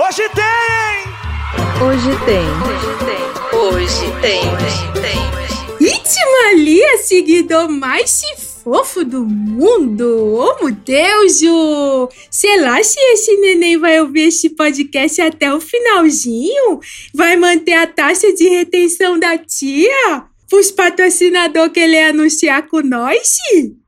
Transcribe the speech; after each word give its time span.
Hoje 0.00 0.22
tem! 0.28 1.84
Hoje 1.84 2.10
tem. 2.24 2.46
Hoje 2.62 2.92
tem. 3.04 3.58
Hoje 3.58 4.20
tem. 4.20 4.40
Hoje 4.54 4.92
tem. 5.02 5.88
Itimali 5.88 6.80
é 6.80 6.98
seguidor 6.98 7.68
mais 7.68 8.22
fofo 8.62 9.04
do 9.04 9.24
mundo. 9.24 10.36
Oh, 10.36 10.64
meu 10.64 10.72
Deus, 10.72 11.40
Ju. 11.40 12.08
Sei 12.30 12.60
lá 12.60 12.80
se 12.80 12.96
esse 13.12 13.38
neném 13.38 13.76
vai 13.76 14.00
ouvir 14.00 14.28
este 14.28 14.48
podcast 14.50 15.20
até 15.20 15.52
o 15.52 15.60
finalzinho. 15.60 16.78
Vai 17.12 17.36
manter 17.36 17.74
a 17.74 17.88
taxa 17.88 18.32
de 18.32 18.48
retenção 18.48 19.18
da 19.18 19.36
tia? 19.36 20.22
Os 20.52 20.70
patrocinadores 20.70 21.72
que 21.72 21.80
ele 21.80 21.98
anunciar 21.98 22.68
com 22.68 22.82
nós? 22.82 23.36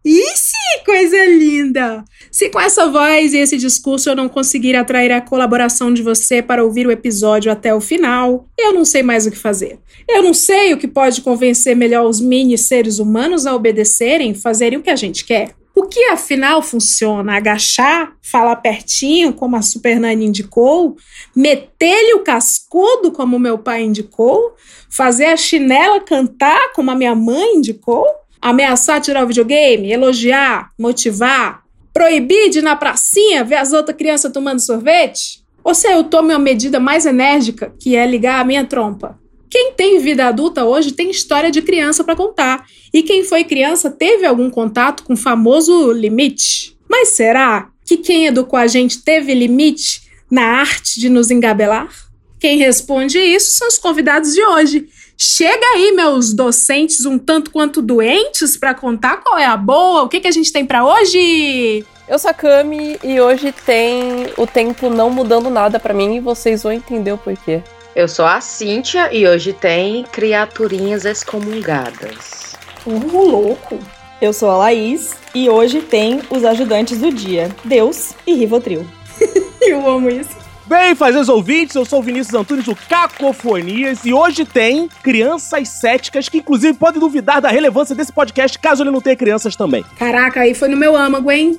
Ixi, 0.04 0.84
coisa 0.84 1.24
linda! 1.26 2.04
Se 2.30 2.48
com 2.48 2.60
essa 2.60 2.88
voz 2.88 3.32
e 3.32 3.38
esse 3.38 3.56
discurso 3.56 4.08
eu 4.08 4.14
não 4.14 4.28
conseguir 4.28 4.76
atrair 4.76 5.10
a 5.10 5.20
colaboração 5.20 5.92
de 5.92 6.00
você 6.00 6.40
para 6.40 6.62
ouvir 6.62 6.86
o 6.86 6.90
episódio 6.90 7.50
até 7.50 7.74
o 7.74 7.80
final, 7.80 8.46
eu 8.56 8.72
não 8.72 8.84
sei 8.84 9.02
mais 9.02 9.26
o 9.26 9.30
que 9.30 9.36
fazer. 9.36 9.80
Eu 10.08 10.22
não 10.22 10.32
sei 10.32 10.72
o 10.72 10.78
que 10.78 10.86
pode 10.86 11.22
convencer 11.22 11.74
melhor 11.74 12.06
os 12.06 12.20
mini 12.20 12.56
seres 12.56 13.00
humanos 13.00 13.46
a 13.46 13.54
obedecerem, 13.54 14.32
fazerem 14.32 14.78
o 14.78 14.82
que 14.82 14.90
a 14.90 14.96
gente 14.96 15.24
quer. 15.24 15.54
O 15.74 15.84
que 15.84 16.04
afinal 16.04 16.62
funciona? 16.62 17.36
Agachar, 17.36 18.12
falar 18.22 18.56
pertinho, 18.56 19.32
como 19.32 19.56
a 19.56 19.62
Super 19.62 19.98
Nani 19.98 20.26
indicou, 20.26 20.96
meter-lhe 21.34 22.14
o 22.14 22.20
cascudo, 22.20 23.10
como 23.10 23.38
meu 23.38 23.58
pai 23.58 23.82
indicou, 23.82 24.54
fazer 24.88 25.26
a 25.26 25.36
chinela 25.36 26.00
cantar, 26.00 26.72
como 26.74 26.90
a 26.90 26.94
minha 26.94 27.14
mãe 27.14 27.56
indicou, 27.56 28.04
ameaçar 28.40 29.00
tirar 29.00 29.24
o 29.24 29.26
videogame, 29.26 29.92
elogiar, 29.92 30.70
motivar, 30.78 31.59
proibir 31.92 32.50
de 32.50 32.58
ir 32.58 32.62
na 32.62 32.76
pracinha 32.76 33.44
ver 33.44 33.56
as 33.56 33.72
outras 33.72 33.96
crianças 33.96 34.32
tomando 34.32 34.60
sorvete? 34.60 35.42
Ou 35.62 35.74
se 35.74 35.88
eu 35.88 36.04
tomo 36.04 36.30
uma 36.30 36.38
medida 36.38 36.80
mais 36.80 37.04
enérgica, 37.04 37.72
que 37.78 37.94
é 37.94 38.06
ligar 38.06 38.40
a 38.40 38.44
minha 38.44 38.64
trompa? 38.64 39.18
Quem 39.50 39.72
tem 39.72 39.98
vida 39.98 40.26
adulta 40.26 40.64
hoje 40.64 40.92
tem 40.92 41.10
história 41.10 41.50
de 41.50 41.60
criança 41.60 42.04
para 42.04 42.14
contar. 42.14 42.64
E 42.94 43.02
quem 43.02 43.24
foi 43.24 43.42
criança 43.42 43.90
teve 43.90 44.24
algum 44.24 44.48
contato 44.48 45.02
com 45.02 45.14
o 45.14 45.16
famoso 45.16 45.90
limite. 45.90 46.76
Mas 46.88 47.08
será 47.08 47.68
que 47.84 47.96
quem 47.96 48.26
educou 48.26 48.58
a 48.58 48.68
gente 48.68 49.02
teve 49.02 49.34
limite 49.34 50.02
na 50.30 50.44
arte 50.44 51.00
de 51.00 51.08
nos 51.08 51.30
engabelar? 51.30 51.90
Quem 52.38 52.58
responde 52.58 53.18
isso 53.18 53.58
são 53.58 53.66
os 53.66 53.76
convidados 53.76 54.32
de 54.32 54.42
hoje. 54.42 54.88
Chega 55.22 55.66
aí, 55.74 55.92
meus 55.92 56.32
docentes 56.32 57.04
um 57.04 57.18
tanto 57.18 57.50
quanto 57.50 57.82
doentes, 57.82 58.56
para 58.56 58.72
contar 58.72 59.18
qual 59.18 59.36
é 59.36 59.44
a 59.44 59.54
boa, 59.54 60.04
o 60.04 60.08
que, 60.08 60.18
que 60.18 60.26
a 60.26 60.30
gente 60.30 60.50
tem 60.50 60.64
para 60.64 60.82
hoje. 60.82 61.84
Eu 62.08 62.18
sou 62.18 62.30
a 62.30 62.32
Cami 62.32 62.98
e 63.04 63.20
hoje 63.20 63.52
tem 63.52 64.32
o 64.38 64.46
tempo 64.46 64.88
não 64.88 65.10
mudando 65.10 65.50
nada 65.50 65.78
para 65.78 65.92
mim 65.92 66.16
e 66.16 66.20
vocês 66.20 66.62
vão 66.62 66.72
entender 66.72 67.12
o 67.12 67.18
porquê. 67.18 67.62
Eu 67.94 68.08
sou 68.08 68.24
a 68.24 68.40
Cíntia 68.40 69.14
e 69.14 69.28
hoje 69.28 69.52
tem 69.52 70.04
criaturinhas 70.04 71.04
excomungadas. 71.04 72.56
Uh, 72.86 73.30
louco! 73.30 73.78
Eu 74.22 74.32
sou 74.32 74.48
a 74.48 74.56
Laís 74.56 75.14
e 75.34 75.50
hoje 75.50 75.82
tem 75.82 76.22
os 76.30 76.46
ajudantes 76.46 76.96
do 76.98 77.12
dia, 77.12 77.54
Deus 77.62 78.14
e 78.26 78.32
Rivotril. 78.32 78.86
Eu 79.60 79.86
amo 79.86 80.08
isso. 80.08 80.39
Bem, 80.70 80.94
fazeres 80.94 81.28
ouvintes, 81.28 81.74
eu 81.74 81.84
sou 81.84 81.98
o 81.98 82.02
Vinícius 82.02 82.32
Antunes 82.32 82.64
do 82.64 82.76
Cacofonias 82.76 84.04
e 84.04 84.14
hoje 84.14 84.44
tem 84.44 84.88
crianças 85.02 85.68
céticas 85.68 86.28
que 86.28 86.38
inclusive 86.38 86.78
podem 86.78 87.00
duvidar 87.00 87.40
da 87.40 87.48
relevância 87.48 87.92
desse 87.92 88.12
podcast 88.12 88.56
caso 88.56 88.84
ele 88.84 88.92
não 88.92 89.00
tenha 89.00 89.16
crianças 89.16 89.56
também. 89.56 89.84
Caraca, 89.98 90.42
aí 90.42 90.54
foi 90.54 90.68
no 90.68 90.76
meu 90.76 90.96
âmago, 90.96 91.28
hein? 91.28 91.58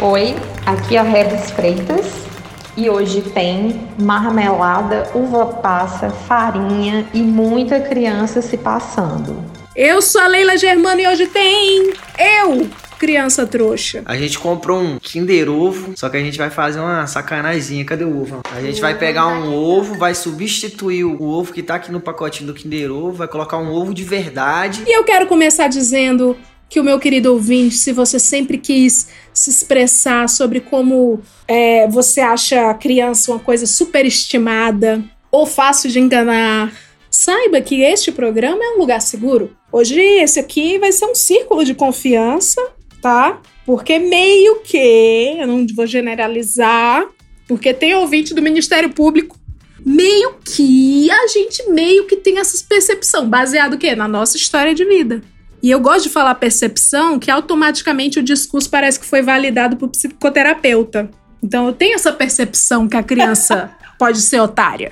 Oi, 0.00 0.36
aqui 0.64 0.94
é 0.94 1.00
a 1.00 1.02
Rebs 1.02 1.50
Freitas 1.50 2.06
e 2.76 2.88
hoje 2.88 3.22
tem 3.22 3.88
marmelada, 4.00 5.10
uva 5.16 5.46
passa, 5.46 6.10
farinha 6.10 7.04
e 7.12 7.20
muita 7.20 7.80
criança 7.80 8.40
se 8.40 8.56
passando. 8.56 9.36
Eu 9.74 10.00
sou 10.00 10.20
a 10.20 10.28
Leila 10.28 10.56
Germano 10.56 11.00
e 11.00 11.08
hoje 11.08 11.26
tem 11.26 11.92
eu, 12.16 12.70
criança 12.98 13.46
trouxa. 13.46 14.02
A 14.04 14.16
gente 14.16 14.38
comprou 14.38 14.80
um 14.80 14.98
Kinder 14.98 15.48
Ovo, 15.50 15.92
só 15.96 16.08
que 16.08 16.16
a 16.16 16.20
gente 16.20 16.38
vai 16.38 16.50
fazer 16.50 16.80
uma 16.80 17.06
sacanazinha. 17.06 17.84
Cadê 17.84 18.04
o 18.04 18.20
ovo? 18.20 18.40
A 18.54 18.60
gente 18.60 18.80
vai 18.80 18.96
pegar 18.96 19.26
um 19.26 19.54
ovo, 19.54 19.94
vai 19.96 20.14
substituir 20.14 21.04
o 21.04 21.22
ovo 21.22 21.52
que 21.52 21.62
tá 21.62 21.76
aqui 21.76 21.92
no 21.92 22.00
pacotinho 22.00 22.46
do 22.48 22.54
Kinder 22.54 22.90
Ovo, 22.90 23.12
vai 23.12 23.28
colocar 23.28 23.58
um 23.58 23.72
ovo 23.72 23.94
de 23.94 24.04
verdade. 24.04 24.82
E 24.86 24.96
eu 24.96 25.04
quero 25.04 25.26
começar 25.26 25.68
dizendo 25.68 26.36
que 26.68 26.80
o 26.80 26.84
meu 26.84 26.98
querido 26.98 27.32
ouvinte, 27.32 27.76
se 27.76 27.92
você 27.92 28.18
sempre 28.18 28.58
quis 28.58 29.08
se 29.32 29.50
expressar 29.50 30.28
sobre 30.28 30.60
como 30.60 31.20
é, 31.46 31.86
você 31.88 32.20
acha 32.20 32.70
a 32.70 32.74
criança 32.74 33.30
uma 33.30 33.38
coisa 33.38 33.66
superestimada 33.66 35.02
ou 35.30 35.46
fácil 35.46 35.90
de 35.90 36.00
enganar, 36.00 36.72
saiba 37.10 37.60
que 37.60 37.82
este 37.82 38.10
programa 38.10 38.64
é 38.64 38.70
um 38.70 38.78
lugar 38.78 39.00
seguro. 39.00 39.56
Hoje, 39.70 40.00
esse 40.00 40.38
aqui 40.40 40.78
vai 40.78 40.92
ser 40.92 41.06
um 41.06 41.14
círculo 41.14 41.64
de 41.64 41.74
confiança, 41.74 42.60
tá? 43.04 43.38
Porque 43.66 43.98
meio 43.98 44.60
que, 44.60 45.36
eu 45.38 45.46
não 45.46 45.66
vou 45.76 45.86
generalizar, 45.86 47.06
porque 47.46 47.74
tem 47.74 47.94
ouvinte 47.94 48.32
do 48.32 48.40
Ministério 48.40 48.88
Público, 48.88 49.38
meio 49.84 50.36
que 50.42 51.10
a 51.10 51.26
gente 51.26 51.68
meio 51.68 52.06
que 52.06 52.16
tem 52.16 52.38
essa 52.38 52.64
percepção, 52.66 53.28
baseado 53.28 53.74
o 53.74 53.78
quê? 53.78 53.94
Na 53.94 54.08
nossa 54.08 54.38
história 54.38 54.74
de 54.74 54.86
vida. 54.86 55.20
E 55.62 55.70
eu 55.70 55.80
gosto 55.80 56.04
de 56.04 56.08
falar 56.08 56.34
percepção, 56.36 57.18
que 57.18 57.30
automaticamente 57.30 58.18
o 58.18 58.22
discurso 58.22 58.70
parece 58.70 58.98
que 58.98 59.04
foi 59.04 59.20
validado 59.20 59.76
por 59.76 59.90
psicoterapeuta. 59.90 61.10
Então 61.42 61.66
eu 61.66 61.74
tenho 61.74 61.96
essa 61.96 62.10
percepção 62.10 62.88
que 62.88 62.96
a 62.96 63.02
criança 63.02 63.70
pode 63.98 64.22
ser 64.22 64.40
otária. 64.40 64.90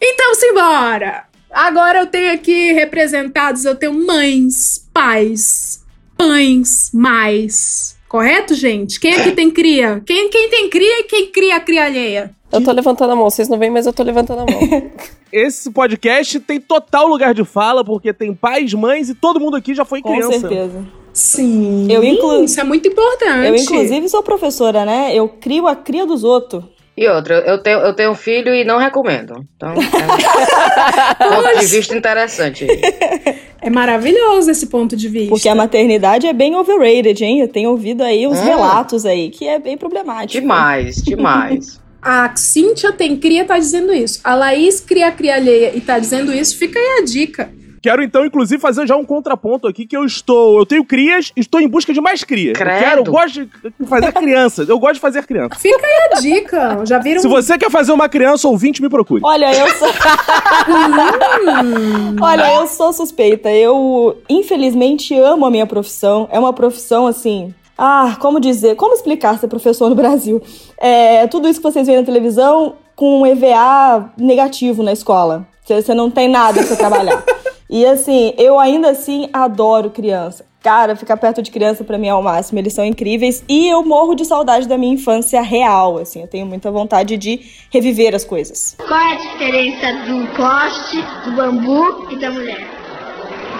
Então, 0.00 0.34
simbora! 0.34 1.24
Agora 1.52 1.98
eu 1.98 2.06
tenho 2.06 2.32
aqui 2.32 2.72
representados, 2.72 3.66
eu 3.66 3.74
tenho 3.74 3.92
mães, 3.92 4.88
pais, 4.92 5.85
pães, 6.16 6.90
mais. 6.92 7.96
Correto, 8.08 8.54
gente? 8.54 8.98
Quem 9.00 9.14
aqui 9.14 9.32
tem 9.32 9.50
cria? 9.50 10.02
Quem, 10.06 10.28
quem 10.30 10.48
tem 10.48 10.70
cria 10.70 11.00
e 11.00 11.04
quem 11.04 11.26
cria 11.26 11.56
a 11.56 11.60
cria 11.60 11.84
alheia? 11.84 12.30
Eu 12.52 12.62
tô 12.62 12.70
levantando 12.72 13.12
a 13.12 13.16
mão, 13.16 13.28
vocês 13.28 13.48
não 13.48 13.58
veem, 13.58 13.70
mas 13.72 13.86
eu 13.86 13.92
tô 13.92 14.02
levantando 14.02 14.42
a 14.42 14.46
mão. 14.46 14.90
Esse 15.32 15.70
podcast 15.72 16.38
tem 16.40 16.60
total 16.60 17.08
lugar 17.08 17.34
de 17.34 17.44
fala, 17.44 17.84
porque 17.84 18.12
tem 18.12 18.32
pais, 18.32 18.72
mães 18.72 19.08
e 19.10 19.14
todo 19.14 19.40
mundo 19.40 19.56
aqui 19.56 19.74
já 19.74 19.84
foi 19.84 20.00
Com 20.00 20.12
criança. 20.12 20.40
certeza. 20.40 20.86
Sim. 21.12 21.88
Eu 21.90 22.04
inclu- 22.04 22.44
Isso 22.44 22.60
é 22.60 22.64
muito 22.64 22.86
importante. 22.88 23.48
Eu, 23.48 23.56
inclusive, 23.56 24.08
sou 24.08 24.22
professora, 24.22 24.84
né? 24.84 25.10
Eu 25.14 25.28
crio 25.28 25.66
a 25.66 25.74
cria 25.74 26.06
dos 26.06 26.22
outros. 26.22 26.64
E 26.96 27.06
outra, 27.08 27.40
eu 27.46 27.58
tenho, 27.62 27.78
eu 27.80 27.92
tenho 27.94 28.12
um 28.12 28.14
filho 28.14 28.54
e 28.54 28.64
não 28.64 28.78
recomendo. 28.78 29.44
Então, 29.56 29.74
é 29.74 31.26
um 31.26 31.42
ponto 31.42 31.58
de 31.58 31.66
vista 31.66 31.94
interessante. 31.96 32.66
É 33.66 33.70
maravilhoso 33.70 34.48
esse 34.48 34.66
ponto 34.68 34.96
de 34.96 35.08
vista. 35.08 35.28
Porque 35.30 35.48
a 35.48 35.54
maternidade 35.54 36.24
é 36.24 36.32
bem 36.32 36.54
overrated, 36.54 37.24
hein? 37.24 37.40
Eu 37.40 37.48
tenho 37.48 37.70
ouvido 37.70 38.02
aí 38.04 38.24
uns 38.24 38.38
Hum. 38.38 38.44
relatos 38.44 39.04
aí 39.04 39.28
que 39.28 39.44
é 39.44 39.58
bem 39.58 39.76
problemático. 39.76 40.40
Demais, 40.40 41.02
demais. 41.02 41.80
A 42.00 42.36
Cíntia 42.36 42.92
tem 42.92 43.16
cria 43.16 43.44
tá 43.44 43.58
dizendo 43.58 43.92
isso. 43.92 44.20
A 44.22 44.36
Laís 44.36 44.78
cria 44.80 45.08
a 45.08 45.10
cria 45.10 45.34
alheia 45.34 45.72
e 45.74 45.80
tá 45.80 45.98
dizendo 45.98 46.32
isso. 46.32 46.56
Fica 46.56 46.78
aí 46.78 47.00
a 47.00 47.04
dica. 47.04 47.50
Quero 47.86 48.02
então, 48.02 48.26
inclusive, 48.26 48.60
fazer 48.60 48.84
já 48.84 48.96
um 48.96 49.04
contraponto 49.04 49.68
aqui 49.68 49.86
que 49.86 49.96
eu 49.96 50.04
estou. 50.04 50.58
Eu 50.58 50.66
tenho 50.66 50.84
crias, 50.84 51.30
estou 51.36 51.60
em 51.60 51.68
busca 51.68 51.92
de 51.92 52.00
mais 52.00 52.24
crias. 52.24 52.58
Eu 52.58 52.66
Credo. 52.66 52.84
quero, 52.84 53.00
eu 53.02 53.04
gosto 53.04 53.44
de 53.44 53.48
fazer 53.86 54.10
crianças. 54.12 54.68
Eu 54.68 54.76
gosto 54.76 54.94
de 54.94 55.00
fazer 55.00 55.24
crianças. 55.24 55.62
Fica 55.62 55.86
aí 55.86 56.08
a 56.10 56.20
dica. 56.20 56.80
Já 56.84 56.98
viram? 56.98 57.20
Se 57.20 57.28
você 57.28 57.56
quer 57.56 57.70
fazer 57.70 57.92
uma 57.92 58.08
criança 58.08 58.48
ouvinte, 58.48 58.82
me 58.82 58.88
procure. 58.88 59.22
Olha, 59.24 59.56
eu 59.56 59.68
sou. 59.74 59.86
Olha, 62.20 62.54
eu 62.54 62.66
sou 62.66 62.92
suspeita. 62.92 63.52
Eu, 63.52 64.20
infelizmente, 64.28 65.16
amo 65.16 65.46
a 65.46 65.50
minha 65.52 65.64
profissão. 65.64 66.28
É 66.32 66.40
uma 66.40 66.52
profissão 66.52 67.06
assim. 67.06 67.54
Ah, 67.78 68.16
como 68.18 68.40
dizer? 68.40 68.74
Como 68.74 68.94
explicar 68.94 69.38
ser 69.38 69.46
professor 69.46 69.88
no 69.88 69.94
Brasil? 69.94 70.42
É 70.76 71.24
tudo 71.28 71.48
isso 71.48 71.60
que 71.60 71.70
vocês 71.70 71.86
veem 71.86 72.00
na 72.00 72.04
televisão 72.04 72.74
com 72.96 73.20
um 73.20 73.26
EVA 73.26 74.10
negativo 74.18 74.82
na 74.82 74.92
escola. 74.92 75.46
Você 75.64 75.82
você 75.82 75.94
não 75.94 76.10
tem 76.10 76.28
nada 76.28 76.54
pra 76.54 76.66
você 76.66 76.74
trabalhar. 76.74 77.22
E 77.68 77.84
assim, 77.84 78.32
eu 78.38 78.58
ainda 78.58 78.90
assim 78.90 79.28
adoro 79.32 79.90
criança. 79.90 80.44
Cara, 80.62 80.96
ficar 80.96 81.16
perto 81.16 81.42
de 81.42 81.50
criança 81.50 81.84
pra 81.84 81.96
mim 81.98 82.08
é 82.08 82.14
o 82.14 82.22
máximo. 82.22 82.58
Eles 82.58 82.72
são 82.72 82.84
incríveis 82.84 83.44
e 83.48 83.68
eu 83.68 83.84
morro 83.84 84.14
de 84.14 84.24
saudade 84.24 84.66
da 84.66 84.76
minha 84.76 84.94
infância 84.94 85.40
real, 85.40 85.98
assim. 85.98 86.22
Eu 86.22 86.28
tenho 86.28 86.46
muita 86.46 86.70
vontade 86.70 87.16
de 87.16 87.40
reviver 87.70 88.14
as 88.14 88.24
coisas. 88.24 88.76
Qual 88.86 89.00
é 89.00 89.12
a 89.12 89.16
diferença 89.16 89.92
do 90.06 90.26
poste, 90.36 91.04
do 91.24 91.36
bambu 91.36 92.08
e 92.10 92.18
da 92.18 92.30
mulher? 92.30 92.68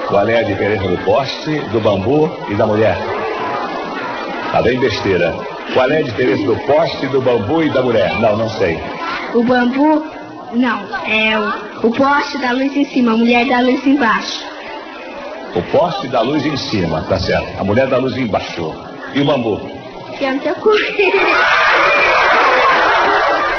Qual 0.09 0.29
é 0.29 0.39
a 0.39 0.43
diferença 0.43 0.89
do 0.89 0.99
poste, 1.05 1.61
do 1.71 1.81
bambu 1.81 2.31
e 2.49 2.55
da 2.55 2.67
mulher? 2.67 2.97
Tá 4.53 4.63
bem 4.63 4.79
besteira. 4.79 5.33
Qual 5.75 5.91
é 5.91 5.99
a 5.99 6.03
diferença 6.03 6.45
do 6.45 6.57
poste, 6.67 7.07
do 7.09 7.21
bambu 7.21 7.63
e 7.63 7.71
da 7.71 7.83
mulher? 7.83 8.19
Não, 8.21 8.37
não 8.37 8.49
sei. 8.49 8.79
O 9.35 9.43
bambu, 9.43 10.03
não, 10.55 10.81
é 11.07 11.39
o, 11.39 11.66
o 11.83 11.91
poste 11.91 12.39
da 12.39 12.53
luz 12.53 12.75
em 12.75 12.85
cima, 12.87 13.13
a 13.13 13.17
mulher 13.17 13.47
da 13.47 13.61
luz 13.61 13.87
embaixo. 13.87 14.45
O 15.55 15.63
poste 15.71 16.09
da 16.09 16.21
luz 16.23 16.45
em 16.45 16.57
cima, 16.57 17.03
tá 17.09 17.19
certo. 17.19 17.61
A 17.61 17.65
mulher 17.65 17.87
da 17.87 17.99
luz 17.99 18.17
embaixo. 18.17 18.73
E 19.15 19.21
o 19.21 19.25
bambu? 19.25 19.61
Que 20.19 20.25
é 20.25 20.55
coisa. 20.55 20.85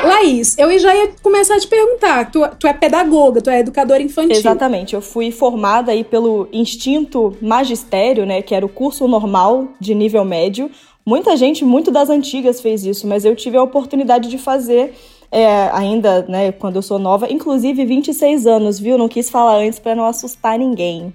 Laís, 0.04 0.58
eu 0.58 0.78
já 0.80 0.96
ia 0.96 1.12
começar 1.22 1.56
a 1.56 1.60
te 1.60 1.68
perguntar. 1.68 2.31
Tu, 2.31 2.48
tu 2.60 2.68
é 2.68 2.74
pedagoga, 2.74 3.42
tu 3.42 3.50
é 3.50 3.60
educadora 3.60 4.02
infantil. 4.02 4.36
Exatamente. 4.36 4.96
Eu 4.96 5.02
fui 5.02 5.31
formada 5.31 5.92
aí 5.92 6.04
pelo 6.04 6.48
Instinto 6.52 7.36
Magistério, 7.42 8.25
né? 8.25 8.42
Que 8.42 8.56
era 8.56 8.66
o 8.66 8.70
curso 8.70 9.08
normal 9.08 9.68
de 9.80 9.94
nível 9.94 10.25
médio. 10.25 10.72
Muita 11.06 11.38
gente, 11.38 11.63
muito 11.63 11.92
das 11.92 12.10
antigas, 12.10 12.60
fez 12.62 12.84
isso, 12.86 13.08
mas 13.08 13.25
eu 13.25 13.36
tive 13.36 13.58
a 13.58 13.63
oportunidade 13.63 14.28
de 14.28 14.38
fazer 14.38 14.94
é, 15.31 15.69
ainda, 15.74 16.24
né, 16.27 16.51
quando 16.51 16.77
eu 16.77 16.81
sou 16.81 16.97
nova, 17.00 17.31
inclusive 17.31 17.85
26 17.85 18.47
anos, 18.47 18.79
viu? 18.79 18.97
Não 18.97 19.07
quis 19.07 19.29
falar 19.29 19.57
antes 19.57 19.79
para 19.79 19.95
não 19.95 20.06
assustar 20.06 20.57
ninguém 20.57 21.13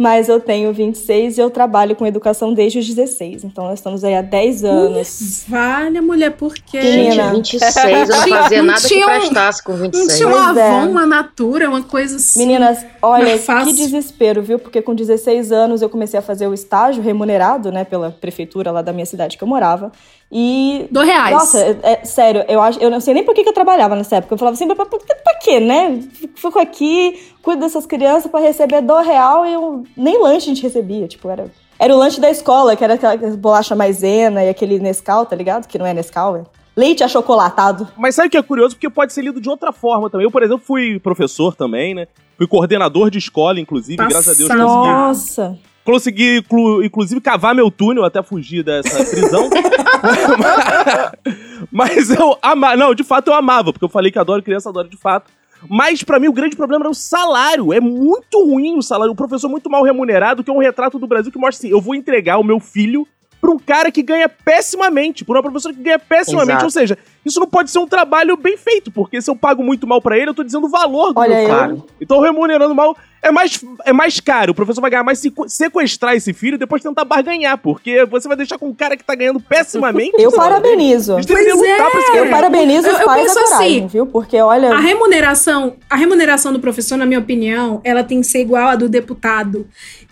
mas 0.00 0.30
eu 0.30 0.40
tenho 0.40 0.72
26 0.72 1.36
e 1.36 1.42
eu 1.42 1.50
trabalho 1.50 1.94
com 1.94 2.06
educação 2.06 2.54
desde 2.54 2.78
os 2.78 2.86
16. 2.86 3.44
Então 3.44 3.64
nós 3.64 3.80
estamos 3.80 4.02
aí 4.02 4.16
há 4.16 4.22
10 4.22 4.64
anos. 4.64 5.44
Vale, 5.46 6.00
mulher, 6.00 6.30
por 6.30 6.54
quê? 6.54 6.80
Gente, 6.80 7.58
26, 7.58 8.08
eu 8.08 8.16
não 8.16 8.28
fazia 8.28 8.62
nada 8.62 8.80
que 8.80 9.04
prestasse 9.04 9.62
com 9.62 9.74
26. 9.74 10.08
Não 10.08 10.16
tinha 10.16 10.28
um 10.28 10.34
Avon, 10.34 10.90
uma 10.90 11.04
Natura, 11.04 11.68
uma 11.68 11.82
coisa 11.82 12.16
assim. 12.16 12.38
Meninas, 12.38 12.82
olha, 13.02 13.38
que 13.38 13.74
desespero, 13.74 14.42
viu? 14.42 14.58
Porque 14.58 14.80
com 14.80 14.94
16 14.94 15.52
anos 15.52 15.82
eu 15.82 15.90
comecei 15.90 16.18
a 16.18 16.22
fazer 16.22 16.46
o 16.46 16.54
estágio 16.54 17.02
remunerado, 17.02 17.70
né, 17.70 17.84
pela 17.84 18.10
prefeitura 18.10 18.70
lá 18.70 18.80
da 18.80 18.94
minha 18.94 19.04
cidade 19.04 19.36
que 19.36 19.44
eu 19.44 19.48
morava. 19.48 19.92
E. 20.30 20.86
Do 20.90 21.00
reais. 21.00 21.34
Nossa, 21.34 21.58
é, 21.58 21.78
é, 21.82 22.04
sério, 22.04 22.44
eu 22.48 22.60
acho. 22.60 22.78
Eu 22.78 22.90
não 22.90 23.00
sei 23.00 23.14
nem 23.14 23.24
por 23.24 23.34
que, 23.34 23.42
que 23.42 23.48
eu 23.48 23.54
trabalhava 23.54 23.96
nessa 23.96 24.16
época. 24.16 24.34
Eu 24.34 24.38
falava 24.38 24.54
assim, 24.54 24.66
pra, 24.66 24.76
pra, 24.76 24.86
pra 24.86 25.38
quê, 25.42 25.58
né? 25.58 26.00
Fico 26.36 26.58
aqui, 26.58 27.20
cuido 27.42 27.62
dessas 27.62 27.84
crianças 27.84 28.30
para 28.30 28.40
receber 28.40 28.80
do 28.80 28.96
real 29.00 29.44
e 29.44 29.52
eu, 29.52 29.84
nem 29.96 30.22
lanche 30.22 30.50
a 30.50 30.54
gente 30.54 30.62
recebia. 30.62 31.08
Tipo, 31.08 31.28
era. 31.28 31.50
Era 31.78 31.94
o 31.94 31.98
lanche 31.98 32.20
da 32.20 32.30
escola, 32.30 32.76
que 32.76 32.84
era 32.84 32.94
aquela 32.94 33.16
bolacha 33.36 33.74
maisena 33.74 34.44
e 34.44 34.50
aquele 34.50 34.78
Nescau, 34.78 35.24
tá 35.24 35.34
ligado? 35.34 35.66
Que 35.66 35.78
não 35.78 35.86
é 35.86 35.94
Nescau, 35.94 36.36
é 36.36 36.42
leite 36.76 37.02
achocolatado. 37.02 37.88
Mas 37.96 38.14
sabe 38.14 38.28
o 38.28 38.30
que 38.30 38.36
é 38.36 38.42
curioso? 38.42 38.74
Porque 38.74 38.88
pode 38.88 39.12
ser 39.12 39.22
lido 39.22 39.40
de 39.40 39.48
outra 39.48 39.72
forma 39.72 40.08
também. 40.08 40.24
Eu, 40.24 40.30
por 40.30 40.42
exemplo, 40.42 40.62
fui 40.64 40.98
professor 40.98 41.54
também, 41.54 41.94
né? 41.94 42.06
Fui 42.36 42.46
coordenador 42.46 43.10
de 43.10 43.18
escola, 43.18 43.60
inclusive, 43.60 43.96
Passa. 43.96 44.10
graças 44.10 44.34
a 44.34 44.54
Deus. 44.54 44.60
Nossa! 44.60 45.58
Consegui, 45.84 46.44
inclusive, 46.84 47.20
cavar 47.20 47.54
meu 47.54 47.70
túnel 47.70 48.04
até 48.04 48.22
fugir 48.22 48.62
dessa 48.62 49.04
prisão. 49.04 49.50
Mas 51.70 52.10
eu 52.10 52.38
amava. 52.42 52.76
Não, 52.76 52.94
de 52.94 53.04
fato 53.04 53.28
eu 53.28 53.34
amava, 53.34 53.72
porque 53.72 53.84
eu 53.84 53.88
falei 53.88 54.10
que 54.10 54.18
adoro 54.18 54.42
criança, 54.42 54.68
adoro 54.68 54.88
de 54.88 54.96
fato. 54.96 55.30
Mas 55.68 56.02
para 56.02 56.18
mim 56.18 56.28
o 56.28 56.32
grande 56.32 56.56
problema 56.56 56.84
era 56.84 56.90
o 56.90 56.94
salário. 56.94 57.72
É 57.72 57.80
muito 57.80 58.42
ruim 58.44 58.76
o 58.78 58.82
salário. 58.82 59.12
O 59.12 59.16
professor 59.16 59.48
muito 59.48 59.68
mal 59.68 59.82
remunerado, 59.82 60.42
que 60.42 60.50
é 60.50 60.54
um 60.54 60.58
retrato 60.58 60.98
do 60.98 61.06
Brasil 61.06 61.30
que 61.30 61.38
mostra 61.38 61.66
assim: 61.66 61.74
eu 61.74 61.80
vou 61.80 61.94
entregar 61.94 62.38
o 62.38 62.44
meu 62.44 62.58
filho 62.58 63.06
para 63.40 63.50
um 63.50 63.58
cara 63.58 63.90
que 63.90 64.02
ganha 64.02 64.28
pessimamente, 64.28 65.24
por 65.24 65.34
uma 65.36 65.42
professora 65.42 65.74
que 65.74 65.82
ganha 65.82 65.98
pessimamente. 65.98 66.52
Exato. 66.52 66.64
Ou 66.64 66.70
seja, 66.70 66.98
isso 67.24 67.40
não 67.40 67.46
pode 67.46 67.70
ser 67.70 67.78
um 67.78 67.86
trabalho 67.86 68.36
bem 68.36 68.56
feito, 68.56 68.90
porque 68.90 69.20
se 69.20 69.30
eu 69.30 69.36
pago 69.36 69.62
muito 69.62 69.86
mal 69.86 70.00
para 70.00 70.18
ele, 70.18 70.30
eu 70.30 70.34
tô 70.34 70.44
dizendo 70.44 70.66
o 70.66 70.70
valor 70.70 71.12
do 71.12 71.20
Olha 71.20 71.36
meu 71.36 71.46
claro. 71.46 71.86
Então, 72.00 72.20
remunerando 72.20 72.74
mal 72.74 72.96
é 73.22 73.30
mais, 73.30 73.62
é 73.84 73.92
mais 73.92 74.18
caro. 74.20 74.52
O 74.52 74.54
professor 74.54 74.80
vai 74.80 74.90
ganhar 74.90 75.02
mais 75.02 75.18
se 75.18 75.32
sequestrar 75.46 76.14
esse 76.14 76.32
filho 76.32 76.54
e 76.54 76.58
depois 76.58 76.82
tentar 76.82 77.04
barganhar, 77.04 77.58
porque 77.58 78.04
você 78.06 78.26
vai 78.26 78.36
deixar 78.36 78.58
com 78.58 78.68
um 78.68 78.74
cara 78.74 78.96
que 78.96 79.04
tá 79.04 79.14
ganhando 79.14 79.40
pessimamente. 79.40 80.14
Eu 80.18 80.32
parabenizo. 80.32 81.16
É. 81.18 82.20
Eu 82.20 82.30
parabenizo 82.30 82.88
os 82.88 82.98
eu, 82.98 83.04
pais 83.04 83.36
eu 83.36 83.42
coragem, 83.42 83.78
assim, 83.78 83.86
viu? 83.86 84.06
Porque 84.06 84.40
olha. 84.40 84.72
A 84.72 84.80
remuneração, 84.80 85.76
a 85.88 85.96
remuneração 85.96 86.52
do 86.52 86.60
professor, 86.60 86.96
na 86.96 87.04
minha 87.04 87.20
opinião, 87.20 87.80
ela 87.84 88.02
tem 88.02 88.20
que 88.20 88.26
ser 88.26 88.40
igual 88.40 88.68
à 88.68 88.76
do 88.76 88.88
deputado. 88.88 89.66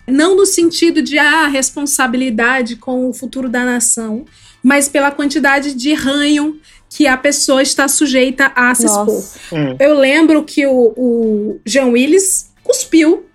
Não 0.09 0.35
no 0.35 0.45
sentido 0.45 1.01
de 1.01 1.17
ah, 1.17 1.47
responsabilidade 1.47 2.75
com 2.75 3.09
o 3.09 3.13
futuro 3.13 3.47
da 3.47 3.63
nação, 3.63 4.25
mas 4.61 4.89
pela 4.89 5.11
quantidade 5.11 5.73
de 5.73 5.93
ranho 5.93 6.59
que 6.89 7.05
a 7.07 7.15
pessoa 7.15 7.61
está 7.61 7.87
sujeita 7.87 8.51
a 8.55 8.73
se 8.73 8.85
Nossa. 8.85 9.37
expor. 9.37 9.57
Hum. 9.59 9.75
Eu 9.79 9.97
lembro 9.97 10.43
que 10.43 10.65
o, 10.65 10.93
o 10.97 11.59
Jean 11.65 11.87
Willis 11.87 12.49
cuspiu 12.63 13.25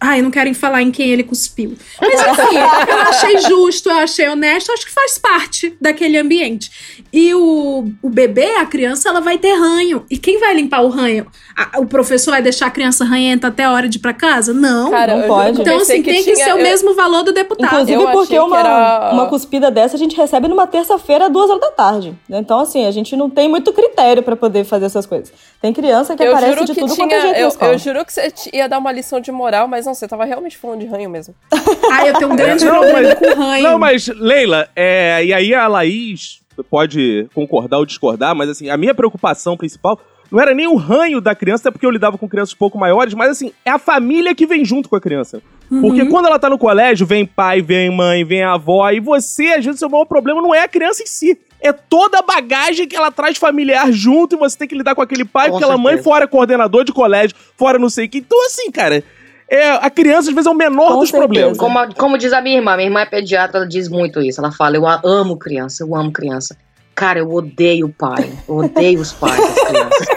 Ai, 0.00 0.22
não 0.22 0.30
querem 0.30 0.54
falar 0.54 0.80
em 0.82 0.90
quem 0.90 1.10
ele 1.10 1.24
cuspiu. 1.24 1.76
Mas 2.00 2.20
enfim, 2.20 2.56
eu 2.56 2.98
achei 2.98 3.38
justo, 3.40 3.90
eu 3.90 3.98
achei 3.98 4.28
honesto, 4.28 4.70
acho 4.70 4.86
que 4.86 4.92
faz 4.92 5.18
parte 5.18 5.76
daquele 5.80 6.16
ambiente. 6.16 6.70
E 7.12 7.34
o, 7.34 7.88
o 8.00 8.08
bebê, 8.08 8.56
a 8.56 8.66
criança, 8.66 9.08
ela 9.08 9.20
vai 9.20 9.38
ter 9.38 9.54
ranho. 9.54 10.04
E 10.08 10.16
quem 10.16 10.38
vai 10.38 10.54
limpar 10.54 10.82
o 10.82 10.88
ranho? 10.88 11.26
A, 11.56 11.80
o 11.80 11.86
professor 11.86 12.30
vai 12.30 12.42
deixar 12.42 12.66
a 12.66 12.70
criança 12.70 13.04
ranhenta 13.04 13.48
até 13.48 13.64
a 13.64 13.72
hora 13.72 13.88
de 13.88 13.98
ir 13.98 14.00
pra 14.00 14.12
casa? 14.12 14.52
Não. 14.54 14.90
Cara, 14.90 15.16
não 15.16 15.26
pode. 15.26 15.60
Então, 15.60 15.78
assim, 15.78 16.02
tem 16.02 16.22
que 16.22 16.36
ser 16.36 16.50
eu... 16.50 16.56
o 16.56 16.62
mesmo 16.62 16.94
valor 16.94 17.24
do 17.24 17.32
deputado. 17.32 17.66
Inclusive, 17.66 18.02
eu 18.02 18.10
porque 18.12 18.38
uma, 18.38 18.58
era... 18.58 19.10
uma 19.12 19.26
cuspida 19.26 19.70
dessa 19.70 19.96
a 19.96 19.98
gente 19.98 20.16
recebe 20.16 20.46
numa 20.46 20.66
terça-feira, 20.66 21.28
duas 21.28 21.50
horas 21.50 21.62
da 21.62 21.70
tarde. 21.72 22.16
Então, 22.30 22.60
assim, 22.60 22.86
a 22.86 22.90
gente 22.92 23.16
não 23.16 23.28
tem 23.28 23.48
muito 23.48 23.72
critério 23.72 24.22
para 24.22 24.36
poder 24.36 24.64
fazer 24.64 24.86
essas 24.86 25.06
coisas. 25.06 25.32
Tem 25.60 25.72
criança 25.72 26.14
que 26.14 26.22
eu 26.22 26.36
aparece 26.36 26.64
de 26.66 26.74
tudo 26.74 26.94
tinha, 26.94 27.08
quanto 27.08 27.14
é 27.14 27.20
jeito 27.20 27.64
eu, 27.64 27.72
eu 27.72 27.78
juro 27.78 28.04
que 28.04 28.12
você 28.12 28.32
ia 28.52 28.68
dar 28.68 28.78
uma 28.78 28.92
lição 28.92 29.20
de 29.20 29.32
moral, 29.32 29.66
mas 29.66 29.87
não, 29.88 29.94
você 29.94 30.06
tava 30.06 30.24
realmente 30.24 30.56
falando 30.56 30.80
de 30.80 30.86
ranho 30.86 31.08
mesmo. 31.08 31.34
ah, 31.90 32.06
eu 32.06 32.14
tenho 32.14 32.30
um 32.30 32.36
grande 32.36 32.64
não, 32.64 32.72
problema 32.72 33.02
mas, 33.02 33.14
com 33.18 33.40
ranho. 33.40 33.62
Não, 33.62 33.78
mas, 33.78 34.06
Leila, 34.08 34.68
é, 34.76 35.24
e 35.24 35.32
aí 35.32 35.54
a 35.54 35.66
Laís 35.66 36.40
pode 36.70 37.28
concordar 37.34 37.78
ou 37.78 37.86
discordar, 37.86 38.34
mas 38.34 38.50
assim, 38.50 38.68
a 38.68 38.76
minha 38.76 38.94
preocupação 38.94 39.56
principal 39.56 39.98
não 40.30 40.40
era 40.40 40.54
nem 40.54 40.66
o 40.66 40.76
ranho 40.76 41.20
da 41.20 41.34
criança, 41.34 41.62
até 41.62 41.70
porque 41.70 41.86
eu 41.86 41.90
lidava 41.90 42.18
com 42.18 42.28
crianças 42.28 42.54
um 42.54 42.58
pouco 42.58 42.78
maiores, 42.78 43.14
mas 43.14 43.30
assim, 43.30 43.50
é 43.64 43.70
a 43.70 43.78
família 43.78 44.34
que 44.34 44.46
vem 44.46 44.64
junto 44.64 44.88
com 44.88 44.96
a 44.96 45.00
criança. 45.00 45.42
Uhum. 45.70 45.80
Porque 45.80 46.04
quando 46.06 46.26
ela 46.26 46.38
tá 46.38 46.50
no 46.50 46.58
colégio, 46.58 47.06
vem 47.06 47.24
pai, 47.24 47.62
vem 47.62 47.90
mãe, 47.90 48.24
vem 48.24 48.42
avó, 48.42 48.90
e 48.90 49.00
você, 49.00 49.46
às 49.46 49.64
vezes, 49.64 49.80
o 49.80 49.88
maior 49.88 50.04
problema 50.04 50.42
não 50.42 50.54
é 50.54 50.62
a 50.62 50.68
criança 50.68 51.02
em 51.02 51.06
si. 51.06 51.38
É 51.60 51.72
toda 51.72 52.18
a 52.18 52.22
bagagem 52.22 52.86
que 52.86 52.94
ela 52.94 53.10
traz 53.10 53.36
familiar 53.36 53.90
junto 53.90 54.36
e 54.36 54.38
você 54.38 54.56
tem 54.56 54.68
que 54.68 54.76
lidar 54.76 54.94
com 54.94 55.02
aquele 55.02 55.24
pai, 55.24 55.50
com 55.50 55.56
aquela 55.56 55.74
certeza. 55.74 55.94
mãe 55.94 56.02
fora 56.02 56.28
coordenador 56.28 56.84
de 56.84 56.92
colégio, 56.92 57.34
fora 57.56 57.78
não 57.78 57.88
sei 57.88 58.06
o 58.06 58.08
que. 58.08 58.18
Então, 58.18 58.46
assim, 58.46 58.70
cara, 58.70 59.02
é, 59.48 59.70
a 59.70 59.88
criança 59.88 60.28
às 60.28 60.34
vezes 60.34 60.46
é 60.46 60.50
o 60.50 60.54
menor 60.54 60.92
Com 60.92 61.00
dos 61.00 61.10
certeza. 61.10 61.26
problemas. 61.26 61.58
Como, 61.58 61.94
como 61.94 62.18
diz 62.18 62.32
a 62.32 62.40
minha 62.40 62.56
irmã, 62.56 62.76
minha 62.76 62.88
irmã 62.88 63.00
é 63.00 63.06
pediatra, 63.06 63.58
ela 63.58 63.66
diz 63.66 63.88
muito 63.88 64.20
isso. 64.20 64.40
Ela 64.40 64.52
fala: 64.52 64.76
Eu 64.76 64.86
amo 64.86 65.38
criança, 65.38 65.82
eu 65.82 65.96
amo 65.96 66.12
criança. 66.12 66.56
Cara, 66.94 67.20
eu 67.20 67.32
odeio 67.32 67.86
o 67.86 67.92
pai, 67.92 68.28
eu 68.48 68.56
odeio 68.56 69.00
os 69.00 69.12
pais 69.12 69.38
das 69.38 69.58
crianças. 69.60 70.08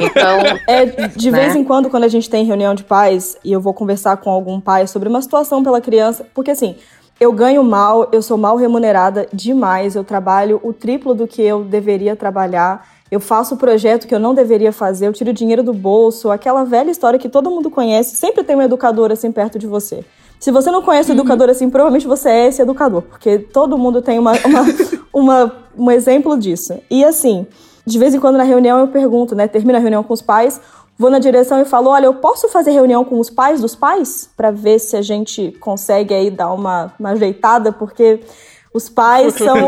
Então. 0.00 0.38
É, 0.66 0.86
de 0.86 1.30
né? 1.30 1.38
vez 1.38 1.54
em 1.54 1.62
quando, 1.62 1.90
quando 1.90 2.04
a 2.04 2.08
gente 2.08 2.30
tem 2.30 2.46
reunião 2.46 2.74
de 2.74 2.82
pais 2.82 3.36
e 3.44 3.52
eu 3.52 3.60
vou 3.60 3.74
conversar 3.74 4.16
com 4.16 4.30
algum 4.30 4.58
pai 4.58 4.86
sobre 4.86 5.08
uma 5.08 5.20
situação 5.20 5.62
pela 5.62 5.82
criança, 5.82 6.26
porque 6.34 6.50
assim, 6.50 6.76
eu 7.20 7.30
ganho 7.30 7.62
mal, 7.62 8.08
eu 8.10 8.22
sou 8.22 8.38
mal 8.38 8.56
remunerada 8.56 9.28
demais, 9.30 9.94
eu 9.94 10.02
trabalho 10.02 10.58
o 10.64 10.72
triplo 10.72 11.14
do 11.14 11.28
que 11.28 11.42
eu 11.42 11.62
deveria 11.62 12.16
trabalhar 12.16 12.88
eu 13.10 13.18
faço 13.20 13.54
o 13.54 13.58
projeto 13.58 14.06
que 14.06 14.14
eu 14.14 14.20
não 14.20 14.34
deveria 14.34 14.72
fazer, 14.72 15.08
eu 15.08 15.12
tiro 15.12 15.32
dinheiro 15.32 15.62
do 15.62 15.72
bolso, 15.72 16.30
aquela 16.30 16.64
velha 16.64 16.90
história 16.90 17.18
que 17.18 17.28
todo 17.28 17.50
mundo 17.50 17.70
conhece, 17.70 18.16
sempre 18.16 18.44
tem 18.44 18.56
um 18.56 18.62
educador 18.62 19.10
assim 19.10 19.32
perto 19.32 19.58
de 19.58 19.66
você. 19.66 20.04
Se 20.38 20.50
você 20.50 20.70
não 20.70 20.80
conhece 20.80 21.10
o 21.10 21.14
uhum. 21.14 21.20
educador 21.20 21.50
assim, 21.50 21.68
provavelmente 21.68 22.06
você 22.06 22.30
é 22.30 22.46
esse 22.46 22.62
educador, 22.62 23.02
porque 23.02 23.38
todo 23.38 23.76
mundo 23.76 24.00
tem 24.00 24.18
uma, 24.18 24.32
uma, 24.32 24.64
uma, 25.12 25.52
um 25.76 25.90
exemplo 25.90 26.38
disso. 26.38 26.78
E 26.90 27.04
assim, 27.04 27.46
de 27.84 27.98
vez 27.98 28.14
em 28.14 28.20
quando 28.20 28.36
na 28.36 28.44
reunião 28.44 28.78
eu 28.78 28.88
pergunto, 28.88 29.34
né? 29.34 29.46
Termino 29.46 29.76
a 29.76 29.80
reunião 29.80 30.02
com 30.02 30.14
os 30.14 30.22
pais, 30.22 30.58
vou 30.98 31.10
na 31.10 31.18
direção 31.18 31.60
e 31.60 31.64
falo: 31.64 31.90
olha, 31.90 32.06
eu 32.06 32.14
posso 32.14 32.48
fazer 32.48 32.70
reunião 32.70 33.04
com 33.04 33.18
os 33.18 33.28
pais 33.28 33.60
dos 33.60 33.74
pais? 33.74 34.30
para 34.34 34.50
ver 34.50 34.78
se 34.78 34.96
a 34.96 35.02
gente 35.02 35.52
consegue 35.60 36.14
aí 36.14 36.30
dar 36.30 36.52
uma, 36.52 36.92
uma 36.98 37.10
ajeitada, 37.10 37.72
porque 37.72 38.20
os 38.72 38.88
pais 38.88 39.34
são, 39.38 39.58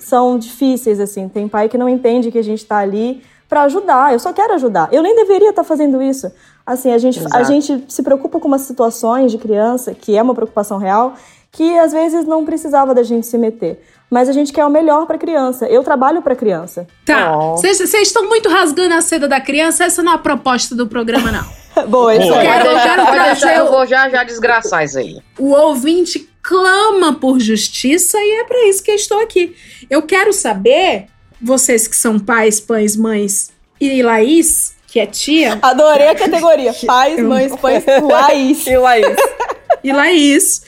são 0.00 0.38
difíceis, 0.38 1.00
assim. 1.00 1.28
Tem 1.28 1.48
pai 1.48 1.68
que 1.68 1.78
não 1.78 1.88
entende 1.88 2.30
que 2.30 2.38
a 2.38 2.44
gente 2.44 2.60
está 2.60 2.78
ali 2.78 3.22
para 3.48 3.62
ajudar. 3.62 4.12
Eu 4.12 4.18
só 4.18 4.32
quero 4.32 4.54
ajudar. 4.54 4.88
Eu 4.92 5.02
nem 5.02 5.14
deveria 5.14 5.50
estar 5.50 5.62
tá 5.62 5.68
fazendo 5.68 6.02
isso. 6.02 6.30
Assim, 6.64 6.92
a 6.92 6.98
gente, 6.98 7.20
a 7.32 7.42
gente 7.42 7.84
se 7.88 8.02
preocupa 8.02 8.38
com 8.38 8.48
umas 8.48 8.62
situações 8.62 9.32
de 9.32 9.38
criança, 9.38 9.92
que 9.94 10.16
é 10.16 10.22
uma 10.22 10.34
preocupação 10.34 10.78
real, 10.78 11.14
que 11.50 11.78
às 11.78 11.92
vezes 11.92 12.24
não 12.24 12.44
precisava 12.44 12.94
da 12.94 13.02
gente 13.02 13.26
se 13.26 13.36
meter. 13.36 13.82
Mas 14.08 14.28
a 14.28 14.32
gente 14.32 14.52
quer 14.52 14.64
o 14.64 14.70
melhor 14.70 15.06
para 15.06 15.18
criança. 15.18 15.66
Eu 15.66 15.82
trabalho 15.82 16.22
para 16.22 16.36
criança. 16.36 16.86
Tá. 17.04 17.34
Vocês 17.56 17.80
oh. 17.80 17.96
estão 17.96 18.28
muito 18.28 18.48
rasgando 18.48 18.94
a 18.94 19.00
seda 19.00 19.26
da 19.26 19.40
criança. 19.40 19.84
Essa 19.84 20.02
não 20.02 20.12
é 20.12 20.14
a 20.16 20.18
proposta 20.18 20.74
do 20.74 20.86
programa, 20.86 21.32
não. 21.32 21.44
Boa, 21.88 22.14
isso 22.14 22.28
eu 22.28 22.40
quero, 22.40 22.66
eu 22.66 22.80
quero 22.80 23.06
trazer. 23.06 23.56
Eu 23.56 23.70
vou 23.70 23.86
já, 23.86 24.08
já 24.10 24.22
desgraçar 24.22 24.84
isso 24.84 24.98
aí. 24.98 25.18
O 25.38 25.52
ouvinte 25.52 26.28
clama 26.42 27.14
por 27.14 27.38
justiça 27.38 28.18
e 28.18 28.40
é 28.40 28.44
para 28.44 28.68
isso 28.68 28.82
que 28.82 28.90
eu 28.90 28.96
estou 28.96 29.20
aqui. 29.20 29.54
Eu 29.88 30.02
quero 30.02 30.32
saber, 30.32 31.06
vocês 31.40 31.86
que 31.86 31.96
são 31.96 32.18
pais, 32.18 32.58
pães, 32.58 32.96
mães 32.96 33.52
e 33.80 34.02
Laís, 34.02 34.74
que 34.86 35.00
é 35.00 35.06
tia. 35.06 35.58
Adorei 35.62 36.08
a 36.08 36.14
categoria. 36.14 36.74
Pais, 36.84 37.18
mães, 37.20 37.54
pães, 37.56 37.84
Laís. 38.02 38.66
E 38.68 38.76
Laís. 38.76 39.16
e 39.82 39.92
Laís. 39.92 40.62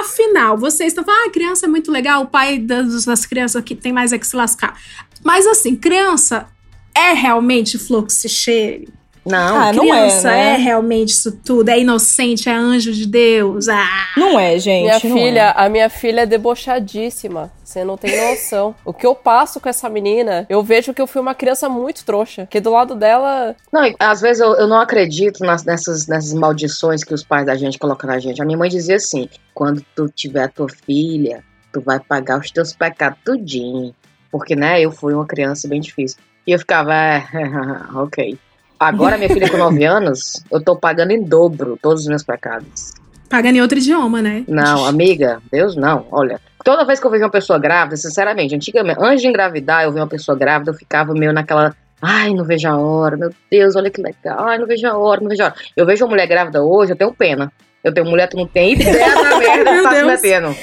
Afinal, 0.00 0.58
vocês 0.58 0.88
estão 0.88 1.04
falando, 1.04 1.28
ah, 1.28 1.30
criança 1.30 1.66
é 1.66 1.68
muito 1.68 1.92
legal, 1.92 2.22
o 2.22 2.26
pai 2.26 2.58
das, 2.58 3.04
das 3.04 3.24
crianças 3.24 3.62
que 3.62 3.76
tem 3.76 3.92
mais 3.92 4.12
é 4.12 4.18
que 4.18 4.26
se 4.26 4.34
lascar. 4.34 4.76
Mas 5.22 5.46
assim, 5.46 5.76
criança 5.76 6.48
é 6.94 7.12
realmente 7.12 7.78
flor 7.78 8.06
que 8.06 8.12
se 8.12 8.28
cheire? 8.28 8.88
Não, 9.24 9.56
Ah, 9.56 9.72
não 9.72 9.84
é, 9.84 9.98
criança 10.08 10.28
né? 10.30 10.54
é 10.54 10.56
realmente 10.56 11.10
isso 11.10 11.32
tudo, 11.44 11.68
é 11.68 11.78
inocente, 11.78 12.48
é 12.48 12.52
anjo 12.54 12.92
de 12.92 13.06
Deus. 13.06 13.68
Ah, 13.68 14.06
Não 14.16 14.38
é, 14.40 14.58
gente. 14.58 14.82
Minha 14.84 14.94
não 14.94 15.00
filha, 15.00 15.40
é. 15.40 15.52
a 15.56 15.68
minha 15.68 15.90
filha 15.90 16.22
é 16.22 16.26
debochadíssima. 16.26 17.50
Você 17.62 17.84
não 17.84 17.96
tem 17.96 18.10
noção. 18.30 18.74
o 18.84 18.92
que 18.92 19.06
eu 19.06 19.14
passo 19.14 19.60
com 19.60 19.68
essa 19.68 19.88
menina, 19.88 20.44
eu 20.48 20.62
vejo 20.62 20.92
que 20.92 21.00
eu 21.00 21.06
fui 21.06 21.20
uma 21.20 21.34
criança 21.34 21.68
muito 21.68 22.04
trouxa. 22.04 22.46
Que 22.50 22.58
do 22.60 22.70
lado 22.70 22.94
dela. 22.96 23.54
Não, 23.72 23.82
às 23.98 24.20
vezes 24.20 24.40
eu, 24.40 24.54
eu 24.56 24.66
não 24.66 24.80
acredito 24.80 25.44
nas- 25.44 25.64
nessas, 25.64 26.06
nessas 26.08 26.32
maldições 26.32 27.04
que 27.04 27.14
os 27.14 27.22
pais 27.22 27.46
da 27.46 27.54
gente 27.54 27.78
colocam 27.78 28.08
na 28.10 28.18
gente. 28.18 28.42
A 28.42 28.44
minha 28.44 28.58
mãe 28.58 28.68
dizia 28.68 28.96
assim: 28.96 29.28
quando 29.54 29.84
tu 29.94 30.08
tiver 30.08 30.48
tua 30.48 30.66
filha, 30.68 31.44
tu 31.72 31.80
vai 31.80 32.00
pagar 32.00 32.40
os 32.40 32.50
teus 32.50 32.72
pecados 32.72 33.18
tudinho. 33.24 33.94
Porque, 34.32 34.56
né, 34.56 34.80
eu 34.80 34.90
fui 34.90 35.14
uma 35.14 35.26
criança 35.26 35.68
bem 35.68 35.80
difícil. 35.80 36.18
E 36.46 36.52
eu 36.52 36.58
ficava, 36.58 36.92
é, 36.94 37.22
ok. 37.94 38.36
Agora, 38.80 39.18
minha 39.18 39.28
filha 39.28 39.48
com 39.50 39.58
9 39.58 39.84
anos, 39.84 40.42
eu 40.50 40.58
tô 40.64 40.74
pagando 40.74 41.10
em 41.10 41.22
dobro 41.22 41.78
todos 41.82 42.02
os 42.02 42.08
meus 42.08 42.22
pecados. 42.22 42.94
pagando 43.28 43.56
em 43.56 43.60
outro 43.60 43.76
idioma, 43.78 44.22
né? 44.22 44.42
Não, 44.48 44.86
amiga, 44.86 45.38
Deus 45.52 45.76
não. 45.76 46.06
Olha, 46.10 46.40
toda 46.64 46.84
vez 46.86 46.98
que 46.98 47.06
eu 47.06 47.10
vejo 47.10 47.22
uma 47.24 47.30
pessoa 47.30 47.58
grávida, 47.58 47.96
sinceramente, 47.96 48.54
antigamente, 48.54 48.98
antes 49.00 49.20
de 49.20 49.28
engravidar, 49.28 49.84
eu 49.84 49.92
vi 49.92 50.00
uma 50.00 50.06
pessoa 50.06 50.36
grávida, 50.36 50.70
eu 50.70 50.74
ficava 50.74 51.12
meio 51.12 51.32
naquela. 51.32 51.74
Ai, 52.02 52.32
não 52.32 52.44
vejo 52.44 52.66
a 52.66 52.78
hora, 52.78 53.16
meu 53.18 53.30
Deus, 53.50 53.76
olha 53.76 53.90
que 53.90 54.00
legal. 54.00 54.38
Ai, 54.40 54.56
não 54.56 54.66
vejo 54.66 54.86
a 54.86 54.96
hora, 54.96 55.20
não 55.20 55.28
vejo 55.28 55.42
a 55.42 55.46
hora. 55.46 55.54
Eu 55.76 55.84
vejo 55.84 56.04
uma 56.04 56.10
mulher 56.10 56.26
grávida 56.26 56.62
hoje, 56.62 56.92
eu 56.92 56.96
tenho 56.96 57.12
pena. 57.12 57.52
Eu 57.84 57.92
tenho 57.92 58.06
mulher 58.06 58.26
que 58.28 58.36
não 58.36 58.46
tem 58.46 58.72
ideia 58.80 59.14
da 59.14 59.38
merda 59.38 59.76
que 59.76 59.82
tá 59.82 59.94
se 59.94 60.04
metendo. 60.04 60.56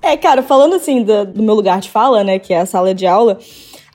É, 0.00 0.16
cara, 0.16 0.42
falando 0.42 0.76
assim 0.76 1.02
do, 1.02 1.24
do 1.24 1.42
meu 1.42 1.54
lugar 1.54 1.80
de 1.80 1.90
fala, 1.90 2.22
né, 2.22 2.38
que 2.38 2.54
é 2.54 2.60
a 2.60 2.66
sala 2.66 2.94
de 2.94 3.06
aula. 3.06 3.38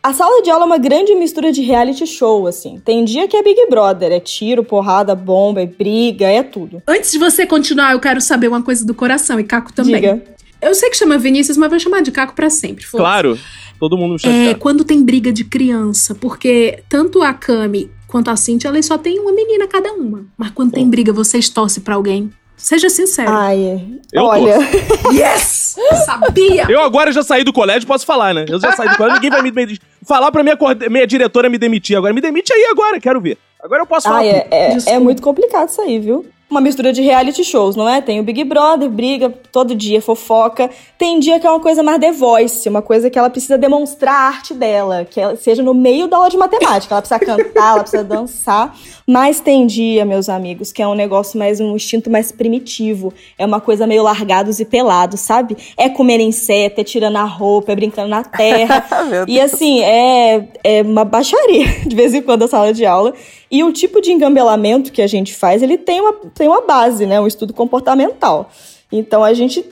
A 0.01 0.13
sala 0.13 0.41
de 0.41 0.49
aula 0.49 0.63
é 0.63 0.65
uma 0.65 0.77
grande 0.77 1.13
mistura 1.13 1.51
de 1.51 1.61
reality 1.61 2.07
show, 2.07 2.47
assim. 2.47 2.79
Tem 2.83 3.03
dia 3.03 3.27
que 3.27 3.35
é 3.35 3.43
Big 3.43 3.67
Brother, 3.69 4.11
é 4.11 4.19
tiro, 4.19 4.63
porrada, 4.63 5.13
bomba, 5.13 5.61
é 5.61 5.65
briga, 5.65 6.25
é 6.27 6.41
tudo. 6.41 6.81
Antes 6.87 7.11
de 7.11 7.17
você 7.17 7.45
continuar, 7.45 7.91
eu 7.91 7.99
quero 7.99 8.21
saber 8.21 8.47
uma 8.47 8.61
coisa 8.61 8.85
do 8.85 8.93
coração, 8.93 9.39
e 9.39 9.43
Caco 9.43 9.73
também. 9.73 9.95
Diga. 9.95 10.23
Eu 10.61 10.73
sei 10.73 10.89
que 10.89 10.97
chama 10.97 11.17
Vinícius, 11.17 11.57
mas 11.57 11.69
vou 11.69 11.79
chamar 11.79 12.01
de 12.01 12.11
Caco 12.11 12.33
pra 12.33 12.49
sempre. 12.49 12.85
Claro, 12.85 13.37
todo 13.77 13.97
mundo 13.97 14.13
me 14.13 14.19
chama 14.19 14.33
de 14.33 14.47
É, 14.49 14.53
quando 14.53 14.85
tem 14.85 15.03
briga 15.03 15.33
de 15.33 15.43
criança, 15.43 16.15
porque 16.15 16.81
tanto 16.87 17.21
a 17.21 17.33
Cami 17.33 17.91
quanto 18.07 18.29
a 18.29 18.35
Cintia, 18.35 18.69
elas 18.69 18.85
só 18.85 18.97
tem 18.97 19.19
uma 19.19 19.31
menina 19.33 19.67
cada 19.67 19.93
uma. 19.93 20.25
Mas 20.37 20.51
quando 20.51 20.71
tem 20.71 20.89
briga, 20.89 21.13
vocês 21.13 21.49
torcem 21.49 21.83
pra 21.83 21.95
alguém? 21.95 22.31
Seja 22.59 22.89
sincero. 22.89 23.31
Ai, 23.31 23.81
Eu 24.13 24.23
olha. 24.25 24.57
Yes! 25.11 25.75
Sabia! 26.05 26.65
Eu 26.69 26.81
agora 26.81 27.11
já 27.11 27.23
saí 27.23 27.43
do 27.43 27.53
colégio, 27.53 27.87
posso 27.87 28.05
falar, 28.05 28.33
né? 28.33 28.45
Eu 28.47 28.59
já 28.59 28.73
saí 28.73 28.89
do 28.89 28.97
colégio, 28.97 29.15
ninguém 29.15 29.31
vai 29.31 29.41
me 29.41 29.49
demitir. 29.49 29.81
Falar 30.05 30.31
pra 30.31 30.43
minha, 30.43 30.57
minha 30.89 31.07
diretora 31.07 31.49
me 31.49 31.57
demitir 31.57 31.97
agora. 31.97 32.13
Me 32.13 32.21
demite 32.21 32.53
aí 32.53 32.65
agora, 32.69 32.99
quero 32.99 33.19
ver. 33.21 33.37
Agora 33.63 33.81
eu 33.81 33.87
posso 33.87 34.07
falar. 34.07 34.19
Ah, 34.19 34.25
é, 34.25 34.47
é, 34.51 34.77
é 34.87 34.99
muito 34.99 35.21
complicado 35.21 35.69
isso 35.69 35.81
aí, 35.81 35.99
viu? 35.99 36.25
Uma 36.49 36.61
mistura 36.61 36.91
de 36.91 37.01
reality 37.01 37.43
shows, 37.43 37.75
não 37.75 37.87
é? 37.87 38.01
Tem 38.01 38.19
o 38.19 38.23
Big 38.23 38.43
Brother, 38.43 38.89
briga 38.89 39.29
todo 39.51 39.75
dia, 39.75 40.01
fofoca. 40.01 40.69
Tem 40.97 41.19
dia 41.19 41.39
que 41.39 41.45
é 41.45 41.49
uma 41.49 41.59
coisa 41.59 41.83
mais 41.83 41.99
The 41.99 42.11
Voice, 42.11 42.67
uma 42.67 42.81
coisa 42.81 43.07
que 43.07 43.19
ela 43.19 43.29
precisa 43.29 43.55
demonstrar 43.55 44.15
a 44.15 44.27
arte 44.27 44.55
dela, 44.55 45.05
que 45.05 45.19
ela 45.21 45.35
seja 45.35 45.61
no 45.61 45.75
meio 45.75 46.07
da 46.07 46.17
aula 46.17 46.29
de 46.29 46.37
matemática. 46.37 46.95
Ela 46.95 47.01
precisa 47.01 47.19
cantar, 47.19 47.73
ela 47.73 47.81
precisa 47.81 48.03
dançar. 48.03 48.75
Mas 49.05 49.39
tem 49.39 49.67
dia, 49.67 50.05
meus 50.05 50.27
amigos, 50.27 50.71
que 50.71 50.81
é 50.81 50.87
um 50.87 50.95
negócio 50.95 51.37
mais, 51.37 51.59
um 51.59 51.75
instinto 51.75 52.09
mais 52.09 52.31
primitivo. 52.31 53.13
É 53.37 53.45
uma 53.45 53.61
coisa 53.61 53.85
meio 53.85 54.01
largados 54.01 54.59
e 54.59 54.65
pelados, 54.65 55.19
sabe? 55.19 55.55
É 55.77 55.87
comendo 55.87 56.23
inseto, 56.23 56.81
é 56.81 56.83
tirando 56.83 57.17
a 57.17 57.23
roupa, 57.23 57.71
é 57.71 57.75
brincando 57.75 58.09
na 58.09 58.23
terra. 58.23 58.85
E 59.27 59.39
assim, 59.39 59.81
é, 59.81 60.47
é 60.63 60.81
uma 60.81 61.03
baixaria 61.03 61.65
de 61.85 61.95
vez 61.95 62.13
em 62.13 62.21
quando 62.21 62.43
a 62.43 62.47
sala 62.47 62.73
de 62.73 62.85
aula. 62.85 63.13
E 63.51 63.63
o 63.63 63.71
tipo 63.71 63.99
de 63.99 64.11
engambelamento 64.11 64.91
que 64.91 65.01
a 65.01 65.07
gente 65.07 65.33
faz, 65.33 65.63
ele 65.63 65.77
tem 65.77 65.99
uma, 65.99 66.13
tem 66.39 66.47
uma 66.47 66.61
base, 66.61 67.05
né? 67.05 67.19
Um 67.19 67.27
estudo 67.27 67.53
comportamental. 67.53 68.49
Então 68.91 69.23
a 69.23 69.33
gente. 69.33 69.63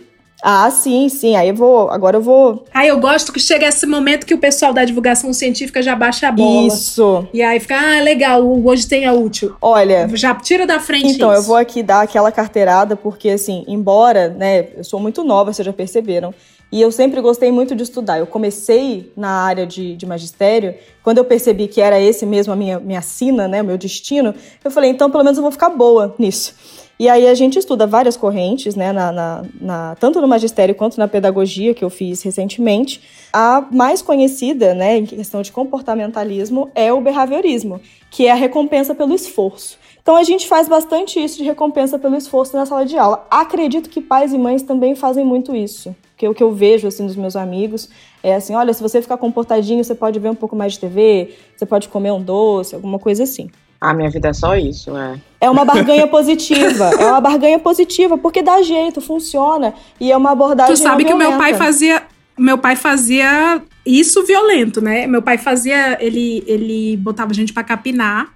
Ah, 0.44 0.70
sim, 0.70 1.10
sim. 1.10 1.36
Aí 1.36 1.50
eu 1.50 1.56
vou. 1.56 1.90
Agora 1.90 2.18
eu 2.18 2.22
vou. 2.22 2.64
Aí 2.72 2.90
eu 2.90 3.00
gosto 3.00 3.34
que 3.34 3.40
chega 3.40 3.66
esse 3.66 3.88
momento 3.88 4.24
que 4.26 4.36
o 4.36 4.38
pessoal 4.38 4.72
da 4.72 4.86
divulgação 4.86 5.34
científica 5.34 5.82
já 5.82 5.96
baixa 5.96 6.28
a 6.28 6.32
bola. 6.32 6.68
Isso. 6.68 7.28
E 7.34 7.42
aí 7.42 7.60
fica, 7.60 7.76
ah, 7.76 8.02
legal, 8.02 8.44
hoje 8.64 8.86
tem 8.88 9.08
a 9.08 9.14
útil. 9.14 9.56
Olha. 9.60 10.08
Já 10.14 10.36
tira 10.36 10.68
da 10.68 10.80
frente 10.80 11.08
Então, 11.08 11.32
isso. 11.32 11.40
eu 11.40 11.44
vou 11.44 11.56
aqui 11.56 11.82
dar 11.82 12.02
aquela 12.02 12.32
carteirada, 12.32 12.96
porque, 12.96 13.30
assim, 13.30 13.64
embora, 13.68 14.30
né, 14.30 14.68
eu 14.78 14.84
sou 14.84 15.00
muito 15.00 15.24
nova, 15.24 15.52
vocês 15.52 15.66
já 15.66 15.74
perceberam, 15.74 16.32
e 16.72 16.82
eu 16.82 16.92
sempre 16.92 17.22
gostei 17.22 17.52
muito 17.52 17.76
de 17.76 17.84
estudar. 17.84 18.20
Eu 18.20 18.28
comecei 18.28 19.12
na 19.16 19.30
área 19.44 19.66
de, 19.66 19.96
de 19.96 20.06
magistério, 20.06 20.76
quando 21.04 21.18
eu 21.20 21.26
percebi 21.26 21.68
que 21.68 21.80
era 21.82 22.00
esse 22.00 22.26
mesmo 22.26 22.52
a 22.52 22.56
minha, 22.56 22.80
minha 22.80 23.02
sina, 23.02 23.48
né, 23.48 23.62
o 23.62 23.66
meu 23.66 23.78
destino, 23.78 24.34
eu 24.64 24.70
falei, 24.72 24.90
então 24.90 25.10
pelo 25.10 25.24
menos 25.24 25.38
eu 25.38 25.42
vou 25.44 25.52
ficar 25.52 25.70
boa 25.70 26.14
nisso. 26.20 26.54
E 27.00 27.08
aí 27.08 27.28
a 27.28 27.36
gente 27.36 27.60
estuda 27.60 27.86
várias 27.86 28.18
correntes, 28.18 28.76
né, 28.76 28.92
na, 28.92 29.12
na- 29.12 29.46
na- 29.62 29.96
tanto 30.00 30.20
no 30.20 30.28
magistério 30.28 30.74
quanto 30.74 30.98
na 30.98 31.08
pedagogia, 31.08 31.74
que 31.74 31.86
eu 31.86 31.92
fiz 31.92 32.24
recentemente. 32.24 33.02
A 33.32 33.64
mais 33.72 34.02
conhecida, 34.02 34.74
né, 34.74 34.98
em 34.98 35.06
questão 35.06 35.44
de 35.44 35.52
comportamentalismo, 35.52 36.72
é 36.74 36.92
o 36.92 37.00
behaviorismo, 37.00 37.80
que 38.10 38.26
é 38.26 38.32
a 38.32 38.36
recompensa 38.36 38.96
pelo 38.96 39.14
esforço. 39.14 39.78
Então 40.02 40.16
a 40.16 40.24
gente 40.24 40.48
faz 40.48 40.68
bastante 40.68 41.24
isso 41.24 41.38
de 41.38 41.44
recompensa 41.44 42.00
pelo 42.00 42.16
esforço 42.16 42.56
na 42.58 42.66
sala 42.66 42.86
de 42.86 42.98
aula. 42.98 43.28
Acredito 43.30 43.90
que 43.90 44.02
pais 44.02 44.34
e 44.34 44.38
mães 44.38 44.64
também 44.64 44.96
fazem 44.96 45.24
muito 45.24 45.56
isso. 45.56 45.96
Porque 46.18 46.28
o 46.28 46.34
que 46.34 46.42
eu 46.42 46.52
vejo 46.52 46.88
assim 46.88 47.06
dos 47.06 47.16
meus 47.16 47.36
amigos 47.36 47.88
é 48.24 48.34
assim, 48.34 48.56
olha, 48.56 48.74
se 48.74 48.82
você 48.82 49.04
ficar 49.04 49.18
comportadinho, 49.18 49.84
você 49.84 49.94
pode 49.94 50.18
ver 50.18 50.32
um 50.32 50.36
pouco 50.36 50.56
mais 50.56 50.74
de 50.74 50.80
TV, 50.80 51.36
você 51.56 51.64
pode 51.64 51.88
comer 51.90 52.12
um 52.12 52.20
doce, 52.20 52.74
alguma 52.74 52.98
coisa 52.98 53.22
assim. 53.22 53.52
Ah, 53.80 53.94
minha 53.94 54.10
vida 54.10 54.30
é 54.30 54.34
só 54.34 54.56
isso, 54.56 54.98
é. 54.98 55.22
É 55.40 55.48
uma 55.48 55.64
barganha 55.64 56.08
positiva. 56.10 56.90
É 57.00 57.06
uma 57.06 57.22
barganha 57.22 57.60
positiva, 57.60 58.18
porque 58.18 58.42
dá 58.42 58.64
jeito, 58.64 59.00
funciona. 59.00 59.76
E 60.00 60.12
é 60.12 60.18
uma 60.18 60.32
abordagem. 60.32 60.74
Tu 60.74 60.80
sabe 60.80 61.06
que 61.06 61.14
o 61.14 61.18
meu 61.18 61.38
pai 61.38 61.54
fazia. 61.54 62.02
Meu 62.36 62.58
pai 62.58 62.76
fazia 62.76 63.62
isso 63.86 64.26
violento, 64.26 64.82
né? 64.82 65.06
Meu 65.06 65.22
pai 65.22 65.38
fazia. 65.38 66.04
Ele, 66.04 66.44
ele 66.48 66.98
botava 66.98 67.32
gente 67.32 67.54
pra 67.54 67.64
capinar. 67.64 68.34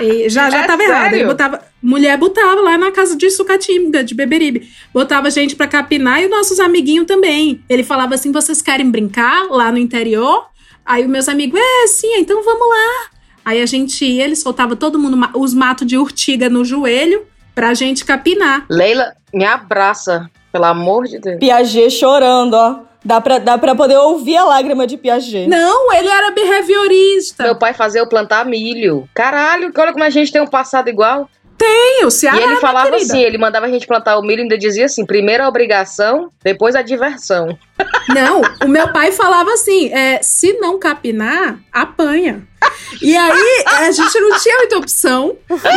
E 0.00 0.28
já 0.28 0.48
já 0.50 0.64
É 0.64 0.66
tava 0.66 0.82
errado. 0.82 1.04
Ele 1.06 1.10
sério? 1.10 1.26
botava. 1.28 1.60
Mulher 1.82 2.16
botava 2.16 2.60
lá 2.60 2.78
na 2.78 2.90
casa 2.90 3.16
de 3.16 3.30
Sucatinga, 3.30 4.02
de 4.02 4.14
Beberibe. 4.14 4.68
Botava 4.92 5.30
gente 5.30 5.54
pra 5.56 5.66
capinar 5.66 6.20
e 6.22 6.24
os 6.24 6.30
nossos 6.30 6.58
amiguinhos 6.60 7.06
também. 7.06 7.62
Ele 7.68 7.82
falava 7.82 8.14
assim: 8.14 8.32
vocês 8.32 8.62
querem 8.62 8.90
brincar 8.90 9.48
lá 9.50 9.70
no 9.70 9.78
interior? 9.78 10.46
Aí 10.84 11.02
os 11.04 11.10
meus 11.10 11.28
amigos, 11.28 11.60
é, 11.60 11.86
sim, 11.86 12.14
então 12.16 12.42
vamos 12.42 12.68
lá. 12.68 13.10
Aí 13.44 13.60
a 13.62 13.66
gente 13.66 14.04
ia, 14.04 14.24
ele 14.24 14.36
soltava 14.36 14.74
todo 14.74 14.98
mundo, 14.98 15.18
os 15.34 15.54
matos 15.54 15.86
de 15.86 15.96
urtiga 15.96 16.48
no 16.48 16.64
joelho 16.64 17.22
pra 17.54 17.74
gente 17.74 18.04
capinar. 18.04 18.66
Leila, 18.70 19.12
me 19.32 19.44
abraça, 19.44 20.28
pelo 20.52 20.64
amor 20.64 21.06
de 21.06 21.18
Deus. 21.18 21.38
Piaget 21.38 21.90
chorando, 21.90 22.54
ó. 22.54 22.89
Dá 23.04 23.20
pra, 23.20 23.38
dá 23.38 23.56
pra 23.56 23.74
poder 23.74 23.96
ouvir 23.96 24.36
a 24.36 24.44
lágrima 24.44 24.86
de 24.86 24.96
Piaget. 24.96 25.48
Não, 25.48 25.92
ele 25.92 26.08
era 26.08 26.30
behaviorista. 26.32 27.44
Meu 27.44 27.56
pai 27.56 27.72
fazia 27.72 28.00
eu 28.00 28.06
plantar 28.06 28.44
milho. 28.44 29.08
Caralho, 29.14 29.72
olha 29.76 29.92
como 29.92 30.04
a 30.04 30.10
gente 30.10 30.30
tem 30.30 30.42
um 30.42 30.46
passado 30.46 30.88
igual. 30.88 31.28
Tem, 31.60 32.06
o 32.06 32.10
Ceará, 32.10 32.40
e 32.40 32.42
ele 32.42 32.56
falava 32.56 32.96
assim, 32.96 33.20
ele 33.20 33.36
mandava 33.36 33.66
a 33.66 33.68
gente 33.68 33.86
plantar 33.86 34.16
o 34.16 34.22
milho 34.22 34.38
e 34.38 34.42
ainda 34.44 34.56
dizia 34.56 34.86
assim, 34.86 35.04
primeiro 35.04 35.44
a 35.44 35.48
obrigação, 35.48 36.30
depois 36.42 36.74
a 36.74 36.80
diversão. 36.80 37.58
Não, 38.08 38.40
o 38.64 38.66
meu 38.66 38.90
pai 38.94 39.12
falava 39.12 39.52
assim: 39.52 39.92
é, 39.92 40.20
se 40.22 40.54
não 40.54 40.78
capinar, 40.78 41.58
apanha. 41.72 42.46
E 43.00 43.16
aí 43.16 43.64
a 43.66 43.90
gente 43.90 44.20
não 44.20 44.38
tinha 44.38 44.56
muita 44.58 44.76
opção. 44.76 45.36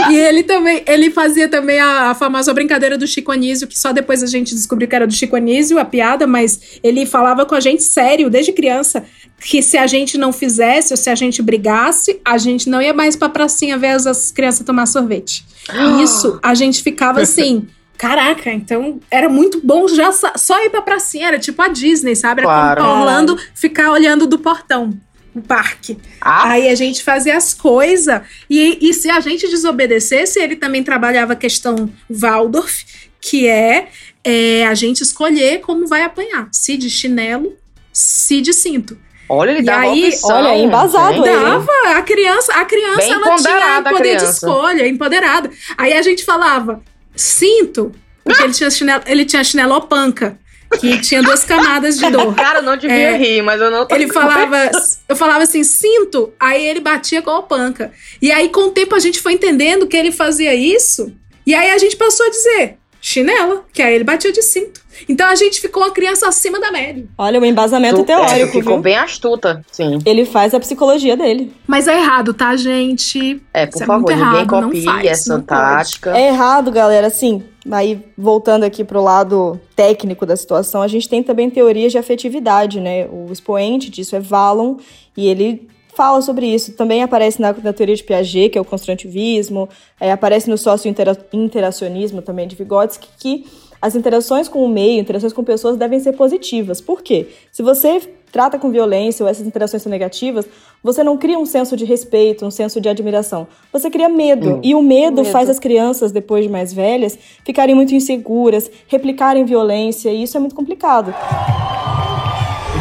E 0.10 0.16
ele 0.16 0.44
também, 0.44 0.84
ele 0.86 1.10
fazia 1.12 1.48
também 1.48 1.80
a, 1.80 2.10
a 2.10 2.16
famosa 2.16 2.54
brincadeira 2.54 2.98
do 2.98 3.08
Chico 3.08 3.32
Anísio, 3.32 3.68
que 3.68 3.80
só 3.80 3.94
depois 3.94 4.22
a 4.22 4.28
gente 4.28 4.54
descobriu 4.54 4.88
que 4.88 4.96
era 4.96 5.08
do 5.08 5.14
Chico 5.14 5.36
Anísio, 5.36 5.80
a 5.80 5.86
piada, 5.86 6.28
mas 6.28 6.80
ele 6.84 7.06
falava 7.06 7.46
com 7.46 7.56
a 7.56 7.60
gente 7.60 7.84
sério, 7.84 8.30
desde 8.30 8.52
criança, 8.52 9.06
que 9.44 9.62
se 9.62 9.78
a 9.78 9.86
gente 9.88 10.18
não 10.18 10.32
fizesse 10.32 10.94
ou 10.94 10.98
se 10.98 11.10
a 11.10 11.16
gente 11.16 11.42
brigasse, 11.42 12.20
a 12.24 12.38
gente 12.38 12.70
não 12.70 12.82
ia 12.82 12.94
mais 12.94 13.16
pra 13.16 13.28
pracinha 13.30 13.78
ver 13.78 13.88
as, 13.90 14.08
as 14.08 14.32
crianças 14.32 14.66
tomar 14.66 14.86
sorvete. 14.86 15.46
E 15.74 16.04
isso, 16.04 16.40
a 16.42 16.54
gente 16.54 16.82
ficava 16.82 17.20
assim. 17.24 17.68
Caraca, 17.98 18.52
então 18.52 19.00
era 19.12 19.30
muito 19.30 19.62
bom 19.64 19.88
já 19.88 20.12
só 20.12 20.64
ir 20.66 20.70
pra 20.70 20.82
pracinha, 20.82 21.28
era 21.28 21.40
tipo 21.40 21.62
a 21.62 21.68
Disney, 21.68 22.16
sabe? 22.16 22.42
Era 22.42 22.48
Claro. 22.50 22.82
como 22.82 22.92
pra 22.94 23.00
Orlando 23.02 23.40
ficar 23.54 23.92
olhando 23.92 24.26
do 24.26 24.40
portão, 24.40 24.98
o 25.34 25.42
parque. 25.42 25.98
Ah, 26.20 26.50
Aí 26.52 26.68
a 26.70 26.76
gente 26.76 27.04
fazia 27.04 27.38
as 27.38 27.54
coisas, 27.54 28.22
e, 28.50 28.78
e 28.82 28.94
se 28.94 29.10
a 29.10 29.20
gente 29.20 29.48
desobedecesse, 29.48 30.40
ele 30.40 30.56
também 30.56 30.84
trabalhava 30.84 31.34
a 31.34 31.36
questão 31.36 31.90
Waldorf, 32.10 32.84
que 33.22 33.48
é, 33.48 33.90
é 34.24 34.66
a 34.66 34.74
gente 34.74 35.02
escolher 35.02 35.62
como 35.62 35.88
vai 35.88 36.02
apanhar, 36.04 36.50
se 36.52 36.76
de 36.76 36.90
chinelo, 36.90 37.54
se 37.92 38.42
de 38.42 38.52
cinto. 38.54 38.98
Olha, 39.30 39.52
ele 39.52 39.60
E 39.60 39.64
dava 39.64 39.82
aí, 39.82 40.08
opção. 40.10 40.36
olha, 40.38 40.58
embasado 40.58 41.14
gente. 41.16 41.28
ele. 41.28 41.36
Dava, 41.40 41.72
a 41.98 42.02
criança, 42.02 42.54
a 42.54 42.66
criança 42.66 42.98
Bem 42.98 43.12
ela 43.14 43.36
tinha 43.38 43.84
poder 43.84 43.94
de 43.94 44.00
criança. 44.18 44.32
escolha, 44.48 44.88
empoderada. 44.88 45.50
Aí 45.78 45.94
a 45.94 46.02
gente 46.02 46.24
falava, 46.24 46.82
cinto, 47.16 47.92
porque 48.24 48.44
ele 48.44 48.54
tinha 48.54 48.70
chinelo, 48.70 49.04
ele 49.06 49.26
tinha 49.26 49.44
chinelo 49.44 49.82
panca. 49.82 50.38
que 50.80 51.00
tinha 51.02 51.22
duas 51.22 51.44
camadas 51.44 52.00
de 52.00 52.10
dor. 52.10 52.34
Cara, 52.36 52.60
eu 52.60 52.64
não 52.64 52.76
devia 52.76 52.96
É, 53.12 53.16
rir, 53.18 53.44
mas 53.44 53.62
eu 53.62 53.70
não 53.70 53.86
tô 53.86 53.94
Ele 53.94 54.12
falava, 54.12 54.72
eu 55.08 55.16
falava 55.16 55.44
assim, 55.44 55.64
cinto, 55.64 56.34
aí 56.40 56.66
ele 56.66 56.80
batia 56.80 57.22
com 57.22 57.30
a 57.30 57.44
panca. 57.44 57.92
E 58.20 58.32
aí, 58.32 58.50
com 58.50 58.62
o 58.62 58.72
tempo, 58.72 58.96
a 58.96 59.00
gente 59.00 59.22
foi 59.22 59.34
entendendo 59.34 59.86
que 59.86 59.96
ele 59.96 60.12
fazia 60.12 60.54
isso, 60.56 61.14
e 61.46 61.54
aí 61.54 61.70
a 61.70 61.78
gente 61.78 61.96
passou 61.96 62.26
a 62.26 62.30
dizer 62.30 62.78
chinela, 63.06 63.66
que 63.74 63.82
aí 63.82 63.96
ele 63.96 64.06
batia 64.06 64.32
de 64.32 64.42
cinto. 64.42 64.80
Então 65.10 65.28
a 65.28 65.36
gente 65.36 65.60
ficou 65.60 65.84
uma 65.84 65.92
criança 65.92 66.26
acima 66.26 66.58
da 66.58 66.72
média. 66.72 67.06
Olha, 67.18 67.38
o 67.38 67.44
embasamento 67.46 67.98
Tu- 67.98 68.06
teórico, 68.06 68.32
é, 68.34 68.48
ficou 68.48 68.74
viu? 68.76 68.82
bem 68.82 68.96
astuta, 68.96 69.62
sim. 69.70 70.00
Ele 70.06 70.24
faz 70.24 70.54
a 70.54 70.60
psicologia 70.60 71.18
dele. 71.18 71.52
Mas 71.68 71.90
é 71.90 71.98
errado, 72.00 72.34
tá, 72.34 72.56
gente? 72.56 73.42
É, 73.54 73.66
por 73.66 73.74
Isso 73.76 73.84
é 73.84 73.86
favor, 73.86 74.04
muito 74.08 74.18
ninguém 74.18 74.42
errado, 74.42 74.52
não 74.62 74.64
copie 74.70 74.84
faz, 74.86 75.06
essa 75.06 75.34
pode. 75.34 75.46
tática. 75.48 76.18
É 76.18 76.28
errado, 76.30 76.72
galera. 76.72 77.08
Assim, 77.08 77.44
aí 77.70 78.02
voltando 78.18 78.64
aqui 78.64 78.86
pro 78.86 79.04
lado 79.04 79.60
técnico 79.76 80.26
da 80.26 80.38
situação, 80.38 80.82
a 80.82 80.88
gente 80.88 81.10
tem 81.10 81.22
também 81.22 81.50
teorias 81.50 81.92
de 81.92 81.98
afetividade, 81.98 82.80
né? 82.80 83.06
O 83.12 83.28
expoente 83.34 83.90
disso 83.90 84.16
é 84.16 84.20
Valon, 84.22 84.78
e 85.18 85.28
ele 85.28 85.68
fala 85.96 86.22
sobre 86.22 86.48
isso. 86.48 86.74
Também 86.74 87.04
aparece 87.04 87.42
na, 87.42 87.54
na 87.54 87.74
teoria 87.74 87.96
de 87.96 88.04
Piaget, 88.04 88.50
que 88.50 88.58
é 88.58 88.62
o 88.62 88.66
construtivismo, 88.66 89.70
é, 90.00 90.12
aparece 90.12 90.50
no 90.50 90.58
sócio-interacionismo 90.58 92.22
também 92.22 92.48
de 92.48 92.56
Vygotsky, 92.56 93.08
que 93.20 93.46
as 93.82 93.96
interações 93.96 94.48
com 94.48 94.64
o 94.64 94.70
meio, 94.70 95.02
interações 95.02 95.34
com 95.34 95.44
pessoas 95.44 95.76
devem 95.76 96.00
ser 96.00 96.14
positivas. 96.14 96.80
Por 96.80 97.02
quê? 97.02 97.28
Se 97.52 97.62
você 97.62 98.02
trata 98.32 98.58
com 98.58 98.72
violência 98.72 99.24
ou 99.24 99.30
essas 99.30 99.46
interações 99.46 99.84
são 99.84 99.90
negativas, 99.90 100.48
você 100.82 101.04
não 101.04 101.18
cria 101.18 101.38
um 101.38 101.46
senso 101.46 101.76
de 101.76 101.84
respeito, 101.84 102.46
um 102.46 102.50
senso 102.50 102.80
de 102.80 102.90
admiração. 102.90 103.46
Você 103.72 103.92
cria 103.92 104.08
medo. 104.08 104.56
Hum. 104.56 104.62
E 104.64 104.74
o 104.74 104.82
medo, 104.82 105.18
Medo. 105.22 105.32
faz 105.32 105.50
as 105.50 105.60
crianças, 105.60 106.12
depois 106.12 106.46
de 106.46 106.50
mais 106.50 106.74
velhas, 106.74 107.20
ficarem 107.46 107.76
muito 107.76 107.94
inseguras, 107.94 108.72
replicarem 108.88 109.46
violência, 109.46 110.10
e 110.10 110.24
isso 110.24 110.36
é 110.36 110.40
muito 110.40 110.56
complicado. 110.56 111.14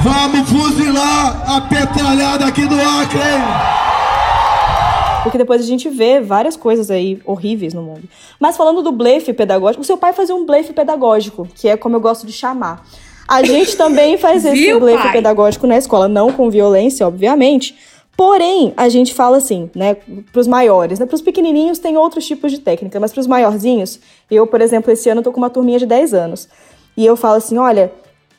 Vamos 0.03 0.51
fuzilar 0.51 1.49
a 1.49 1.61
petralhada 1.61 2.45
aqui 2.47 2.67
do 2.67 2.75
Acre! 2.75 3.21
Porque 5.23 5.39
depois 5.39 5.61
a 5.61 5.65
gente 5.65 5.89
vê 5.89 6.21
várias 6.21 6.57
coisas 6.57 6.91
aí 6.91 7.23
horríveis 7.25 7.73
no 7.73 7.83
mundo. 7.83 8.03
Mas 8.41 8.57
falando 8.57 8.83
do 8.83 8.91
blefe 8.91 9.33
pedagógico, 9.33 9.83
o 9.83 9.87
seu 9.87 9.97
pai 9.97 10.13
fazia 10.13 10.35
um 10.35 10.45
blefe 10.45 10.73
pedagógico, 10.73 11.47
que 11.55 11.69
é 11.69 11.77
como 11.77 11.95
eu 11.95 12.01
gosto 12.01 12.27
de 12.27 12.33
chamar. 12.33 12.85
A 13.29 13.45
gente 13.45 13.77
também 13.77 14.19
faz 14.19 14.45
esse 14.45 14.57
Viu, 14.57 14.81
blefe 14.81 15.05
pai? 15.05 15.13
pedagógico 15.13 15.69
na 15.69 15.79
escola, 15.79 16.09
não 16.09 16.33
com 16.33 16.51
violência, 16.51 17.07
obviamente. 17.07 17.77
Porém, 18.17 18.75
a 18.77 18.89
gente 18.89 19.15
fala 19.15 19.37
assim, 19.37 19.71
né, 19.73 19.97
pros 20.33 20.49
maiores, 20.49 20.99
né? 20.99 21.07
Pros 21.07 21.23
pequenininhos 21.23 21.79
tem 21.79 21.97
outros 21.97 22.27
tipos 22.27 22.51
de 22.51 22.59
técnica, 22.59 22.99
mas 22.99 23.13
pros 23.13 23.29
maiorzinhos, 23.29 24.01
eu, 24.29 24.49
por 24.49 24.61
exemplo, 24.61 24.91
esse 24.93 25.09
ano 25.09 25.23
tô 25.23 25.31
com 25.31 25.39
uma 25.39 25.49
turminha 25.49 25.79
de 25.79 25.87
10 25.87 26.13
anos. 26.13 26.49
E 26.97 27.07
eu 27.07 27.17
falo 27.17 27.37
assim, 27.37 27.57
olha, 27.57 27.93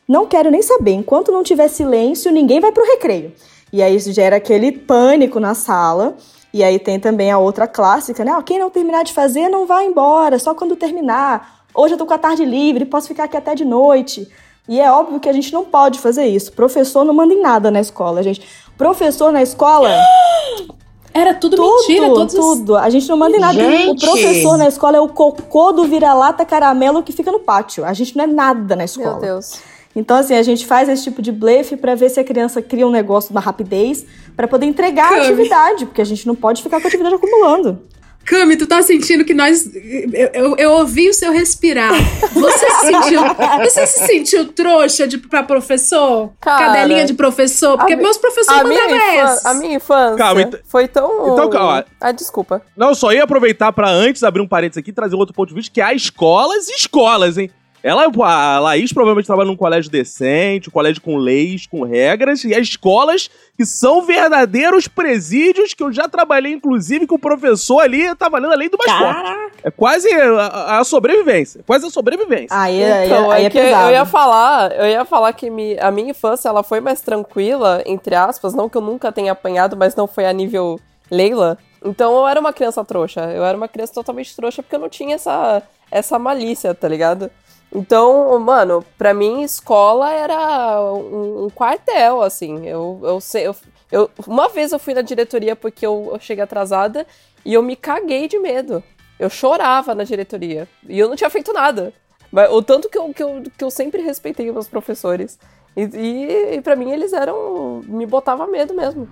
não 0.08 0.26
quero 0.26 0.50
nem 0.52 0.62
saber, 0.62 0.92
enquanto 0.94 1.32
não 1.32 1.44
tiver 1.44 1.68
silêncio, 1.68 2.32
ninguém 2.32 2.60
vai 2.60 2.72
pro 2.72 2.86
recreio. 2.86 3.32
E 3.72 3.82
aí 3.82 3.96
isso 3.96 4.12
gera 4.12 4.36
aquele 4.36 4.72
pânico 4.72 5.40
na 5.40 5.54
sala. 5.56 6.16
E 6.54 6.64
aí 6.64 6.78
tem 6.78 7.00
também 7.00 7.32
a 7.32 7.40
outra 7.40 7.68
clássica, 7.68 8.24
né? 8.24 8.32
Ó, 8.38 8.42
quem 8.42 8.60
não 8.60 8.70
terminar 8.70 9.04
de 9.04 9.12
fazer 9.12 9.50
não 9.50 9.66
vai 9.66 9.86
embora, 9.88 10.38
só 10.38 10.54
quando 10.54 10.76
terminar. 10.76 11.62
Hoje 11.74 11.96
eu 11.96 11.98
tô 11.98 12.06
com 12.06 12.14
a 12.14 12.18
tarde 12.20 12.46
livre, 12.46 12.86
posso 12.86 13.08
ficar 13.08 13.24
aqui 13.24 13.36
até 13.36 13.56
de 13.56 13.66
noite. 13.66 14.30
E 14.70 14.80
é 14.80 14.92
óbvio 14.92 15.20
que 15.20 15.28
a 15.28 15.34
gente 15.34 15.52
não 15.52 15.66
pode 15.66 16.00
fazer 16.00 16.26
isso. 16.26 16.52
Professor 16.54 17.04
não 17.04 17.14
manda 17.14 17.34
em 17.34 17.42
nada 17.42 17.72
na 17.72 17.80
escola, 17.82 18.22
gente. 18.22 18.48
Professor 18.78 19.32
na 19.32 19.42
escola, 19.42 19.90
Era 21.16 21.34
tudo, 21.34 21.56
tudo, 21.56 21.78
mentira, 21.88 22.08
todos 22.10 22.34
os- 22.34 22.40
tudo. 22.58 22.76
A 22.76 22.90
gente 22.90 23.08
não 23.08 23.16
manda 23.18 23.38
em 23.38 23.40
nada. 23.40 23.60
O 23.60 23.62
Gente! 23.72 24.04
professor 24.06 24.58
na 24.58 24.68
escola 24.68 24.98
é 24.98 25.00
o 25.00 25.08
cocô 25.08 25.72
do 25.72 25.84
vira-lata 25.84 26.44
caramelo 26.44 27.04
que 27.04 27.12
fica 27.14 27.32
no 27.32 27.40
pátio. 27.40 27.86
A 27.86 27.94
gente 27.94 28.18
não 28.18 28.24
é 28.24 28.28
nada 28.28 28.76
na 28.76 28.84
escola. 28.86 29.12
Meu 29.12 29.20
Deus. 29.22 29.60
Então, 29.96 30.18
assim, 30.18 30.36
a 30.36 30.42
gente 30.44 30.66
faz 30.66 30.90
esse 30.90 31.04
tipo 31.04 31.22
de 31.22 31.32
blefe 31.32 31.78
pra 31.78 31.94
ver 31.96 32.10
se 32.10 32.20
a 32.20 32.24
criança 32.24 32.62
cria 32.62 32.88
um 32.88 32.92
negócio 32.92 33.34
na 33.34 33.40
rapidez 33.40 34.06
pra 34.36 34.48
poder 34.48 34.66
entregar 34.66 35.06
a 35.06 35.10
Cami. 35.10 35.22
atividade, 35.22 35.86
porque 35.86 36.02
a 36.02 36.06
gente 36.06 36.26
não 36.26 36.36
pode 36.36 36.64
ficar 36.64 36.80
com 36.82 36.88
a 36.88 36.90
atividade 36.90 37.16
acumulando. 37.16 37.82
Cami, 38.26 38.56
tu 38.56 38.66
tá 38.66 38.82
sentindo 38.82 39.26
que 39.26 39.34
nós. 39.34 39.70
Eu, 39.76 40.30
eu, 40.34 40.56
eu 40.58 40.72
ouvi 40.72 41.10
o 41.10 41.14
seu 41.14 41.30
respirar. 41.34 41.92
Você 42.34 42.70
se 42.72 42.80
sentiu. 42.88 43.22
Você 43.66 43.86
se 43.86 44.06
sentiu 44.08 44.46
trouxa 44.54 45.06
de, 45.06 45.18
pra 45.18 45.44
professor? 45.44 46.32
Cara, 46.40 46.68
Cadelinha 46.74 47.04
de 47.06 47.14
professor? 47.14 47.78
Porque 47.78 47.94
a 47.94 47.98
meus 47.98 48.18
professores 48.18 48.62
A 48.62 48.64
minha, 48.64 48.82
mandavam 48.88 49.20
essas. 49.20 49.46
a 49.46 49.54
minha 49.56 49.76
infância 49.76 50.16
Calma, 50.18 50.42
ent- 50.42 50.56
foi 50.66 50.88
tão. 50.88 51.34
Então, 51.34 51.50
calma. 51.50 51.86
Ah, 52.00 52.14
desculpa. 52.14 52.62
Não, 52.78 52.90
eu 52.90 52.96
só 52.96 53.12
ia 53.12 53.26
aproveitar 53.26 53.74
pra 53.74 53.90
antes 53.90 54.24
abrir 54.24 54.42
um 54.42 54.48
parênteses 54.48 54.78
aqui 54.78 54.92
e 54.92 54.94
trazer 54.94 55.18
outro 55.18 55.36
ponto 55.36 55.50
de 55.50 55.56
vista, 55.56 55.70
que 55.74 55.82
é 55.82 55.94
escolas 55.94 56.70
e 56.70 56.76
escolas, 56.76 57.38
hein? 57.38 57.52
Ela, 57.84 58.06
a 58.26 58.60
Laís 58.60 58.94
provavelmente 58.94 59.26
trabalha 59.26 59.48
num 59.48 59.58
colégio 59.58 59.92
decente, 59.92 60.70
um 60.70 60.72
colégio 60.72 61.02
com 61.02 61.18
leis, 61.18 61.68
com 61.68 61.84
regras, 61.84 62.46
e 62.46 62.54
as 62.56 62.62
escolas 62.62 63.30
que 63.58 63.66
são 63.66 64.02
verdadeiros 64.04 64.88
presídios, 64.88 65.74
que 65.74 65.84
eu 65.84 65.92
já 65.92 66.08
trabalhei, 66.08 66.54
inclusive, 66.54 67.06
que 67.06 67.14
o 67.14 67.20
professor 67.20 67.82
ali 67.82 68.16
tá 68.16 68.30
valendo 68.30 68.54
a 68.54 68.56
lei 68.56 68.70
do 68.70 68.78
mais 68.78 68.92
forte. 68.92 69.52
É 69.64 69.70
quase 69.70 70.10
a, 70.14 70.80
a 70.80 70.84
sobrevivência. 70.86 71.62
Quase 71.68 71.86
a 71.86 71.90
sobrevivência. 71.90 72.58
Aí, 72.58 72.82
aí, 72.84 73.06
Então, 73.08 73.30
aí 73.30 73.44
é 73.44 73.46
é 73.48 73.50
que 73.50 73.62
pesado. 73.62 73.88
eu 73.90 73.92
ia 73.94 74.06
falar, 74.06 74.72
eu 74.72 74.86
ia 74.86 75.04
falar 75.06 75.34
que 75.34 75.50
me- 75.50 75.78
a 75.80 75.92
minha 75.92 76.12
infância 76.12 76.48
ela 76.48 76.64
foi 76.64 76.80
mais 76.80 77.02
tranquila, 77.02 77.84
entre 77.86 78.16
aspas, 78.16 78.54
não 78.54 78.70
que 78.70 78.78
eu 78.78 78.82
nunca 78.82 79.12
tenha 79.12 79.34
apanhado, 79.34 79.76
mas 79.76 79.94
não 79.94 80.08
foi 80.08 80.26
a 80.26 80.32
nível 80.32 80.80
Leila. 81.12 81.58
Então 81.86 82.16
eu 82.18 82.28
era 82.28 82.40
uma 82.40 82.54
criança 82.54 82.84
trouxa, 82.86 83.22
eu 83.34 83.44
era 83.44 83.58
uma 83.58 83.68
criança 83.68 83.94
totalmente 83.94 84.34
trouxa 84.34 84.64
porque 84.64 84.76
eu 84.76 84.80
não 84.80 84.88
tinha 84.88 85.16
essa, 85.16 85.62
essa 85.92 86.18
malícia, 86.18 86.74
tá 86.74 86.88
ligado? 86.88 87.30
Então, 87.74 88.38
mano, 88.40 88.86
pra 88.98 89.14
mim 89.14 89.42
escola 89.42 90.12
era 90.12 90.82
um, 90.94 91.46
um 91.46 91.50
quartel, 91.50 92.22
assim. 92.22 92.68
Eu, 92.68 93.00
eu 93.04 93.20
sei, 93.20 93.48
eu, 93.48 93.56
eu- 93.92 94.10
uma 94.28 94.48
vez 94.50 94.72
eu 94.72 94.80
fui 94.80 94.94
na 94.94 95.02
diretoria 95.02 95.56
porque 95.56 95.86
eu, 95.86 96.10
eu 96.14 96.20
cheguei 96.20 96.44
atrasada 96.44 97.06
e 97.46 97.54
eu 97.54 97.64
me 97.64 97.76
caguei 97.76 98.28
de 98.28 98.38
medo. 98.38 98.84
Eu 99.20 99.30
chorava 99.30 99.96
na 99.96 100.04
diretoria 100.04 100.68
e 100.88 101.00
eu 101.00 101.08
não 101.10 101.16
tinha 101.16 101.30
feito 101.30 101.52
nada. 101.54 101.94
Mas 102.32 102.52
o 102.52 102.62
tanto 102.62 102.90
que 102.90 102.98
eu, 102.98 103.14
que 103.14 103.24
eu, 103.24 103.44
que 103.58 103.64
eu 103.64 103.70
sempre 103.72 104.02
respeitei 104.02 104.48
os 104.48 104.54
meus 104.54 104.68
professores. 104.68 105.38
E, 105.76 105.84
e, 105.84 106.56
e 106.56 106.62
para 106.62 106.76
mim 106.76 106.92
eles 106.92 107.14
eram. 107.14 107.82
me 107.86 108.06
botava 108.06 108.46
medo 108.48 108.74
mesmo. 108.74 109.08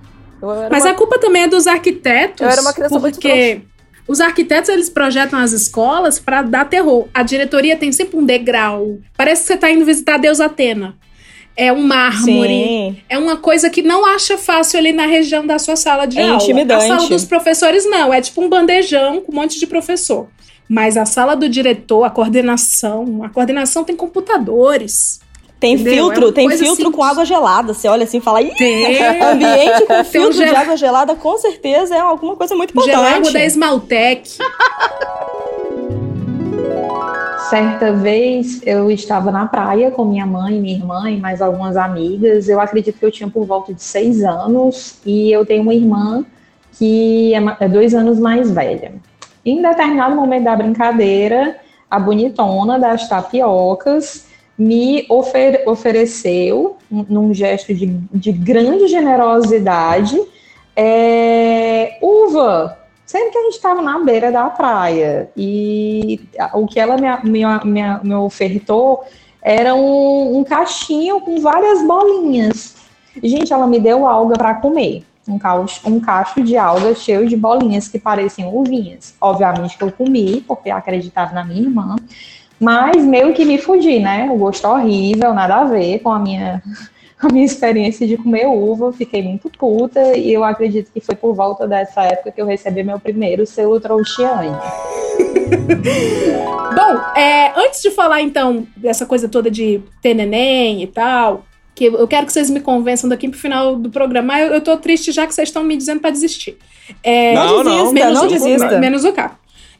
Mas 0.72 0.84
uma- 0.84 0.92
a 0.92 0.96
culpa 0.96 1.20
também 1.20 1.44
é 1.44 1.48
dos 1.48 1.68
arquitetos. 1.68 2.42
Eu 2.42 2.50
era 2.50 2.62
uma 2.62 2.74
criança 2.74 2.96
muito 3.00 3.16
porque 3.16 3.62
os 4.08 4.20
arquitetos 4.20 4.70
eles 4.70 4.90
projetam 4.90 5.40
as 5.40 5.52
escolas 5.52 6.20
pra 6.20 6.42
dar 6.42 6.66
terror. 6.66 7.08
A 7.14 7.24
diretoria 7.24 7.76
tem 7.76 7.92
sempre 7.92 8.18
um 8.18 8.26
degrau. 8.26 8.98
Parece 9.18 9.42
que 9.44 9.48
você 9.48 9.58
tá 9.58 9.72
indo 9.72 9.86
visitar 9.86 10.16
a 10.16 10.18
deusa 10.18 10.46
Atena. 10.46 10.96
É 11.56 11.72
um 11.72 11.82
mármore. 11.82 12.48
Sim. 12.48 12.98
É 13.10 13.18
uma 13.18 13.36
coisa 13.38 13.70
que 13.70 13.82
não 13.82 14.06
acha 14.06 14.38
fácil 14.38 14.80
ali 14.80 14.92
na 14.94 15.06
região 15.06 15.46
da 15.46 15.60
sua 15.60 15.76
sala 15.76 16.06
de 16.06 16.18
É 16.18 16.24
aula. 16.24 16.36
intimidante. 16.36 16.86
A 16.86 16.88
sala 16.98 17.10
dos 17.10 17.26
professores 17.26 17.86
não, 17.86 18.14
é 18.14 18.22
tipo 18.22 18.42
um 18.42 18.50
bandejão 18.50 19.22
com 19.22 19.32
um 19.32 19.36
monte 19.36 19.60
de 19.60 19.68
professor. 19.68 20.28
Mas 20.68 20.96
a 20.96 21.06
sala 21.06 21.36
do 21.36 21.50
diretor, 21.50 22.06
a 22.06 22.10
coordenação, 22.10 23.22
a 23.24 23.30
coordenação 23.30 23.84
tem 23.84 23.96
computadores. 23.96 25.20
Tem 25.62 25.76
Entendeu? 25.76 25.94
filtro, 26.08 26.30
É 26.30 26.32
tem 26.32 26.50
filtro 26.50 26.72
assim- 26.88 26.92
com 26.92 27.04
água 27.04 27.24
gelada. 27.24 27.72
Você 27.74 27.88
olha 27.88 28.04
assim 28.04 28.18
e 28.18 28.22
fala, 28.22 28.42
Ih, 28.42 28.52
Tem. 28.56 29.00
ambiente 29.22 29.82
com 29.82 29.94
Tem 29.94 30.02
um 30.02 30.04
filtro 30.04 30.32
de 30.40 30.48
gel- 30.48 30.58
água 30.58 30.76
gelada, 30.76 31.16
com 31.16 31.38
certeza 31.38 31.96
é 31.96 32.00
alguma 32.00 32.36
coisa 32.36 32.56
muito 32.56 32.72
importante. 32.72 32.96
Gelágua 32.96 33.32
da 33.32 33.46
Esmaltec. 33.46 34.38
Certa 37.50 37.92
vez 37.92 38.62
eu 38.66 38.90
estava 38.90 39.30
na 39.30 39.46
praia 39.46 39.92
com 39.92 40.06
minha 40.06 40.26
mãe, 40.26 40.60
minha 40.60 40.76
irmã 40.78 41.10
e 41.10 41.18
mais 41.20 41.42
algumas 41.42 41.76
amigas. 41.76 42.48
Eu 42.48 42.60
acredito 42.62 42.98
que 42.98 43.06
eu 43.06 43.12
tinha 43.12 43.30
por 43.30 43.46
volta 43.46 43.74
de 43.74 43.84
seis 43.84 44.24
anos 44.24 44.98
e 45.06 45.32
eu 45.32 45.46
tenho 45.46 45.62
uma 45.62 45.74
irmã 45.74 46.24
que 46.78 47.34
é 47.36 47.42
é 47.66 47.68
dois 47.68 47.94
anos 47.94 48.18
mais 48.20 48.50
velha. 48.50 48.94
Em 49.46 49.62
determinado 49.62 50.16
momento 50.16 50.46
da 50.46 50.56
brincadeira, 50.56 51.58
a 51.90 52.00
bonitona 52.00 52.80
das 52.80 53.08
tapiocas 53.10 54.26
me 54.58 55.06
ofer- 55.10 55.64
ofereceu, 55.68 56.78
num- 56.90 57.34
gesto 57.34 57.74
de, 57.74 57.86
de 57.86 58.32
grande 58.32 58.88
generosidade, 58.88 60.20
é, 60.76 61.98
uva, 62.02 62.78
sendo 63.06 63.32
que 63.32 63.38
a 63.38 63.42
gente 63.44 63.56
estava 63.56 63.82
na 63.82 64.00
beira 64.00 64.32
da 64.32 64.50
praia. 64.50 65.30
E 65.36 66.22
o 66.54 66.66
que 66.68 66.80
ela 66.80 66.98
me, 66.98 67.08
me, 67.30 67.46
me, 67.66 68.00
me 68.04 68.16
ofertou 68.16 69.04
era 69.42 69.74
um, 69.74 70.38
um 70.38 70.44
caixinho 70.44 71.20
com 71.22 71.42
várias 71.42 71.86
bolinhas. 71.86 72.76
Gente, 73.22 73.52
ela 73.52 73.68
me 73.68 73.80
deu 73.80 74.06
alga 74.06 74.36
para 74.38 74.54
comer. 74.56 75.04
Um 75.28 75.40
um 75.86 76.00
cacho 76.00 76.44
de 76.44 76.58
alga 76.58 76.96
cheio 76.96 77.28
de 77.28 77.38
bolinhas 77.38 77.88
que 77.88 78.00
pareciam 78.00 78.56
uvinhas. 78.56 79.16
Obviamente 79.22 79.78
que 79.78 79.84
eu 79.84 79.92
comi, 79.92 80.42
porque 80.48 80.70
acreditava 80.70 81.34
na 81.34 81.44
minha 81.44 81.62
irmã. 81.62 81.96
Mas 82.62 83.04
meio 83.04 83.34
que 83.34 83.44
me 83.44 83.58
fudi, 83.58 84.00
né? 84.00 84.30
O 84.32 84.38
gosto 84.38 84.68
horrível, 84.68 85.34
nada 85.34 85.56
a 85.56 85.64
ver 85.66 86.00
com 86.00 86.12
a 86.12 86.20
minha, 86.20 86.62
a 87.20 87.28
minha 87.34 87.44
experiência 87.46 88.06
de 88.08 88.16
comer 88.18 88.46
uva. 88.46 88.94
Fiquei 88.94 89.24
muito 89.24 89.50
puta 89.50 90.16
e 90.16 90.32
eu 90.32 90.44
acredito 90.44 90.92
que 90.94 91.02
foi 91.02 91.16
por 91.16 91.34
volta 91.34 91.68
dessa 91.68 92.04
época 92.04 92.32
que 92.32 92.40
eu 92.42 92.46
recebi 92.46 92.84
meu 92.84 93.00
primeiro 93.00 93.46
selo 93.48 93.80
trouxiane. 93.80 94.50
Bom, 96.76 97.20
é, 97.20 97.52
antes 97.60 97.82
de 97.82 97.92
falar 97.92 98.22
então 98.22 98.66
dessa 98.78 99.06
coisa 99.06 99.28
toda 99.28 99.50
de 99.52 99.82
ter 100.02 100.14
neném 100.14 100.82
e 100.84 100.88
tal, 100.88 101.44
que 101.76 101.86
eu 101.86 102.08
quero 102.08 102.26
que 102.26 102.34
vocês 102.34 102.50
me 102.50 102.60
convençam 102.60 103.10
daqui 103.10 103.28
pro 103.28 103.40
final 103.40 103.76
do 103.76 103.90
programa. 103.90 104.40
Eu, 104.40 104.54
eu 104.54 104.62
tô 104.62 104.78
triste 104.78 105.12
já 105.12 105.26
que 105.28 105.34
vocês 105.34 105.50
estão 105.50 105.64
me 105.64 105.76
dizendo 105.76 106.00
pra 106.00 106.10
desistir. 106.10 106.58
É, 107.04 107.34
Não, 107.34 107.64
não, 107.64 107.92
menos 107.92 108.14
não 108.20 108.26
o- 108.26 108.30
desista. 108.30 108.80
Menos 108.80 109.04
o 109.06 109.12
Caco. 109.14 109.36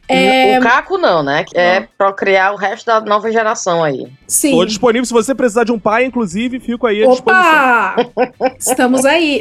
É, 0.08 0.58
O 0.58 0.62
Caco 0.62 0.98
não, 0.98 1.22
né? 1.22 1.44
É 1.54 1.80
procriar 1.96 2.52
o 2.52 2.56
resto 2.56 2.86
da 2.86 3.00
nova 3.00 3.30
geração 3.30 3.82
aí. 3.82 4.08
sim. 4.26 4.52
Tô 4.52 4.64
disponível 4.64 5.04
se 5.04 5.12
você 5.12 5.34
precisar 5.34 5.64
de 5.64 5.72
um 5.72 5.78
pai, 5.78 6.04
inclusive, 6.04 6.60
fico 6.60 6.86
aí 6.86 7.02
à 7.02 7.06
disposição. 7.08 7.44
Opa! 7.44 7.96
Estamos 8.58 9.04
aí. 9.04 9.40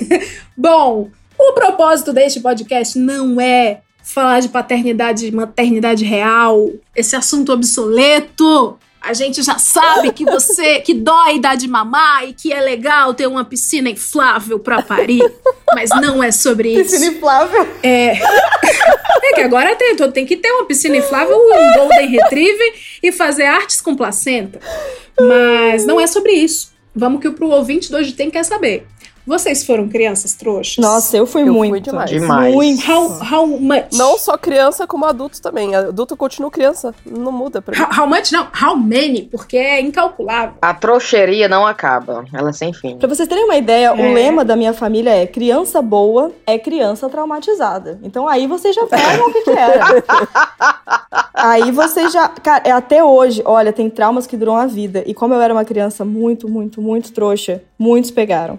Bom, 0.56 1.10
o 1.38 1.52
propósito 1.52 2.12
deste 2.12 2.40
podcast 2.40 2.98
não 2.98 3.40
é 3.40 3.80
falar 4.02 4.40
de 4.40 4.48
paternidade 4.48 5.26
e 5.26 5.32
maternidade 5.32 6.04
real, 6.04 6.70
esse 6.94 7.16
assunto 7.16 7.52
obsoleto. 7.52 8.78
A 9.00 9.12
gente 9.12 9.42
já 9.42 9.56
sabe 9.58 10.12
que 10.12 10.24
você 10.24 10.80
que 10.80 10.92
dói 10.92 11.38
dar 11.38 11.56
de 11.56 11.68
mamar 11.68 12.28
e 12.28 12.32
que 12.32 12.52
é 12.52 12.60
legal 12.60 13.14
ter 13.14 13.26
uma 13.26 13.44
piscina 13.44 13.88
inflável 13.88 14.58
pra 14.58 14.82
parir, 14.82 15.22
mas 15.74 15.90
não 15.90 16.22
é 16.22 16.32
sobre 16.32 16.70
isso. 16.72 16.92
Piscina 16.92 17.06
inflável. 17.06 17.68
É. 17.82 18.18
É 19.22 19.32
que 19.34 19.40
agora 19.40 19.74
tem, 19.76 19.96
tem 20.12 20.26
que 20.26 20.36
ter 20.36 20.50
uma 20.50 20.64
piscina 20.64 20.96
inflável, 20.96 21.36
um 21.36 21.78
Golden 21.78 22.08
Retriever 22.08 22.74
e 23.02 23.12
fazer 23.12 23.44
artes 23.44 23.80
com 23.80 23.94
placenta. 23.94 24.60
Mas 25.20 25.86
não 25.86 26.00
é 26.00 26.06
sobre 26.06 26.32
isso. 26.32 26.72
Vamos 26.94 27.20
que 27.20 27.28
o 27.28 27.32
pro 27.32 27.48
ouvinte 27.48 27.88
de 27.88 27.94
hoje 27.94 28.12
tem 28.12 28.30
quer 28.30 28.44
saber. 28.44 28.86
Vocês 29.26 29.64
foram 29.66 29.88
crianças 29.88 30.34
trouxas? 30.34 30.76
Nossa, 30.78 31.16
eu 31.16 31.26
fui 31.26 31.42
Eu 31.42 31.52
muito. 31.52 31.70
fui 31.70 31.80
demais. 31.80 32.08
Demais. 32.10 32.54
Muito. 32.54 32.90
How, 32.90 33.18
how 33.32 33.46
much? 33.46 33.86
Não 33.92 34.16
só 34.18 34.38
criança, 34.38 34.86
como 34.86 35.04
adulto 35.04 35.42
também. 35.42 35.74
Adulto 35.74 36.16
continua 36.16 36.50
criança. 36.50 36.94
Não 37.04 37.32
muda 37.32 37.60
pra 37.60 37.76
mim. 37.76 37.82
How, 37.84 38.02
how 38.04 38.08
much? 38.08 38.30
Não, 38.30 38.46
how 38.62 38.76
many? 38.76 39.22
Porque 39.22 39.56
é 39.56 39.80
incalculável. 39.80 40.54
A 40.62 40.72
trouxeria 40.72 41.48
não 41.48 41.66
acaba. 41.66 42.24
Ela 42.32 42.50
é 42.50 42.52
sem 42.52 42.72
fim. 42.72 42.98
Pra 42.98 43.08
vocês 43.08 43.28
terem 43.28 43.44
uma 43.44 43.56
ideia, 43.56 43.88
É. 43.88 43.92
o 43.92 44.14
lema 44.14 44.44
da 44.44 44.54
minha 44.54 44.72
família 44.72 45.10
é 45.10 45.26
criança 45.26 45.82
boa 45.82 46.30
é 46.46 46.56
criança 46.58 47.08
traumatizada. 47.08 47.98
Então 48.04 48.28
aí 48.28 48.46
vocês 48.46 48.74
já 48.76 48.86
pegam 48.86 49.26
o 49.28 49.32
que 49.32 49.42
que 49.42 49.50
era. 49.50 50.04
aí 51.34 51.70
vocês 51.72 52.12
já... 52.12 52.28
Cara, 52.28 52.62
é 52.64 52.70
até 52.70 53.02
hoje, 53.02 53.42
olha, 53.44 53.72
tem 53.72 53.90
traumas 53.90 54.26
que 54.26 54.36
duram 54.36 54.56
a 54.56 54.66
vida. 54.66 55.02
E 55.06 55.12
como 55.12 55.34
eu 55.34 55.40
era 55.40 55.52
uma 55.52 55.64
criança 55.64 56.04
muito, 56.04 56.48
muito, 56.48 56.80
muito 56.80 57.12
trouxa, 57.12 57.62
muitos 57.78 58.10
pegaram. 58.10 58.58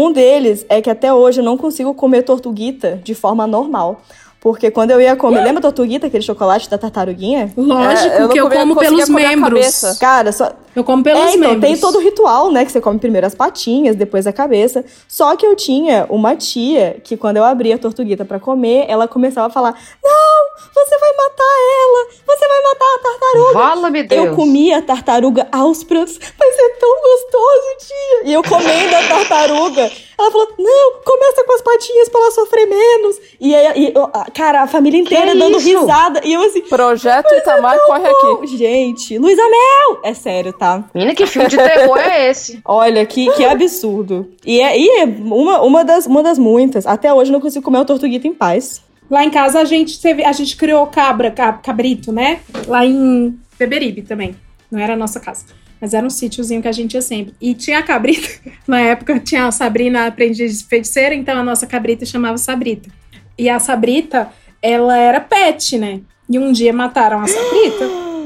Um 0.00 0.12
deles 0.12 0.64
é 0.68 0.80
que 0.80 0.88
até 0.88 1.12
hoje 1.12 1.40
eu 1.40 1.44
não 1.44 1.58
consigo 1.58 1.92
comer 1.92 2.22
tortuguita 2.22 3.00
de 3.02 3.16
forma 3.16 3.48
normal. 3.48 4.02
Porque 4.40 4.70
quando 4.70 4.92
eu 4.92 5.00
ia 5.00 5.16
comer... 5.16 5.40
Lembra 5.42 5.58
a 5.58 5.62
tortuguita, 5.62 6.06
aquele 6.06 6.22
chocolate 6.22 6.70
da 6.70 6.78
tartaruguinha? 6.78 7.52
Lógico 7.56 8.14
É, 8.14 8.22
eu 8.22 8.28
que 8.28 8.38
eu 8.38 8.44
comia- 8.44 8.60
como 8.60 8.76
pelos 8.76 9.08
membros. 9.08 9.58
cabeça. 9.60 9.96
Cara, 9.98 10.30
só... 10.32 10.52
Eu 10.76 10.84
como 10.84 11.02
pelos 11.02 11.20
é, 11.20 11.28
então, 11.30 11.40
membros. 11.40 11.60
tem 11.62 11.76
todo 11.76 11.96
o 11.96 12.00
ritual, 12.00 12.52
né? 12.52 12.64
Que 12.64 12.70
você 12.70 12.80
come 12.80 13.00
primeiro 13.00 13.26
as 13.26 13.34
patinhas, 13.34 13.96
depois 13.96 14.28
a 14.28 14.32
cabeça. 14.32 14.84
Só 15.08 15.34
que 15.34 15.44
eu 15.44 15.56
tinha 15.56 16.06
uma 16.08 16.36
tia 16.36 17.00
que, 17.02 17.16
quando 17.16 17.36
eu 17.38 17.42
abria 17.42 17.74
a 17.74 17.78
tortuguita 17.78 18.24
pra 18.24 18.38
comer, 18.38 18.84
ela 18.88 19.08
começava 19.08 19.48
a 19.48 19.50
falar: 19.50 19.72
Não, 20.04 20.68
você 20.72 20.98
vai 20.98 21.10
matar 21.16 21.56
ela! 21.82 22.08
Você 22.28 22.46
vai 22.46 22.62
matar 22.62 22.84
a 22.94 22.98
tartaruga! 23.02 23.52
Fala-me 23.54 24.02
Deus. 24.04 24.26
Eu 24.26 24.36
comia 24.36 24.78
a 24.78 24.82
tartaruga 24.82 25.48
aos 25.50 25.82
prantos. 25.82 26.16
Vai 26.38 26.52
ser 26.52 26.68
tão 26.78 26.94
gostoso, 27.02 27.76
tia! 27.88 28.30
E 28.30 28.32
eu 28.34 28.42
comendo 28.44 28.94
a 28.94 29.02
tartaruga. 29.08 29.90
Ela 30.16 30.30
falou: 30.30 30.48
Não, 30.60 30.92
começa 31.04 31.42
com 31.44 31.54
as 31.54 31.62
patinhas 31.62 32.08
pra 32.08 32.20
ela 32.20 32.30
sofrer 32.30 32.66
menos. 32.66 33.16
E 33.40 33.52
aí, 33.52 33.86
e 33.88 33.92
cara, 34.34 34.62
a 34.62 34.66
família 34.66 34.98
inteira 35.00 35.32
Que 35.32 35.38
dando 35.38 35.58
isso? 35.58 35.80
risada. 35.80 36.20
E 36.24 36.32
eu 36.32 36.42
assim. 36.42 36.62
Projeto 36.62 37.32
Itamar 37.34 37.76
corre 37.86 38.06
aqui. 38.06 38.26
"Não, 38.26 38.46
Gente, 38.46 39.18
Luísa 39.18 39.42
Mel! 39.42 40.00
É 40.04 40.14
sério, 40.14 40.52
tá? 40.52 40.84
Menina, 40.94 41.14
que 41.14 41.26
filme 41.26 41.48
de 41.48 41.56
terror 41.56 41.98
é 41.98 42.30
esse? 42.30 42.60
Olha, 42.64 43.04
que, 43.06 43.30
que 43.32 43.44
absurdo. 43.44 44.30
E 44.44 44.60
é, 44.60 44.78
e 44.78 44.88
é 45.00 45.04
uma, 45.04 45.60
uma, 45.62 45.84
das, 45.84 46.06
uma 46.06 46.22
das 46.22 46.38
muitas. 46.38 46.86
Até 46.86 47.12
hoje 47.12 47.30
eu 47.30 47.32
não 47.34 47.40
consigo 47.40 47.64
comer 47.64 47.78
o 47.78 47.84
tortuguita 47.84 48.26
em 48.26 48.34
paz. 48.34 48.82
Lá 49.10 49.24
em 49.24 49.30
casa 49.30 49.60
a 49.60 49.64
gente 49.64 50.00
teve, 50.00 50.22
a 50.24 50.32
gente 50.32 50.56
criou 50.56 50.86
cabra, 50.86 51.30
ca- 51.30 51.54
cabrito, 51.54 52.12
né? 52.12 52.40
Lá 52.66 52.84
em 52.84 53.38
Beberibe 53.58 54.02
também. 54.02 54.36
Não 54.70 54.78
era 54.78 54.92
a 54.92 54.96
nossa 54.96 55.18
casa. 55.18 55.46
Mas 55.80 55.94
era 55.94 56.04
um 56.06 56.10
sítiozinho 56.10 56.60
que 56.60 56.66
a 56.68 56.72
gente 56.72 56.94
ia 56.94 57.00
sempre. 57.00 57.32
E 57.40 57.54
tinha 57.54 57.78
a 57.78 57.82
cabrita. 57.82 58.28
Na 58.66 58.80
época 58.80 59.18
tinha 59.20 59.46
a 59.46 59.50
Sabrina 59.52 60.08
aprendiz 60.08 60.58
de 60.58 60.64
feiticeira, 60.66 61.14
então 61.14 61.38
a 61.38 61.42
nossa 61.44 61.66
cabrita 61.68 62.04
chamava 62.04 62.36
Sabrita. 62.36 62.90
E 63.38 63.48
a 63.48 63.60
Sabrita, 63.60 64.30
ela 64.60 64.98
era 64.98 65.20
pet, 65.20 65.78
né? 65.78 66.00
E 66.28 66.38
um 66.38 66.52
dia 66.52 66.72
mataram 66.72 67.20
a 67.20 67.26
Sabrita. 67.26 67.84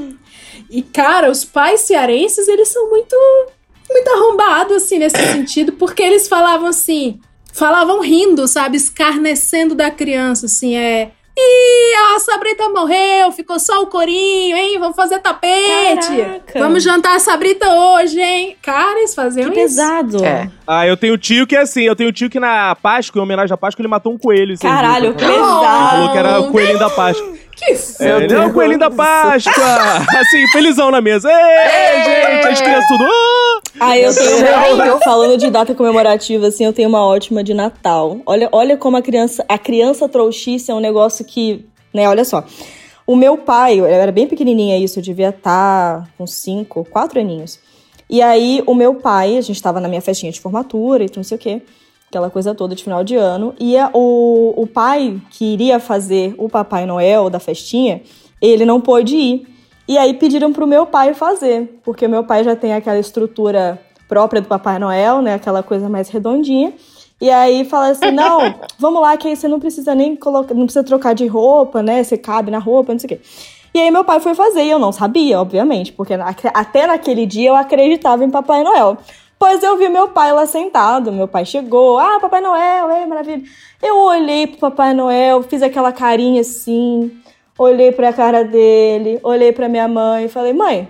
E, 0.69 0.81
cara, 0.81 1.29
os 1.29 1.45
pais 1.45 1.81
cearenses, 1.81 2.47
eles 2.47 2.67
são 2.69 2.89
muito, 2.89 3.15
muito 3.87 4.09
arrombados, 4.09 4.77
assim, 4.77 4.97
nesse 4.97 5.17
sentido, 5.31 5.73
porque 5.73 6.01
eles 6.01 6.27
falavam 6.27 6.65
assim, 6.65 7.19
falavam 7.53 8.01
rindo, 8.01 8.47
sabe? 8.47 8.75
Escarnecendo 8.75 9.75
da 9.75 9.91
criança, 9.91 10.47
assim, 10.47 10.75
é. 10.75 11.11
Ih, 11.35 12.15
a 12.15 12.19
Sabrita 12.19 12.69
morreu, 12.69 13.31
ficou 13.31 13.59
só 13.59 13.81
o 13.81 13.87
corinho, 13.87 14.55
hein? 14.55 14.77
Vamos 14.79 14.95
fazer 14.95 15.17
tapete. 15.19 16.07
Caraca. 16.15 16.59
Vamos 16.59 16.83
jantar 16.83 17.15
a 17.15 17.19
Sabrita 17.19 17.67
hoje, 17.73 18.21
hein? 18.21 18.55
Cara, 18.61 18.99
eles 18.99 19.15
faziam 19.15 19.49
Que 19.49 19.61
isso. 19.61 19.75
pesado. 19.77 20.23
É. 20.23 20.47
Ah, 20.67 20.85
eu 20.85 20.95
tenho 20.95 21.17
tio 21.17 21.47
que 21.47 21.55
é 21.55 21.61
assim, 21.61 21.81
eu 21.81 21.95
tenho 21.95 22.11
tio 22.11 22.29
que 22.29 22.39
na 22.39 22.75
Páscoa, 22.75 23.19
em 23.19 23.23
homenagem 23.23 23.51
à 23.53 23.57
Páscoa, 23.57 23.81
ele 23.81 23.87
matou 23.87 24.13
um 24.13 24.17
coelho. 24.17 24.55
vocês 24.55 24.71
Caralho, 24.71 25.15
que 25.15 25.23
Ele 25.23 25.33
pesado. 25.33 25.89
falou 25.89 26.11
que 26.11 26.17
era 26.19 26.39
o 26.39 26.51
coelhinho 26.51 26.79
da 26.79 26.89
Páscoa. 26.91 27.33
Que 27.65 27.71
isso? 27.71 28.03
É, 28.03 28.25
é 28.25 28.45
o 28.45 28.53
coelhinho 28.53 28.79
da 28.79 28.89
Páscoa! 28.91 29.53
assim, 30.19 30.47
felizão 30.51 30.91
na 30.91 31.01
mesa. 31.01 31.29
Ei, 31.29 32.03
gente, 32.03 32.47
as 32.47 32.61
crianças 32.61 32.87
tudo. 32.87 33.03
"Ah!" 33.05 33.59
Ah, 33.79 33.97
eu 33.97 34.13
tenho. 34.13 34.99
Falando 34.99 35.37
de 35.37 35.49
data 35.49 35.73
comemorativa, 35.73 36.47
assim, 36.47 36.65
eu 36.65 36.73
tenho 36.73 36.89
uma 36.89 37.05
ótima 37.05 37.43
de 37.43 37.53
Natal. 37.53 38.19
Olha, 38.25 38.47
olha 38.51 38.77
como 38.77 38.97
a 38.97 39.01
criança. 39.01 39.43
A 39.49 39.57
criança 39.57 40.07
trouxice 40.07 40.71
é 40.71 40.73
um 40.73 40.79
negócio 40.79 41.25
que. 41.25 41.65
Né, 41.93 42.07
olha 42.07 42.23
só. 42.23 42.43
O 43.05 43.15
meu 43.15 43.37
pai, 43.37 43.79
eu 43.79 43.85
era 43.85 44.11
bem 44.11 44.27
pequenininha 44.27 44.77
isso, 44.77 44.99
eu 44.99 45.03
devia 45.03 45.29
estar 45.29 46.07
com 46.17 46.25
cinco, 46.25 46.85
quatro 46.89 47.19
aninhos. 47.19 47.59
E 48.09 48.21
aí, 48.21 48.63
o 48.65 48.73
meu 48.73 48.95
pai, 48.95 49.37
a 49.37 49.41
gente 49.41 49.61
tava 49.61 49.81
na 49.81 49.89
minha 49.89 50.01
festinha 50.01 50.31
de 50.31 50.39
formatura 50.39 51.03
e 51.03 51.11
não 51.15 51.23
sei 51.23 51.35
o 51.35 51.39
quê, 51.39 51.61
aquela 52.13 52.29
coisa 52.29 52.53
toda 52.53 52.75
de 52.75 52.83
final 52.83 53.03
de 53.03 53.15
ano. 53.15 53.55
E 53.59 53.75
a- 53.75 53.89
o, 53.93 54.53
o 54.55 54.67
pai 54.67 55.19
que 55.31 55.45
iria 55.53 55.79
fazer 55.79 56.35
o 56.37 56.47
Papai 56.47 56.85
Noel 56.85 57.27
da 57.29 57.39
festinha, 57.39 58.01
ele 58.39 58.65
não 58.65 58.79
pôde 58.79 59.15
ir. 59.17 59.47
E 59.87 59.97
aí 59.97 60.13
pediram 60.13 60.53
pro 60.53 60.67
meu 60.67 60.85
pai 60.85 61.13
fazer, 61.15 61.79
porque 61.83 62.05
o 62.05 62.09
meu 62.09 62.23
pai 62.23 62.43
já 62.43 62.55
tem 62.55 62.73
aquela 62.73 62.99
estrutura 62.99 63.79
própria 64.07 64.39
do 64.41 64.47
Papai 64.47 64.77
Noel, 64.79 65.21
né? 65.21 65.33
Aquela 65.33 65.63
coisa 65.63 65.89
mais 65.89 66.07
redondinha. 66.09 66.71
E 67.19 67.29
aí 67.31 67.65
fala 67.65 67.89
assim: 67.89 68.11
não, 68.13 68.53
vamos 68.77 69.01
lá, 69.01 69.17
que 69.17 69.27
aí 69.27 69.35
você 69.35 69.47
não 69.47 69.59
precisa 69.59 69.95
nem 69.95 70.15
colocar, 70.15 70.53
não 70.53 70.65
precisa 70.65 70.83
trocar 70.85 71.13
de 71.15 71.25
roupa, 71.25 71.81
né? 71.81 72.03
Você 72.03 72.17
cabe 72.17 72.51
na 72.51 72.59
roupa, 72.59 72.93
não 72.93 72.99
sei 72.99 73.07
o 73.07 73.09
quê. 73.09 73.21
E 73.73 73.79
aí 73.79 73.89
meu 73.89 74.05
pai 74.05 74.19
foi 74.19 74.35
fazer, 74.35 74.63
e 74.63 74.69
eu 74.69 74.77
não 74.77 74.91
sabia, 74.91 75.41
obviamente, 75.41 75.91
porque 75.91 76.13
até 76.53 76.85
naquele 76.85 77.25
dia 77.25 77.49
eu 77.49 77.55
acreditava 77.55 78.23
em 78.23 78.29
Papai 78.29 78.63
Noel. 78.63 78.97
Pois 79.45 79.61
eu 79.61 79.77
vi 79.77 79.89
meu 79.89 80.07
pai 80.07 80.31
lá 80.31 80.45
sentado, 80.45 81.11
meu 81.11 81.27
pai 81.27 81.43
chegou, 81.43 81.99
ah, 81.99 82.17
Papai 82.21 82.39
Noel, 82.39 82.89
é 82.89 83.05
maravilha. 83.05 83.43
Eu 83.81 83.97
olhei 83.97 84.47
pro 84.47 84.57
Papai 84.57 84.93
Noel, 84.93 85.43
fiz 85.43 85.61
aquela 85.61 85.91
carinha 85.91 86.39
assim, 86.39 87.11
olhei 87.59 87.91
pra 87.91 88.13
cara 88.13 88.45
dele, 88.45 89.19
olhei 89.21 89.51
pra 89.51 89.67
minha 89.67 89.85
mãe 89.85 90.23
e 90.23 90.29
falei, 90.29 90.53
mãe, 90.53 90.87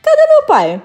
cadê 0.00 0.22
meu 0.28 0.46
pai? 0.46 0.80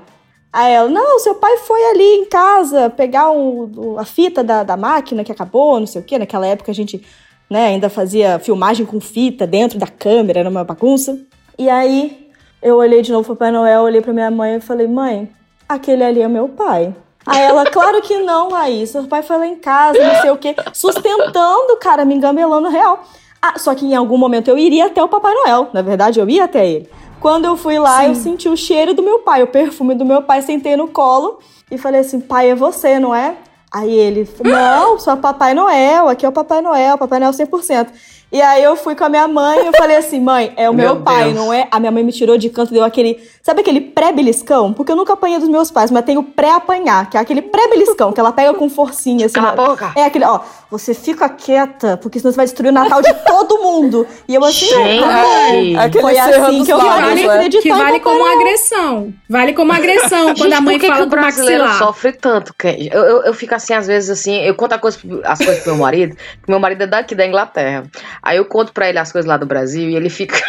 Aí 0.52 0.74
ela, 0.74 0.90
não, 0.90 1.20
seu 1.20 1.36
pai 1.36 1.56
foi 1.58 1.80
ali 1.92 2.04
em 2.16 2.26
casa 2.26 2.90
pegar 2.90 3.30
o- 3.30 3.96
a 4.00 4.06
fita 4.06 4.44
da, 4.44 4.64
da 4.64 4.76
máquina 4.76 5.24
que 5.24 5.32
acabou, 5.32 5.80
não 5.80 5.86
sei 5.86 6.02
o 6.02 6.04
quê. 6.04 6.18
Naquela 6.18 6.48
época 6.48 6.72
a 6.72 6.76
gente 6.76 7.00
né, 7.48 7.68
ainda 7.68 7.92
fazia 7.92 8.40
filmagem 8.40 8.88
com 8.88 9.00
fita 9.00 9.46
dentro 9.46 9.78
da 9.78 9.86
câmera, 9.86 10.40
era 10.40 10.50
uma 10.50 10.64
bagunça. 10.64 11.16
E 11.60 11.70
aí 11.70 12.28
eu 12.60 12.78
olhei 12.78 13.04
de 13.04 13.12
novo 13.12 13.24
pro 13.24 13.36
Papai 13.36 13.52
Noel, 13.52 13.82
olhei 13.84 14.02
pra 14.02 14.12
minha 14.14 14.32
mãe 14.32 14.56
e 14.56 14.60
falei, 14.60 14.88
mãe, 14.88 15.30
aquele 15.74 16.04
ali 16.04 16.22
é 16.22 16.28
meu 16.28 16.50
pai. 16.50 16.96
Aí 17.26 17.42
ela, 17.42 17.66
claro 17.66 18.02
que 18.02 18.18
não, 18.20 18.50
Raíssa, 18.50 19.00
seu 19.00 19.08
pai 19.08 19.24
foi 19.24 19.38
lá 19.38 19.48
em 19.48 19.56
casa, 19.56 19.98
não 19.98 20.22
sei 20.22 20.32
o 20.32 20.38
quê, 20.38 20.56
sustentando, 20.74 21.78
cara, 21.80 22.04
me 22.04 22.14
engambelando 22.14 22.68
real. 22.68 23.04
Ah, 23.42 23.58
só 23.58 23.74
que 23.74 23.86
em 23.86 23.96
algum 23.96 24.18
momento 24.18 24.50
eu 24.50 24.58
iria 24.58 24.88
até 24.88 25.02
o 25.02 25.08
Papai 25.08 25.34
Noel, 25.34 25.70
na 25.74 25.82
verdade 25.82 26.20
eu 26.20 26.30
ia 26.30 26.46
até 26.46 26.68
ele. 26.68 26.90
Quando 27.20 27.46
eu 27.46 27.56
fui 27.56 27.80
lá, 27.80 28.06
eu 28.06 28.16
senti 28.16 28.50
o 28.50 28.58
cheiro 28.58 28.94
do 28.94 29.02
meu 29.02 29.20
pai, 29.20 29.42
o 29.42 29.48
perfume 29.48 29.96
do 29.96 30.04
meu 30.04 30.22
pai, 30.22 30.42
sentei 30.42 30.76
no 30.76 30.90
colo 30.90 31.40
e 31.72 31.78
falei 31.78 32.02
assim: 32.02 32.20
pai, 32.20 32.50
é 32.50 32.56
você, 32.56 33.00
não 33.00 33.16
é? 33.16 33.38
Aí 33.72 33.92
ele, 33.92 34.30
não, 34.44 35.00
sou 35.00 35.18
Papai 35.18 35.54
Noel, 35.54 36.08
aqui 36.10 36.26
é 36.26 36.30
o 36.30 36.34
Papai 36.34 36.62
Noel, 36.62 36.98
Papai 36.98 37.20
Noel 37.20 37.32
100%. 37.32 37.88
E 38.34 38.42
aí 38.42 38.64
eu 38.64 38.76
fui 38.76 38.96
com 38.96 39.04
a 39.04 39.10
minha 39.10 39.28
mãe 39.28 39.60
e 39.64 39.68
eu 39.68 39.74
falei 39.74 39.96
assim, 39.96 40.20
mãe, 40.20 40.52
é 40.58 40.68
o 40.68 40.74
meu, 40.74 40.96
Meu 40.96 41.04
pai, 41.04 41.26
Deus. 41.26 41.36
não 41.36 41.54
é? 41.54 41.68
A 41.70 41.80
minha 41.80 41.92
mãe 41.92 42.04
me 42.04 42.12
tirou 42.12 42.36
de 42.36 42.50
canto, 42.50 42.74
deu 42.74 42.84
aquele. 42.84 43.22
Sabe 43.44 43.62
aquele 43.62 43.80
pré-beliscão? 43.80 44.74
Porque 44.74 44.92
eu 44.92 44.96
nunca 44.96 45.14
apanhei 45.14 45.38
dos 45.38 45.48
meus 45.50 45.70
pais, 45.70 45.92
mas 45.92 46.04
tem 46.04 46.18
o 46.18 46.24
pré-apanhar, 46.24 47.10
que 47.10 47.18
é 47.18 47.20
aquele 47.20 47.44
pré-beliscão, 47.44 48.12
que 48.12 48.20
ela 48.20 48.32
pega 48.32 48.54
com 48.56 48.68
forcinha, 48.70 49.28
assim. 49.28 49.36
Cala 49.36 49.50
a 49.50 49.56
boca. 49.56 49.92
É 49.96 50.06
aquele, 50.06 50.26
ó, 50.26 50.40
você 50.72 50.96
fica 50.96 51.30
quieta, 51.30 51.98
porque 51.98 52.20
senão 52.20 52.32
você 52.32 52.38
vai 52.38 52.46
destruir 52.48 52.70
o 52.70 52.74
Natal 52.74 53.02
de 53.04 53.14
todo 53.26 53.62
mundo. 53.62 54.08
E 54.28 54.34
eu 54.34 54.44
assim, 54.44 54.66
Gente. 54.66 55.78
Aquele 55.78 56.02
Foi 56.02 56.18
assim 56.18 56.66
que 56.66 56.74
eu 56.74 56.80
falei 56.80 57.28
né? 57.28 57.50
Que 57.50 57.70
vale 57.70 57.84
Papai 57.84 58.00
como 58.00 58.20
Noel. 58.20 58.36
agressão. 58.40 59.14
Vale 59.30 59.54
como 59.54 59.72
agressão 59.74 60.26
quando 60.34 60.38
Gente, 60.38 60.54
a 60.54 60.62
mãe 60.62 60.80
que, 60.80 60.86
que 60.88 60.92
fala 60.92 61.06
o 61.06 61.10
com 61.10 61.16
o 61.16 61.20
brasileiro 61.20 61.64
maxilar. 61.66 61.88
sofre 61.88 62.14
tanto? 62.14 62.54
Ken? 62.58 62.76
Eu, 62.92 63.02
eu, 63.04 63.24
eu 63.26 63.34
fico 63.34 63.54
assim, 63.54 63.74
às 63.74 63.86
vezes, 63.86 64.10
assim, 64.10 64.42
eu 64.42 64.56
conto 64.56 64.74
a 64.74 64.80
coisa, 64.80 64.98
as 65.24 65.38
coisas 65.38 65.60
pro 65.64 65.74
meu 65.74 65.84
marido, 65.84 66.16
que 66.16 66.50
meu 66.50 66.60
marido 66.60 66.84
é 66.84 66.88
daqui 66.88 67.14
da 67.14 67.26
Inglaterra. 67.26 67.84
Aí 68.24 68.38
eu 68.38 68.46
conto 68.46 68.72
pra 68.72 68.88
ele 68.88 68.98
as 68.98 69.12
coisas 69.12 69.28
lá 69.28 69.36
do 69.36 69.46
Brasil 69.46 69.90
e 69.90 69.96
ele 69.98 70.10
fica. 70.10 70.40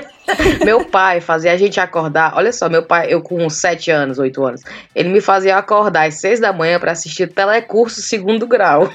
meu 0.64 0.86
pai 0.86 1.20
fazia 1.20 1.52
a 1.52 1.56
gente 1.58 1.78
acordar. 1.78 2.32
Olha 2.34 2.50
só, 2.52 2.70
meu 2.70 2.82
pai, 2.82 3.12
eu 3.12 3.20
com 3.20 3.48
7 3.50 3.90
anos, 3.90 4.18
8 4.18 4.46
anos, 4.46 4.62
ele 4.94 5.10
me 5.10 5.20
fazia 5.20 5.58
acordar 5.58 6.08
às 6.08 6.14
6 6.20 6.40
da 6.40 6.54
manhã 6.54 6.80
pra 6.80 6.92
assistir 6.92 7.26
telecurso 7.28 8.00
segundo 8.00 8.46
grau. 8.46 8.90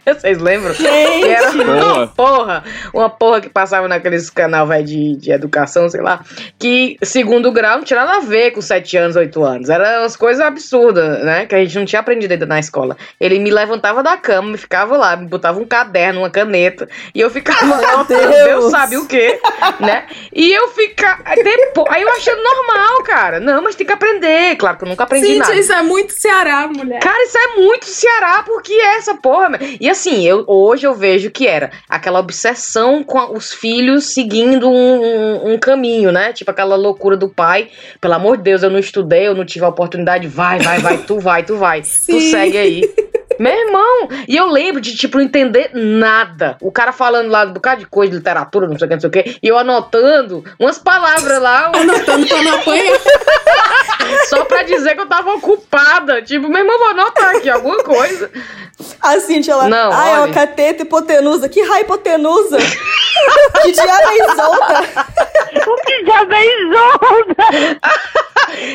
Vocês 0.04 0.38
lembram? 0.38 0.74
Que 0.74 0.86
era 0.86 1.50
uma 1.50 1.64
Boa. 1.64 2.06
porra, 2.08 2.64
uma 2.92 3.10
porra 3.10 3.40
que 3.40 3.48
passava 3.48 3.88
naqueles 3.88 4.30
canal 4.30 4.66
véio, 4.66 4.84
de, 4.84 5.16
de 5.16 5.32
educação, 5.32 5.88
sei 5.88 6.00
lá, 6.00 6.24
que 6.58 6.96
segundo 7.02 7.52
grau 7.52 7.78
não 7.78 7.84
tinha 7.84 8.04
nada 8.04 8.18
a 8.18 8.20
ver 8.20 8.52
com 8.52 8.60
7 8.60 8.96
anos, 8.96 9.16
8 9.16 9.44
anos. 9.44 9.68
Era 9.68 10.00
umas 10.00 10.16
coisas 10.16 10.44
absurdas, 10.44 11.24
né? 11.24 11.46
Que 11.46 11.54
a 11.54 11.58
gente 11.58 11.78
não 11.78 11.84
tinha 11.84 12.00
aprendido 12.00 12.32
ainda 12.32 12.46
na 12.46 12.58
escola. 12.58 12.96
Ele 13.20 13.38
me 13.38 13.50
levantava 13.50 14.02
da 14.02 14.16
cama, 14.16 14.50
me 14.50 14.58
ficava 14.58 14.96
lá, 14.96 15.16
me 15.16 15.26
botava 15.26 15.58
um 15.58 15.64
caderno, 15.64 16.20
uma 16.20 16.30
caneta, 16.30 16.88
e 17.14 17.20
eu 17.20 17.30
ficava 17.30 17.80
lá, 17.80 18.02
Deus. 18.02 18.44
Deus 18.44 18.70
sabe 18.70 18.96
o 18.96 19.06
quê, 19.06 19.40
né? 19.80 20.06
E 20.32 20.52
eu 20.52 20.68
ficava. 20.68 21.22
Depois, 21.34 21.86
aí 21.90 22.02
eu 22.02 22.10
achando 22.10 22.42
normal, 22.42 23.02
cara. 23.04 23.40
Não, 23.40 23.62
mas 23.62 23.74
tem 23.74 23.86
que 23.86 23.92
aprender. 23.92 24.56
Claro 24.56 24.76
que 24.76 24.84
eu 24.84 24.88
nunca 24.88 25.04
aprendi 25.04 25.38
nada. 25.38 25.52
Gente, 25.52 25.62
isso 25.62 25.72
é 25.72 25.82
muito 25.82 26.12
Ceará, 26.12 26.68
mulher. 26.68 27.00
Cara, 27.00 27.22
isso 27.24 27.38
é 27.38 27.60
muito 27.60 27.86
Ceará, 27.86 28.42
porque 28.44 28.72
é 28.72 28.96
essa 28.96 29.14
porra. 29.14 29.50
meu. 29.50 29.60
E 29.84 29.90
assim, 29.90 30.26
eu, 30.26 30.44
hoje 30.46 30.86
eu 30.86 30.94
vejo 30.94 31.30
que 31.30 31.46
era 31.46 31.70
aquela 31.86 32.18
obsessão 32.18 33.04
com 33.04 33.18
a- 33.18 33.30
os 33.30 33.52
filhos 33.52 34.14
seguindo 34.14 34.66
um, 34.66 35.02
um- 35.04 35.52
um 35.52 35.58
caminho, 35.58 36.10
né? 36.10 36.32
Tipo 36.32 36.50
aquela 36.50 36.74
loucura 36.74 37.18
do 37.18 37.28
pai. 37.28 37.68
Pelo 38.00 38.14
amor 38.14 38.38
de 38.38 38.44
Deus, 38.44 38.62
eu 38.62 38.70
não 38.70 38.78
estudei, 38.78 39.26
eu 39.26 39.34
não 39.34 39.44
tive 39.44 39.62
a 39.66 39.68
oportunidade. 39.68 40.26
Vai, 40.26 40.58
vai, 40.58 40.78
vai, 40.78 40.96
tu 40.96 41.18
vai, 41.20 41.42
tu 41.42 41.56
vai. 41.58 41.82
Tu 41.82 41.86
Sim. 42.18 42.30
segue 42.30 42.56
aí. 42.56 42.94
Meu 43.38 43.52
irmão, 43.52 44.08
e 44.28 44.36
eu 44.36 44.46
lembro 44.46 44.80
de, 44.80 44.96
tipo, 44.96 45.18
não 45.18 45.24
entender 45.24 45.70
nada. 45.72 46.56
O 46.60 46.72
cara 46.72 46.92
falando 46.92 47.30
lá 47.30 47.44
um 47.44 47.52
bocado 47.52 47.80
de 47.80 47.86
coisa, 47.86 48.10
de 48.12 48.18
literatura, 48.18 48.66
não 48.66 48.78
sei 48.78 48.86
o 48.86 48.88
que, 48.88 48.94
não 48.94 49.00
sei 49.00 49.08
o 49.08 49.12
que, 49.12 49.38
e 49.42 49.48
eu 49.48 49.58
anotando 49.58 50.44
umas 50.58 50.78
palavras 50.78 51.40
lá, 51.40 51.70
um 51.74 51.80
Anotando 51.80 52.26
pra 52.26 52.42
não 52.42 52.54
apanhar. 52.56 52.98
só 54.28 54.44
pra 54.44 54.62
dizer 54.62 54.94
que 54.94 55.00
eu 55.00 55.08
tava 55.08 55.32
ocupada. 55.34 56.22
Tipo, 56.22 56.48
meu 56.48 56.60
irmão, 56.60 56.78
vou 56.78 56.88
anotar 56.88 57.36
aqui 57.36 57.48
alguma 57.48 57.82
coisa. 57.82 58.30
A 59.00 59.20
Cintia, 59.20 59.52
ela. 59.52 59.68
Não, 59.68 59.92
ah, 59.92 60.08
é 60.08 60.20
olha. 60.20 60.30
o 60.30 60.34
cateta 60.34 60.82
hipotenusa. 60.82 61.48
Que 61.48 61.62
raio 61.62 61.84
hipotenusa? 61.84 62.58
que 63.62 63.72
diabo 63.72 64.08
é 64.08 64.32
isolta? 64.32 65.06
Que 65.86 66.02
diabo 66.04 66.32
é 66.32 66.62
isolda? 66.62 67.80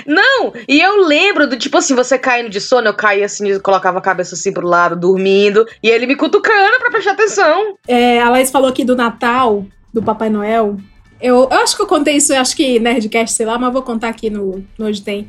Não, 0.06 0.54
e 0.67 0.82
eu 0.82 0.98
lembro 1.06 1.48
do 1.48 1.58
tipo 1.58 1.78
assim, 1.78 1.95
você 1.95 2.17
caindo 2.17 2.50
de 2.50 2.60
sono, 2.60 2.88
eu 2.88 2.93
caía 2.93 3.26
assim, 3.26 3.50
eu 3.50 3.62
colocava 3.62 4.00
a 4.00 4.02
cabeça 4.02 4.36
assim 4.36 4.48
pro 4.51 4.67
lado, 4.67 4.95
dormindo, 4.95 5.65
e 5.81 5.89
ele 5.89 6.05
me 6.05 6.15
cutucando 6.15 6.77
pra 6.79 6.91
prestar 6.91 7.12
atenção. 7.12 7.77
É, 7.88 8.21
a 8.21 8.29
Laís 8.29 8.51
falou 8.51 8.69
aqui 8.69 8.83
do 8.83 8.95
Natal, 8.95 9.65
do 9.93 10.01
Papai 10.01 10.29
Noel. 10.29 10.77
Eu, 11.21 11.47
eu 11.51 11.59
acho 11.59 11.75
que 11.75 11.81
eu 11.81 11.88
contei 11.88 12.15
isso, 12.15 12.33
eu 12.33 12.39
acho 12.39 12.55
que 12.55 12.79
Nerdcast, 12.79 13.35
sei 13.35 13.45
lá, 13.45 13.57
mas 13.57 13.73
vou 13.73 13.81
contar 13.81 14.09
aqui 14.09 14.29
no, 14.29 14.63
no 14.77 14.85
Hoje 14.85 15.01
Tem. 15.01 15.27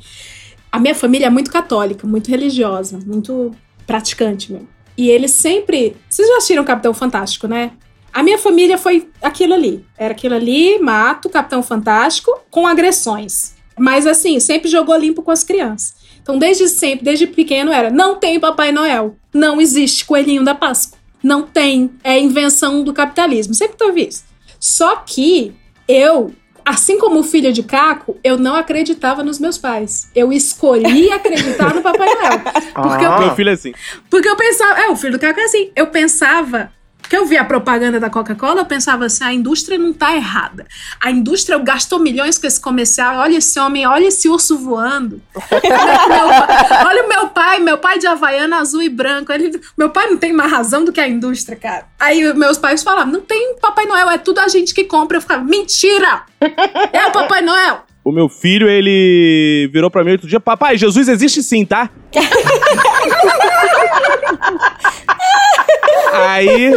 A 0.70 0.78
minha 0.78 0.94
família 0.94 1.26
é 1.26 1.30
muito 1.30 1.50
católica, 1.50 2.06
muito 2.06 2.28
religiosa, 2.28 2.98
muito 3.04 3.50
praticante 3.86 4.52
mesmo. 4.52 4.68
E 4.96 5.08
eles 5.08 5.32
sempre. 5.32 5.96
Vocês 6.08 6.28
já 6.28 6.36
assistiram 6.36 6.64
Capitão 6.64 6.94
Fantástico, 6.94 7.48
né? 7.48 7.72
A 8.12 8.22
minha 8.22 8.38
família 8.38 8.76
foi 8.76 9.08
aquilo 9.22 9.54
ali. 9.54 9.84
Era 9.96 10.12
aquilo 10.12 10.34
ali, 10.34 10.78
mato, 10.78 11.28
Capitão 11.28 11.62
Fantástico, 11.62 12.38
com 12.50 12.66
agressões. 12.66 13.54
Mas 13.78 14.06
assim, 14.06 14.38
sempre 14.38 14.68
jogou 14.68 14.96
limpo 14.96 15.22
com 15.22 15.30
as 15.30 15.42
crianças. 15.42 15.94
Então, 16.22 16.38
desde 16.38 16.68
sempre, 16.68 17.04
desde 17.04 17.26
pequeno, 17.26 17.72
era: 17.72 17.90
não 17.90 18.16
tem 18.16 18.38
Papai 18.40 18.72
Noel. 18.72 19.16
Não 19.32 19.60
existe 19.60 20.04
Coelhinho 20.04 20.44
da 20.44 20.54
Páscoa. 20.54 20.98
Não 21.22 21.42
tem. 21.42 21.90
É 22.02 22.18
invenção 22.18 22.82
do 22.82 22.92
capitalismo. 22.92 23.54
Sempre 23.54 23.76
teve 23.76 24.02
isso. 24.08 24.24
Só 24.58 24.96
que 24.96 25.54
eu, 25.88 26.32
assim 26.64 26.98
como 26.98 27.22
filha 27.22 27.52
de 27.52 27.62
Caco, 27.62 28.16
eu 28.22 28.38
não 28.38 28.54
acreditava 28.54 29.22
nos 29.22 29.38
meus 29.38 29.58
pais. 29.58 30.10
Eu 30.14 30.32
escolhi 30.32 31.10
acreditar 31.12 31.74
no 31.74 31.82
Papai 31.82 32.08
Noel. 32.14 32.40
Porque 32.74 33.04
eu 33.04 33.18
Meu 33.18 33.34
filho 33.36 33.50
é 33.50 33.52
assim. 33.52 33.72
porque 34.08 34.28
eu 34.28 34.36
pensava, 34.36 34.80
é, 34.80 34.88
o 34.88 34.96
filho 34.96 35.12
do 35.12 35.18
Caco 35.18 35.40
é 35.40 35.44
assim. 35.44 35.70
Eu 35.74 35.86
pensava, 35.88 36.72
que 37.10 37.16
eu 37.16 37.26
via 37.26 37.40
a 37.40 37.44
propaganda 37.44 37.98
da 37.98 38.08
Coca-Cola, 38.08 38.60
eu 38.60 38.64
pensava 38.64 39.06
assim, 39.06 39.24
a 39.24 39.32
indústria 39.34 39.76
não 39.76 39.92
tá 39.92 40.14
errada. 40.14 40.64
A 41.00 41.10
indústria 41.10 41.58
gastou 41.58 41.98
milhões 41.98 42.38
com 42.38 42.46
esse 42.46 42.60
comercial. 42.60 43.16
Olha 43.16 43.38
esse 43.38 43.58
homem, 43.58 43.84
olha 43.84 44.06
esse 44.06 44.28
urso 44.28 44.56
voando. 44.56 45.20
olha, 45.52 46.08
meu 46.08 46.46
pai, 46.46 46.86
olha 46.86 47.04
o 47.04 47.08
meu 47.08 47.28
pai, 47.28 47.58
meu 47.58 47.78
pai 47.78 47.98
de 47.98 48.06
Havaiana 48.06 48.58
azul 48.58 48.80
e 48.80 48.88
branco. 48.88 49.32
Ele, 49.32 49.60
meu 49.76 49.90
pai 49.90 50.06
não 50.06 50.18
tem 50.18 50.32
mais 50.32 50.52
razão 50.52 50.84
do 50.84 50.92
que 50.92 51.00
a 51.00 51.08
indústria, 51.08 51.56
cara. 51.56 51.86
Aí 51.98 52.32
meus 52.34 52.56
pais 52.56 52.80
falavam, 52.80 53.12
não 53.12 53.20
tem 53.20 53.56
Papai 53.60 53.86
Noel, 53.86 54.08
é 54.10 54.18
tudo 54.18 54.38
a 54.38 54.46
gente 54.46 54.72
que 54.72 54.84
compra. 54.84 55.16
Eu 55.16 55.20
ficava, 55.20 55.42
mentira! 55.42 56.22
É 56.92 57.06
o 57.06 57.10
Papai 57.10 57.40
Noel! 57.42 57.90
O 58.04 58.12
meu 58.12 58.28
filho, 58.28 58.68
ele 58.68 59.68
virou 59.72 59.90
pra 59.90 60.02
mim 60.02 60.12
outro 60.12 60.26
dia, 60.26 60.40
papai, 60.40 60.78
Jesus 60.78 61.06
existe 61.06 61.42
sim, 61.42 61.66
tá? 61.66 61.90
aí. 66.12 66.72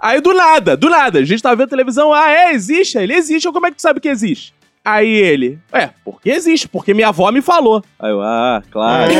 Aí 0.00 0.20
do 0.20 0.32
nada, 0.32 0.76
do 0.76 0.88
nada, 0.88 1.18
a 1.18 1.24
gente 1.24 1.42
tava 1.42 1.56
vendo 1.56 1.68
televisão, 1.70 2.12
ah, 2.12 2.30
é, 2.30 2.52
existe? 2.52 2.96
Ele 2.98 3.14
existe, 3.14 3.46
ou 3.48 3.52
como 3.52 3.66
é 3.66 3.70
que 3.70 3.76
tu 3.76 3.82
sabe 3.82 3.98
que 4.00 4.08
existe? 4.08 4.54
Aí 4.84 5.08
ele, 5.10 5.58
é, 5.72 5.90
porque 6.04 6.30
existe, 6.30 6.68
porque 6.68 6.94
minha 6.94 7.08
avó 7.08 7.30
me 7.32 7.42
falou. 7.42 7.82
Aí 7.98 8.10
eu, 8.10 8.22
ah, 8.22 8.62
claro. 8.70 9.12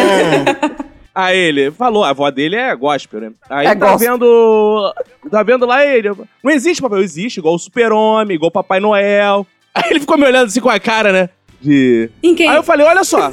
Aí 1.14 1.36
ele 1.36 1.72
falou, 1.72 2.04
a 2.04 2.10
avó 2.10 2.30
dele 2.30 2.54
é 2.54 2.74
gospel, 2.76 3.20
né? 3.20 3.32
Aí 3.50 3.66
É 3.66 3.74
tá 3.74 3.90
gospel. 3.90 4.12
vendo. 4.12 4.94
Tá 5.30 5.42
vendo 5.42 5.66
lá 5.66 5.84
ele. 5.84 6.10
Não 6.44 6.52
existe, 6.52 6.80
papai. 6.80 7.00
Existe, 7.00 7.38
igual 7.38 7.56
o 7.56 7.58
Super-Homem, 7.58 8.36
igual 8.36 8.48
o 8.50 8.52
Papai 8.52 8.78
Noel. 8.78 9.44
Aí 9.74 9.90
ele 9.90 10.00
ficou 10.00 10.16
me 10.16 10.24
olhando 10.24 10.46
assim 10.46 10.60
com 10.60 10.70
a 10.70 10.78
cara, 10.78 11.12
né? 11.12 11.28
De. 11.60 12.08
Em 12.22 12.36
quem? 12.36 12.48
Aí 12.48 12.54
eu 12.56 12.62
falei, 12.62 12.86
olha 12.86 13.02
só. 13.02 13.28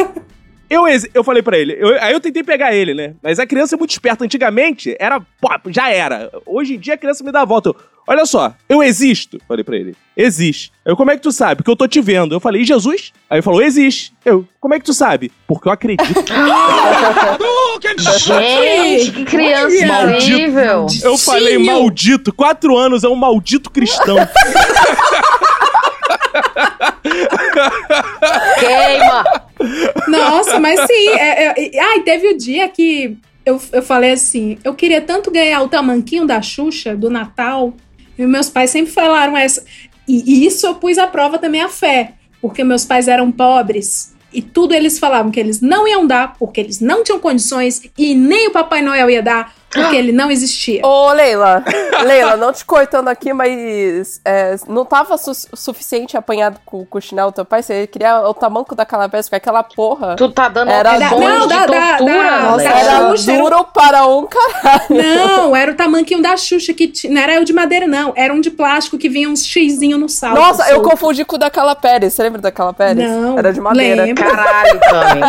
Eu, 0.69 0.83
eu 1.13 1.23
falei 1.23 1.41
pra 1.43 1.57
ele, 1.57 1.75
eu- 1.79 2.01
aí 2.01 2.13
eu 2.13 2.19
tentei 2.19 2.43
pegar 2.43 2.73
ele, 2.73 2.93
né? 2.93 3.13
Mas 3.21 3.39
a 3.39 3.45
criança 3.47 3.75
é 3.75 3.77
muito 3.77 3.91
esperta. 3.91 4.23
Antigamente, 4.25 4.95
era, 4.99 5.19
pô, 5.19 5.49
já 5.67 5.89
era. 5.91 6.31
Hoje 6.45 6.75
em 6.75 6.79
dia 6.79 6.93
a 6.95 6.97
criança 6.97 7.23
me 7.23 7.31
dá 7.31 7.41
a 7.41 7.45
volta. 7.45 7.69
Eu, 7.69 7.75
olha 8.07 8.25
só, 8.25 8.53
eu 8.67 8.81
existo. 8.83 9.37
Falei 9.47 9.63
pra 9.63 9.75
ele, 9.75 9.95
existe. 10.17 10.71
Eu, 10.85 10.95
como 10.95 11.11
é 11.11 11.15
que 11.15 11.21
tu 11.23 11.31
sabe? 11.31 11.57
Porque 11.57 11.69
eu 11.71 11.75
tô 11.75 11.87
te 11.87 12.01
vendo. 12.01 12.33
Eu 12.35 12.39
falei, 12.39 12.61
e 12.61 12.65
Jesus? 12.65 13.11
Aí 13.29 13.37
ele 13.37 13.41
falou, 13.43 13.61
existe. 13.61 14.13
Eu, 14.25 14.47
como 14.59 14.73
é 14.73 14.79
que 14.79 14.85
tu 14.85 14.93
sabe? 14.93 15.31
Porque 15.47 15.67
eu 15.67 15.71
acredito. 15.71 16.13
Gente, 18.17 19.11
que 19.11 19.25
criança 19.25 19.85
Maldito. 19.85 20.31
incrível. 20.33 20.87
Eu 21.03 21.17
falei, 21.17 21.57
maldito. 21.57 22.33
Quatro 22.33 22.75
anos 22.77 23.03
é 23.03 23.07
um 23.07 23.15
maldito 23.15 23.69
cristão. 23.69 24.15
Queima. 28.59 29.23
Nossa, 30.07 30.59
mas 30.59 30.79
sim. 30.81 31.09
É, 31.09 31.45
é, 31.45 31.79
ai, 31.79 32.01
teve 32.01 32.27
o 32.27 32.37
dia 32.37 32.67
que 32.69 33.17
eu, 33.45 33.61
eu 33.71 33.81
falei 33.81 34.11
assim: 34.11 34.57
eu 34.63 34.73
queria 34.73 35.01
tanto 35.01 35.31
ganhar 35.31 35.61
o 35.61 35.69
tamanquinho 35.69 36.25
da 36.25 36.41
Xuxa 36.41 36.95
do 36.95 37.09
Natal. 37.09 37.73
E 38.17 38.25
meus 38.25 38.49
pais 38.49 38.69
sempre 38.69 38.91
falaram 38.91 39.35
essa. 39.35 39.63
E, 40.07 40.23
e 40.25 40.45
isso 40.45 40.65
eu 40.65 40.75
pus 40.75 40.97
à 40.97 41.07
prova 41.07 41.37
também 41.37 41.61
a 41.61 41.69
fé. 41.69 42.13
Porque 42.41 42.63
meus 42.63 42.85
pais 42.85 43.07
eram 43.07 43.31
pobres. 43.31 44.15
E 44.35 44.41
tudo 44.41 44.73
eles 44.73 44.99
falavam 44.99 45.31
que 45.31 45.39
eles 45.39 45.61
não 45.61 45.87
iam 45.87 46.05
dar, 46.05 46.35
porque 46.37 46.59
eles 46.59 46.81
não 46.81 47.03
tinham 47.05 47.19
condições, 47.19 47.83
e 47.97 48.13
nem 48.13 48.49
o 48.49 48.51
Papai 48.51 48.81
Noel 48.81 49.09
ia 49.09 49.23
dar, 49.23 49.55
porque 49.75 49.95
ele 49.95 50.11
não 50.11 50.31
existia. 50.31 50.81
Ô, 50.85 51.11
Leila, 51.11 51.63
Leila, 52.05 52.35
não 52.37 52.51
te 52.51 52.65
cortando 52.65 53.07
aqui, 53.09 53.33
mas 53.33 54.19
é, 54.25 54.55
não 54.67 54.85
tava 54.85 55.17
su 55.17 55.31
suficiente 55.53 56.17
apanhado 56.17 56.59
com, 56.65 56.85
com 56.85 56.97
o 56.97 57.01
chinelo 57.01 57.31
do 57.31 57.35
teu 57.35 57.45
pai? 57.45 57.61
Você 57.61 57.85
queria 57.87 58.21
o 58.27 58.33
tamanco 58.33 58.73
da 58.75 58.85
calabresa 58.85 59.29
com 59.29 59.35
aquela 59.35 59.61
porra? 59.63 60.15
Tu 60.15 60.29
tá 60.31 60.47
dando 60.47 60.71
Era 60.71 60.93
opções 60.93 61.11
Não, 61.19 61.47
de 61.47 61.53
da- 61.53 61.65
da- 61.65 61.97
tortura, 61.97 62.23
da- 62.23 62.39
Nossa, 62.41 62.63
da 62.63 62.69
era 62.79 63.09
Xuxa, 63.11 63.31
era- 63.31 63.41
duro 63.41 63.63
para 63.73 64.07
um 64.07 64.25
caralho. 64.27 64.85
Não, 64.89 65.55
era 65.55 65.71
o 65.71 65.75
tamanquinho 65.75 66.21
da 66.21 66.35
Xuxa, 66.37 66.73
que 66.73 66.87
ti- 66.87 67.07
não 67.09 67.21
era 67.21 67.41
o 67.41 67.45
de 67.45 67.53
madeira, 67.53 67.85
não. 67.87 68.13
Era 68.15 68.33
um 68.33 68.39
de 68.41 68.49
plástico 68.51 68.97
que 68.97 69.09
vinha 69.09 69.29
uns 69.29 69.45
xizinho 69.45 69.97
no 69.97 70.07
salto. 70.09 70.35
Nossa, 70.39 70.63
eu 70.69 70.75
solto. 70.75 70.89
confundi 70.89 71.25
com 71.25 71.35
o 71.35 71.39
da 71.39 71.49
Carla 71.49 71.75
Pérez. 71.75 72.13
Você 72.13 72.23
lembra 72.23 72.41
da 72.41 72.51
Carla 72.51 72.73
Pérez? 72.73 73.09
Não, 73.09 73.37
Era 73.37 73.51
de 73.53 73.59
madeira. 73.59 74.03
lembro. 74.05 74.23
Caralho, 74.23 74.79
Tami. 74.79 75.21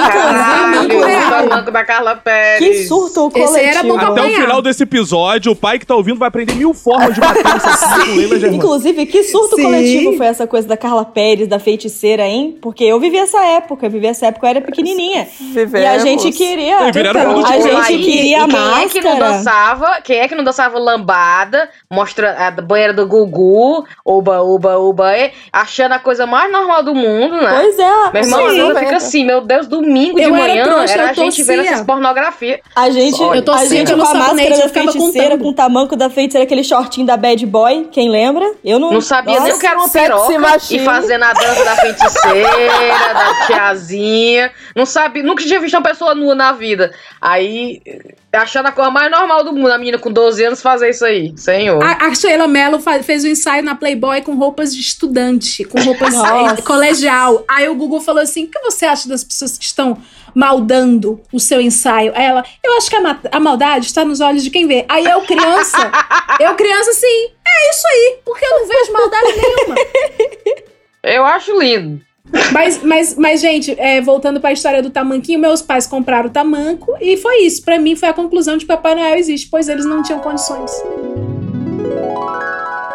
Inclusive, 0.85 1.17
Caralho. 1.21 1.47
O 1.47 1.49
tamanco 1.49 1.71
da 1.71 1.85
Carla 1.85 2.17
Pérez. 2.17 2.59
Que 2.59 2.85
surto 2.89 3.31
coletivo. 3.31 3.57
Esse 3.57 3.65
era 3.65 3.83
bom 3.83 3.99
pra 3.99 4.09
apanhar. 4.09 4.36
Final 4.41 4.63
desse 4.63 4.83
episódio, 4.83 5.53
o 5.53 5.57
pai 5.57 5.79
que 5.79 5.87
tá 5.87 5.95
ouvindo 5.95 6.19
vai 6.19 6.29
aprender 6.29 6.55
mil 6.55 6.73
formas 6.75 7.15
de 7.15 7.21
nessa 7.21 7.77
filha 7.77 8.07
com 8.07 8.17
Leila 8.17 8.39
Germano. 8.39 8.57
Inclusive, 8.57 9.07
que 9.07 9.23
surto 9.25 9.57
Sim. 9.57 9.63
coletivo 9.63 10.17
foi 10.17 10.27
essa 10.27 10.47
coisa 10.47 10.69
da 10.69 10.77
Carla 10.77 11.05
Pérez, 11.05 11.49
da 11.49 11.59
feiticeira, 11.59 12.25
hein? 12.27 12.57
Porque 12.61 12.85
eu 12.85 12.99
vivi 13.01 13.17
essa 13.17 13.43
época, 13.45 13.87
eu 13.87 13.91
vivi 13.91 14.07
essa 14.07 14.27
época, 14.27 14.47
eu 14.47 14.51
era 14.51 14.61
pequenininha. 14.61 15.29
Vivemos. 15.41 15.81
E 15.81 15.87
a 15.87 15.99
gente 15.99 16.33
queria. 16.33 16.89
E 16.89 16.93
viraram 16.93 17.45
a 17.45 17.57
de 17.57 17.63
gente. 17.63 17.77
Aí, 17.77 18.05
queria 18.05 18.45
e 18.45 18.49
quem 18.49 18.83
é 18.83 18.89
que 18.89 19.01
não 19.01 19.11
máscara. 19.13 19.33
dançava? 19.33 20.01
Quem 20.03 20.19
é 20.19 20.29
que 20.29 20.35
não 20.35 20.45
dançava 20.45 20.79
lambada, 20.79 21.69
mostra 21.91 22.37
a 22.39 22.51
banheira 22.51 22.93
do 22.93 23.07
Gugu, 23.07 23.85
uba, 24.05 24.43
uba, 24.43 24.79
uba, 24.79 25.17
e, 25.17 25.33
achando 25.53 25.93
a 25.93 25.99
coisa 25.99 26.27
mais 26.27 26.51
normal 26.51 26.83
do 26.83 26.95
mundo, 26.95 27.37
né? 27.37 27.61
Pois 27.61 27.79
é. 27.79 28.13
Meu 28.13 28.23
irmão, 28.23 28.51
sim. 28.51 28.79
fico 28.79 28.95
assim, 28.95 29.25
meu 29.25 29.41
Deus, 29.41 29.67
domingo 29.67 30.17
de 30.17 30.23
Eu 30.23 30.35
era 30.35 30.49
manhã 30.49 30.65
trouxa, 30.65 30.93
era 30.93 31.03
eu 31.05 31.09
a 31.09 31.13
gente 31.13 31.43
vendo 31.43 31.63
essas 31.63 31.87
pornografias. 31.87 32.61
A 32.75 32.91
gente, 32.91 33.23
a 33.23 33.37
eu 33.37 33.43
tô 33.43 33.57
gente 33.59 33.95
com 33.95 34.03
a 34.03 34.07
sabonete, 34.07 34.16
máscara 34.17 34.55
eu 34.55 34.59
da 34.59 34.69
ficava 34.69 34.93
feiticeira, 34.93 35.39
com 35.39 35.49
o 35.49 35.53
tamanco 35.53 35.97
da 35.97 36.11
feiticeira, 36.11 36.45
aquele 36.45 36.65
shortinho 36.65 37.07
da 37.07 37.17
bad 37.17 37.45
boy, 37.47 37.89
quem 37.91 38.09
lembra? 38.09 38.45
Eu 38.65 38.79
não... 38.79 38.91
Não 38.91 39.01
sabia 39.01 39.41
nem 39.41 39.53
o 39.53 39.59
que 39.59 39.67
era 39.67 39.79
uma 39.79 40.39
machine. 40.39 40.81
e 40.81 40.85
fazendo 40.85 41.23
a 41.25 41.33
dança 41.33 41.65
da 41.65 41.77
feiticeira, 41.77 43.15
da 43.15 43.47
tiazinha. 43.47 44.53
Não 44.75 44.87
sabia, 44.87 45.23
nunca 45.23 45.45
tinha 45.45 45.61
visto 45.61 45.75
uma 45.75 45.83
pessoa 45.83 46.15
nua 46.15 46.35
na 46.35 46.53
vida. 46.53 46.93
Aí, 47.21 47.81
achando 48.33 48.67
a 48.67 48.73
coisa 48.73 48.91
mais 48.91 49.11
normal 49.11 49.45
do 49.45 49.53
mundo, 49.53 49.73
a 49.73 49.79
menina 49.79 49.99
com 49.99 50.11
12 50.11 50.45
anos 50.45 50.63
fazer 50.63 50.91
isso 50.91 51.05
aí. 51.05 51.33
Senhor. 51.37 51.83
A, 51.83 52.07
a 52.07 52.15
Sheila 52.15 52.47
Mello 52.47 52.79
fez 53.03 53.25
um 53.25 53.29
ensaio 53.29 53.63
na 53.63 53.75
Playboy 53.75 54.23
com 54.23 54.35
roupas 54.35 54.75
de 54.75 54.81
estudante, 54.81 55.65
com 55.65 55.81
roupas 55.81 56.15
eh, 56.15 56.63
colegial. 56.63 57.45
Aí 57.49 57.69
o 57.69 57.75
Google 57.75 58.01
falou 58.01 58.23
assim: 58.23 58.45
o 58.45 58.49
que 58.49 58.61
você 58.61 58.85
acha 58.87 59.09
das 59.09 59.25
pessoas 59.25 59.57
que 59.57 59.65
estão 59.65 59.99
maldando 60.37 61.19
o 61.33 61.41
seu 61.41 61.61
ensaio? 61.63 62.13
Aí 62.15 62.27
ela, 62.27 62.45
eu 62.63 62.77
acho 62.77 62.91
que 62.91 62.97
a, 62.97 63.01
ma- 63.01 63.19
a 63.33 63.41
maldade 63.41 63.87
está 63.87 64.05
nos 64.05 64.21
olhos 64.21 64.45
de 64.45 64.51
quem 64.51 64.67
vê. 64.69 64.85
Aí 64.87 65.05
eu, 65.07 65.23
criança, 65.23 65.91
eu, 66.39 66.55
criança, 66.55 66.91
assim, 66.91 67.31
é 67.49 67.71
isso 67.71 67.87
aí, 67.89 68.19
porque 68.23 68.45
eu 68.45 68.51
não 68.51 68.69
vejo 68.69 68.93
maldade 68.93 69.33
nenhuma. 69.37 69.75
Eu 71.03 71.25
acho 71.25 71.59
lindo. 71.59 72.01
Mas, 72.53 72.83
mas, 72.83 73.15
mas 73.17 73.41
gente, 73.41 73.75
é, 73.79 74.01
voltando 74.01 74.41
pra 74.41 74.53
história 74.53 74.83
do 74.83 74.91
tamanquinho, 74.91 75.39
meus 75.39 75.63
pais 75.63 75.87
compraram 75.87 76.29
o 76.29 76.33
tamanco 76.33 76.95
e 77.01 77.17
foi 77.17 77.43
isso. 77.43 77.65
Pra 77.65 77.79
mim 77.79 77.95
foi 77.97 78.09
a 78.09 78.13
conclusão 78.13 78.57
de 78.57 78.65
que 78.65 78.73
Papai 78.73 78.95
Noel 78.97 79.15
existe, 79.15 79.49
pois 79.49 79.69
eles 79.69 79.85
não 79.87 80.03
tinham 80.03 80.19
condições. 80.19 80.71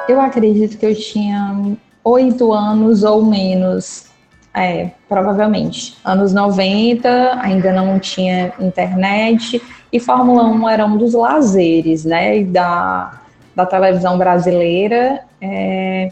Eu 0.10 0.19
acredito 0.19 0.77
que 0.77 0.86
eu 0.86 0.93
tinha 0.95 1.56
oito 2.04 2.51
anos 2.51 3.04
ou 3.04 3.23
menos. 3.23 4.11
É, 4.54 4.92
provavelmente. 5.08 5.98
Anos 6.04 6.34
90, 6.34 7.40
ainda 7.42 7.72
não 7.72 8.00
tinha 8.00 8.54
internet. 8.60 9.62
E 9.92 10.00
Fórmula 10.00 10.44
1 10.44 10.70
era 10.70 10.86
um 10.86 10.98
dos 10.98 11.14
lazeres, 11.14 12.04
né? 12.04 12.44
Da, 12.44 13.22
da 13.56 13.66
televisão 13.66 14.18
brasileira. 14.18 15.24
É, 15.40 16.12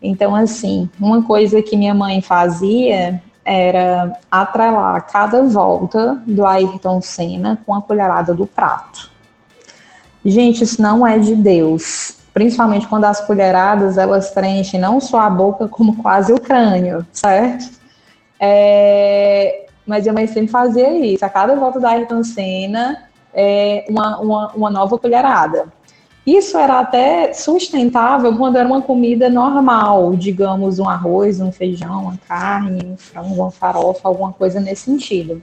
então, 0.00 0.34
assim, 0.34 0.88
uma 1.00 1.22
coisa 1.22 1.62
que 1.62 1.76
minha 1.76 1.94
mãe 1.94 2.20
fazia 2.20 3.20
era 3.44 4.16
atrelar 4.30 5.06
cada 5.06 5.42
volta 5.42 6.22
do 6.26 6.46
Ayrton 6.46 7.00
Senna 7.00 7.58
com 7.66 7.74
a 7.74 7.82
colherada 7.82 8.32
do 8.32 8.46
prato. 8.46 9.10
Gente, 10.24 10.64
isso 10.64 10.80
não 10.80 11.06
é 11.06 11.18
de 11.18 11.34
Deus. 11.34 12.16
Principalmente 12.34 12.88
quando 12.88 13.04
as 13.04 13.20
colheradas 13.20 13.96
elas 13.96 14.30
preenchem 14.30 14.80
não 14.80 15.00
só 15.00 15.20
a 15.20 15.30
boca, 15.30 15.68
como 15.68 15.96
quase 16.02 16.32
o 16.32 16.40
crânio, 16.40 17.06
certo? 17.12 17.70
É, 18.40 19.66
mas 19.86 20.02
minha 20.02 20.12
mãe 20.12 20.26
sempre 20.26 20.48
fazia 20.48 20.92
isso. 20.98 21.24
A 21.24 21.28
cada 21.28 21.54
volta 21.54 21.78
da 21.78 21.90
Ayrton 21.90 22.24
Senna, 22.24 23.04
é, 23.32 23.84
uma, 23.88 24.18
uma, 24.18 24.52
uma 24.52 24.70
nova 24.70 24.98
colherada. 24.98 25.72
Isso 26.26 26.56
era 26.56 26.80
até 26.80 27.32
sustentável 27.34 28.36
quando 28.36 28.56
era 28.56 28.66
uma 28.66 28.82
comida 28.82 29.28
normal, 29.28 30.16
digamos, 30.16 30.78
um 30.78 30.88
arroz, 30.88 31.38
um 31.38 31.52
feijão, 31.52 32.04
uma 32.04 32.18
carne, 32.26 32.84
um 32.84 32.96
frango, 32.96 33.34
uma 33.34 33.50
farofa, 33.50 34.08
alguma 34.08 34.32
coisa 34.32 34.58
nesse 34.58 34.86
sentido. 34.86 35.42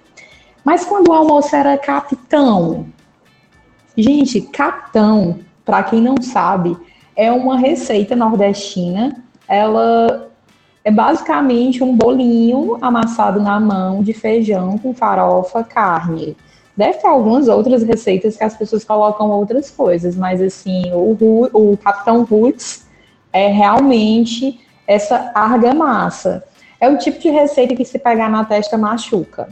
Mas 0.63 0.83
quando 0.83 1.09
o 1.09 1.13
almoço 1.13 1.55
era 1.55 1.77
capitão, 1.77 2.87
gente, 3.95 4.41
capitão, 4.41 5.39
para 5.71 5.83
quem 5.83 6.01
não 6.01 6.21
sabe, 6.21 6.77
é 7.15 7.31
uma 7.31 7.57
receita 7.57 8.13
nordestina. 8.13 9.23
Ela 9.47 10.29
é 10.83 10.91
basicamente 10.91 11.81
um 11.81 11.95
bolinho 11.95 12.77
amassado 12.81 13.39
na 13.39 13.57
mão 13.57 14.03
de 14.03 14.11
feijão 14.11 14.77
com 14.77 14.93
farofa, 14.93 15.63
carne. 15.63 16.35
Deve 16.75 16.97
ter 16.97 17.07
algumas 17.07 17.47
outras 17.47 17.83
receitas 17.83 18.35
que 18.35 18.43
as 18.43 18.53
pessoas 18.53 18.83
colocam 18.83 19.29
outras 19.31 19.71
coisas, 19.71 20.13
mas 20.13 20.41
assim, 20.41 20.91
o, 20.91 21.15
o 21.53 21.77
Capitão 21.77 22.25
Roots 22.25 22.85
é 23.31 23.47
realmente 23.47 24.59
essa 24.85 25.31
argamassa. 25.33 26.43
É 26.81 26.89
o 26.89 26.97
tipo 26.97 27.17
de 27.17 27.29
receita 27.29 27.73
que 27.77 27.85
se 27.85 27.97
pegar 27.97 28.29
na 28.29 28.43
testa 28.43 28.77
machuca. 28.77 29.47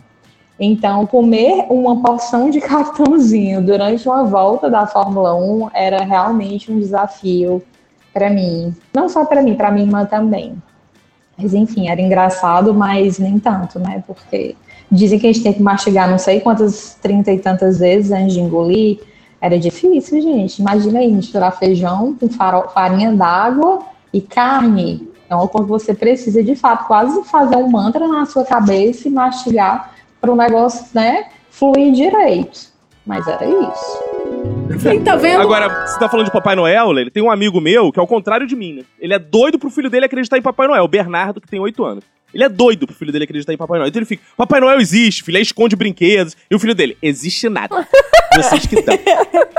Então, 0.59 1.05
comer 1.05 1.67
uma 1.69 2.01
porção 2.01 2.49
de 2.49 2.59
cartãozinho 2.61 3.61
durante 3.61 4.07
uma 4.07 4.25
volta 4.25 4.69
da 4.69 4.85
Fórmula 4.85 5.33
1 5.33 5.69
era 5.73 6.03
realmente 6.03 6.71
um 6.71 6.79
desafio 6.79 7.63
para 8.13 8.29
mim. 8.29 8.75
Não 8.93 9.07
só 9.07 9.23
para 9.23 9.41
mim, 9.41 9.55
para 9.55 9.71
minha 9.71 9.85
irmã 9.85 10.05
também. 10.05 10.61
Mas 11.37 11.53
enfim, 11.53 11.87
era 11.87 12.01
engraçado, 12.01 12.73
mas 12.73 13.17
nem 13.17 13.39
tanto, 13.39 13.79
né? 13.79 14.03
Porque 14.05 14.57
dizem 14.91 15.17
que 15.17 15.27
a 15.27 15.31
gente 15.31 15.43
tem 15.43 15.53
que 15.53 15.61
mastigar 15.61 16.09
não 16.09 16.17
sei 16.17 16.41
quantas, 16.41 16.97
trinta 17.01 17.31
e 17.31 17.39
tantas 17.39 17.79
vezes 17.79 18.11
antes 18.11 18.33
de 18.33 18.41
engolir. 18.41 18.99
Era 19.39 19.57
difícil, 19.57 20.21
gente. 20.21 20.59
Imagina 20.59 20.99
aí, 20.99 21.09
misturar 21.09 21.57
feijão 21.57 22.13
com 22.19 22.27
farinha 22.73 23.13
d'água 23.13 23.79
e 24.11 24.19
carne. 24.19 25.07
Coisa 25.29 25.63
que 25.63 25.69
você 25.69 25.93
precisa, 25.93 26.43
de 26.43 26.55
fato, 26.55 26.87
quase 26.87 27.23
fazer 27.23 27.55
um 27.55 27.69
mantra 27.69 28.05
na 28.05 28.25
sua 28.25 28.43
cabeça 28.43 29.07
e 29.07 29.11
mastigar 29.11 29.98
para 30.19 30.31
o 30.31 30.35
negócio, 30.35 30.85
né, 30.93 31.29
fluir 31.49 31.91
direito. 31.93 32.69
Mas 33.05 33.27
era 33.27 33.43
isso. 33.43 34.03
Sim, 34.79 35.03
tá 35.03 35.15
vendo? 35.15 35.41
Agora, 35.41 35.87
você 35.87 35.97
tá 35.97 36.07
falando 36.07 36.27
de 36.27 36.31
Papai 36.31 36.55
Noel, 36.55 36.97
ele 36.97 37.09
tem 37.09 37.23
um 37.23 37.31
amigo 37.31 37.59
meu 37.59 37.91
que 37.91 37.99
é 37.99 38.03
o 38.03 38.07
contrário 38.07 38.45
de 38.45 38.55
mim, 38.55 38.73
né? 38.73 38.83
Ele 38.99 39.13
é 39.13 39.19
doido 39.19 39.57
pro 39.57 39.71
filho 39.71 39.89
dele 39.89 40.05
acreditar 40.05 40.37
em 40.37 40.41
Papai 40.41 40.67
Noel, 40.67 40.83
o 40.83 40.87
Bernardo, 40.87 41.41
que 41.41 41.47
tem 41.47 41.59
8 41.59 41.83
anos. 41.83 42.03
Ele 42.33 42.43
é 42.43 42.49
doido 42.49 42.85
pro 42.85 42.95
filho 42.95 43.11
dele 43.11 43.23
acreditar 43.23 43.51
em 43.51 43.57
Papai 43.57 43.79
Noel. 43.79 43.89
Então 43.89 43.99
ele 43.99 44.05
fica, 44.05 44.21
Papai 44.37 44.59
Noel 44.59 44.79
existe, 44.79 45.23
filho, 45.23 45.37
aí 45.37 45.41
esconde 45.41 45.75
brinquedos. 45.75 46.37
E 46.49 46.53
o 46.53 46.59
filho 46.59 46.75
dele, 46.75 46.97
existe 47.01 47.49
nada. 47.49 47.87
Vocês 48.35 48.67
que 48.67 48.75
estão. 48.75 48.95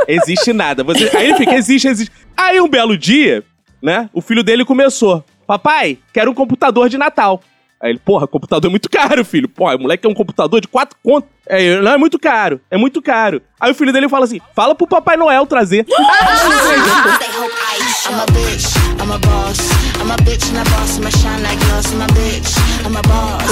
Existe 0.06 0.52
nada. 0.52 0.84
Você... 0.84 1.10
Aí 1.16 1.26
ele 1.26 1.36
fica, 1.36 1.54
existe, 1.54 1.88
existe. 1.88 2.14
Aí 2.36 2.60
um 2.60 2.68
belo 2.68 2.96
dia, 2.96 3.42
né, 3.82 4.08
o 4.12 4.20
filho 4.20 4.44
dele 4.44 4.64
começou, 4.64 5.24
papai, 5.46 5.98
quero 6.12 6.30
um 6.30 6.34
computador 6.34 6.88
de 6.88 6.96
Natal. 6.96 7.42
Aí 7.82 7.92
ele, 7.92 7.98
porra, 7.98 8.26
computador 8.26 8.68
é 8.68 8.70
muito 8.70 8.90
caro, 8.90 9.24
filho. 9.24 9.48
Porra, 9.48 9.76
o 9.76 9.80
moleque 9.80 10.02
quer 10.02 10.08
um 10.08 10.14
computador 10.14 10.60
de 10.60 10.68
quatro 10.68 10.96
conto. 11.02 11.26
É, 11.48 11.62
ele, 11.62 11.80
não, 11.80 11.92
é 11.92 11.96
muito 11.96 12.18
caro, 12.18 12.60
é 12.70 12.76
muito 12.76 13.00
caro. 13.00 13.40
Aí 13.58 13.72
o 13.72 13.74
filho 13.74 13.92
dele 13.92 14.08
fala 14.08 14.26
assim, 14.26 14.40
fala 14.54 14.74
pro 14.74 14.86
Papai 14.86 15.16
Noel 15.16 15.46
trazer. 15.46 15.86
I'm 17.80 18.20
a 18.20 18.26
bitch, 18.26 18.76
I'm 19.00 19.10
a 19.12 19.18
boss. 19.18 19.58
I'm 20.00 20.10
a 20.10 20.16
bitch 20.16 20.50
and 20.50 20.58
a 20.58 20.64
boss, 20.70 20.98
I'm 20.98 21.06
a 21.06 21.10
shine 21.10 21.42
like 21.42 21.58
gloss. 21.66 21.92
I'm 21.92 22.02
a 22.02 22.06
bitch, 22.08 22.58
I'm 22.84 22.96
a 22.96 23.02
boss. 23.02 23.50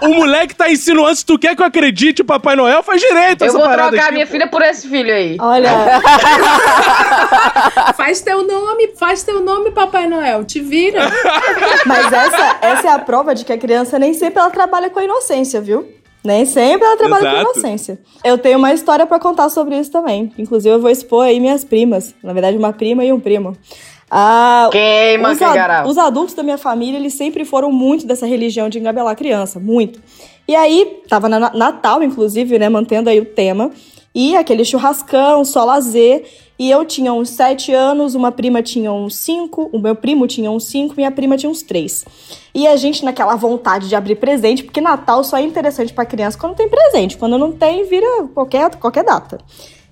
o 0.02 0.08
moleque 0.14 0.54
tá 0.54 0.70
insinuando, 0.70 1.16
se 1.16 1.24
tu 1.26 1.38
quer 1.38 1.54
que 1.56 1.62
eu 1.62 1.66
acredite, 1.66 2.22
o 2.22 2.24
Papai 2.24 2.56
Noel 2.56 2.82
faz 2.82 3.00
direito 3.00 3.42
Eu 3.42 3.48
essa 3.48 3.58
vou 3.58 3.66
parada 3.66 3.90
trocar 3.90 4.04
aqui. 4.06 4.14
minha 4.14 4.26
filha 4.26 4.46
por 4.48 4.62
esse 4.62 4.88
filho 4.88 5.12
aí. 5.12 5.36
Olha, 5.40 5.70
Faz 7.96 8.20
teu 8.20 8.46
nome, 8.46 8.88
faz 8.98 9.22
teu 9.22 9.40
nome, 9.40 9.70
Papai 9.72 10.06
Noel. 10.06 10.44
Te 10.44 10.60
vira. 10.60 11.10
mas 11.86 12.12
essa, 12.12 12.56
essa 12.62 12.88
é 12.88 12.90
a 12.92 12.98
prova 12.98 13.34
de 13.34 13.44
que 13.44 13.52
a 13.52 13.58
criança 13.58 13.98
nem 13.98 14.14
sempre 14.14 14.38
ela 14.40 14.50
trabalha 14.50 14.88
com 14.90 14.98
a 15.00 15.04
inocência, 15.04 15.60
viu? 15.60 15.86
Nem 16.26 16.44
sempre 16.44 16.86
ela 16.86 16.96
trabalha 16.96 17.22
com 17.22 17.36
Exato. 17.36 17.58
inocência. 17.58 17.98
Eu 18.24 18.36
tenho 18.36 18.58
uma 18.58 18.72
história 18.74 19.06
pra 19.06 19.18
contar 19.18 19.48
sobre 19.48 19.78
isso 19.78 19.90
também. 19.90 20.32
Inclusive, 20.36 20.74
eu 20.74 20.80
vou 20.80 20.90
expor 20.90 21.24
aí 21.24 21.38
minhas 21.40 21.64
primas. 21.64 22.14
Na 22.22 22.32
verdade, 22.32 22.56
uma 22.58 22.72
prima 22.72 23.04
e 23.04 23.12
um 23.12 23.20
primo. 23.20 23.56
Ah, 24.10 24.68
Queima, 24.70 25.32
os, 25.32 25.38
que 25.38 25.44
ad- 25.44 25.88
os 25.88 25.98
adultos 25.98 26.34
da 26.34 26.42
minha 26.42 26.58
família, 26.58 26.96
eles 26.98 27.14
sempre 27.14 27.44
foram 27.44 27.72
muito 27.72 28.06
dessa 28.06 28.24
religião 28.26 28.68
de 28.68 28.78
engabelar 28.78 29.12
a 29.12 29.16
criança, 29.16 29.58
muito. 29.58 30.00
E 30.46 30.54
aí, 30.54 31.00
tava 31.08 31.28
na 31.28 31.38
Natal, 31.52 32.02
inclusive, 32.02 32.56
né, 32.58 32.68
mantendo 32.68 33.10
aí 33.10 33.18
o 33.18 33.24
tema, 33.24 33.70
e 34.14 34.36
aquele 34.36 34.64
churrascão, 34.64 35.44
só 35.44 35.64
lazer, 35.64 36.24
e 36.58 36.70
eu 36.70 36.84
tinha 36.84 37.12
uns 37.12 37.30
sete 37.30 37.72
anos, 37.72 38.14
uma 38.14 38.32
prima 38.32 38.62
tinha 38.62 38.92
uns 38.92 39.16
cinco, 39.16 39.68
o 39.72 39.78
meu 39.78 39.94
primo 39.94 40.26
tinha 40.26 40.50
uns 40.50 40.64
cinco, 40.64 40.94
minha 40.96 41.10
prima 41.10 41.36
tinha 41.36 41.50
uns 41.50 41.62
três. 41.62 42.04
E 42.54 42.66
a 42.66 42.76
gente 42.76 43.04
naquela 43.04 43.36
vontade 43.36 43.88
de 43.88 43.94
abrir 43.94 44.16
presente, 44.16 44.64
porque 44.64 44.80
Natal 44.80 45.22
só 45.22 45.36
é 45.36 45.42
interessante 45.42 45.92
pra 45.92 46.06
criança 46.06 46.38
quando 46.38 46.54
tem 46.56 46.68
presente, 46.68 47.18
quando 47.18 47.36
não 47.36 47.52
tem, 47.52 47.84
vira 47.84 48.06
qualquer, 48.34 48.74
qualquer 48.76 49.04
data. 49.04 49.38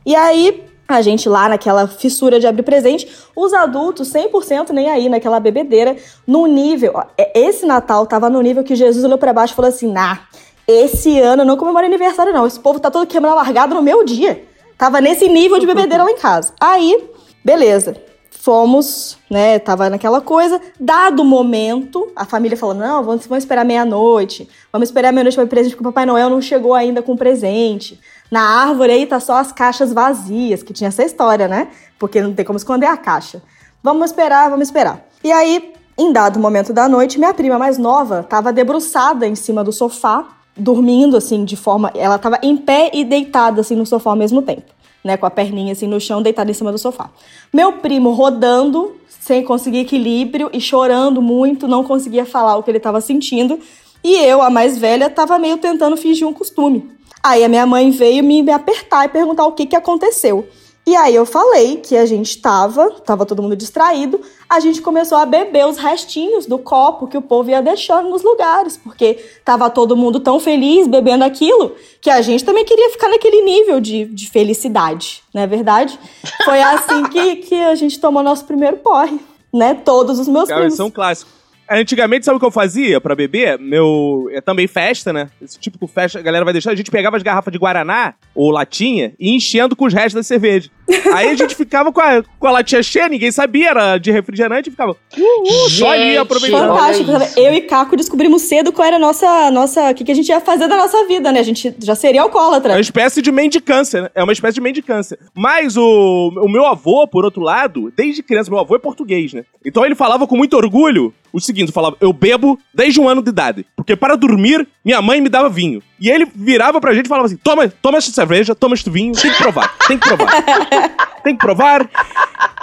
E 0.06 0.14
aí, 0.14 0.62
a 0.88 1.00
gente 1.02 1.28
lá 1.28 1.48
naquela 1.48 1.86
fissura 1.86 2.38
de 2.38 2.46
abrir 2.46 2.62
presente, 2.62 3.08
os 3.34 3.52
adultos 3.52 4.10
100% 4.12 4.70
nem 4.70 4.90
aí, 4.90 5.08
naquela 5.08 5.40
bebedeira, 5.40 5.96
no 6.26 6.46
nível. 6.46 6.98
é- 7.18 7.38
Esse 7.38 7.66
Natal 7.66 8.06
tava 8.06 8.28
no 8.30 8.40
nível 8.40 8.64
que 8.64 8.74
Jesus 8.74 9.04
olhou 9.04 9.18
pra 9.18 9.32
baixo 9.32 9.52
e 9.52 9.56
falou 9.56 9.68
assim: 9.68 9.90
nah, 9.90 10.20
esse 10.66 11.18
ano 11.20 11.42
eu 11.42 11.46
não 11.46 11.56
comemoro 11.56 11.84
aniversário, 11.84 12.32
não. 12.32 12.46
Esse 12.46 12.60
povo 12.60 12.80
tá 12.80 12.90
todo 12.90 13.06
queimando 13.06 13.34
a 13.34 13.36
largada 13.36 13.74
no 13.74 13.82
meu 13.82 14.04
dia. 14.04 14.44
Tava 14.76 15.00
nesse 15.00 15.28
nível 15.28 15.58
de 15.58 15.66
bebedeira 15.66 16.04
lá 16.04 16.10
em 16.10 16.18
casa. 16.18 16.52
Aí, 16.60 17.10
beleza. 17.44 17.96
Fomos, 18.30 19.16
né? 19.30 19.58
Tava 19.58 19.88
naquela 19.88 20.20
coisa. 20.20 20.60
Dado 20.78 21.22
o 21.22 21.24
momento, 21.24 22.12
a 22.14 22.26
família 22.26 22.58
falou: 22.58 22.74
não, 22.74 23.02
vamos, 23.02 23.26
vamos 23.26 23.44
esperar 23.44 23.64
meia-noite. 23.64 24.48
Vamos 24.70 24.88
esperar 24.88 25.12
meia-noite 25.12 25.36
para 25.36 25.46
presente, 25.46 25.74
porque 25.74 25.88
o 25.88 25.90
Papai 25.90 26.04
Noel 26.04 26.28
não 26.28 26.42
chegou 26.42 26.74
ainda 26.74 27.02
com 27.02 27.16
presente. 27.16 27.98
Na 28.30 28.42
árvore 28.42 28.92
aí 28.92 29.06
tá 29.06 29.20
só 29.20 29.36
as 29.36 29.52
caixas 29.52 29.92
vazias, 29.92 30.62
que 30.62 30.72
tinha 30.72 30.88
essa 30.88 31.02
história, 31.02 31.48
né? 31.48 31.68
Porque 31.98 32.20
não 32.20 32.34
tem 32.34 32.44
como 32.44 32.56
esconder 32.56 32.86
a 32.86 32.96
caixa. 32.96 33.42
Vamos 33.82 34.10
esperar, 34.10 34.50
vamos 34.50 34.66
esperar. 34.66 35.06
E 35.22 35.30
aí, 35.30 35.72
em 35.96 36.12
dado 36.12 36.40
momento 36.40 36.72
da 36.72 36.88
noite, 36.88 37.18
minha 37.18 37.32
prima 37.32 37.58
mais 37.58 37.78
nova 37.78 38.20
estava 38.20 38.52
debruçada 38.52 39.26
em 39.26 39.34
cima 39.34 39.62
do 39.62 39.72
sofá, 39.72 40.26
dormindo 40.56 41.16
assim 41.16 41.44
de 41.44 41.56
forma, 41.56 41.90
ela 41.94 42.16
estava 42.16 42.38
em 42.42 42.56
pé 42.56 42.90
e 42.92 43.04
deitada 43.04 43.60
assim 43.60 43.74
no 43.74 43.84
sofá 43.84 44.10
ao 44.10 44.16
mesmo 44.16 44.42
tempo, 44.42 44.72
né, 45.02 45.16
com 45.16 45.26
a 45.26 45.30
perninha 45.30 45.72
assim 45.72 45.86
no 45.86 46.00
chão, 46.00 46.22
deitada 46.22 46.50
em 46.50 46.54
cima 46.54 46.70
do 46.70 46.78
sofá. 46.78 47.10
Meu 47.52 47.74
primo 47.74 48.12
rodando, 48.12 48.96
sem 49.08 49.42
conseguir 49.44 49.78
equilíbrio 49.78 50.50
e 50.52 50.60
chorando 50.60 51.20
muito, 51.20 51.66
não 51.66 51.82
conseguia 51.82 52.24
falar 52.24 52.56
o 52.56 52.62
que 52.62 52.70
ele 52.70 52.78
estava 52.78 53.00
sentindo, 53.00 53.58
e 54.02 54.16
eu, 54.16 54.42
a 54.42 54.50
mais 54.50 54.76
velha, 54.76 55.06
estava 55.06 55.38
meio 55.38 55.56
tentando 55.56 55.96
fingir 55.96 56.28
um 56.28 56.32
costume. 56.32 56.90
Aí 57.22 57.42
a 57.42 57.48
minha 57.48 57.64
mãe 57.64 57.90
veio 57.90 58.22
me 58.22 58.50
apertar 58.50 59.06
e 59.06 59.08
perguntar 59.08 59.46
o 59.46 59.52
que 59.52 59.64
que 59.64 59.74
aconteceu. 59.74 60.46
E 60.86 60.94
aí 60.94 61.14
eu 61.14 61.24
falei 61.24 61.78
que 61.78 61.96
a 61.96 62.04
gente 62.04 62.38
tava, 62.38 62.90
tava 63.00 63.24
todo 63.24 63.42
mundo 63.42 63.56
distraído, 63.56 64.20
a 64.48 64.60
gente 64.60 64.82
começou 64.82 65.16
a 65.16 65.24
beber 65.24 65.66
os 65.66 65.78
restinhos 65.78 66.44
do 66.44 66.58
copo 66.58 67.06
que 67.06 67.16
o 67.16 67.22
povo 67.22 67.48
ia 67.48 67.62
deixando 67.62 68.10
nos 68.10 68.22
lugares, 68.22 68.76
porque 68.76 69.18
tava 69.42 69.70
todo 69.70 69.96
mundo 69.96 70.20
tão 70.20 70.38
feliz 70.38 70.86
bebendo 70.86 71.24
aquilo, 71.24 71.74
que 72.02 72.10
a 72.10 72.20
gente 72.20 72.44
também 72.44 72.66
queria 72.66 72.90
ficar 72.90 73.08
naquele 73.08 73.40
nível 73.40 73.80
de, 73.80 74.04
de 74.04 74.28
felicidade, 74.28 75.22
não 75.32 75.40
é 75.40 75.46
verdade? 75.46 75.98
Foi 76.44 76.60
assim 76.60 77.04
que, 77.04 77.36
que 77.36 77.54
a 77.54 77.74
gente 77.74 77.98
tomou 77.98 78.22
nosso 78.22 78.44
primeiro 78.44 78.76
porre, 78.76 79.18
né? 79.50 79.72
Todos 79.72 80.18
os 80.18 80.28
meus 80.28 80.48
Cara, 80.48 80.60
primos. 80.60 80.74
isso 80.74 80.82
é 80.82 80.84
um 80.84 80.90
clássico. 80.90 81.30
Antigamente, 81.70 82.24
sabe 82.26 82.36
o 82.36 82.40
que 82.40 82.46
eu 82.46 82.50
fazia 82.50 83.00
pra 83.00 83.14
beber? 83.14 83.58
Meu. 83.58 84.28
É 84.32 84.40
também 84.40 84.66
festa, 84.66 85.12
né? 85.12 85.28
Esse 85.40 85.58
típico 85.58 85.86
festa, 85.86 86.18
a 86.18 86.22
galera 86.22 86.44
vai 86.44 86.52
deixar. 86.52 86.70
A 86.72 86.74
gente 86.74 86.90
pegava 86.90 87.16
as 87.16 87.22
garrafas 87.22 87.52
de 87.52 87.58
Guaraná 87.58 88.14
ou 88.34 88.50
latinha 88.50 89.14
e 89.18 89.34
enchendo 89.34 89.74
com 89.74 89.86
os 89.86 89.94
restos 89.94 90.14
da 90.14 90.22
cerveja. 90.22 90.70
Aí 91.14 91.28
a 91.28 91.34
gente 91.34 91.54
ficava 91.54 91.92
com 91.92 92.00
a, 92.00 92.22
com 92.38 92.46
a 92.46 92.50
latinha 92.50 92.82
cheia, 92.82 93.08
ninguém 93.08 93.30
sabia, 93.30 93.70
era 93.70 93.98
de 93.98 94.10
refrigerante 94.10 94.68
e 94.68 94.70
ficava. 94.70 94.92
Uh, 95.16 95.66
uh, 95.66 95.70
só 95.70 95.90
ali 95.90 96.16
aproveitando. 96.16 96.68
Fantástico. 96.68 97.10
sabe? 97.10 97.26
Eu 97.36 97.54
e 97.54 97.60
Caco 97.62 97.96
descobrimos 97.96 98.42
cedo 98.42 98.72
qual 98.72 98.86
era 98.86 98.96
a 98.96 98.98
nossa. 98.98 99.50
nossa 99.50 99.90
o 99.90 99.94
que, 99.94 100.04
que 100.04 100.12
a 100.12 100.14
gente 100.14 100.28
ia 100.28 100.40
fazer 100.40 100.68
da 100.68 100.76
nossa 100.76 101.06
vida, 101.06 101.32
né? 101.32 101.40
A 101.40 101.44
gente 101.44 101.74
já 101.82 101.94
seria 101.94 102.22
alcoólatra. 102.22 102.72
É 102.72 102.76
uma 102.76 102.80
espécie 102.80 103.22
de 103.22 103.32
mendicância, 103.32 104.02
né? 104.02 104.10
É 104.14 104.22
uma 104.22 104.32
espécie 104.32 104.54
de 104.54 104.60
mendicância. 104.60 105.18
Mas 105.34 105.76
o, 105.76 106.32
o 106.36 106.48
meu 106.48 106.66
avô, 106.66 107.06
por 107.06 107.24
outro 107.24 107.42
lado, 107.42 107.92
desde 107.96 108.22
criança, 108.22 108.50
meu 108.50 108.60
avô 108.60 108.76
é 108.76 108.78
português, 108.78 109.32
né? 109.32 109.44
Então 109.64 109.84
ele 109.84 109.94
falava 109.94 110.26
com 110.26 110.36
muito 110.36 110.56
orgulho 110.56 111.14
o 111.34 111.40
seguinte: 111.40 111.72
falava, 111.72 111.96
eu 112.00 112.12
bebo 112.12 112.58
desde 112.72 113.00
um 113.00 113.08
ano 113.08 113.20
de 113.20 113.30
idade. 113.30 113.66
Porque 113.74 113.96
para 113.96 114.16
dormir, 114.16 114.66
minha 114.84 115.02
mãe 115.02 115.20
me 115.20 115.28
dava 115.28 115.48
vinho. 115.48 115.82
E 116.00 116.08
ele 116.08 116.26
virava 116.32 116.80
pra 116.80 116.94
gente 116.94 117.06
e 117.06 117.08
falava 117.08 117.26
assim: 117.26 117.36
toma, 117.36 117.68
toma 117.68 117.98
essa 117.98 118.12
cerveja, 118.12 118.54
toma 118.54 118.74
este 118.74 118.88
vinho, 118.88 119.12
tem 119.14 119.32
que 119.32 119.38
provar, 119.38 119.76
tem 119.88 119.98
que 119.98 120.06
provar. 120.06 120.30
tem 121.22 121.34
que 121.36 121.44
provar. 121.44 121.88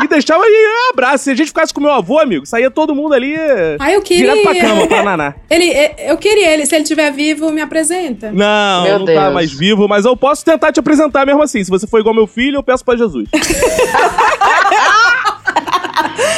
E 0.03 0.07
deixava 0.07 0.43
aí 0.43 0.67
um 0.87 0.93
abraço. 0.93 1.25
Se 1.25 1.31
a 1.31 1.35
gente 1.35 1.47
ficasse 1.47 1.73
com 1.73 1.81
meu 1.81 1.91
avô, 1.91 2.19
amigo, 2.19 2.45
saía 2.45 2.71
todo 2.71 2.95
mundo 2.95 3.13
ali. 3.13 3.35
Ah, 3.79 3.91
eu 3.91 4.01
queria. 4.01 4.33
Direto 4.33 4.43
pra 4.43 4.55
cama, 4.59 4.87
pra 4.87 5.03
naná. 5.03 5.35
Ele, 5.49 5.71
eu 5.99 6.17
queria 6.17 6.51
ele. 6.53 6.65
Se 6.65 6.75
ele 6.75 6.83
estiver 6.83 7.11
vivo, 7.11 7.51
me 7.51 7.61
apresenta. 7.61 8.31
Não, 8.31 8.83
Meu 8.83 8.99
não 8.99 9.05
tá 9.05 9.21
Deus. 9.23 9.33
mais 9.33 9.51
vivo, 9.51 9.87
mas 9.87 10.05
eu 10.05 10.15
posso 10.15 10.43
tentar 10.45 10.71
te 10.71 10.79
apresentar 10.79 11.25
mesmo 11.25 11.41
assim. 11.41 11.63
Se 11.63 11.69
você 11.69 11.85
for 11.87 11.99
igual 11.99 12.15
meu 12.15 12.27
filho, 12.27 12.57
eu 12.57 12.63
peço 12.63 12.83
pra 12.83 12.95
Jesus. 12.97 13.29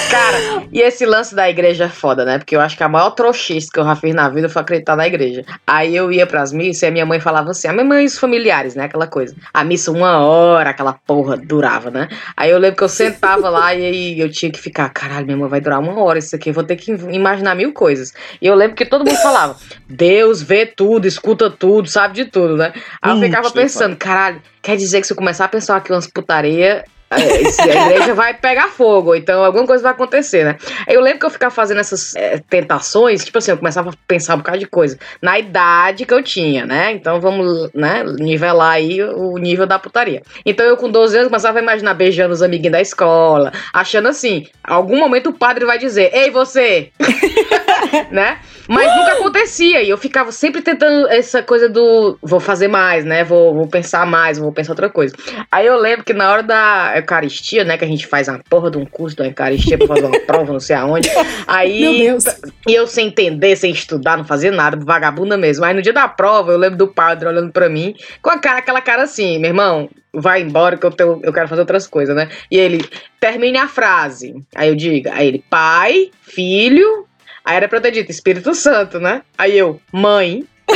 Cara, 0.10 0.46
e 0.72 0.80
esse 0.80 1.06
lance 1.06 1.34
da 1.34 1.50
igreja 1.50 1.86
é 1.86 1.90
foda, 1.90 2.24
né? 2.24 2.38
Porque 2.38 2.56
eu 2.56 2.62
acho 2.62 2.78
que 2.78 2.84
a 2.84 2.90
maior 2.90 3.12
trouxice 3.12 3.70
que 3.72 3.80
eu 3.80 3.84
já 3.84 3.96
fiz 3.96 4.14
na 4.14 4.30
vida 4.30 4.48
foi 4.48 4.62
acreditar 4.62 4.96
na 4.96 5.08
igreja. 5.08 5.44
Aí 5.66 5.96
eu 5.96 6.12
ia 6.12 6.28
pras 6.28 6.52
missas 6.54 6.84
e 6.84 6.86
a 6.86 6.92
minha 6.92 7.06
mãe 7.06 7.20
falava 7.20 7.50
assim, 7.52 7.68
a 7.68 7.74
minha 7.74 7.84
mãe 7.86 8.04
e 8.04 8.06
os 8.06 8.18
familiares, 8.18 8.76
né? 8.76 8.86
Aquela 8.86 9.08
coisa. 9.08 9.36
A 9.54 9.64
missa 9.64 9.92
uma 9.92 10.20
hora, 10.20 10.70
aquela 10.70 10.94
porra 10.94 11.36
durava, 11.38 11.90
né? 11.90 12.08
Aí 12.38 12.52
eu 12.52 12.60
lembro 12.60 12.78
que 12.78 12.84
eu 12.84 12.90
sentava 12.90 13.50
lá 13.50 13.74
e 13.74 13.86
aí 13.86 14.20
eu 14.20 14.30
tinha 14.30 14.52
que 14.52 14.60
ficar, 14.60 14.90
caralho, 14.90 15.26
minha 15.26 15.38
mãe 15.38 15.50
vai 15.50 15.62
durar 15.62 15.80
uma 15.80 16.00
hora 16.04 16.20
isso 16.20 16.36
aqui, 16.36 16.50
eu 16.50 16.54
vou 16.54 16.64
ter 16.64 16.76
que 16.76 16.92
imaginar 16.92 17.56
mil 17.56 17.74
coisas. 17.74 18.14
E 18.42 18.46
eu 18.46 18.54
lembro 18.56 18.76
que 18.76 18.86
todo 18.86 19.06
mundo 19.06 19.18
falava, 19.18 19.58
Deus 19.90 20.42
vê 20.42 20.66
tudo, 20.66 21.08
escuta 21.08 21.50
tudo, 21.50 21.88
sabe 21.90 22.14
de 22.16 22.26
tudo, 22.26 22.58
né? 22.58 22.74
Aí 23.02 23.12
eu 23.12 23.18
Hum, 23.18 23.20
ficava 23.20 23.50
pensando, 23.52 23.96
caralho, 23.96 24.42
quer 24.62 24.76
dizer 24.78 25.02
que 25.02 25.08
se 25.08 25.14
eu 25.14 25.18
começar 25.18 25.46
a 25.46 25.50
pensar 25.50 25.78
aqui 25.78 25.92
umas 25.92 26.08
putaria, 26.08 26.84
a 27.16 27.86
igreja 27.86 28.14
vai 28.14 28.34
pegar 28.34 28.70
fogo, 28.70 29.16
então 29.16 29.44
alguma 29.44 29.66
coisa 29.66 29.84
vai 29.84 29.92
acontecer, 29.92 30.44
né? 30.44 30.58
Eu 30.88 31.02
lembro 31.02 31.20
que 31.20 31.26
eu 31.26 31.30
ficava 31.30 31.54
fazendo 31.54 31.80
essas 31.80 32.16
é, 32.16 32.40
tentações, 32.50 33.24
tipo 33.24 33.38
assim, 33.38 33.52
eu 33.52 33.58
começava 33.58 33.90
a 33.90 33.94
pensar 34.08 34.36
um 34.36 34.40
bocado 34.40 34.60
de 34.60 34.68
coisa, 34.68 34.98
na 35.22 35.38
idade 35.40 36.06
que 36.06 36.14
eu 36.14 36.24
tinha, 36.24 36.66
né? 36.66 36.92
Então 36.92 37.20
vamos, 37.20 37.70
né, 37.74 38.04
nivelar 38.20 38.74
aí 38.74 39.04
o 39.04 39.38
nível 39.38 39.66
da 39.66 39.80
putaria. 39.80 40.22
Então 40.46 40.66
eu 40.66 40.78
com 40.78 40.90
12 40.90 41.16
anos 41.16 41.30
começava 41.30 41.60
a 41.60 41.62
imaginar 41.62 41.94
beijando 41.94 42.34
os 42.34 42.42
amiguinhos 42.42 42.74
da 42.74 42.82
escola, 42.82 43.52
achando 43.74 44.08
assim, 44.08 44.48
algum 44.64 44.98
momento 44.98 45.30
o 45.30 45.34
padre 45.34 45.66
vai 45.66 45.78
dizer, 45.78 46.12
ei 46.14 46.30
você! 46.30 46.92
né? 48.12 48.40
Mas 48.68 48.96
nunca 48.96 49.14
acontecia. 49.14 49.82
E 49.82 49.90
eu 49.90 49.98
ficava 49.98 50.32
sempre 50.32 50.62
tentando 50.62 51.08
essa 51.08 51.42
coisa 51.42 51.70
do 51.70 52.18
vou 52.22 52.40
fazer 52.40 52.68
mais, 52.68 53.04
né? 53.04 53.24
Vou, 53.24 53.54
vou 53.54 53.68
pensar 53.68 54.06
mais, 54.06 54.38
vou 54.38 54.52
pensar 54.52 54.72
outra 54.72 54.90
coisa. 54.90 55.16
Aí 55.52 55.66
eu 55.66 55.78
lembro 55.78 56.06
que 56.06 56.14
na 56.14 56.32
hora 56.32 56.44
da 56.44 56.94
Eucaristia, 56.96 57.64
né? 57.64 57.78
Que 57.78 57.86
a 57.86 57.88
gente 57.88 58.08
faz 58.08 58.28
uma 58.28 58.40
porra 58.50 58.72
de 58.72 58.78
um 58.78 58.86
curso 58.86 59.16
da 59.16 59.26
Eucaristia 59.26 59.78
pra 59.78 59.88
fazer 59.88 60.06
uma 60.06 60.20
prova, 60.26 60.54
não 60.54 60.60
sei 60.60 60.76
aonde. 60.76 61.10
Aí. 61.48 61.82
Meu 61.82 61.94
Deus. 61.94 62.26
E 62.68 62.74
eu 62.74 62.88
sem 62.88 63.08
entender, 63.08 63.56
sem 63.56 63.72
estudar, 63.72 64.18
não 64.18 64.26
fazer 64.26 64.52
nada, 64.52 64.78
vagabunda 64.78 65.38
mesmo. 65.38 65.66
Aí 65.66 65.74
no 65.74 65.82
dia 65.82 65.94
da 65.94 66.08
prova, 66.08 66.52
eu 66.52 66.58
lembro 66.58 66.78
do 66.78 66.88
padre 66.88 67.28
olhando 67.28 67.52
pra 67.52 67.70
mim, 67.70 67.94
com 68.22 68.30
a 68.30 68.38
cara, 68.38 68.60
aquela 68.60 68.82
cara 68.82 69.04
assim, 69.04 69.40
meu 69.40 69.50
irmão, 69.50 69.90
vai 70.14 70.42
embora 70.42 70.78
que 70.78 70.86
eu, 70.86 70.92
tenho, 70.92 71.20
eu 71.24 71.34
quero 71.34 71.48
fazer 71.48 71.62
outras 71.62 71.88
coisas, 71.88 72.16
né? 72.16 72.30
E 72.50 72.58
ele, 72.58 72.86
termine 73.20 73.58
a 73.58 73.68
frase. 73.68 74.36
Aí 74.56 74.70
eu 74.70 74.76
digo, 74.76 75.10
aí 75.12 75.28
ele, 75.28 75.44
pai, 75.50 76.12
filho. 76.22 77.08
Aí 77.46 77.58
era 77.58 77.68
pra 77.68 77.78
eu 77.78 77.82
ter 77.82 77.92
dito 77.92 78.10
Espírito 78.12 78.54
Santo, 78.56 79.00
né? 79.00 79.22
Aí 79.38 79.58
eu, 79.58 79.80
mãe. 79.92 80.46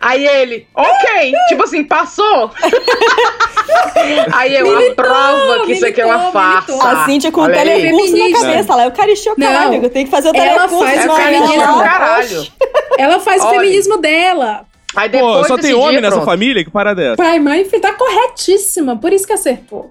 Aí 0.00 0.26
ele, 0.26 0.66
ok, 0.74 1.32
tipo 1.48 1.62
assim, 1.64 1.84
passou. 1.84 2.50
Aí 4.32 4.54
eu, 4.54 4.90
a 4.90 4.94
prova 4.94 5.66
que 5.66 5.72
isso 5.72 5.86
aqui 5.86 6.00
é 6.00 6.06
uma 6.06 6.14
militou, 6.18 6.32
farsa. 6.32 6.72
militou. 6.72 6.88
A 6.90 7.04
Cíntia 7.04 7.32
com 7.32 7.40
o 7.42 7.44
Olha 7.44 7.60
aí. 7.60 7.82
telecurso 7.82 8.16
na 8.16 8.38
cabeça 8.40 8.74
lá. 8.74 8.82
Eu 8.84 8.88
Eucaristia, 8.90 9.34
Não. 9.36 9.46
caralho, 9.46 9.68
amigo. 9.68 9.88
Tem 9.90 10.04
que 10.06 10.10
fazer 10.10 10.30
o 10.30 10.36
Ela 10.36 10.68
telecurso. 10.68 10.84
faz 10.84 10.96
É 11.04 11.08
o 11.08 11.12
o 11.12 11.16
senão 11.16 11.16
feminismo 11.16 11.62
ela- 11.62 11.82
caralho. 11.84 12.46
Ela 12.98 13.20
faz 13.20 13.44
o 13.44 13.50
feminismo 13.50 13.98
dela. 13.98 14.64
Aí 14.96 15.10
Pô, 15.10 15.16
depois 15.18 15.46
só 15.48 15.56
desse 15.56 15.68
tem 15.68 15.76
homem 15.76 15.90
dia, 15.92 16.00
nessa 16.00 16.14
pronto. 16.16 16.24
família? 16.26 16.64
Que 16.64 16.70
parada 16.70 17.02
é 17.02 17.06
essa? 17.08 17.16
Pai, 17.16 17.38
mãe, 17.38 17.64
filho, 17.66 17.82
tá 17.82 17.92
corretíssima. 17.92 18.96
Por 18.96 19.12
isso 19.12 19.26
que 19.26 19.32
acertou. 19.34 19.90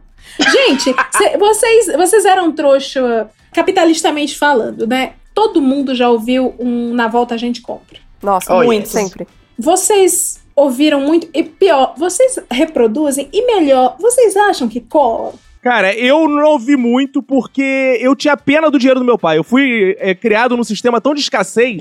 Gente, 0.51 0.93
cê- 1.11 1.37
vocês, 1.37 1.87
vocês 1.95 2.25
eram 2.25 2.51
trouxa 2.51 3.29
capitalistamente 3.53 4.37
falando, 4.37 4.85
né? 4.87 5.13
Todo 5.33 5.61
mundo 5.61 5.93
já 5.95 6.09
ouviu 6.09 6.55
um 6.59 6.93
Na 6.93 7.07
Volta 7.07 7.35
a 7.35 7.37
Gente 7.37 7.61
Compra. 7.61 7.99
Nossa, 8.21 8.53
Oh, 8.55 8.63
muito, 8.63 8.83
yes. 8.83 8.89
sempre. 8.91 9.27
Vocês 9.57 10.39
ouviram 10.55 10.99
muito 11.01 11.27
e 11.33 11.43
pior, 11.43 11.93
vocês 11.97 12.39
reproduzem 12.49 13.29
e 13.31 13.45
melhor, 13.45 13.95
vocês 13.99 14.35
acham 14.35 14.67
que 14.67 14.81
cola? 14.81 15.33
Cara, 15.61 15.93
eu 15.93 16.27
não 16.29 16.51
ouvi 16.51 16.75
muito 16.77 17.21
porque 17.21 17.97
eu 17.99 18.15
tinha 18.15 18.37
pena 18.37 18.71
do 18.71 18.79
dinheiro 18.79 18.99
do 18.99 19.05
meu 19.05 19.17
pai. 19.17 19.37
Eu 19.37 19.43
fui 19.43 19.95
é, 19.99 20.15
criado 20.15 20.55
num 20.55 20.63
sistema 20.63 21.01
tão 21.01 21.13
de 21.13 21.19
escassez 21.21 21.77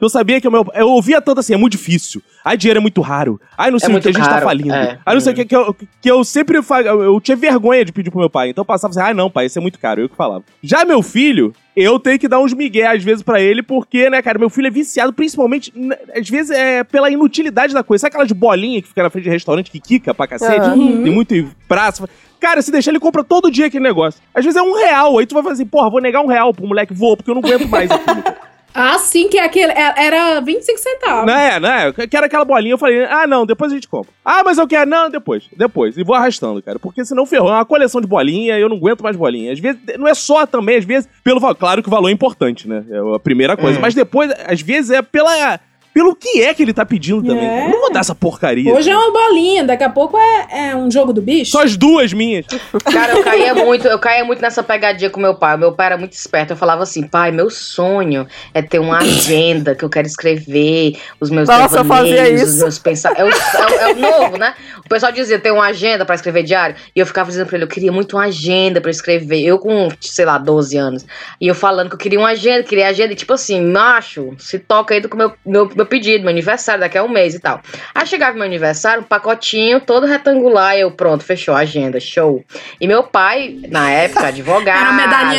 eu 0.00 0.08
sabia 0.08 0.40
que 0.40 0.48
o 0.48 0.50
meu. 0.50 0.64
Eu 0.74 0.88
ouvia 0.88 1.20
tanto 1.20 1.40
assim, 1.40 1.54
é 1.54 1.56
muito 1.56 1.72
difícil. 1.72 2.22
Ai, 2.44 2.56
dinheiro 2.56 2.78
é 2.78 2.80
muito 2.80 3.00
raro. 3.00 3.40
Ai, 3.56 3.70
não 3.70 3.78
sei 3.78 3.88
o 3.88 3.92
muito 3.92 4.02
que, 4.04 4.08
a 4.08 4.12
gente 4.12 4.24
tá 4.24 4.30
caro, 4.34 4.44
falindo. 4.46 4.72
é. 4.72 4.98
Ai, 5.04 5.14
não 5.14 5.20
sei 5.20 5.32
o 5.32 5.34
Hum. 5.34 5.36
que, 5.36 5.44
que 5.44 5.56
eu, 5.56 5.76
que 6.00 6.10
eu 6.10 6.24
sempre. 6.24 6.62
fa- 6.62 6.80
Eu 6.82 7.20
tinha 7.20 7.36
vergonha 7.36 7.84
de 7.84 7.92
pedir 7.92 8.10
pro 8.10 8.18
meu 8.20 8.30
pai. 8.30 8.48
Então 8.50 8.62
eu 8.62 8.66
passava 8.66 8.90
assim, 8.92 9.00
ai, 9.00 9.12
não, 9.14 9.30
pai, 9.30 9.46
isso 9.46 9.58
é 9.58 9.62
muito 9.62 9.78
caro. 9.78 10.00
Eu 10.00 10.08
que 10.08 10.16
falava. 10.16 10.42
Já 10.62 10.84
meu 10.84 11.02
filho. 11.02 11.52
Eu 11.76 11.98
tenho 12.00 12.18
que 12.18 12.28
dar 12.28 12.40
uns 12.40 12.52
migué 12.52 12.86
às 12.88 13.02
vezes 13.02 13.22
pra 13.22 13.40
ele, 13.40 13.62
porque, 13.62 14.10
né, 14.10 14.20
cara, 14.20 14.38
meu 14.38 14.50
filho 14.50 14.66
é 14.66 14.70
viciado, 14.70 15.12
principalmente, 15.12 15.72
às 16.14 16.28
vezes, 16.28 16.50
é 16.50 16.82
pela 16.84 17.08
inutilidade 17.08 17.72
da 17.72 17.82
coisa. 17.82 18.02
Sabe 18.02 18.10
aquelas 18.16 18.32
bolinhas 18.32 18.82
que 18.82 18.88
fica 18.88 19.02
na 19.04 19.08
frente 19.08 19.24
de 19.24 19.30
restaurante 19.30 19.70
que 19.70 19.80
quica 19.80 20.12
pra 20.12 20.26
cacete? 20.26 20.66
Uhum. 20.68 21.02
Tem 21.04 21.12
muito 21.12 21.34
em 21.34 21.48
praça. 21.68 22.06
Cara, 22.40 22.60
se 22.60 22.72
deixar, 22.72 22.90
ele 22.90 22.98
compra 23.00 23.22
todo 23.22 23.50
dia 23.50 23.66
aquele 23.66 23.84
negócio. 23.84 24.20
Às 24.34 24.44
vezes 24.44 24.58
é 24.58 24.62
um 24.62 24.74
real. 24.74 25.16
Aí 25.18 25.26
tu 25.26 25.34
vai 25.34 25.42
fazer 25.44 25.54
assim, 25.54 25.66
porra, 25.66 25.88
vou 25.88 26.00
negar 26.00 26.20
um 26.22 26.26
real 26.26 26.52
pro 26.52 26.66
moleque, 26.66 26.92
vou, 26.92 27.16
porque 27.16 27.30
eu 27.30 27.34
não 27.34 27.42
aguento 27.42 27.68
mais 27.68 27.90
aquilo. 27.90 28.22
Ah, 28.74 28.98
sim, 28.98 29.28
que 29.28 29.38
é 29.38 29.44
aquele, 29.44 29.72
é- 29.72 29.94
era 29.96 30.40
25 30.40 30.78
centavos. 30.78 31.26
não 31.26 31.36
é, 31.38 31.58
não 31.60 31.68
é? 31.70 31.88
Eu 31.88 32.08
quero 32.08 32.26
aquela 32.26 32.44
bolinha. 32.44 32.74
Eu 32.74 32.78
falei, 32.78 33.04
ah, 33.04 33.26
não, 33.26 33.44
depois 33.44 33.72
a 33.72 33.74
gente 33.74 33.88
compra. 33.88 34.12
Ah, 34.24 34.42
mas 34.44 34.58
eu 34.58 34.66
quero. 34.68 34.88
Não, 34.88 35.10
depois, 35.10 35.44
depois. 35.56 35.96
E 35.96 36.04
vou 36.04 36.14
arrastando, 36.14 36.62
cara. 36.62 36.78
Porque 36.78 37.04
senão 37.04 37.26
ferrou. 37.26 37.50
É 37.50 37.54
uma 37.54 37.64
coleção 37.64 38.00
de 38.00 38.06
bolinha 38.06 38.58
eu 38.58 38.68
não 38.68 38.76
aguento 38.76 39.02
mais 39.02 39.16
bolinha. 39.16 39.52
Às 39.52 39.58
vezes, 39.58 39.80
não 39.98 40.06
é 40.06 40.14
só 40.14 40.46
também, 40.46 40.76
às 40.78 40.84
vezes, 40.84 41.08
pelo 41.24 41.40
valor. 41.40 41.56
Claro 41.56 41.82
que 41.82 41.88
o 41.88 41.90
valor 41.90 42.08
é 42.08 42.12
importante, 42.12 42.68
né? 42.68 42.84
É 42.90 43.16
a 43.16 43.18
primeira 43.18 43.56
coisa. 43.56 43.78
Hum. 43.78 43.82
Mas 43.82 43.94
depois, 43.94 44.32
às 44.46 44.60
vezes, 44.60 44.90
é 44.90 45.02
pela. 45.02 45.58
Pelo 45.92 46.14
que 46.14 46.42
é 46.42 46.54
que 46.54 46.62
ele 46.62 46.72
tá 46.72 46.84
pedindo 46.86 47.22
também. 47.22 47.44
É. 47.48 47.64
Eu 47.66 47.70
não 47.70 47.80
vou 47.80 47.92
dar 47.92 48.00
essa 48.00 48.14
porcaria. 48.14 48.72
Hoje 48.72 48.90
é 48.90 48.96
uma 48.96 49.10
bolinha, 49.12 49.64
daqui 49.64 49.82
a 49.84 49.90
pouco 49.90 50.16
é, 50.16 50.70
é 50.70 50.76
um 50.76 50.90
jogo 50.90 51.12
do 51.12 51.20
bicho. 51.20 51.50
Só 51.52 51.62
as 51.62 51.76
duas 51.76 52.12
minhas. 52.12 52.46
Cara, 52.92 53.12
eu 53.14 53.22
caía 53.24 53.54
muito, 53.54 53.86
eu 53.88 53.98
caía 53.98 54.24
muito 54.24 54.40
nessa 54.40 54.62
pegadinha 54.62 55.10
com 55.10 55.20
meu 55.20 55.34
pai. 55.34 55.56
Meu 55.56 55.72
pai 55.72 55.86
era 55.86 55.96
muito 55.98 56.12
esperto. 56.12 56.52
Eu 56.52 56.56
falava 56.56 56.82
assim, 56.82 57.02
pai, 57.06 57.30
meu 57.32 57.50
sonho 57.50 58.26
é 58.54 58.62
ter 58.62 58.78
uma 58.78 58.98
agenda 58.98 59.74
que 59.74 59.84
eu 59.84 59.88
quero 59.90 60.06
escrever 60.06 60.96
os 61.20 61.30
meus 61.30 61.48
Nossa, 61.48 61.78
eu 61.78 61.84
fazia 61.84 62.12
devaneios, 62.14 62.42
os 62.42 62.48
isso. 62.50 62.58
meus 62.60 62.78
pensamentos. 62.78 63.20
É, 63.20 63.24
o- 63.24 63.62
é 63.62 63.66
o- 63.66 63.80
é 63.80 63.92
o 63.92 63.96
novo, 63.98 64.36
né? 64.38 64.54
O 64.84 64.88
pessoal 64.88 65.12
dizia, 65.12 65.38
tem 65.38 65.52
uma 65.52 65.66
agenda 65.66 66.04
pra 66.04 66.14
escrever 66.14 66.42
diário. 66.42 66.76
E 66.94 67.00
eu 67.00 67.06
ficava 67.06 67.28
dizendo 67.30 67.46
pra 67.46 67.56
ele, 67.56 67.64
eu 67.64 67.68
queria 67.68 67.92
muito 67.92 68.16
uma 68.16 68.24
agenda 68.24 68.80
pra 68.80 68.90
escrever. 68.90 69.40
Eu 69.44 69.58
com, 69.58 69.88
sei 70.00 70.24
lá, 70.24 70.38
12 70.38 70.76
anos. 70.76 71.04
E 71.40 71.46
eu 71.48 71.54
falando 71.54 71.88
que 71.88 71.94
eu 71.94 71.98
queria 71.98 72.18
uma 72.18 72.30
agenda, 72.30 72.62
queria 72.62 72.88
agenda. 72.88 73.12
E 73.12 73.16
tipo 73.16 73.32
assim, 73.32 73.60
macho, 73.64 74.34
se 74.38 74.58
toca 74.58 74.94
aí 74.94 75.00
do 75.00 75.14
meu, 75.16 75.32
meu, 75.44 75.70
meu 75.80 75.86
pedido, 75.86 76.20
meu 76.22 76.30
aniversário 76.30 76.80
daqui 76.80 76.98
a 76.98 77.02
um 77.02 77.08
mês 77.08 77.34
e 77.34 77.38
tal. 77.40 77.60
Aí 77.94 78.06
chegava 78.06 78.34
meu 78.34 78.44
aniversário, 78.44 79.02
um 79.02 79.04
pacotinho 79.06 79.80
todo 79.80 80.06
retangular. 80.06 80.76
Eu, 80.76 80.90
pronto, 80.90 81.24
fechou 81.24 81.54
a 81.54 81.60
agenda, 81.60 81.98
show. 81.98 82.44
E 82.80 82.86
meu 82.86 83.02
pai, 83.02 83.58
na 83.68 83.90
época, 83.90 84.26
advogado, 84.28 84.78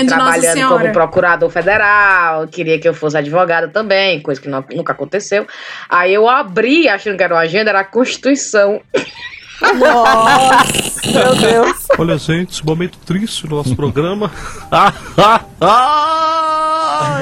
trabalhando 0.08 0.46
como 0.70 0.92
procurador 0.92 1.50
federal, 1.50 2.48
queria 2.48 2.80
que 2.80 2.88
eu 2.88 2.94
fosse 2.94 3.18
advogada 3.18 3.68
também, 3.68 4.20
coisa 4.22 4.42
que 4.42 4.50
não- 4.50 4.66
nunca 4.74 4.94
aconteceu. 4.94 5.46
Aí 5.90 6.14
eu 6.14 6.28
abri, 6.28 6.90
achando 6.90 7.18
que 7.18 7.24
era 7.24 7.34
uma 7.36 7.42
agenda, 7.42 7.70
era 7.70 7.82
a 7.82 7.84
Constituição. 7.86 8.82
Nossa, 9.62 10.64
meu 11.12 11.36
Deus. 11.36 11.88
Olha, 11.98 12.18
gente, 12.18 12.66
momento 12.66 12.98
triste 13.06 13.48
do 13.48 13.56
nosso 13.56 13.76
programa. 13.76 14.32
Ah, 14.72 14.94
ah, 15.18 15.42
ah, 15.62 17.22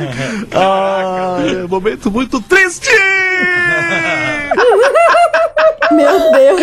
ah, 0.54 1.38
é 1.64 1.68
momento 1.68 2.10
muito 2.12 2.42
triste! 2.42 2.90
Meu 5.92 6.32
Deus. 6.32 6.62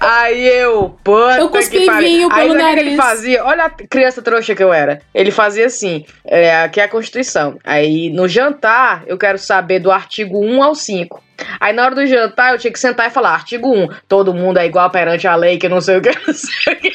Aí 0.00 0.46
eu, 0.46 0.96
puta 1.04 1.38
Eu 1.38 1.48
cuspi 1.50 1.80
que 1.80 1.90
vinho 1.92 2.28
Aí 2.32 2.48
pelo 2.48 2.54
que 2.58 2.64
que 2.64 2.80
ele 2.80 2.96
nariz. 2.96 2.96
fazia? 2.96 3.44
Olha 3.44 3.64
a 3.64 3.70
criança 3.70 4.22
trouxa 4.22 4.54
que 4.54 4.62
eu 4.62 4.72
era. 4.72 5.00
Ele 5.14 5.30
fazia 5.30 5.66
assim, 5.66 6.04
é, 6.24 6.62
aqui 6.62 6.80
é 6.80 6.84
a 6.84 6.88
Constituição. 6.88 7.58
Aí 7.64 8.10
no 8.10 8.26
jantar, 8.28 9.02
eu 9.06 9.18
quero 9.18 9.38
saber 9.38 9.78
do 9.78 9.90
artigo 9.90 10.38
1 10.42 10.62
ao 10.62 10.74
5. 10.74 11.22
Aí 11.58 11.72
na 11.72 11.84
hora 11.84 11.94
do 11.94 12.06
jantar, 12.06 12.52
eu 12.52 12.58
tinha 12.58 12.72
que 12.72 12.78
sentar 12.78 13.08
e 13.08 13.10
falar, 13.10 13.30
artigo 13.30 13.68
1, 13.68 13.88
todo 14.08 14.34
mundo 14.34 14.58
é 14.58 14.66
igual 14.66 14.90
perante 14.90 15.26
a 15.26 15.34
lei, 15.34 15.58
que 15.58 15.68
não 15.68 15.80
sei 15.80 15.98
o 15.98 16.02
que, 16.02 16.10
não 16.26 16.34
sei 16.34 16.74
o 16.74 16.76
que. 16.76 16.92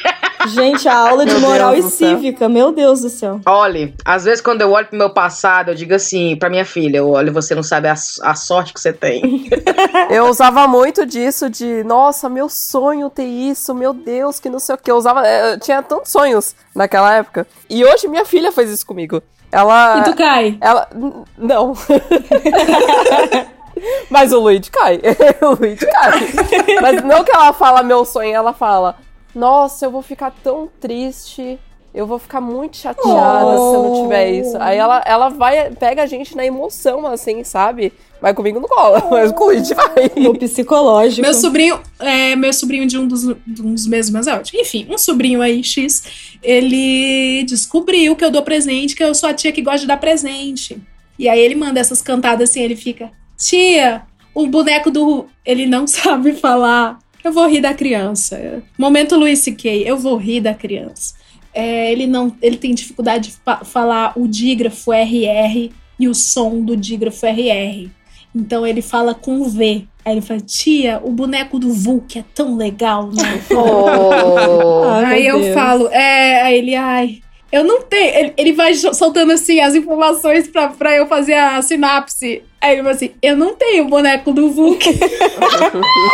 Gente, 0.48 0.88
a 0.88 0.96
aula 0.96 1.26
de 1.26 1.32
Meu 1.32 1.40
moral 1.40 1.72
Deus 1.72 1.86
e 1.86 1.90
cívica, 1.96 2.48
meu 2.48 2.70
Deus 2.70 3.00
do 3.00 3.08
céu. 3.08 3.40
Olhe, 3.46 3.94
às 4.04 4.24
vezes 4.24 4.40
quando 4.40 4.62
eu 4.62 4.70
olho 4.70 4.86
pro 4.86 4.96
meu 4.96 5.10
passado, 5.10 5.70
eu 5.70 5.74
digo 5.74 5.94
assim, 5.94 6.36
pra 6.36 6.48
minha 6.48 6.64
filha, 6.64 6.98
eu 6.98 7.10
olho, 7.10 7.32
você 7.32 7.54
não 7.54 7.62
sabe 7.62 7.88
a, 7.88 7.94
a 7.94 8.34
sorte 8.34 8.72
que 8.72 8.80
você 8.80 8.92
tem. 8.92 9.48
Eu 10.08 10.26
usava 10.26 10.68
muito 10.68 11.04
disso 11.04 11.50
de, 11.50 11.82
nossa, 11.84 12.28
meu 12.28 12.48
sonho 12.48 13.10
ter 13.10 13.24
isso, 13.24 13.74
meu 13.74 13.92
Deus, 13.92 14.38
que 14.38 14.48
não 14.48 14.58
sei 14.58 14.74
o 14.74 14.78
que. 14.78 14.90
Eu 14.90 14.96
usava, 14.96 15.26
eh, 15.26 15.54
eu 15.54 15.60
tinha 15.60 15.82
tantos 15.82 16.12
sonhos 16.12 16.54
naquela 16.74 17.12
época. 17.14 17.46
E 17.68 17.84
hoje 17.84 18.06
minha 18.08 18.24
filha 18.24 18.52
faz 18.52 18.70
isso 18.70 18.86
comigo. 18.86 19.22
Ela. 19.50 19.98
E 19.98 20.04
tu 20.04 20.14
cai? 20.14 20.58
Ela. 20.60 20.88
Não. 21.36 21.74
Mas 24.10 24.32
o 24.32 24.40
Luigi 24.40 24.70
cai. 24.70 25.00
o 25.42 25.60
Luigi 25.60 25.86
cai. 25.86 26.20
Mas 26.80 27.02
não 27.02 27.24
que 27.24 27.30
ela 27.30 27.52
fala 27.52 27.82
meu 27.82 28.04
sonho, 28.04 28.34
ela 28.34 28.52
fala: 28.52 28.96
Nossa, 29.34 29.86
eu 29.86 29.90
vou 29.90 30.02
ficar 30.02 30.32
tão 30.42 30.68
triste. 30.80 31.58
Eu 31.94 32.06
vou 32.06 32.18
ficar 32.18 32.42
muito 32.42 32.76
chateada 32.76 33.52
se 33.52 33.74
eu 33.74 33.82
não 33.82 34.02
tiver 34.02 34.30
isso. 34.32 34.54
Aí 34.60 34.76
ela, 34.76 35.02
ela 35.06 35.30
vai, 35.30 35.70
pega 35.70 36.02
a 36.02 36.06
gente 36.06 36.36
na 36.36 36.44
emoção, 36.44 37.06
assim, 37.06 37.42
sabe? 37.42 37.90
Mas 38.20 38.34
comigo 38.34 38.60
não 38.60 38.68
cola, 38.68 39.02
mas 39.10 39.32
com 39.32 39.44
o 39.44 39.46
Luigi 39.46 39.72
vai. 39.72 40.10
No 40.14 40.36
psicológico. 40.38 41.22
Meu 41.22 41.32
sobrinho, 41.32 41.80
é, 41.98 42.36
meu 42.36 42.52
sobrinho 42.52 42.86
de 42.86 42.98
um 42.98 43.08
dos, 43.08 43.22
de 43.46 43.62
um 43.62 43.72
dos 43.72 43.86
meus 43.86 44.10
mais 44.10 44.28
altos. 44.28 44.52
Enfim, 44.52 44.86
um 44.90 44.98
sobrinho 44.98 45.40
aí, 45.40 45.64
X, 45.64 46.38
ele 46.42 47.44
descobriu 47.44 48.14
que 48.14 48.24
eu 48.26 48.30
dou 48.30 48.42
presente, 48.42 48.94
que 48.94 49.02
eu 49.02 49.14
sou 49.14 49.30
a 49.30 49.34
tia 49.34 49.50
que 49.50 49.62
gosta 49.62 49.80
de 49.80 49.86
dar 49.86 49.96
presente. 49.96 50.78
E 51.18 51.30
aí 51.30 51.40
ele 51.40 51.54
manda 51.54 51.80
essas 51.80 52.02
cantadas 52.02 52.50
assim, 52.50 52.60
ele 52.60 52.76
fica, 52.76 53.10
tia, 53.36 54.02
o 54.34 54.46
boneco 54.46 54.90
do... 54.90 55.26
Ele 55.44 55.66
não 55.66 55.86
sabe 55.88 56.32
falar. 56.34 56.98
Eu 57.22 57.32
vou 57.32 57.46
rir 57.48 57.60
da 57.60 57.74
criança. 57.74 58.62
Momento 58.78 59.16
Luiz 59.16 59.40
C.K., 59.40 59.82
eu 59.86 59.96
vou 59.98 60.16
rir 60.16 60.40
da 60.40 60.54
criança. 60.54 61.14
É, 61.52 61.90
ele 61.90 62.06
não, 62.06 62.36
ele 62.42 62.56
tem 62.56 62.74
dificuldade 62.74 63.30
de 63.30 63.36
fa- 63.44 63.64
falar 63.64 64.12
o 64.16 64.28
dígrafo 64.28 64.92
RR 64.92 65.70
e 65.98 66.06
o 66.08 66.14
som 66.14 66.60
do 66.60 66.76
dígrafo 66.76 67.26
RR. 67.26 67.88
Então 68.34 68.66
ele 68.66 68.82
fala 68.82 69.14
com 69.14 69.42
V. 69.48 69.86
Aí 70.04 70.12
ele 70.12 70.20
fala, 70.20 70.38
tia, 70.40 71.00
o 71.02 71.10
boneco 71.10 71.58
do 71.58 71.72
Vulk 71.72 72.18
é 72.18 72.24
tão 72.34 72.56
legal, 72.56 73.06
né? 73.10 73.42
Oh. 73.50 74.84
Ai, 74.84 75.04
aí 75.14 75.22
meu 75.24 75.36
eu 75.36 75.40
Deus. 75.40 75.54
falo, 75.54 75.88
é, 75.88 76.42
aí 76.42 76.58
ele, 76.58 76.74
ai, 76.76 77.18
eu 77.50 77.64
não 77.64 77.82
tenho. 77.82 78.14
Ele, 78.14 78.32
ele 78.36 78.52
vai 78.52 78.74
soltando 78.74 79.32
assim 79.32 79.58
as 79.60 79.74
informações 79.74 80.46
pra, 80.48 80.68
pra 80.68 80.94
eu 80.94 81.06
fazer 81.06 81.34
a 81.34 81.60
sinapse. 81.62 82.42
Aí 82.66 82.72
ele 82.74 82.82
fala 82.82 82.94
assim: 82.94 83.12
eu 83.22 83.36
não 83.36 83.54
tenho 83.54 83.84
o 83.84 83.88
boneco 83.88 84.32
do 84.32 84.50
Vulk. 84.50 84.84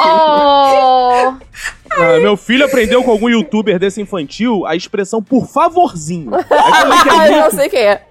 Oh. 0.04 1.34
Ah, 1.94 2.18
meu 2.20 2.36
filho 2.36 2.64
aprendeu 2.64 3.02
com 3.02 3.10
algum 3.10 3.28
youtuber 3.28 3.78
desse 3.78 4.00
infantil 4.00 4.66
a 4.66 4.74
expressão 4.74 5.22
por 5.22 5.46
favorzinho. 5.46 6.34
É 6.34 6.42
que 6.44 7.08
é 7.08 7.12
eu 7.12 7.18
muito- 7.18 7.36
não 7.44 7.50
sei 7.50 7.68
quem 7.68 7.80
é. 7.82 8.02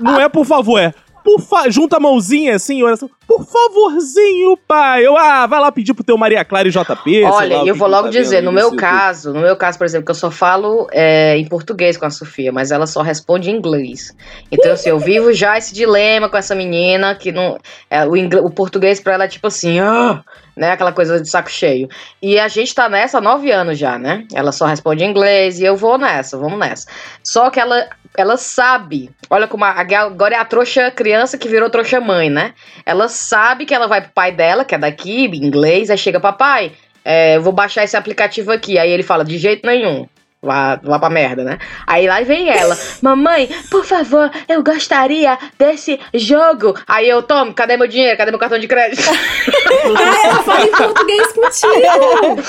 Não 0.00 0.20
é 0.20 0.28
por 0.28 0.44
favor, 0.44 0.78
é 0.78 0.92
por 1.24 1.40
fa... 1.40 1.68
junta 1.70 1.96
a 1.96 2.00
mãozinha 2.00 2.56
assim, 2.56 2.82
oração. 2.82 3.08
Por 3.30 3.44
favorzinho, 3.46 4.56
pai. 4.66 5.06
Eu, 5.06 5.16
ah, 5.16 5.46
vai 5.46 5.60
lá 5.60 5.70
pedir 5.70 5.94
pro 5.94 6.02
teu 6.02 6.18
Maria 6.18 6.44
Clara 6.44 6.66
e 6.66 6.70
JP. 6.72 7.24
Olha, 7.26 7.58
lá, 7.58 7.64
eu 7.64 7.76
vou 7.76 7.86
logo 7.86 8.06
tá 8.06 8.10
dizer, 8.10 8.42
no 8.42 8.50
meu 8.50 8.74
caso, 8.74 9.32
no 9.32 9.38
meu 9.40 9.54
caso, 9.54 9.78
por 9.78 9.84
exemplo, 9.84 10.04
que 10.06 10.10
eu 10.10 10.16
só 10.16 10.32
falo 10.32 10.88
é, 10.90 11.36
em 11.36 11.46
português 11.46 11.96
com 11.96 12.04
a 12.04 12.10
Sofia, 12.10 12.50
mas 12.50 12.72
ela 12.72 12.88
só 12.88 13.02
responde 13.02 13.48
em 13.48 13.54
inglês. 13.54 14.12
Então, 14.50 14.72
assim, 14.72 14.88
eu 14.88 14.98
vivo 14.98 15.32
já 15.32 15.56
esse 15.56 15.72
dilema 15.72 16.28
com 16.28 16.36
essa 16.36 16.56
menina 16.56 17.14
que 17.14 17.30
não. 17.30 17.56
é, 17.88 18.04
o, 18.04 18.16
ingle- 18.16 18.44
o 18.44 18.50
português 18.50 18.98
pra 18.98 19.12
ela 19.14 19.24
é 19.26 19.28
tipo 19.28 19.46
assim, 19.46 19.78
ah, 19.78 20.24
né? 20.56 20.72
Aquela 20.72 20.90
coisa 20.90 21.20
de 21.20 21.30
saco 21.30 21.52
cheio. 21.52 21.88
E 22.20 22.36
a 22.36 22.48
gente 22.48 22.74
tá 22.74 22.88
nessa 22.88 23.18
há 23.18 23.20
nove 23.20 23.52
anos 23.52 23.78
já, 23.78 23.96
né? 23.96 24.24
Ela 24.34 24.50
só 24.50 24.66
responde 24.66 25.04
em 25.04 25.08
inglês 25.10 25.60
e 25.60 25.64
eu 25.64 25.76
vou 25.76 25.96
nessa, 25.98 26.36
vamos 26.36 26.58
nessa. 26.58 26.88
Só 27.22 27.48
que 27.48 27.60
ela. 27.60 27.88
Ela 28.18 28.36
sabe, 28.36 29.08
olha 29.30 29.46
como 29.46 29.64
a, 29.64 29.70
agora 29.70 30.34
é 30.34 30.38
a 30.38 30.44
trouxa 30.44 30.90
criança 30.90 31.38
que 31.38 31.48
virou 31.48 31.70
trouxa 31.70 32.00
mãe, 32.00 32.28
né? 32.28 32.54
Ela 32.84 33.06
sabe 33.20 33.66
que 33.66 33.74
ela 33.74 33.86
vai 33.86 34.00
pro 34.00 34.12
pai 34.12 34.32
dela, 34.32 34.64
que 34.64 34.74
é 34.74 34.78
daqui, 34.78 35.26
inglês, 35.26 35.90
aí 35.90 35.98
chega, 35.98 36.18
papai, 36.18 36.72
é, 37.04 37.38
vou 37.38 37.52
baixar 37.52 37.84
esse 37.84 37.96
aplicativo 37.96 38.50
aqui. 38.50 38.78
Aí 38.78 38.90
ele 38.90 39.02
fala, 39.02 39.24
de 39.24 39.38
jeito 39.38 39.66
nenhum. 39.66 40.06
Vá, 40.42 40.80
vá 40.82 40.98
pra 40.98 41.10
merda, 41.10 41.44
né? 41.44 41.58
Aí 41.86 42.06
lá 42.06 42.22
vem 42.22 42.48
ela, 42.48 42.74
mamãe, 43.02 43.46
por 43.70 43.84
favor, 43.84 44.30
eu 44.48 44.62
gostaria 44.62 45.38
desse 45.58 46.00
jogo. 46.14 46.74
Aí 46.88 47.06
eu 47.06 47.22
tomo, 47.22 47.52
cadê 47.52 47.76
meu 47.76 47.86
dinheiro? 47.86 48.16
Cadê 48.16 48.30
meu 48.30 48.40
cartão 48.40 48.58
de 48.58 48.66
crédito? 48.66 49.02
ah, 49.06 50.26
ela 50.26 50.42
fala 50.42 50.64
em 50.64 50.70
português 50.72 51.32
contigo. 51.32 52.42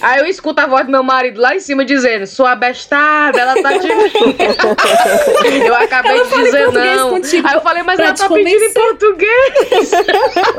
Aí 0.00 0.18
eu 0.18 0.26
escuto 0.26 0.60
a 0.60 0.66
voz 0.66 0.84
do 0.84 0.90
meu 0.90 1.02
marido 1.04 1.40
lá 1.40 1.54
em 1.54 1.60
cima 1.60 1.84
dizendo, 1.84 2.26
sua 2.26 2.56
bestada, 2.56 3.38
ela 3.40 3.54
tá 3.62 3.78
te. 3.78 3.86
eu 5.64 5.74
acabei 5.76 6.12
Ela 6.12 6.24
de 6.24 6.28
fala 6.30 6.42
em 6.42 6.44
dizer 6.44 6.64
português 6.64 6.96
não. 6.96 7.10
contigo 7.10 7.46
Aí 7.48 7.54
eu 7.54 7.60
falei, 7.60 7.82
mas 7.84 7.96
pra 7.96 8.06
ela 8.06 8.14
tá 8.14 8.28
pedindo 8.28 8.64
em 8.64 8.72
português. 8.72 9.92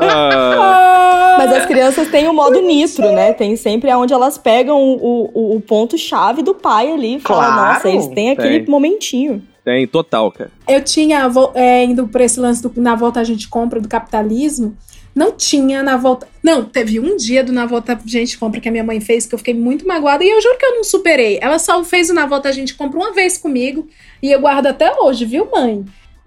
Ah, 0.00 1.36
Mas 1.38 1.52
as 1.52 1.66
crianças 1.66 2.08
têm 2.08 2.26
o 2.26 2.32
modo 2.32 2.60
nitro, 2.62 3.12
né? 3.12 3.34
Tem 3.34 3.54
sempre 3.54 3.90
aonde 3.90 4.14
elas 4.14 4.38
pegam 4.38 4.78
o, 4.78 5.30
o, 5.34 5.56
o 5.56 5.60
ponto-chave 5.60 6.42
do 6.42 6.54
pai 6.74 6.92
ali. 6.92 7.20
Fala, 7.20 7.46
Claro, 7.46 7.74
nossa, 7.74 7.88
eles 7.88 8.06
têm 8.08 8.30
aquele 8.30 8.60
tem. 8.60 8.68
momentinho. 8.68 9.42
Tem, 9.64 9.86
total, 9.86 10.30
cara. 10.30 10.50
Eu 10.68 10.82
tinha, 10.82 11.26
é, 11.54 11.84
indo 11.84 12.06
por 12.08 12.20
esse 12.20 12.38
lance 12.38 12.62
do 12.62 12.72
Na 12.80 12.94
Volta 12.94 13.20
a 13.20 13.24
Gente 13.24 13.48
Compra 13.48 13.80
do 13.80 13.88
capitalismo, 13.88 14.76
não 15.14 15.32
tinha 15.32 15.82
na 15.82 15.96
volta. 15.96 16.26
Não, 16.42 16.64
teve 16.64 17.00
um 17.00 17.16
dia 17.16 17.42
do 17.42 17.52
Na 17.52 17.64
Volta 17.64 17.92
a 17.94 17.98
Gente 18.04 18.36
Compra 18.36 18.60
que 18.60 18.68
a 18.68 18.72
minha 18.72 18.84
mãe 18.84 19.00
fez 19.00 19.24
que 19.26 19.34
eu 19.34 19.38
fiquei 19.38 19.54
muito 19.54 19.86
magoada 19.86 20.22
e 20.24 20.28
eu 20.28 20.40
juro 20.42 20.58
que 20.58 20.66
eu 20.66 20.74
não 20.74 20.84
superei. 20.84 21.38
Ela 21.40 21.58
só 21.58 21.82
fez 21.84 22.10
o 22.10 22.14
Na 22.14 22.26
Volta 22.26 22.48
a 22.48 22.52
Gente 22.52 22.74
Compra 22.74 22.98
uma 22.98 23.12
vez 23.12 23.38
comigo 23.38 23.86
e 24.22 24.30
eu 24.30 24.40
guardo 24.40 24.66
até 24.66 24.92
hoje, 25.00 25.24
viu, 25.24 25.48
mãe? 25.50 25.84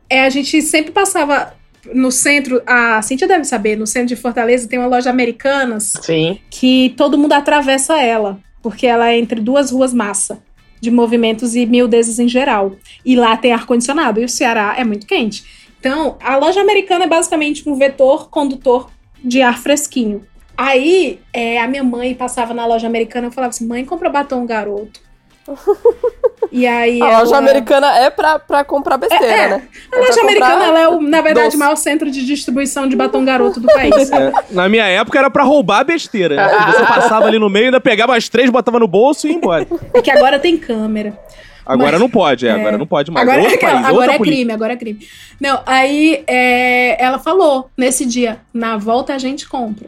É, 0.10 0.22
a 0.22 0.30
gente 0.30 0.62
sempre 0.62 0.92
passava 0.92 1.54
no 1.94 2.12
centro, 2.12 2.62
a 2.66 3.02
Cintia 3.02 3.28
deve 3.28 3.46
saber, 3.46 3.78
no 3.78 3.86
centro 3.86 4.08
de 4.10 4.16
Fortaleza 4.16 4.68
tem 4.68 4.80
uma 4.80 4.88
loja 4.88 5.10
Americanas 5.10 5.94
Sim. 6.02 6.40
que 6.50 6.94
todo 6.98 7.18
mundo 7.18 7.34
atravessa 7.34 8.02
ela, 8.02 8.40
porque 8.68 8.86
ela 8.86 9.10
é 9.10 9.18
entre 9.18 9.40
duas 9.40 9.72
ruas 9.72 9.94
massa 9.94 10.44
de 10.82 10.92
movimentos 10.92 11.56
e 11.56 11.66
miudezas 11.66 12.20
em 12.20 12.28
geral. 12.28 12.74
E 13.06 13.16
lá 13.16 13.38
tem 13.38 13.54
ar-condicionado, 13.54 14.20
e 14.20 14.26
o 14.26 14.30
Ceará 14.30 14.76
é 14.78 14.84
muito 14.84 15.08
quente. 15.08 15.70
Então, 15.80 16.18
a 16.20 16.36
loja 16.36 16.60
americana 16.60 17.06
é 17.06 17.08
basicamente 17.08 17.68
um 17.70 17.76
vetor 17.76 18.30
condutor 18.30 18.92
de 19.24 19.42
ar 19.42 19.58
fresquinho. 19.58 20.28
Aí, 20.58 21.22
é, 21.32 21.62
a 21.62 21.68
minha 21.70 21.82
mãe 21.82 22.14
passava 22.14 22.54
na 22.54 22.66
loja 22.66 22.88
americana 22.88 23.28
e 23.28 23.32
falava 23.32 23.52
assim: 23.52 23.66
mãe, 23.66 23.86
compra 23.86 24.10
batom 24.10 24.46
garoto. 24.46 25.00
E 26.52 26.66
aí. 26.68 27.02
A 27.02 27.20
loja 27.20 27.32
ela- 27.32 27.38
americana 27.38 27.98
é 28.00 28.10
pra, 28.10 28.40
pra 28.40 28.64
comprar 28.64 28.98
besteira, 28.98 29.26
É, 29.26 29.38
é. 29.40 29.50
né? 29.50 29.62
A 29.92 29.96
É 29.96 30.00
loja 30.00 30.14
comprar 30.14 30.24
americana 30.24 30.64
ela 30.66 30.80
é, 30.80 30.88
o, 30.88 31.02
na 31.02 31.22
verdade, 31.22 31.46
doce. 31.48 31.56
o 31.58 31.60
maior 31.60 31.76
centro 31.76 32.10
de 32.12 32.26
distribuição 32.26 32.88
de 32.88 32.96
batom 32.96 33.24
garoto 33.26 33.60
do 33.60 33.68
país. 33.68 34.12
É, 34.12 34.32
na 34.52 34.68
minha 34.70 34.86
época 34.86 35.20
era 35.20 35.30
pra 35.30 35.44
roubar 35.44 35.84
besteira. 35.86 36.36
né? 36.36 36.48
Você 36.72 36.86
passava 36.86 37.26
ali 37.26 37.40
no 37.40 37.50
meio, 37.50 37.66
ainda 37.66 37.80
pegava 37.82 38.16
as 38.16 38.28
três, 38.30 38.50
botava 38.50 38.80
no 38.80 38.88
bolso 38.88 39.28
e 39.28 39.32
ia 39.32 39.36
embora. 39.36 39.68
É 39.94 40.02
que 40.02 40.10
agora 40.12 40.40
tem 40.40 40.58
câmera. 40.58 41.18
Agora 41.66 41.92
Mas- 41.94 42.00
não 42.02 42.10
pode, 42.10 42.48
é, 42.48 42.52
É. 42.52 42.54
agora 42.54 42.78
não 42.78 42.88
pode 42.88 43.12
mais. 43.12 43.28
Agora, 43.28 43.42
outro 43.44 43.60
país, 43.60 43.74
agora 43.78 43.94
outra 43.94 44.14
é 44.14 44.18
política. 44.18 44.36
crime, 44.38 44.52
agora 44.54 44.74
é 44.74 44.76
crime. 44.78 45.08
Não, 45.40 45.60
aí 45.66 46.24
é, 46.26 47.04
ela 47.04 47.20
falou 47.20 47.70
nesse 47.78 48.06
dia, 48.06 48.40
na 48.54 48.78
volta 48.78 49.14
a 49.14 49.18
gente 49.18 49.48
compra. 49.50 49.86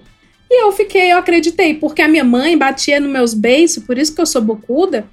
E 0.52 0.64
eu 0.64 0.72
fiquei, 0.74 1.14
eu 1.14 1.18
acreditei, 1.18 1.76
porque 1.76 2.02
a 2.02 2.08
minha 2.08 2.24
mãe 2.24 2.58
batia 2.58 3.00
nos 3.00 3.10
meus 3.10 3.34
beiços, 3.34 3.82
por 3.84 3.98
isso 3.98 4.14
que 4.14 4.20
eu 4.20 4.26
sou 4.26 4.42
bocuda, 4.42 5.06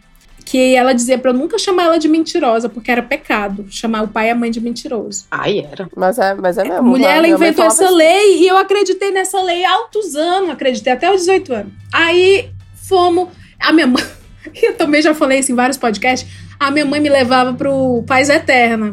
que 0.46 0.76
ela 0.76 0.92
dizia 0.94 1.18
pra 1.18 1.32
eu 1.32 1.34
nunca 1.34 1.58
chamar 1.58 1.86
ela 1.86 1.98
de 1.98 2.06
mentirosa, 2.08 2.68
porque 2.68 2.90
era 2.90 3.02
pecado 3.02 3.66
chamar 3.68 4.04
o 4.04 4.08
pai 4.08 4.28
e 4.28 4.30
a 4.30 4.34
mãe 4.34 4.48
de 4.50 4.60
mentiroso. 4.60 5.24
Ai, 5.30 5.66
era. 5.70 5.88
Mas 5.94 6.18
é, 6.18 6.34
mas 6.34 6.56
é 6.56 6.62
mesmo. 6.62 6.78
A 6.78 6.82
mulher, 6.82 7.16
ela 7.16 7.26
inventou 7.28 7.64
essa 7.64 7.84
assim. 7.84 7.94
lei 7.96 8.38
e 8.38 8.46
eu 8.48 8.56
acreditei 8.56 9.10
nessa 9.10 9.42
lei 9.42 9.64
há 9.64 9.72
altos 9.72 10.14
anos, 10.14 10.50
acreditei 10.50 10.92
até 10.92 11.10
os 11.10 11.22
18 11.22 11.52
anos. 11.52 11.72
Aí 11.92 12.48
fomos. 12.88 13.28
A 13.60 13.72
minha 13.72 13.86
mãe. 13.88 14.02
Eu 14.62 14.74
também 14.76 15.02
já 15.02 15.12
falei 15.12 15.40
isso 15.40 15.50
em 15.50 15.56
vários 15.56 15.76
podcasts. 15.76 16.30
A 16.60 16.70
minha 16.70 16.84
mãe 16.84 17.00
me 17.00 17.08
levava 17.08 17.52
pro 17.52 18.04
Paz 18.06 18.28
Eterna. 18.30 18.92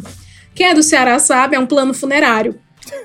Quem 0.56 0.68
é 0.70 0.74
do 0.74 0.82
Ceará 0.82 1.20
sabe, 1.20 1.56
é 1.56 1.60
um 1.60 1.68
plano 1.68 1.94
funerário. 1.94 2.56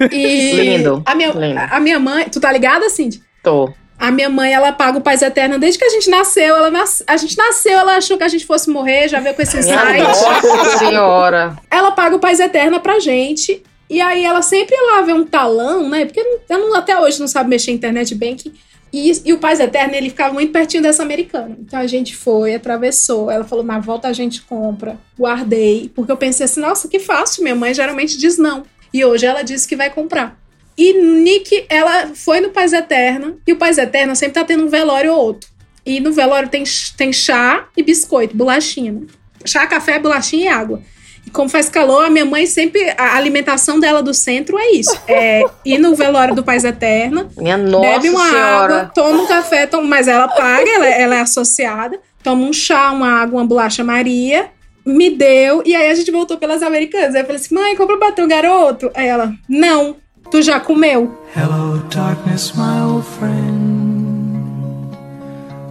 E 0.10 0.52
Lindo, 0.52 1.02
A 1.04 1.14
minha, 1.14 1.30
lindo. 1.32 1.60
a 1.70 1.78
minha 1.80 1.98
mãe. 2.00 2.24
Tu 2.30 2.40
tá 2.40 2.50
ligada, 2.50 2.88
Cindy? 2.88 3.22
Tô. 3.42 3.70
A 3.98 4.10
minha 4.12 4.28
mãe, 4.28 4.52
ela 4.52 4.70
paga 4.72 4.98
o 4.98 5.00
Paz 5.00 5.22
Eterna 5.22 5.58
desde 5.58 5.78
que 5.78 5.84
a 5.84 5.88
gente 5.88 6.08
nasceu. 6.08 6.54
Ela 6.56 6.70
nas... 6.70 7.02
A 7.06 7.16
gente 7.16 7.36
nasceu, 7.36 7.72
ela 7.78 7.96
achou 7.96 8.16
que 8.16 8.24
a 8.24 8.28
gente 8.28 8.46
fosse 8.46 8.70
morrer, 8.70 9.08
já 9.08 9.18
veio 9.20 9.34
com 9.34 9.42
esse 9.42 9.58
insight. 9.58 9.76
Nossa 10.02 10.78
senhora. 10.78 11.56
ela 11.70 11.90
paga 11.90 12.14
o 12.14 12.20
Paz 12.20 12.38
Eterna 12.38 12.78
pra 12.78 13.00
gente. 13.00 13.62
E 13.90 14.00
aí 14.00 14.24
ela 14.24 14.42
sempre 14.42 14.74
ia 14.76 14.82
lá 14.94 15.00
ver 15.02 15.14
um 15.14 15.24
talão, 15.24 15.88
né? 15.88 16.04
Porque 16.04 16.20
eu 16.48 16.58
não- 16.58 16.74
até 16.76 16.98
hoje 16.98 17.18
não 17.18 17.26
sabe 17.26 17.50
mexer 17.50 17.70
em 17.70 17.74
internet 17.74 18.14
banking. 18.14 18.52
E, 18.92 19.10
e 19.24 19.32
o 19.32 19.38
Paz 19.38 19.60
Eterno, 19.60 19.94
ele 19.94 20.08
ficava 20.10 20.32
muito 20.32 20.52
pertinho 20.52 20.82
dessa 20.82 21.02
americana. 21.02 21.56
Então 21.58 21.78
a 21.78 21.86
gente 21.86 22.14
foi, 22.16 22.54
atravessou. 22.54 23.30
Ela 23.30 23.44
falou, 23.44 23.64
na 23.64 23.78
volta 23.78 24.08
a 24.08 24.12
gente 24.12 24.42
compra. 24.42 24.96
Guardei. 25.18 25.90
Porque 25.94 26.12
eu 26.12 26.16
pensei 26.16 26.44
assim, 26.44 26.60
nossa, 26.60 26.86
que 26.88 26.98
fácil. 26.98 27.42
Minha 27.42 27.54
mãe 27.54 27.74
geralmente 27.74 28.16
diz 28.16 28.38
não. 28.38 28.62
E 28.94 29.04
hoje 29.04 29.26
ela 29.26 29.42
disse 29.42 29.66
que 29.68 29.76
vai 29.76 29.90
comprar. 29.90 30.38
E 30.78 30.92
Nick, 30.94 31.66
ela 31.68 32.12
foi 32.14 32.40
no 32.40 32.50
Paz 32.50 32.72
Eterna. 32.72 33.34
E 33.44 33.52
o 33.52 33.56
Paz 33.56 33.76
Eterna 33.78 34.14
sempre 34.14 34.34
tá 34.34 34.44
tendo 34.44 34.64
um 34.64 34.68
velório 34.68 35.12
ou 35.12 35.18
outro. 35.18 35.50
E 35.84 35.98
no 35.98 36.12
velório 36.12 36.48
tem, 36.48 36.62
tem 36.96 37.12
chá 37.12 37.66
e 37.76 37.82
biscoito, 37.82 38.36
bolachinha. 38.36 38.92
né? 38.92 39.00
Chá, 39.44 39.66
café, 39.66 39.98
bolachinha 39.98 40.44
e 40.44 40.48
água. 40.48 40.80
E 41.26 41.30
como 41.30 41.48
faz 41.48 41.68
calor, 41.68 42.04
a 42.04 42.10
minha 42.10 42.24
mãe 42.24 42.46
sempre. 42.46 42.94
A 42.96 43.16
alimentação 43.16 43.80
dela 43.80 44.02
do 44.02 44.14
centro 44.14 44.56
é 44.58 44.70
isso: 44.70 44.96
é 45.08 45.42
ir 45.64 45.78
no 45.78 45.94
velório 45.94 46.34
do 46.34 46.44
Paz 46.44 46.64
Eterna, 46.64 47.28
Minha 47.36 47.56
nossa 47.58 47.86
bebe 47.86 48.10
uma 48.10 48.28
senhora. 48.30 48.74
água, 48.80 48.92
toma 48.94 49.22
um 49.22 49.26
café, 49.26 49.66
toma, 49.66 49.86
mas 49.86 50.06
ela 50.08 50.28
paga, 50.28 50.70
ela, 50.70 50.86
ela 50.86 51.16
é 51.16 51.20
associada, 51.20 51.98
toma 52.22 52.44
um 52.46 52.52
chá, 52.52 52.90
uma 52.92 53.20
água, 53.20 53.40
uma 53.40 53.46
bolacha 53.46 53.84
Maria, 53.84 54.48
me 54.86 55.10
deu, 55.10 55.62
e 55.66 55.74
aí 55.74 55.90
a 55.90 55.94
gente 55.94 56.10
voltou 56.10 56.38
pelas 56.38 56.62
americanas. 56.62 57.14
Aí 57.14 57.20
eu 57.22 57.26
falei 57.26 57.40
assim: 57.40 57.54
mãe, 57.54 57.76
compra 57.76 57.98
batom 57.98 58.26
garoto. 58.26 58.90
Aí 58.94 59.06
ela: 59.06 59.32
não, 59.48 59.96
tu 60.30 60.42
já 60.42 60.60
comeu. 60.60 61.16
Hello, 61.36 61.78
darkness, 61.94 62.52
my 62.54 62.80
old 62.82 63.06
friend. 63.18 63.88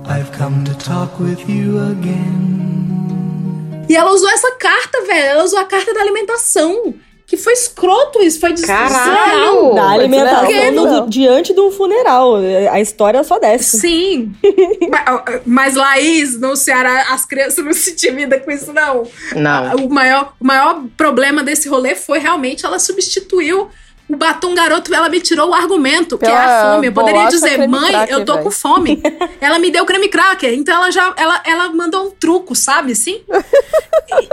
I've 0.09 0.31
come 0.37 0.63
to 0.65 0.73
talk 0.75 1.21
with 1.21 1.39
you 1.47 1.77
again. 1.91 2.57
E 3.89 3.95
ela 3.95 4.11
usou 4.11 4.29
essa 4.29 4.51
carta, 4.53 5.01
velho. 5.05 5.27
Ela 5.27 5.43
usou 5.43 5.59
a 5.59 5.65
carta 5.65 5.93
da 5.93 6.01
alimentação. 6.01 6.93
Que 7.25 7.35
foi 7.35 7.51
escroto 7.51 8.21
isso, 8.23 8.39
foi 8.39 8.53
descaralho. 8.53 9.73
Da 9.75 9.89
alimentação 9.89 10.45
Porque 10.45 10.71
do- 10.71 11.09
diante 11.09 11.53
de 11.53 11.59
um 11.59 11.69
funeral. 11.71 12.37
A 12.71 12.79
história 12.79 13.21
só 13.21 13.37
desce. 13.37 13.81
Sim. 13.81 14.31
Ma- 14.89 15.25
Mas, 15.45 15.75
Laís, 15.75 16.39
no 16.39 16.55
Ceará, 16.55 17.07
as 17.09 17.25
crianças 17.25 17.65
não 17.65 17.73
se 17.73 17.91
intimidam 17.91 18.39
com 18.39 18.49
isso, 18.49 18.71
não. 18.71 19.03
Não. 19.35 19.75
O 19.75 19.89
maior, 19.89 20.33
o 20.39 20.45
maior 20.47 20.83
problema 20.95 21.43
desse 21.43 21.67
rolê 21.67 21.95
foi 21.95 22.17
realmente 22.19 22.65
ela 22.65 22.79
substituiu 22.79 23.67
o 24.09 24.15
batom 24.15 24.55
garoto, 24.55 24.93
ela 24.93 25.09
me 25.09 25.19
tirou 25.19 25.49
o 25.49 25.53
argumento, 25.53 26.17
que 26.17 26.25
é 26.25 26.35
a 26.35 26.73
fome. 26.73 26.87
Eu 26.87 26.93
poderia 26.93 27.27
dizer, 27.27 27.67
mãe, 27.67 27.89
cracker, 27.89 28.15
eu 28.15 28.25
tô 28.25 28.35
véi." 28.35 28.43
com 28.43 28.51
fome. 28.51 29.01
ela 29.41 29.59
me 29.59 29.69
deu 29.69 29.85
creme 29.85 30.07
cracker, 30.07 30.53
então 30.53 30.75
ela 30.75 30.91
já 30.91 31.13
ela, 31.17 31.41
ela 31.45 31.69
mandou 31.73 32.07
um 32.07 32.11
truco, 32.11 32.55
sabe 32.55 32.93
assim? 32.93 33.21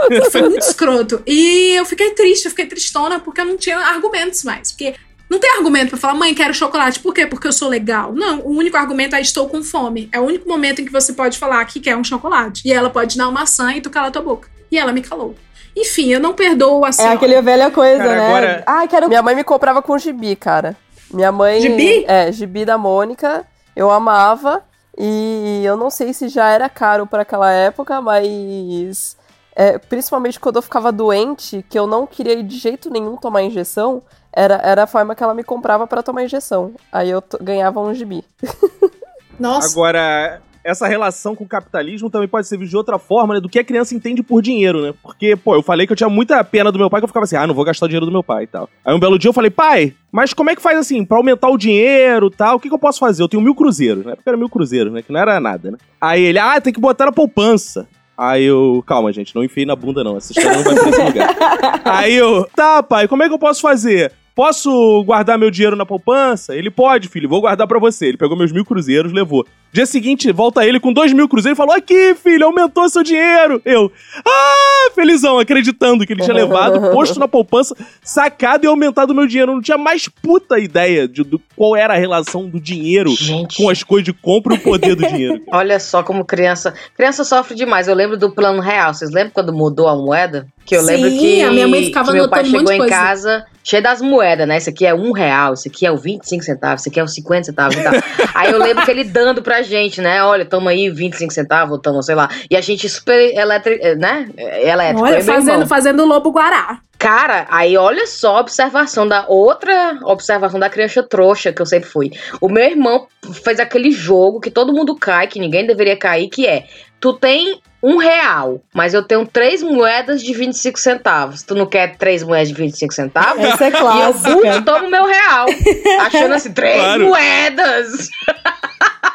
E 0.09 0.29
foi 0.31 0.43
muito 0.43 0.63
escroto. 0.65 1.21
E 1.25 1.73
eu 1.75 1.85
fiquei 1.85 2.11
triste, 2.11 2.45
eu 2.45 2.51
fiquei 2.51 2.65
tristona 2.65 3.19
porque 3.19 3.41
eu 3.41 3.45
não 3.45 3.57
tinha 3.57 3.77
argumentos 3.77 4.43
mais. 4.43 4.71
Porque 4.71 4.95
não 5.29 5.39
tem 5.39 5.49
argumento 5.51 5.89
pra 5.89 5.97
falar, 5.97 6.13
mãe, 6.13 6.33
quero 6.33 6.53
chocolate. 6.53 6.99
Por 6.99 7.13
quê? 7.13 7.25
Porque 7.25 7.47
eu 7.47 7.53
sou 7.53 7.67
legal. 7.67 8.13
Não, 8.13 8.41
o 8.41 8.51
único 8.51 8.77
argumento 8.77 9.15
é 9.15 9.21
estou 9.21 9.49
com 9.49 9.63
fome. 9.63 10.07
É 10.11 10.19
o 10.19 10.23
único 10.23 10.47
momento 10.47 10.81
em 10.81 10.85
que 10.85 10.91
você 10.91 11.13
pode 11.13 11.37
falar 11.37 11.65
que 11.65 11.79
quer 11.79 11.97
um 11.97 12.03
chocolate. 12.03 12.61
E 12.63 12.71
ela 12.71 12.89
pode 12.89 13.17
dar 13.17 13.25
uma 13.25 13.39
maçã 13.39 13.73
e 13.73 13.81
tu 13.81 13.89
cala 13.89 14.11
tua 14.11 14.21
boca. 14.21 14.47
E 14.71 14.77
ela 14.77 14.93
me 14.93 15.01
calou. 15.01 15.35
Enfim, 15.75 16.07
eu 16.13 16.19
não 16.19 16.33
perdoo 16.33 16.85
a 16.85 16.89
É 16.89 16.91
senhora. 16.91 17.15
aquele 17.15 17.41
velha 17.41 17.69
coisa, 17.71 17.97
Cara, 18.03 18.15
né? 18.15 18.27
agora- 18.27 18.63
Ah, 18.65 18.87
quero. 18.87 19.07
Minha 19.09 19.21
mãe 19.21 19.35
me 19.35 19.43
comprava 19.43 19.81
com 19.81 19.97
gibi, 19.97 20.35
cara. 20.35 20.75
Minha 21.13 21.31
mãe. 21.31 21.59
Gibi? 21.61 22.05
É, 22.07 22.31
gibi 22.31 22.63
da 22.65 22.77
Mônica. 22.77 23.45
Eu 23.75 23.91
amava. 23.91 24.63
E 24.97 25.61
eu 25.65 25.75
não 25.75 25.89
sei 25.89 26.13
se 26.13 26.29
já 26.29 26.49
era 26.49 26.69
caro 26.69 27.05
para 27.05 27.23
aquela 27.23 27.51
época, 27.51 27.99
mas. 28.01 29.17
é, 29.53 29.77
principalmente 29.77 30.39
quando 30.39 30.55
eu 30.57 30.61
ficava 30.61 30.91
doente, 30.91 31.65
que 31.69 31.77
eu 31.77 31.85
não 31.87 32.05
queria 32.07 32.41
de 32.43 32.57
jeito 32.57 32.89
nenhum 32.89 33.15
tomar 33.17 33.41
injeção, 33.43 34.01
era, 34.33 34.55
era 34.63 34.83
a 34.83 34.87
forma 34.87 35.13
que 35.15 35.23
ela 35.23 35.33
me 35.33 35.43
comprava 35.43 35.85
para 35.87 36.01
tomar 36.03 36.23
injeção. 36.23 36.73
Aí 36.91 37.09
eu 37.09 37.21
ganhava 37.41 37.79
um 37.81 37.93
gibi. 37.93 38.23
Nossa. 39.39 39.69
Agora, 39.71 40.41
essa 40.65 40.87
relação 40.87 41.35
com 41.35 41.43
o 41.43 41.47
capitalismo 41.47 42.09
também 42.09 42.27
pode 42.27 42.47
ser 42.47 42.57
vista 42.57 42.71
de 42.71 42.77
outra 42.77 42.97
forma, 42.97 43.35
né? 43.35 43.39
Do 43.39 43.47
que 43.47 43.59
a 43.59 43.63
criança 43.63 43.93
entende 43.93 44.23
por 44.23 44.41
dinheiro, 44.41 44.81
né? 44.81 44.95
Porque, 45.03 45.35
pô, 45.35 45.53
eu 45.53 45.61
falei 45.61 45.85
que 45.85 45.93
eu 45.93 45.95
tinha 45.95 46.09
muita 46.09 46.43
pena 46.43 46.71
do 46.71 46.79
meu 46.79 46.89
pai, 46.89 46.99
que 46.99 47.03
eu 47.03 47.07
ficava 47.07 47.23
assim, 47.23 47.35
ah, 47.35 47.45
não 47.45 47.53
vou 47.53 47.63
gastar 47.63 47.85
o 47.85 47.87
dinheiro 47.87 48.05
do 48.07 48.11
meu 48.11 48.23
pai 48.23 48.45
e 48.45 48.47
tal. 48.47 48.67
Aí 48.83 48.93
um 48.93 48.99
belo 48.99 49.19
dia 49.19 49.29
eu 49.29 49.33
falei, 49.33 49.51
pai, 49.51 49.93
mas 50.11 50.33
como 50.33 50.49
é 50.49 50.55
que 50.55 50.61
faz 50.61 50.75
assim, 50.79 51.05
pra 51.05 51.17
aumentar 51.17 51.49
o 51.49 51.57
dinheiro 51.57 52.27
e 52.33 52.35
tal? 52.35 52.55
O 52.55 52.59
que, 52.59 52.67
que 52.67 52.73
eu 52.73 52.79
posso 52.79 52.97
fazer? 52.99 53.21
Eu 53.21 53.29
tenho 53.29 53.43
mil 53.43 53.53
cruzeiros, 53.53 54.03
né? 54.03 54.15
Porque 54.15 54.27
era 54.27 54.37
mil 54.37 54.49
cruzeiros, 54.49 54.91
né? 54.91 55.03
Que 55.03 55.13
não 55.13 55.19
era 55.19 55.39
nada, 55.39 55.69
né? 55.69 55.77
Aí 56.01 56.23
ele, 56.23 56.39
ah, 56.39 56.59
tem 56.59 56.73
que 56.73 56.81
botar 56.81 57.05
na 57.05 57.11
poupança. 57.11 57.87
Aí 58.17 58.45
eu, 58.45 58.83
calma, 58.87 59.13
gente, 59.13 59.35
não 59.35 59.43
enfiei 59.43 59.67
na 59.67 59.75
bunda, 59.75 60.03
não. 60.03 60.17
Essa 60.17 60.31
história 60.31 60.57
não 60.57 60.63
vai 60.63 60.73
pra 60.73 60.89
esse 60.89 61.01
lugar. 61.01 61.35
Aí 61.85 62.15
eu, 62.15 62.47
tá, 62.55 62.81
pai, 62.81 63.07
como 63.07 63.21
é 63.21 63.27
que 63.27 63.33
eu 63.33 63.39
posso 63.39 63.61
fazer? 63.61 64.11
Posso 64.35 65.01
guardar 65.05 65.39
meu 65.39 65.49
dinheiro 65.49 65.77
na 65.77 65.85
poupança? 65.85 66.53
Ele 66.53 66.69
pode, 66.69 67.07
filho, 67.07 67.29
vou 67.29 67.39
guardar 67.39 67.65
pra 67.67 67.79
você. 67.79 68.07
Ele 68.07 68.17
pegou 68.17 68.37
meus 68.37 68.51
mil 68.51 68.65
cruzeiros, 68.65 69.13
levou. 69.13 69.45
Dia 69.71 69.85
seguinte, 69.85 70.31
volta 70.31 70.65
ele 70.65 70.79
com 70.79 70.91
dois 70.93 71.11
mil 71.13 71.27
cruzeiros 71.27 71.57
e 71.57 71.61
falou: 71.61 71.73
Aqui, 71.75 72.13
filho, 72.15 72.45
aumentou 72.45 72.87
seu 72.89 73.01
dinheiro. 73.03 73.61
Eu, 73.65 73.91
ah, 74.25 74.91
felizão, 74.93 75.39
acreditando 75.39 76.05
que 76.05 76.13
ele 76.13 76.21
tinha 76.21 76.33
levado, 76.35 76.91
posto 76.91 77.19
na 77.19 77.27
poupança, 77.27 77.75
sacado 78.01 78.65
e 78.65 78.67
aumentado 78.67 79.13
meu 79.15 79.25
dinheiro. 79.27 79.51
Eu 79.51 79.55
não 79.55 79.61
tinha 79.61 79.77
mais 79.77 80.07
puta 80.07 80.59
ideia 80.59 81.07
de 81.07 81.23
do- 81.23 81.41
qual 81.55 81.75
era 81.75 81.93
a 81.93 81.97
relação 81.97 82.47
do 82.49 82.59
dinheiro 82.59 83.11
com 83.57 83.69
as 83.69 83.83
coisas 83.83 84.05
de 84.05 84.13
compra 84.13 84.53
e 84.55 84.57
o 84.57 84.61
poder 84.61 84.95
do 84.95 85.05
dinheiro. 85.07 85.41
Olha 85.51 85.79
só 85.79 86.03
como 86.03 86.23
criança. 86.25 86.73
Criança 86.95 87.23
sofre 87.23 87.55
demais. 87.55 87.87
Eu 87.87 87.95
lembro 87.95 88.17
do 88.17 88.31
plano 88.33 88.61
real. 88.61 88.93
Vocês 88.93 89.11
lembram 89.11 89.31
quando 89.33 89.53
mudou 89.53 89.87
a 89.87 89.95
moeda? 89.95 90.47
Que 90.65 90.75
eu 90.75 90.81
Sim, 90.81 90.87
lembro 90.87 91.09
que, 91.11 91.43
a 91.43 91.51
minha 91.51 91.67
mãe 91.67 91.83
ficava 91.83 92.11
meu 92.11 92.27
pai 92.27 92.43
chegou 92.43 92.71
em 92.71 92.77
coisa. 92.79 92.95
casa 92.95 93.45
cheio 93.65 93.81
das 93.81 93.99
moedas, 93.99 94.47
né? 94.47 94.57
Isso 94.57 94.69
aqui 94.69 94.85
é 94.85 94.93
um 94.93 95.11
real, 95.11 95.55
isso 95.55 95.67
aqui 95.67 95.87
é 95.87 95.91
o 95.91 95.97
25 95.97 96.43
centavos, 96.43 96.81
isso 96.81 96.89
aqui 96.89 96.99
é 96.99 97.03
o 97.03 97.07
50 97.07 97.45
centavos 97.45 97.75
e 97.75 97.83
tal. 97.83 97.93
aí 98.35 98.51
eu 98.51 98.59
lembro 98.59 98.85
que 98.85 98.91
ele 98.91 99.03
dando 99.03 99.41
pra 99.41 99.63
gente, 99.63 99.99
né? 99.99 100.23
Olha, 100.23 100.45
toma 100.45 100.69
aí 100.69 100.87
25 100.87 101.33
centavos, 101.33 101.79
toma, 101.81 102.03
sei 102.03 102.13
lá. 102.13 102.29
E 102.49 102.55
a 102.55 102.61
gente 102.61 102.87
super 102.87 103.35
elétrico, 103.35 103.83
né? 103.97 104.29
Elétrico. 104.37 105.01
Olha, 105.01 105.23
fazendo, 105.23 105.65
fazendo 105.65 106.05
lobo 106.05 106.29
guará. 106.31 106.79
Cara, 106.99 107.47
aí 107.49 107.75
olha 107.75 108.05
só 108.05 108.37
a 108.37 108.41
observação 108.41 109.07
da 109.07 109.25
outra 109.27 109.97
observação 110.03 110.59
da 110.59 110.69
criança 110.69 111.01
trouxa 111.01 111.51
que 111.51 111.61
eu 111.61 111.65
sempre 111.65 111.89
fui. 111.89 112.11
O 112.39 112.47
meu 112.47 112.63
irmão 112.63 113.07
fez 113.43 113.59
aquele 113.59 113.91
jogo 113.91 114.39
que 114.39 114.51
todo 114.51 114.71
mundo 114.71 114.95
cai, 114.95 115.27
que 115.27 115.39
ninguém 115.39 115.65
deveria 115.65 115.97
cair, 115.97 116.29
que 116.29 116.47
é: 116.47 116.65
tu 116.99 117.13
tem 117.13 117.59
um 117.87 117.97
real, 117.97 118.59
mas 118.73 118.95
eu 118.95 119.03
tenho 119.03 119.27
três 119.27 119.61
moedas 119.61 120.23
de 120.23 120.33
25 120.33 120.79
centavos. 120.79 121.43
Tu 121.43 121.53
não 121.53 121.67
quer 121.67 121.95
três 121.97 122.23
moedas 122.23 122.47
de 122.47 122.55
25 122.55 122.91
centavos? 122.91 123.43
Essa 123.45 123.65
é 123.65 123.71
clássica. 123.71 124.29
E 124.29 124.31
eu 124.31 124.37
putz, 124.41 124.65
tomo 124.65 124.89
meu 124.89 125.05
real. 125.05 125.45
Achando 126.01 126.33
assim, 126.33 126.51
três 126.51 126.81
Claro. 126.81 127.03
moedas. 127.05 128.09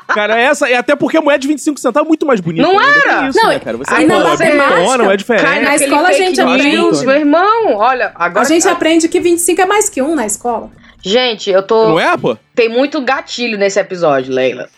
Cara, 0.07 0.39
essa, 0.39 0.71
e 0.71 0.75
até 0.75 0.95
porque 0.95 1.17
a 1.17 1.21
moeda 1.21 1.39
de 1.41 1.49
25 1.49 1.81
centavos 1.81 2.07
é 2.07 2.09
muito 2.09 2.25
mais 2.25 2.39
bonita. 2.41 2.63
Não 2.67 2.79
ainda 2.79 3.09
era? 3.09 3.29
Isso, 3.29 3.39
Não, 3.43 3.49
né, 3.49 3.59
cara? 3.59 3.77
Você 3.77 3.93
aí 3.93 4.07
na 4.07 4.15
é 4.15 4.23
bonitona, 4.23 5.05
não 5.05 5.11
é 5.11 5.17
diferente. 5.17 5.65
Na 5.65 5.75
escola 5.75 6.09
a 6.09 6.13
gente 6.13 6.41
aprende. 6.41 7.07
Meu 7.07 7.17
irmão, 7.17 7.75
olha, 7.75 8.13
agora. 8.15 8.45
a 8.47 8.49
gente 8.49 8.69
aprende 8.69 9.09
que 9.09 9.21
25 9.21 9.61
é 9.63 9.67
mais 9.67 9.89
que 9.89 10.01
um 10.01 10.15
na 10.15 10.27
escola. 10.27 10.71
Gente, 11.03 11.51
eu 11.51 11.63
tô. 11.63 11.89
Não 11.89 12.01
é, 12.01 12.17
pô? 12.17 12.37
Tem 12.55 12.69
muito 12.69 13.01
gatilho 13.01 13.57
nesse 13.59 13.81
episódio, 13.81 14.33
Leila. 14.35 14.69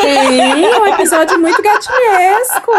Tem 0.00 0.64
um 0.80 0.86
episódio 0.86 1.38
muito 1.38 1.60
gatilhesco. 1.62 2.72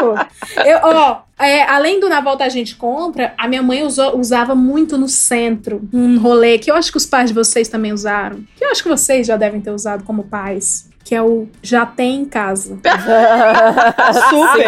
Eu, 0.65 0.79
ó, 0.83 1.21
é, 1.39 1.63
além 1.63 1.99
do 1.99 2.09
Na 2.09 2.21
Volta 2.21 2.43
a 2.45 2.49
Gente 2.49 2.75
Compra, 2.75 3.33
a 3.37 3.47
minha 3.47 3.61
mãe 3.61 3.83
usou- 3.83 4.17
usava 4.17 4.55
muito 4.55 4.97
no 4.97 5.07
centro 5.07 5.87
um 5.93 6.17
rolê 6.19 6.57
que 6.57 6.71
eu 6.71 6.75
acho 6.75 6.91
que 6.91 6.97
os 6.97 7.05
pais 7.05 7.29
de 7.29 7.35
vocês 7.35 7.67
também 7.69 7.93
usaram. 7.93 8.43
Que 8.57 8.65
eu 8.65 8.71
acho 8.71 8.81
que 8.81 8.89
vocês 8.89 9.27
já 9.27 9.37
devem 9.37 9.61
ter 9.61 9.71
usado 9.71 10.03
como 10.03 10.23
pais. 10.23 10.89
Que 11.03 11.13
é 11.15 11.21
o 11.21 11.47
Já 11.61 11.85
Tem 11.85 12.21
em 12.21 12.25
Casa. 12.25 12.79
Super. 14.29 14.65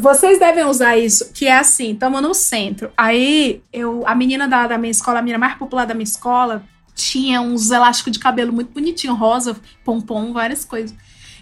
Vocês 0.00 0.38
devem 0.38 0.64
usar 0.64 0.96
isso, 0.96 1.32
que 1.32 1.46
é 1.48 1.58
assim, 1.58 1.92
estamos 1.92 2.22
no 2.22 2.32
centro. 2.32 2.90
Aí, 2.96 3.60
eu, 3.72 4.02
a 4.06 4.14
menina 4.14 4.46
da, 4.46 4.68
da 4.68 4.78
minha 4.78 4.92
escola, 4.92 5.18
a 5.18 5.22
menina 5.22 5.38
mais 5.38 5.54
popular 5.54 5.86
da 5.86 5.94
minha 5.94 6.04
escola, 6.04 6.62
tinha 6.98 7.40
uns 7.40 7.70
elásticos 7.70 8.12
de 8.12 8.18
cabelo 8.18 8.52
muito 8.52 8.72
bonitinho, 8.72 9.14
rosa, 9.14 9.56
pompom, 9.84 10.32
várias 10.32 10.64
coisas. 10.64 10.94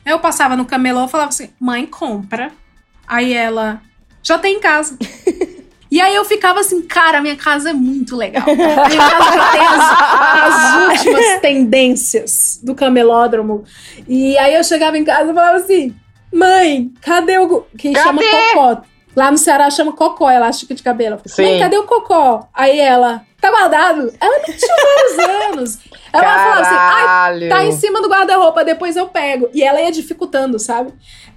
Aí 0.04 0.12
eu 0.12 0.20
passava 0.20 0.54
no 0.54 0.66
camelô 0.66 1.06
e 1.06 1.08
falava 1.08 1.30
assim, 1.30 1.48
mãe, 1.58 1.86
compra. 1.86 2.52
Aí 3.08 3.32
ela, 3.32 3.80
já 4.22 4.38
tem 4.38 4.56
em 4.56 4.60
casa. 4.60 4.96
E 5.88 6.00
aí 6.00 6.16
eu 6.16 6.24
ficava 6.24 6.58
assim, 6.58 6.82
cara, 6.82 7.22
minha 7.22 7.36
casa 7.36 7.70
é 7.70 7.72
muito 7.72 8.16
legal. 8.16 8.44
Minha 8.44 8.74
casa 8.74 9.32
já 9.36 9.52
tem 9.52 9.60
as, 9.60 9.84
as 10.42 10.98
últimas 10.98 11.40
tendências 11.40 12.60
do 12.60 12.74
camelódromo. 12.74 13.64
E 14.06 14.36
aí 14.36 14.54
eu 14.54 14.64
chegava 14.64 14.98
em 14.98 15.04
casa 15.04 15.30
e 15.30 15.34
falava 15.34 15.58
assim, 15.58 15.94
mãe, 16.34 16.92
cadê 17.00 17.38
o... 17.38 17.60
Que 17.78 17.94
chama 17.94 18.20
Cadê? 18.20 18.54
cocó. 18.54 18.82
Lá 19.16 19.30
no 19.30 19.38
Ceará 19.38 19.70
chama 19.70 19.92
cocó, 19.92 20.30
elástico 20.30 20.74
de 20.74 20.82
cabelo. 20.82 21.18
Sim. 21.24 21.58
Cadê 21.58 21.78
o 21.78 21.84
cocó? 21.84 22.48
Aí 22.52 22.78
ela, 22.78 23.22
tá 23.40 23.50
guardado? 23.50 24.12
Ela 24.20 24.38
não 24.38 24.44
tinha 24.44 24.76
vários 24.76 25.18
anos. 25.48 25.78
Ela 26.12 26.38
falava 26.38 26.60
assim, 26.60 26.76
ai, 26.78 27.48
tá 27.48 27.64
em 27.64 27.72
cima 27.72 28.02
do 28.02 28.08
guarda-roupa, 28.08 28.62
depois 28.62 28.94
eu 28.94 29.08
pego. 29.08 29.48
E 29.54 29.62
ela 29.62 29.80
ia 29.80 29.90
dificultando, 29.90 30.58
sabe? 30.58 30.92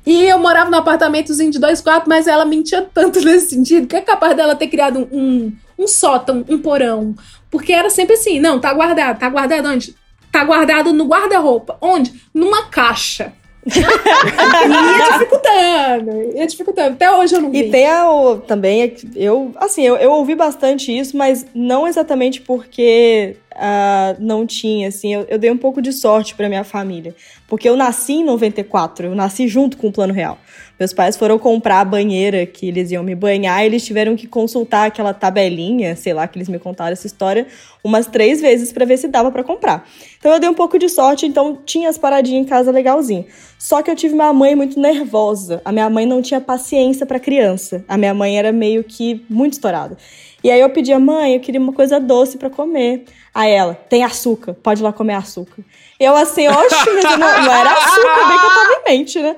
E 0.05 0.25
eu 0.25 0.37
morava 0.37 0.69
num 0.69 0.77
apartamentozinho 0.77 1.51
de 1.51 1.59
dois 1.59 1.79
quartos, 1.79 2.09
mas 2.09 2.27
ela 2.27 2.43
mentia 2.43 2.81
tanto 2.93 3.21
nesse 3.23 3.51
sentido 3.51 3.87
que 3.87 3.95
é 3.95 4.01
capaz 4.01 4.35
dela 4.35 4.55
ter 4.55 4.67
criado 4.67 5.07
um, 5.11 5.17
um, 5.17 5.57
um 5.79 5.87
sótão, 5.87 6.43
um 6.49 6.57
porão. 6.57 7.15
Porque 7.49 7.71
era 7.71 7.89
sempre 7.89 8.15
assim, 8.15 8.41
não, 8.41 8.59
tá 8.59 8.73
guardado. 8.73 9.19
Tá 9.19 9.29
guardado 9.29 9.69
onde? 9.69 9.95
Tá 10.31 10.43
guardado 10.43 10.91
no 10.91 11.05
guarda-roupa. 11.05 11.77
Onde? 11.81 12.21
Numa 12.33 12.63
caixa. 12.63 13.33
e 13.69 14.99
ia 14.99 15.11
dificultando, 15.11 16.37
ia 16.37 16.47
dificultando. 16.47 16.93
Até 16.93 17.11
hoje 17.11 17.35
eu 17.35 17.41
não 17.41 17.51
vi. 17.51 17.59
E 17.59 17.69
tem 17.71 17.87
a, 17.87 18.09
o- 18.11 18.37
também, 18.37 18.81
é 18.83 18.87
que 18.87 19.07
eu, 19.15 19.51
assim, 19.57 19.83
eu, 19.85 19.95
eu 19.97 20.11
ouvi 20.11 20.35
bastante 20.35 20.97
isso, 20.97 21.15
mas 21.17 21.45
não 21.53 21.87
exatamente 21.87 22.41
porque 22.41 23.35
ah, 23.55 24.15
não 24.19 24.45
tinha, 24.45 24.87
assim, 24.87 25.13
eu, 25.13 25.25
eu 25.29 25.37
dei 25.37 25.51
um 25.51 25.57
pouco 25.57 25.81
de 25.81 25.91
sorte 25.91 26.33
pra 26.35 26.47
minha 26.47 26.63
família. 26.63 27.13
Porque 27.47 27.67
eu 27.67 27.75
nasci 27.75 28.13
em 28.13 28.23
94, 28.23 29.07
eu 29.07 29.15
nasci 29.15 29.47
junto 29.47 29.77
com 29.77 29.87
o 29.87 29.91
Plano 29.91 30.13
Real. 30.13 30.37
Meus 30.79 30.93
pais 30.93 31.17
foram 31.17 31.37
comprar 31.37 31.81
a 31.81 31.85
banheira 31.85 32.45
que 32.45 32.69
eles 32.69 32.89
iam 32.89 33.03
me 33.03 33.13
banhar 33.13 33.61
e 33.61 33.65
eles 33.65 33.85
tiveram 33.85 34.15
que 34.15 34.25
consultar 34.25 34.87
aquela 34.87 35.13
tabelinha, 35.13 35.93
sei 35.95 36.13
lá, 36.13 36.25
que 36.25 36.37
eles 36.37 36.47
me 36.47 36.57
contaram 36.57 36.93
essa 36.93 37.05
história, 37.05 37.47
umas 37.83 38.07
três 38.07 38.39
vezes 38.39 38.71
pra 38.71 38.85
ver 38.85 38.95
se 38.95 39.09
dava 39.09 39.29
pra 39.29 39.43
comprar. 39.43 39.85
Então 40.17 40.31
eu 40.31 40.39
dei 40.39 40.49
um 40.49 40.53
pouco 40.53 40.79
de 40.79 40.87
sorte, 40.87 41.25
então 41.25 41.57
tinha 41.65 41.89
as 41.89 41.97
paradinhas 41.97 42.45
em 42.45 42.47
casa 42.47 42.71
legalzinho. 42.71 43.25
Só 43.57 43.81
que 43.81 43.91
eu 43.91 43.95
tive 43.95 44.13
uma 44.13 44.31
mãe 44.31 44.55
muito 44.55 44.79
nervosa. 44.79 45.61
A 45.65 45.71
minha 45.73 45.89
mãe 45.89 46.05
não 46.05 46.21
tinha 46.21 46.39
paciência 46.39 47.05
pra 47.05 47.19
criança. 47.19 47.83
A 47.85 47.97
minha 47.97 48.13
mãe 48.13 48.39
era 48.39 48.53
meio 48.53 48.81
que 48.81 49.25
muito 49.29 49.53
estourada. 49.53 49.97
E 50.41 50.49
aí 50.49 50.61
eu 50.61 50.69
pedia, 50.69 50.97
mãe, 50.97 51.33
eu 51.33 51.41
queria 51.41 51.59
uma 51.59 51.73
coisa 51.73 51.99
doce 51.99 52.37
pra 52.37 52.49
comer. 52.49 53.03
Aí 53.35 53.51
ela, 53.51 53.73
tem 53.73 54.05
açúcar, 54.05 54.53
pode 54.53 54.81
ir 54.81 54.83
lá 54.83 54.93
comer 54.93 55.15
açúcar. 55.15 55.61
Eu 55.99 56.15
assim, 56.15 56.47
oxe, 56.47 56.89
mas 57.03 57.19
não, 57.19 57.43
não 57.43 57.53
era 57.53 57.73
açúcar, 57.73 58.27
bem 58.29 58.39
que 58.39 58.45
eu 58.45 58.49
tava 58.49 58.73
em 58.73 58.97
mente, 58.97 59.19
né? 59.21 59.35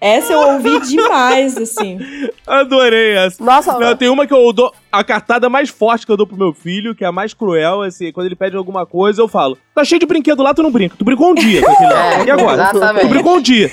Essa 0.00 0.32
eu 0.32 0.38
ouvi 0.38 0.80
demais, 0.80 1.56
assim. 1.56 1.98
Adorei 2.46 3.16
essa. 3.16 3.42
Nossa, 3.42 3.78
Não, 3.78 3.96
tem 3.96 4.08
uma 4.08 4.26
que 4.26 4.34
eu 4.34 4.52
dou. 4.52 4.72
A 4.92 5.02
cartada 5.02 5.48
mais 5.48 5.70
forte 5.70 6.06
que 6.06 6.12
eu 6.12 6.16
dou 6.16 6.26
pro 6.26 6.36
meu 6.36 6.52
filho, 6.52 6.94
que 6.94 7.04
é 7.04 7.06
a 7.06 7.12
mais 7.12 7.34
cruel, 7.34 7.82
assim, 7.82 8.12
quando 8.12 8.26
ele 8.26 8.36
pede 8.36 8.56
alguma 8.56 8.86
coisa, 8.86 9.20
eu 9.22 9.28
falo: 9.28 9.58
tá 9.74 9.84
cheio 9.84 9.98
de 9.98 10.06
brinquedo 10.06 10.42
lá, 10.42 10.54
tu 10.54 10.62
não 10.62 10.70
brinca. 10.70 10.94
Tu 10.98 11.04
brincou 11.04 11.30
um 11.30 11.34
dia 11.34 11.62
com 11.62 11.70
aquele 11.70 11.92
lá. 11.92 12.04
É, 12.14 12.24
e 12.24 12.30
agora? 12.30 12.62
exatamente. 12.62 13.06
Tu 13.06 13.08
brincou 13.08 13.36
um 13.36 13.40
dia. 13.40 13.72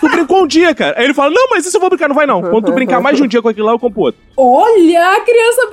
Tu 0.00 0.08
brincou 0.08 0.42
um 0.42 0.46
dia, 0.46 0.74
cara. 0.74 0.98
Aí 0.98 1.04
ele 1.04 1.14
fala: 1.14 1.30
não, 1.30 1.48
mas 1.50 1.66
isso 1.66 1.76
eu 1.76 1.80
vou 1.80 1.88
brincar, 1.90 2.08
não 2.08 2.14
vai 2.14 2.26
não. 2.26 2.42
Quando 2.42 2.66
tu 2.66 2.72
brincar 2.72 3.00
mais 3.00 3.16
de 3.16 3.22
um 3.22 3.26
dia 3.26 3.40
com 3.42 3.48
aquilo 3.48 3.66
lá, 3.66 3.72
eu 3.72 3.78
compro 3.78 4.02
outro. 4.02 4.20
Olha 4.36 5.10
a 5.16 5.20
criança. 5.20 5.70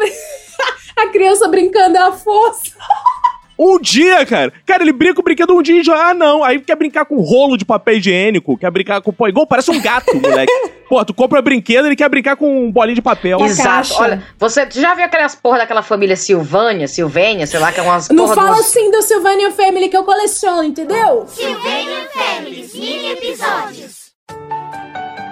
a 0.97 1.07
criança 1.07 1.47
brincando 1.47 1.97
à 1.97 2.11
força. 2.11 2.71
Um 3.61 3.77
dia, 3.77 4.25
cara. 4.25 4.53
Cara, 4.65 4.83
ele 4.83 4.93
brinca 4.93 5.15
com 5.15 5.21
o 5.21 5.23
brinquedo 5.23 5.53
um 5.53 5.61
dia 5.61 5.81
e 5.81 5.83
já, 5.83 6.11
ah, 6.11 6.13
não. 6.13 6.43
Aí 6.45 6.59
quer 6.61 6.77
brincar 6.77 7.03
com 7.03 7.17
rolo 7.19 7.57
de 7.57 7.65
papel 7.65 7.95
higiênico, 7.97 8.57
quer 8.57 8.71
brincar 8.71 9.01
com. 9.01 9.11
Pô, 9.11 9.27
igual 9.27 9.45
parece 9.45 9.69
um 9.69 9.81
gato, 9.81 10.15
moleque. 10.17 10.51
Pô, 10.87 11.03
tu 11.03 11.13
compra 11.13 11.41
brinquedo 11.41 11.85
ele 11.85 11.95
quer 11.95 12.07
brincar 12.09 12.37
com 12.37 12.67
um 12.67 12.71
bolinho 12.71 12.95
de 12.95 13.01
papel. 13.01 13.37
Exato. 13.41 13.93
Olha, 13.99 14.23
você 14.39 14.65
já 14.71 14.95
viu 14.95 15.03
aquelas 15.03 15.35
porra 15.35 15.57
daquela 15.57 15.83
família 15.83 16.15
Silvânia, 16.15 16.87
Silvênia, 16.87 17.45
sei 17.45 17.59
lá, 17.59 17.71
que 17.71 17.79
é 17.81 17.83
umas 17.83 18.07
Não 18.09 18.23
porra 18.23 18.35
fala 18.35 18.51
uns- 18.53 18.59
assim 18.61 18.89
do 18.89 19.01
Sylvania 19.01 19.51
Family 19.51 19.89
que 19.89 19.97
eu 19.97 20.03
coleciono, 20.05 20.63
entendeu? 20.63 21.25
Sylvanian 21.27 22.07
Families 22.13 22.73
mini 22.73 23.11
episódios. 23.11 24.09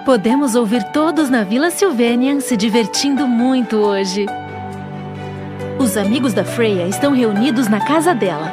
Podemos 0.04 0.54
ouvir 0.54 0.84
todos 0.92 1.28
na 1.30 1.44
Vila 1.44 1.70
Sylvanian 1.70 2.40
se 2.40 2.56
divertindo 2.56 3.26
muito 3.26 3.76
hoje. 3.76 4.26
Os 5.78 5.96
amigos 5.96 6.34
da 6.34 6.44
Freya 6.44 6.88
estão 6.88 7.12
reunidos 7.12 7.68
na 7.68 7.78
casa 7.78 8.12
dela. 8.12 8.52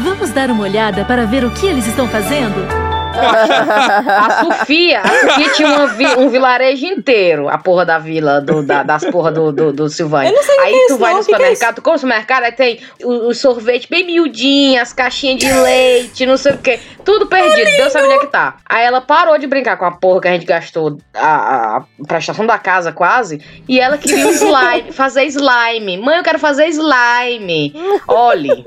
Vamos 0.00 0.30
dar 0.30 0.50
uma 0.50 0.64
olhada 0.64 1.04
para 1.04 1.26
ver 1.26 1.44
o 1.44 1.50
que 1.52 1.64
eles 1.64 1.86
estão 1.86 2.08
fazendo? 2.08 2.87
A 3.18 4.44
Sofia, 4.44 5.00
a 5.00 5.08
Sofia 5.08 5.50
tinha 5.52 5.86
vi- 5.88 6.06
um 6.16 6.28
vilarejo 6.28 6.86
inteiro, 6.86 7.48
a 7.48 7.58
porra 7.58 7.84
da 7.84 7.98
vila, 7.98 8.40
do- 8.40 8.62
da- 8.62 8.82
das 8.82 9.04
porra 9.04 9.30
do, 9.32 9.52
do, 9.52 9.72
do 9.72 9.88
Silvânia. 9.88 10.30
Eu 10.30 10.34
não 10.34 10.42
sei 10.42 10.58
Aí 10.60 10.74
é 10.74 10.76
tu 10.78 10.84
isso, 10.86 10.98
vai 10.98 11.08
não, 11.10 11.16
no 11.16 11.20
é 11.20 11.24
supermercado, 11.24 11.74
tu 11.76 11.82
compra 11.82 11.92
no 11.92 11.98
supermercado, 12.00 12.44
aí 12.44 12.52
tem 12.52 12.80
o, 13.02 13.28
o 13.28 13.34
sorvete 13.34 13.88
bem 13.88 14.04
miudinho, 14.06 14.80
as 14.80 14.92
caixinhas 14.92 15.38
de 15.38 15.52
leite, 15.52 16.26
não 16.26 16.36
sei 16.36 16.52
o 16.52 16.58
que, 16.58 16.78
tudo 17.04 17.26
perdido, 17.26 17.70
Deus 17.76 17.92
sabe 17.92 18.06
onde 18.06 18.16
é 18.16 18.18
que 18.20 18.26
tá. 18.28 18.56
Aí 18.68 18.84
ela 18.84 19.00
parou 19.00 19.38
de 19.38 19.46
brincar 19.46 19.76
com 19.76 19.84
a 19.84 19.90
porra 19.92 20.20
que 20.22 20.28
a 20.28 20.32
gente 20.32 20.46
gastou 20.46 20.98
a, 21.14 21.76
a 21.78 21.82
prestação 22.06 22.46
da 22.46 22.58
casa 22.58 22.92
quase, 22.92 23.40
e 23.68 23.78
ela 23.80 23.96
queria 23.98 24.26
um 24.26 24.30
slime, 24.30 24.92
fazer 24.92 25.24
slime. 25.24 25.98
Mãe, 25.98 26.16
eu 26.18 26.22
quero 26.24 26.38
fazer 26.38 26.66
slime. 26.68 27.74
Olhe. 28.06 28.64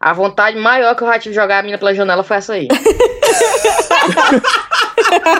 A 0.00 0.12
vontade 0.12 0.56
maior 0.56 0.94
que 0.94 1.02
eu 1.02 1.08
já 1.08 1.18
tive 1.18 1.34
de 1.34 1.40
jogar 1.40 1.58
a 1.58 1.62
mina 1.62 1.76
pela 1.76 1.92
janela 1.92 2.22
foi 2.22 2.36
essa 2.36 2.52
aí. 2.54 2.68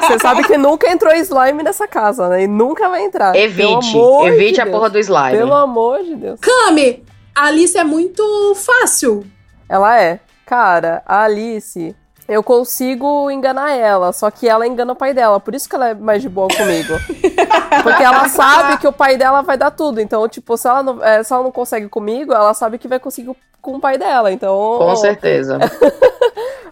Você 0.07 0.18
sabe 0.20 0.44
que 0.44 0.57
nunca 0.57 0.90
entrou 0.90 1.12
slime 1.14 1.62
nessa 1.62 1.86
casa, 1.86 2.28
né? 2.28 2.44
E 2.44 2.46
nunca 2.46 2.88
vai 2.88 3.03
entrar. 3.05 3.32
Pelo 3.32 3.44
Evite, 3.44 3.90
amor 3.96 4.28
evite 4.28 4.55
de 4.55 4.61
a 4.61 4.64
Deus. 4.64 4.76
porra 4.76 4.90
do 4.90 4.99
slime. 4.99 5.38
Pelo 5.38 5.55
amor 5.55 6.03
de 6.03 6.14
Deus. 6.14 6.40
Cami, 6.40 7.05
a 7.34 7.46
Alice 7.46 7.76
é 7.76 7.84
muito 7.84 8.55
fácil. 8.55 9.24
Ela 9.68 10.01
é. 10.01 10.20
Cara, 10.46 11.03
a 11.05 11.24
Alice, 11.24 11.94
eu 12.26 12.42
consigo 12.42 13.30
enganar 13.30 13.72
ela, 13.72 14.12
só 14.12 14.30
que 14.30 14.49
ela 14.49 14.66
engana 14.66 14.92
o 14.92 14.96
pai 14.96 15.12
dela. 15.12 15.38
Por 15.38 15.55
isso 15.55 15.68
que 15.68 15.74
ela 15.74 15.90
é 15.90 15.94
mais 15.94 16.22
de 16.22 16.28
boa 16.28 16.49
comigo. 16.49 16.94
Porque 17.82 18.03
ela 18.03 18.28
sabe 18.28 18.78
que 18.78 18.86
o 18.88 18.92
pai 18.92 19.16
dela 19.16 19.42
vai 19.42 19.57
dar 19.59 19.70
tudo. 19.70 20.01
Então, 20.01 20.26
tipo, 20.28 20.57
se 20.57 20.66
ela 20.66 20.82
não, 20.82 21.05
é, 21.05 21.22
se 21.22 21.32
ela 21.32 21.42
não 21.42 21.53
consegue 21.53 21.88
comigo, 21.88 22.32
ela 22.32 22.55
sabe 22.55 22.78
que 22.78 22.88
vai 22.88 22.99
conseguir 22.99 23.34
com 23.61 23.76
o 23.76 23.80
pai 23.80 23.99
dela. 23.99 24.32
Então. 24.32 24.55
Com 24.78 24.96
certeza. 24.96 25.59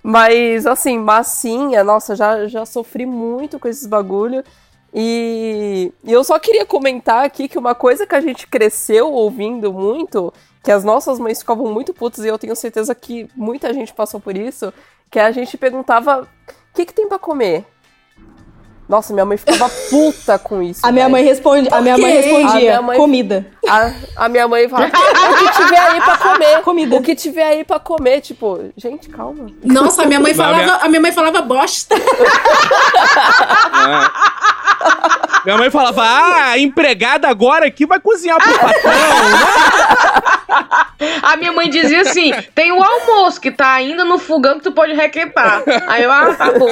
Mas, 0.08 0.66
assim, 0.66 1.00
massinha, 1.00 1.82
nossa, 1.82 2.14
já, 2.14 2.46
já 2.46 2.64
sofri 2.64 3.04
muito 3.04 3.58
com 3.58 3.66
esses 3.66 3.88
bagulho. 3.88 4.44
E, 4.94 5.92
e 6.04 6.12
eu 6.12 6.22
só 6.22 6.38
queria 6.38 6.64
comentar 6.64 7.24
aqui 7.24 7.48
que 7.48 7.58
uma 7.58 7.74
coisa 7.74 8.06
que 8.06 8.14
a 8.14 8.20
gente 8.20 8.46
cresceu 8.46 9.10
ouvindo 9.12 9.72
muito, 9.72 10.32
que 10.62 10.70
as 10.70 10.84
nossas 10.84 11.18
mães 11.18 11.40
ficavam 11.40 11.72
muito 11.72 11.92
putas, 11.92 12.24
e 12.24 12.28
eu 12.28 12.38
tenho 12.38 12.54
certeza 12.54 12.94
que 12.94 13.28
muita 13.34 13.74
gente 13.74 13.92
passou 13.92 14.20
por 14.20 14.36
isso, 14.36 14.72
que 15.10 15.18
a 15.18 15.32
gente 15.32 15.58
perguntava: 15.58 16.22
o 16.22 16.28
que, 16.72 16.86
que 16.86 16.94
tem 16.94 17.08
pra 17.08 17.18
comer? 17.18 17.64
Nossa, 18.88 19.12
minha 19.12 19.24
mãe 19.24 19.36
ficava 19.36 19.68
puta 19.90 20.38
com 20.38 20.62
isso. 20.62 20.86
A 20.86 20.92
minha 20.92 21.08
mãe 21.08 21.24
responde, 21.24 21.68
a 21.72 21.80
minha 21.80 21.98
mãe 21.98 22.12
respondia, 22.12 22.50
A 22.50 22.54
minha 22.54 22.82
mãe- 22.82 22.96
comida. 22.98 23.46
A, 23.68 23.90
a 24.24 24.28
minha 24.28 24.46
mãe 24.46 24.68
fala: 24.68 24.86
o 24.86 24.90
que 24.90 25.52
tiver 25.62 25.78
aí 25.78 26.00
pra 26.00 26.16
comer. 26.18 26.60
Comida. 26.62 26.96
O 26.96 27.02
que 27.02 27.14
tiver 27.16 27.44
aí 27.44 27.64
pra 27.64 27.78
comer. 27.80 28.20
Tipo, 28.20 28.70
gente, 28.76 29.08
calma. 29.08 29.46
Nossa, 29.64 30.02
a 30.02 30.06
minha 30.06 30.20
mãe 30.20 30.32
Não, 30.32 30.44
falava, 30.44 30.62
minha- 30.62 30.76
a 30.76 30.88
minha 30.88 31.00
mãe 31.00 31.12
falava 31.12 31.42
bosta. 31.42 31.96
Minha 35.44 35.58
mãe 35.58 35.70
falava: 35.70 36.02
ah, 36.02 36.50
a 36.50 36.58
empregada 36.58 37.28
agora 37.28 37.66
aqui 37.66 37.86
vai 37.86 38.00
cozinhar 38.00 38.38
pro 38.42 38.58
patrão. 38.58 38.92
A 41.22 41.36
minha 41.36 41.52
mãe 41.52 41.68
dizia 41.68 42.00
assim: 42.00 42.32
tem 42.54 42.72
o 42.72 42.82
almoço 42.82 43.40
que 43.40 43.50
tá 43.50 43.72
ainda 43.72 44.04
no 44.04 44.18
fogão 44.18 44.58
que 44.58 44.64
tu 44.64 44.72
pode 44.72 44.92
requentar. 44.92 45.62
Aí 45.86 46.02
eu, 46.02 46.10
ah, 46.10 46.34
tá 46.34 46.52
bom. 46.52 46.68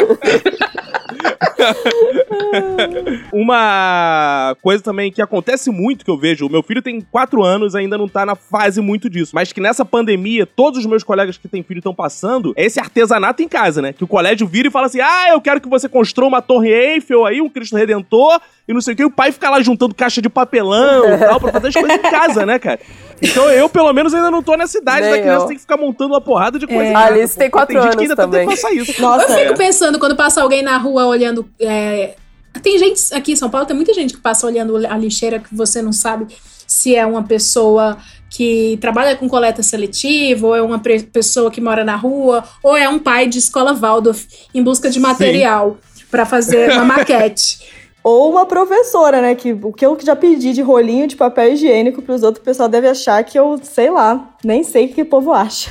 Uma 3.33 4.57
coisa 4.63 4.83
também 4.83 5.13
que 5.13 5.23
acontece 5.23 5.71
muito 5.71 6.05
que 6.05 6.11
eu 6.11 6.19
vejo, 6.19 6.47
o 6.47 6.51
meu 6.51 6.63
filho 6.63 6.83
tem 6.83 7.01
4 7.01 7.43
anos, 7.43 7.75
ainda 7.75 7.99
não 7.99 8.09
tá 8.09 8.25
na 8.27 8.35
fase 8.35 8.81
muito 8.81 9.09
disso, 9.09 9.33
mas 9.35 9.53
que 9.53 9.61
nessa 9.61 9.85
pandemia, 9.85 10.47
todos 10.47 10.81
os 10.81 10.87
meus 10.87 11.03
colegas 11.03 11.37
que 11.37 11.49
têm 11.49 11.63
filho 11.63 11.79
estão 11.79 11.95
passando, 11.95 12.53
é 12.57 12.65
esse 12.65 12.81
artesanato 12.81 13.43
em 13.43 13.49
casa, 13.49 13.81
né? 13.83 13.93
Que 13.93 14.05
o 14.05 14.09
colégio 14.09 14.47
vira 14.47 14.69
e 14.69 14.71
fala 14.71 14.87
assim: 14.87 15.01
ah, 15.01 15.29
eu 15.31 15.41
quero 15.41 15.61
que 15.61 15.69
você 15.69 15.89
construa 15.89 16.29
uma 16.29 16.43
torre 16.43 16.71
Eiffel 16.71 17.27
aí, 17.27 17.41
um 17.41 17.49
Cristo 17.49 17.77
Redentor, 17.87 18.41
e 18.67 18.73
não 18.73 18.81
sei 18.81 18.95
o 18.95 18.97
que, 18.97 19.03
e 19.03 19.07
o 19.07 19.11
pai 19.11 19.31
fica 19.33 19.51
lá 19.51 19.61
juntando 19.61 19.95
caixa 19.95 20.21
de 20.23 20.29
papelão 20.29 21.15
e 21.15 21.19
tal, 21.19 21.39
pra 21.41 21.53
fazer 21.53 21.69
as 21.69 21.75
coisas 21.75 21.93
em 21.93 21.99
casa, 22.11 22.47
né, 22.47 22.59
cara? 22.59 22.81
Então 23.23 23.49
eu, 23.51 23.69
pelo 23.69 23.93
menos, 23.93 24.13
ainda 24.15 24.31
não 24.31 24.43
tô 24.43 24.57
nessa 24.57 24.79
idade 24.79 25.03
Nem 25.03 25.11
da 25.11 25.19
criança 25.21 25.45
eu. 25.45 25.49
tem 25.49 25.57
que 25.57 25.63
ficar 25.63 25.77
montando 25.77 26.15
uma 26.15 26.21
porrada 26.21 26.59
de 26.59 26.67
coisa. 26.67 26.83
É. 26.83 26.95
Alice 26.95 27.37
tem 27.37 27.51
quatro 27.51 27.75
tem 27.75 27.83
gente 27.83 27.93
que 27.97 28.05
anos 28.05 28.11
ainda 28.11 28.17
tá 28.17 28.23
também. 28.25 28.47
passar 28.47 28.73
isso. 28.73 28.91
Eu 28.91 28.95
fico 28.95 29.53
É. 29.53 29.55
pensando 29.55 29.99
quando 29.99 30.17
passa 30.17 30.43
alguém 30.43 30.63
na 30.63 30.77
rua 30.79 31.07
olhando. 31.07 31.47
é, 31.61 32.15
Tem 32.63 32.79
gente 32.79 33.01
aqui 33.13 33.33
em 33.33 33.37
São 33.37 33.51
Paulo, 33.51 33.67
tem 33.67 33.75
muita 33.77 33.93
gente 33.95 34.15
que 34.15 34.21
passa 34.21 34.47
olhando 34.47 34.77
a 34.77 34.97
lixeira 34.97 35.39
que 35.39 35.55
você 35.55 35.81
não 35.83 35.93
sabe 35.93 36.27
se 36.67 36.95
é 36.97 37.05
uma 37.05 37.23
pessoa 37.23 37.97
que 38.31 38.77
trabalha 38.81 39.15
com 39.17 39.29
coleta 39.29 39.63
seletiva, 39.63 40.47
ou 40.49 40.57
é 40.57 40.63
uma 40.63 40.81
pessoa 41.13 41.51
que 41.51 41.61
mora 41.61 41.85
na 41.85 41.95
rua, 41.95 42.43
ou 42.65 42.77
é 42.77 42.89
um 42.89 42.99
pai 42.99 43.29
de 43.29 43.39
escola 43.39 43.73
Waldorf 43.75 44.27
em 44.53 44.63
busca 44.63 44.91
de 44.91 44.99
material 44.99 45.77
pra 46.15 46.25
fazer 46.25 46.71
uma 46.71 46.85
maquete. 46.85 47.59
Ou 48.05 48.31
uma 48.31 48.47
professora, 48.47 49.21
né? 49.21 49.35
Que 49.35 49.53
o 49.53 49.73
que 49.73 49.85
eu 49.85 49.99
já 50.01 50.15
pedi 50.15 50.53
de 50.53 50.63
rolinho 50.63 51.09
de 51.09 51.17
papel 51.17 51.55
higiênico 51.55 52.03
pros 52.03 52.23
outros, 52.23 52.41
o 52.41 52.45
pessoal 52.45 52.69
deve 52.69 52.87
achar 52.87 53.25
que 53.25 53.37
eu, 53.37 53.59
sei 53.63 53.91
lá, 53.91 54.29
nem 54.45 54.63
sei 54.63 54.87
o 54.87 54.89
que 54.93 55.03
o 55.03 55.07
povo 55.07 55.33
acha. 55.33 55.71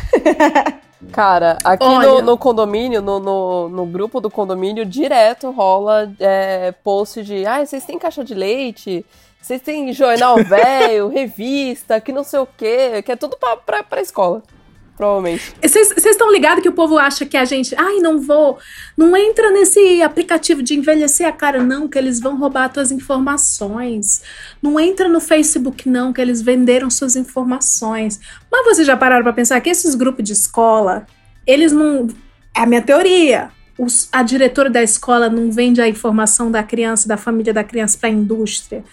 Cara, 1.12 1.58
aqui 1.64 1.86
no, 1.86 2.22
no 2.22 2.38
condomínio, 2.38 3.02
no, 3.02 3.20
no, 3.20 3.70
no 3.70 3.86
grupo 3.86 4.20
do 4.20 4.32
condomínio, 4.32 4.86
direto 4.86 5.52
rola 5.52 6.12
é, 6.20 6.74
post 6.84 7.22
de 7.24 7.46
ah, 7.46 7.64
vocês 7.64 7.86
têm 7.86 8.00
caixa 8.00 8.24
de 8.24 8.34
leite, 8.34 9.06
vocês 9.40 9.62
têm 9.62 9.94
jornal 9.94 10.38
velho, 10.44 11.10
revista, 11.10 12.02
que 12.02 12.12
não 12.12 12.24
sei 12.24 12.40
o 12.40 12.48
quê, 12.58 13.02
que 13.04 13.12
é 13.12 13.16
tudo 13.16 13.38
pra, 13.38 13.58
pra, 13.58 13.84
pra 13.84 14.02
escola. 14.02 14.42
Provavelmente. 14.96 15.54
Vocês 15.62 15.92
estão 16.06 16.32
ligados 16.32 16.62
que 16.62 16.70
o 16.70 16.74
povo 16.74 16.98
acha 17.00 17.26
que 17.26 17.36
a 17.36 17.44
gente. 17.46 17.74
Ai, 17.76 17.98
não 17.98 18.20
vou. 18.22 18.60
Não 18.96 19.18
entra 19.18 19.50
nesse 19.50 20.02
aplicativo 20.04 20.62
de 20.62 20.76
envelhecer 20.76 21.28
a 21.28 21.32
cara, 21.32 21.64
não, 21.64 21.88
que 21.88 21.98
eles 21.98 22.20
vão 22.20 22.38
roubar 22.38 22.70
tuas 22.72 22.92
informações. 22.92 24.22
Não 24.62 24.80
entra 24.80 25.10
no 25.10 25.20
Facebook, 25.20 25.90
não, 25.90 26.14
que 26.14 26.22
eles 26.22 26.42
venderam 26.42 26.90
suas 26.90 27.16
informações. 27.16 28.20
Mas 28.52 28.66
vocês 28.66 28.86
já 28.86 28.96
pararam 28.96 29.24
pra 29.24 29.34
pensar 29.34 29.60
que 29.62 29.70
esses 29.70 29.96
grupos 29.96 30.24
de 30.24 30.34
escola, 30.34 31.08
eles 31.46 31.72
não. 31.72 32.08
É 32.56 32.62
a 32.62 32.66
minha 32.66 32.82
teoria. 32.82 33.50
Os- 33.78 34.08
a 34.12 34.22
diretora 34.22 34.70
da 34.70 34.84
escola 34.84 35.28
não 35.28 35.52
vende 35.52 35.82
a 35.82 35.88
informação 35.88 36.52
da 36.52 36.62
criança, 36.62 37.08
da 37.08 37.18
família 37.18 37.52
da 37.52 37.64
criança 37.64 37.98
pra 38.00 38.10
indústria. 38.10 38.84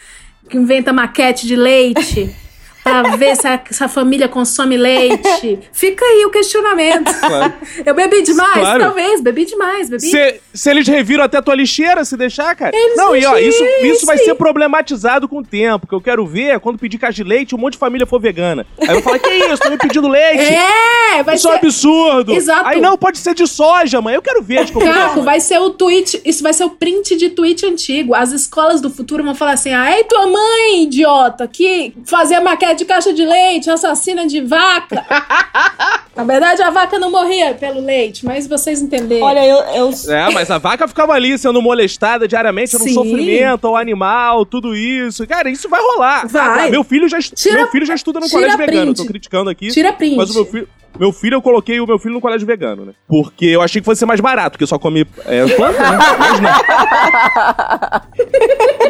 Que 0.48 0.56
inventa 0.56 0.92
maquete 0.94 1.46
de 1.46 1.54
leite. 1.54 2.34
Pra 2.82 3.02
ver 3.16 3.36
se 3.36 3.46
a, 3.46 3.60
se 3.70 3.84
a 3.84 3.88
família 3.88 4.28
consome 4.28 4.76
leite. 4.76 5.58
Fica 5.72 6.04
aí 6.04 6.24
o 6.24 6.30
questionamento. 6.30 7.12
Claro. 7.20 7.52
Eu 7.84 7.94
bebi 7.94 8.22
demais? 8.22 8.52
Claro. 8.52 8.80
Talvez, 8.84 9.20
bebi 9.20 9.44
demais, 9.44 9.88
bebi. 9.88 10.02
Se, 10.02 10.40
se 10.52 10.70
eles 10.70 10.86
reviram 10.88 11.24
até 11.24 11.38
a 11.38 11.42
tua 11.42 11.54
lixeira, 11.54 12.04
se 12.04 12.16
deixar, 12.16 12.54
cara. 12.56 12.74
Eles 12.74 12.96
não, 12.96 13.14
e 13.14 13.24
ó, 13.24 13.36
isso, 13.38 13.62
isso 13.82 14.06
vai 14.06 14.18
ser 14.18 14.34
problematizado 14.34 15.28
com 15.28 15.38
o 15.38 15.42
tempo. 15.44 15.86
Que 15.86 15.94
eu 15.94 16.00
quero 16.00 16.26
ver 16.26 16.54
é 16.54 16.58
quando 16.58 16.78
pedir 16.78 16.98
caixa 16.98 17.22
de 17.22 17.24
leite, 17.24 17.54
um 17.54 17.58
monte 17.58 17.74
de 17.74 17.78
família 17.78 18.06
for 18.06 18.20
vegana. 18.20 18.66
Aí 18.80 18.96
eu 18.96 19.02
falar, 19.02 19.18
que 19.18 19.30
isso? 19.30 19.58
Tô 19.62 19.70
me 19.70 19.76
pedindo 19.78 20.08
leite? 20.08 20.42
É, 20.42 21.22
vai 21.22 21.34
isso 21.34 21.46
é 21.46 21.50
um 21.50 21.52
ser- 21.54 21.58
absurdo. 21.58 22.32
Exato. 22.32 22.66
Aí 22.66 22.80
não, 22.80 22.96
pode 22.96 23.18
ser 23.18 23.34
de 23.34 23.46
soja, 23.46 24.00
mãe. 24.00 24.14
Eu 24.14 24.22
quero 24.22 24.42
ver 24.42 24.64
de 24.64 24.72
qualquer 24.72 24.94
Caco, 24.94 25.22
vai 25.22 25.40
ser 25.40 25.58
o 25.58 25.70
tweet, 25.70 26.20
isso 26.24 26.42
vai 26.42 26.52
ser 26.52 26.64
o 26.64 26.70
print 26.70 27.16
de 27.16 27.30
tweet 27.30 27.64
antigo. 27.66 28.14
As 28.14 28.32
escolas 28.32 28.80
do 28.80 28.90
futuro 28.90 29.22
vão 29.22 29.34
falar 29.34 29.52
assim: 29.52 29.72
ai, 29.72 30.04
tua 30.04 30.26
mãe, 30.26 30.84
idiota, 30.84 31.46
que 31.46 31.94
fazia 32.04 32.40
maquete 32.70 32.78
de 32.78 32.84
caixa 32.84 33.12
de 33.12 33.24
leite, 33.24 33.70
assassina 33.70 34.26
de 34.26 34.40
vaca. 34.40 35.04
Na 36.14 36.24
verdade, 36.24 36.60
a 36.62 36.70
vaca 36.70 36.98
não 36.98 37.10
morria 37.10 37.54
pelo 37.54 37.80
leite, 37.80 38.24
mas 38.26 38.46
vocês 38.46 38.82
entenderam. 38.82 39.24
Olha, 39.24 39.44
eu, 39.46 39.56
eu, 39.74 39.90
É, 40.12 40.30
mas 40.32 40.50
a 40.50 40.58
vaca 40.58 40.86
ficava 40.86 41.12
ali 41.12 41.38
sendo 41.38 41.62
molestada 41.62 42.26
diariamente, 42.28 42.74
era 42.74 42.84
um 42.84 42.88
sofrimento 42.88 43.66
ao 43.66 43.76
animal, 43.76 44.44
tudo 44.44 44.74
isso. 44.76 45.26
Cara, 45.26 45.48
isso 45.48 45.68
vai 45.68 45.80
rolar. 45.80 46.26
Vai. 46.28 46.68
Ah, 46.68 46.70
meu 46.70 46.84
filho 46.84 47.08
já, 47.08 47.18
est- 47.18 47.34
Tira- 47.34 47.56
meu 47.56 47.68
filho 47.68 47.86
já 47.86 47.94
estuda 47.94 48.20
no 48.20 48.28
colégio 48.28 48.58
vegano. 48.58 48.86
print. 48.86 48.96
Tô 48.96 49.04
criticando 49.06 49.50
aqui. 49.50 49.68
Tira 49.68 49.92
print. 49.92 50.16
Mas 50.16 50.30
o 50.30 50.34
meu 50.34 50.44
filho. 50.44 50.68
Meu 50.98 51.12
filho, 51.12 51.36
eu 51.36 51.42
coloquei 51.42 51.80
o 51.80 51.86
meu 51.86 51.98
filho 51.98 52.14
no 52.14 52.20
colégio 52.20 52.46
vegano, 52.46 52.84
né? 52.84 52.92
Porque 53.06 53.46
eu 53.46 53.62
achei 53.62 53.80
que 53.80 53.84
fosse 53.84 54.00
ser 54.00 54.06
mais 54.06 54.20
barato, 54.20 54.52
porque 54.52 54.66
só 54.66 54.78
come 54.78 55.06
é, 55.24 55.46
planta, 55.54 55.78
né? 55.78 55.98
Mas 56.18 56.40
não. 56.40 56.50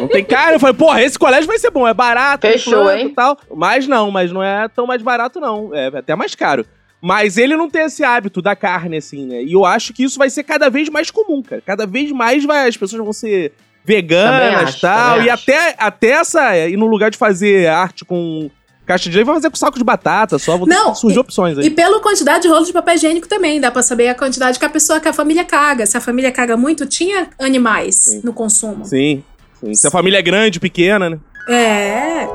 Não 0.01 0.07
tem 0.07 0.23
cara. 0.23 0.55
Eu 0.55 0.59
falei, 0.59 0.75
porra, 0.75 1.01
esse 1.03 1.17
colégio 1.17 1.47
vai 1.47 1.59
ser 1.59 1.69
bom, 1.69 1.87
é 1.87 1.93
barato, 1.93 2.47
Fechou, 2.47 2.83
planta 2.83 2.99
hein? 2.99 3.13
tal. 3.15 3.37
Mas 3.55 3.87
não, 3.87 4.11
mas 4.11 4.31
não 4.31 4.43
é 4.43 4.67
tão 4.67 4.85
mais 4.87 5.01
barato, 5.01 5.39
não. 5.39 5.73
É 5.73 5.87
até 5.87 6.15
mais 6.15 6.35
caro. 6.35 6.65
Mas 7.01 7.37
ele 7.37 7.55
não 7.55 7.69
tem 7.69 7.83
esse 7.83 8.03
hábito 8.03 8.41
da 8.41 8.55
carne, 8.55 8.97
assim, 8.97 9.25
né? 9.25 9.43
E 9.43 9.53
eu 9.53 9.65
acho 9.65 9.91
que 9.93 10.03
isso 10.03 10.19
vai 10.19 10.29
ser 10.29 10.43
cada 10.43 10.69
vez 10.69 10.87
mais 10.89 11.09
comum, 11.09 11.41
cara. 11.41 11.61
Cada 11.65 11.87
vez 11.87 12.11
mais 12.11 12.45
vai, 12.45 12.67
as 12.67 12.77
pessoas 12.77 13.03
vão 13.03 13.13
ser 13.13 13.53
veganas 13.83 14.63
acho, 14.63 14.77
e 14.77 14.81
tal. 14.81 15.21
E 15.23 15.29
até, 15.29 15.75
até 15.77 16.09
essa. 16.09 16.55
E 16.67 16.77
no 16.77 16.85
lugar 16.85 17.09
de 17.09 17.17
fazer 17.17 17.67
arte 17.67 18.05
com 18.05 18.51
caixa 18.91 19.09
de 19.09 19.15
leite, 19.15 19.25
vai 19.25 19.35
fazer 19.35 19.49
com 19.49 19.55
saco 19.55 19.77
de 19.77 19.83
batata 19.83 20.37
só. 20.37 20.57
Vão 20.57 20.67
ter 20.67 20.73
Não, 20.73 20.93
surgir 20.93 21.19
opções 21.19 21.57
aí. 21.57 21.65
E 21.65 21.69
pela 21.69 21.99
quantidade 21.99 22.43
de 22.43 22.47
rolo 22.47 22.65
de 22.65 22.73
papel 22.73 22.95
higiênico 22.95 23.27
também, 23.27 23.59
dá 23.59 23.71
pra 23.71 23.81
saber 23.81 24.09
a 24.09 24.15
quantidade 24.15 24.59
que 24.59 24.65
a 24.65 24.69
pessoa, 24.69 24.99
que 24.99 25.07
a 25.07 25.13
família 25.13 25.45
caga. 25.45 25.85
Se 25.85 25.97
a 25.97 26.01
família 26.01 26.31
caga 26.31 26.57
muito, 26.57 26.85
tinha 26.85 27.29
animais 27.39 28.21
no 28.23 28.33
consumo. 28.33 28.85
Sim, 28.85 29.23
sim. 29.59 29.73
Se 29.73 29.87
a 29.87 29.91
família 29.91 30.19
é 30.19 30.21
grande, 30.21 30.59
pequena, 30.59 31.09
né? 31.09 31.19
É. 31.47 32.27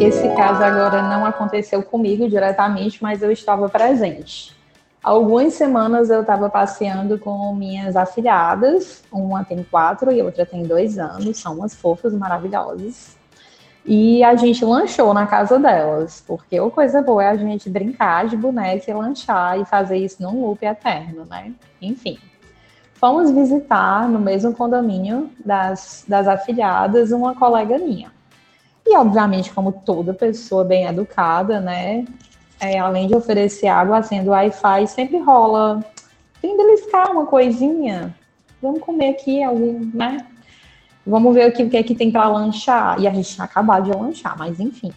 Esse 0.00 0.28
caso 0.34 0.62
agora 0.62 1.02
não 1.02 1.24
aconteceu 1.24 1.82
comigo 1.82 2.28
diretamente, 2.28 3.02
mas 3.02 3.22
eu 3.22 3.30
estava 3.30 3.68
presente. 3.68 4.54
Algumas 5.02 5.52
semanas 5.52 6.08
eu 6.08 6.22
estava 6.22 6.48
passeando 6.48 7.18
com 7.18 7.54
minhas 7.54 7.94
afilhadas, 7.94 9.02
uma 9.12 9.44
tem 9.44 9.62
quatro 9.70 10.10
e 10.10 10.22
outra 10.22 10.46
tem 10.46 10.62
dois 10.62 10.98
anos, 10.98 11.36
são 11.36 11.56
umas 11.56 11.74
fofas 11.74 12.14
maravilhosas. 12.14 13.14
E 13.84 14.24
a 14.24 14.34
gente 14.34 14.64
lanchou 14.64 15.12
na 15.12 15.26
casa 15.26 15.58
delas, 15.58 16.22
porque 16.26 16.58
uma 16.58 16.70
coisa 16.70 17.02
boa 17.02 17.22
é 17.22 17.28
a 17.28 17.36
gente 17.36 17.68
brincar 17.68 18.26
de 18.26 18.36
boneca 18.36 18.90
e 18.90 18.94
lanchar 18.94 19.60
e 19.60 19.64
fazer 19.64 19.98
isso 19.98 20.22
num 20.22 20.40
loop 20.40 20.64
eterno, 20.64 21.26
né? 21.26 21.52
Enfim. 21.82 22.18
Fomos 22.94 23.30
visitar 23.30 24.08
no 24.08 24.18
mesmo 24.18 24.54
condomínio 24.54 25.30
das, 25.44 26.04
das 26.08 26.26
afilhadas 26.26 27.12
uma 27.12 27.34
colega 27.34 27.76
minha. 27.76 28.10
E, 28.86 28.96
obviamente, 28.96 29.52
como 29.52 29.72
toda 29.72 30.14
pessoa 30.14 30.64
bem 30.64 30.86
educada, 30.86 31.60
né? 31.60 32.04
é, 32.60 32.78
além 32.78 33.06
de 33.06 33.14
oferecer 33.14 33.68
água, 33.68 33.98
acendo 33.98 34.30
Wi-Fi, 34.30 34.86
sempre 34.86 35.18
rola. 35.18 35.84
Tem 36.40 36.56
beliscar 36.56 37.10
uma 37.10 37.26
coisinha. 37.26 38.14
Vamos 38.62 38.80
comer 38.80 39.10
aqui 39.10 39.42
algum, 39.42 39.90
né? 39.92 40.24
Vamos 41.06 41.34
ver 41.34 41.42
aqui 41.42 41.62
o 41.62 41.70
que 41.70 41.76
é 41.76 41.82
que 41.82 41.94
tem 41.94 42.10
para 42.10 42.28
lanchar. 42.28 43.00
E 43.00 43.06
a 43.06 43.12
gente 43.12 43.34
tinha 43.34 43.44
acabado 43.44 43.90
de 43.90 43.96
lanchar, 43.96 44.36
mas 44.38 44.58
enfim. 44.58 44.92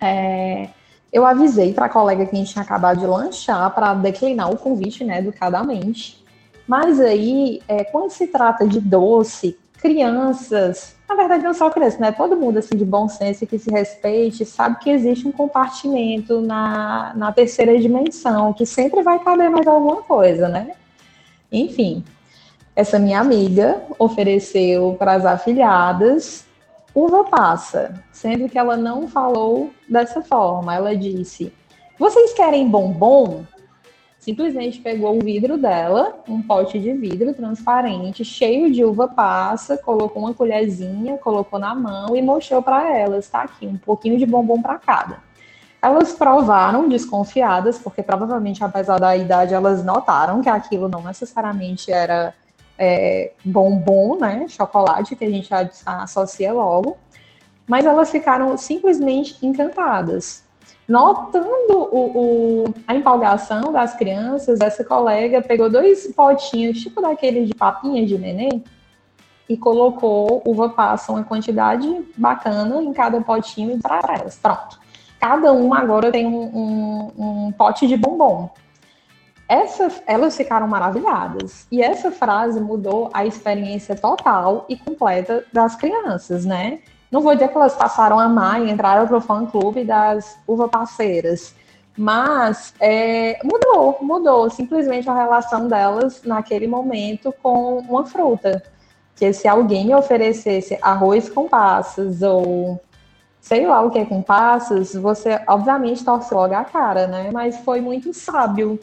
É, 0.00 0.68
eu 1.12 1.24
avisei 1.24 1.72
para 1.72 1.86
a 1.86 1.88
colega 1.88 2.26
que 2.26 2.34
a 2.34 2.38
gente 2.38 2.52
tinha 2.52 2.62
acabado 2.62 3.00
de 3.00 3.06
lanchar 3.06 3.74
para 3.74 3.94
declinar 3.94 4.50
o 4.50 4.58
convite, 4.58 5.04
né, 5.04 5.18
educadamente. 5.18 6.22
Mas 6.66 7.00
aí, 7.00 7.62
é, 7.68 7.84
quando 7.84 8.10
se 8.10 8.26
trata 8.26 8.66
de 8.66 8.80
doce, 8.80 9.56
crianças, 9.78 10.96
na 11.08 11.14
verdade 11.14 11.44
não 11.44 11.54
só 11.54 11.70
crianças, 11.70 12.00
né? 12.00 12.10
Todo 12.10 12.36
mundo 12.36 12.58
assim 12.58 12.76
de 12.76 12.84
bom 12.84 13.08
senso 13.08 13.44
e 13.44 13.46
que 13.46 13.58
se 13.58 13.70
respeite 13.70 14.44
sabe 14.44 14.78
que 14.80 14.90
existe 14.90 15.28
um 15.28 15.32
compartimento 15.32 16.40
na, 16.40 17.12
na 17.14 17.32
terceira 17.32 17.78
dimensão, 17.78 18.52
que 18.52 18.66
sempre 18.66 19.02
vai 19.02 19.18
caber 19.20 19.48
mais 19.48 19.66
alguma 19.66 20.02
coisa, 20.02 20.48
né? 20.48 20.72
Enfim, 21.52 22.04
essa 22.76 22.98
minha 22.98 23.18
amiga 23.18 23.82
ofereceu 23.98 24.94
para 24.98 25.14
as 25.14 25.24
afilhadas 25.24 26.46
uva 26.94 27.24
passa, 27.24 28.02
sendo 28.10 28.48
que 28.48 28.58
ela 28.58 28.74
não 28.74 29.06
falou 29.08 29.70
dessa 29.88 30.22
forma. 30.22 30.74
Ela 30.74 30.96
disse: 30.96 31.52
Vocês 31.98 32.32
querem 32.32 32.68
bombom? 32.68 33.44
Simplesmente 34.18 34.80
pegou 34.80 35.16
o 35.16 35.22
vidro 35.22 35.56
dela, 35.56 36.18
um 36.28 36.42
pote 36.42 36.78
de 36.78 36.92
vidro 36.92 37.32
transparente, 37.32 38.24
cheio 38.24 38.72
de 38.72 38.84
uva 38.84 39.06
passa, 39.06 39.76
colocou 39.76 40.22
uma 40.22 40.34
colherzinha, 40.34 41.16
colocou 41.18 41.58
na 41.58 41.74
mão 41.74 42.16
e 42.16 42.22
mostrou 42.22 42.62
para 42.62 42.96
elas: 42.96 43.28
tá 43.28 43.42
aqui, 43.42 43.66
um 43.66 43.76
pouquinho 43.76 44.18
de 44.18 44.26
bombom 44.26 44.60
para 44.60 44.78
cada. 44.78 45.18
Elas 45.80 46.14
provaram, 46.14 46.88
desconfiadas, 46.88 47.78
porque 47.78 48.02
provavelmente, 48.02 48.64
apesar 48.64 48.98
da 48.98 49.16
idade, 49.16 49.54
elas 49.54 49.84
notaram 49.84 50.42
que 50.42 50.48
aquilo 50.48 50.88
não 50.88 51.02
necessariamente 51.02 51.92
era 51.92 52.34
é, 52.78 53.32
bombom, 53.44 54.18
né? 54.18 54.46
Chocolate, 54.48 55.16
que 55.16 55.24
a 55.24 55.30
gente 55.30 55.48
associa 55.84 56.52
logo. 56.52 56.96
Mas 57.66 57.84
elas 57.84 58.10
ficaram 58.10 58.56
simplesmente 58.56 59.44
encantadas. 59.44 60.44
Notando 60.88 61.48
o, 61.90 62.64
o- 62.68 62.74
a 62.86 62.94
empolgação 62.94 63.72
das 63.72 63.94
crianças, 63.96 64.60
essa 64.60 64.84
colega 64.84 65.42
pegou 65.42 65.68
dois 65.68 66.06
potinhos, 66.14 66.80
tipo 66.80 67.00
daqueles 67.02 67.48
de 67.48 67.54
papinha 67.54 68.06
de 68.06 68.16
neném, 68.16 68.62
e 69.48 69.56
colocou 69.56 70.42
uva 70.46 70.68
passa, 70.68 71.10
uma 71.12 71.24
quantidade 71.24 72.04
bacana 72.16 72.80
em 72.82 72.92
cada 72.92 73.20
potinho 73.20 73.80
para 73.80 74.00
elas. 74.18 74.36
Pronto. 74.36 74.78
Cada 75.18 75.52
uma 75.52 75.78
agora 75.80 76.12
tem 76.12 76.26
um, 76.26 76.42
um- 76.56 77.46
um 77.46 77.52
pote 77.52 77.86
de 77.88 77.96
bombom. 77.96 78.50
Essa, 79.48 79.88
elas 80.06 80.36
ficaram 80.36 80.66
maravilhadas. 80.66 81.66
E 81.70 81.80
essa 81.80 82.10
frase 82.10 82.60
mudou 82.60 83.10
a 83.12 83.24
experiência 83.24 83.94
total 83.94 84.66
e 84.68 84.76
completa 84.76 85.44
das 85.52 85.76
crianças, 85.76 86.44
né? 86.44 86.80
Não 87.10 87.20
vou 87.20 87.34
dizer 87.34 87.48
que 87.48 87.56
elas 87.56 87.74
passaram 87.74 88.18
a 88.18 88.24
amar 88.24 88.60
e 88.60 88.70
entraram 88.70 89.06
para 89.06 89.16
o 89.16 89.20
fã-clube 89.20 89.84
das 89.84 90.36
uva 90.46 90.68
parceiras, 90.68 91.54
mas 91.96 92.74
é, 92.80 93.38
mudou, 93.44 93.98
mudou 94.02 94.50
simplesmente 94.50 95.08
a 95.08 95.14
relação 95.14 95.68
delas 95.68 96.22
naquele 96.24 96.66
momento 96.66 97.32
com 97.42 97.78
uma 97.78 98.04
fruta. 98.04 98.62
Que 99.14 99.32
se 99.32 99.48
alguém 99.48 99.86
me 99.86 99.94
oferecesse 99.94 100.78
arroz 100.82 101.30
com 101.30 101.48
passas 101.48 102.20
ou 102.20 102.78
sei 103.40 103.66
lá 103.66 103.80
o 103.80 103.90
que 103.90 104.00
é 104.00 104.04
com 104.04 104.20
passas, 104.20 104.92
você 104.94 105.40
obviamente 105.46 106.04
torce 106.04 106.34
logo 106.34 106.54
a 106.54 106.64
cara, 106.64 107.06
né? 107.06 107.30
Mas 107.32 107.56
foi 107.58 107.80
muito 107.80 108.12
sábio. 108.12 108.78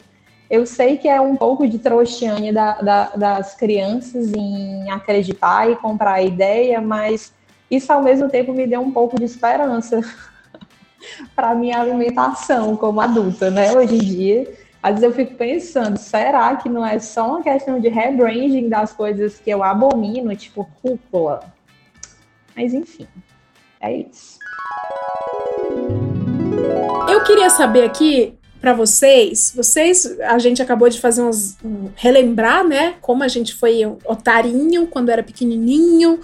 Eu 0.54 0.64
sei 0.66 0.96
que 0.96 1.08
é 1.08 1.20
um 1.20 1.34
pouco 1.34 1.66
de 1.66 1.80
trouxiane 1.80 2.52
da, 2.52 2.74
da- 2.80 3.10
das 3.16 3.56
crianças 3.56 4.32
em 4.32 4.88
acreditar 4.88 5.68
e 5.68 5.74
comprar 5.74 6.12
a 6.12 6.22
ideia, 6.22 6.80
mas 6.80 7.34
isso 7.68 7.92
ao 7.92 8.00
mesmo 8.00 8.28
tempo 8.28 8.52
me 8.52 8.64
deu 8.64 8.80
um 8.80 8.92
pouco 8.92 9.18
de 9.18 9.24
esperança 9.24 10.00
para 11.34 11.56
minha 11.56 11.80
alimentação 11.80 12.76
como 12.76 13.00
adulta, 13.00 13.50
né? 13.50 13.72
Hoje 13.72 13.96
em 13.96 13.98
dia, 13.98 14.54
às 14.80 14.90
vezes 15.00 15.02
eu 15.02 15.12
fico 15.12 15.34
pensando, 15.34 15.96
será 15.98 16.54
que 16.54 16.68
não 16.68 16.86
é 16.86 17.00
só 17.00 17.26
uma 17.30 17.42
questão 17.42 17.80
de 17.80 17.88
rebranding 17.88 18.68
das 18.68 18.92
coisas 18.92 19.40
que 19.40 19.50
eu 19.50 19.60
abomino, 19.60 20.36
tipo 20.36 20.68
rúcula? 20.84 21.52
Mas 22.54 22.72
enfim, 22.72 23.08
é 23.80 23.92
isso. 23.92 24.38
Eu 27.10 27.24
queria 27.24 27.50
saber 27.50 27.86
aqui 27.86 28.38
pra 28.64 28.72
vocês, 28.72 29.52
vocês, 29.54 30.18
a 30.20 30.38
gente 30.38 30.62
acabou 30.62 30.88
de 30.88 30.98
fazer 30.98 31.20
uns 31.20 31.54
um, 31.62 31.90
relembrar, 31.94 32.66
né, 32.66 32.94
como 33.02 33.22
a 33.22 33.28
gente 33.28 33.54
foi 33.54 33.84
otarinho 34.06 34.86
quando 34.86 35.10
era 35.10 35.22
pequenininho. 35.22 36.18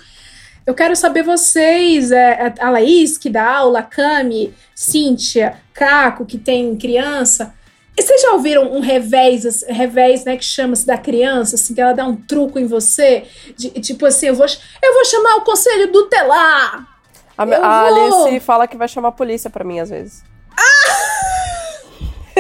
Eu 0.67 0.73
quero 0.73 0.97
saber 0.97 1.23
vocês, 1.23 2.11
é, 2.11 2.55
a 2.59 2.71
Laís 2.71 3.19
que 3.19 3.29
dá 3.29 3.57
aula, 3.57 3.81
a 3.81 3.83
Cami, 3.83 4.55
Cíntia, 4.75 5.61
Caco 5.75 6.25
que 6.25 6.39
tem 6.39 6.75
criança. 6.79 7.53
E 7.95 8.03
vocês 8.03 8.23
já 8.23 8.33
ouviram 8.33 8.73
um 8.73 8.81
revés, 8.81 9.63
revés, 9.69 10.25
né, 10.25 10.35
que 10.39 10.45
chama-se 10.45 10.87
da 10.87 10.97
criança, 10.97 11.57
assim, 11.57 11.75
que 11.75 11.81
ela 11.83 11.93
dá 11.93 12.07
um 12.07 12.17
truco 12.17 12.59
em 12.59 12.67
você, 12.67 13.25
de, 13.55 13.69
tipo 13.83 14.07
assim, 14.07 14.29
eu 14.29 14.35
vou, 14.35 14.47
eu 14.83 14.95
vou 14.95 15.05
chamar 15.05 15.37
o 15.37 15.43
conselho 15.43 15.93
tutelar. 15.93 16.89
A, 17.37 17.45
Eu 17.45 17.63
a 17.63 17.91
vou. 17.91 18.25
Alice 18.25 18.41
fala 18.41 18.67
que 18.67 18.79
vai 18.79 18.89
chamar 18.89 19.09
a 19.09 19.13
polícia 19.13 19.51
pra 19.51 19.63
mim 19.63 19.79
às 19.79 19.91
vezes. 19.91 20.25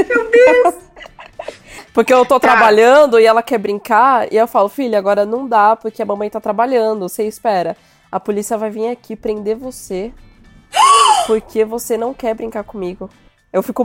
Meu 0.08 0.30
Deus! 0.30 0.74
Porque 1.92 2.12
eu 2.14 2.24
tô 2.24 2.38
Cara. 2.38 2.54
trabalhando 2.54 3.18
e 3.18 3.26
ela 3.26 3.42
quer 3.42 3.58
brincar, 3.58 4.32
e 4.32 4.36
eu 4.36 4.46
falo, 4.46 4.68
filha, 4.68 4.98
agora 4.98 5.26
não 5.26 5.48
dá, 5.48 5.74
porque 5.74 6.00
a 6.00 6.06
mamãe 6.06 6.30
tá 6.30 6.40
trabalhando, 6.40 7.08
você 7.08 7.24
espera. 7.26 7.76
A 8.10 8.20
polícia 8.20 8.56
vai 8.56 8.70
vir 8.70 8.88
aqui 8.88 9.16
prender 9.16 9.56
você, 9.56 10.12
porque 11.26 11.64
você 11.64 11.96
não 11.96 12.14
quer 12.14 12.34
brincar 12.34 12.62
comigo. 12.62 13.10
Eu 13.52 13.64
fico. 13.64 13.82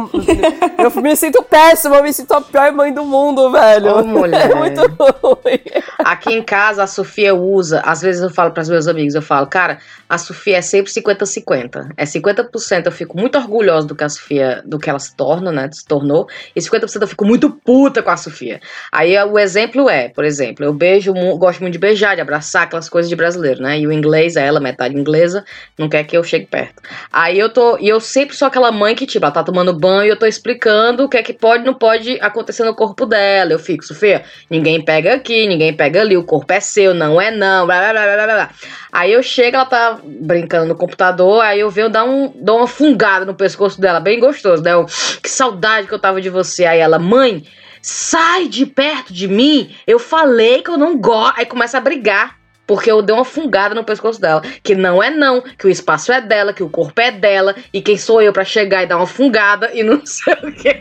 eu 0.77 1.01
me 1.01 1.15
sinto 1.15 1.41
péssima, 1.41 1.95
eu 1.95 2.03
me 2.03 2.13
sinto 2.13 2.31
a 2.33 2.41
pior 2.41 2.71
mãe 2.71 2.93
do 2.93 3.03
mundo, 3.03 3.51
velho. 3.51 3.97
Ô, 3.97 4.03
mulher. 4.03 4.51
É 4.51 4.53
muito 4.53 4.81
ruim. 5.23 5.59
Aqui 5.99 6.33
em 6.33 6.43
casa, 6.43 6.83
a 6.83 6.87
Sofia 6.87 7.33
usa, 7.33 7.81
às 7.81 7.99
vezes 7.99 8.21
eu 8.21 8.29
falo 8.29 8.51
para 8.51 8.61
os 8.61 8.69
meus 8.69 8.87
amigos, 8.87 9.15
eu 9.15 9.23
falo, 9.23 9.47
cara, 9.47 9.79
a 10.07 10.19
Sofia 10.19 10.57
é 10.57 10.61
sempre 10.61 10.91
50-50. 10.91 11.93
É 11.97 12.05
50% 12.05 12.85
eu 12.85 12.91
fico 12.91 13.17
muito 13.17 13.39
orgulhosa 13.39 13.87
do 13.87 13.95
que 13.95 14.03
a 14.03 14.09
Sofia, 14.09 14.61
do 14.63 14.77
que 14.77 14.87
ela 14.87 14.99
se 14.99 15.15
torna, 15.15 15.51
né, 15.51 15.67
se 15.71 15.83
tornou, 15.83 16.27
e 16.55 16.59
50% 16.59 17.01
eu 17.01 17.07
fico 17.07 17.25
muito 17.25 17.49
puta 17.49 18.03
com 18.03 18.11
a 18.11 18.17
Sofia. 18.17 18.61
Aí 18.91 19.17
o 19.23 19.39
exemplo 19.39 19.89
é, 19.89 20.09
por 20.09 20.23
exemplo, 20.23 20.63
eu 20.63 20.73
beijo, 20.73 21.11
gosto 21.37 21.61
muito 21.61 21.73
de 21.73 21.79
beijar, 21.79 22.13
de 22.13 22.21
abraçar, 22.21 22.63
aquelas 22.63 22.87
coisas 22.87 23.09
de 23.09 23.15
brasileiro, 23.15 23.63
né, 23.63 23.79
e 23.79 23.87
o 23.87 23.91
inglês, 23.91 24.35
é 24.35 24.45
ela, 24.45 24.59
metade 24.59 24.95
inglesa, 24.95 25.43
não 25.75 25.89
quer 25.89 26.03
que 26.03 26.15
eu 26.15 26.23
chegue 26.23 26.45
perto. 26.45 26.83
Aí 27.11 27.39
eu 27.39 27.49
tô, 27.49 27.79
e 27.79 27.89
eu 27.89 27.99
sempre 27.99 28.35
sou 28.35 28.47
aquela 28.47 28.71
mãe 28.71 28.93
que, 28.93 29.07
tipo, 29.07 29.25
ela 29.25 29.33
tá 29.33 29.43
tomando 29.55 29.71
banho 29.71 30.07
e 30.07 30.09
eu 30.09 30.19
tô 30.19 30.25
explicando 30.25 31.05
o 31.05 31.09
que 31.09 31.15
é 31.15 31.23
que 31.23 31.31
pode 31.31 31.63
não 31.63 31.73
pode 31.73 32.19
acontecer 32.19 32.65
no 32.65 32.75
corpo 32.75 33.05
dela. 33.05 33.53
Eu 33.53 33.59
fico, 33.59 33.85
Sofia, 33.85 34.25
ninguém 34.49 34.83
pega 34.83 35.13
aqui, 35.13 35.47
ninguém 35.47 35.73
pega 35.73 36.01
ali, 36.01 36.17
o 36.17 36.23
corpo 36.25 36.51
é 36.51 36.59
seu, 36.59 36.93
não 36.93 37.21
é 37.21 37.31
não, 37.31 37.65
blá 37.65 37.79
blá 37.79 37.93
blá 37.93 38.15
blá 38.15 38.25
blá. 38.25 38.49
Aí 38.91 39.13
eu 39.13 39.23
chego, 39.23 39.55
ela 39.55 39.65
tá 39.65 39.97
brincando 40.03 40.65
no 40.65 40.75
computador, 40.75 41.41
aí 41.41 41.61
eu 41.61 41.69
venho 41.69 41.89
dar, 41.89 42.03
um, 42.03 42.33
dar 42.35 42.53
uma 42.53 42.67
fungada 42.67 43.23
no 43.23 43.33
pescoço 43.33 43.79
dela, 43.79 44.01
bem 44.01 44.19
gostoso, 44.19 44.61
né? 44.61 44.73
Eu, 44.73 44.85
que 45.23 45.29
saudade 45.29 45.87
que 45.87 45.93
eu 45.93 45.99
tava 45.99 46.19
de 46.19 46.29
você. 46.29 46.65
Aí 46.65 46.79
ela, 46.79 46.99
mãe, 46.99 47.45
sai 47.81 48.49
de 48.49 48.65
perto 48.65 49.13
de 49.13 49.27
mim, 49.27 49.73
eu 49.87 49.99
falei 49.99 50.61
que 50.61 50.69
eu 50.69 50.77
não 50.77 50.97
gosto. 50.97 51.39
Aí 51.39 51.45
começa 51.45 51.77
a 51.77 51.81
brigar. 51.81 52.44
Porque 52.67 52.89
eu 52.91 53.01
dei 53.01 53.15
uma 53.15 53.23
fungada 53.25 53.75
no 53.75 53.83
pescoço 53.83 54.19
dela. 54.19 54.41
Que 54.63 54.73
não 54.73 55.01
é 55.01 55.09
não, 55.11 55.41
que 55.41 55.67
o 55.67 55.69
espaço 55.69 56.11
é 56.11 56.19
dela, 56.19 56.51
que 56.53 56.63
o 56.63 56.69
corpo 56.69 56.99
é 56.99 57.11
dela, 57.11 57.55
e 57.73 57.81
quem 57.81 57.95
sou 57.97 58.21
eu 58.21 58.33
pra 58.33 58.43
chegar 58.43 58.83
e 58.83 58.87
dar 58.87 58.97
uma 58.97 59.05
fungada 59.07 59.69
e 59.73 59.83
não 59.83 60.01
sei 60.05 60.33
o 60.33 60.51
quê. 60.51 60.73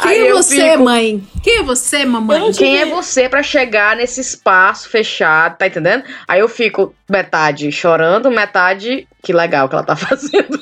Quem 0.00 0.10
Aí 0.10 0.26
é 0.28 0.32
você, 0.32 0.70
fico- 0.72 0.84
mãe? 0.84 1.22
Quem 1.42 1.58
é 1.58 1.62
você, 1.62 2.04
mamãe? 2.04 2.52
Quem 2.52 2.78
é 2.78 2.86
você 2.86 3.28
pra 3.28 3.42
chegar 3.42 3.96
nesse 3.96 4.20
espaço 4.20 4.88
fechado, 4.88 5.58
tá 5.58 5.66
entendendo? 5.66 6.04
Aí 6.26 6.40
eu 6.40 6.48
fico 6.48 6.94
metade 7.08 7.70
chorando, 7.70 8.30
metade 8.30 9.06
que 9.22 9.32
legal 9.32 9.68
que 9.68 9.74
ela 9.74 9.84
tá 9.84 9.94
fazendo 9.96 10.58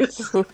isso. 0.00 0.46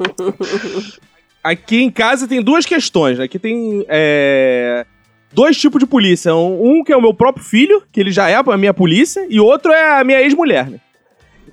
Aqui 1.42 1.82
em 1.82 1.90
casa 1.90 2.26
tem 2.26 2.42
duas 2.42 2.64
questões. 2.64 3.18
né? 3.18 3.24
Aqui 3.24 3.38
tem 3.38 3.84
é, 3.88 4.86
dois 5.34 5.58
tipos 5.58 5.80
de 5.80 5.86
polícia. 5.86 6.34
Um, 6.34 6.78
um 6.78 6.84
que 6.84 6.92
é 6.92 6.96
o 6.96 7.02
meu 7.02 7.12
próprio 7.12 7.44
filho, 7.44 7.82
que 7.92 8.00
ele 8.00 8.10
já 8.12 8.28
é 8.28 8.34
a 8.36 8.56
minha 8.56 8.72
polícia, 8.72 9.26
e 9.28 9.40
outro 9.40 9.72
é 9.72 10.00
a 10.00 10.04
minha 10.04 10.20
ex-mulher, 10.22 10.70
né? 10.70 10.78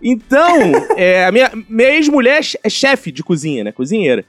Então, 0.02 0.58
é, 0.96 1.26
a 1.26 1.32
minha, 1.32 1.52
minha 1.68 1.90
ex-mulher 1.90 2.42
é 2.42 2.60
é 2.64 2.70
chefe 2.70 3.12
de 3.12 3.24
cozinha, 3.24 3.64
né? 3.64 3.72
Cozinheira. 3.72 4.24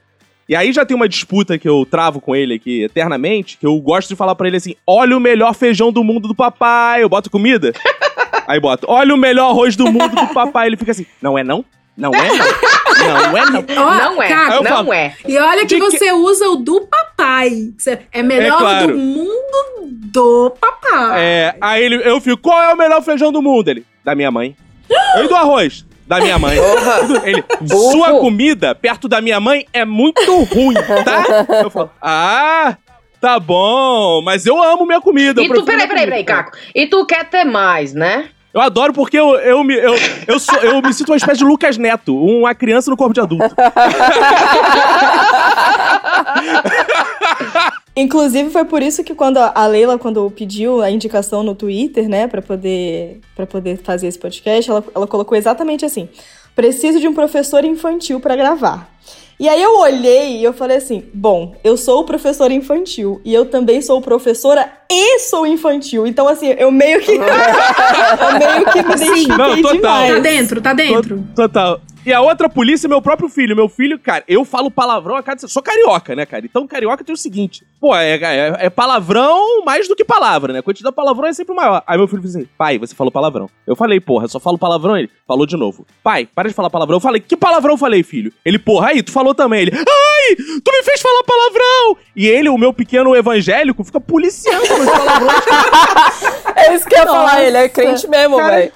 E 0.47 0.55
aí 0.55 0.73
já 0.73 0.85
tem 0.85 0.95
uma 0.95 1.07
disputa 1.07 1.57
que 1.57 1.67
eu 1.67 1.85
travo 1.89 2.19
com 2.19 2.35
ele 2.35 2.55
aqui 2.55 2.83
eternamente, 2.83 3.57
que 3.57 3.65
eu 3.65 3.79
gosto 3.79 4.09
de 4.09 4.15
falar 4.15 4.35
pra 4.35 4.47
ele 4.47 4.57
assim: 4.57 4.75
olha 4.85 5.15
o 5.15 5.19
melhor 5.19 5.53
feijão 5.53 5.91
do 5.91 6.03
mundo 6.03 6.27
do 6.27 6.35
papai. 6.35 7.01
Eu 7.01 7.09
boto 7.09 7.29
comida. 7.29 7.71
Aí 8.45 8.59
boto, 8.59 8.85
olha 8.89 9.15
o 9.15 9.17
melhor 9.17 9.51
arroz 9.51 9.73
do 9.77 9.85
mundo 9.89 10.13
do 10.15 10.27
papai. 10.33 10.67
Ele 10.67 10.75
fica 10.75 10.91
assim: 10.91 11.05
não 11.21 11.37
é 11.37 11.43
não? 11.45 11.63
Não 11.95 12.11
é 12.13 12.27
não? 12.27 12.45
Não 12.97 13.37
é 13.37 13.45
não? 13.51 13.59
Ó, 13.83 13.93
Não 13.95 14.21
é, 14.23 14.31
eu 14.33 14.63
não 14.63 14.63
falo, 14.65 14.93
é. 14.93 15.15
E 15.27 15.37
olha 15.37 15.61
que 15.61 15.67
De 15.67 15.75
que- 15.75 15.91
você 15.91 16.11
usa 16.11 16.49
o 16.49 16.57
do 16.57 16.81
papai. 16.81 17.12
É 18.11 18.23
melhor 18.23 18.55
É 18.55 18.57
claro. 18.57 18.87
do 18.87 18.97
mundo 18.99 19.33
do 20.13 20.51
papai. 20.51 21.19
É, 21.19 21.55
aí 21.59 21.83
ele, 21.83 21.95
eu 22.07 22.21
fico, 22.21 22.37
qual 22.37 22.61
é 22.61 22.73
o 22.73 22.77
melhor 22.77 23.01
feijão 23.01 23.31
do 23.31 23.41
mundo? 23.41 23.67
Ele, 23.67 23.85
da 24.03 24.13
minha 24.15 24.29
mãe. 24.31 24.55
Eu 25.17 25.25
e 25.25 25.27
do 25.27 25.35
arroz? 25.35 25.85
Da 26.05 26.19
minha 26.19 26.37
mãe. 26.37 26.57
Ele, 27.23 27.43
sua 27.65 28.19
comida 28.19 28.75
perto 28.75 29.07
da 29.07 29.21
minha 29.21 29.39
mãe 29.39 29.65
é 29.71 29.85
muito 29.85 30.43
ruim, 30.43 30.73
tá? 30.73 31.23
Eu 31.63 31.69
falo, 31.69 31.89
ah, 32.01 32.75
tá 33.21 33.39
bom, 33.39 34.21
mas 34.21 34.45
eu 34.45 34.61
amo 34.61 34.85
minha 34.85 34.99
comida. 34.99 35.41
E 35.41 35.47
tu, 35.47 35.63
peraí, 35.63 35.87
peraí, 35.87 36.03
peraí. 36.03 36.23
Caco. 36.25 36.51
E 36.75 36.87
tu 36.87 37.05
quer 37.05 37.29
ter 37.29 37.45
mais, 37.45 37.93
né? 37.93 38.29
Eu 38.53 38.61
adoro 38.61 38.93
porque 38.93 39.17
eu, 39.17 39.35
eu, 39.37 39.63
me, 39.63 39.73
eu, 39.73 39.95
eu, 40.27 40.37
sou, 40.39 40.59
eu 40.59 40.79
me 40.79 40.93
sinto 40.93 41.09
uma 41.09 41.17
espécie 41.17 41.39
de 41.39 41.45
Lucas 41.45 41.75
Neto, 41.75 42.15
uma 42.15 42.53
criança 42.53 42.91
no 42.91 42.97
corpo 42.97 43.13
de 43.13 43.19
adulto. 43.19 43.49
Inclusive, 47.95 48.49
foi 48.49 48.65
por 48.65 48.81
isso 48.81 49.03
que 49.03 49.13
quando 49.13 49.37
a 49.37 49.67
Leila, 49.67 49.99
quando 49.99 50.29
pediu 50.31 50.81
a 50.81 50.89
indicação 50.89 51.43
no 51.43 51.53
Twitter, 51.53 52.09
né, 52.09 52.27
pra 52.27 52.41
poder, 52.41 53.19
pra 53.35 53.45
poder 53.45 53.77
fazer 53.83 54.07
esse 54.07 54.17
podcast, 54.17 54.69
ela, 54.69 54.83
ela 54.95 55.05
colocou 55.07 55.37
exatamente 55.37 55.85
assim: 55.85 56.09
preciso 56.55 56.99
de 56.99 57.07
um 57.07 57.13
professor 57.13 57.63
infantil 57.63 58.19
pra 58.19 58.35
gravar. 58.35 58.89
E 59.39 59.49
aí 59.49 59.61
eu 59.61 59.77
olhei 59.77 60.37
e 60.37 60.43
eu 60.43 60.53
falei 60.53 60.77
assim: 60.77 61.03
bom, 61.13 61.55
eu 61.63 61.75
sou 61.77 62.03
professora 62.03 62.53
infantil 62.53 63.21
e 63.23 63.33
eu 63.33 63.45
também 63.45 63.81
sou 63.81 64.01
professora 64.01 64.71
e 64.89 65.19
sou 65.19 65.45
infantil. 65.45 66.07
Então, 66.07 66.27
assim, 66.27 66.47
eu 66.57 66.71
meio 66.71 66.99
que. 67.01 67.11
eu 67.13 67.19
meio 68.39 68.65
que 68.71 68.81
me 68.83 68.97
Sim. 68.97 69.05
identifiquei 69.05 69.37
Não, 69.37 69.55
total. 69.61 69.73
demais. 69.73 70.13
Tá 70.13 70.19
dentro, 70.19 70.61
tá 70.61 70.73
dentro. 70.73 71.23
Total. 71.35 71.81
E 72.05 72.11
a 72.11 72.21
outra 72.21 72.49
polícia 72.49 72.87
é 72.87 72.89
meu 72.89 73.01
próprio 73.01 73.29
filho. 73.29 73.55
Meu 73.55 73.69
filho, 73.69 73.97
cara, 73.97 74.23
eu 74.27 74.43
falo 74.43 74.69
palavrão 74.69 75.15
a 75.15 75.23
cada. 75.23 75.47
Sou 75.47 75.63
carioca, 75.63 76.15
né, 76.15 76.25
cara? 76.25 76.45
Então, 76.45 76.67
carioca 76.67 77.03
tem 77.03 77.13
o 77.13 77.17
seguinte: 77.17 77.65
pô, 77.79 77.95
é, 77.95 78.15
é, 78.15 78.55
é 78.59 78.69
palavrão 78.69 79.63
mais 79.63 79.87
do 79.87 79.95
que 79.95 80.03
palavra, 80.03 80.51
né? 80.51 80.59
A 80.59 80.63
quantidade 80.63 80.91
de 80.91 80.95
palavrão 80.95 81.27
é 81.27 81.33
sempre 81.33 81.55
maior. 81.55 81.81
Aí 81.87 81.97
meu 81.97 82.07
filho 82.07 82.21
disse 82.21 82.37
assim: 82.37 82.47
pai, 82.57 82.77
você 82.77 82.93
falou 82.93 83.11
palavrão. 83.11 83.49
Eu 83.65 83.75
falei, 83.75 83.99
porra, 83.99 84.27
só 84.27 84.39
falo 84.39 84.57
palavrão. 84.57 84.97
Ele 84.97 85.09
falou 85.27 85.45
de 85.45 85.55
novo: 85.55 85.85
pai, 86.03 86.27
para 86.33 86.49
de 86.49 86.55
falar 86.55 86.69
palavrão. 86.69 86.97
Eu 86.97 87.01
falei: 87.01 87.21
que 87.21 87.37
palavrão 87.37 87.73
eu 87.73 87.77
falei, 87.77 88.03
filho? 88.03 88.33
Ele, 88.43 88.59
porra, 88.59 88.89
aí, 88.89 89.01
tu 89.01 89.11
falou 89.11 89.33
também. 89.33 89.61
Ele, 89.61 89.71
ai, 89.73 90.35
tu 90.35 90.71
me 90.71 90.83
fez 90.83 91.01
falar 91.01 91.23
palavrão. 91.23 91.97
E 92.15 92.27
ele, 92.27 92.49
o 92.49 92.57
meu 92.57 92.73
pequeno 92.73 93.15
evangélico, 93.15 93.83
fica 93.83 94.01
policiando 94.01 94.67
meus 94.67 94.89
palavrões. 94.89 95.43
É 96.55 96.75
isso 96.75 96.87
que 96.87 96.95
eu 96.95 96.99
ia 96.99 97.05
falar, 97.05 97.43
ele 97.43 97.57
é 97.57 97.67
crente 97.67 98.07
mesmo, 98.07 98.37
velho. 98.37 98.71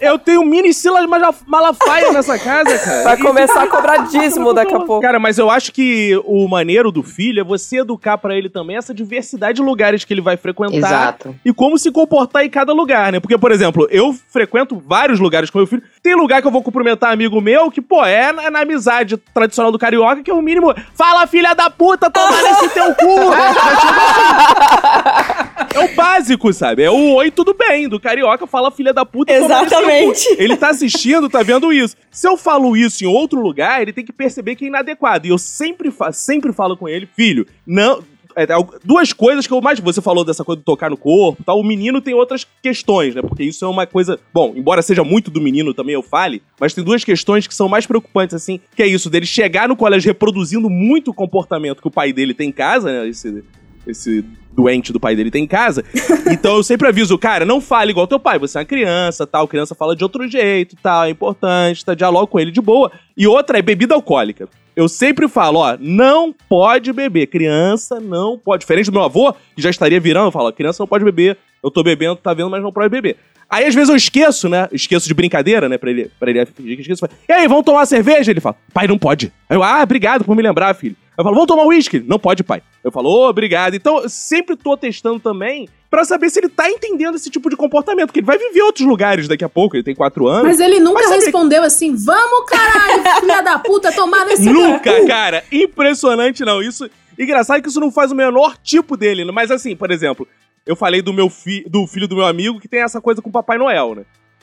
Eu 0.00 0.18
tenho 0.18 0.44
mini 0.44 0.74
Silas 0.74 1.06
Mala- 1.06 1.34
Malafaia 1.46 2.12
nessa 2.12 2.38
casa, 2.38 2.78
cara. 2.78 3.04
Vai 3.04 3.16
começar 3.16 3.62
a 3.62 3.66
cobrar 3.66 3.96
dízimo 4.08 4.52
daqui 4.52 4.74
a 4.74 4.80
pouco. 4.80 5.00
Cara, 5.00 5.18
mas 5.18 5.38
eu 5.38 5.50
acho 5.50 5.72
que 5.72 6.20
o 6.24 6.46
maneiro 6.48 6.90
do 6.92 7.02
filho 7.02 7.40
é 7.40 7.44
você 7.44 7.78
educar 7.78 8.18
pra 8.18 8.36
ele 8.36 8.48
também 8.50 8.76
essa 8.76 8.92
diversidade 8.92 9.56
de 9.56 9.62
lugares 9.62 10.04
que 10.04 10.12
ele 10.12 10.20
vai 10.20 10.36
frequentar. 10.36 10.76
Exato. 10.76 11.34
E 11.44 11.52
como 11.52 11.78
se 11.78 11.90
comportar 11.90 12.44
em 12.44 12.50
cada 12.50 12.72
lugar, 12.72 13.12
né? 13.12 13.20
Porque, 13.20 13.38
por 13.38 13.50
exemplo, 13.52 13.86
eu 13.90 14.14
frequento 14.28 14.82
vários 14.86 15.18
lugares 15.20 15.48
com 15.50 15.58
meu 15.58 15.66
filho. 15.66 15.82
Tem 16.02 16.14
lugar 16.14 16.40
que 16.42 16.46
eu 16.46 16.52
vou 16.52 16.62
cumprimentar 16.62 17.12
amigo 17.12 17.40
meu 17.40 17.70
que, 17.70 17.80
pô, 17.80 18.04
é 18.04 18.32
na, 18.32 18.50
na 18.50 18.60
amizade 18.60 19.16
tradicional 19.16 19.72
do 19.72 19.78
carioca, 19.78 20.22
que 20.22 20.30
é 20.30 20.34
o 20.34 20.42
mínimo. 20.42 20.74
Fala, 20.94 21.26
filha 21.26 21.54
da 21.54 21.70
puta, 21.70 22.10
toma 22.10 22.42
nesse 22.42 22.68
teu 22.70 22.94
cu! 22.94 23.04
É 25.74 25.80
o 25.80 25.94
básico, 25.94 26.52
sabe? 26.52 26.82
É 26.84 26.90
o 26.90 27.14
oi, 27.14 27.30
tudo 27.30 27.52
bem. 27.52 27.88
Do 27.88 27.98
carioca, 27.98 28.46
fala 28.46 28.70
filha 28.70 28.92
da 28.92 29.04
puta. 29.04 29.32
Exatamente. 29.32 30.24
Ele 30.38 30.56
tá 30.56 30.68
assistindo, 30.70 31.28
tá 31.28 31.42
vendo 31.42 31.72
isso. 31.72 31.96
Se 32.10 32.28
eu 32.28 32.36
falo 32.36 32.76
isso 32.76 33.02
em 33.04 33.08
outro 33.08 33.40
lugar, 33.40 33.82
ele 33.82 33.92
tem 33.92 34.04
que 34.04 34.12
perceber 34.12 34.54
que 34.54 34.64
é 34.64 34.68
inadequado. 34.68 35.26
E 35.26 35.30
eu 35.30 35.38
sempre, 35.38 35.90
fa 35.90 36.12
sempre 36.12 36.52
falo 36.52 36.76
com 36.76 36.88
ele, 36.88 37.08
filho, 37.16 37.46
não. 37.66 38.02
é, 38.36 38.44
é, 38.44 38.46
duas 38.84 39.12
coisas 39.12 39.46
que 39.46 39.52
eu 39.52 39.60
mais. 39.60 39.80
Você 39.80 40.00
falou 40.00 40.24
dessa 40.24 40.44
coisa 40.44 40.60
de 40.60 40.64
tocar 40.64 40.90
no 40.90 40.96
corpo 40.96 41.42
e 41.42 41.44
tal. 41.44 41.58
O 41.58 41.64
menino 41.64 42.00
tem 42.00 42.14
outras 42.14 42.46
questões, 42.62 43.14
né? 43.14 43.22
Porque 43.22 43.42
isso 43.42 43.64
é 43.64 43.68
uma 43.68 43.86
coisa. 43.86 44.18
Bom, 44.32 44.52
embora 44.56 44.82
seja 44.82 45.02
muito 45.02 45.30
do 45.30 45.40
menino 45.40 45.74
também, 45.74 45.94
eu 45.94 46.02
fale, 46.02 46.42
mas 46.60 46.72
tem 46.74 46.84
duas 46.84 47.04
questões 47.04 47.46
que 47.46 47.54
são 47.54 47.68
mais 47.68 47.86
preocupantes, 47.86 48.34
assim. 48.34 48.60
Que 48.76 48.82
é 48.82 48.86
isso, 48.86 49.10
dele 49.10 49.26
chegar 49.26 49.68
no 49.68 49.76
colégio 49.76 50.08
reproduzindo 50.08 50.68
muito 50.70 51.10
o 51.10 51.14
comportamento 51.14 51.80
que 51.80 51.88
o 51.88 51.92
pai 51.92 52.12
dele 52.12 52.34
tem 52.34 52.48
em 52.48 52.52
casa, 52.52 52.92
né? 52.92 53.08
Esse, 53.08 53.42
esse 53.86 54.24
doente 54.54 54.92
do 54.92 55.00
pai 55.00 55.16
dele 55.16 55.30
tem 55.30 55.44
em 55.44 55.48
casa. 55.48 55.84
Então 56.30 56.56
eu 56.56 56.62
sempre 56.62 56.88
aviso, 56.88 57.18
cara, 57.18 57.44
não 57.44 57.60
fale 57.60 57.90
igual 57.90 58.06
teu 58.06 58.18
pai, 58.18 58.38
você 58.38 58.56
é 58.56 58.60
uma 58.60 58.64
criança, 58.64 59.26
tal, 59.26 59.46
criança 59.46 59.74
fala 59.74 59.94
de 59.94 60.02
outro 60.02 60.26
jeito, 60.26 60.74
tal, 60.82 61.04
é 61.04 61.10
importante, 61.10 61.84
tá, 61.84 61.94
dialoga 61.94 62.26
com 62.26 62.40
ele 62.40 62.50
de 62.50 62.60
boa. 62.60 62.90
E 63.16 63.26
outra 63.26 63.58
é 63.58 63.62
bebida 63.62 63.94
alcoólica. 63.94 64.48
Eu 64.74 64.88
sempre 64.88 65.28
falo, 65.28 65.60
ó, 65.60 65.76
não 65.78 66.34
pode 66.48 66.92
beber, 66.92 67.26
criança 67.26 68.00
não 68.00 68.38
pode. 68.38 68.60
Diferente 68.60 68.86
do 68.86 68.92
meu 68.92 69.02
avô, 69.02 69.32
que 69.54 69.62
já 69.62 69.70
estaria 69.70 70.00
virando, 70.00 70.28
eu 70.28 70.32
falo, 70.32 70.48
ó, 70.48 70.52
criança 70.52 70.82
não 70.82 70.88
pode 70.88 71.04
beber, 71.04 71.36
eu 71.62 71.70
tô 71.70 71.82
bebendo, 71.82 72.16
tá 72.16 72.32
vendo, 72.32 72.50
mas 72.50 72.62
não 72.62 72.72
pode 72.72 72.88
beber. 72.88 73.16
Aí 73.48 73.66
às 73.66 73.74
vezes 73.74 73.88
eu 73.88 73.96
esqueço, 73.96 74.48
né? 74.48 74.68
Esqueço 74.72 75.06
de 75.06 75.14
brincadeira, 75.14 75.68
né? 75.68 75.78
Pra 75.78 75.90
ele, 75.90 76.10
pra 76.18 76.30
ele 76.30 76.44
fingir 76.46 76.76
que 76.76 76.82
esqueço. 76.82 77.06
E 77.28 77.32
aí, 77.32 77.46
vamos 77.46 77.64
tomar 77.64 77.86
cerveja? 77.86 78.30
Ele 78.30 78.40
fala, 78.40 78.56
pai, 78.72 78.86
não 78.86 78.98
pode. 78.98 79.32
Aí 79.48 79.56
eu, 79.56 79.62
ah, 79.62 79.82
obrigado 79.82 80.24
por 80.24 80.34
me 80.34 80.42
lembrar, 80.42 80.74
filho. 80.74 80.96
Eu 81.16 81.22
falo, 81.24 81.34
vamos 81.36 81.46
tomar 81.48 81.64
uísque? 81.66 82.00
Não 82.06 82.18
pode, 82.18 82.42
pai. 82.42 82.62
Eu 82.82 82.90
falo, 82.90 83.08
ô, 83.08 83.28
obrigado. 83.28 83.74
Então, 83.74 84.02
eu 84.02 84.08
sempre 84.08 84.56
tô 84.56 84.76
testando 84.76 85.20
também 85.20 85.68
pra 85.90 86.04
saber 86.04 86.28
se 86.28 86.40
ele 86.40 86.48
tá 86.48 86.68
entendendo 86.68 87.14
esse 87.14 87.30
tipo 87.30 87.48
de 87.48 87.54
comportamento, 87.56 88.06
porque 88.06 88.18
ele 88.18 88.26
vai 88.26 88.36
viver 88.36 88.58
em 88.58 88.62
outros 88.62 88.84
lugares 88.86 89.28
daqui 89.28 89.44
a 89.44 89.48
pouco, 89.48 89.76
ele 89.76 89.84
tem 89.84 89.94
quatro 89.94 90.26
anos. 90.26 90.42
Mas 90.48 90.58
ele 90.58 90.80
nunca 90.80 91.04
saber- 91.04 91.16
respondeu 91.22 91.62
assim, 91.62 91.94
vamos 91.94 92.50
caralho, 92.50 93.02
filha 93.20 93.42
da 93.42 93.58
puta, 93.60 93.92
tomar 93.92 94.24
nesse 94.26 94.42
Nunca, 94.50 94.92
cu." 95.00 95.06
cara. 95.06 95.44
Impressionante, 95.52 96.44
não. 96.44 96.60
Isso. 96.60 96.88
Engraçado 97.16 97.62
que 97.62 97.68
isso 97.68 97.78
não 97.78 97.92
faz 97.92 98.10
o 98.10 98.14
menor 98.16 98.56
tipo 98.62 98.96
dele. 98.96 99.24
né? 99.24 99.30
Mas 99.30 99.52
assim, 99.52 99.76
por 99.76 99.92
exemplo, 99.92 100.26
eu 100.66 100.74
falei 100.74 101.00
do 101.00 101.12
meu 101.12 101.30
fi... 101.30 101.64
do 101.68 101.86
filho 101.86 102.08
do 102.08 102.16
meu 102.16 102.26
amigo 102.26 102.58
que 102.58 102.66
tem 102.66 102.80
essa 102.82 103.00
coisa 103.00 103.22
com 103.22 103.28
o 103.28 103.32
Papai 103.32 103.56
Noel, 103.56 103.94
né? 103.94 104.02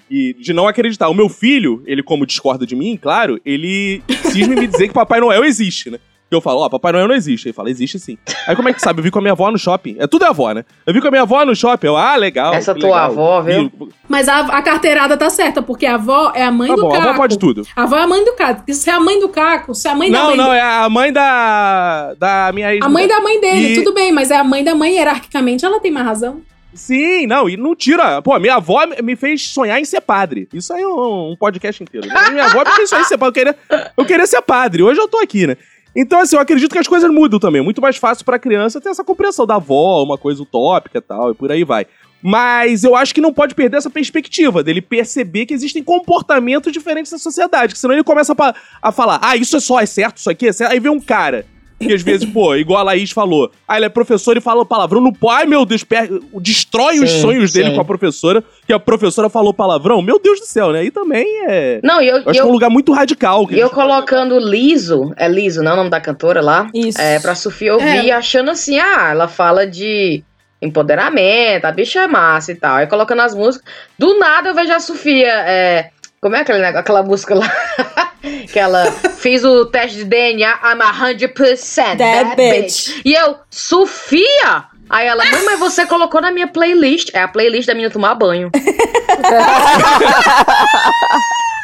E 0.09 0.33
de 0.39 0.53
não 0.53 0.67
acreditar. 0.69 1.09
O 1.09 1.13
meu 1.13 1.27
filho, 1.27 1.83
ele, 1.85 2.01
como 2.03 2.25
discorda 2.25 2.65
de 2.65 2.75
mim, 2.77 2.97
claro, 3.01 3.39
ele 3.45 4.01
cisma 4.31 4.53
em 4.53 4.59
me 4.59 4.67
dizer 4.67 4.87
que 4.87 4.93
Papai 4.93 5.19
Noel 5.19 5.43
existe, 5.43 5.89
né? 5.89 5.99
Eu 6.31 6.39
falo, 6.39 6.61
ó, 6.61 6.69
Papai 6.69 6.93
Noel 6.93 7.09
não 7.09 7.15
existe. 7.15 7.47
Ele 7.49 7.53
fala, 7.53 7.69
existe 7.69 7.99
sim. 7.99 8.17
Aí 8.47 8.55
como 8.55 8.69
é 8.69 8.73
que 8.73 8.79
sabe? 8.81 8.99
Eu 8.99 9.03
vi 9.03 9.11
com 9.11 9.19
a 9.19 9.21
minha 9.21 9.33
avó 9.33 9.51
no 9.51 9.57
shopping. 9.57 9.97
É 9.99 10.07
tudo 10.07 10.23
é 10.23 10.29
avó, 10.29 10.53
né? 10.53 10.63
Eu 10.87 10.93
vi 10.93 11.01
com 11.01 11.07
a 11.09 11.11
minha 11.11 11.23
avó 11.23 11.43
no 11.45 11.53
shopping. 11.53 11.87
Eu, 11.87 11.97
ah, 11.97 12.15
legal. 12.15 12.53
Essa 12.53 12.73
tua 12.73 12.83
legal. 12.89 13.03
avó, 13.11 13.41
viu? 13.41 13.69
Vi- 13.77 13.89
Mas 14.07 14.29
a, 14.29 14.39
a 14.39 14.61
carteirada 14.61 15.17
tá 15.17 15.29
certa, 15.29 15.61
porque 15.61 15.85
a 15.85 15.95
avó 15.95 16.31
é 16.33 16.43
a 16.43 16.49
mãe 16.51 16.69
Tá 16.69 16.75
do 16.75 16.81
bom, 16.83 16.89
a 16.89 16.93
Caco. 16.97 17.09
avó 17.09 17.17
pode 17.17 17.37
tudo. 17.37 17.67
A 17.75 17.83
avó 17.83 17.97
é 17.97 18.03
a 18.03 18.07
mãe 18.07 18.23
do 18.23 18.33
Caco. 18.33 18.63
Se 18.73 18.89
é 18.89 18.93
a 18.93 18.99
mãe 19.01 19.19
do 19.19 19.27
Caco, 19.27 19.75
se 19.75 19.87
é 19.87 19.91
a 19.91 19.95
mãe 19.95 20.09
da 20.09 20.17
Não, 20.19 20.27
mãe 20.29 20.37
não, 20.37 20.45
do... 20.45 20.51
é 20.53 20.61
a 20.61 20.89
mãe 20.89 21.11
da. 21.11 22.13
da 22.17 22.51
minha 22.53 22.73
ex 22.75 22.85
A 22.85 22.87
mãe 22.87 23.07
da 23.07 23.19
mãe 23.19 23.41
dele, 23.41 23.73
E- 23.73 23.75
tudo 23.75 23.93
bem, 23.93 24.11
mas 24.13 24.31
é 24.31 24.37
a 24.37 24.43
mãe 24.43 24.63
da 24.63 24.73
mãe, 24.73 24.93
hierarquicamente, 24.95 25.65
ela 25.65 25.81
tem 25.81 25.91
mais 25.91 26.05
razão. 26.05 26.41
Sim, 26.73 27.27
não, 27.27 27.49
e 27.49 27.57
não 27.57 27.75
tira. 27.75 28.21
Pô, 28.21 28.39
minha 28.39 28.55
avó 28.55 28.85
me 29.03 29.17
fez 29.17 29.49
sonhar 29.49 29.77
em 29.81 29.83
ser 29.83 29.99
padre. 29.99 30.47
Isso 30.53 30.71
aí 30.73 30.81
é 30.81 30.87
um, 30.87 31.31
um 31.31 31.35
podcast 31.37 31.83
inteiro. 31.83 32.07
Minha 32.31 32.45
avó 32.45 32.59
me 32.63 32.71
fez 32.71 32.87
sonhar 32.89 33.03
em 33.03 33.07
ser 33.09 33.17
padre. 33.17 33.41
Eu 33.41 33.53
queria, 33.53 33.57
eu 33.97 34.05
queria 34.05 34.25
ser 34.25 34.41
padre. 34.41 34.81
Hoje 34.81 34.97
eu 34.97 35.07
tô 35.09 35.17
aqui, 35.17 35.45
né? 35.45 35.57
Então, 35.95 36.19
assim, 36.19 36.35
eu 36.35 36.41
acredito 36.41 36.71
que 36.71 36.79
as 36.79 36.87
coisas 36.87 37.11
mudam 37.11 37.39
também. 37.39 37.61
É 37.61 37.63
muito 37.63 37.81
mais 37.81 37.97
fácil 37.97 38.23
pra 38.23 38.39
criança 38.39 38.79
ter 38.79 38.89
essa 38.89 39.03
compreensão 39.03 39.45
da 39.45 39.55
avó, 39.55 40.03
uma 40.03 40.17
coisa 40.17 40.41
utópica 40.41 40.99
e 40.99 41.01
tal, 41.01 41.31
e 41.31 41.35
por 41.35 41.51
aí 41.51 41.63
vai. 41.63 41.85
Mas 42.23 42.83
eu 42.83 42.95
acho 42.95 43.13
que 43.13 43.21
não 43.21 43.33
pode 43.33 43.55
perder 43.55 43.77
essa 43.77 43.89
perspectiva 43.89 44.63
dele 44.63 44.81
perceber 44.81 45.45
que 45.45 45.53
existem 45.53 45.83
comportamentos 45.83 46.71
diferentes 46.71 47.11
na 47.11 47.17
sociedade. 47.17 47.73
Que 47.73 47.79
senão 47.79 47.95
ele 47.95 48.03
começa 48.03 48.33
a, 48.37 48.55
a 48.81 48.91
falar, 48.91 49.19
ah, 49.23 49.35
isso 49.35 49.57
é 49.57 49.59
só, 49.59 49.79
é 49.79 49.85
certo, 49.85 50.17
isso 50.17 50.29
aqui 50.29 50.47
é 50.47 50.53
certo. 50.53 50.71
Aí 50.71 50.79
vem 50.79 50.91
um 50.91 50.99
cara 50.99 51.45
que 51.81 51.93
às 51.93 52.01
vezes, 52.01 52.29
pô, 52.29 52.55
igual 52.55 52.79
a 52.79 52.83
Laís 52.83 53.11
falou, 53.11 53.51
ah, 53.67 53.75
ele 53.77 53.85
é 53.85 53.89
professor 53.89 54.37
e 54.37 54.41
fala 54.41 54.65
palavrão 54.65 55.01
no 55.01 55.13
pai, 55.13 55.45
meu 55.45 55.65
Deus, 55.65 55.83
per- 55.83 56.09
destrói 56.39 56.99
os 56.99 57.09
Sim, 57.09 57.21
sonhos 57.21 57.51
dele 57.53 57.69
sim. 57.69 57.75
com 57.75 57.81
a 57.81 57.85
professora, 57.85 58.43
que 58.65 58.73
a 58.73 58.79
professora 58.79 59.29
falou 59.29 59.53
palavrão. 59.53 60.01
Meu 60.01 60.19
Deus 60.19 60.39
do 60.39 60.45
céu, 60.45 60.71
né? 60.71 60.79
Aí 60.79 60.91
também 60.91 61.25
é. 61.47 61.79
Não, 61.83 62.01
e 62.01 62.07
eu, 62.07 62.17
Eu 62.17 62.21
acho 62.21 62.29
e 62.29 62.33
que 62.33 62.39
é 62.39 62.41
eu, 62.41 62.47
um 62.47 62.51
lugar 62.51 62.69
muito 62.69 62.91
radical. 62.93 63.47
que 63.47 63.55
e 63.55 63.59
eu 63.59 63.69
colocando 63.69 64.37
liso, 64.39 65.13
é 65.17 65.27
liso, 65.27 65.61
não 65.63 65.71
é 65.71 65.73
o 65.73 65.77
nome 65.77 65.89
da 65.89 65.99
cantora 65.99 66.41
lá? 66.41 66.69
Isso. 66.73 66.99
É, 67.01 67.19
pra 67.19 67.35
Sofia 67.35 67.73
ouvir, 67.73 68.09
É. 68.09 68.11
achando 68.11 68.51
assim, 68.51 68.79
ah, 68.79 69.09
ela 69.11 69.27
fala 69.27 69.65
de 69.67 70.23
empoderamento, 70.61 71.65
a 71.65 71.71
bicha 71.71 72.01
é 72.01 72.07
massa 72.07 72.51
e 72.51 72.55
tal. 72.55 72.75
Aí 72.77 72.87
colocando 72.87 73.21
as 73.21 73.35
músicas. 73.35 73.67
Do 73.97 74.17
nada 74.19 74.49
eu 74.49 74.55
vejo 74.55 74.71
a 74.73 74.79
Sofia, 74.79 75.27
é, 75.47 75.89
como 76.21 76.35
é 76.35 76.41
aquele, 76.41 76.59
negócio- 76.59 76.79
aquela 76.79 77.01
música 77.03 77.33
lá? 77.35 77.51
que 78.51 78.59
ela 78.59 78.85
fez 78.91 79.43
o 79.43 79.65
teste 79.65 79.97
de 79.97 80.03
DNA, 80.05 80.59
I'm 80.63 80.79
100% 80.79 81.97
That 81.97 82.35
bitch. 82.35 83.01
E 83.03 83.13
eu, 83.13 83.37
Sofia! 83.49 84.65
Aí 84.89 85.07
ela, 85.07 85.23
mãe, 85.23 85.43
mas 85.45 85.57
você 85.59 85.85
colocou 85.85 86.21
na 86.21 86.31
minha 86.31 86.47
playlist. 86.47 87.09
É 87.13 87.21
a 87.21 87.27
playlist 87.27 87.65
da 87.65 87.73
menina 87.73 87.89
tomar 87.91 88.13
banho. 88.13 88.51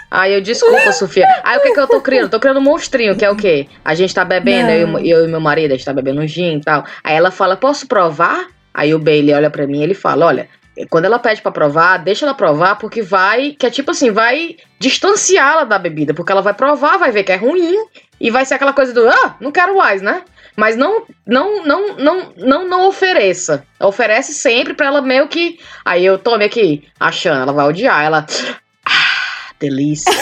Aí 0.10 0.34
eu, 0.34 0.42
desculpa, 0.42 0.92
Sofia. 0.94 1.28
Aí 1.44 1.58
o 1.58 1.62
que 1.62 1.74
que 1.74 1.80
eu 1.80 1.86
tô 1.88 2.00
criando? 2.00 2.24
Eu 2.24 2.30
tô 2.30 2.40
criando 2.40 2.60
um 2.62 2.64
monstrinho, 2.64 3.16
que 3.18 3.26
é 3.26 3.30
o 3.30 3.36
quê? 3.36 3.68
A 3.84 3.94
gente 3.94 4.16
tá 4.16 4.24
bebendo, 4.24 4.70
eu, 4.72 5.00
e- 5.00 5.10
eu 5.10 5.26
e 5.26 5.28
meu 5.28 5.42
marido, 5.42 5.74
a 5.74 5.76
gente 5.76 5.86
tá 5.86 5.92
bebendo 5.92 6.22
um 6.22 6.28
gin 6.28 6.58
e 6.58 6.62
tal. 6.62 6.86
Aí 7.04 7.14
ela 7.16 7.30
fala, 7.30 7.58
posso 7.58 7.86
provar? 7.88 8.48
Aí 8.74 8.94
o 8.96 9.00
Bailey 9.00 9.34
olha 9.36 9.50
pra 9.50 9.68
mim 9.68 9.82
e 9.82 9.84
ele 9.84 9.94
fala, 9.94 10.26
olha, 10.28 10.48
quando 10.90 11.06
ela 11.06 11.20
pede 11.20 11.42
pra 11.42 11.52
provar, 11.52 11.98
deixa 11.98 12.26
ela 12.26 12.34
provar, 12.34 12.76
porque 12.76 13.02
vai, 13.02 13.52
que 13.52 13.66
é 13.66 13.70
tipo 13.70 13.92
assim, 13.92 14.12
vai 14.12 14.58
distanciá-la 14.80 15.64
da 15.64 15.80
bebida, 15.80 16.14
porque 16.14 16.32
ela 16.32 16.42
vai 16.42 16.54
provar, 16.54 16.98
vai 16.98 17.12
ver 17.12 17.24
que 17.24 17.32
é 17.32 17.36
ruim, 17.36 17.76
e 18.20 18.30
vai 18.30 18.46
ser 18.46 18.56
aquela 18.56 18.74
coisa 18.74 18.94
do, 18.94 19.08
ah, 19.08 19.36
não 19.40 19.52
quero 19.52 19.78
mais, 19.78 20.02
né? 20.02 20.24
Mas 20.56 20.76
não, 20.76 21.06
não, 21.26 21.64
não, 21.64 21.96
não, 21.98 22.34
não, 22.36 22.68
não 22.68 22.88
ofereça. 22.88 23.64
Oferece 23.80 24.34
sempre 24.34 24.74
pra 24.74 24.88
ela 24.88 25.02
meio 25.04 25.28
que. 25.28 25.60
Aí 25.86 26.04
eu 26.04 26.18
tome 26.18 26.46
aqui, 26.46 26.84
achando, 27.00 27.44
ela 27.44 27.54
vai 27.54 27.68
odiar. 27.68 28.04
Ela. 28.04 28.26
Ah, 28.84 29.52
delícia. 29.60 30.12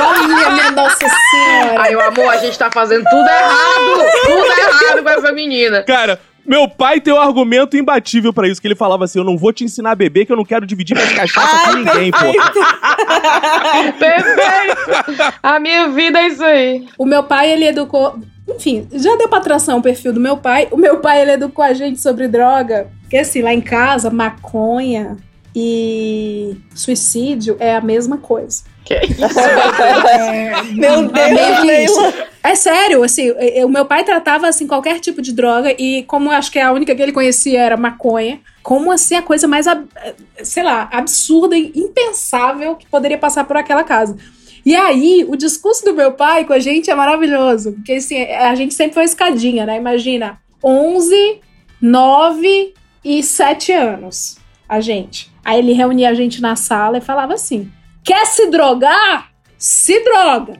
Olha, 0.00 0.50
minha 0.50 0.70
nossa 0.70 0.96
senhora. 0.96 1.82
Aí, 1.82 1.94
o 1.94 2.00
amor, 2.00 2.32
a 2.32 2.38
gente 2.38 2.58
tá 2.58 2.70
fazendo 2.70 3.04
tudo 3.04 3.28
errado! 3.28 4.10
Tudo 4.24 4.46
errado 4.46 5.02
com 5.02 5.10
essa 5.10 5.32
menina. 5.32 5.82
Cara, 5.82 6.18
meu 6.44 6.68
pai 6.68 7.00
tem 7.00 7.12
um 7.12 7.20
argumento 7.20 7.76
imbatível 7.76 8.32
pra 8.32 8.48
isso, 8.48 8.60
que 8.60 8.66
ele 8.66 8.74
falava 8.74 9.04
assim, 9.04 9.18
eu 9.18 9.24
não 9.24 9.36
vou 9.36 9.52
te 9.52 9.64
ensinar 9.64 9.92
a 9.92 9.94
beber, 9.94 10.26
que 10.26 10.32
eu 10.32 10.36
não 10.36 10.44
quero 10.44 10.66
dividir 10.66 10.96
minhas 10.96 11.12
cachaças 11.12 11.60
com 11.62 11.78
ninguém, 11.78 12.10
pô. 12.10 12.18
Perfeito! 13.98 15.34
A 15.42 15.60
minha 15.60 15.88
vida 15.88 16.20
é 16.20 16.28
isso 16.28 16.44
aí. 16.44 16.86
O 16.98 17.04
meu 17.04 17.24
pai, 17.24 17.52
ele 17.52 17.66
educou. 17.66 18.18
Enfim, 18.48 18.88
já 18.92 19.16
deu 19.16 19.28
pra 19.28 19.40
traçar 19.40 19.76
o 19.76 19.82
perfil 19.82 20.12
do 20.12 20.20
meu 20.20 20.36
pai. 20.36 20.68
O 20.70 20.76
meu 20.76 20.98
pai, 20.98 21.22
ele 21.22 21.32
educou 21.32 21.64
a 21.64 21.72
gente 21.72 22.00
sobre 22.00 22.26
droga. 22.26 22.88
Porque, 23.02 23.18
assim, 23.18 23.42
lá 23.42 23.52
em 23.52 23.60
casa, 23.60 24.10
maconha 24.10 25.16
e 25.54 26.56
suicídio 26.74 27.56
é 27.58 27.74
a 27.74 27.80
mesma 27.80 28.18
coisa. 28.18 28.62
É, 28.90 30.62
Meu 30.72 31.06
Deus, 31.08 31.30
meio 31.30 31.60
que 31.60 31.84
isso. 31.84 32.00
Leila. 32.00 32.28
É 32.42 32.54
sério, 32.54 33.04
assim, 33.04 33.30
o 33.64 33.68
meu 33.68 33.84
pai 33.84 34.02
tratava 34.02 34.48
assim 34.48 34.66
qualquer 34.66 34.98
tipo 34.98 35.22
de 35.22 35.32
droga 35.32 35.72
e 35.78 36.02
como 36.04 36.30
eu 36.30 36.36
acho 36.36 36.50
que 36.50 36.58
a 36.58 36.72
única 36.72 36.94
que 36.94 37.02
ele 37.02 37.12
conhecia 37.12 37.60
era 37.60 37.76
maconha, 37.76 38.40
como 38.62 38.90
assim 38.90 39.14
a 39.14 39.22
coisa 39.22 39.46
mais, 39.46 39.66
sei 40.42 40.62
lá, 40.62 40.88
absurda 40.90 41.56
e 41.56 41.70
impensável 41.76 42.74
que 42.76 42.86
poderia 42.86 43.18
passar 43.18 43.44
por 43.44 43.56
aquela 43.56 43.84
casa. 43.84 44.16
E 44.64 44.74
aí, 44.74 45.24
o 45.28 45.36
discurso 45.36 45.84
do 45.84 45.94
meu 45.94 46.12
pai 46.12 46.44
com 46.44 46.52
a 46.52 46.58
gente 46.58 46.90
é 46.90 46.94
maravilhoso. 46.94 47.72
Porque 47.72 47.92
assim, 47.92 48.22
a 48.22 48.54
gente 48.54 48.74
sempre 48.74 48.94
foi 48.94 49.04
escadinha, 49.04 49.64
né? 49.64 49.76
Imagina, 49.76 50.40
11, 50.62 51.40
9 51.80 52.74
e 53.04 53.22
7 53.22 53.72
anos. 53.72 54.38
A 54.68 54.80
gente. 54.80 55.29
Aí 55.44 55.58
ele 55.58 55.72
reunia 55.72 56.10
a 56.10 56.14
gente 56.14 56.40
na 56.40 56.56
sala 56.56 56.98
e 56.98 57.02
falava 57.02 57.34
assim: 57.34 57.70
quer 58.04 58.26
se 58.26 58.46
drogar? 58.48 59.30
Se 59.58 60.02
droga! 60.02 60.54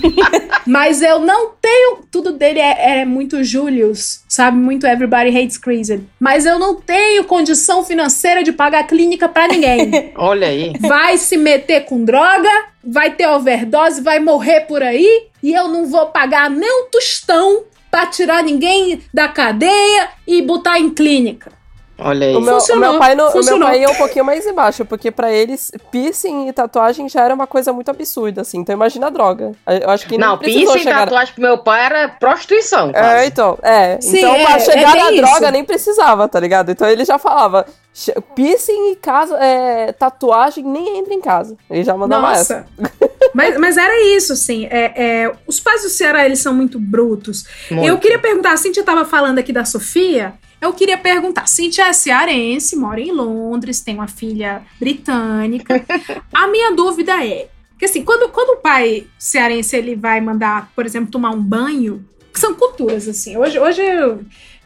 Mas 0.66 1.00
eu 1.00 1.20
não 1.20 1.52
tenho. 1.60 2.00
Tudo 2.12 2.32
dele 2.32 2.60
é, 2.60 3.00
é 3.00 3.04
muito 3.06 3.42
Julius, 3.42 4.22
sabe? 4.28 4.58
Muito 4.58 4.86
Everybody 4.86 5.30
Hates 5.36 5.56
Chris. 5.56 5.88
Mas 6.20 6.44
eu 6.44 6.58
não 6.58 6.74
tenho 6.74 7.24
condição 7.24 7.82
financeira 7.82 8.42
de 8.42 8.52
pagar 8.52 8.86
clínica 8.86 9.26
pra 9.26 9.48
ninguém. 9.48 10.12
Olha 10.16 10.48
aí. 10.48 10.72
Vai 10.80 11.16
se 11.16 11.38
meter 11.38 11.86
com 11.86 12.04
droga, 12.04 12.50
vai 12.84 13.10
ter 13.10 13.26
overdose, 13.26 14.02
vai 14.02 14.20
morrer 14.20 14.62
por 14.62 14.82
aí, 14.82 15.28
e 15.42 15.54
eu 15.54 15.68
não 15.68 15.86
vou 15.86 16.06
pagar 16.06 16.50
nem 16.50 16.82
um 16.82 16.90
tostão 16.90 17.64
pra 17.90 18.04
tirar 18.04 18.42
ninguém 18.42 19.00
da 19.14 19.28
cadeia 19.28 20.08
e 20.26 20.42
botar 20.42 20.78
em 20.78 20.90
clínica. 20.90 21.55
Olha 21.98 22.26
aí. 22.26 22.36
O 22.36 22.40
meu, 22.40 22.56
o 22.56 22.60
Funcionou, 22.60 22.90
meu 22.90 22.98
pai 22.98 23.14
não- 23.14 23.30
o 23.30 23.44
meu 23.44 23.58
pai 23.60 23.80
ia 23.80 23.88
um 23.90 23.94
pouquinho 23.94 24.24
mais 24.24 24.46
embaixo, 24.46 24.84
porque 24.84 25.10
pra 25.10 25.32
eles, 25.32 25.70
piercing 25.90 26.48
e 26.48 26.52
tatuagem 26.52 27.08
já 27.08 27.22
era 27.24 27.34
uma 27.34 27.46
coisa 27.46 27.72
muito 27.72 27.90
absurda, 27.90 28.42
assim. 28.42 28.58
Então 28.58 28.74
imagina 28.74 29.06
a 29.06 29.10
droga. 29.10 29.52
Eu 29.66 29.88
acho 29.90 30.06
que 30.06 30.18
Não, 30.18 30.28
não 30.32 30.38
precisou 30.38 30.64
piercing 30.74 30.80
e 30.80 30.82
chegar... 30.84 31.04
tatuagem 31.04 31.34
pro 31.34 31.42
meu 31.42 31.58
pai 31.58 31.84
era 31.86 32.08
prostituição. 32.08 32.90
É, 32.90 32.92
quase. 32.92 33.26
então, 33.28 33.58
é. 33.62 33.98
Sim, 34.00 34.18
então, 34.18 34.34
é, 34.34 34.44
pra 34.44 34.56
é 34.56 34.58
chegar 34.60 34.92
bem 34.92 35.02
na 35.04 35.12
isso. 35.12 35.22
droga 35.22 35.50
nem 35.50 35.64
precisava, 35.64 36.28
tá 36.28 36.38
ligado? 36.38 36.70
Então 36.70 36.86
ele 36.88 37.04
já 37.04 37.18
falava, 37.18 37.64
"Che- 37.94 38.14
piercing 38.34 38.92
e 38.92 38.96
casa, 38.96 39.36
é, 39.38 39.92
tatuagem 39.92 40.64
nem 40.64 40.98
entra 40.98 41.14
em 41.14 41.20
casa. 41.20 41.56
Ele 41.70 41.82
já 41.82 41.96
mandava 41.96 42.32
essa. 42.32 42.66
Nossa. 42.78 42.92
mas, 43.34 43.56
mas 43.58 43.76
era 43.78 44.02
isso, 44.14 44.34
assim. 44.34 44.66
É, 44.70 44.92
é, 45.24 45.32
os 45.46 45.58
pais 45.60 45.82
do 45.82 45.88
Ceará, 45.88 46.26
eles 46.26 46.40
são 46.40 46.52
muito 46.52 46.78
brutos. 46.78 47.44
Muito. 47.70 47.88
Eu 47.88 47.96
queria 47.98 48.18
perguntar, 48.18 48.52
a 48.52 48.56
Cintia 48.58 48.82
tava 48.84 49.04
falando 49.06 49.38
aqui 49.38 49.52
da 49.52 49.64
Sofia. 49.64 50.34
Eu 50.60 50.72
queria 50.72 50.96
perguntar, 50.96 51.46
Cintia 51.46 51.88
é 51.88 51.92
cearense, 51.92 52.76
mora 52.76 53.00
em 53.00 53.12
Londres, 53.12 53.80
tem 53.80 53.94
uma 53.94 54.08
filha 54.08 54.62
britânica. 54.80 55.84
a 56.32 56.48
minha 56.48 56.74
dúvida 56.74 57.24
é, 57.24 57.48
que 57.78 57.84
assim, 57.84 58.04
quando, 58.04 58.30
quando 58.30 58.58
o 58.58 58.62
pai 58.62 59.06
cearense 59.18 59.76
ele 59.76 59.94
vai 59.94 60.20
mandar, 60.20 60.70
por 60.74 60.86
exemplo, 60.86 61.10
tomar 61.10 61.30
um 61.30 61.42
banho, 61.42 62.04
que 62.32 62.40
são 62.40 62.54
culturas, 62.54 63.06
assim. 63.06 63.36
Hoje, 63.36 63.58
hoje 63.58 63.82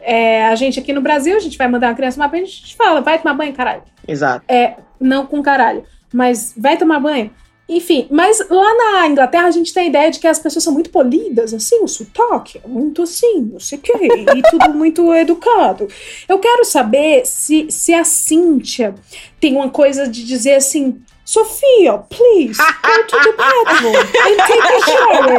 é, 0.01 0.47
a 0.47 0.55
gente 0.55 0.79
aqui 0.79 0.93
no 0.93 1.01
Brasil, 1.01 1.37
a 1.37 1.41
gente 1.41 1.59
vai 1.59 1.69
mandar 1.69 1.89
uma 1.89 1.95
criança 1.95 2.17
tomar 2.17 2.29
banho, 2.29 2.45
a 2.45 2.47
gente 2.47 2.77
fala, 2.77 3.01
vai 3.01 3.19
tomar 3.19 3.35
banho, 3.35 3.53
caralho. 3.53 3.83
Exato. 4.07 4.45
É, 4.49 4.77
não 5.01 5.27
com 5.27 5.43
caralho, 5.43 5.85
mas 6.12 6.55
vai 6.57 6.77
tomar 6.77 7.01
banho. 7.01 7.31
Enfim, 7.70 8.09
mas 8.10 8.40
lá 8.51 8.74
na 8.74 9.06
Inglaterra 9.06 9.47
a 9.47 9.51
gente 9.52 9.72
tem 9.72 9.84
a 9.84 9.86
ideia 9.86 10.10
de 10.10 10.18
que 10.18 10.26
as 10.26 10.40
pessoas 10.40 10.64
são 10.64 10.72
muito 10.72 10.90
polidas, 10.90 11.55
assim, 11.55 11.80
o 11.80 11.86
sotaque 11.86 12.60
é 12.64 12.66
muito 12.66 13.05
assim, 13.05 13.42
não 13.42 13.60
sei 13.60 13.78
o 13.78 13.80
quê, 13.80 13.92
e 14.36 14.42
tudo 14.51 14.70
muito 14.74 15.14
educado. 15.14 15.86
Eu 16.28 16.40
quero 16.40 16.64
saber 16.64 17.24
se, 17.24 17.70
se 17.70 17.94
a 17.94 18.02
Cíntia 18.02 18.92
tem 19.38 19.55
uma 19.55 19.70
coisa 19.70 20.09
de 20.09 20.24
dizer 20.24 20.55
assim. 20.55 21.01
Sofia, 21.24 21.97
please, 22.09 22.59
go 22.59 23.06
to 23.06 23.16
the 23.22 23.32
bathroom 23.36 23.94
and 23.94 24.36
take 24.48 24.66
a 24.66 24.80
shower. 24.80 25.38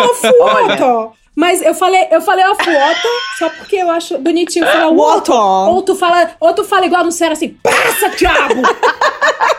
Off 0.08 0.22
water. 0.40 1.19
Mas 1.40 1.62
eu 1.62 1.72
falei, 1.72 2.06
eu 2.10 2.20
falei 2.20 2.44
off 2.44 2.62
water 2.62 3.10
só 3.38 3.48
porque 3.48 3.76
eu 3.76 3.90
acho 3.90 4.18
bonitinho 4.18 4.66
falar 4.66 4.90
water. 4.90 5.34
Water. 5.34 5.74
Ou 5.74 5.80
tu 5.80 5.96
fala, 5.96 6.30
ou 6.38 6.52
tu 6.52 6.64
fala 6.64 6.84
igual 6.84 7.02
no 7.02 7.10
Ceará 7.10 7.32
assim, 7.32 7.56
passa, 7.62 8.10
diabo! 8.10 8.60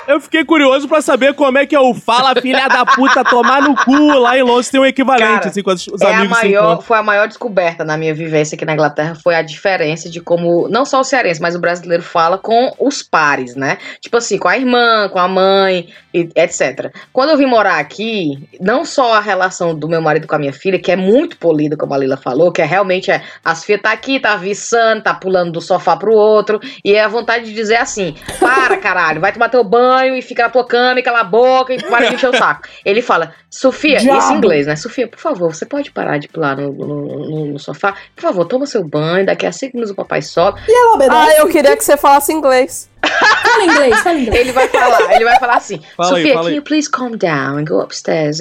Eu 0.08 0.20
fiquei 0.20 0.44
curioso 0.44 0.88
pra 0.88 1.02
saber 1.02 1.34
como 1.34 1.58
é 1.58 1.66
que 1.66 1.76
é 1.76 1.80
o 1.80 1.94
fala 1.94 2.40
filha 2.40 2.68
da 2.68 2.86
puta 2.86 3.24
tomar 3.24 3.62
no 3.62 3.76
cu 3.76 4.20
lá 4.20 4.38
em 4.38 4.42
Londres. 4.42 4.70
Tem 4.70 4.80
um 4.80 4.86
equivalente, 4.86 5.26
Cara, 5.26 5.48
assim, 5.48 5.64
quando 5.64 5.78
os 5.78 6.02
é 6.02 6.06
a 6.06 6.18
amigos 6.18 6.38
se 6.38 6.44
maior, 6.46 6.82
foi 6.82 6.98
a 6.98 7.04
maior 7.04 7.28
descoberta 7.28 7.86
na 7.86 7.98
minha 7.98 8.14
vivência 8.14 8.56
aqui 8.56 8.66
na 8.66 8.74
Inglaterra, 8.74 9.16
foi 9.16 9.36
a 9.36 9.42
diferença 9.42 10.10
de 10.10 10.20
como, 10.20 10.68
não 10.68 10.86
só 10.86 11.00
o 11.00 11.04
cearense, 11.04 11.42
mas 11.42 11.56
o 11.56 11.60
brasileiro 11.60 12.04
fala 12.04 12.38
com 12.38 12.74
os 12.78 13.02
pares, 13.02 13.56
né? 13.56 13.78
Tipo 14.02 14.18
assim, 14.18 14.38
com 14.38 14.48
a 14.48 14.58
irmã, 14.58 15.08
com 15.10 15.20
a 15.20 15.28
mãe, 15.28 15.88
etc. 16.14 16.92
Quando 17.14 17.30
eu 17.30 17.38
vim 17.38 17.46
morar 17.46 17.80
aqui, 17.80 18.50
não 18.60 18.84
só 18.84 19.14
a 19.14 19.20
relação 19.20 19.74
do 19.74 19.88
meu 19.88 20.02
marido 20.02 20.28
com 20.28 20.36
a 20.36 20.40
minha 20.40 20.54
filha, 20.54 20.80
que 20.80 20.92
é 20.92 20.96
muito 20.96 21.38
polida, 21.38 21.71
como 21.78 21.94
a 21.94 21.98
Lila 21.98 22.18
falou, 22.18 22.52
que 22.52 22.62
é 22.62 22.66
realmente 22.66 23.10
é, 23.12 23.22
a 23.44 23.54
Sofia 23.56 23.78
tá 23.80 23.92
aqui, 23.92 24.20
tá 24.20 24.36
viçando, 24.36 25.04
tá 25.04 25.14
pulando 25.14 25.52
do 25.52 25.62
sofá 25.62 25.96
pro 25.96 26.14
outro, 26.14 26.60
e 26.84 26.94
é 26.96 27.04
a 27.04 27.08
vontade 27.08 27.46
de 27.46 27.54
dizer 27.54 27.78
assim, 27.78 28.16
para 28.40 28.78
caralho, 28.78 29.20
vai 29.22 29.32
tomar 29.32 29.50
teu 29.50 29.64
banho 29.64 30.16
e 30.16 30.22
fica 30.22 30.44
na 30.44 30.50
tua 30.50 30.66
cama 30.66 31.00
e 31.00 31.04
cala 31.04 31.20
a 31.22 31.24
boca 31.24 31.74
e 31.74 31.82
para 31.82 32.08
de 32.10 32.16
encher 32.16 32.30
o 32.30 32.38
saco. 32.38 32.64
Ele 32.86 33.02
fala, 33.02 33.34
Sofia, 33.50 33.98
Diabo. 34.00 34.20
isso 34.20 34.32
em 34.34 34.38
inglês, 34.38 34.68
né? 34.68 34.76
Sofia, 34.76 35.08
por 35.08 35.20
favor, 35.20 35.54
você 35.54 35.66
pode 35.66 35.92
parar 35.92 36.18
de 36.18 36.28
pular 36.28 36.56
no, 36.58 36.72
no- 36.72 37.06
no- 37.30 37.46
no 37.48 37.60
sofá? 37.60 37.94
Por 38.16 38.22
favor, 38.22 38.46
toma 38.46 38.66
seu 38.66 38.84
banho, 38.84 39.26
daqui 39.26 39.46
a 39.46 39.52
cinco 39.52 39.76
minutos 39.76 39.92
o 39.92 39.96
papai 39.96 40.22
sobe. 40.22 40.62
E 40.68 40.72
ela 40.74 40.96
obedece. 40.96 41.18
Ah, 41.18 41.38
eu 41.40 41.48
queria 41.50 41.76
que 41.76 41.84
você 41.84 41.98
falasse 41.98 42.32
inglês. 42.32 42.90
Fala 43.04 43.64
inglês, 43.66 44.00
fala 44.02 44.18
inglês. 44.20 44.42
Ele 44.42 44.52
vai 44.52 44.68
falar, 44.68 45.14
ele 45.16 45.26
vai 45.26 45.40
falar 45.40 45.56
assim, 45.56 45.82
Fala 45.98 46.10
aí, 46.10 46.22
Sofia, 46.22 46.34
fala 46.34 46.46
can 46.46 46.50
aí. 46.52 46.56
you 46.56 46.62
please 46.64 46.90
calm 46.90 47.18
down 47.18 47.58
and 47.58 47.66
go 47.66 47.82
upstairs? 47.82 48.40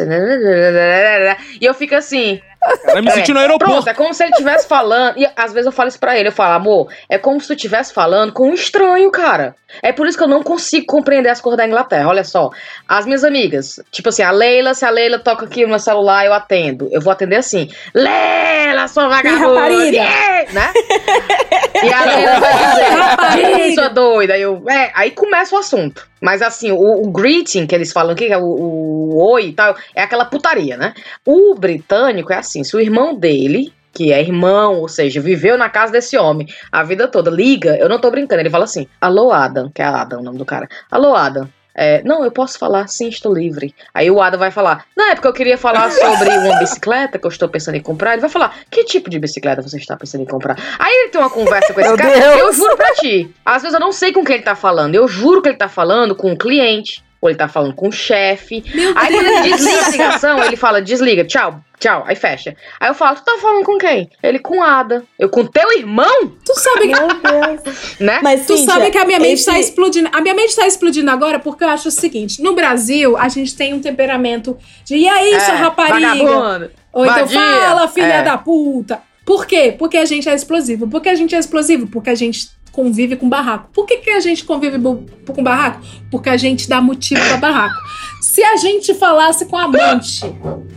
E 1.60 1.64
eu 1.64 1.74
fico 1.74 1.94
assim, 1.94 2.40
Cara, 2.60 3.02
me 3.02 3.10
senti 3.10 3.32
no 3.32 3.40
aeroporto. 3.40 3.72
Pronto, 3.72 3.88
é 3.88 3.94
como 3.94 4.12
se 4.12 4.22
ele 4.22 4.32
estivesse 4.32 4.68
falando. 4.68 5.16
E 5.18 5.28
às 5.36 5.52
vezes 5.52 5.66
eu 5.66 5.72
falo 5.72 5.88
isso 5.88 5.98
pra 5.98 6.18
ele. 6.18 6.28
Eu 6.28 6.32
falo, 6.32 6.54
amor, 6.54 6.92
é 7.08 7.16
como 7.18 7.40
se 7.40 7.46
tu 7.46 7.54
estivesse 7.54 7.92
falando 7.92 8.32
com 8.32 8.48
um 8.50 8.54
estranho, 8.54 9.10
cara. 9.10 9.54
É 9.82 9.92
por 9.92 10.06
isso 10.06 10.18
que 10.18 10.24
eu 10.24 10.28
não 10.28 10.42
consigo 10.42 10.86
compreender 10.86 11.30
as 11.30 11.40
cores 11.40 11.56
da 11.56 11.66
Inglaterra. 11.66 12.08
Olha 12.08 12.24
só. 12.24 12.50
As 12.86 13.06
minhas 13.06 13.24
amigas, 13.24 13.80
tipo 13.90 14.08
assim, 14.08 14.22
a 14.22 14.30
Leila, 14.30 14.74
se 14.74 14.84
a 14.84 14.90
Leila 14.90 15.18
toca 15.18 15.46
aqui 15.46 15.62
no 15.62 15.68
meu 15.68 15.78
celular, 15.78 16.26
eu 16.26 16.34
atendo. 16.34 16.88
Eu 16.92 17.00
vou 17.00 17.12
atender 17.12 17.36
assim: 17.36 17.70
Leila, 17.94 18.88
sua 18.88 19.08
vagabunda! 19.08 19.60
rapariga. 19.60 19.96
Yeah! 19.96 20.52
Né? 20.52 20.72
E 21.82 21.90
a 21.90 22.04
Leila 22.04 22.40
vai 22.40 22.52
dizer: 22.52 22.90
Rapariga. 22.90 23.58
"Ih, 23.60 23.74
sua 23.74 23.88
doida. 23.88 24.36
Eu, 24.36 24.62
é, 24.68 24.90
aí 24.94 25.12
começa 25.12 25.54
o 25.56 25.58
assunto. 25.58 26.09
Mas 26.20 26.42
assim, 26.42 26.70
o, 26.70 26.78
o 26.78 27.10
greeting 27.10 27.66
que 27.66 27.74
eles 27.74 27.92
falam 27.92 28.12
aqui, 28.12 28.26
que 28.26 28.32
é 28.32 28.38
o, 28.38 28.44
o 28.44 29.32
oi 29.32 29.46
e 29.46 29.52
tal, 29.52 29.76
é 29.94 30.02
aquela 30.02 30.24
putaria, 30.24 30.76
né? 30.76 30.94
O 31.24 31.54
britânico 31.54 32.32
é 32.32 32.36
assim: 32.36 32.62
se 32.62 32.76
o 32.76 32.80
irmão 32.80 33.14
dele, 33.14 33.72
que 33.92 34.12
é 34.12 34.20
irmão, 34.20 34.80
ou 34.80 34.88
seja, 34.88 35.20
viveu 35.20 35.56
na 35.56 35.68
casa 35.68 35.92
desse 35.92 36.16
homem 36.16 36.46
a 36.70 36.82
vida 36.82 37.08
toda, 37.08 37.30
liga, 37.30 37.76
eu 37.76 37.88
não 37.88 37.98
tô 37.98 38.10
brincando, 38.10 38.42
ele 38.42 38.50
fala 38.50 38.64
assim: 38.64 38.86
Alô, 39.00 39.32
Adam, 39.32 39.70
que 39.70 39.82
é 39.82 39.84
Adam 39.84 40.20
o 40.20 40.22
nome 40.22 40.38
do 40.38 40.44
cara. 40.44 40.68
Alô, 40.90 41.14
Adam. 41.14 41.48
É, 41.82 42.02
não, 42.04 42.22
eu 42.22 42.30
posso 42.30 42.58
falar, 42.58 42.86
sim, 42.88 43.08
estou 43.08 43.32
livre. 43.32 43.74
Aí 43.94 44.10
o 44.10 44.20
Adam 44.20 44.38
vai 44.38 44.50
falar, 44.50 44.84
não, 44.94 45.10
é 45.10 45.14
porque 45.14 45.26
eu 45.26 45.32
queria 45.32 45.56
falar 45.56 45.90
sobre 45.90 46.28
uma 46.28 46.58
bicicleta 46.58 47.18
que 47.18 47.24
eu 47.26 47.30
estou 47.30 47.48
pensando 47.48 47.76
em 47.76 47.80
comprar. 47.80 48.12
Ele 48.12 48.20
vai 48.20 48.28
falar, 48.28 48.54
que 48.70 48.84
tipo 48.84 49.08
de 49.08 49.18
bicicleta 49.18 49.62
você 49.62 49.78
está 49.78 49.96
pensando 49.96 50.20
em 50.20 50.26
comprar? 50.26 50.58
Aí 50.78 50.92
ele 50.92 51.08
tem 51.08 51.18
uma 51.18 51.30
conversa 51.30 51.72
com 51.72 51.80
esse 51.80 51.88
Meu 51.88 51.96
cara, 51.96 52.20
Deus. 52.20 52.38
eu 52.38 52.52
juro 52.52 52.76
pra 52.76 52.92
ti. 52.96 53.34
Às 53.42 53.62
vezes 53.62 53.72
eu 53.72 53.80
não 53.80 53.92
sei 53.92 54.12
com 54.12 54.22
quem 54.22 54.34
ele 54.34 54.44
tá 54.44 54.54
falando, 54.54 54.94
eu 54.94 55.08
juro 55.08 55.40
que 55.40 55.48
ele 55.48 55.56
tá 55.56 55.70
falando 55.70 56.14
com 56.14 56.30
o 56.30 56.36
cliente, 56.36 57.02
ou 57.20 57.28
ele 57.28 57.38
tá 57.38 57.48
falando 57.48 57.74
com 57.74 57.88
o 57.88 57.92
chefe. 57.92 58.64
Meu 58.74 58.92
Aí 58.96 59.12
quando 59.12 59.26
ele 59.26 59.40
Deus. 59.42 59.56
desliga 59.60 59.86
a 59.86 59.90
ligação, 59.90 60.44
ele 60.44 60.56
fala, 60.56 60.80
desliga, 60.80 61.24
tchau, 61.24 61.60
tchau, 61.78 62.02
aí 62.06 62.16
fecha. 62.16 62.56
Aí 62.80 62.88
eu 62.88 62.94
falo, 62.94 63.16
tu 63.16 63.24
tá 63.24 63.36
falando 63.40 63.64
com 63.64 63.76
quem? 63.78 64.08
Ele 64.22 64.38
com 64.38 64.62
Ada. 64.62 65.04
Eu 65.18 65.28
com 65.28 65.44
teu 65.44 65.70
irmão? 65.78 66.32
Tu 66.44 66.54
sabe 66.58 66.88
que 66.88 66.94
Meu 66.98 67.08
Deus. 67.08 67.98
Né? 68.00 68.20
Mas, 68.22 68.46
Tu 68.46 68.56
Cíntia, 68.56 68.72
sabe 68.74 68.90
que 68.90 68.98
a 68.98 69.04
minha 69.04 69.18
mente 69.20 69.34
esse- 69.34 69.46
tá 69.50 69.58
explodindo. 69.58 70.08
A 70.12 70.20
minha 70.20 70.34
mente 70.34 70.56
tá 70.56 70.66
explodindo 70.66 71.10
agora 71.10 71.38
porque 71.38 71.62
eu 71.62 71.68
acho 71.68 71.88
o 71.88 71.92
seguinte: 71.92 72.42
no 72.42 72.54
Brasil, 72.54 73.16
a 73.16 73.28
gente 73.28 73.54
tem 73.54 73.74
um 73.74 73.80
temperamento 73.80 74.56
de 74.84 74.96
e 74.96 75.08
aí, 75.08 75.38
sua 75.40 75.54
rapariga? 75.54 75.98
É, 75.98 76.00
vagabundo. 76.24 76.70
Ou 76.92 77.04
então 77.04 77.26
vadia. 77.26 77.38
fala, 77.40 77.88
filha 77.88 78.06
É. 78.14 78.22
da 78.22 78.38
puta. 78.38 79.00
Por 79.26 79.46
quê? 79.46 79.74
Porque 79.78 79.96
a 79.96 80.04
gente 80.04 80.28
é 80.28 80.34
explosivo. 80.34 80.88
Por 80.88 81.00
que 81.00 81.08
a 81.08 81.14
gente 81.14 81.34
é 81.36 81.38
explosivo? 81.38 81.86
Porque 81.86 82.10
a 82.10 82.14
gente 82.16 82.48
convive 82.70 83.16
com 83.16 83.28
barraco. 83.28 83.68
Por 83.72 83.86
que, 83.86 83.98
que 83.98 84.10
a 84.10 84.20
gente 84.20 84.44
convive 84.44 84.78
com 84.80 85.42
barraco? 85.42 85.80
Porque 86.10 86.28
a 86.30 86.36
gente 86.36 86.68
dá 86.68 86.80
motivo 86.80 87.20
pra 87.28 87.36
barraco. 87.36 87.76
Se 88.20 88.42
a 88.44 88.56
gente 88.56 88.94
falasse 88.94 89.46
com 89.46 89.56
a 89.56 89.64
amante, 89.64 90.20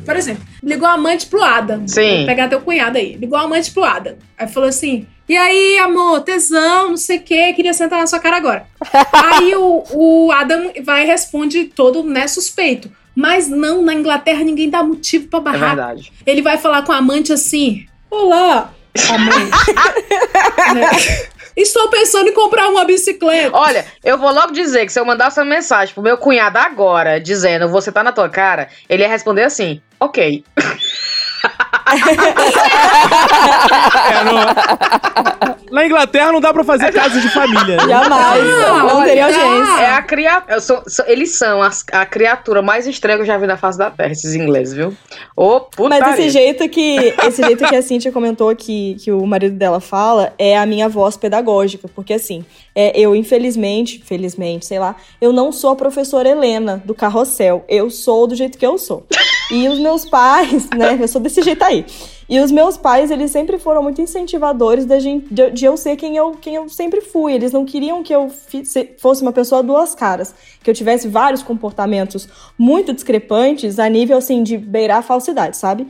por 0.05 0.15
exemplo, 0.15 0.43
ligou 0.63 0.87
a 0.87 0.93
amante 0.93 1.25
pro 1.27 1.43
Adam. 1.43 1.87
Sim. 1.87 2.17
Vou 2.17 2.25
pegar 2.25 2.47
teu 2.47 2.61
cunhado 2.61 2.97
aí. 2.97 3.15
Ligou 3.15 3.37
a 3.37 3.43
amante 3.43 3.71
pro 3.71 3.83
Adam. 3.83 4.15
Aí 4.37 4.47
falou 4.47 4.69
assim: 4.69 5.05
E 5.27 5.35
aí, 5.37 5.77
amor, 5.79 6.21
tesão, 6.21 6.89
não 6.91 6.97
sei 6.97 7.17
o 7.17 7.21
quê, 7.21 7.53
queria 7.53 7.73
sentar 7.73 7.99
na 7.99 8.07
sua 8.07 8.19
cara 8.19 8.37
agora. 8.37 8.65
aí 9.11 9.53
o, 9.55 9.83
o 9.91 10.31
Adam 10.31 10.71
vai 10.83 11.03
e 11.03 11.07
responde 11.07 11.65
todo, 11.65 12.03
né, 12.03 12.27
suspeito. 12.27 12.89
Mas 13.15 13.47
não, 13.47 13.81
na 13.83 13.93
Inglaterra 13.93 14.43
ninguém 14.43 14.69
dá 14.69 14.81
motivo 14.83 15.27
pra 15.27 15.39
É 15.39 15.41
barraco. 15.43 15.65
verdade. 15.75 16.13
Ele 16.25 16.41
vai 16.41 16.57
falar 16.57 16.81
com 16.83 16.91
a 16.91 16.97
amante 16.97 17.31
assim: 17.31 17.85
Olá, 18.09 18.73
amante. 19.09 19.51
Estou 21.55 21.89
pensando 21.89 22.29
em 22.29 22.33
comprar 22.33 22.67
uma 22.69 22.85
bicicleta. 22.85 23.55
Olha, 23.55 23.85
eu 24.03 24.17
vou 24.17 24.31
logo 24.31 24.51
dizer 24.51 24.85
que 24.85 24.91
se 24.91 24.99
eu 24.99 25.05
mandasse 25.05 25.39
uma 25.39 25.45
mensagem 25.45 25.93
pro 25.93 26.03
meu 26.03 26.17
cunhado 26.17 26.57
agora, 26.57 27.19
dizendo 27.19 27.69
você 27.69 27.91
tá 27.91 28.03
na 28.03 28.11
tua 28.11 28.29
cara, 28.29 28.69
ele 28.89 29.03
ia 29.03 29.09
responder 29.09 29.43
assim, 29.43 29.81
ok. 29.99 30.43
É, 34.11 34.23
no- 34.23 35.63
Na 35.71 35.85
Inglaterra 35.85 36.31
não 36.31 36.39
dá 36.39 36.53
pra 36.53 36.63
fazer 36.63 36.91
casa 36.91 37.19
de 37.19 37.29
família. 37.29 37.77
né? 37.77 37.87
Jamais. 37.87 38.43
não 38.93 39.03
teria 39.03 39.25
audiência. 39.25 39.81
É 39.81 39.89
a 39.95 40.01
criatura. 40.03 40.57
Eles 41.07 41.35
são 41.35 41.61
as- 41.63 41.83
a 41.91 42.05
criatura 42.05 42.61
mais 42.61 42.85
estranha 42.85 43.17
que 43.17 43.23
eu 43.23 43.27
já 43.27 43.37
vi 43.37 43.47
na 43.47 43.57
face 43.57 43.77
da 43.77 43.89
Terra, 43.89 44.11
esses 44.11 44.35
ingleses, 44.35 44.73
viu? 44.75 44.95
Ô, 45.35 45.61
putaria. 45.61 46.05
Mas 46.05 46.19
esse 46.19 46.29
jeito 46.29 46.69
que 46.69 47.13
esse 47.25 47.41
jeito 47.43 47.67
que 47.67 47.75
a 47.75 47.81
Cintia 47.81 48.11
comentou 48.11 48.55
que, 48.55 48.95
que 49.03 49.11
o 49.11 49.25
marido 49.25 49.55
dela 49.57 49.79
fala 49.79 50.31
é 50.37 50.55
a 50.57 50.65
minha 50.65 50.87
voz 50.87 51.17
pedagógica, 51.17 51.87
porque 51.95 52.13
assim, 52.13 52.45
é, 52.75 52.91
eu 52.99 53.15
infelizmente, 53.15 54.01
felizmente, 54.05 54.65
sei 54.67 54.77
lá, 54.77 54.95
eu 55.19 55.33
não 55.33 55.51
sou 55.51 55.71
a 55.71 55.75
professora 55.75 56.29
Helena 56.29 56.81
do 56.85 56.93
carrossel, 56.93 57.65
eu 57.67 57.89
sou 57.89 58.27
do 58.27 58.35
jeito 58.35 58.57
que 58.59 58.65
eu 58.65 58.77
sou. 58.77 59.07
E 59.51 59.67
os 59.67 59.79
meus 59.79 60.05
pais, 60.05 60.69
né, 60.75 60.97
eu 60.99 61.07
sou 61.07 61.21
desse 61.21 61.41
jeito 61.41 61.63
aí. 61.63 61.85
E 62.27 62.39
os 62.39 62.51
meus 62.51 62.77
pais, 62.77 63.11
eles 63.11 63.31
sempre 63.31 63.59
foram 63.59 63.83
muito 63.83 64.01
incentivadores 64.01 64.85
da 64.85 64.99
gente, 64.99 65.31
de, 65.31 65.51
de 65.51 65.65
eu 65.65 65.75
ser 65.75 65.95
quem 65.95 66.15
eu, 66.15 66.31
quem 66.31 66.55
eu 66.55 66.69
sempre 66.69 67.01
fui. 67.01 67.33
Eles 67.33 67.51
não 67.51 67.65
queriam 67.65 68.01
que 68.01 68.13
eu 68.13 68.31
fosse 68.97 69.21
uma 69.21 69.31
pessoa 69.31 69.61
duas 69.61 69.93
caras, 69.93 70.33
que 70.63 70.69
eu 70.69 70.73
tivesse 70.73 71.07
vários 71.07 71.43
comportamentos 71.43 72.27
muito 72.57 72.93
discrepantes 72.93 73.77
a 73.77 73.89
nível 73.89 74.17
assim 74.17 74.41
de 74.41 74.57
beirar 74.57 74.99
a 74.99 75.01
falsidade, 75.03 75.57
sabe? 75.57 75.87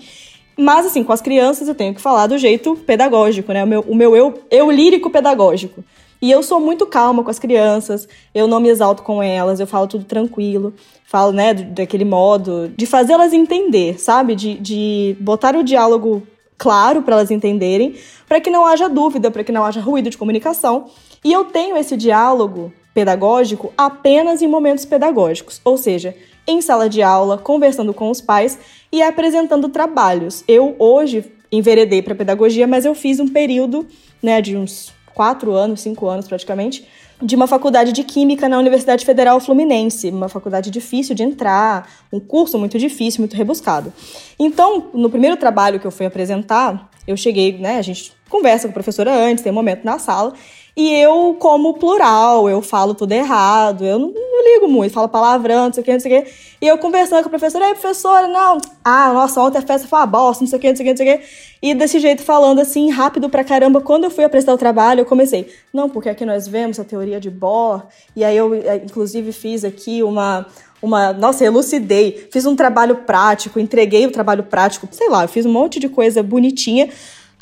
Mas 0.58 0.86
assim, 0.86 1.04
com 1.04 1.14
as 1.14 1.22
crianças 1.22 1.68
eu 1.68 1.76
tenho 1.76 1.94
que 1.94 2.02
falar 2.02 2.28
do 2.28 2.38
jeito 2.38 2.76
pedagógico, 2.76 3.54
né? 3.54 3.64
O 3.64 3.68
meu, 3.68 3.82
o 3.82 3.96
meu 3.96 4.16
eu, 4.16 4.44
eu 4.50 4.70
lírico 4.72 5.10
pedagógico. 5.10 5.84
E 6.24 6.32
eu 6.32 6.42
sou 6.42 6.58
muito 6.58 6.86
calma 6.86 7.22
com 7.22 7.30
as 7.30 7.38
crianças, 7.38 8.08
eu 8.34 8.48
não 8.48 8.62
me 8.62 8.70
exalto 8.70 9.04
com 9.04 9.22
elas, 9.22 9.60
eu 9.60 9.68
falo 9.68 9.88
tudo 9.88 10.06
tranquilo, 10.06 10.74
falo, 11.04 11.34
né, 11.34 11.54
daquele 11.54 12.06
modo 12.06 12.72
de 12.78 12.86
fazê-las 12.86 13.34
entender, 13.34 14.00
sabe? 14.00 14.34
De, 14.34 14.54
de 14.54 15.18
botar 15.20 15.54
o 15.54 15.62
diálogo 15.66 16.26
claro 16.58 17.02
para 17.02 17.16
elas 17.16 17.30
entenderem, 17.30 17.96
para 18.26 18.40
que 18.40 18.50
não 18.50 18.66
haja 18.66 18.88
dúvida, 18.88 19.30
para 19.30 19.44
que 19.44 19.52
não 19.52 19.66
haja 19.66 19.82
ruído 19.82 20.10
de 20.10 20.18
comunicação. 20.18 20.86
E 21.26 21.34
eu 21.34 21.44
tenho 21.44 21.76
esse 21.76 21.98
diálogo 21.98 22.72
pedagógico 22.94 23.74
apenas 23.78 24.42
em 24.42 24.48
momentos 24.48 24.86
pedagógicos, 24.86 25.60
ou 25.66 25.76
seja, 25.76 26.16
em 26.48 26.62
sala 26.62 26.88
de 26.88 27.02
aula, 27.02 27.38
conversando 27.38 27.94
com 27.94 28.10
os 28.10 28.22
pais 28.22 28.58
e 28.90 29.02
apresentando 29.02 29.68
trabalhos. 29.68 30.42
Eu 30.48 30.74
hoje 30.80 31.26
enveredei 31.52 32.02
para 32.02 32.16
pedagogia, 32.16 32.66
mas 32.66 32.86
eu 32.86 32.96
fiz 32.96 33.20
um 33.20 33.28
período, 33.28 33.86
né, 34.22 34.42
de 34.42 34.56
uns 34.56 34.94
quatro 35.14 35.54
anos, 35.54 35.82
cinco 35.82 36.08
anos 36.08 36.28
praticamente, 36.28 36.88
de 37.22 37.36
uma 37.36 37.48
faculdade 37.48 37.92
de 37.92 38.04
Química 38.04 38.50
na 38.50 38.58
Universidade 38.58 39.06
Federal 39.06 39.40
Fluminense, 39.40 40.10
uma 40.10 40.28
faculdade 40.28 40.70
difícil 40.70 41.16
de 41.16 41.24
entrar, 41.24 41.90
um 42.12 42.20
curso 42.20 42.60
muito 42.60 42.78
difícil, 42.78 43.22
muito 43.22 43.36
rebuscado. 43.36 43.94
Então, 44.38 44.90
no 44.94 45.10
primeiro 45.10 45.38
trabalho 45.38 45.80
que 45.80 45.88
eu 45.88 45.92
fui 45.92 46.06
apresentar, 46.06 46.90
eu 47.08 47.16
cheguei, 47.16 47.58
né, 47.58 47.78
a 47.78 47.82
gente 47.82 48.14
conversa 48.34 48.68
com 48.68 48.72
a 48.72 48.74
professora 48.74 49.14
antes, 49.14 49.44
tem 49.44 49.52
um 49.52 49.56
momento 49.56 49.86
na 49.86 50.00
sala, 50.00 50.34
e 50.76 50.92
eu 50.96 51.36
como 51.40 51.76
plural, 51.76 52.50
eu 52.50 52.60
falo 52.60 52.96
tudo 52.96 53.12
errado, 53.12 53.86
eu 53.86 54.00
não, 54.00 54.12
não 54.12 54.44
ligo 54.44 54.68
muito, 54.68 54.92
falo 54.92 55.08
palavrão, 55.08 55.66
não 55.66 55.74
sei 55.74 55.82
o 55.82 55.86
que, 55.86 55.94
não 55.94 56.00
sei 56.00 56.20
o 56.20 56.24
que. 56.24 56.32
E 56.60 56.68
eu 56.68 56.80
conversando 56.80 57.22
com 57.22 57.28
a 57.28 57.30
professora, 57.30 57.66
ei, 57.66 57.74
professora, 57.76 58.28
não, 58.28 58.58
ah, 58.84 59.14
nossa, 59.14 59.40
ontem 59.40 59.60
a 59.60 59.62
festa 59.62 59.88
foi 59.88 60.00
uma 60.00 60.08
bosta, 60.08 60.44
não 60.44 60.50
sei 60.50 60.58
o 60.58 60.62
que, 60.62 60.70
não 60.70 60.76
sei 60.76 60.84
o 60.84 60.88
que, 60.88 60.92
não 60.92 60.98
sei 60.98 61.16
o 61.16 61.20
que. 61.20 61.26
E 61.62 61.76
desse 61.76 62.00
jeito, 62.00 62.24
falando 62.24 62.60
assim, 62.60 62.90
rápido 62.90 63.30
pra 63.30 63.44
caramba, 63.44 63.82
quando 63.82 64.06
eu 64.06 64.10
fui 64.10 64.24
apresentar 64.24 64.54
o 64.54 64.58
trabalho, 64.58 65.02
eu 65.02 65.06
comecei, 65.06 65.48
não, 65.72 65.88
porque 65.88 66.10
aqui 66.10 66.26
nós 66.26 66.48
vemos 66.48 66.80
a 66.80 66.84
teoria 66.84 67.20
de 67.20 67.30
Bohr, 67.30 67.84
e 68.16 68.24
aí 68.24 68.36
eu, 68.36 68.52
eh, 68.56 68.82
inclusive, 68.84 69.32
fiz 69.32 69.64
aqui 69.64 70.02
uma, 70.02 70.48
uma. 70.82 71.14
Nossa, 71.14 71.46
elucidei. 71.46 72.28
Fiz 72.32 72.46
um 72.46 72.56
trabalho 72.56 72.98
prático, 72.98 73.60
entreguei 73.60 74.06
o 74.06 74.12
trabalho 74.12 74.44
prático, 74.44 74.88
sei 74.92 75.08
lá, 75.08 75.24
eu 75.24 75.30
fiz 75.30 75.46
um 75.46 75.52
monte 75.52 75.80
de 75.80 75.88
coisa 75.88 76.24
bonitinha. 76.24 76.90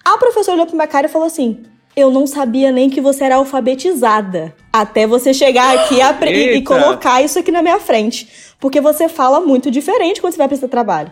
A 0.03 0.17
professora 0.17 0.55
olhou 0.55 0.65
pra 0.65 0.75
minha 0.75 0.87
cara 0.87 1.07
e 1.07 1.09
falou 1.09 1.27
assim: 1.27 1.63
Eu 1.95 2.09
não 2.11 2.25
sabia 2.25 2.71
nem 2.71 2.89
que 2.89 3.01
você 3.01 3.23
era 3.23 3.35
alfabetizada. 3.35 4.53
Até 4.73 5.05
você 5.05 5.33
chegar 5.33 5.77
aqui 5.77 5.95
e 5.95 6.01
e, 6.57 6.61
colocar 6.63 7.21
isso 7.21 7.39
aqui 7.39 7.51
na 7.51 7.61
minha 7.61 7.79
frente. 7.79 8.27
Porque 8.59 8.81
você 8.81 9.07
fala 9.07 9.39
muito 9.39 9.69
diferente 9.69 10.21
quando 10.21 10.33
você 10.33 10.37
vai 10.37 10.45
apresentar 10.45 10.69
trabalho. 10.69 11.11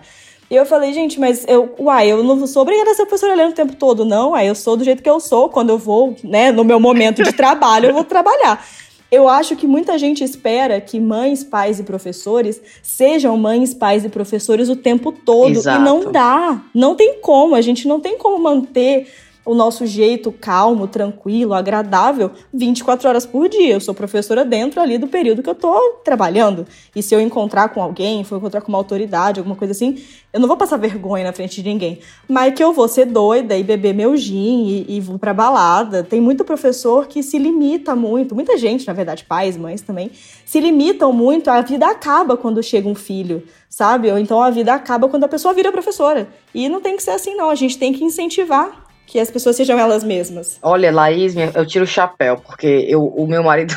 E 0.50 0.56
eu 0.56 0.66
falei, 0.66 0.92
gente, 0.94 1.20
mas 1.20 1.46
eu, 1.48 1.76
uai, 1.80 2.08
eu 2.12 2.24
não 2.24 2.48
sou 2.48 2.64
obrigada 2.64 2.90
a 2.90 2.94
ser 2.96 3.06
professora 3.06 3.34
olhando 3.34 3.52
o 3.52 3.56
tempo 3.56 3.76
todo, 3.76 4.04
não. 4.04 4.34
Aí 4.34 4.48
eu 4.48 4.56
sou 4.56 4.76
do 4.76 4.84
jeito 4.84 5.04
que 5.04 5.10
eu 5.10 5.20
sou. 5.20 5.50
Quando 5.50 5.70
eu 5.70 5.78
vou, 5.78 6.16
né, 6.24 6.52
no 6.52 6.64
meu 6.64 6.80
momento 6.80 7.22
de 7.22 7.32
trabalho, 7.32 7.90
eu 7.90 7.94
vou 7.94 8.04
trabalhar. 8.04 8.66
Eu 9.12 9.28
acho 9.28 9.56
que 9.56 9.66
muita 9.66 9.98
gente 9.98 10.24
espera 10.24 10.80
que 10.80 11.00
mães, 11.00 11.44
pais 11.44 11.80
e 11.80 11.84
professores 11.84 12.62
sejam 12.84 13.36
mães, 13.38 13.74
pais 13.74 14.06
e 14.06 14.10
professores 14.10 14.70
o 14.70 14.76
tempo 14.76 15.12
todo. 15.12 15.52
Exato. 15.52 15.82
E 15.82 15.84
não 15.84 16.12
dá. 16.12 16.62
Não 16.74 16.96
tem 16.96 17.20
como. 17.20 17.56
A 17.56 17.62
gente 17.62 17.88
não 17.88 18.00
tem 18.00 18.18
como 18.18 18.42
manter 18.42 19.08
o 19.46 19.56
nosso 19.56 19.86
jeito 19.86 20.32
calmo, 20.32 20.88
tranquilo, 20.88 21.54
agradável 21.54 22.32
24 22.54 23.10
horas 23.10 23.26
por 23.26 23.50
dia. 23.50 23.74
Eu 23.74 23.80
sou 23.80 23.94
professora 23.94 24.46
dentro 24.46 24.82
ali 24.82 24.98
do 24.98 25.08
período 25.08 25.42
que 25.42 25.50
eu 25.50 25.56
tô 25.56 26.00
trabalhando. 26.04 26.68
E 26.96 27.02
se 27.02 27.16
eu 27.16 27.22
encontrar 27.22 27.70
com 27.70 27.82
alguém, 27.82 28.24
for 28.24 28.38
encontrar 28.38 28.62
com 28.62 28.70
uma 28.70 28.78
autoridade, 28.78 29.40
alguma 29.40 29.56
coisa 29.56 29.72
assim, 29.72 30.04
eu 30.32 30.40
não 30.40 30.48
vou 30.48 30.58
passar 30.58 30.78
vergonha 30.78 31.24
na 31.24 31.34
frente 31.34 31.62
de 31.62 31.70
ninguém. 31.70 32.00
Mas 32.28 32.54
que 32.54 32.64
eu 32.64 32.74
vou 32.74 32.88
ser 32.88 33.06
doida 33.06 33.58
e 33.58 33.64
beber 33.64 33.94
meu 33.94 34.16
gin 34.16 34.86
e, 34.88 34.98
e 34.98 35.00
vou 35.00 35.18
pra 35.18 35.34
balada. 35.34 36.04
Tem 36.04 36.22
muito 36.22 36.44
professor 36.44 37.08
que 37.08 37.24
se 37.24 37.40
limita 37.40 37.96
muito, 37.96 38.36
muita 38.36 38.58
gente, 38.58 38.86
na 38.86 38.94
verdade, 38.94 39.24
pais, 39.24 39.58
mães 39.58 39.82
também, 39.82 40.12
se 40.46 40.60
limitam 40.60 41.12
muito. 41.12 41.50
A 41.50 41.62
vida 41.62 41.88
acaba 41.88 42.38
quando 42.38 42.62
chega 42.62 42.88
um 42.88 42.96
filho, 42.96 43.44
sabe? 43.68 44.12
Ou 44.12 44.20
então 44.20 44.44
a 44.44 44.50
vida 44.50 44.74
acaba 44.74 45.08
quando 45.08 45.24
a 45.24 45.28
pessoa 45.28 45.54
vira 45.54 45.72
professora. 45.72 46.28
E 46.54 46.70
não 46.70 46.82
tem 46.82 46.96
que 46.96 47.04
ser 47.04 47.12
assim, 47.12 47.36
não. 47.36 47.50
A 47.50 47.56
gente 47.56 47.78
tem 47.78 47.94
que 47.94 48.04
incentivar 48.04 48.89
que 49.10 49.20
as 49.20 49.32
pessoas 49.32 49.56
sejam 49.56 49.78
elas 49.80 50.04
mesmas. 50.04 50.60
Olha, 50.62 50.92
Laís, 50.92 51.34
eu 51.36 51.66
tiro 51.66 51.84
o 51.84 51.88
chapéu, 51.88 52.38
porque 52.38 52.86
eu, 52.88 53.04
o 53.04 53.28
meu 53.28 53.44
marido. 53.44 53.74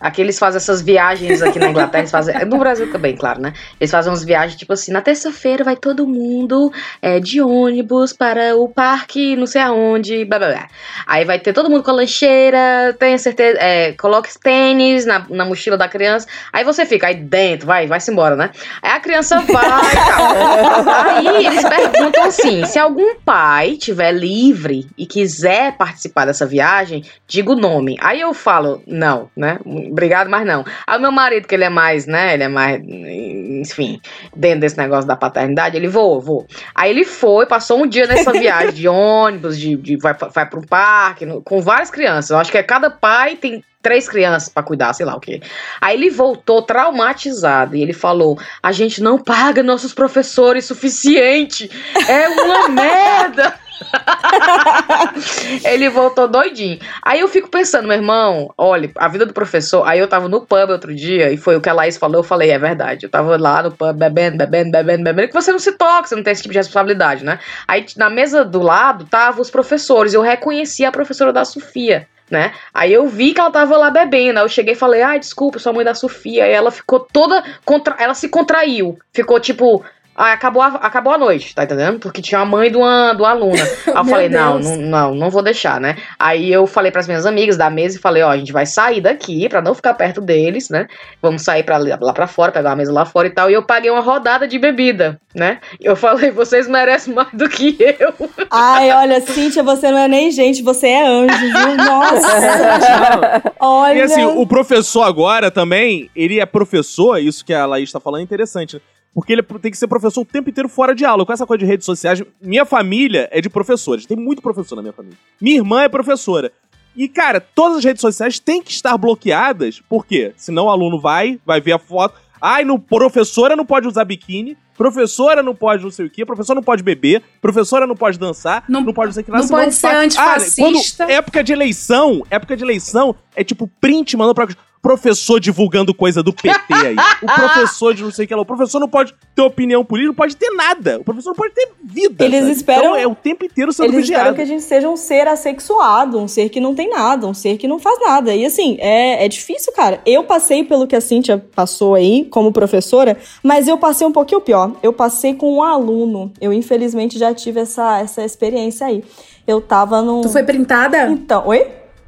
Aqui 0.00 0.20
eles 0.20 0.38
fazem 0.38 0.56
essas 0.56 0.82
viagens 0.82 1.42
aqui 1.42 1.58
na 1.58 1.68
Inglaterra, 1.68 2.02
eles 2.02 2.10
fazem. 2.10 2.34
No 2.46 2.58
Brasil 2.58 2.90
também, 2.90 3.16
claro, 3.16 3.40
né? 3.40 3.52
Eles 3.80 3.90
fazem 3.90 4.10
umas 4.10 4.24
viagens, 4.24 4.56
tipo 4.56 4.72
assim, 4.72 4.92
na 4.92 5.00
terça-feira 5.00 5.64
vai 5.64 5.76
todo 5.76 6.06
mundo 6.06 6.72
é, 7.00 7.20
de 7.20 7.40
ônibus 7.40 8.12
para 8.12 8.56
o 8.56 8.68
parque, 8.68 9.36
não 9.36 9.46
sei 9.46 9.62
aonde, 9.62 10.24
blá 10.24 10.38
blá 10.38 10.48
blá. 10.48 10.68
Aí 11.06 11.24
vai 11.24 11.38
ter 11.38 11.52
todo 11.52 11.70
mundo 11.70 11.82
com 11.82 11.90
a 11.90 11.94
lancheira, 11.94 12.94
tenha 12.98 13.18
certeza, 13.18 13.58
é, 13.60 13.92
coloque 13.92 14.28
tênis 14.38 15.06
na, 15.06 15.26
na 15.28 15.44
mochila 15.44 15.76
da 15.76 15.88
criança. 15.88 16.26
Aí 16.52 16.64
você 16.64 16.84
fica 16.84 17.08
aí 17.08 17.14
dentro, 17.14 17.66
vai, 17.66 17.86
vai-se 17.86 18.10
embora, 18.10 18.36
né? 18.36 18.50
Aí 18.82 18.90
a 18.90 19.00
criança 19.00 19.40
vai 19.40 19.46
e 19.46 19.96
tal. 19.96 20.88
Aí 20.88 21.46
eles 21.46 21.62
perguntam 21.62 22.24
assim: 22.24 22.64
se 22.66 22.78
algum 22.78 23.16
pai 23.24 23.76
tiver 23.76 24.12
livre 24.12 24.86
e 24.96 25.06
quiser 25.06 25.76
participar 25.76 26.26
dessa 26.26 26.46
viagem, 26.46 27.04
diga 27.26 27.52
o 27.52 27.56
nome. 27.56 27.96
Aí 28.00 28.20
eu 28.20 28.32
falo, 28.34 28.82
não, 28.86 29.30
né? 29.36 29.45
Obrigado, 29.64 30.28
mas 30.28 30.46
não. 30.46 30.64
Aí 30.86 30.98
o 30.98 31.00
meu 31.00 31.12
marido, 31.12 31.46
que 31.46 31.54
ele 31.54 31.64
é 31.64 31.68
mais, 31.70 32.06
né? 32.06 32.34
Ele 32.34 32.42
é 32.44 32.48
mais, 32.48 32.80
enfim, 32.82 34.00
dentro 34.34 34.60
desse 34.60 34.78
negócio 34.78 35.06
da 35.06 35.16
paternidade, 35.16 35.76
ele 35.76 35.88
vou, 35.88 36.20
vou. 36.20 36.46
Aí 36.74 36.90
ele 36.90 37.04
foi, 37.04 37.46
passou 37.46 37.82
um 37.82 37.86
dia 37.86 38.06
nessa 38.06 38.32
viagem 38.34 38.72
de 38.72 38.88
ônibus, 38.88 39.58
de, 39.58 39.76
de 39.76 39.96
vai, 39.96 40.14
vai 40.14 40.46
para 40.48 40.58
um 40.58 40.62
parque, 40.62 41.24
no- 41.26 41.42
com 41.42 41.60
várias 41.60 41.90
crianças. 41.90 42.30
Eu 42.30 42.38
acho 42.38 42.50
que 42.50 42.58
é 42.58 42.62
cada 42.62 42.90
pai 42.90 43.36
tem 43.36 43.62
três 43.82 44.08
crianças 44.08 44.48
pra 44.48 44.64
cuidar, 44.64 44.92
sei 44.94 45.06
lá 45.06 45.14
o 45.14 45.20
quê. 45.20 45.40
Aí 45.80 45.96
ele 45.96 46.10
voltou 46.10 46.60
traumatizado 46.62 47.76
e 47.76 47.82
ele 47.82 47.92
falou: 47.92 48.38
"A 48.62 48.72
gente 48.72 49.00
não 49.02 49.16
paga 49.18 49.62
nossos 49.62 49.94
professores 49.94 50.64
suficiente. 50.64 51.70
É 52.08 52.28
uma 52.28 52.68
merda." 52.70 53.54
ele 55.64 55.88
voltou 55.88 56.28
doidinho. 56.28 56.78
Aí 57.02 57.20
eu 57.20 57.28
fico 57.28 57.48
pensando, 57.48 57.88
meu 57.88 57.96
irmão, 57.96 58.52
olha, 58.56 58.90
a 58.96 59.08
vida 59.08 59.26
do 59.26 59.32
professor. 59.32 59.86
Aí 59.86 59.98
eu 59.98 60.08
tava 60.08 60.28
no 60.28 60.40
pub 60.40 60.70
outro 60.70 60.94
dia 60.94 61.30
e 61.30 61.36
foi 61.36 61.56
o 61.56 61.60
que 61.60 61.68
a 61.68 61.72
Laís 61.72 61.96
falou. 61.96 62.18
Eu 62.18 62.24
falei, 62.24 62.50
é 62.50 62.58
verdade. 62.58 63.06
Eu 63.06 63.10
tava 63.10 63.36
lá 63.36 63.62
no 63.62 63.72
pub 63.72 63.96
bebendo, 63.96 64.38
bebendo, 64.38 64.70
bebendo, 64.70 65.04
bebendo. 65.04 65.28
Que 65.28 65.34
você 65.34 65.52
não 65.52 65.58
se 65.58 65.72
toca, 65.72 66.08
você 66.08 66.16
não 66.16 66.22
tem 66.22 66.32
esse 66.32 66.42
tipo 66.42 66.52
de 66.52 66.58
responsabilidade, 66.58 67.24
né? 67.24 67.38
Aí 67.66 67.84
na 67.96 68.10
mesa 68.10 68.44
do 68.44 68.60
lado 68.60 69.04
tava 69.04 69.40
os 69.40 69.50
professores. 69.50 70.14
Eu 70.14 70.22
reconheci 70.22 70.84
a 70.84 70.92
professora 70.92 71.32
da 71.32 71.44
Sofia. 71.44 72.06
Né? 72.28 72.52
Aí 72.74 72.92
eu 72.92 73.06
vi 73.06 73.32
que 73.32 73.40
ela 73.40 73.52
tava 73.52 73.76
lá 73.76 73.88
bebendo. 73.88 74.40
Aí 74.40 74.44
eu 74.44 74.48
cheguei 74.48 74.74
e 74.74 74.76
falei: 74.76 75.00
Ai, 75.00 75.20
desculpa, 75.20 75.60
sou 75.60 75.70
a 75.70 75.72
mãe 75.72 75.84
da 75.84 75.94
Sofia. 75.94 76.44
Aí 76.44 76.52
ela 76.52 76.72
ficou 76.72 76.98
toda. 76.98 77.42
Contra... 77.64 77.94
Ela 78.00 78.14
se 78.14 78.28
contraiu. 78.28 78.98
Ficou 79.12 79.38
tipo. 79.38 79.84
Ah, 80.16 80.32
acabou 80.32 80.62
a, 80.62 80.68
acabou 80.68 81.12
a 81.12 81.18
noite, 81.18 81.54
tá 81.54 81.64
entendendo? 81.64 81.98
Porque 81.98 82.22
tinha 82.22 82.40
a 82.40 82.44
mãe 82.44 82.70
de 82.70 82.76
uma, 82.76 83.12
de 83.12 83.20
uma 83.20 83.30
aluna. 83.30 83.62
Aí 83.86 83.94
eu 83.94 84.04
falei, 84.04 84.28
não, 84.30 84.58
não, 84.58 84.76
não, 84.76 85.14
não 85.14 85.30
vou 85.30 85.42
deixar, 85.42 85.78
né? 85.78 85.96
Aí 86.18 86.50
eu 86.50 86.66
falei 86.66 86.90
pras 86.90 87.06
minhas 87.06 87.26
amigas 87.26 87.56
da 87.58 87.68
mesa 87.68 87.98
e 87.98 88.00
falei, 88.00 88.22
ó, 88.22 88.30
a 88.30 88.36
gente 88.38 88.52
vai 88.52 88.64
sair 88.64 89.02
daqui 89.02 89.46
pra 89.48 89.60
não 89.60 89.74
ficar 89.74 89.92
perto 89.92 90.20
deles, 90.22 90.70
né? 90.70 90.86
Vamos 91.20 91.42
sair 91.42 91.62
pra, 91.64 91.76
lá 91.76 92.12
pra 92.14 92.26
fora, 92.26 92.50
pegar 92.50 92.70
uma 92.70 92.76
mesa 92.76 92.92
lá 92.92 93.04
fora 93.04 93.28
e 93.28 93.30
tal. 93.30 93.50
E 93.50 93.54
eu 93.54 93.62
paguei 93.62 93.90
uma 93.90 94.00
rodada 94.00 94.48
de 94.48 94.58
bebida, 94.58 95.20
né? 95.34 95.58
Eu 95.78 95.94
falei, 95.94 96.30
vocês 96.30 96.66
merecem 96.66 97.12
mais 97.12 97.28
do 97.34 97.46
que 97.48 97.76
eu. 97.78 98.14
Ai, 98.50 98.90
olha, 98.92 99.20
Cíntia, 99.20 99.62
você 99.62 99.90
não 99.90 99.98
é 99.98 100.08
nem 100.08 100.30
gente, 100.30 100.62
você 100.62 100.88
é 100.88 101.06
anjo, 101.06 101.38
viu? 101.38 101.76
Nossa! 101.84 103.42
olha. 103.60 103.98
E 103.98 104.02
assim, 104.02 104.24
o 104.24 104.46
professor 104.46 105.02
agora 105.02 105.50
também, 105.50 106.10
ele 106.16 106.40
é 106.40 106.46
professor, 106.46 107.18
isso 107.18 107.44
que 107.44 107.52
a 107.52 107.66
Laís 107.66 107.92
tá 107.92 108.00
falando 108.00 108.20
é 108.20 108.24
interessante. 108.24 108.76
né? 108.76 108.80
Porque 109.16 109.32
ele 109.32 109.42
tem 109.42 109.70
que 109.70 109.78
ser 109.78 109.86
professor 109.88 110.20
o 110.20 110.24
tempo 110.26 110.50
inteiro 110.50 110.68
fora 110.68 110.94
de 110.94 111.02
aula. 111.02 111.24
Com 111.24 111.32
essa 111.32 111.46
coisa 111.46 111.60
de 111.60 111.64
redes 111.64 111.86
sociais, 111.86 112.22
minha 112.38 112.66
família 112.66 113.30
é 113.32 113.40
de 113.40 113.48
professores. 113.48 114.04
Tem 114.04 114.14
muito 114.14 114.42
professor 114.42 114.76
na 114.76 114.82
minha 114.82 114.92
família. 114.92 115.16
Minha 115.40 115.56
irmã 115.56 115.80
é 115.84 115.88
professora. 115.88 116.52
E, 116.94 117.08
cara, 117.08 117.40
todas 117.40 117.78
as 117.78 117.84
redes 117.84 118.02
sociais 118.02 118.38
têm 118.38 118.62
que 118.62 118.70
estar 118.70 118.94
bloqueadas, 118.98 119.80
por 119.88 120.04
quê? 120.04 120.34
Senão 120.36 120.66
o 120.66 120.68
aluno 120.68 121.00
vai, 121.00 121.40
vai 121.46 121.62
ver 121.62 121.72
a 121.72 121.78
foto. 121.78 122.20
Ai, 122.38 122.62
no, 122.62 122.78
professora 122.78 123.56
não 123.56 123.64
pode 123.64 123.88
usar 123.88 124.04
biquíni, 124.04 124.54
professora 124.76 125.42
não 125.42 125.54
pode 125.54 125.82
não 125.82 125.90
sei 125.90 126.04
o 126.04 126.10
quê, 126.10 126.24
professora 126.26 126.56
não 126.56 126.62
pode 126.62 126.82
beber, 126.82 127.22
professora 127.40 127.86
não 127.86 127.96
pode 127.96 128.18
dançar, 128.18 128.64
não, 128.68 128.84
pode 128.92 129.06
não 129.08 129.12
sei 129.14 129.22
o 129.22 129.24
que 129.24 129.30
lá. 129.30 129.38
não 129.38 129.48
pode 129.48 129.74
ser 129.74 129.86
vai- 129.88 130.04
antifascista. 130.04 131.04
Ah, 131.04 131.06
quando 131.06 131.10
época 131.10 131.42
de 131.42 131.52
eleição, 131.54 132.22
época 132.30 132.54
de 132.54 132.62
eleição, 132.62 133.16
é 133.34 133.42
tipo 133.42 133.66
print 133.80 134.14
mandando 134.16 134.34
pra 134.34 134.46
professor 134.86 135.40
divulgando 135.40 135.92
coisa 135.92 136.22
do 136.22 136.32
PT 136.32 136.72
aí. 136.74 136.96
o 137.22 137.26
professor 137.26 137.92
de 137.94 138.02
não 138.04 138.10
sei 138.12 138.24
o 138.24 138.28
que 138.28 138.34
lá. 138.34 138.42
O 138.42 138.46
professor 138.46 138.78
não 138.78 138.88
pode 138.88 139.12
ter 139.34 139.42
opinião 139.42 139.84
política, 139.84 140.08
não 140.08 140.14
pode 140.14 140.36
ter 140.36 140.50
nada. 140.50 140.98
O 141.00 141.04
professor 141.04 141.30
não 141.30 141.34
pode 141.36 141.54
ter 141.54 141.68
vida. 141.82 142.24
Eles 142.24 142.40
sabe? 142.40 142.52
esperam- 142.52 142.84
Então 142.84 142.96
é 142.96 143.06
o 143.06 143.14
tempo 143.14 143.44
inteiro 143.44 143.72
sendo 143.72 143.86
Eles 143.86 143.96
vigiado. 144.02 144.20
esperam 144.22 144.34
que 144.36 144.42
a 144.42 144.44
gente 144.44 144.62
seja 144.62 144.88
um 144.88 144.96
ser 144.96 145.26
assexuado, 145.26 146.18
um 146.18 146.28
ser 146.28 146.48
que 146.48 146.60
não 146.60 146.74
tem 146.74 146.88
nada, 146.90 147.26
um 147.26 147.34
ser 147.34 147.56
que 147.58 147.66
não 147.66 147.78
faz 147.78 147.98
nada. 148.00 148.34
E 148.34 148.44
assim, 148.46 148.76
é, 148.80 149.24
é 149.24 149.28
difícil, 149.28 149.72
cara. 149.72 150.00
Eu 150.06 150.22
passei 150.24 150.62
pelo 150.64 150.86
que 150.86 150.94
a 150.94 151.00
Cíntia 151.00 151.44
passou 151.54 151.94
aí 151.94 152.24
como 152.26 152.52
professora, 152.52 153.16
mas 153.42 153.66
eu 153.66 153.76
passei 153.78 154.06
um 154.06 154.12
pouquinho 154.12 154.40
pior. 154.40 154.72
Eu 154.82 154.92
passei 154.92 155.34
com 155.34 155.52
um 155.56 155.62
aluno. 155.62 156.32
Eu, 156.40 156.52
infelizmente, 156.52 157.18
já 157.18 157.34
tive 157.34 157.60
essa, 157.60 157.98
essa 157.98 158.22
experiência 158.24 158.86
aí. 158.86 159.02
Eu 159.46 159.60
tava 159.60 160.02
num. 160.02 160.20
Tu 160.20 160.28
foi 160.28 160.42
printada? 160.42 161.08
Então, 161.08 161.46
oi? 161.46 161.66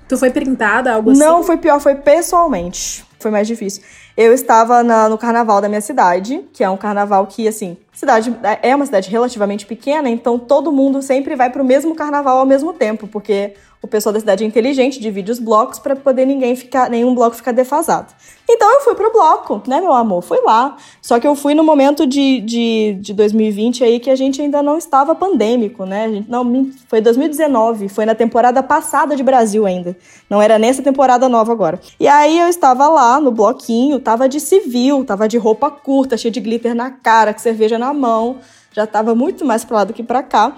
Tu 0.08 0.16
foi 0.16 0.30
printada, 0.30 0.92
algo 0.92 1.10
assim? 1.10 1.20
Não, 1.20 1.42
foi 1.44 1.58
pior, 1.58 1.80
foi 1.80 1.94
pessoalmente. 1.94 3.04
Foi 3.18 3.30
mais 3.30 3.46
difícil. 3.48 3.82
Eu 4.16 4.32
estava 4.32 4.82
na- 4.82 5.08
no 5.08 5.18
carnaval 5.18 5.60
da 5.60 5.68
minha 5.68 5.80
cidade, 5.80 6.44
que 6.52 6.62
é 6.62 6.70
um 6.70 6.76
carnaval 6.76 7.26
que, 7.26 7.48
assim, 7.48 7.76
cidade 7.92 8.34
é 8.62 8.74
uma 8.74 8.86
cidade 8.86 9.10
relativamente 9.10 9.66
pequena, 9.66 10.08
então 10.08 10.38
todo 10.38 10.70
mundo 10.70 11.02
sempre 11.02 11.34
vai 11.34 11.50
pro 11.50 11.64
mesmo 11.64 11.94
carnaval 11.96 12.38
ao 12.38 12.46
mesmo 12.46 12.72
tempo, 12.72 13.08
porque 13.08 13.54
o 13.80 13.86
pessoal 13.86 14.12
da 14.12 14.18
cidade 14.18 14.42
é 14.42 14.46
inteligente, 14.46 14.98
divide 15.00 15.30
os 15.30 15.38
blocos 15.38 15.78
para 15.78 15.94
poder 15.94 16.26
ninguém 16.26 16.56
ficar, 16.56 16.90
nenhum 16.90 17.14
bloco 17.14 17.36
ficar 17.36 17.52
defasado. 17.52 18.12
Então 18.50 18.74
eu 18.74 18.80
fui 18.80 18.94
pro 18.94 19.12
bloco, 19.12 19.62
né, 19.68 19.80
meu 19.80 19.92
amor? 19.92 20.22
Fui 20.22 20.38
lá. 20.44 20.76
Só 21.00 21.20
que 21.20 21.26
eu 21.26 21.36
fui 21.36 21.54
no 21.54 21.62
momento 21.62 22.04
de, 22.06 22.40
de, 22.40 22.98
de 23.00 23.12
2020 23.14 23.84
aí 23.84 24.00
que 24.00 24.10
a 24.10 24.16
gente 24.16 24.40
ainda 24.42 24.62
não 24.62 24.78
estava 24.78 25.14
pandêmico, 25.14 25.84
né? 25.84 26.08
Gente, 26.08 26.28
não, 26.30 26.70
foi 26.88 27.00
2019, 27.00 27.88
foi 27.88 28.04
na 28.04 28.14
temporada 28.16 28.62
passada 28.64 29.14
de 29.14 29.22
Brasil 29.22 29.64
ainda. 29.64 29.96
Não 30.28 30.42
era 30.42 30.58
nessa 30.58 30.82
temporada 30.82 31.28
nova 31.28 31.52
agora. 31.52 31.78
E 32.00 32.08
aí 32.08 32.38
eu 32.38 32.48
estava 32.48 32.88
lá 32.88 33.07
no 33.20 33.32
bloquinho, 33.32 33.98
tava 33.98 34.28
de 34.28 34.38
civil, 34.38 35.04
tava 35.04 35.26
de 35.26 35.38
roupa 35.38 35.70
curta, 35.70 36.16
cheia 36.16 36.30
de 36.30 36.40
glitter 36.40 36.74
na 36.74 36.90
cara, 36.90 37.32
com 37.32 37.40
cerveja 37.40 37.78
na 37.78 37.92
mão. 37.94 38.38
Já 38.72 38.86
tava 38.86 39.14
muito 39.14 39.44
mais 39.44 39.64
pra 39.64 39.78
lá 39.78 39.84
do 39.84 39.92
que 39.92 40.02
pra 40.02 40.22
cá. 40.22 40.54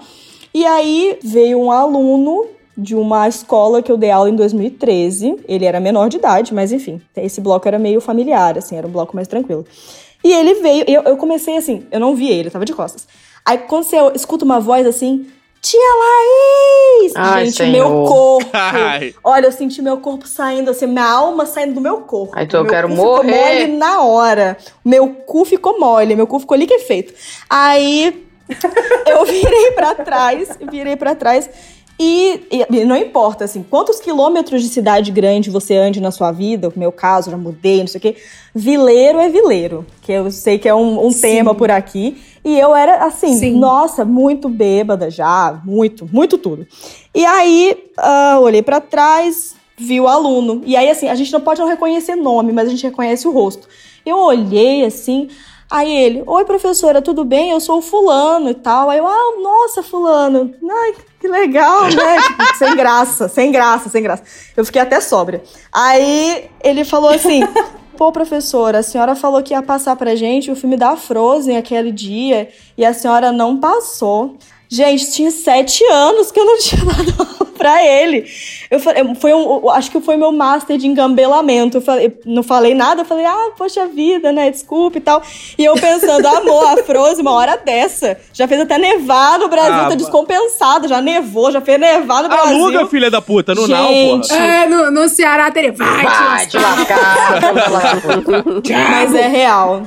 E 0.53 0.65
aí 0.65 1.17
veio 1.23 1.59
um 1.59 1.71
aluno 1.71 2.45
de 2.77 2.95
uma 2.95 3.27
escola 3.27 3.81
que 3.81 3.91
eu 3.91 3.97
dei 3.97 4.11
aula 4.11 4.29
em 4.29 4.35
2013. 4.35 5.37
Ele 5.47 5.65
era 5.65 5.79
menor 5.79 6.09
de 6.09 6.17
idade, 6.17 6.53
mas 6.53 6.71
enfim, 6.71 7.01
esse 7.15 7.39
bloco 7.39 7.67
era 7.67 7.79
meio 7.79 8.01
familiar, 8.01 8.57
assim, 8.57 8.75
era 8.75 8.87
um 8.87 8.91
bloco 8.91 9.15
mais 9.15 9.27
tranquilo. 9.27 9.65
E 10.23 10.31
ele 10.33 10.55
veio, 10.55 10.85
eu, 10.87 11.01
eu 11.03 11.17
comecei 11.17 11.57
assim, 11.57 11.85
eu 11.91 11.99
não 11.99 12.15
vi 12.15 12.29
ele, 12.29 12.49
eu 12.49 12.51
tava 12.51 12.65
de 12.65 12.73
costas. 12.73 13.07
Aí 13.45 13.57
quando 13.59 13.85
você 13.85 13.97
escuta 14.13 14.45
uma 14.45 14.59
voz 14.59 14.85
assim, 14.85 15.25
Tia 15.61 15.79
Laís! 15.79 17.13
Ai, 17.15 17.45
Gente, 17.45 17.57
Senhor. 17.57 17.71
meu 17.71 18.05
corpo. 18.07 18.49
Ai. 18.51 19.13
Olha, 19.23 19.45
eu 19.45 19.51
senti 19.51 19.79
meu 19.81 19.97
corpo 19.97 20.27
saindo, 20.27 20.71
assim, 20.71 20.87
minha 20.87 21.05
alma 21.07 21.45
saindo 21.45 21.75
do 21.75 21.81
meu 21.81 22.01
corpo. 22.01 22.33
Ai, 22.35 22.45
então 22.45 22.61
eu 22.61 22.67
quero 22.67 22.89
morrer. 22.89 23.31
Ficou 23.31 23.47
mole 23.47 23.67
na 23.77 24.01
hora. 24.01 24.57
Meu 24.83 25.07
cu 25.09 25.45
ficou 25.45 25.79
mole, 25.79 26.15
meu 26.15 26.25
cu 26.25 26.39
ficou 26.39 26.57
liquefeito. 26.57 27.13
Aí 27.47 28.25
eu 29.07 29.23
virei 29.25 29.71
pra 29.73 29.93
trás, 29.93 30.49
virei 30.71 30.95
pra 30.95 31.13
trás. 31.13 31.47
E, 31.99 32.41
e- 32.51 32.85
não 32.85 32.95
importa, 32.95 33.43
assim, 33.45 33.63
quantos 33.69 33.99
quilômetros 33.99 34.63
de 34.63 34.69
cidade 34.69 35.11
grande 35.11 35.49
você 35.51 35.75
ande 35.75 36.01
na 36.01 36.09
sua 36.09 36.31
vida, 36.31 36.67
no 36.69 36.79
meu 36.79 36.91
caso, 36.91 37.29
já 37.29 37.37
mudei, 37.37 37.79
não 37.81 37.87
sei 37.87 37.99
o 37.99 38.01
quê. 38.01 38.15
Vileiro 38.55 39.19
é 39.19 39.29
vileiro, 39.29 39.85
que 40.01 40.11
eu 40.11 40.31
sei 40.31 40.57
que 40.57 40.67
é 40.67 40.73
um, 40.73 41.05
um 41.07 41.13
tema 41.13 41.53
por 41.53 41.69
aqui. 41.69 42.19
E 42.43 42.57
eu 42.57 42.73
era, 42.75 43.05
assim, 43.05 43.35
nossa, 43.51 44.03
muito 44.03 44.49
bêbada 44.49 45.11
já, 45.11 45.61
muito, 45.63 46.09
muito 46.11 46.39
tudo. 46.39 46.65
E 47.13 47.23
aí, 47.23 47.77
ah, 47.97 48.39
olhei 48.41 48.63
pra 48.63 48.81
trás, 48.81 49.53
vi 49.77 49.99
o 50.01 50.07
aluno. 50.07 50.63
E 50.65 50.75
aí, 50.75 50.89
assim, 50.89 51.07
a 51.07 51.13
gente 51.13 51.31
não 51.31 51.41
pode 51.41 51.59
não 51.61 51.67
reconhecer 51.67 52.15
nome, 52.15 52.51
mas 52.51 52.67
a 52.67 52.71
gente 52.71 52.83
reconhece 52.83 53.27
o 53.27 53.31
rosto. 53.31 53.67
Eu 54.03 54.17
olhei, 54.17 54.83
assim, 54.83 55.29
aí 55.71 55.91
ele, 55.91 56.23
oi, 56.27 56.45
professora, 56.45 57.01
tudo 57.01 57.23
bem? 57.23 57.51
Eu 57.51 57.59
sou 57.59 57.79
o 57.79 57.81
fulano 57.81 58.49
e 58.49 58.53
tal. 58.53 58.89
Aí 58.89 58.99
eu, 58.99 59.07
ah, 59.07 59.33
nossa, 59.41 59.81
fulano. 59.81 60.53
Ai, 60.69 60.93
que 61.19 61.27
legal, 61.27 61.83
né? 61.85 62.21
Tipo, 62.21 62.57
sem 62.57 62.75
graça, 62.75 63.27
sem 63.27 63.51
graça, 63.51 63.89
sem 63.89 64.03
graça. 64.03 64.23
Eu 64.55 64.65
fiquei 64.65 64.81
até 64.81 64.99
sóbria. 64.99 65.41
Aí 65.71 66.49
ele 66.63 66.83
falou 66.83 67.09
assim... 67.09 67.41
Pô, 67.97 68.11
professora, 68.11 68.79
a 68.79 68.83
senhora 68.83 69.15
falou 69.15 69.43
que 69.43 69.53
ia 69.53 69.61
passar 69.61 69.95
pra 69.95 70.15
gente 70.15 70.49
o 70.49 70.55
filme 70.55 70.75
da 70.75 70.95
Frozen 70.95 71.55
aquele 71.55 71.91
dia 71.91 72.49
e 72.75 72.83
a 72.83 72.95
senhora 72.95 73.31
não 73.31 73.59
passou. 73.59 74.37
Gente, 74.71 75.11
tinha 75.11 75.29
sete 75.31 75.83
anos 75.83 76.31
que 76.31 76.39
eu 76.39 76.45
não 76.45 76.55
tinha 76.57 76.85
dado 76.85 77.13
aula 77.19 77.51
pra 77.57 77.85
ele. 77.85 78.25
Eu 78.71 78.79
falei, 78.79 79.03
foi 79.15 79.33
um, 79.33 79.69
acho 79.69 79.91
que 79.91 79.99
foi 79.99 80.15
meu 80.15 80.31
master 80.31 80.77
de 80.77 80.87
engambelamento. 80.87 81.75
Eu, 81.77 81.81
falei, 81.81 82.05
eu 82.07 82.13
não 82.25 82.41
falei 82.41 82.73
nada, 82.73 83.01
eu 83.01 83.05
falei, 83.05 83.25
ah, 83.25 83.51
poxa 83.57 83.85
vida, 83.85 84.31
né? 84.31 84.49
Desculpa 84.49 84.97
e 84.97 85.01
tal. 85.01 85.21
E 85.57 85.65
eu 85.65 85.73
pensando, 85.73 86.25
amor, 86.25 86.65
a 86.67 86.77
Frozen, 86.83 87.21
uma 87.21 87.33
hora 87.33 87.57
dessa. 87.57 88.17
Já 88.33 88.47
fez 88.47 88.61
até 88.61 88.77
nevar 88.77 89.37
no 89.37 89.49
Brasil, 89.49 89.73
Ah, 89.73 89.89
tá 89.89 89.95
descompensado, 89.95 90.87
já 90.87 91.01
nevou, 91.01 91.51
já 91.51 91.59
fez 91.59 91.77
nevar 91.77 92.23
no 92.23 92.29
Brasil. 92.29 92.55
Aluga, 92.55 92.87
filha 92.87 93.11
da 93.11 93.21
puta, 93.21 93.53
no 93.53 93.67
Gente. 93.67 94.29
porra. 94.29 94.41
É, 94.41 94.69
no, 94.69 94.89
no 94.89 95.09
Ceará 95.09 95.51
teria. 95.51 95.73
Vai, 95.73 96.03
Vai 96.03 96.47
te 96.47 96.57
Mas 98.71 99.13
é 99.13 99.27
real. 99.27 99.83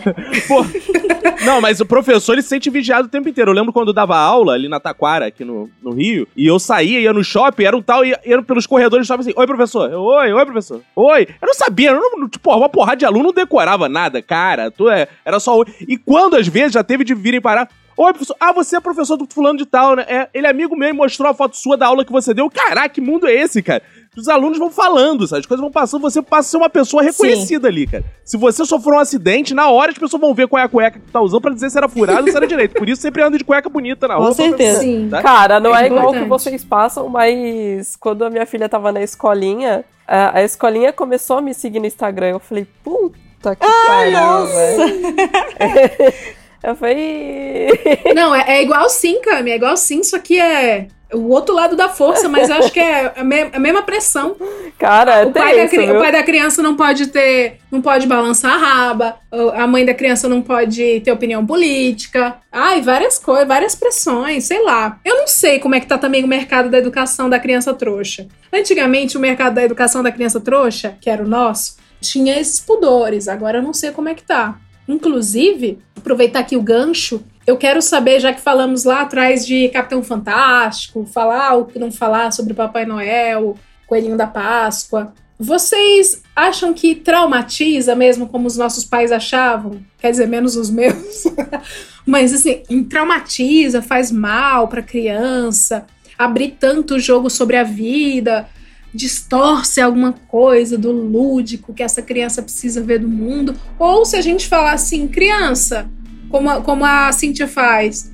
Não, 1.44 1.60
mas 1.60 1.80
o 1.80 1.86
professor 1.86 2.34
ele 2.34 2.42
se 2.42 2.48
sente 2.48 2.70
vigiado 2.70 3.06
o 3.06 3.10
tempo 3.10 3.28
inteiro. 3.28 3.50
Eu 3.50 3.54
lembro 3.54 3.72
quando 3.72 3.88
eu 3.88 3.94
dava 3.94 4.16
aula 4.16 4.52
ali 4.52 4.68
na 4.74 4.80
Taquara, 4.80 5.26
aqui 5.26 5.44
no, 5.44 5.70
no 5.82 5.92
Rio, 5.92 6.26
e 6.36 6.46
eu 6.46 6.58
saía, 6.58 7.00
ia 7.00 7.12
no 7.12 7.24
shopping, 7.24 7.64
era 7.64 7.76
um 7.76 7.82
tal, 7.82 8.04
ia, 8.04 8.20
ia 8.24 8.42
pelos 8.42 8.66
corredores 8.66 9.06
do 9.06 9.08
shopping 9.08 9.22
assim: 9.22 9.32
Oi, 9.36 9.46
professor. 9.46 9.90
Oi, 9.92 10.32
oi, 10.32 10.44
professor. 10.44 10.80
Oi. 10.94 11.28
Eu 11.40 11.46
não 11.46 11.54
sabia, 11.54 11.90
eu 11.90 12.00
não, 12.00 12.28
tipo, 12.28 12.54
uma 12.54 12.68
porrada 12.68 12.96
de 12.96 13.04
aluno 13.04 13.24
não 13.24 13.32
decorava 13.32 13.88
nada, 13.88 14.20
cara. 14.20 14.70
Tu 14.70 14.88
é, 14.90 15.08
era 15.24 15.38
só. 15.40 15.62
E 15.80 15.96
quando 15.96 16.36
às 16.36 16.48
vezes 16.48 16.72
já 16.72 16.84
teve 16.84 17.04
de 17.04 17.14
virem 17.14 17.40
parar. 17.40 17.68
Oi, 17.96 18.12
professor. 18.12 18.36
Ah, 18.40 18.52
você 18.52 18.76
é 18.76 18.80
professor 18.80 19.16
do 19.16 19.26
fulano 19.26 19.58
de 19.58 19.64
tal, 19.66 19.94
né? 19.94 20.04
É, 20.08 20.28
ele 20.34 20.46
é 20.46 20.50
amigo 20.50 20.76
meu 20.76 20.88
e 20.88 20.92
mostrou 20.92 21.28
a 21.30 21.34
foto 21.34 21.56
sua 21.56 21.76
da 21.76 21.86
aula 21.86 22.04
que 22.04 22.10
você 22.10 22.34
deu. 22.34 22.50
Caraca, 22.50 22.88
que 22.88 23.00
mundo 23.00 23.26
é 23.28 23.32
esse, 23.34 23.62
cara? 23.62 23.82
Os 24.16 24.28
alunos 24.28 24.58
vão 24.58 24.70
falando, 24.70 25.26
sabe? 25.26 25.40
As 25.40 25.46
coisas 25.46 25.60
vão 25.60 25.70
passando, 25.72 26.02
você 26.02 26.22
passa 26.22 26.48
a 26.48 26.50
ser 26.50 26.56
uma 26.56 26.70
pessoa 26.70 27.02
reconhecida 27.02 27.66
ali, 27.68 27.86
cara. 27.86 28.04
Se 28.24 28.36
você 28.36 28.64
sofreu 28.64 28.94
um 28.96 29.00
acidente, 29.00 29.54
na 29.54 29.68
hora 29.70 29.90
as 29.90 29.98
pessoas 29.98 30.20
vão 30.20 30.32
ver 30.34 30.46
qual 30.48 30.60
é 30.60 30.64
a 30.64 30.68
cueca 30.68 30.98
que 30.98 31.06
tu 31.06 31.12
tá 31.12 31.20
usando 31.20 31.40
pra 31.40 31.52
dizer 31.52 31.70
se 31.70 31.76
era 31.78 31.88
furada 31.88 32.20
ou 32.22 32.28
se 32.30 32.36
era 32.36 32.46
direito. 32.46 32.74
Por 32.74 32.88
isso 32.88 33.02
sempre 33.02 33.22
anda 33.22 33.36
de 33.38 33.44
cueca 33.44 33.68
bonita 33.68 34.06
na 34.08 34.14
Com 34.16 34.22
rua. 34.22 34.34
certeza. 34.34 34.80
Sim. 34.80 35.08
Tá? 35.10 35.20
Cara, 35.22 35.58
não 35.60 35.74
é, 35.74 35.84
É 35.84 35.86
igual 35.86 36.10
o 36.10 36.12
que 36.12 36.24
vocês 36.24 36.64
passam, 36.64 37.08
mas 37.08 37.96
quando 37.96 38.24
a 38.24 38.30
minha 38.30 38.46
filha 38.46 38.68
tava 38.68 38.92
na 38.92 39.02
escolinha, 39.02 39.84
a, 40.06 40.38
a 40.38 40.42
escolinha 40.44 40.92
começou 40.92 41.38
a 41.38 41.42
me 41.42 41.52
seguir 41.54 41.80
no 41.80 41.86
Instagram. 41.86 42.28
Eu 42.28 42.40
falei, 42.40 42.66
puta 42.84 43.56
que 43.56 43.66
pariu, 43.86 44.46
velho. 44.46 46.14
Eu 46.64 46.74
falei. 46.74 47.68
Não, 48.14 48.34
é, 48.34 48.56
é 48.58 48.62
igual 48.62 48.88
sim, 48.88 49.20
Cami. 49.20 49.50
É 49.50 49.56
igual 49.56 49.76
sim, 49.76 50.02
só 50.02 50.18
que 50.18 50.40
é 50.40 50.86
o 51.12 51.28
outro 51.28 51.54
lado 51.54 51.76
da 51.76 51.88
força, 51.88 52.28
mas 52.28 52.48
eu 52.48 52.56
acho 52.56 52.72
que 52.72 52.80
é 52.80 53.12
a, 53.16 53.22
me- 53.22 53.50
a 53.52 53.58
mesma 53.60 53.82
pressão. 53.82 54.34
Cara, 54.78 55.20
é 55.20 55.26
o, 55.26 55.30
pai 55.30 55.56
da, 55.56 55.68
cri- 55.68 55.86
viu? 55.86 55.94
o 55.96 55.98
pai 56.00 56.10
da 56.10 56.22
criança 56.24 56.60
não 56.62 56.74
pode 56.74 57.06
ter. 57.08 57.58
Não 57.70 57.80
pode 57.82 58.06
balançar 58.06 58.52
a 58.54 58.56
raba. 58.56 59.16
A 59.54 59.66
mãe 59.66 59.84
da 59.84 59.94
criança 59.94 60.28
não 60.28 60.40
pode 60.42 61.00
ter 61.00 61.12
opinião 61.12 61.44
política. 61.46 62.36
Ai, 62.50 62.80
várias 62.80 63.18
coisas, 63.18 63.46
várias 63.46 63.74
pressões, 63.74 64.44
sei 64.44 64.62
lá. 64.64 64.98
Eu 65.04 65.18
não 65.18 65.26
sei 65.28 65.58
como 65.60 65.74
é 65.74 65.80
que 65.80 65.86
tá 65.86 65.98
também 65.98 66.24
o 66.24 66.28
mercado 66.28 66.68
da 66.70 66.78
educação 66.78 67.28
da 67.30 67.38
criança 67.38 67.72
trouxa. 67.74 68.26
Antigamente, 68.52 69.16
o 69.16 69.20
mercado 69.20 69.54
da 69.54 69.62
educação 69.62 70.02
da 70.02 70.10
criança 70.10 70.40
trouxa, 70.40 70.96
que 71.00 71.10
era 71.10 71.22
o 71.22 71.28
nosso, 71.28 71.76
tinha 72.00 72.38
esses 72.40 72.58
pudores. 72.60 73.28
Agora 73.28 73.58
eu 73.58 73.62
não 73.62 73.72
sei 73.74 73.90
como 73.92 74.08
é 74.08 74.14
que 74.14 74.24
tá. 74.24 74.56
Inclusive, 74.88 75.78
aproveitar 75.96 76.40
aqui 76.40 76.56
o 76.56 76.62
gancho, 76.62 77.24
eu 77.46 77.56
quero 77.56 77.82
saber, 77.82 78.20
já 78.20 78.32
que 78.32 78.40
falamos 78.40 78.84
lá 78.84 79.02
atrás 79.02 79.46
de 79.46 79.68
Capitão 79.68 80.02
Fantástico, 80.02 81.04
falar 81.04 81.54
o 81.54 81.66
que 81.66 81.78
não 81.78 81.92
falar 81.92 82.32
sobre 82.32 82.54
Papai 82.54 82.86
Noel, 82.86 83.56
Coelhinho 83.86 84.16
da 84.16 84.26
Páscoa. 84.26 85.12
Vocês 85.38 86.22
acham 86.34 86.72
que 86.72 86.94
traumatiza 86.94 87.94
mesmo 87.94 88.28
como 88.28 88.46
os 88.46 88.56
nossos 88.56 88.84
pais 88.84 89.12
achavam? 89.12 89.82
Quer 89.98 90.10
dizer, 90.10 90.26
menos 90.26 90.56
os 90.56 90.70
meus. 90.70 91.24
Mas 92.06 92.32
assim, 92.32 92.62
traumatiza, 92.84 93.82
faz 93.82 94.10
mal 94.10 94.68
pra 94.68 94.82
criança, 94.82 95.86
abrir 96.18 96.56
tanto 96.58 96.98
jogo 96.98 97.28
sobre 97.28 97.56
a 97.56 97.64
vida, 97.64 98.48
distorce 98.94 99.80
alguma 99.80 100.12
coisa 100.12 100.78
do 100.78 100.92
lúdico 100.92 101.74
que 101.74 101.82
essa 101.82 102.00
criança 102.00 102.42
precisa 102.42 102.80
ver 102.80 103.00
do 103.00 103.08
mundo. 103.08 103.54
Ou 103.78 104.04
se 104.04 104.16
a 104.16 104.20
gente 104.20 104.46
falar 104.46 104.72
assim, 104.72 105.08
criança, 105.08 105.90
como 106.30 106.48
a, 106.48 106.62
como 106.62 106.84
a 106.84 107.10
Cíntia 107.12 107.48
faz. 107.48 108.12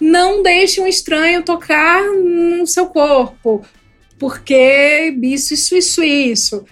Não 0.00 0.42
deixe 0.42 0.80
um 0.80 0.86
estranho 0.86 1.42
tocar 1.42 2.02
no 2.02 2.66
seu 2.66 2.86
corpo, 2.86 3.62
porque 4.18 5.14
isso, 5.22 5.54
isso, 5.54 5.76
isso, 5.76 6.02
isso. 6.02 6.64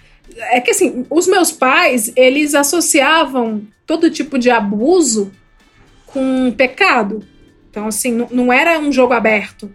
É 0.51 0.61
que 0.61 0.71
assim, 0.71 1.05
os 1.09 1.27
meus 1.27 1.51
pais, 1.51 2.11
eles 2.15 2.55
associavam 2.55 3.67
todo 3.85 4.09
tipo 4.09 4.37
de 4.37 4.49
abuso 4.49 5.31
com 6.07 6.51
pecado. 6.55 7.23
Então, 7.69 7.87
assim, 7.87 8.11
não, 8.11 8.27
não 8.31 8.53
era 8.53 8.79
um 8.79 8.91
jogo 8.91 9.13
aberto. 9.13 9.71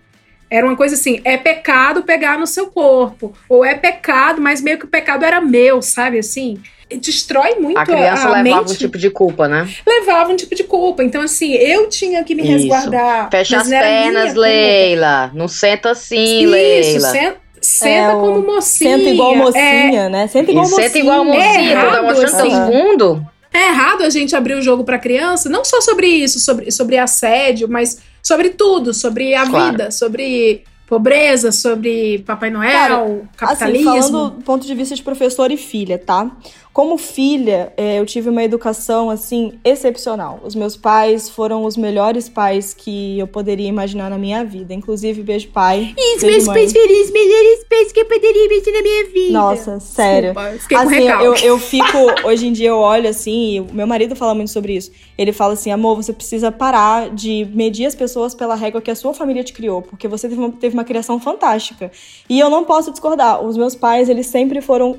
Era 0.50 0.66
uma 0.66 0.76
coisa 0.76 0.94
assim, 0.94 1.20
é 1.24 1.36
pecado 1.36 2.02
pegar 2.02 2.38
no 2.38 2.46
seu 2.46 2.66
corpo. 2.68 3.32
Ou 3.48 3.64
é 3.64 3.74
pecado, 3.74 4.40
mas 4.40 4.60
meio 4.60 4.78
que 4.78 4.84
o 4.84 4.88
pecado 4.88 5.24
era 5.24 5.40
meu, 5.40 5.82
sabe? 5.82 6.18
Assim, 6.18 6.58
destrói 7.00 7.56
muito 7.56 7.78
A 7.78 7.84
criança 7.84 8.28
a 8.28 8.40
levava 8.42 8.60
mente. 8.62 8.72
um 8.72 8.76
tipo 8.76 8.98
de 8.98 9.10
culpa, 9.10 9.48
né? 9.48 9.68
Levava 9.86 10.32
um 10.32 10.36
tipo 10.36 10.54
de 10.54 10.62
culpa. 10.64 11.02
Então, 11.02 11.22
assim, 11.22 11.52
eu 11.54 11.88
tinha 11.88 12.22
que 12.22 12.34
me 12.34 12.42
Isso. 12.42 12.52
resguardar. 12.52 13.28
Fecha 13.30 13.56
as 13.58 13.68
pernas. 13.68 14.34
Leila. 14.34 15.30
Não 15.34 15.48
senta 15.48 15.90
assim, 15.90 16.42
Isso, 16.42 16.50
Leila. 16.50 17.08
sen- 17.10 17.32
senta 17.60 18.12
É, 18.12 18.12
como 18.12 18.42
mocinha. 18.46 18.96
Senta 18.98 19.08
igual 19.10 19.34
mocinha, 19.36 20.02
É- 20.02 20.08
né? 20.08 20.26
Senta 20.28 20.50
igual 20.50 20.66
mocinha. 20.68 20.86
senta 20.86 20.98
igual 20.98 21.24
mocinha, 21.24 21.42
É 21.42 21.80
toda 21.80 21.96
errado, 21.96 22.04
mostrando 22.04 22.36
assim. 22.36 22.50
seu 22.50 22.66
fundo. 22.66 23.26
É 23.52 23.68
errado 23.68 24.02
a 24.02 24.10
gente 24.10 24.34
abrir 24.36 24.54
o 24.54 24.62
jogo 24.62 24.84
pra 24.84 24.98
criança, 24.98 25.48
não 25.48 25.64
só 25.64 25.80
sobre 25.80 26.06
isso, 26.08 26.38
sobre, 26.40 26.70
sobre 26.70 26.98
assédio, 26.98 27.68
mas 27.68 27.98
sobre 28.24 28.51
tudo, 28.51 28.94
sobre 28.94 29.34
a 29.34 29.46
Claro. 29.46 29.72
vida, 29.72 29.90
sobre 29.90 30.64
pobreza, 30.86 31.52
sobre 31.52 32.20
Papai 32.20 32.51
Noel, 32.51 33.26
capitalismo. 33.36 33.90
Assim, 33.90 34.10
falando 34.10 34.30
do 34.36 34.42
ponto 34.42 34.66
de 34.66 34.74
vista 34.74 34.94
de 34.94 35.02
professor 35.02 35.51
e 35.51 35.56
filha, 35.56 35.98
tá? 35.98 36.30
Como 36.74 36.98
filha, 36.98 37.72
é, 37.76 38.01
eu 38.01 38.05
tive 38.05 38.28
uma 38.28 38.42
educação, 38.42 39.09
assim, 39.09 39.52
excepcional. 39.64 40.40
Os 40.42 40.56
meus 40.56 40.76
pais 40.76 41.30
foram 41.30 41.64
os 41.64 41.76
melhores 41.76 42.28
pais 42.28 42.74
que 42.74 43.16
eu 43.16 43.28
poderia 43.28 43.68
imaginar 43.68 44.10
na 44.10 44.18
minha 44.18 44.44
vida. 44.44 44.74
Inclusive, 44.74 45.22
beijo 45.22 45.51
pai. 45.51 45.94
Beijo, 45.94 46.26
meus 46.26 46.46
pais 46.46 46.72
os 46.72 47.10
melhores 47.12 47.64
pais 47.70 47.92
que 47.92 48.01
eu 48.01 48.06
poderia 48.06 48.48
ver 48.48 48.72
na 48.72 48.82
minha 48.82 49.05
vida. 49.05 49.32
Nossa, 49.32 49.78
sério. 49.78 50.34
Desculpa, 50.34 50.82
com 50.82 50.88
assim, 50.88 51.06
eu, 51.06 51.34
eu 51.36 51.59
fico, 51.60 52.26
hoje 52.26 52.48
em 52.48 52.52
dia 52.52 52.70
eu 52.70 52.78
olho 52.78 53.09
assim, 53.09 53.52
e 53.52 53.60
o 53.60 53.68
meu 53.72 53.86
marido 53.86 54.16
fala 54.16 54.34
muito 54.34 54.51
sobre 54.51 54.74
isso. 54.74 54.90
Ele 55.16 55.32
fala 55.32 55.52
assim, 55.52 55.70
amor, 55.70 55.94
você 55.94 56.12
precisa 56.12 56.51
parar 56.51 57.09
de 57.09 57.48
medir 57.55 57.86
as 57.86 57.94
pessoas 57.94 58.34
pela 58.34 58.56
régua 58.56 58.80
que 58.80 58.90
a 58.90 58.96
sua 58.96 59.14
família 59.14 59.44
te 59.44 59.52
criou, 59.52 59.80
porque 59.80 60.09
você 60.09 60.28
teve 60.28 60.40
uma, 60.40 60.51
teve 60.51 60.74
uma 60.74 60.84
criação 60.84 61.20
fantástica. 61.20 61.92
E 62.28 62.40
eu 62.40 62.51
não 62.51 62.64
posso 62.64 62.90
discordar. 62.90 63.44
Os 63.44 63.56
meus 63.56 63.76
pais, 63.76 64.09
eles 64.09 64.26
sempre 64.26 64.60
foram 64.60 64.98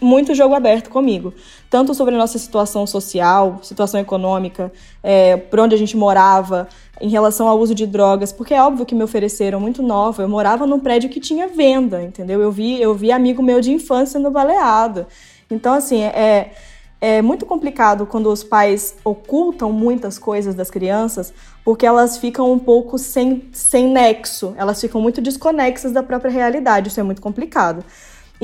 muito 0.00 0.34
jogo 0.34 0.54
aberto 0.54 0.90
comigo. 0.90 1.32
Tanto 1.70 1.94
sobre 1.94 2.14
a 2.14 2.18
nossa 2.18 2.38
situação 2.38 2.86
social, 2.86 3.58
situação 3.62 4.00
econômica, 4.00 4.72
é, 5.02 5.36
por 5.36 5.60
onde 5.60 5.74
a 5.74 5.78
gente 5.78 5.96
morava, 5.96 6.68
em 7.00 7.08
relação 7.08 7.48
ao 7.48 7.58
uso 7.58 7.74
de 7.74 7.86
drogas, 7.86 8.32
porque 8.32 8.54
é 8.54 8.62
óbvio 8.62 8.86
que 8.86 8.94
me 8.94 9.02
ofereceram 9.02 9.60
muito 9.60 9.82
nova. 9.82 10.22
Eu 10.22 10.28
morava 10.28 10.66
num 10.66 10.78
prédio 10.78 11.10
que 11.10 11.20
tinha 11.20 11.48
venda, 11.48 12.02
entendeu? 12.02 12.40
Eu 12.40 12.52
vi, 12.52 12.80
eu 12.80 12.94
vi 12.94 13.10
amigo 13.10 13.42
meu 13.42 13.60
de 13.60 13.72
infância 13.72 14.18
sendo 14.18 14.30
baleado. 14.30 15.06
Então, 15.50 15.74
assim, 15.74 16.02
é, 16.02 16.52
é 17.00 17.20
muito 17.20 17.44
complicado 17.44 18.06
quando 18.06 18.30
os 18.30 18.44
pais 18.44 18.96
ocultam 19.04 19.72
muitas 19.72 20.18
coisas 20.18 20.54
das 20.54 20.70
crianças, 20.70 21.34
porque 21.64 21.84
elas 21.84 22.16
ficam 22.16 22.50
um 22.52 22.58
pouco 22.58 22.96
sem, 22.96 23.48
sem 23.52 23.88
nexo, 23.88 24.54
elas 24.56 24.80
ficam 24.80 25.00
muito 25.00 25.20
desconexas 25.20 25.92
da 25.92 26.02
própria 26.02 26.30
realidade. 26.30 26.88
Isso 26.88 27.00
é 27.00 27.02
muito 27.02 27.20
complicado. 27.20 27.84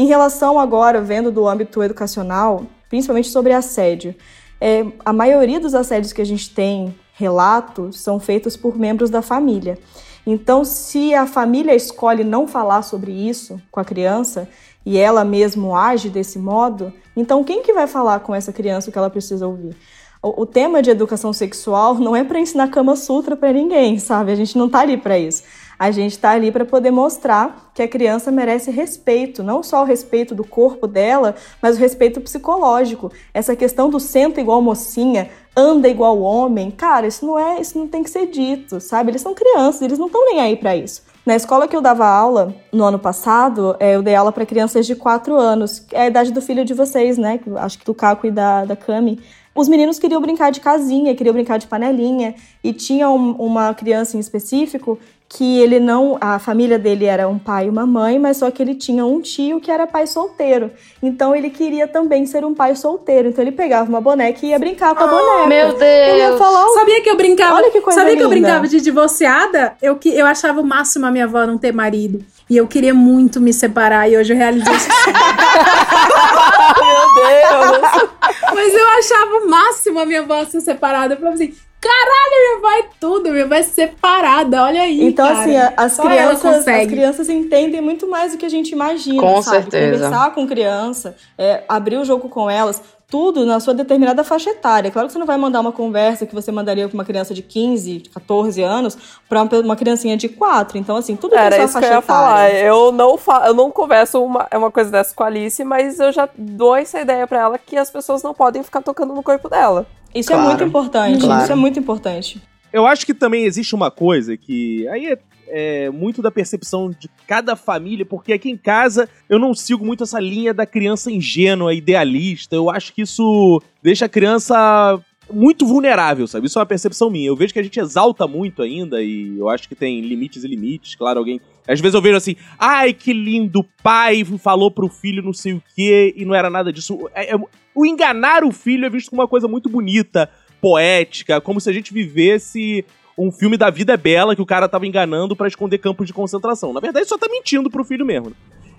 Em 0.01 0.07
relação 0.07 0.59
agora, 0.59 0.99
vendo 1.03 1.31
do 1.31 1.47
âmbito 1.47 1.83
educacional, 1.83 2.65
principalmente 2.89 3.29
sobre 3.29 3.53
assédio, 3.53 4.15
é, 4.59 4.87
a 5.05 5.13
maioria 5.13 5.61
dos 5.61 5.75
assédios 5.75 6.11
que 6.11 6.23
a 6.23 6.25
gente 6.25 6.55
tem 6.55 6.99
relatos 7.13 8.01
são 8.01 8.19
feitos 8.19 8.57
por 8.57 8.79
membros 8.79 9.11
da 9.11 9.21
família. 9.21 9.79
Então, 10.27 10.65
se 10.65 11.15
a 11.15 11.27
família 11.27 11.75
escolhe 11.75 12.25
não 12.25 12.49
falar 12.49 12.81
sobre 12.81 13.13
isso 13.13 13.61
com 13.71 13.79
a 13.79 13.85
criança 13.85 14.49
e 14.87 14.97
ela 14.97 15.23
mesmo 15.23 15.77
age 15.77 16.09
desse 16.09 16.39
modo, 16.39 16.91
então 17.15 17.45
quem 17.45 17.63
que 17.63 17.75
vai 17.75 17.87
falar 17.87 18.21
com 18.21 18.35
essa 18.35 18.55
criança 18.55 18.89
o 18.89 18.93
que 18.93 18.97
ela 18.97 19.11
precisa 19.11 19.47
ouvir? 19.47 19.77
O, 20.23 20.45
o 20.45 20.47
tema 20.47 20.81
de 20.81 20.89
educação 20.89 21.31
sexual 21.35 21.97
não 21.97 22.17
é 22.17 22.25
para 22.25 22.41
ensinar 22.41 22.69
Kama 22.69 22.97
Sutra 22.97 23.37
para 23.37 23.53
ninguém, 23.53 23.99
sabe? 23.99 24.33
A 24.33 24.35
gente 24.35 24.57
não 24.57 24.67
tá 24.67 24.81
ali 24.81 24.97
para 24.97 25.19
isso. 25.19 25.43
A 25.81 25.91
gente 25.91 26.19
tá 26.19 26.33
ali 26.33 26.53
para 26.53 26.67
poder 26.67 26.91
mostrar 26.91 27.71
que 27.75 27.81
a 27.83 27.89
criança 27.89 28.31
merece 28.31 28.71
respeito, 28.71 29.43
não 29.43 29.63
só 29.63 29.81
o 29.81 29.87
respeito 29.87 30.35
do 30.35 30.45
corpo 30.45 30.87
dela, 30.87 31.35
mas 31.63 31.79
o 31.79 31.81
respeito 31.81 32.21
psicológico. 32.21 33.11
Essa 33.33 33.57
questão 33.57 33.89
do 33.89 33.99
senta 33.99 34.43
igual 34.43 34.61
mocinha, 34.61 35.31
anda 35.57 35.89
igual 35.89 36.21
homem, 36.21 36.71
cara, 36.71 37.07
isso 37.07 37.25
não 37.25 37.39
é, 37.39 37.59
isso 37.59 37.79
não 37.79 37.89
tem 37.89 38.03
que 38.03 38.11
ser 38.11 38.27
dito, 38.27 38.79
sabe? 38.79 39.11
Eles 39.11 39.23
são 39.23 39.33
crianças, 39.33 39.81
eles 39.81 39.99
não 39.99 40.05
estão 40.09 40.23
nem 40.27 40.43
aí 40.43 40.55
para 40.55 40.77
isso. 40.77 41.03
Na 41.25 41.35
escola 41.35 41.67
que 41.67 41.75
eu 41.75 41.81
dava 41.81 42.07
aula 42.07 42.55
no 42.71 42.85
ano 42.85 42.99
passado, 42.99 43.75
é, 43.81 43.97
eu 43.97 44.03
dei 44.03 44.15
aula 44.15 44.33
para 44.33 44.45
crianças 44.45 44.87
de 44.87 44.95
4 44.95 45.35
anos, 45.35 45.87
é 45.93 46.03
a 46.03 46.07
idade 46.09 46.31
do 46.31 46.43
filho 46.43 46.63
de 46.63 46.75
vocês, 46.75 47.17
né? 47.17 47.41
Acho 47.57 47.79
que 47.79 47.87
do 47.87 47.95
Caco 47.95 48.27
e 48.27 48.31
da, 48.31 48.67
da 48.67 48.77
Cami. 48.77 49.19
Os 49.55 49.67
meninos 49.67 49.99
queriam 49.99 50.21
brincar 50.21 50.51
de 50.51 50.61
casinha, 50.61 51.15
queriam 51.15 51.33
brincar 51.33 51.59
de 51.59 51.67
panelinha, 51.67 52.35
e 52.63 52.73
tinha 52.75 53.09
um- 53.11 53.33
uma 53.33 53.73
criança 53.75 54.17
em 54.17 54.21
específico 54.21 54.99
que 55.33 55.61
ele 55.61 55.79
não. 55.79 56.19
A 56.21 56.41
família 56.41 56.77
dele 56.77 57.05
era 57.07 57.29
um 57.29 57.39
pai 57.39 57.67
e 57.67 57.71
uma 57.71 57.87
mãe, 57.87 58.19
mas 58.19 58.39
só 58.39 58.51
que 58.51 58.61
ele 58.61 58.75
tinha 58.75 59.07
um 59.07 59.21
tio 59.21 59.61
que 59.61 59.71
era 59.71 59.87
pai 59.87 60.05
solteiro. 60.07 60.73
Então 61.01 61.35
ele 61.35 61.49
queria 61.51 61.87
também 61.87 62.27
ser 62.27 62.45
um 62.45 62.53
pai 62.53 62.75
solteiro. 62.75 63.29
Então 63.29 63.43
ele 63.43 63.53
pegava 63.53 63.89
uma 63.89 64.01
boneca 64.01 64.45
e 64.45 64.49
ia 64.49 64.59
brincar 64.59 64.93
com 64.95 65.05
a 65.05 65.07
boneca. 65.07 65.47
meu 65.47 65.69
Ele 65.81 66.19
ia 66.19 66.27
Deus. 66.29 66.39
falar 66.39 66.69
Sabia 66.71 67.01
que 67.01 67.09
eu 67.09 67.17
brincava? 67.17 67.55
Olha 67.55 67.71
que 67.71 67.81
coisa 67.81 68.01
sabia 68.01 68.17
que 68.17 68.23
eu 68.23 68.29
linda. 68.29 68.41
brincava 68.49 68.67
de 68.67 68.81
divorciada? 68.81 69.77
Eu, 69.81 69.97
que, 69.97 70.09
eu 70.09 70.27
achava 70.27 70.61
o 70.61 70.65
máximo 70.67 71.07
a 71.07 71.13
minha 71.13 71.25
avó 71.25 71.47
não 71.47 71.57
ter 71.57 71.73
marido. 71.73 72.25
E 72.49 72.57
eu 72.57 72.67
queria 72.67 72.93
muito 72.93 73.41
me 73.41 73.53
separar 73.53 74.11
e 74.11 74.17
hoje 74.17 74.33
eu 74.33 74.37
realizei 74.37 74.75
sonho. 74.75 75.17
Meu 76.81 77.15
Deus! 77.15 78.09
Mas 78.53 78.75
eu 78.75 78.89
achava 78.99 79.45
o 79.45 79.49
máximo 79.49 80.01
a 80.01 80.07
minha 80.07 80.23
avó 80.23 80.45
ser 80.45 80.61
separada. 80.61 81.15
Eu 81.15 81.19
falava 81.19 81.35
assim: 81.37 81.55
caralho, 81.81 82.61
minha 82.61 82.79
é 82.79 82.85
tudo, 83.01 83.31
minha 83.31 83.49
é 83.59 83.63
separada, 83.63 84.63
olha 84.65 84.83
aí. 84.83 85.03
Então, 85.03 85.27
cara. 85.27 85.41
assim, 85.41 85.57
as 85.77 85.93
Só 85.95 86.03
crianças, 86.03 86.69
as 86.69 86.87
crianças 86.87 87.29
entendem 87.29 87.81
muito 87.81 88.07
mais 88.07 88.33
do 88.33 88.39
que 88.39 88.47
a 88.47 88.51
gente 88.51 88.71
imagina, 88.73 89.21
Com 89.21 89.43
sabe? 89.43 89.63
certeza. 89.63 90.05
Conversar 90.05 90.35
com 90.35 90.47
criança, 90.47 91.17
é, 91.39 91.65
abrir 91.69 91.97
o 91.97 92.05
jogo 92.05 92.29
com 92.29 92.51
elas, 92.51 92.83
tudo 93.11 93.45
na 93.45 93.59
sua 93.59 93.75
determinada 93.75 94.23
faixa 94.23 94.51
etária. 94.51 94.91
Claro 94.91 95.09
que 95.09 95.13
você 95.13 95.19
não 95.19 95.27
vai 95.27 95.37
mandar 95.37 95.61
uma 95.61 95.73
conversa 95.73 96.25
que 96.25 96.35
você 96.35 96.53
mandaria 96.53 96.87
para 96.87 96.95
uma 96.95 97.05
criança 97.05 97.35
de 97.35 97.43
15, 97.43 98.05
14 98.15 98.63
anos, 98.63 98.97
para 99.29 99.43
uma, 99.43 99.59
uma 99.61 99.77
criancinha 99.77 100.17
de 100.17 100.29
4. 100.29 100.79
Então, 100.79 100.97
assim, 100.97 101.17
tudo 101.17 101.31
tem 101.31 101.41
Era 101.41 101.57
sua 101.57 101.65
isso 101.65 101.73
que 101.73 101.79
eu 101.79 101.89
faixa 101.89 101.95
ia 101.95 102.03
falar. 102.03 102.55
Eu 102.55 102.93
não, 102.93 103.19
fa 103.19 103.45
eu 103.47 103.55
não 103.55 103.71
converso 103.71 104.23
uma, 104.23 104.47
é 104.51 104.57
uma 104.57 104.71
coisa 104.71 104.91
dessa 104.91 105.15
com 105.15 105.25
a 105.25 105.27
Alice, 105.27 105.65
mas 105.65 105.99
eu 105.99 106.13
já 106.13 106.29
dou 106.37 106.77
essa 106.77 107.01
ideia 107.01 107.27
pra 107.27 107.41
ela 107.41 107.59
que 107.59 107.77
as 107.77 107.91
pessoas 107.91 108.23
não 108.23 108.33
podem 108.33 108.63
ficar 108.63 108.81
tocando 108.81 109.13
no 109.13 109.23
corpo 109.23 109.49
dela. 109.49 109.87
Isso 110.15 110.33
é 110.33 110.35
Claro. 110.35 110.49
muito 110.51 110.65
importante. 110.65 111.21
Claro. 111.21 111.43
Isso 111.43 111.53
é 111.53 111.55
muito 111.55 111.79
importante. 111.79 112.41
Eu 112.73 112.87
acho 112.87 113.05
que 113.05 113.15
também 113.15 113.45
existe 113.45 113.75
uma 113.75 113.91
coisa 113.91 114.37
que 114.37 114.87
aí 114.89 115.07
é, 115.07 115.19
é 115.49 115.91
muito 115.91 116.23
da 116.23 116.31
percepção 116.31 116.91
de 116.91 117.09
cada 117.27 117.57
família, 117.57 118.05
porque 118.07 118.33
aqui 118.33 118.49
em 118.51 118.57
casa 118.57 119.09
eu 119.29 119.39
não 119.39 119.55
sigo 119.55 119.85
muito 119.85 120.05
essa 120.05 120.21
linha 120.21 120.55
da 120.55 120.65
criança 120.67 121.11
ingênua, 121.11 121.75
idealista. 121.75 122.55
Eu 122.55 122.71
acho 122.71 122.93
que 122.93 123.03
isso 123.03 123.61
deixa 123.83 124.05
a 124.07 124.09
criança 124.09 125.01
muito 125.33 125.65
vulnerável, 125.67 126.27
sabe? 126.27 126.47
Isso 126.47 126.59
é 126.59 126.61
uma 126.61 126.67
percepção 126.67 127.09
minha. 127.11 127.29
Eu 127.29 127.37
vejo 127.37 127.53
que 127.53 127.59
a 127.61 127.63
gente 127.63 127.79
exalta 127.79 128.27
muito 128.27 128.63
ainda 128.63 129.01
e 129.03 129.39
eu 129.39 129.49
acho 129.49 129.69
que 129.69 129.75
tem 129.77 130.01
limites 130.01 130.43
e 130.45 130.49
limites. 130.49 130.95
Claro, 130.97 131.21
alguém. 131.21 131.41
Às 131.69 131.81
vezes 131.81 131.95
eu 131.95 132.03
vejo 132.03 132.17
assim, 132.17 132.35
ai 132.59 132.93
que 132.93 133.13
lindo, 133.13 133.61
o 133.61 133.65
pai 133.83 134.25
falou 134.39 134.71
pro 134.73 134.89
filho 134.89 135.23
não 135.23 135.33
sei 135.33 135.53
o 135.55 135.63
quê 135.77 136.13
e 136.17 136.25
não 136.25 136.35
era 136.35 136.51
nada 136.51 136.73
disso. 136.73 137.09
É- 137.15 137.35
é- 137.35 137.39
o 137.75 137.87
enganar 137.87 138.45
o 138.45 138.53
filho 138.53 138.85
é 138.85 138.91
visto 138.91 139.11
como 139.11 139.23
uma 139.23 139.29
coisa 139.29 139.49
muito 139.49 139.69
bonita, 139.69 140.31
poética, 140.61 141.41
como 141.41 141.61
se 141.61 141.71
a 141.71 141.73
gente 141.73 141.93
vivesse 141.93 142.85
um 143.17 143.31
filme 143.31 143.57
da 143.57 143.71
vida 143.71 143.97
bela 143.97 144.35
que 144.35 144.43
o 144.43 144.47
cara 144.47 144.69
tava 144.69 144.87
enganando 144.87 145.37
pra 145.37 145.49
esconder 145.49 145.79
campos 145.79 146.07
de 146.07 146.13
concentração. 146.13 146.73
Na 146.73 146.81
verdade, 146.81 147.07
só 147.07 147.19
tá 147.19 147.29
mentindo 147.31 147.71
pro 147.71 147.85
filho 147.85 148.05
mesmo. 148.05 148.31
né? 148.31 148.37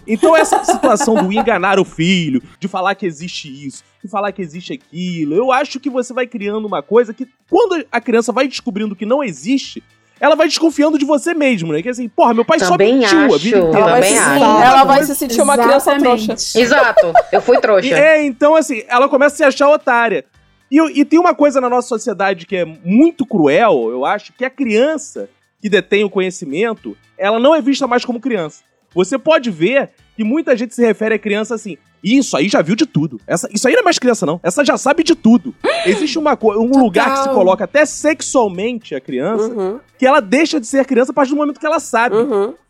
Então, 0.07 0.35
essa 0.35 0.63
situação 0.65 1.15
do 1.23 1.31
enganar 1.31 1.79
o 1.79 1.85
filho, 1.85 2.41
de 2.59 2.67
falar 2.67 2.95
que 2.95 3.05
existe 3.05 3.47
isso, 3.67 3.83
de 4.03 4.09
falar 4.09 4.31
que 4.31 4.41
existe 4.41 4.73
aquilo, 4.73 5.35
eu 5.35 5.51
acho 5.51 5.79
que 5.79 5.89
você 5.89 6.13
vai 6.13 6.25
criando 6.25 6.65
uma 6.65 6.81
coisa 6.81 7.13
que, 7.13 7.27
quando 7.49 7.85
a 7.91 8.01
criança 8.01 8.31
vai 8.31 8.47
descobrindo 8.47 8.95
que 8.95 9.05
não 9.05 9.23
existe, 9.23 9.83
ela 10.21 10.35
vai 10.35 10.47
desconfiando 10.47 10.99
de 10.99 11.03
você 11.03 11.33
mesmo, 11.33 11.73
né? 11.73 11.81
Que 11.81 11.89
assim, 11.89 12.07
porra, 12.07 12.31
meu 12.31 12.45
pai 12.45 12.59
Também 12.59 13.01
só 13.07 13.15
mentiu 13.17 13.33
a 13.33 13.37
vida 13.39 13.57
acho, 13.57 13.67
inteira. 13.67 13.79
Ela 13.79 13.89
vai, 13.89 14.03
se, 14.03 14.17
acho. 14.17 14.43
ela 14.43 14.83
vai 14.83 15.03
se 15.03 15.15
sentir 15.15 15.41
uma 15.41 15.57
criança 15.57 15.97
trouxa. 15.97 16.33
Exato. 16.59 17.11
Eu 17.31 17.41
fui 17.41 17.57
E, 17.57 17.59
trouxa. 17.59 17.95
é, 17.95 18.23
então 18.23 18.55
assim, 18.55 18.83
ela 18.87 19.09
começa 19.09 19.33
a 19.33 19.37
se 19.37 19.43
achar 19.43 19.67
otária. 19.67 20.23
E, 20.69 20.79
e 20.99 21.03
tem 21.03 21.19
uma 21.19 21.33
coisa 21.33 21.59
na 21.59 21.67
nossa 21.67 21.87
sociedade 21.87 22.45
que 22.45 22.55
é 22.55 22.63
muito 22.63 23.25
cruel, 23.25 23.89
eu 23.89 24.05
acho, 24.05 24.31
que 24.33 24.45
a 24.45 24.49
criança 24.49 25.27
que 25.59 25.67
detém 25.67 26.03
o 26.03 26.09
conhecimento, 26.09 26.95
ela 27.17 27.39
não 27.39 27.55
é 27.55 27.61
vista 27.61 27.87
mais 27.87 28.05
como 28.05 28.19
criança. 28.19 28.63
Você 28.93 29.17
pode 29.17 29.49
ver 29.49 29.91
que 30.15 30.23
muita 30.23 30.55
gente 30.55 30.75
se 30.75 30.85
refere 30.85 31.15
a 31.15 31.19
criança 31.19 31.55
assim. 31.55 31.77
Isso 32.03 32.35
aí 32.35 32.49
já 32.49 32.61
viu 32.61 32.75
de 32.75 32.85
tudo. 32.85 33.19
Essa, 33.27 33.47
isso 33.53 33.67
aí 33.67 33.73
não 33.73 33.81
é 33.81 33.83
mais 33.83 33.99
criança, 33.99 34.25
não. 34.25 34.39
Essa 34.41 34.65
já 34.65 34.75
sabe 34.75 35.03
de 35.03 35.13
tudo. 35.15 35.53
Existe 35.85 36.17
uma, 36.17 36.37
um 36.41 36.79
lugar 36.83 37.13
que 37.13 37.23
se 37.23 37.29
coloca 37.29 37.63
até 37.63 37.85
sexualmente 37.85 38.95
a 38.95 38.99
criança, 39.01 39.81
que 39.99 40.05
ela 40.05 40.19
deixa 40.19 40.59
de 40.59 40.65
ser 40.65 40.83
criança 40.85 41.11
a 41.11 41.13
partir 41.13 41.31
do 41.31 41.37
momento 41.37 41.59
que 41.59 41.65
ela 41.65 41.79
sabe. 41.79 42.15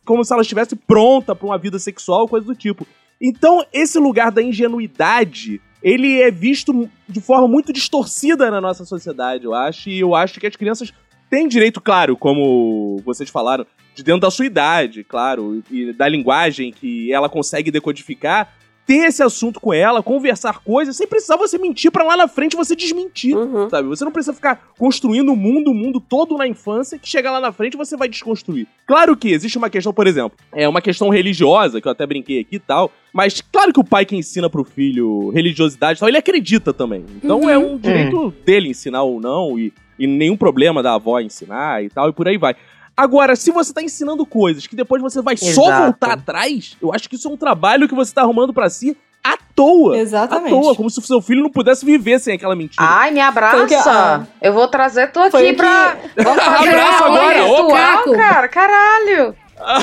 Como 0.04 0.24
se 0.26 0.34
ela 0.34 0.42
estivesse 0.42 0.76
pronta 0.76 1.34
pra 1.34 1.46
uma 1.46 1.58
vida 1.58 1.80
sexual, 1.80 2.28
coisa 2.28 2.46
do 2.46 2.56
tipo. 2.56 2.86
Então, 3.22 3.64
esse 3.72 4.00
lugar 4.00 4.32
da 4.32 4.42
ingenuidade, 4.42 5.62
ele 5.82 6.20
é 6.20 6.30
visto 6.30 6.90
de 7.08 7.22
forma 7.22 7.48
muito 7.48 7.72
distorcida 7.72 8.50
na 8.52 8.60
nossa 8.60 8.84
sociedade, 8.84 9.46
eu 9.46 9.54
acho. 9.54 9.90
E 9.90 10.00
eu 10.00 10.14
acho 10.14 10.40
que 10.40 10.48
as 10.48 10.56
crianças 10.56 10.92
têm 11.32 11.48
direito, 11.48 11.82
claro, 11.82 12.16
como 12.16 13.02
vocês 13.06 13.30
falaram, 13.30 13.66
de 13.96 14.04
dentro 14.04 14.22
da 14.22 14.30
sua 14.30 14.46
idade, 14.46 15.04
claro, 15.04 15.64
e 15.72 15.92
da 15.94 16.08
linguagem 16.08 16.72
que 16.72 17.12
ela 17.12 17.28
consegue 17.30 17.72
decodificar, 17.72 18.54
ter 18.86 19.06
esse 19.08 19.22
assunto 19.24 19.60
com 19.60 19.74
ela, 19.74 20.02
conversar 20.04 20.60
coisas, 20.60 20.98
sem 20.98 21.08
precisar 21.08 21.38
você 21.38 21.58
mentir 21.58 21.92
pra 21.92 22.04
lá 22.04 22.18
na 22.18 22.28
frente 22.28 22.56
você 22.58 22.76
desmentir, 22.76 23.34
sabe? 23.70 23.88
Você 23.88 24.04
não 24.04 24.12
precisa 24.12 24.34
ficar 24.34 24.72
construindo 24.78 25.32
o 25.32 25.36
mundo, 25.36 25.72
o 25.72 25.74
mundo 25.74 26.02
todo 26.02 26.36
na 26.38 26.48
infância, 26.48 26.98
que 26.98 27.08
chega 27.08 27.32
lá 27.32 27.40
na 27.40 27.52
frente 27.54 27.78
você 27.78 27.96
vai 27.96 28.10
desconstruir. 28.10 28.68
Claro 28.86 29.16
que 29.16 29.30
existe 29.32 29.58
uma 29.58 29.70
questão, 29.70 29.94
por 29.94 30.08
exemplo, 30.08 30.38
é 30.54 30.68
uma 30.68 30.82
questão 30.82 31.10
religiosa, 31.10 31.80
que 31.80 31.88
eu 31.88 31.92
até 31.92 32.06
brinquei 32.06 32.40
aqui 32.42 32.56
e 32.56 32.60
tal, 32.60 32.92
mas 33.14 33.40
claro 33.40 33.72
que 33.72 33.80
o 33.80 33.84
pai 33.84 34.06
que 34.06 34.16
ensina 34.16 34.50
pro 34.50 34.64
filho 34.66 35.30
religiosidade 35.30 35.98
e 35.98 36.00
tal, 36.00 36.10
ele 36.10 36.18
acredita 36.18 36.74
também. 36.74 37.06
Então 37.24 37.42
Uhum. 37.42 37.50
é 37.50 37.58
um 37.58 37.78
direito 37.78 38.34
dele 38.44 38.68
ensinar 38.70 39.04
ou 39.04 39.22
não, 39.22 39.58
e, 39.60 39.72
e 40.04 40.08
nenhum 40.08 40.38
problema 40.38 40.82
da 40.82 40.96
avó 40.96 41.20
ensinar 41.20 41.84
e 41.84 41.90
tal, 41.90 42.10
e 42.10 42.14
por 42.14 42.28
aí 42.28 42.38
vai. 42.38 42.56
Agora, 42.98 43.36
se 43.36 43.52
você 43.52 43.74
tá 43.74 43.82
ensinando 43.82 44.26
coisas 44.26 44.68
que 44.68 44.76
depois 44.76 45.02
você 45.02 45.22
vai 45.22 45.38
só 45.38 45.46
Exato. 45.64 45.84
voltar 45.84 46.12
atrás, 46.14 46.76
eu 46.82 46.94
acho 46.94 47.10
que 47.10 47.16
isso 47.16 47.28
é 47.28 47.32
um 47.32 47.38
trabalho 47.38 47.88
que 47.88 47.96
você 47.96 48.14
tá 48.14 48.22
arrumando 48.22 48.54
pra 48.54 48.70
si 48.70 48.98
à 49.24 49.38
toa. 49.56 49.98
Exatamente. 49.98 50.54
À 50.54 50.60
toa, 50.62 50.76
como 50.76 50.90
se 50.90 51.00
o 51.00 51.02
seu 51.02 51.22
filho 51.22 51.42
não 51.44 51.50
pudesse 51.50 51.86
viver 51.86 52.20
sem 52.20 52.36
aquela 52.36 52.56
mentira. 52.56 52.84
Ai, 52.86 53.12
me 53.12 53.22
abraça. 53.22 53.66
Que- 53.66 53.76
ah. 53.76 54.24
Eu 54.42 54.54
vou 54.54 54.68
trazer 54.68 55.12
tu 55.12 55.20
aqui 55.20 55.52
o 55.52 55.56
pra. 55.56 55.96
Vamos 56.22 56.44
fazer 56.44 56.70
Abraço 56.70 57.04
agora, 57.06 57.46
ô, 57.46 57.68
Caco. 57.70 58.12
cara. 58.14 58.48
Caralho. 58.50 59.36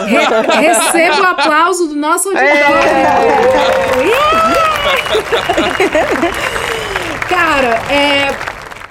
Re- 0.07 0.59
receba 0.61 1.23
o 1.23 1.27
aplauso 1.27 1.89
do 1.89 1.97
nosso 1.97 2.29
auditório. 2.29 2.59
Cara, 7.29 7.81
é, 7.93 8.29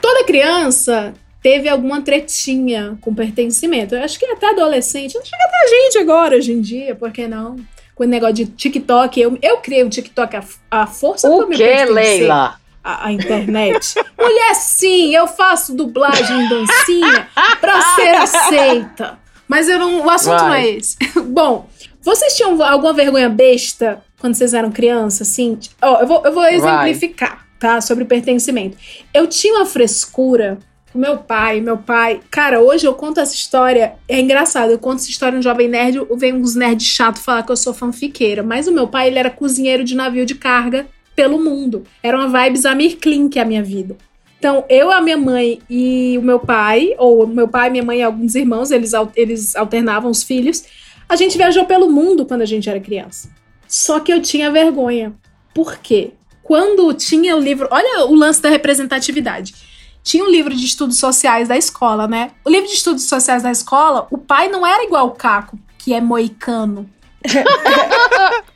toda 0.08 0.24
criança 0.24 1.14
teve 1.44 1.68
alguma 1.68 2.02
tretinha 2.02 2.98
com 3.02 3.14
pertencimento. 3.14 3.94
Eu 3.94 4.04
acho 4.04 4.18
que 4.18 4.26
até 4.26 4.52
adolescente, 4.52 5.12
chega 5.12 5.44
até 5.44 5.64
a 5.64 5.68
gente 5.68 5.98
agora, 6.00 6.38
hoje 6.38 6.54
em 6.54 6.62
dia, 6.62 6.96
por 6.96 7.12
que 7.12 7.28
não? 7.28 7.58
Com 7.94 8.04
o 8.06 8.08
negócio 8.08 8.36
de 8.36 8.46
TikTok, 8.46 9.20
eu, 9.20 9.38
eu 9.42 9.58
criei 9.58 9.84
o 9.84 9.90
TikTok 9.90 10.38
à, 10.38 10.44
à 10.72 10.88
força 10.88 11.30
O 11.30 11.40
pra 11.40 11.48
me 11.48 11.58
que, 11.58 11.64
pertencer 11.64 11.94
Leila? 11.94 12.56
à, 12.82 13.08
à 13.08 13.12
internet. 13.12 13.96
Mulher, 14.18 14.56
sim, 14.56 15.14
eu 15.14 15.28
faço 15.28 15.76
dublagem 15.76 16.48
dancinha 16.48 17.28
pra 17.60 17.82
ser 17.96 18.16
aceita. 18.16 19.20
Mas 19.46 19.68
eu 19.68 19.78
não, 19.80 20.06
o 20.06 20.10
assunto 20.10 20.40
não 20.42 20.54
é 20.54 20.62
Vai. 20.62 20.70
esse. 20.70 20.96
Bom, 21.20 21.68
vocês 22.02 22.36
tinham 22.36 22.62
alguma 22.64 22.94
vergonha 22.94 23.28
besta 23.30 24.02
quando 24.20 24.36
vocês 24.36 24.54
eram 24.54 24.72
criança, 24.72 25.24
assim? 25.24 25.58
Ó, 25.82 26.00
eu 26.00 26.08
vou, 26.08 26.22
eu 26.24 26.32
vou 26.34 26.46
exemplificar, 26.46 27.47
tá? 27.60 27.82
Sobre 27.82 28.06
pertencimento. 28.06 28.78
Eu 29.14 29.28
tinha 29.28 29.56
uma 29.56 29.66
frescura 29.66 30.58
com 30.92 31.00
meu 31.00 31.18
pai, 31.18 31.62
meu 31.62 31.78
pai. 31.78 32.22
Cara, 32.32 32.62
hoje 32.62 32.86
eu 32.86 32.94
conto 32.94 33.20
essa 33.20 33.36
história. 33.36 33.96
É 34.08 34.20
engraçado, 34.20 34.72
eu 34.72 34.80
conto 34.80 34.98
essa 34.98 35.10
história 35.10 35.36
no 35.36 35.44
Jovem 35.44 35.68
Nerd, 35.68 36.00
vem 36.16 36.34
uns 36.34 36.56
nerds 36.56 36.88
chato 36.88 37.20
falar 37.20 37.44
que 37.44 37.52
eu 37.52 37.58
sou 37.58 37.74
fanfiqueira. 37.74 38.44
Mas 38.44 38.68
o 38.68 38.72
meu 38.72 38.88
pai, 38.88 39.08
ele 39.08 39.20
era 39.20 39.30
cozinheiro 39.30 39.84
de 39.84 39.96
navio 39.96 40.26
de 40.26 40.36
carga 40.36 40.88
pelo 41.16 41.40
mundo. 41.40 41.84
Era 42.02 42.18
uma 42.18 42.44
vibes 42.44 42.66
Amir 42.66 42.98
Klink 42.98 43.40
a 43.40 43.46
minha 43.46 43.64
vida. 43.64 43.98
Então, 44.40 44.64
eu, 44.70 44.92
a 44.92 45.02
minha 45.02 45.18
mãe 45.18 45.60
e 45.68 46.16
o 46.18 46.22
meu 46.22 46.40
pai, 46.40 46.94
ou 47.00 47.26
meu 47.26 47.48
pai, 47.48 47.72
minha 47.72 47.84
mãe 47.84 48.00
e 48.00 48.04
alguns 48.04 48.36
irmãos, 48.36 48.70
eles, 48.70 48.92
eles 49.16 49.56
alternavam 49.56 50.12
os 50.12 50.22
filhos. 50.22 50.64
A 51.10 51.16
gente 51.16 51.38
viajou 51.38 51.66
pelo 51.66 51.90
mundo 51.90 52.26
quando 52.26 52.42
a 52.42 52.46
gente 52.46 52.70
era 52.70 52.80
criança. 52.80 53.30
Só 53.68 54.00
que 54.00 54.14
eu 54.14 54.22
tinha 54.22 54.52
vergonha. 54.52 55.14
Por 55.54 55.78
quê? 55.78 56.12
Quando 56.48 56.94
tinha 56.94 57.36
o 57.36 57.42
livro. 57.42 57.68
Olha 57.70 58.06
o 58.06 58.16
lance 58.16 58.42
da 58.42 58.48
representatividade. 58.48 59.54
Tinha 60.02 60.24
um 60.24 60.30
livro 60.30 60.56
de 60.56 60.66
estudos 60.66 60.98
sociais 60.98 61.50
da 61.50 61.58
escola, 61.58 62.08
né? 62.08 62.32
O 62.46 62.50
livro 62.50 62.70
de 62.70 62.74
estudos 62.74 63.04
sociais 63.04 63.44
da 63.44 63.52
escola, 63.52 64.08
o 64.10 64.18
pai 64.18 64.48
não 64.48 64.66
era 64.66 64.86
igual 64.86 65.08
o 65.08 65.12
Caco, 65.12 65.60
que 65.78 65.94
é 65.94 66.00
moicano. 66.00 66.90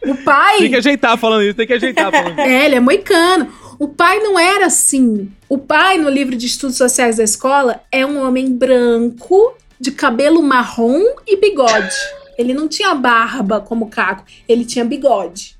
o 0.08 0.16
pai. 0.24 0.60
Tem 0.60 0.70
que 0.70 0.78
ajeitar 0.78 1.18
falando 1.18 1.44
isso, 1.44 1.56
tem 1.56 1.68
que 1.68 1.74
ajeitar 1.74 2.10
falando 2.10 2.32
isso. 2.32 2.40
É, 2.40 2.66
ele 2.66 2.76
é 2.76 2.80
moicano. 2.80 3.52
O 3.78 3.90
pai 3.90 4.20
não 4.20 4.40
era 4.40 4.68
assim. 4.68 5.30
O 5.50 5.58
pai, 5.58 5.98
no 5.98 6.10
livro 6.10 6.38
de 6.38 6.46
estudos 6.46 6.78
sociais 6.78 7.18
da 7.18 7.24
escola, 7.26 7.82
é 7.92 8.06
um 8.06 8.26
homem 8.26 8.50
branco, 8.50 9.54
de 9.78 9.92
cabelo 9.92 10.42
marrom 10.42 11.04
e 11.28 11.36
bigode. 11.36 11.98
Ele 12.38 12.54
não 12.54 12.70
tinha 12.70 12.96
barba 12.96 13.60
como 13.60 13.84
o 13.84 13.90
Caco, 13.90 14.24
ele 14.48 14.64
tinha 14.64 14.86
bigode. 14.86 15.58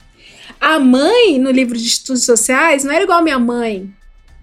A 0.62 0.78
mãe, 0.78 1.40
no 1.40 1.50
livro 1.50 1.76
de 1.76 1.88
estudos 1.88 2.24
sociais, 2.24 2.84
não 2.84 2.94
era 2.94 3.04
igual 3.04 3.18
a 3.18 3.24
minha 3.24 3.40
mãe, 3.40 3.92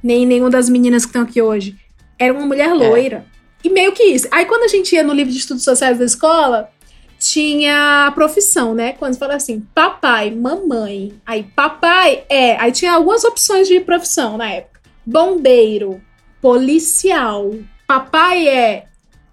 nem 0.03 0.27
nenhuma 0.27 0.51
das 0.51 0.69
meninas 0.69 1.05
que 1.05 1.11
estão 1.11 1.23
aqui 1.23 1.40
hoje. 1.40 1.77
Era 2.19 2.35
uma 2.35 2.45
mulher 2.45 2.74
loira. 2.74 3.24
E 3.62 3.70
meio 3.70 3.93
que 3.93 4.03
isso. 4.03 4.27
Aí 4.32 4.45
quando 4.45 4.65
a 4.65 4.69
gente 4.69 4.95
ia 4.95 5.05
no 5.05 5.15
livro 5.15 5.32
de 5.32 5.39
estudos 5.39 5.62
sociais 5.62 5.97
da 5.97 6.05
escola, 6.05 6.70
tinha 7.19 8.07
a 8.07 8.11
profissão, 8.11 8.74
né? 8.74 8.95
Quando 8.95 9.16
fala 9.16 9.36
assim, 9.36 9.61
papai, 9.74 10.31
mamãe. 10.32 11.15
Aí, 11.24 11.45
papai 11.45 12.24
é. 12.28 12.57
Aí 12.57 12.73
tinha 12.73 12.93
algumas 12.93 13.24
opções 13.24 13.69
de 13.69 13.81
profissão 13.81 14.36
na 14.36 14.51
época: 14.51 14.81
bombeiro, 15.07 16.01
policial. 16.40 17.55
Papai 17.86 18.47
é 18.49 18.85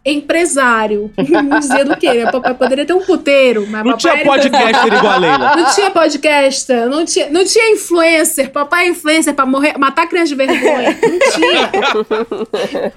empresário. 0.06 1.11
Não 1.18 1.60
dizia 1.60 1.84
do 1.84 1.98
quê? 1.98 2.26
Papai 2.32 2.53
poderia 2.53 2.86
ter 2.86 2.94
um 2.94 3.02
puteiro, 3.02 3.65
mas 3.68 3.84
Não 3.84 3.98
papai 3.98 4.11
tinha 4.14 4.23
podcaster 4.23 4.94
igual 4.94 5.14
a 5.14 5.18
Leila. 5.18 5.56
Não 5.56 5.73
tinha 5.73 5.91
podcaster, 5.91 6.90
não 6.90 7.06
tinha, 7.06 7.30
não 7.30 7.44
tinha 7.45 7.72
influencer. 7.73 8.52
Papai 8.52 8.86
é 8.86 8.90
influencer 8.90 9.34
pra 9.34 9.45
morrer, 9.45 9.77
matar 9.77 10.07
criança 10.07 10.27
de 10.27 10.36
vergonha. 10.36 10.98
Não 11.02 11.19
tinha. 11.32 11.72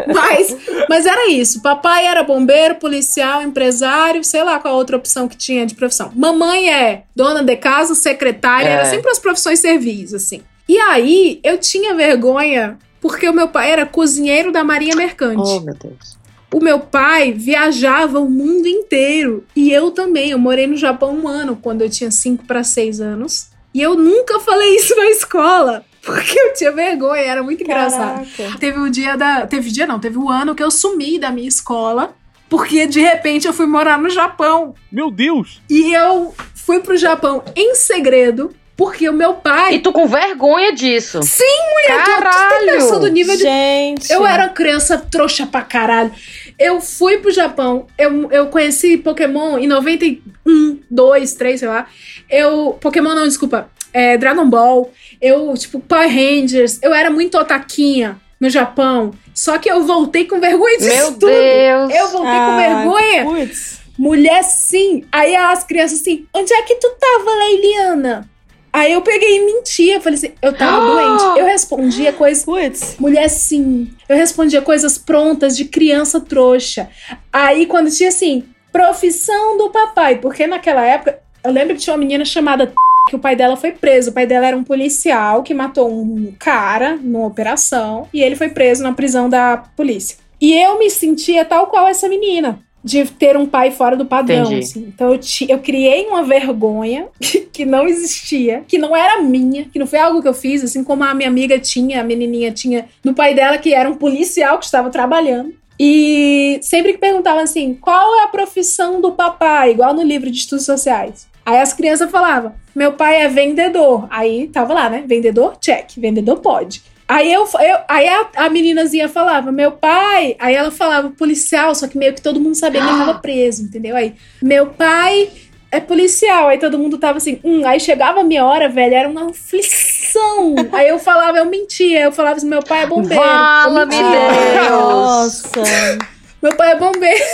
Mas, 0.14 0.56
mas 0.89 1.06
era 1.06 1.30
isso. 1.30 1.62
Papai 1.62 2.06
era 2.06 2.22
bombeiro, 2.22 2.74
policial, 2.76 3.43
empresário, 3.43 4.22
sei 4.24 4.43
lá 4.43 4.59
qual 4.59 4.74
a 4.74 4.76
outra 4.76 4.97
opção 4.97 5.28
que 5.28 5.36
tinha 5.36 5.64
de 5.66 5.74
profissão. 5.74 6.10
Mamãe 6.14 6.70
é 6.72 7.05
dona 7.14 7.43
de 7.43 7.56
casa, 7.56 7.94
secretária, 7.94 8.68
É. 8.68 8.72
era 8.72 8.85
sempre 8.85 9.10
as 9.10 9.18
profissões 9.18 9.60
servis, 9.60 10.12
assim. 10.14 10.43
E 10.68 10.76
aí, 10.78 11.40
eu 11.43 11.56
tinha 11.59 11.94
vergonha 11.94 12.76
porque 13.01 13.28
o 13.28 13.32
meu 13.32 13.48
pai 13.48 13.70
era 13.70 13.86
cozinheiro 13.86 14.51
da 14.52 14.64
Marinha 14.64 14.94
Mercante. 14.97 15.40
Oh, 15.44 15.60
meu 15.60 15.74
Deus. 15.74 16.18
O 16.53 16.61
meu 16.61 16.81
pai 16.81 17.33
viajava 17.33 18.19
o 18.19 18.29
mundo 18.29 18.66
inteiro. 18.66 19.45
E 19.55 19.70
eu 19.70 19.91
também. 19.91 20.31
Eu 20.31 20.39
morei 20.39 20.66
no 20.66 20.77
Japão 20.77 21.15
um 21.15 21.29
ano, 21.29 21.59
quando 21.61 21.83
eu 21.83 21.91
tinha 21.91 22.11
5 22.11 22.47
para 22.47 22.65
6 22.65 23.01
anos. 23.01 23.51
E 23.75 23.83
eu 23.83 23.95
nunca 23.95 24.41
falei 24.41 24.77
isso 24.77 24.97
na 24.97 25.11
escola. 25.11 25.85
Porque 26.03 26.39
eu 26.39 26.55
tinha 26.55 26.73
vergonha, 26.73 27.20
era 27.20 27.43
muito 27.43 27.62
engraçado. 27.62 28.27
Teve 28.59 28.81
o 28.81 28.89
dia 28.89 29.16
da. 29.16 29.47
Teve 29.47 29.70
dia 29.70 29.87
não, 29.87 30.01
teve 30.01 30.16
o 30.16 30.31
ano 30.31 30.55
que 30.55 30.62
eu 30.62 30.70
sumi 30.70 31.19
da 31.19 31.31
minha 31.31 31.49
escola. 31.49 32.15
Porque 32.49 32.87
de 32.87 33.01
repente 33.01 33.47
eu 33.47 33.53
fui 33.53 33.66
morar 33.66 33.99
no 33.99 34.09
Japão. 34.09 34.75
Meu 34.91 35.11
Deus! 35.11 35.61
E 35.69 35.93
eu 35.93 36.35
fui 36.55 36.81
pro 36.81 36.97
Japão 36.97 37.45
em 37.55 37.75
segredo. 37.75 38.55
Porque 38.75 39.09
o 39.09 39.12
meu 39.12 39.35
pai. 39.35 39.75
E 39.75 39.79
tu 39.81 39.93
com 39.93 40.07
vergonha 40.07 40.73
disso. 40.73 41.20
Sim, 41.20 41.45
mulher! 41.73 42.05
Tu, 42.05 42.11
tu 42.11 42.11
tá 42.11 42.23
Caralho! 42.23 42.66
pensando 42.66 43.05
o 43.05 43.09
nível 43.09 43.37
de. 43.37 43.43
Gente. 43.43 44.12
Eu 44.12 44.25
era 44.25 44.49
criança 44.49 44.97
trouxa 44.97 45.45
pra 45.47 45.62
caralho. 45.62 46.12
Eu 46.59 46.80
fui 46.80 47.18
pro 47.18 47.30
Japão, 47.30 47.86
eu, 47.97 48.30
eu 48.32 48.47
conheci 48.48 48.97
Pokémon 48.97 49.59
em 49.59 49.66
91, 49.68 50.80
2, 50.90 51.35
3, 51.35 51.60
sei 51.60 51.68
lá. 51.68 51.86
Eu. 52.28 52.76
Pokémon 52.80 53.14
não, 53.14 53.24
desculpa. 53.24 53.70
É, 53.93 54.18
Dragon 54.18 54.48
Ball. 54.48 54.90
Eu, 55.20 55.55
tipo, 55.55 55.80
Power 55.80 56.09
Rangers. 56.09 56.78
Eu 56.82 56.93
era 56.93 57.10
muito 57.10 57.39
otaquinha 57.39 58.18
no 58.40 58.51
Japão. 58.51 59.12
Só 59.35 59.56
que 59.59 59.70
eu 59.70 59.85
voltei 59.85 60.24
com 60.24 60.40
vergonha 60.40 60.78
disso 60.78 60.97
Meu 60.97 61.12
tudo. 61.12 61.26
Deus. 61.26 61.90
Eu 61.94 62.09
voltei 62.09 62.32
com 62.32 62.51
Ah, 62.51 62.56
vergonha. 62.56 63.24
Putz. 63.24 63.78
Mulher, 63.97 64.43
sim. 64.44 65.05
Aí 65.10 65.35
as 65.35 65.64
crianças 65.64 66.01
assim, 66.01 66.26
onde 66.35 66.52
é 66.52 66.62
que 66.62 66.74
tu 66.76 66.89
tava, 67.01 67.30
Leiliana? 67.35 68.28
Aí 68.73 68.93
eu 68.93 69.03
peguei 69.03 69.36
e 69.36 69.45
menti. 69.47 69.89
Eu 69.89 70.01
falei 70.01 70.19
assim, 70.19 70.32
eu 70.40 70.53
tava 70.53 70.81
doente. 70.86 71.39
Eu 71.39 71.47
respondia 71.47 72.12
coisas. 72.12 72.45
Putz. 72.45 72.97
Mulher, 72.99 73.28
sim. 73.28 73.90
Eu 74.09 74.16
respondia 74.16 74.62
coisas 74.62 74.99
prontas 74.99 75.57
de 75.57 75.65
criança 75.65 76.20
trouxa. 76.20 76.89
Aí 77.32 77.66
quando 77.66 77.90
tinha 77.90 78.09
assim, 78.09 78.45
profissão 78.73 79.57
do 79.57 79.70
papai. 79.70 80.16
Porque 80.16 80.47
naquela 80.47 80.85
época, 80.85 81.19
eu 81.45 81.53
lembro 81.53 81.74
que 81.74 81.81
tinha 81.81 81.95
uma 81.95 82.01
menina 82.01 82.24
chamada 82.24 82.73
que 83.09 83.16
o 83.16 83.19
pai 83.19 83.35
dela 83.35 83.57
foi 83.57 83.73
preso. 83.73 84.11
O 84.11 84.12
pai 84.12 84.27
dela 84.27 84.47
era 84.47 84.57
um 84.57 84.65
policial 84.65 85.43
que 85.43 85.55
matou 85.55 85.90
um 85.90 86.32
cara 86.39 86.97
numa 86.97 87.27
operação. 87.27 88.09
E 88.12 88.23
ele 88.23 88.36
foi 88.36 88.51
preso 88.51 88.82
na 88.82 88.93
prisão 88.93 89.28
da 89.28 89.57
polícia. 89.77 90.19
E 90.40 90.55
eu 90.55 90.78
me 90.78 90.89
sentia 90.89 91.45
tal 91.45 91.66
qual 91.66 91.89
essa 91.89 92.09
menina. 92.09 92.61
De 92.83 93.05
ter 93.07 93.37
um 93.37 93.45
pai 93.47 93.71
fora 93.71 93.97
do 93.97 94.07
padrão. 94.07 94.45
Assim. 94.59 94.93
Então 94.95 95.13
eu, 95.13 95.19
ti- 95.19 95.47
eu 95.51 95.59
criei 95.59 96.07
uma 96.07 96.23
vergonha 96.23 97.09
que 97.53 97.65
não 97.65 97.87
existia, 97.87 98.63
que 98.67 98.79
não 98.79 98.95
era 98.97 99.21
minha, 99.21 99.65
que 99.65 99.79
não 99.79 99.87
foi 99.87 99.99
algo 99.99 100.23
que 100.23 100.29
eu 100.29 100.35
fiz, 100.35 100.63
assim 100.63 100.85
como 100.85 101.03
a 101.05 101.13
minha 101.15 101.29
amiga 101.29 101.59
tinha, 101.59 102.01
a 102.01 102.05
menininha 102.05 102.53
tinha 102.53 102.87
no 103.05 103.15
pai 103.15 103.35
dela, 103.35 103.59
que 103.59 103.75
era 103.75 103.89
um 103.91 103.95
policial 103.95 104.59
que 104.59 104.65
estava 104.65 104.91
trabalhando. 104.91 105.53
E 105.81 106.59
sempre 106.63 106.93
que 106.93 106.99
perguntavam 106.99 107.41
assim, 107.43 107.75
qual 107.75 108.17
é 108.21 108.25
a 108.25 108.29
profissão 108.29 109.01
do 109.01 109.13
papai? 109.13 109.71
Igual 109.73 109.95
no 109.95 110.03
livro 110.03 110.31
de 110.31 110.39
estudos 110.39 110.65
sociais. 110.67 111.29
Aí 111.47 111.59
as 111.61 111.73
crianças 111.73 112.11
falavam, 112.11 112.53
meu 112.75 112.93
pai 112.93 113.23
é 113.23 113.29
vendedor. 113.29 114.07
Aí 114.11 114.49
tava 114.49 114.75
lá, 114.75 114.91
né? 114.91 115.05
Vendedor, 115.07 115.57
check. 115.61 115.91
Vendedor 115.97 116.41
pode. 116.41 116.83
Aí 117.09 117.32
eu, 117.32 117.48
eu 117.60 117.78
aí 117.89 118.06
a, 118.06 118.26
a 118.36 118.51
meninazinha 118.51 119.09
falava, 119.09 119.51
meu 119.51 119.72
pai. 119.72 120.36
Aí 120.39 120.55
ela 120.55 120.70
falava 120.70 121.09
policial, 121.09 121.74
só 121.74 121.89
que 121.89 121.97
meio 121.97 122.12
que 122.12 122.20
todo 122.20 122.39
mundo 122.39 122.55
sabia 122.55 122.82
que 122.82 122.86
ele 122.86 122.98
tava 122.98 123.14
preso, 123.14 123.62
entendeu? 123.62 123.97
Aí, 123.97 124.14
meu 124.43 124.66
pai 124.66 125.30
é 125.72 125.80
policial. 125.80 126.48
Aí 126.48 126.59
todo 126.59 126.78
mundo 126.78 126.98
tava 126.98 127.16
assim, 127.16 127.40
hum. 127.43 127.66
Aí 127.66 127.80
chegava 127.80 128.20
a 128.20 128.24
minha 128.24 128.44
hora, 128.44 128.68
velho, 128.68 128.94
era 128.94 129.09
uma 129.09 129.30
aflição. 129.30 130.55
aí 130.70 130.86
eu 130.89 130.98
falava, 130.98 131.39
eu 131.39 131.47
mentia. 131.47 132.02
Eu 132.02 132.12
falava 132.12 132.36
assim, 132.36 132.48
meu 132.48 132.62
pai 132.62 132.82
é 132.82 132.86
bombeiro. 132.86 133.22
Eu 133.22 133.28
Fala-me 133.28 133.97
mentia. 133.97 134.60
Deus. 134.60 134.70
Nossa. 134.70 135.98
Meu 136.43 136.55
pai 136.55 136.72
é 136.72 136.76
bombeiro. 136.76 137.24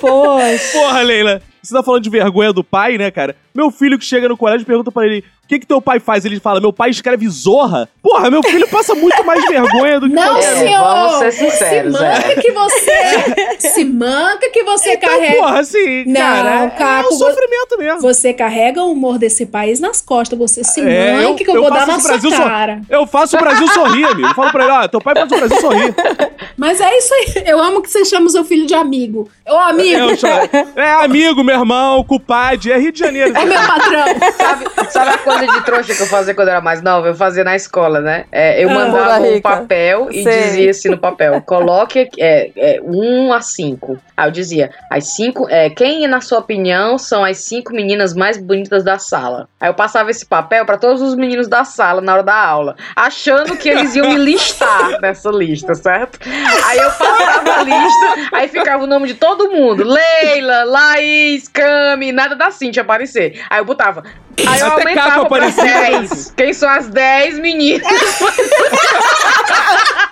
Poxa. 0.00 0.72
Porra, 0.72 1.02
Leila, 1.02 1.42
você 1.62 1.74
tá 1.74 1.82
falando 1.82 2.02
de 2.02 2.10
vergonha 2.10 2.54
do 2.54 2.64
pai, 2.64 2.96
né, 2.96 3.10
cara? 3.10 3.36
Meu 3.54 3.70
filho 3.70 3.98
que 3.98 4.04
chega 4.04 4.28
no 4.28 4.36
colégio 4.36 4.66
pergunta 4.66 4.90
pra 4.90 5.06
ele: 5.06 5.20
o 5.44 5.46
que 5.46 5.60
que 5.60 5.66
teu 5.66 5.80
pai 5.80 6.00
faz? 6.00 6.24
Ele 6.24 6.40
fala: 6.40 6.60
meu 6.60 6.72
pai 6.72 6.90
escreve 6.90 7.28
zorra. 7.28 7.88
Porra, 8.02 8.28
meu 8.30 8.42
filho 8.42 8.66
passa 8.68 8.94
muito 8.96 9.22
mais 9.24 9.44
vergonha 9.46 10.00
do 10.00 10.08
que 10.08 10.14
Não, 10.14 10.22
qualquer 10.24 10.54
um. 10.54 10.58
senhor! 10.58 10.82
vamos 10.82 11.18
ser 11.18 11.32
sinceros, 11.32 11.96
se 11.96 12.02
manca 12.02 12.32
é. 12.32 12.34
que 12.34 12.50
você. 12.52 13.58
se 13.60 13.84
manca 13.84 14.50
que 14.50 14.62
você 14.64 14.94
Então, 14.94 15.08
carrega. 15.08 15.36
porra, 15.40 15.60
assim, 15.60 16.04
Não, 16.06 16.20
cara, 16.20 16.62
é- 16.62 16.66
é 16.66 16.70
Caco, 16.70 17.14
um 17.14 17.18
vo- 17.18 17.24
sofrimento 17.26 17.78
mesmo. 17.78 18.00
Você 18.00 18.32
carrega 18.32 18.82
o 18.82 18.90
humor 18.92 19.18
desse 19.18 19.46
país 19.46 19.78
nas 19.78 20.00
costas. 20.02 20.36
Você 20.38 20.64
se 20.64 20.80
É, 20.80 21.12
manque 21.22 21.44
que 21.44 21.50
eu, 21.50 21.60
vou 21.62 21.70
dar 21.70 21.86
na 21.86 22.00
sua 22.00 22.18
cara. 22.18 22.80
Eu 22.90 23.06
faço 23.06 23.36
o 23.36 23.40
Brasil 23.40 23.68
sorrir, 23.68 24.04
amigo. 24.04 24.28
Eu 24.28 24.34
falo 24.34 24.50
pra 24.50 24.64
ele, 24.64 24.72
ó, 24.72 24.88
teu 24.88 25.00
pai 25.00 25.14
faz 25.14 25.30
o 25.30 25.36
Brasil 25.36 25.60
sorrir. 25.60 25.94
Mas 26.56 26.80
é 26.80 26.98
isso 26.98 27.14
aí. 27.14 27.44
Eu 27.46 27.62
amo 27.62 27.80
que 27.82 27.88
você 27.90 28.04
chama 28.04 28.26
o 28.26 28.30
seu 28.30 28.44
filho 28.44 28.66
de 28.66 28.74
amigo. 28.74 29.28
Ô, 29.48 29.54
amigo. 29.56 29.96
É, 29.96 30.80
eu 30.80 30.82
é 30.82 31.04
amigo, 31.04 31.44
meu 31.44 31.54
irmão, 31.56 32.02
culpado, 32.04 32.70
é 32.72 32.76
Rio 32.78 32.90
de 32.92 32.98
Janeiro. 32.98 33.32
Meu 33.46 33.60
patrão. 33.66 34.04
Sabe, 34.32 34.64
sabe 34.90 35.10
a 35.10 35.18
coisa 35.18 35.46
de 35.46 35.64
trouxa 35.64 35.94
que 35.94 36.02
eu 36.02 36.06
fazia 36.06 36.34
quando 36.34 36.48
eu 36.48 36.52
era 36.52 36.60
mais 36.60 36.82
nova? 36.82 37.08
Eu 37.08 37.14
fazia 37.14 37.44
na 37.44 37.54
escola, 37.56 38.00
né? 38.00 38.24
É, 38.32 38.62
eu 38.64 38.70
Ah. 38.70 38.74
mandava 38.74 39.20
um 39.24 39.40
papel 39.40 40.08
e 40.10 40.22
Sei. 40.22 40.42
dizia 40.42 40.70
assim 40.70 40.88
no 40.88 40.98
papel: 40.98 41.40
coloque 41.42 42.08
é, 42.18 42.50
é, 42.56 42.80
um 42.82 43.32
a 43.32 43.40
cinco. 43.40 43.98
Aí 44.16 44.28
eu 44.28 44.32
dizia: 44.32 44.70
as 44.90 45.14
cinco. 45.14 45.46
É, 45.48 45.70
quem, 45.70 46.06
na 46.06 46.20
sua 46.20 46.38
opinião, 46.38 46.98
são 46.98 47.24
as 47.24 47.38
cinco 47.38 47.72
meninas 47.72 48.14
mais 48.14 48.36
bonitas 48.36 48.82
da 48.84 48.98
sala? 48.98 49.48
Aí 49.60 49.68
eu 49.68 49.74
passava 49.74 50.10
esse 50.10 50.24
papel 50.26 50.64
pra 50.66 50.76
todos 50.78 51.00
os 51.02 51.14
meninos 51.14 51.48
da 51.48 51.64
sala 51.64 52.00
na 52.00 52.12
hora 52.14 52.22
da 52.22 52.34
aula, 52.36 52.76
achando 52.94 53.56
que 53.56 53.68
eles 53.68 53.94
iam 53.94 54.08
me 54.08 54.16
listar 54.16 55.00
nessa 55.00 55.30
lista, 55.30 55.74
certo? 55.74 56.18
Aí 56.66 56.78
eu 56.78 56.90
passava 56.90 57.52
a 57.60 57.62
lista, 57.62 58.28
aí 58.32 58.48
ficava 58.48 58.84
o 58.84 58.86
nome 58.86 59.08
de 59.08 59.14
todo 59.14 59.50
mundo: 59.50 59.84
Leila, 59.84 60.64
Laís, 60.64 61.48
Cami, 61.48 62.12
nada 62.12 62.34
da 62.36 62.50
Cintia 62.50 62.82
aparecer. 62.82 63.33
Aí 63.50 63.60
eu 63.60 63.64
botava. 63.64 64.02
Aí 64.46 64.60
eu 64.60 64.66
Até 64.66 64.82
aumentava 64.82 65.26
pra 65.26 65.46
aparecia, 65.46 65.64
né? 65.64 65.90
10. 66.00 66.34
Quem 66.36 66.52
são 66.52 66.68
as 66.68 66.88
10 66.88 67.38
meninas? 67.38 67.86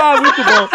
ah, 0.00 0.20
muito 0.20 0.42
bom. 0.44 0.68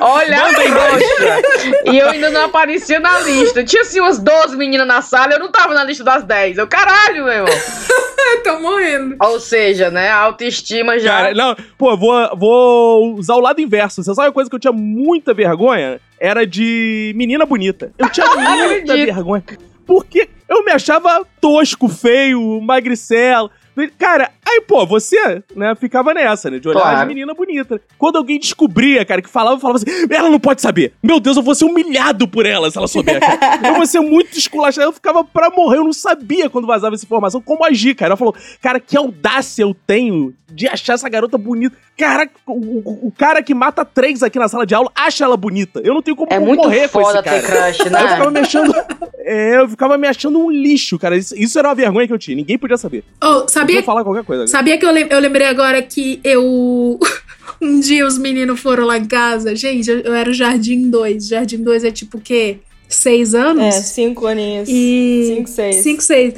Olha 0.00 0.44
a. 0.44 1.92
E 1.92 1.98
eu 1.98 2.10
ainda 2.10 2.30
não 2.30 2.44
aparecia 2.44 3.00
na 3.00 3.20
lista. 3.20 3.64
Tinha 3.64 3.82
assim 3.82 4.00
umas 4.00 4.18
12 4.18 4.56
meninas 4.56 4.86
na 4.86 5.02
sala, 5.02 5.34
eu 5.34 5.38
não 5.38 5.50
tava 5.50 5.74
na 5.74 5.84
lista 5.84 6.04
das 6.04 6.24
10. 6.24 6.58
Eu, 6.58 6.66
caralho, 6.66 7.24
meu 7.24 7.44
tô 8.42 8.58
morrendo. 8.60 9.16
Ou 9.20 9.38
seja, 9.38 9.90
né, 9.90 10.08
a 10.08 10.16
autoestima 10.16 10.98
já. 10.98 11.10
Cara, 11.10 11.34
não, 11.34 11.56
pô, 11.76 11.96
vou, 11.96 12.36
vou 12.36 13.14
usar 13.14 13.34
o 13.34 13.40
lado 13.40 13.60
inverso. 13.60 14.02
Você 14.02 14.14
sabe 14.14 14.28
uma 14.28 14.34
coisa 14.34 14.50
que 14.50 14.56
eu 14.56 14.60
tinha 14.60 14.72
muita 14.72 15.34
vergonha? 15.34 16.00
Era 16.18 16.46
de 16.46 17.12
menina 17.16 17.44
bonita. 17.44 17.92
Eu 17.98 18.08
tinha 18.08 18.26
muita 18.34 18.96
vergonha. 18.96 19.44
Porque 19.86 20.28
eu 20.48 20.64
me 20.64 20.72
achava 20.72 21.24
tosco, 21.40 21.88
feio, 21.88 22.60
magricelo. 22.60 23.50
Cara, 23.98 24.30
aí, 24.44 24.60
pô, 24.66 24.84
você, 24.86 25.42
né, 25.56 25.74
ficava 25.74 26.12
nessa, 26.12 26.50
né? 26.50 26.58
De 26.58 26.68
olhar 26.68 26.80
Claro. 26.80 26.98
as 27.00 27.06
meninas 27.06 27.36
bonitas. 27.36 27.80
Quando 27.96 28.16
alguém 28.16 28.38
descobria, 28.38 29.04
cara, 29.04 29.22
que 29.22 29.28
falava, 29.28 29.56
eu 29.56 29.60
falava 29.60 29.78
assim, 29.78 30.06
ela 30.10 30.28
não 30.30 30.38
pode 30.40 30.60
saber. 30.60 30.92
Meu 31.02 31.18
Deus, 31.18 31.36
eu 31.36 31.42
vou 31.42 31.54
ser 31.54 31.64
humilhado 31.64 32.28
por 32.28 32.44
ela 32.46 32.70
se 32.70 32.76
ela 32.78 32.88
souber, 32.88 33.18
cara. 33.20 33.60
Eu 33.72 33.74
vou 33.74 33.86
ser 33.86 34.00
muito 34.00 34.36
esculachado. 34.38 34.88
Eu 34.88 34.92
ficava 34.92 35.24
pra 35.24 35.48
morrer, 35.50 35.78
eu 35.78 35.84
não 35.84 35.92
sabia 35.92 36.50
quando 36.50 36.66
vazava 36.66 36.94
essa 36.94 37.04
informação, 37.04 37.40
como 37.40 37.64
agir, 37.64 37.94
cara. 37.94 38.10
Ela 38.10 38.16
falou, 38.16 38.34
cara, 38.60 38.78
que 38.80 38.96
audácia 38.96 39.62
eu 39.62 39.74
tenho 39.86 40.34
de 40.50 40.68
achar 40.68 40.94
essa 40.94 41.08
garota 41.08 41.38
bonita. 41.38 41.74
Cara, 41.96 42.28
o, 42.46 43.06
o- 43.08 43.12
cara 43.16 43.42
que 43.42 43.54
mata 43.54 43.84
três 43.84 44.22
aqui 44.22 44.38
na 44.38 44.48
sala 44.48 44.66
de 44.66 44.74
aula 44.74 44.90
acha 44.94 45.24
ela 45.24 45.36
bonita. 45.36 45.80
Eu 45.82 45.94
não 45.94 46.02
tenho 46.02 46.16
como 46.16 46.30
É 46.32 46.38
muito 46.38 46.58
concorrer 46.58 46.90
com 46.90 47.00
esse 47.00 47.10
foda 47.10 47.22
cara. 47.22 47.40
ter 47.40 47.46
crush, 47.46 47.90
né? 47.90 48.02
Eu 48.02 48.08
ficava 48.08 48.30
me 48.30 48.40
achando... 48.40 48.72
É, 49.24 49.58
eu 49.60 49.68
ficava 49.68 49.96
me 49.96 50.08
achando 50.08 50.36
um 50.40 50.50
lixo, 50.50 50.98
cara. 50.98 51.16
Isso, 51.16 51.32
isso 51.38 51.56
era 51.56 51.68
uma 51.68 51.76
vergonha 51.76 52.08
que 52.08 52.12
eu 52.12 52.18
tinha. 52.18 52.36
Ninguém 52.36 52.58
podia 52.58 52.76
saber. 52.76 53.04
Oh, 53.22 53.46
sabia, 53.62 53.76
Podia 53.76 53.82
falar 53.86 54.04
qualquer 54.04 54.24
coisa. 54.24 54.46
sabia 54.46 54.76
que 54.78 54.84
eu, 54.86 54.90
lem- 54.90 55.08
eu 55.10 55.18
lembrei 55.18 55.46
agora 55.46 55.80
que 55.82 56.20
eu. 56.22 56.98
um 57.60 57.80
dia 57.80 58.06
os 58.06 58.18
meninos 58.18 58.60
foram 58.60 58.84
lá 58.84 58.98
em 58.98 59.04
casa. 59.04 59.54
Gente, 59.56 59.88
eu, 59.90 60.00
eu 60.00 60.14
era 60.14 60.28
o 60.30 60.32
Jardim 60.34 60.90
2. 60.90 61.28
Jardim 61.28 61.58
2 61.62 61.84
é 61.84 61.90
tipo 61.90 62.18
o 62.18 62.20
quê? 62.20 62.58
Seis 62.88 63.34
anos? 63.34 63.62
É, 63.64 63.70
cinco 63.70 64.26
aninhos. 64.26 64.68
E. 64.68 65.32
Cinco, 65.34 65.48
seis. 65.48 65.76
Cinco, 65.76 66.02
seis. 66.02 66.34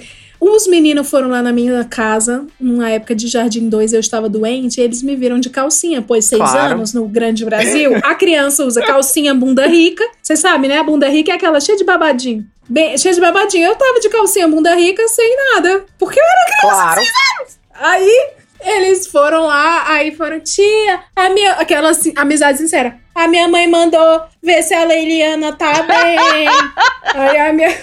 Os 0.47 0.67
meninos 0.67 1.09
foram 1.09 1.29
lá 1.31 1.43
na 1.43 1.53
minha 1.53 1.83
casa, 1.85 2.47
numa 2.61 2.91
época 2.91 3.15
de 3.15 3.27
Jardim 3.29 3.67
2, 3.69 3.95
eu 3.95 4.01
estava 4.01 4.29
doente, 4.29 4.79
e 4.79 4.85
eles 4.85 5.03
me 5.03 5.17
viram 5.17 5.41
de 5.41 5.49
calcinha, 5.49 6.03
pois 6.03 6.27
seis 6.27 6.43
Claro. 6.43 6.75
anos 6.75 6.93
no 6.93 7.09
Grande 7.09 7.47
Brasil, 7.47 7.93
a 8.03 8.15
criança 8.15 8.63
usa 8.65 8.83
calcinha 8.83 9.35
bunda 9.35 9.67
rica. 9.67 10.05
Você 10.23 10.37
sabe, 10.37 10.69
né? 10.69 10.79
A 10.79 10.83
bunda 10.85 11.09
rica 11.09 11.33
é 11.33 11.35
aquela 11.35 11.59
cheia 11.61 11.79
de 11.79 11.85
babadinho. 11.85 12.45
Bem, 12.69 12.97
cheia 12.99 13.15
de 13.15 13.21
babadinho. 13.23 13.65
Eu 13.67 13.75
tava 13.75 13.99
de 14.01 14.09
calcinha 14.11 14.47
bunda 14.47 14.75
rica 14.75 15.07
sem 15.09 15.35
nada. 15.55 15.85
Porque 15.99 16.21
eu 16.21 16.25
era 16.25 16.47
criança 16.47 16.77
Claro. 16.83 17.01
de 17.01 17.07
seis 17.07 17.17
anos. 17.41 17.59
Aí 17.75 18.31
eles 18.67 19.07
foram 19.07 19.47
lá, 19.47 19.91
aí 19.93 20.15
foram, 20.15 20.41
tia, 20.41 21.01
a 21.17 21.31
minha, 21.31 21.53
aquela 21.53 21.89
assim, 21.91 22.13
amizade 22.17 22.59
sincera. 22.59 22.99
A 23.15 23.29
minha 23.29 23.47
mãe 23.49 23.69
mandou 23.69 24.23
ver 24.43 24.63
se 24.63 24.75
a 24.75 24.85
Leiliana 24.85 25.53
tá 25.53 25.83
bem. 25.83 26.49
aí 27.15 27.39
a 27.39 27.53
minha. 27.53 27.75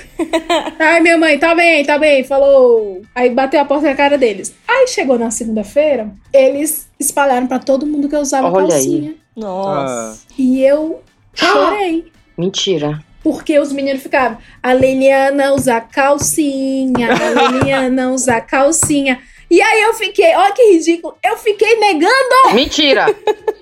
Ai, 0.77 0.99
minha 0.99 1.17
mãe, 1.17 1.39
tá 1.39 1.55
bem, 1.55 1.85
tá 1.85 1.97
bem, 1.97 2.23
falou. 2.23 3.01
Aí 3.15 3.29
bateu 3.29 3.61
a 3.61 3.65
porta 3.65 3.87
na 3.87 3.95
cara 3.95 4.17
deles. 4.17 4.53
Aí 4.67 4.87
chegou 4.87 5.17
na 5.17 5.31
segunda-feira, 5.31 6.11
eles 6.33 6.89
espalharam 6.99 7.47
pra 7.47 7.59
todo 7.59 7.85
mundo 7.85 8.09
que 8.09 8.15
eu 8.15 8.19
usava 8.19 8.51
Olha 8.51 8.65
aí. 8.65 8.69
calcinha. 8.69 9.15
Nossa. 9.35 10.19
E 10.37 10.61
eu 10.63 11.01
chorei. 11.33 12.11
Mentira. 12.37 12.99
Porque 13.23 13.59
os 13.59 13.71
meninos 13.71 14.01
ficavam, 14.01 14.37
a 14.63 14.73
Leiliana 14.73 15.53
usa 15.53 15.79
calcinha, 15.79 17.09
a 17.13 17.51
Leiliana 17.51 18.11
usa 18.11 18.41
calcinha. 18.41 19.19
E 19.51 19.61
aí 19.61 19.81
eu 19.81 19.93
fiquei, 19.93 20.33
olha 20.33 20.53
que 20.53 20.63
ridículo, 20.71 21.13
eu 21.21 21.35
fiquei 21.35 21.75
negando. 21.77 22.53
Mentira. 22.55 23.13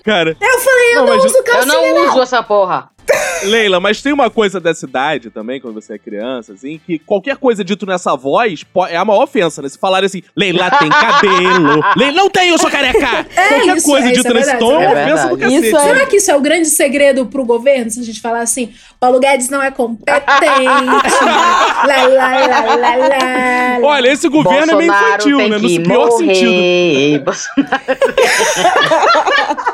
Cara, 0.04 0.36
Eu 0.40 0.58
falei, 0.60 0.92
eu 0.94 0.96
Não, 1.04 1.06
não, 1.06 1.16
uso 1.16 1.36
Eu 1.36 1.42
calcinha, 1.42 1.74
não 1.74 1.94
não. 1.94 2.08
uso 2.10 2.22
essa 2.22 2.42
porra. 2.44 2.88
Leila, 3.44 3.80
mas 3.80 4.02
tem 4.02 4.12
uma 4.12 4.28
coisa 4.30 4.60
dessa 4.60 4.86
idade 4.86 5.30
também, 5.30 5.60
quando 5.60 5.74
você 5.80 5.94
é 5.94 5.98
criança, 5.98 6.52
assim, 6.52 6.78
que 6.84 6.98
qualquer 6.98 7.36
coisa 7.36 7.64
dito 7.64 7.86
nessa 7.86 8.14
voz 8.16 8.64
é 8.88 8.96
a 8.96 9.04
maior 9.04 9.22
ofensa, 9.24 9.62
né? 9.62 9.68
Se 9.68 9.78
falarem 9.78 10.06
assim, 10.06 10.22
Leila 10.36 10.70
tem 10.70 10.88
cabelo. 10.88 11.82
Leila 11.96 12.16
não 12.16 12.30
tem, 12.30 12.50
eu 12.50 12.58
sou 12.58 12.70
careca. 12.70 13.26
É 13.34 13.48
qualquer 13.48 13.76
isso, 13.76 13.86
coisa 13.86 14.08
é, 14.08 14.12
dita 14.12 14.28
é 14.28 14.34
nesse 14.34 14.50
verdade, 14.50 14.58
tom 14.64 14.80
é 14.80 14.84
isso 14.84 14.94
é 14.94 15.02
ofensa 15.04 15.28
do 15.28 15.38
cacete. 15.38 15.66
Isso 15.66 15.76
é- 15.76 15.80
Será 15.80 16.06
que 16.06 16.16
isso 16.16 16.30
é 16.30 16.36
o 16.36 16.40
grande 16.40 16.68
segredo 16.68 17.26
pro 17.26 17.44
governo? 17.44 17.90
Se 17.90 18.00
a 18.00 18.02
gente 18.02 18.20
falar 18.20 18.40
assim, 18.40 18.72
Paulo 18.98 19.18
Guedes 19.18 19.48
não 19.48 19.62
é 19.62 19.70
competente. 19.70 20.20
lá, 20.64 21.84
lá, 21.86 22.46
lá, 22.46 22.76
lá, 22.76 22.96
lá. 22.96 23.78
Olha, 23.82 24.08
esse 24.10 24.28
governo 24.28 24.72
é 24.72 24.76
meio 24.76 24.92
infantil, 24.92 25.36
tem 25.38 25.48
né? 25.48 25.58
No 25.58 25.82
pior 25.82 26.10
sentido. 26.10 26.50
morrer. 26.50 27.18
Bolsonaro. 27.20 27.80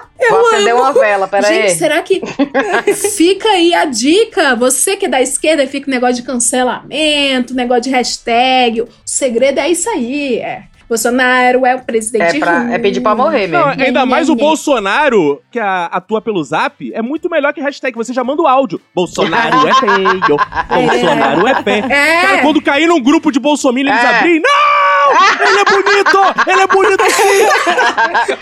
Eu 0.27 0.31
Vou 0.37 0.47
acender 0.49 0.73
amo. 0.73 0.83
uma 0.83 0.93
vela, 0.93 1.29
peraí. 1.29 1.55
Gente, 1.69 1.79
será 1.79 2.03
que. 2.03 2.21
fica 3.17 3.49
aí 3.49 3.75
a 3.75 3.85
dica. 3.85 4.55
Você 4.57 4.97
que 4.97 5.07
é 5.07 5.09
da 5.09 5.21
esquerda 5.23 5.65
e 5.65 5.67
fica 5.67 5.91
negócio 5.91 6.17
de 6.17 6.23
cancelamento, 6.23 7.55
negócio 7.55 7.83
de 7.85 7.91
hashtag. 7.91 8.83
O 8.83 8.89
segredo 9.05 9.59
é 9.61 9.69
isso 9.71 9.89
aí. 9.91 10.39
É. 10.39 10.63
Bolsonaro 10.89 11.67
é 11.67 11.75
o 11.75 11.81
presidente 11.81 12.37
É, 12.37 12.39
pra, 12.39 12.59
ruim. 12.61 12.73
é 12.75 12.79
pedir 12.79 13.01
pra 13.01 13.13
morrer 13.13 13.49
Não, 13.49 13.67
mesmo. 13.67 13.83
ainda 13.83 14.01
Nhê, 14.05 14.07
mais 14.09 14.29
nhê, 14.29 14.33
o 14.33 14.37
nhê. 14.37 14.41
Bolsonaro, 14.41 15.43
que 15.51 15.59
a- 15.59 15.87
atua 15.87 16.21
pelo 16.23 16.41
zap, 16.45 16.93
é 16.95 17.03
muito 17.03 17.29
melhor 17.29 17.53
que 17.53 17.61
hashtag. 17.61 17.97
Você 17.97 18.13
já 18.13 18.23
manda 18.23 18.41
o 18.43 18.47
áudio. 18.47 18.81
Bolsonaro 18.95 19.67
é 19.67 19.75
feio. 19.75 20.37
Bolsonaro 20.71 21.49
é 21.49 21.63
feio. 21.65 21.85
É. 21.87 22.23
Cara, 22.23 22.43
quando 22.43 22.63
cair 22.63 22.87
num 22.87 23.03
grupo 23.03 23.33
de 23.33 23.41
bolsominions, 23.41 23.97
eles 23.99 24.05
É. 24.13 24.17
abrirem, 24.17 24.41
não! 24.41 24.96
Não! 25.13 25.47
Ele 25.49 25.61
é 25.61 25.65
bonito! 25.65 26.19
Ele 26.47 26.61
é 26.61 26.67
bonito 26.67 27.05
sim! 27.11 27.47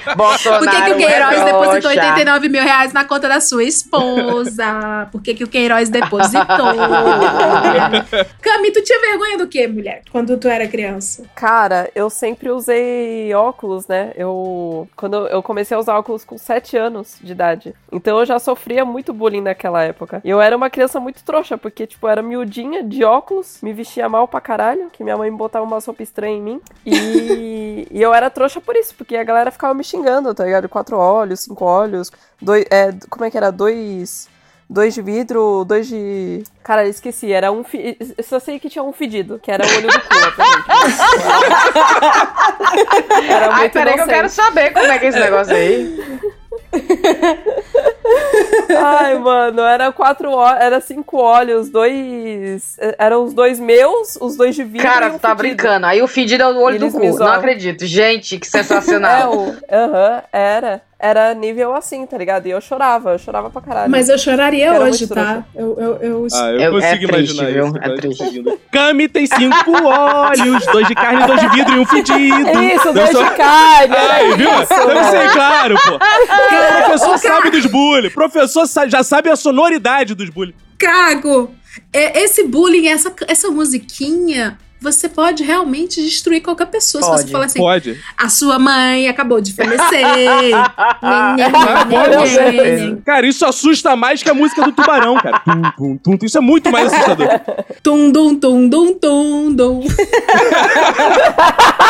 Bolsonaro 0.16 0.64
Por 0.64 0.70
que, 0.70 0.82
que 0.82 0.92
o 0.92 0.96
Queiroz 0.96 1.40
é 1.40 1.44
depositou 1.44 1.80
trouxa. 1.80 2.00
89 2.00 2.48
mil 2.48 2.62
reais 2.62 2.92
na 2.92 3.04
conta 3.04 3.28
da 3.28 3.40
sua 3.40 3.64
esposa? 3.64 5.08
Por 5.10 5.22
que, 5.22 5.34
que 5.34 5.44
o 5.44 5.48
Queiroz 5.48 5.88
depositou? 5.88 6.44
Cami, 8.40 8.70
tu 8.70 8.82
tinha 8.82 9.00
vergonha 9.00 9.38
do 9.38 9.46
quê, 9.48 9.66
mulher? 9.66 10.02
Quando 10.10 10.36
tu 10.36 10.48
era 10.48 10.66
criança? 10.66 11.24
Cara, 11.34 11.90
eu 11.94 12.08
sempre 12.10 12.50
usei 12.50 13.32
óculos, 13.34 13.86
né? 13.86 14.12
Eu 14.16 14.88
quando 14.96 15.26
eu 15.28 15.42
comecei 15.42 15.76
a 15.76 15.80
usar 15.80 15.98
óculos 15.98 16.24
com 16.24 16.38
7 16.38 16.76
anos 16.76 17.18
de 17.22 17.32
idade. 17.32 17.74
Então 17.90 18.18
eu 18.18 18.26
já 18.26 18.38
sofria 18.38 18.84
muito 18.84 19.12
bullying 19.12 19.40
naquela 19.40 19.82
época. 19.82 20.20
E 20.24 20.30
eu 20.30 20.40
era 20.40 20.56
uma 20.56 20.70
criança 20.70 21.00
muito 21.00 21.24
trouxa, 21.24 21.56
porque 21.58 21.86
tipo, 21.86 22.06
eu 22.06 22.10
era 22.10 22.22
miudinha 22.22 22.82
de 22.82 23.04
óculos, 23.04 23.58
me 23.62 23.72
vestia 23.72 24.08
mal 24.08 24.26
pra 24.28 24.40
caralho, 24.40 24.90
que 24.90 25.02
minha 25.02 25.16
mãe 25.16 25.30
botava 25.32 25.64
uma 25.64 25.78
roupa 25.78 26.02
estranha 26.02 26.36
em 26.36 26.42
mim. 26.42 26.53
E, 26.84 27.86
e 27.90 28.02
eu 28.02 28.12
era 28.12 28.30
trouxa 28.30 28.60
por 28.60 28.76
isso, 28.76 28.94
porque 28.94 29.16
a 29.16 29.24
galera 29.24 29.50
ficava 29.50 29.74
me 29.74 29.84
xingando, 29.84 30.34
tá 30.34 30.44
ligado? 30.44 30.68
Quatro 30.68 30.96
olhos, 30.96 31.40
cinco 31.40 31.64
olhos, 31.64 32.10
dois, 32.40 32.64
é, 32.70 32.92
como 33.08 33.24
é 33.24 33.30
que 33.30 33.36
era? 33.36 33.50
Dois 33.50 34.28
Dois 34.68 34.94
de 34.94 35.02
vidro, 35.02 35.64
dois 35.66 35.86
de. 35.86 36.42
Cara, 36.62 36.84
eu 36.84 36.90
esqueci. 36.90 37.30
Era 37.30 37.52
um. 37.52 37.62
Fi... 37.62 37.98
Eu 38.16 38.24
só 38.24 38.40
sei 38.40 38.58
que 38.58 38.70
tinha 38.70 38.82
um 38.82 38.94
fedido, 38.94 39.38
que 39.38 39.50
era 39.50 39.62
o 39.64 39.68
olho 39.68 39.88
do 39.88 40.00
cu, 40.00 40.06
obviamente. 40.26 40.64
Era 43.30 43.50
Ai, 43.50 43.60
muito 43.60 43.72
peraí 43.72 43.94
que 43.94 44.00
eu 44.00 44.06
quero 44.06 44.28
saber 44.28 44.72
como 44.72 44.86
é 44.86 44.98
que 44.98 45.04
é 45.04 45.08
esse 45.08 45.20
negócio 45.20 45.54
aí. 45.54 46.20
Ai, 48.76 49.18
mano, 49.18 49.62
era 49.62 49.92
quatro 49.92 50.30
olhos, 50.30 50.60
era 50.60 50.80
cinco 50.80 51.16
olhos, 51.18 51.68
dois. 51.68 52.76
Eram 52.98 53.24
os 53.24 53.32
dois 53.34 53.58
meus, 53.60 54.16
os 54.20 54.36
dois 54.36 54.54
de 54.54 54.64
vidro. 54.64 54.86
Cara, 54.86 55.08
um 55.08 55.12
tu 55.12 55.18
tá 55.20 55.36
fedido. 55.36 55.56
brincando. 55.56 55.86
Aí 55.86 56.02
o 56.02 56.06
fedido 56.08 56.42
é 56.42 56.46
o 56.48 56.60
olho 56.60 56.76
Eles 56.76 56.92
do 56.92 56.98
cu. 57.00 57.18
Não 57.18 57.32
acredito. 57.32 57.86
Gente, 57.86 58.38
que 58.38 58.46
É, 58.46 58.50
sensacional. 58.50 59.34
o- 59.36 59.56
aham, 59.70 60.22
era. 60.32 60.82
Era 61.06 61.34
nível 61.34 61.74
assim, 61.74 62.06
tá 62.06 62.16
ligado? 62.16 62.46
E 62.46 62.50
eu 62.50 62.60
chorava, 62.62 63.10
eu 63.12 63.18
chorava 63.18 63.50
pra 63.50 63.60
caralho. 63.60 63.90
Mas 63.90 64.08
eu 64.08 64.16
choraria 64.16 64.68
Era 64.68 64.84
hoje, 64.84 65.06
tá? 65.06 65.44
Eu, 65.54 65.76
eu, 65.78 65.96
eu... 66.00 66.26
Ah, 66.32 66.50
eu 66.50 66.60
É- 66.60 66.70
consigo 66.70 66.82
é 66.84 66.96
triste, 66.96 67.34
imaginar 67.34 67.52
viu? 67.52 67.66
isso. 67.66 67.76
É 67.76 67.80
vai 67.88 67.96
triste. 67.96 68.58
Cami 68.72 69.08
tem 69.08 69.26
cinco 69.26 69.72
olhos, 69.84 70.66
dois 70.72 70.88
de 70.88 70.94
carne, 70.94 71.26
dois 71.26 71.40
de 71.40 71.48
vidro 71.50 71.76
e 71.76 71.78
um 71.78 71.84
fedido. 71.84 72.62
Isso, 72.62 72.88
Eu 72.88 72.94
dois 72.94 73.10
sou- 73.10 73.22
de 73.22 73.30
carne, 73.34 73.94
Ai, 73.94 74.36
viu? 74.36 74.48
Deve 74.50 75.04
ser 75.10 75.32
claro, 75.32 75.74
pô. 75.74 75.94
O 76.64 76.84
professor 76.84 77.18
sabe 77.18 77.50
dos 77.50 77.66
bullying. 77.66 78.08
O 78.08 78.12
professor 78.12 78.64
já 78.88 79.02
sabe 79.02 79.28
a 79.28 79.36
sonoridade 79.36 80.14
dos 80.14 80.30
bullying. 80.30 80.54
Cago! 80.78 81.54
É, 81.92 82.22
esse 82.22 82.44
bullying, 82.44 82.88
essa, 82.88 83.12
essa 83.28 83.50
musiquinha, 83.50 84.58
você 84.84 85.08
pode 85.08 85.42
realmente 85.42 86.00
destruir 86.02 86.42
qualquer 86.42 86.66
pessoa. 86.66 87.02
Se 87.02 87.08
você 87.08 87.16
Pode. 87.22 87.32
falar 87.32 87.44
assim, 87.46 87.58
Pode. 87.58 88.00
a 88.16 88.28
sua 88.28 88.58
mãe 88.58 89.08
acabou 89.08 89.40
de 89.40 89.54
falecer. 89.54 89.80
Pode, 91.90 92.16
nhe, 92.16 92.28
certeza. 92.28 92.86
nhe. 92.86 92.96
Cara, 93.02 93.26
isso 93.26 93.46
assusta 93.46 93.96
mais 93.96 94.22
que 94.22 94.28
a 94.28 94.34
música 94.34 94.62
do 94.62 94.72
tubarão, 94.72 95.16
cara. 95.16 95.40
Tum, 95.40 95.62
tum, 95.76 95.96
tum, 95.96 96.16
tum. 96.18 96.26
Isso 96.26 96.36
é 96.36 96.40
muito 96.40 96.70
mais 96.70 96.92
assustador. 96.92 97.28
Tum, 97.82 98.12
dum, 98.12 98.36
tum, 98.38 98.68
dum, 98.68 98.94
tum, 98.98 99.54
dum. 99.54 99.80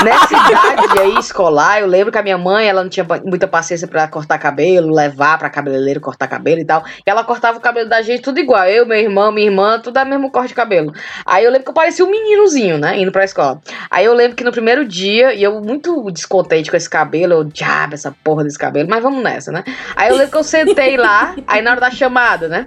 Nessa 0.05 0.35
idade 0.35 1.01
aí, 1.01 1.19
escolar, 1.19 1.81
eu 1.81 1.87
lembro 1.87 2.13
que 2.13 2.19
a 2.19 2.23
minha 2.23 2.39
mãe, 2.39 2.69
ela 2.69 2.83
não 2.83 2.91
tinha 2.91 3.07
muita 3.25 3.49
paciência 3.49 3.89
pra 3.89 4.07
cortar 4.07 4.39
cabelo, 4.39 4.95
levar 4.95 5.37
pra 5.39 5.51
cabeleireiro 5.51 6.01
cortar 6.01 6.29
cabelo 6.29 6.61
e 6.61 6.65
tal. 6.65 6.85
E 7.05 7.11
ela 7.11 7.25
cortava 7.25 7.59
o 7.59 7.61
cabelo 7.61 7.89
da 7.89 8.03
gente 8.03 8.23
tudo 8.23 8.39
igual. 8.39 8.65
Eu, 8.67 8.87
meu 8.87 8.99
irmão, 8.99 9.33
minha 9.33 9.49
irmã, 9.49 9.81
tudo 9.81 9.97
a 9.97 10.05
mesmo 10.05 10.31
corte 10.31 10.49
de 10.49 10.55
cabelo. 10.55 10.93
Aí 11.27 11.45
eu 11.45 11.51
lembro 11.51 11.65
que 11.65 11.71
eu 11.71 11.75
parecia 11.75 12.05
um 12.05 12.11
meninozinho, 12.11 12.79
né? 12.79 12.84
Indo 12.97 13.13
pra 13.13 13.25
escola. 13.25 13.61
Aí 13.91 14.05
eu 14.05 14.15
lembro 14.15 14.37
que 14.37 14.45
no 14.45 14.53
primeiro 14.53 14.85
dia, 14.85 15.33
e 15.35 15.43
eu 15.43 15.61
muito 15.61 16.11
descontente 16.11 16.71
com 16.71 16.77
esse 16.77 16.91
cabelo, 16.91 17.35
eu, 17.35 17.45
diabo, 17.45 17.95
essa 17.95 18.15
porra 18.25 18.45
desse 18.45 18.59
cabelo, 18.59 18.89
mas 18.89 19.03
vamos 19.03 19.23
nessa, 19.23 19.53
né? 19.53 19.65
Aí 19.95 20.11
eu 20.11 20.17
lembro 20.17 20.33
que 20.33 20.39
eu 20.39 20.45
sentei 20.45 20.97
lá, 20.97 21.35
aí 21.47 21.63
na 21.63 21.73
hora 21.73 21.81
da 21.81 21.91
chamada, 21.91 22.49
né? 22.49 22.67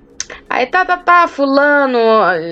Aí 0.50 0.66
tá, 0.66 0.84
tá, 0.84 0.98
tá, 0.98 1.28
fulano, 1.28 2.00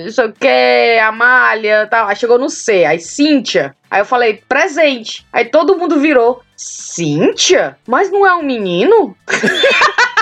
não 0.04 0.10
sei 0.10 0.26
o 0.26 0.32
que, 0.32 0.98
Amália, 1.00 1.86
tal. 1.86 2.08
Aí 2.08 2.16
chegou 2.16 2.38
no 2.38 2.48
C, 2.48 2.84
aí 2.84 2.98
Cíntia. 2.98 3.74
Aí 3.90 4.00
eu 4.00 4.04
falei, 4.04 4.42
presente. 4.48 5.26
Aí 5.32 5.44
todo 5.44 5.76
mundo 5.76 5.98
virou, 5.98 6.42
Cíntia? 6.56 7.76
Mas 7.86 8.10
não 8.10 8.26
é 8.26 8.34
um 8.34 8.42
menino? 8.42 9.16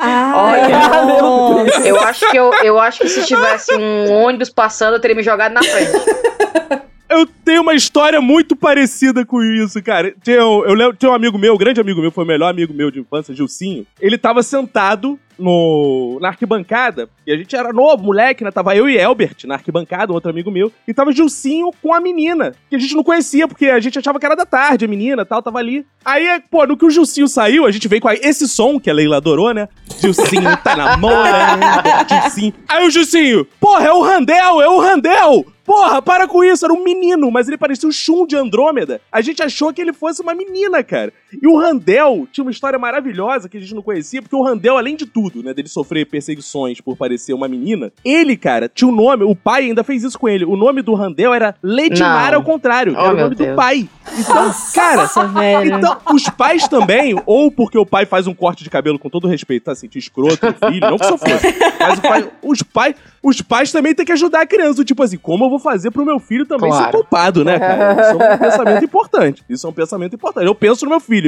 Ah, 0.00 1.04
meu 1.04 1.64
Deus. 1.64 1.86
Eu 1.86 2.00
acho 2.00 2.30
que 2.30 2.36
eu, 2.36 2.52
eu 2.64 2.78
acho 2.78 3.00
que 3.00 3.08
se 3.08 3.24
tivesse 3.24 3.74
um 3.74 4.12
ônibus 4.12 4.48
passando, 4.50 4.94
eu 4.94 5.00
teria 5.00 5.16
me 5.16 5.22
jogado 5.22 5.52
na 5.52 5.62
frente. 5.62 5.92
Eu 7.10 7.26
tenho 7.26 7.62
uma 7.62 7.74
história 7.74 8.20
muito 8.20 8.54
parecida 8.54 9.26
com 9.26 9.42
isso, 9.42 9.82
cara. 9.82 10.14
Tinha, 10.22 10.46
um- 10.46 10.64
eu 10.64 10.74
lembro, 10.74 10.96
tinha 10.96 11.10
um 11.10 11.14
amigo 11.14 11.36
meu, 11.36 11.54
um 11.54 11.58
grande 11.58 11.80
amigo 11.80 12.00
meu, 12.00 12.12
foi 12.12 12.22
o 12.24 12.26
melhor 12.26 12.48
amigo 12.48 12.72
meu 12.72 12.90
de 12.90 13.00
infância, 13.00 13.34
Gilcinho. 13.34 13.84
Ele 14.00 14.16
tava 14.16 14.42
sentado 14.44 15.18
no, 15.38 16.18
na 16.20 16.28
arquibancada, 16.28 17.08
e 17.26 17.32
a 17.32 17.36
gente 17.36 17.56
era 17.56 17.72
novo, 17.72 18.04
moleque, 18.04 18.44
né? 18.44 18.50
Tava 18.50 18.76
eu 18.76 18.88
e 18.88 18.96
Elbert 18.96 19.36
na 19.46 19.54
arquibancada, 19.54 20.12
um 20.12 20.14
outro 20.14 20.30
amigo 20.30 20.50
meu, 20.50 20.70
e 20.86 20.92
tava 20.94 21.12
Gilcinho 21.12 21.70
com 21.82 21.94
a 21.94 22.00
menina, 22.00 22.52
que 22.68 22.76
a 22.76 22.78
gente 22.78 22.94
não 22.94 23.02
conhecia, 23.02 23.48
porque 23.48 23.66
a 23.66 23.80
gente 23.80 23.98
achava 23.98 24.20
que 24.20 24.26
era 24.26 24.36
da 24.36 24.44
tarde, 24.46 24.84
a 24.84 24.88
menina 24.88 25.24
tal, 25.24 25.42
tava 25.42 25.58
ali. 25.58 25.84
Aí, 26.04 26.40
pô, 26.50 26.66
no 26.66 26.76
que 26.76 26.84
o 26.84 26.90
Gilcinho 26.90 27.26
saiu, 27.26 27.64
a 27.66 27.70
gente 27.70 27.88
veio 27.88 28.02
com 28.02 28.08
a- 28.08 28.14
esse 28.14 28.46
som 28.46 28.78
que 28.78 28.90
a 28.90 28.92
Leila 28.94 29.16
adorou, 29.16 29.52
né? 29.54 29.66
Gilcinho 29.98 30.56
tá 30.62 30.76
namorando, 30.76 31.62
Gilcinho. 32.08 32.52
Aí 32.68 32.86
o 32.86 32.90
Gilcinho, 32.90 33.46
porra, 33.58 33.86
é 33.86 33.92
o 33.92 34.02
Randel, 34.02 34.60
é 34.60 34.68
o 34.68 34.78
Randel! 34.78 35.46
Porra, 35.70 36.02
para 36.02 36.26
com 36.26 36.42
isso, 36.42 36.64
era 36.64 36.74
um 36.74 36.82
menino, 36.82 37.30
mas 37.30 37.46
ele 37.46 37.56
parecia 37.56 37.88
o 37.88 37.92
Shun 37.92 38.26
de 38.26 38.34
Andrômeda. 38.34 39.00
A 39.12 39.20
gente 39.20 39.40
achou 39.40 39.72
que 39.72 39.80
ele 39.80 39.92
fosse 39.92 40.20
uma 40.20 40.34
menina, 40.34 40.82
cara. 40.82 41.12
E 41.42 41.46
o 41.46 41.56
Randel 41.58 42.26
tinha 42.32 42.44
uma 42.44 42.50
história 42.50 42.78
maravilhosa 42.78 43.48
que 43.48 43.56
a 43.56 43.60
gente 43.60 43.74
não 43.74 43.82
conhecia, 43.82 44.20
porque 44.22 44.34
o 44.36 44.42
Randel, 44.42 44.76
além 44.76 44.96
de 44.96 45.06
tudo, 45.06 45.42
né, 45.42 45.52
dele 45.54 45.68
sofrer 45.68 46.06
perseguições 46.06 46.80
por 46.80 46.96
parecer 46.96 47.32
uma 47.32 47.46
menina, 47.48 47.92
ele, 48.04 48.36
cara, 48.36 48.68
tinha 48.68 48.88
um 48.88 48.94
nome, 48.94 49.24
o 49.24 49.34
pai 49.36 49.64
ainda 49.64 49.84
fez 49.84 50.02
isso 50.02 50.18
com 50.18 50.28
ele. 50.28 50.44
O 50.44 50.56
nome 50.56 50.82
do 50.82 50.94
Randel 50.94 51.32
era 51.34 51.54
Ledimar 51.62 52.34
ao 52.34 52.42
contrário, 52.42 52.94
Oh, 52.96 53.00
era 53.00 53.12
o 53.14 53.16
nome 53.16 53.34
do 53.34 53.44
Deus. 53.44 53.56
pai. 53.56 53.88
Então, 54.18 54.52
cara, 54.74 55.02
Nossa, 55.02 55.26
velho. 55.28 55.76
então, 55.78 55.96
os 56.12 56.28
pais 56.30 56.66
também, 56.66 57.14
ou 57.26 57.50
porque 57.50 57.78
o 57.78 57.86
pai 57.86 58.04
faz 58.06 58.26
um 58.26 58.34
corte 58.34 58.64
de 58.64 58.70
cabelo 58.70 58.98
com 58.98 59.08
todo 59.08 59.28
respeito, 59.28 59.64
tá? 59.64 59.72
Assim, 59.72 59.88
de 59.88 59.98
escroto, 59.98 60.46
o 60.48 60.70
filho, 60.70 60.90
não 60.90 60.98
que 60.98 61.04
isso 61.04 61.16
fosse. 61.18 61.54
Mas 61.78 61.98
o 61.98 62.02
pai, 62.02 62.30
os, 62.42 62.62
pais, 62.62 62.94
os 63.22 63.40
pais 63.42 63.70
também 63.72 63.94
têm 63.94 64.04
que 64.04 64.12
ajudar 64.12 64.40
a 64.40 64.46
criança. 64.46 64.84
Tipo 64.84 65.02
assim, 65.04 65.16
como 65.16 65.44
eu 65.44 65.50
vou 65.50 65.58
fazer 65.60 65.90
pro 65.92 66.04
meu 66.04 66.18
filho 66.18 66.44
também 66.44 66.70
ser 66.72 66.78
Claro. 66.78 66.92
poupado, 66.92 67.44
né, 67.44 67.58
cara? 67.58 67.92
Isso 68.02 68.22
é 68.22 68.34
um 68.34 68.38
pensamento 68.38 68.84
importante. 68.84 69.44
Isso 69.48 69.66
é 69.66 69.70
um 69.70 69.72
pensamento 69.72 70.14
importante. 70.16 70.46
Eu 70.46 70.54
penso 70.54 70.84
no 70.84 70.90
meu 70.90 71.00
filho. 71.00 71.19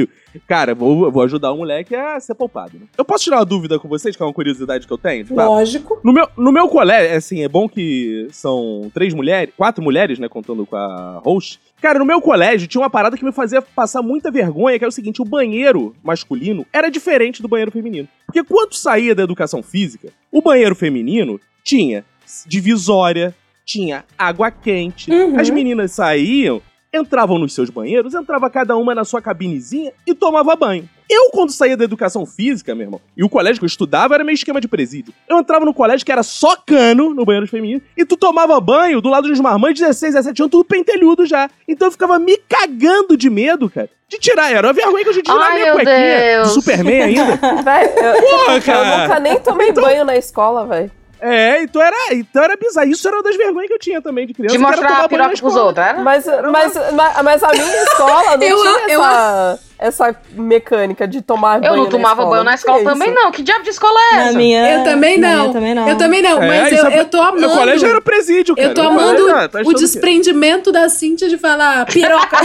Cara, 0.47 0.73
vou, 0.73 1.11
vou 1.11 1.23
ajudar 1.23 1.51
o 1.51 1.57
moleque 1.57 1.95
a 1.95 2.19
ser 2.19 2.33
poupado. 2.35 2.77
Né? 2.79 2.85
Eu 2.97 3.05
posso 3.05 3.23
tirar 3.23 3.37
uma 3.37 3.45
dúvida 3.45 3.77
com 3.79 3.87
vocês, 3.87 4.15
que 4.15 4.21
é 4.21 4.25
uma 4.25 4.33
curiosidade 4.33 4.85
que 4.87 4.91
eu 4.93 4.97
tenho? 4.97 5.23
Tipo, 5.23 5.35
Lógico. 5.35 5.99
no 6.03 6.11
meu, 6.11 6.27
no 6.37 6.51
meu 6.51 6.67
colégio, 6.67 7.15
assim, 7.15 7.43
é 7.43 7.47
bom 7.47 7.67
que 7.69 8.27
são 8.31 8.89
três 8.93 9.13
mulheres, 9.13 9.53
quatro 9.55 9.83
mulheres, 9.83 10.17
né, 10.19 10.27
contando 10.27 10.65
com 10.65 10.75
a 10.75 11.21
host. 11.23 11.59
Cara, 11.81 11.99
no 11.99 12.05
meu 12.05 12.21
colégio 12.21 12.67
tinha 12.67 12.81
uma 12.81 12.89
parada 12.89 13.17
que 13.17 13.25
me 13.25 13.31
fazia 13.31 13.61
passar 13.61 14.01
muita 14.01 14.31
vergonha, 14.31 14.79
que 14.79 14.85
é 14.85 14.87
o 14.87 14.91
seguinte, 14.91 15.21
o 15.21 15.25
banheiro 15.25 15.93
masculino 16.03 16.65
era 16.71 16.89
diferente 16.89 17.41
do 17.41 17.47
banheiro 17.47 17.71
feminino. 17.71 18.07
Porque 18.25 18.43
quando 18.43 18.73
saía 18.73 19.13
da 19.13 19.23
educação 19.23 19.61
física, 19.61 20.09
o 20.31 20.41
banheiro 20.41 20.75
feminino 20.75 21.39
tinha 21.63 22.05
divisória, 22.47 23.35
tinha 23.65 24.03
água 24.17 24.49
quente, 24.49 25.11
Uhum. 25.11 25.39
as 25.39 25.49
meninas 25.49 25.91
saíam, 25.91 26.61
entravam 26.93 27.39
nos 27.39 27.53
seus 27.53 27.69
banheiros, 27.69 28.13
entrava 28.13 28.49
cada 28.49 28.77
uma 28.77 28.93
na 28.93 29.03
sua 29.03 29.21
cabinezinha 29.21 29.91
e 30.05 30.13
tomava 30.13 30.55
banho. 30.55 30.87
Eu, 31.09 31.29
quando 31.31 31.51
saía 31.51 31.75
da 31.75 31.83
educação 31.83 32.25
física, 32.25 32.73
meu 32.73 32.85
irmão, 32.85 33.01
e 33.15 33.23
o 33.23 33.29
colégio 33.29 33.59
que 33.59 33.65
eu 33.65 33.67
estudava 33.67 34.15
era 34.15 34.23
meio 34.23 34.35
esquema 34.35 34.61
de 34.61 34.67
presídio. 34.67 35.13
Eu 35.27 35.37
entrava 35.37 35.65
no 35.65 35.73
colégio 35.73 36.05
que 36.05 36.11
era 36.11 36.23
só 36.23 36.55
cano, 36.55 37.13
no 37.13 37.25
banheiro 37.25 37.47
feminino, 37.47 37.81
e 37.97 38.05
tu 38.05 38.15
tomava 38.15 38.59
banho 38.61 39.01
do 39.01 39.09
lado 39.09 39.27
dos 39.27 39.39
marmanjos 39.39 39.79
de 39.79 39.85
16, 39.85 40.13
17 40.13 40.41
anos, 40.43 40.51
tudo 40.51 40.63
pentelhudo 40.63 41.25
já. 41.25 41.49
Então 41.67 41.87
eu 41.87 41.91
ficava 41.91 42.17
me 42.17 42.37
cagando 42.37 43.17
de 43.17 43.29
medo, 43.29 43.69
cara, 43.69 43.89
de 44.07 44.17
tirar. 44.17 44.51
Era 44.51 44.67
uma 44.67 44.73
vergonha 44.73 45.03
que 45.03 45.09
eu 45.09 45.23
tinha 45.23 45.35
na 45.35 45.45
Ai, 45.45 45.59
minha 45.59 45.71
cuequinha 45.73 46.19
Deus. 46.19 46.47
do 46.47 46.53
Superman 46.53 47.01
ainda. 47.01 47.35
Véi, 47.63 47.85
eu, 47.85 48.21
Porra, 48.21 48.55
eu 48.55 48.61
cara. 48.61 48.97
nunca 49.01 49.19
nem 49.19 49.39
tomei 49.39 49.71
banho 49.73 50.05
na 50.05 50.15
escola, 50.15 50.65
velho. 50.65 50.91
É, 51.25 51.61
então 51.63 51.81
era, 51.81 51.95
então 52.13 52.43
era 52.43 52.57
bizarro. 52.57 52.89
Isso 52.89 53.07
era 53.07 53.15
uma 53.15 53.23
das 53.23 53.37
vergonhas 53.37 53.67
que 53.69 53.73
eu 53.73 53.79
tinha 53.79 54.01
também 54.01 54.27
de 54.27 54.33
criança. 54.33 54.57
De 54.57 54.59
que 54.59 54.65
era 54.65 54.75
mostrar 54.77 54.97
a 54.97 55.01
na 55.03 55.07
piroca 55.07 55.29
pros 55.29 55.39
escola. 55.39 55.63
outros, 55.67 55.85
era? 55.87 55.99
Mas, 55.99 56.25
mas, 56.25 56.73
mas, 56.91 57.23
mas 57.23 57.43
a 57.43 57.49
minha 57.53 57.83
escola 57.83 58.37
não 58.37 58.43
Eu- 58.47 58.57
tinha 58.61 58.89
eu- 58.89 59.01
essa, 59.03 59.59
essa 59.79 60.15
mecânica 60.31 61.07
de 61.07 61.21
tomar 61.21 61.61
banho 61.61 61.71
Eu 61.73 61.77
não 61.77 61.85
tomava 61.89 62.25
banho 62.25 62.43
na 62.43 62.55
escola 62.55 62.79
tinha 62.79 62.89
também, 62.91 63.09
isso. 63.09 63.19
não. 63.21 63.31
Que 63.31 63.41
diabo 63.41 63.63
de 63.63 63.69
escola 63.69 63.97
é 64.11 64.15
Na 64.15 64.21
essa? 64.25 64.37
minha, 64.37 64.73
Eu 64.79 64.83
também 64.83 65.17
na 65.17 65.27
não. 65.29 65.39
minha 65.43 65.53
também 65.53 65.73
não. 65.75 65.87
Eu 65.89 65.97
também 65.97 66.21
não, 66.21 66.43
É, 66.43 66.47
mas 66.47 66.77
eu, 66.77 66.87
é- 66.87 66.99
eu 66.99 67.05
tô 67.05 67.21
amando. 67.21 67.39
Meu 67.39 67.49
colégio 67.51 67.87
era 67.89 68.01
presídio, 68.01 68.53
cara. 68.55 68.67
Eu 68.67 68.73
tô 68.73 68.81
amando 68.81 69.21
colégio- 69.21 69.37
ah, 69.37 69.47
tá 69.47 69.59
o 69.61 69.65
que- 69.69 69.75
desprendimento 69.75 70.71
da 70.73 70.89
Cintia 70.89 71.29
de 71.29 71.37
falar 71.37 71.85
piroca. 71.85 72.37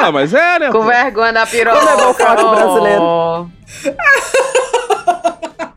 Ah, 0.00 0.12
mas 0.12 0.32
é, 0.34 0.58
né? 0.58 0.66
Com 0.70 0.80
pô? 0.80 0.84
vergonha 0.84 1.32
da 1.32 1.46
piroca. 1.46 1.78
Como 1.78 1.90
é 1.90 2.36
bom 2.36 2.50
brasileiro. 2.54 3.50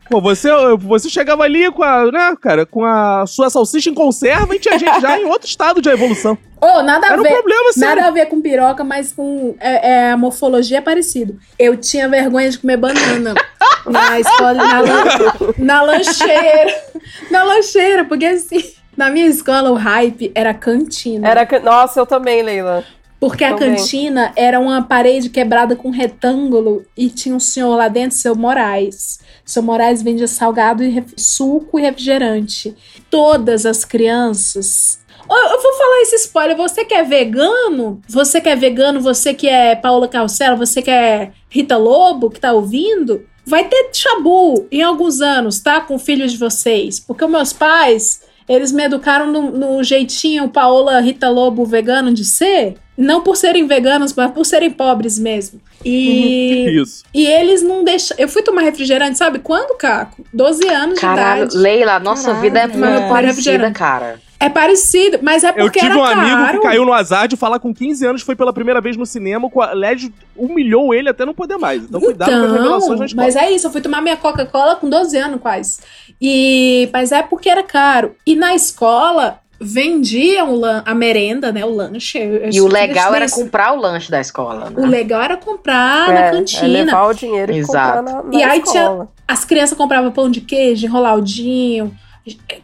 Oh. 0.06 0.10
Pô, 0.10 0.20
você, 0.20 0.48
você 0.78 1.08
chegava 1.08 1.42
ali 1.44 1.70
com 1.70 1.82
a, 1.82 2.10
né, 2.10 2.34
cara, 2.40 2.66
com 2.66 2.84
a 2.84 3.24
sua 3.26 3.48
salsicha 3.48 3.88
em 3.88 3.94
conserva 3.94 4.54
e 4.54 4.58
tinha 4.58 4.78
gente 4.78 5.00
já 5.00 5.18
em 5.18 5.24
outro 5.24 5.48
estado 5.48 5.80
de 5.80 5.88
evolução. 5.88 6.36
Ô, 6.60 6.82
nada 6.82 7.06
a 7.06 7.10
Era 7.12 7.20
um 7.20 7.22
ver. 7.24 7.30
problema, 7.32 7.72
sério. 7.72 7.96
nada 7.96 8.08
a 8.08 8.10
ver 8.10 8.26
com 8.26 8.40
piroca, 8.40 8.84
mas 8.84 9.12
com 9.12 9.56
é, 9.58 9.90
é, 9.90 10.10
a 10.12 10.16
morfologia 10.16 10.78
é 10.78 10.80
parecido. 10.80 11.38
Eu 11.58 11.76
tinha 11.76 12.08
vergonha 12.08 12.50
de 12.50 12.58
comer 12.58 12.76
banana 12.76 13.34
na 13.86 14.20
escola, 14.20 14.54
na, 14.54 14.80
lan- 14.80 15.54
na 15.58 15.82
lancheira. 15.82 16.82
Na 17.30 17.42
lancheira, 17.42 18.04
porque 18.04 18.26
assim, 18.26 18.62
na 18.96 19.08
minha 19.10 19.26
escola 19.26 19.70
o 19.70 19.74
hype 19.74 20.30
era 20.34 20.52
cantina. 20.54 21.26
Era, 21.28 21.46
can- 21.46 21.60
nossa, 21.60 21.98
eu 21.98 22.06
também, 22.06 22.42
Leila. 22.42 22.84
Porque 23.22 23.44
a 23.44 23.54
cantina 23.54 24.32
era 24.34 24.58
uma 24.58 24.82
parede 24.82 25.30
quebrada 25.30 25.76
com 25.76 25.90
retângulo 25.90 26.84
e 26.96 27.08
tinha 27.08 27.36
um 27.36 27.38
senhor 27.38 27.76
lá 27.76 27.86
dentro, 27.86 28.16
seu 28.16 28.34
Moraes. 28.34 29.20
Seu 29.44 29.62
Moraes 29.62 30.02
vendia 30.02 30.26
salgado 30.26 30.82
e 30.82 31.04
suco 31.16 31.78
e 31.78 31.82
refrigerante. 31.82 32.74
Todas 33.08 33.64
as 33.64 33.84
crianças. 33.84 34.98
Eu 35.30 35.62
vou 35.62 35.72
falar 35.74 36.02
esse 36.02 36.16
spoiler. 36.16 36.56
Você 36.56 36.84
que 36.84 36.94
é 36.94 37.04
vegano, 37.04 38.00
você 38.08 38.40
que 38.40 38.48
é 38.48 38.56
vegano, 38.56 39.00
você 39.00 39.32
que 39.32 39.48
é 39.48 39.76
Paula 39.76 40.08
Carcela, 40.08 40.56
você 40.56 40.82
que 40.82 40.90
é 40.90 41.30
Rita 41.48 41.76
Lobo, 41.76 42.28
que 42.28 42.40
tá 42.40 42.52
ouvindo, 42.52 43.24
vai 43.46 43.68
ter 43.68 43.88
chabu 43.92 44.66
em 44.68 44.82
alguns 44.82 45.20
anos, 45.20 45.60
tá? 45.60 45.80
Com 45.80 45.96
filhos 45.96 46.32
de 46.32 46.38
vocês. 46.38 46.98
Porque 46.98 47.24
meus 47.28 47.52
pais, 47.52 48.22
eles 48.48 48.72
me 48.72 48.84
educaram 48.84 49.30
no, 49.30 49.50
no 49.50 49.82
jeitinho 49.82 50.48
Paola 50.48 51.00
Rita 51.00 51.28
Lobo 51.28 51.64
vegano 51.64 52.12
de 52.12 52.24
ser. 52.24 52.76
Não 52.96 53.22
por 53.22 53.36
serem 53.36 53.66
veganos, 53.66 54.12
mas 54.14 54.30
por 54.32 54.44
serem 54.44 54.70
pobres 54.70 55.18
mesmo. 55.18 55.60
E, 55.84 56.68
Isso. 56.80 57.04
e 57.12 57.26
eles 57.26 57.62
não 57.62 57.82
deixam. 57.82 58.16
Eu 58.18 58.28
fui 58.28 58.42
tomar 58.42 58.62
refrigerante, 58.62 59.16
sabe 59.16 59.38
quando, 59.38 59.76
Caco? 59.76 60.24
12 60.32 60.68
anos 60.68 60.98
Caralho, 60.98 61.48
de 61.48 61.54
idade. 61.54 61.62
Leila, 61.62 61.98
nossa 61.98 62.34
vida 62.34 62.60
é 62.60 62.66
muito 62.66 62.78
não 62.78 63.08
parecida, 63.08 63.70
cara. 63.70 64.20
É 64.44 64.48
parecido, 64.48 65.18
mas 65.22 65.44
é 65.44 65.50
Eu 65.50 65.54
porque 65.54 65.78
tive 65.80 65.92
era 65.92 66.00
um 66.00 66.04
amigo 66.04 66.36
caro. 66.36 66.58
que 66.60 66.66
caiu 66.66 66.84
no 66.84 66.92
azar 66.92 67.28
de 67.28 67.36
falar 67.36 67.58
com 67.58 67.72
15 67.72 68.04
anos, 68.06 68.22
foi 68.22 68.34
pela 68.34 68.52
primeira 68.52 68.80
vez 68.80 68.96
no 68.96 69.06
cinema, 69.06 69.48
com 69.48 69.60
a 69.60 69.72
LED 69.72 70.12
humilhou 70.36 70.92
ele 70.92 71.08
até 71.08 71.24
não 71.24 71.34
poder 71.34 71.56
mais. 71.58 71.84
Então 71.84 72.00
cuidado 72.00 72.30
com 72.30 72.36
as 72.46 72.52
revelações 72.52 72.88
na 72.88 72.94
Então, 72.94 73.04
escola. 73.06 73.26
mas 73.26 73.36
é 73.36 73.50
isso, 73.50 73.66
eu 73.66 73.70
fui 73.70 73.80
tomar 73.80 74.00
minha 74.00 74.16
Coca-Cola 74.16 74.76
com 74.76 74.88
12 74.88 75.16
anos 75.16 75.40
quase. 75.40 75.78
E, 76.20 76.88
mas 76.92 77.12
é 77.12 77.22
porque 77.22 77.48
era 77.48 77.62
caro. 77.62 78.14
E 78.26 78.34
na 78.34 78.54
escola 78.54 79.38
vendiam 79.60 80.60
a 80.84 80.94
merenda, 80.94 81.52
né? 81.52 81.64
O 81.64 81.70
lanche. 81.74 82.18
Eu- 82.18 82.24
eu 82.36 82.44
E 82.46 82.60
o 82.60 82.68
tive 82.68 82.68
legal 82.68 83.14
era 83.14 83.24
isso. 83.26 83.36
comprar 83.36 83.72
o 83.72 83.76
lanche 83.80 84.10
da 84.10 84.20
escola, 84.20 84.70
né? 84.70 84.76
O 84.76 84.86
legal 84.86 85.22
era 85.22 85.36
comprar 85.36 86.08
na 86.08 86.20
É, 86.24 86.28
é 86.28 86.30
cantina. 86.32 86.66
levar 86.68 87.06
o 87.06 87.14
dinheiro 87.14 87.52
e 87.52 87.58
Exato. 87.58 87.98
comprar 87.98 88.02
na, 88.02 88.22
na 88.24 88.34
E 88.38 88.42
aí 88.42 88.58
escola. 88.60 88.94
tinha, 88.96 89.08
as 89.28 89.44
crianças 89.44 89.78
compravam 89.78 90.10
pão 90.10 90.28
de 90.30 90.40
queijo, 90.40 90.84
enroladinho, 90.86 91.94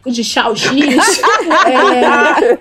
de 0.05 0.23
salsicha, 0.23 1.21
é, 1.67 2.55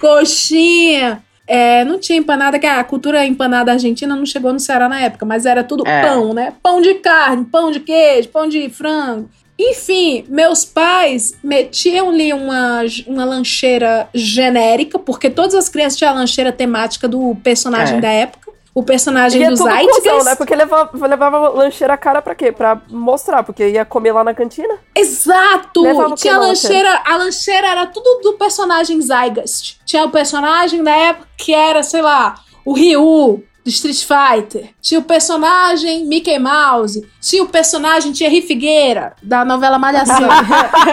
coxinha. 0.00 1.22
É, 1.48 1.84
não 1.84 1.98
tinha 2.00 2.18
empanada, 2.18 2.58
que 2.58 2.66
a 2.66 2.82
cultura 2.82 3.24
empanada 3.24 3.70
argentina 3.70 4.16
não 4.16 4.26
chegou 4.26 4.52
no 4.52 4.58
Ceará 4.58 4.88
na 4.88 5.00
época, 5.00 5.24
mas 5.24 5.46
era 5.46 5.62
tudo 5.62 5.86
É. 5.86 6.02
pão, 6.02 6.34
né? 6.34 6.52
Pão 6.60 6.80
de 6.80 6.94
carne, 6.94 7.44
pão 7.44 7.70
de 7.70 7.78
queijo, 7.80 8.28
pão 8.30 8.48
de 8.48 8.68
frango. 8.68 9.30
Enfim, 9.58 10.24
meus 10.28 10.64
pais 10.64 11.34
metiam 11.42 12.10
ali 12.10 12.32
uma, 12.32 12.80
uma 13.06 13.24
lancheira 13.24 14.08
genérica, 14.12 14.98
porque 14.98 15.30
todas 15.30 15.54
as 15.54 15.68
crianças 15.68 15.96
tinham 15.96 16.12
a 16.12 16.16
lancheira 16.16 16.50
temática 16.52 17.06
do 17.06 17.34
personagem 17.44 17.98
É. 17.98 18.00
da 18.00 18.10
época. 18.10 18.45
O 18.76 18.82
personagem 18.82 19.40
E 19.40 19.44
é 19.46 19.48
do 19.48 19.56
Zeitgeist. 19.56 20.02
cuzão, 20.02 20.22
né? 20.22 20.34
Porque 20.34 20.54
levava, 20.54 21.06
levava 21.06 21.48
lancheira 21.48 21.96
cara 21.96 22.20
pra 22.20 22.34
quê? 22.34 22.52
Pra 22.52 22.78
mostrar, 22.90 23.42
porque 23.42 23.66
ia 23.70 23.86
comer 23.86 24.12
lá 24.12 24.22
na 24.22 24.34
cantina. 24.34 24.74
Exato! 24.94 25.80
Levava 25.80 26.14
Tinha 26.14 26.34
a 26.34 26.38
na 26.38 26.46
lancheira, 26.48 27.02
a 27.06 27.16
lancheira 27.16 27.68
era 27.68 27.86
tudo 27.86 28.20
do 28.20 28.34
personagem 28.34 29.00
Zygost. 29.00 29.80
Tinha 29.86 30.04
o 30.04 30.10
personagem 30.10 30.82
da 30.82 30.90
época 30.94 31.26
que 31.38 31.54
era, 31.54 31.82
sei 31.82 32.02
lá, 32.02 32.34
o 32.66 32.74
Ryu 32.74 33.42
do 33.66 33.70
Street 33.70 34.04
Fighter. 34.04 34.70
Tinha 34.80 35.00
o 35.00 35.02
personagem 35.02 36.06
Mickey 36.06 36.38
Mouse. 36.38 37.04
Tinha 37.20 37.42
o 37.42 37.48
personagem 37.48 38.12
Thierry 38.12 38.40
Figueira, 38.40 39.14
da 39.20 39.44
novela 39.44 39.76
Malhação. 39.76 40.28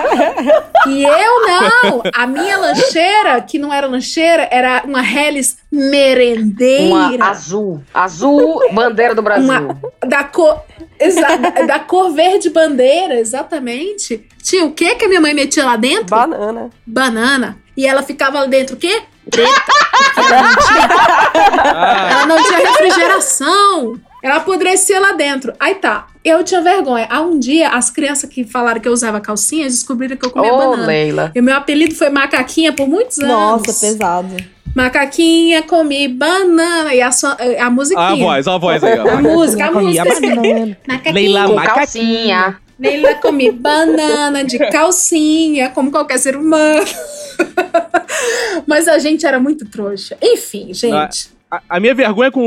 e 0.89 1.03
eu 1.03 1.47
não! 1.47 2.01
A 2.15 2.25
minha 2.25 2.57
lancheira, 2.57 3.39
que 3.41 3.59
não 3.59 3.71
era 3.71 3.85
lancheira, 3.85 4.47
era 4.51 4.81
uma 4.85 5.05
Hellis 5.07 5.57
merendeira. 5.71 6.87
Uma 6.87 7.29
azul. 7.29 7.83
Azul, 7.93 8.59
bandeira 8.73 9.13
do 9.13 9.21
Brasil. 9.21 9.45
Uma- 9.53 9.77
da 10.07 10.23
cor. 10.23 10.63
Exa 10.99 11.37
da 11.67 11.79
cor 11.79 12.11
verde 12.11 12.49
bandeira, 12.49 13.19
exatamente. 13.19 14.27
Tinha 14.41 14.65
o 14.65 14.71
que 14.71 14.95
que 14.95 15.05
a 15.05 15.07
minha 15.07 15.21
mãe 15.21 15.33
metia 15.33 15.63
lá 15.63 15.75
dentro? 15.75 16.05
Banana. 16.05 16.71
Banana. 16.85 17.57
E 17.75 17.85
ela 17.85 18.03
ficava 18.03 18.39
lá 18.41 18.45
dentro 18.45 18.75
o 18.75 18.79
quê? 18.79 19.01
Preta. 19.29 19.51
Ela 20.17 20.41
não 20.43 20.55
tinha, 20.55 22.11
ela 22.11 22.25
não 22.25 22.43
tinha 22.43 22.59
refrigeração. 22.59 23.99
Ela 24.21 24.35
apodrecia 24.37 24.99
lá 24.99 25.11
dentro. 25.13 25.53
Aí 25.59 25.75
tá. 25.75 26.07
Eu 26.23 26.43
tinha 26.43 26.61
vergonha. 26.61 27.07
Há 27.09 27.19
um 27.21 27.37
dia, 27.37 27.69
as 27.69 27.89
crianças 27.89 28.29
que 28.29 28.45
falaram 28.45 28.79
que 28.79 28.87
eu 28.87 28.93
usava 28.93 29.19
calcinha 29.19 29.65
descobriram 29.65 30.15
que 30.15 30.25
eu 30.25 30.29
comia 30.31 30.53
Ô, 30.53 30.57
banana. 30.57 30.85
Leila. 30.85 31.31
E 31.35 31.39
o 31.39 31.43
meu 31.43 31.55
apelido 31.55 31.93
foi 31.95 32.09
Macaquinha 32.09 32.71
por 32.71 32.87
muitos 32.87 33.19
anos. 33.19 33.31
Nossa, 33.31 33.73
pesado. 33.85 34.35
Macaquinha, 34.75 35.61
comi 35.63 36.07
banana. 36.07 36.93
E 36.95 37.01
a, 37.01 37.11
sua- 37.11 37.37
a 37.59 37.69
musiquinha. 37.69 38.07
A 38.07 38.15
voz, 38.15 38.47
a 38.47 38.57
voz 38.57 38.83
aí, 38.83 38.97
ó. 38.99 39.09
A 39.09 39.21
música, 39.21 39.65
a 39.67 39.71
música. 39.71 40.05
Macaquinha. 40.05 40.77
Leila 41.13 41.47
Com 41.47 41.55
Macaquinha. 41.55 42.57
Leila 42.83 43.15
come 43.15 43.49
banana 43.51 44.43
de 44.43 44.59
calcinha, 44.69 45.69
como 45.69 45.89
qualquer 45.89 46.19
ser 46.19 46.35
humano. 46.35 46.85
Mas 48.67 48.87
a 48.87 48.99
gente 48.99 49.25
era 49.25 49.39
muito 49.39 49.65
trouxa. 49.69 50.17
Enfim, 50.21 50.73
gente. 50.73 51.31
A, 51.49 51.61
a 51.69 51.79
minha 51.79 51.93
vergonha 51.93 52.31
com 52.31 52.41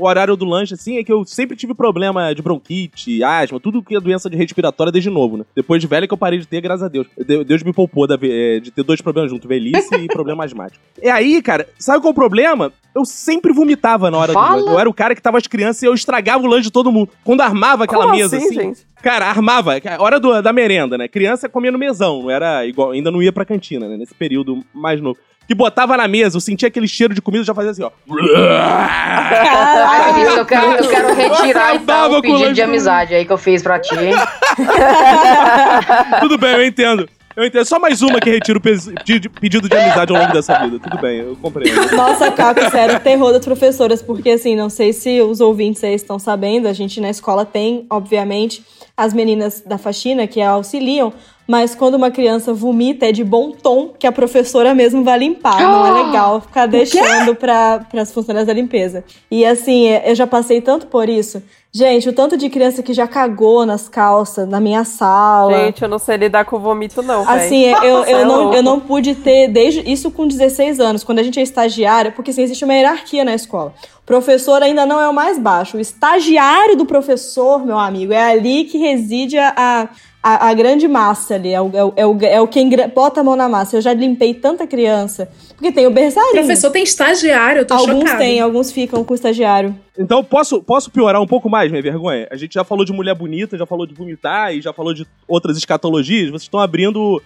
o 0.00 0.06
horário 0.06 0.36
do 0.36 0.44
lanche, 0.44 0.72
assim, 0.72 0.96
é 0.96 1.02
que 1.02 1.12
eu 1.12 1.24
sempre 1.24 1.56
tive 1.56 1.74
problema 1.74 2.32
de 2.32 2.40
bronquite, 2.40 3.22
asma, 3.24 3.58
tudo 3.58 3.82
que 3.82 3.96
é 3.96 4.00
doença 4.00 4.30
de 4.30 4.36
respiratória 4.36 4.92
desde 4.92 5.10
novo, 5.10 5.38
né? 5.38 5.44
Depois 5.56 5.80
de 5.80 5.88
velho 5.88 6.06
que 6.06 6.14
eu 6.14 6.18
parei 6.18 6.38
de 6.38 6.46
ter, 6.46 6.60
graças 6.60 6.84
a 6.84 6.88
Deus. 6.88 7.08
De- 7.18 7.42
Deus 7.44 7.62
me 7.64 7.72
poupou 7.72 8.06
eh, 8.08 8.60
de 8.60 8.70
ter 8.70 8.84
dois 8.84 9.00
problemas 9.00 9.30
juntos, 9.32 9.48
velhice 9.48 9.92
e 9.96 10.06
problema 10.06 10.44
asmático. 10.44 10.78
E 11.02 11.08
aí, 11.08 11.42
cara, 11.42 11.68
sabe 11.80 11.98
qual 12.00 12.10
é 12.10 12.12
o 12.12 12.14
problema? 12.14 12.72
Eu 12.98 13.04
sempre 13.04 13.52
vomitava 13.52 14.10
na 14.10 14.18
hora 14.18 14.32
Fala. 14.32 14.60
do. 14.62 14.70
Eu 14.70 14.78
era 14.80 14.88
o 14.90 14.94
cara 14.94 15.14
que 15.14 15.22
tava 15.22 15.38
as 15.38 15.46
crianças 15.46 15.80
e 15.82 15.86
eu 15.86 15.94
estragava 15.94 16.42
o 16.42 16.46
lanche 16.48 16.64
de 16.64 16.72
todo 16.72 16.90
mundo. 16.90 17.10
Quando 17.24 17.40
armava 17.42 17.84
aquela 17.84 18.04
Como 18.06 18.16
mesa, 18.16 18.36
assim, 18.36 18.46
assim, 18.46 18.54
gente? 18.54 18.80
Cara, 19.00 19.26
armava. 19.26 19.74
A 19.76 20.02
hora 20.02 20.18
do- 20.18 20.42
da 20.42 20.52
merenda, 20.52 20.98
né? 20.98 21.06
Criança 21.06 21.48
comia 21.48 21.70
no 21.70 21.78
mesão, 21.78 22.22
não 22.22 22.30
era 22.30 22.66
igual. 22.66 22.90
Ainda 22.90 23.10
não 23.12 23.22
ia 23.22 23.32
pra 23.32 23.44
cantina, 23.44 23.86
né? 23.88 23.96
Nesse 23.96 24.14
período 24.14 24.64
mais 24.74 25.00
novo. 25.00 25.16
Que 25.46 25.54
botava 25.54 25.96
na 25.96 26.06
mesa, 26.08 26.36
eu 26.36 26.40
sentia 26.42 26.68
aquele 26.68 26.86
cheiro 26.88 27.14
de 27.14 27.22
comida 27.22 27.42
e 27.42 27.46
já 27.46 27.54
fazia 27.54 27.70
assim, 27.70 27.82
ó. 27.82 27.90
Ai, 28.10 30.12
Vinícius, 30.12 30.36
eu 30.38 30.44
quero, 30.44 30.66
eu 30.72 30.88
quero 30.90 31.14
retirar 31.14 31.74
então 31.76 32.18
o 32.18 32.20
pedido 32.20 32.52
de 32.52 32.60
do- 32.60 32.64
amizade 32.64 33.14
aí 33.14 33.24
que 33.24 33.32
eu 33.32 33.38
fiz 33.38 33.62
pra 33.62 33.78
ti. 33.78 33.94
Tudo 36.20 36.36
bem, 36.36 36.52
eu 36.54 36.66
entendo. 36.66 37.08
Eu 37.38 37.46
entendo. 37.46 37.64
Só 37.66 37.78
mais 37.78 38.02
uma 38.02 38.18
que 38.18 38.28
retira 38.28 38.58
o 38.58 38.60
pedido 38.60 39.68
de 39.68 39.76
amizade 39.76 40.12
ao 40.12 40.20
longo 40.20 40.32
dessa 40.32 40.58
vida. 40.58 40.80
Tudo 40.80 40.98
bem, 41.00 41.20
eu 41.20 41.36
compreendo. 41.36 41.96
Nossa, 41.96 42.32
Caco, 42.32 42.68
sério, 42.68 42.98
terror 42.98 43.32
das 43.32 43.44
professoras, 43.44 44.02
porque 44.02 44.30
assim, 44.30 44.56
não 44.56 44.68
sei 44.68 44.92
se 44.92 45.20
os 45.20 45.40
ouvintes 45.40 45.84
aí 45.84 45.94
estão 45.94 46.18
sabendo, 46.18 46.66
a 46.66 46.72
gente 46.72 47.00
na 47.00 47.08
escola 47.08 47.46
tem, 47.46 47.86
obviamente, 47.88 48.64
as 48.98 49.14
meninas 49.14 49.62
da 49.64 49.78
faxina 49.78 50.26
que 50.26 50.42
auxiliam, 50.42 51.12
mas 51.46 51.72
quando 51.72 51.94
uma 51.94 52.10
criança 52.10 52.52
vomita 52.52 53.06
é 53.06 53.12
de 53.12 53.22
bom 53.22 53.52
tom 53.52 53.94
que 53.96 54.08
a 54.08 54.12
professora 54.12 54.74
mesmo 54.74 55.04
vai 55.04 55.20
limpar. 55.20 55.62
Não 55.62 55.86
é 55.86 56.02
legal 56.02 56.40
ficar 56.40 56.66
deixando 56.66 57.34
para 57.34 57.86
as 57.94 58.12
funcionárias 58.12 58.48
da 58.48 58.52
limpeza. 58.52 59.04
E 59.30 59.46
assim, 59.46 59.86
eu 59.88 60.14
já 60.16 60.26
passei 60.26 60.60
tanto 60.60 60.88
por 60.88 61.08
isso. 61.08 61.40
Gente, 61.70 62.08
o 62.08 62.12
tanto 62.12 62.36
de 62.36 62.50
criança 62.50 62.82
que 62.82 62.92
já 62.92 63.06
cagou 63.06 63.64
nas 63.64 63.88
calças, 63.88 64.48
na 64.48 64.58
minha 64.58 64.84
sala. 64.84 65.66
Gente, 65.66 65.82
eu 65.82 65.88
não 65.88 65.98
sei 65.98 66.16
lidar 66.16 66.44
com 66.44 66.58
vomito, 66.58 67.02
não. 67.02 67.24
véi. 67.24 67.36
Assim, 67.36 67.64
eu, 67.66 67.98
Você 67.98 68.10
é 68.10 68.14
eu, 68.14 68.26
não, 68.26 68.42
louco. 68.42 68.56
eu 68.56 68.62
não 68.62 68.80
pude 68.80 69.14
ter, 69.14 69.48
desde 69.48 69.80
isso 69.90 70.10
com 70.10 70.26
16 70.26 70.80
anos, 70.80 71.04
quando 71.04 71.20
a 71.20 71.22
gente 71.22 71.38
é 71.38 71.42
estagiária, 71.42 72.10
porque 72.10 72.30
assim, 72.30 72.42
existe 72.42 72.64
uma 72.64 72.74
hierarquia 72.74 73.24
na 73.24 73.34
escola. 73.34 73.72
Professor 74.08 74.62
ainda 74.62 74.86
não 74.86 74.98
é 74.98 75.06
o 75.06 75.12
mais 75.12 75.38
baixo. 75.38 75.76
O 75.76 75.80
estagiário 75.80 76.74
do 76.74 76.86
professor, 76.86 77.62
meu 77.66 77.78
amigo, 77.78 78.10
é 78.10 78.32
ali 78.32 78.64
que 78.64 78.78
reside 78.78 79.36
a, 79.36 79.86
a, 80.22 80.48
a 80.48 80.54
grande 80.54 80.88
massa 80.88 81.34
ali. 81.34 81.52
É 81.52 81.60
o, 81.60 81.70
é, 81.74 81.84
o, 81.84 81.92
é, 81.94 82.06
o, 82.06 82.18
é 82.22 82.40
o 82.40 82.48
quem 82.48 82.70
bota 82.94 83.20
a 83.20 83.22
mão 83.22 83.36
na 83.36 83.50
massa. 83.50 83.76
Eu 83.76 83.82
já 83.82 83.92
limpei 83.92 84.32
tanta 84.32 84.66
criança. 84.66 85.28
Porque 85.54 85.70
tem 85.70 85.86
o 85.86 85.90
berçário. 85.90 86.30
Professor 86.30 86.70
tem 86.70 86.84
estagiário, 86.84 87.60
eu 87.60 87.66
tô 87.66 87.74
Alguns 87.74 88.00
chocada. 88.00 88.18
têm, 88.18 88.40
alguns 88.40 88.72
ficam 88.72 89.04
com 89.04 89.14
estagiário. 89.14 89.78
Então, 89.98 90.24
posso, 90.24 90.62
posso 90.62 90.90
piorar 90.90 91.20
um 91.20 91.26
pouco 91.26 91.50
mais, 91.50 91.70
minha 91.70 91.82
vergonha? 91.82 92.26
A 92.30 92.36
gente 92.36 92.54
já 92.54 92.64
falou 92.64 92.86
de 92.86 92.94
mulher 92.94 93.14
bonita, 93.14 93.58
já 93.58 93.66
falou 93.66 93.86
de 93.86 93.92
vomitar 93.92 94.54
e 94.54 94.62
já 94.62 94.72
falou 94.72 94.94
de 94.94 95.06
outras 95.26 95.58
escatologias. 95.58 96.30
Vocês 96.30 96.44
estão 96.44 96.60
abrindo 96.60 97.20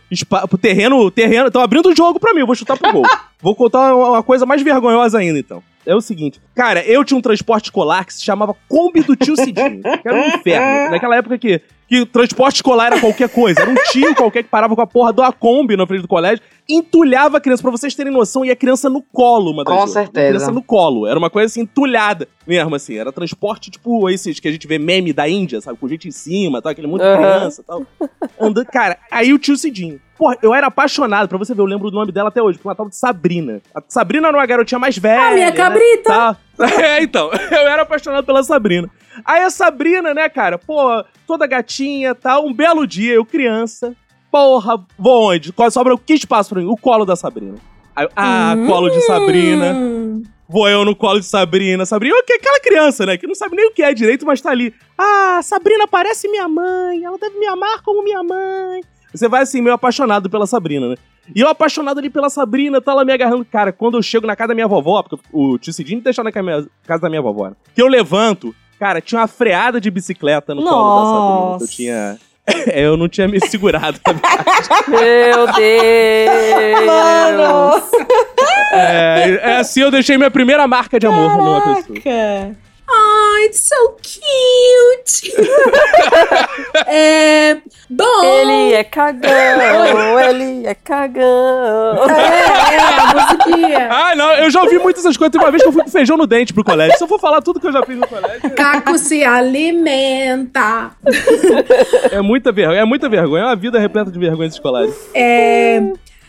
terreno, 0.60 1.08
terreno, 1.12 1.46
estão 1.46 1.62
abrindo 1.62 1.90
o 1.90 1.96
jogo 1.96 2.18
pra 2.18 2.34
mim. 2.34 2.40
Eu 2.40 2.46
vou 2.46 2.56
chutar 2.56 2.76
pro 2.76 2.92
gol. 2.92 3.04
vou 3.40 3.54
contar 3.54 3.94
uma, 3.94 4.08
uma 4.08 4.22
coisa 4.24 4.44
mais 4.44 4.62
vergonhosa 4.62 5.18
ainda, 5.18 5.38
então. 5.38 5.62
É 5.84 5.94
o 5.94 6.00
seguinte. 6.00 6.40
Cara, 6.54 6.84
eu 6.84 7.04
tinha 7.04 7.18
um 7.18 7.22
transporte 7.22 7.64
escolar 7.66 8.04
que 8.04 8.14
se 8.14 8.24
chamava 8.24 8.54
Kombi 8.68 9.02
do 9.02 9.16
Tio 9.16 9.36
Cidinho. 9.36 9.82
Que 9.82 10.08
era 10.08 10.16
um 10.16 10.28
inferno. 10.28 10.90
Naquela 10.92 11.16
época 11.16 11.38
que, 11.38 11.60
que 11.88 12.06
transporte 12.06 12.56
escolar 12.56 12.86
era 12.86 13.00
qualquer 13.00 13.28
coisa. 13.28 13.62
Era 13.62 13.70
um 13.70 13.74
tio 13.90 14.14
qualquer 14.14 14.42
que 14.42 14.48
parava 14.48 14.74
com 14.74 14.82
a 14.82 14.86
porra 14.86 15.12
do 15.12 15.22
Kombi 15.34 15.76
na 15.76 15.86
frente 15.86 16.02
do 16.02 16.08
colégio, 16.08 16.42
entulhava 16.68 17.38
a 17.38 17.40
criança. 17.40 17.62
Pra 17.62 17.70
vocês 17.70 17.94
terem 17.94 18.12
noção, 18.12 18.44
e 18.44 18.50
a 18.50 18.56
criança 18.56 18.88
no 18.88 19.02
colo, 19.02 19.50
uma 19.52 19.64
das 19.64 19.72
Com 19.72 19.80
outras. 19.80 19.92
certeza. 19.92 20.26
A 20.26 20.30
criança 20.30 20.52
no 20.52 20.62
colo. 20.62 21.06
Era 21.06 21.18
uma 21.18 21.30
coisa 21.30 21.46
assim, 21.46 21.60
entulhada 21.62 22.28
mesmo, 22.46 22.74
assim. 22.74 22.96
Era 22.96 23.12
transporte, 23.12 23.70
tipo, 23.70 24.08
esses 24.08 24.40
que 24.40 24.48
a 24.48 24.52
gente 24.52 24.66
vê 24.66 24.78
meme 24.78 25.12
da 25.12 25.28
Índia, 25.28 25.60
sabe? 25.60 25.78
Com 25.78 25.88
gente 25.88 26.08
em 26.08 26.12
cima, 26.12 26.60
tal, 26.62 26.72
aquele 26.72 26.86
monte 26.86 27.02
de 27.02 27.08
Aham. 27.08 27.16
criança 27.18 27.60
e 27.60 27.64
tal. 27.64 27.86
Andando. 28.40 28.66
Cara, 28.66 28.98
aí 29.10 29.32
o 29.32 29.38
tio 29.38 29.56
Cidinho. 29.56 30.00
Porra, 30.16 30.36
eu 30.40 30.54
era 30.54 30.68
apaixonado, 30.68 31.28
pra 31.28 31.36
você 31.38 31.52
ver, 31.52 31.62
eu 31.62 31.66
lembro 31.66 31.90
do 31.90 31.96
nome 31.96 32.12
dela 32.12 32.28
até 32.28 32.40
hoje, 32.40 32.56
por 32.58 32.68
uma 32.68 32.74
tal 32.76 32.88
de 32.88 32.94
Sabrina. 32.96 33.60
A 33.74 33.82
Sabrina 33.88 34.28
era 34.28 34.36
uma 34.36 34.46
garotinha 34.46 34.78
mais 34.78 34.96
velha. 34.96 35.20
Ah, 35.20 35.34
minha 35.34 35.46
né, 35.50 35.52
cabrita. 35.52 36.02
tal. 36.04 36.36
É, 36.80 37.02
então, 37.02 37.28
eu 37.50 37.66
era 37.66 37.82
apaixonado 37.82 38.24
pela 38.24 38.42
Sabrina. 38.44 38.88
Aí 39.24 39.42
a 39.42 39.50
Sabrina, 39.50 40.14
né, 40.14 40.28
cara, 40.28 40.58
pô, 40.58 41.02
toda 41.26 41.46
gatinha, 41.46 42.14
tal, 42.14 42.46
um 42.46 42.52
belo 42.52 42.86
dia, 42.86 43.14
eu 43.14 43.24
criança, 43.24 43.96
porra, 44.32 44.84
vou 44.98 45.30
onde? 45.30 45.52
Qual- 45.52 45.70
Sobra 45.70 45.94
o 45.94 45.98
que 45.98 46.14
espaço 46.14 46.50
pra 46.50 46.60
mim? 46.62 46.66
O 46.66 46.76
colo 46.76 47.04
da 47.04 47.14
Sabrina. 47.14 47.56
Aí, 47.94 48.08
ah, 48.16 48.54
colo 48.66 48.88
de 48.88 49.02
Sabrina. 49.02 49.72
Hum. 49.74 50.22
Vou 50.48 50.68
eu 50.68 50.84
no 50.84 50.96
colo 50.96 51.20
de 51.20 51.26
Sabrina. 51.26 51.84
Sabrina, 51.86 52.16
que? 52.26 52.32
Aquela 52.34 52.58
criança, 52.60 53.06
né? 53.06 53.16
Que 53.16 53.26
não 53.26 53.34
sabe 53.34 53.54
nem 53.56 53.68
o 53.68 53.72
que 53.72 53.82
é 53.82 53.92
direito, 53.94 54.26
mas 54.26 54.40
tá 54.40 54.50
ali. 54.50 54.74
Ah, 54.98 55.40
Sabrina 55.42 55.86
parece 55.86 56.28
minha 56.28 56.48
mãe. 56.48 57.04
Ela 57.04 57.18
deve 57.18 57.38
me 57.38 57.46
amar 57.46 57.82
como 57.82 58.02
minha 58.02 58.22
mãe. 58.22 58.82
Você 59.14 59.28
vai 59.28 59.42
assim, 59.42 59.60
meio 59.60 59.74
apaixonado 59.74 60.28
pela 60.30 60.46
Sabrina, 60.46 60.88
né? 60.88 60.94
E 61.34 61.40
eu 61.40 61.48
apaixonado 61.48 61.98
ali 61.98 62.10
pela 62.10 62.28
Sabrina, 62.28 62.80
tá 62.80 62.92
ela 62.92 63.04
me 63.04 63.12
agarrando. 63.12 63.44
Cara, 63.44 63.72
quando 63.72 63.96
eu 63.96 64.02
chego 64.02 64.26
na 64.26 64.34
casa 64.34 64.48
da 64.48 64.54
minha 64.54 64.66
vovó, 64.66 65.02
porque 65.02 65.22
o 65.32 65.58
tio 65.58 65.72
Cidinho 65.72 65.98
me 65.98 66.04
deixou 66.04 66.24
na 66.24 66.32
casa 66.32 67.00
da 67.00 67.08
minha 67.08 67.22
vovó, 67.22 67.48
né? 67.50 67.56
Que 67.74 67.80
eu 67.82 67.86
levanto, 67.86 68.54
cara, 68.78 69.00
tinha 69.00 69.20
uma 69.20 69.28
freada 69.28 69.80
de 69.80 69.90
bicicleta 69.90 70.54
no 70.54 70.62
colo 70.62 70.72
da 70.72 71.04
Sabrina. 71.04 71.50
Nossa. 71.52 71.64
Eu 71.64 71.68
tinha. 71.68 72.18
eu 72.74 72.96
não 72.96 73.08
tinha 73.08 73.28
me 73.28 73.40
segurado. 73.46 74.00
Meu 74.88 75.46
Deus! 75.52 76.86
Mano! 76.86 77.82
é, 78.72 79.40
é 79.42 79.56
assim 79.58 79.80
eu 79.80 79.90
deixei 79.90 80.16
minha 80.16 80.30
primeira 80.30 80.66
marca 80.66 80.98
de 80.98 81.06
amor 81.06 81.36
numa 81.36 81.60
pessoa. 81.60 81.98
Ai, 82.94 83.46
it's 83.46 83.68
so 83.68 83.96
cute. 84.02 85.32
é, 86.86 87.56
bom. 87.88 88.24
Ele 88.24 88.74
é 88.74 88.84
cagão, 88.84 90.20
ele 90.20 90.66
é 90.66 90.74
cagão. 90.74 92.10
É, 92.10 92.74
é, 92.74 92.78
a 92.78 93.14
musiquinha. 93.14 93.88
Ah, 93.90 94.14
não, 94.14 94.30
eu 94.34 94.50
já 94.50 94.62
ouvi 94.62 94.78
muitas 94.78 95.04
essas 95.04 95.16
coisas. 95.16 95.32
Tem 95.32 95.40
uma 95.40 95.50
vez 95.50 95.62
que 95.62 95.68
eu 95.68 95.72
fui 95.72 95.82
com 95.82 95.90
feijão 95.90 96.16
no 96.16 96.26
dente 96.26 96.52
pro 96.52 96.64
colégio. 96.64 96.96
Se 96.98 97.04
eu 97.04 97.08
for 97.08 97.18
falar 97.18 97.40
tudo 97.40 97.58
que 97.58 97.66
eu 97.66 97.72
já 97.72 97.82
fiz 97.82 97.96
no 97.96 98.06
colégio. 98.06 98.50
Caco 98.50 98.98
se 98.98 99.24
alimenta. 99.24 100.90
É 102.10 102.20
muita 102.20 102.52
vergonha, 102.52 102.80
é 102.80 102.84
muita 102.84 103.08
vergonha. 103.08 103.44
É 103.44 103.46
uma 103.46 103.56
vida 103.56 103.78
repleta 103.78 104.10
de 104.10 104.18
vergonhas 104.18 104.54
escolares. 104.54 104.94
É, 105.14 105.82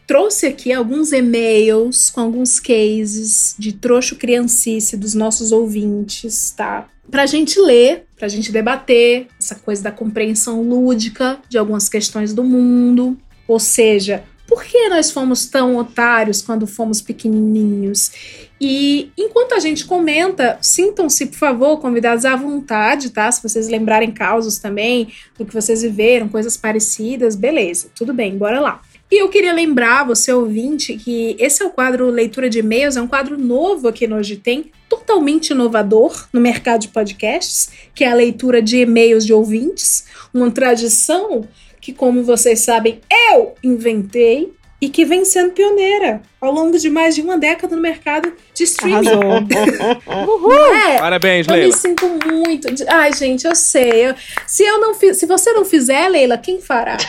trouxe 0.08 0.48
aqui 0.48 0.72
alguns 0.72 1.12
e-mails 1.12 2.10
com 2.10 2.22
alguns 2.22 2.60
cases 2.60 3.56
de 3.58 3.74
trouxa 3.74 4.16
criancice 4.16 4.98
dos 4.98 5.14
nossos 5.14 5.52
ouvintes, 5.52 6.52
tá? 6.52 6.88
Pra 7.10 7.26
gente 7.26 7.60
ler, 7.60 8.06
pra 8.16 8.28
gente 8.28 8.52
debater 8.52 9.28
essa 9.40 9.56
coisa 9.56 9.84
da 9.84 9.92
compreensão 9.92 10.62
lúdica 10.62 11.40
de 11.50 11.58
algumas 11.58 11.90
questões 11.90 12.34
do 12.34 12.44
mundo. 12.44 13.18
Ou 13.48 13.60
seja, 13.60 14.24
por 14.48 14.64
que 14.64 14.90
nós 14.90 15.12
fomos 15.12 15.46
tão 15.46 15.78
otários 15.78 16.42
quando 16.42 16.68
fomos 16.68 17.02
pequenininhos? 17.02 18.12
E 18.60 19.12
enquanto 19.18 19.54
a 19.54 19.60
gente 19.60 19.86
comenta, 19.86 20.58
sintam-se, 20.62 21.26
por 21.26 21.38
favor, 21.38 21.78
convidados 21.80 22.24
à 22.24 22.36
vontade, 22.36 23.10
tá? 23.10 23.32
Se 23.32 23.44
vocês 23.44 23.68
lembrarem 23.68 24.12
causos 24.12 24.58
também 24.58 25.10
do 25.38 25.46
que 25.46 25.54
vocês 25.54 25.82
viveram, 25.82 26.30
coisas 26.30 26.56
parecidas, 26.56 27.36
beleza, 27.36 27.88
tudo 27.96 28.14
bem, 28.14 28.38
bora 28.38 28.62
lá. 28.62 28.82
E 29.14 29.22
eu 29.22 29.30
queria 29.30 29.54
lembrar 29.54 30.08
você, 30.08 30.34
ouvinte, 30.34 30.98
que 30.98 31.36
esse 31.38 31.62
é 31.62 31.66
o 31.68 31.70
quadro 31.70 32.10
Leitura 32.10 32.50
de 32.50 32.58
E-mails, 32.58 32.98
é 32.98 33.02
um 33.02 33.08
quadro 33.08 33.38
novo 33.38 33.88
aqui 33.88 34.08
no 34.08 34.16
Hoje 34.16 34.38
Tem, 34.38 34.72
totalmente 34.90 35.52
inovador 35.52 36.28
no 36.34 36.42
mercado 36.42 36.82
de 36.82 36.88
podcasts, 36.88 37.70
que 37.94 38.04
é 38.04 38.12
a 38.12 38.16
leitura 38.16 38.60
de 38.60 38.78
e-mails 38.78 39.24
de 39.24 39.32
ouvintes, 39.32 40.06
uma 40.34 40.50
tradição 40.50 41.48
que, 41.80 41.94
como 41.94 42.24
vocês 42.24 42.62
sabem, 42.62 43.02
eu 43.32 43.54
inventei 43.64 44.52
e 44.84 44.90
que 44.90 45.06
vem 45.06 45.24
sendo 45.24 45.52
pioneira 45.52 46.22
ao 46.42 46.52
longo 46.52 46.78
de 46.78 46.90
mais 46.90 47.16
de 47.16 47.22
uma 47.22 47.38
década 47.38 47.74
no 47.74 47.82
mercado 47.82 48.34
de 48.54 48.64
streaming. 48.64 49.06
Não 50.06 50.76
é? 50.76 50.98
Parabéns, 51.00 51.48
Eu 51.48 51.54
me 51.54 51.60
Leila. 51.62 51.78
sinto 51.78 52.06
muito. 52.26 52.70
de- 52.74 52.86
Ai, 52.90 53.14
gente, 53.14 53.48
eu 53.48 53.56
sei. 53.56 54.08
Eu- 54.10 54.16
Se 54.46 54.64
eu 54.64 54.82
não 54.82 54.94
fiz, 54.94 55.16
se 55.18 55.26
você 55.26 55.54
não 55.54 55.64
fizer, 55.64 56.10
Leila, 56.10 56.38
quem 56.38 56.60
fará? 56.60 56.98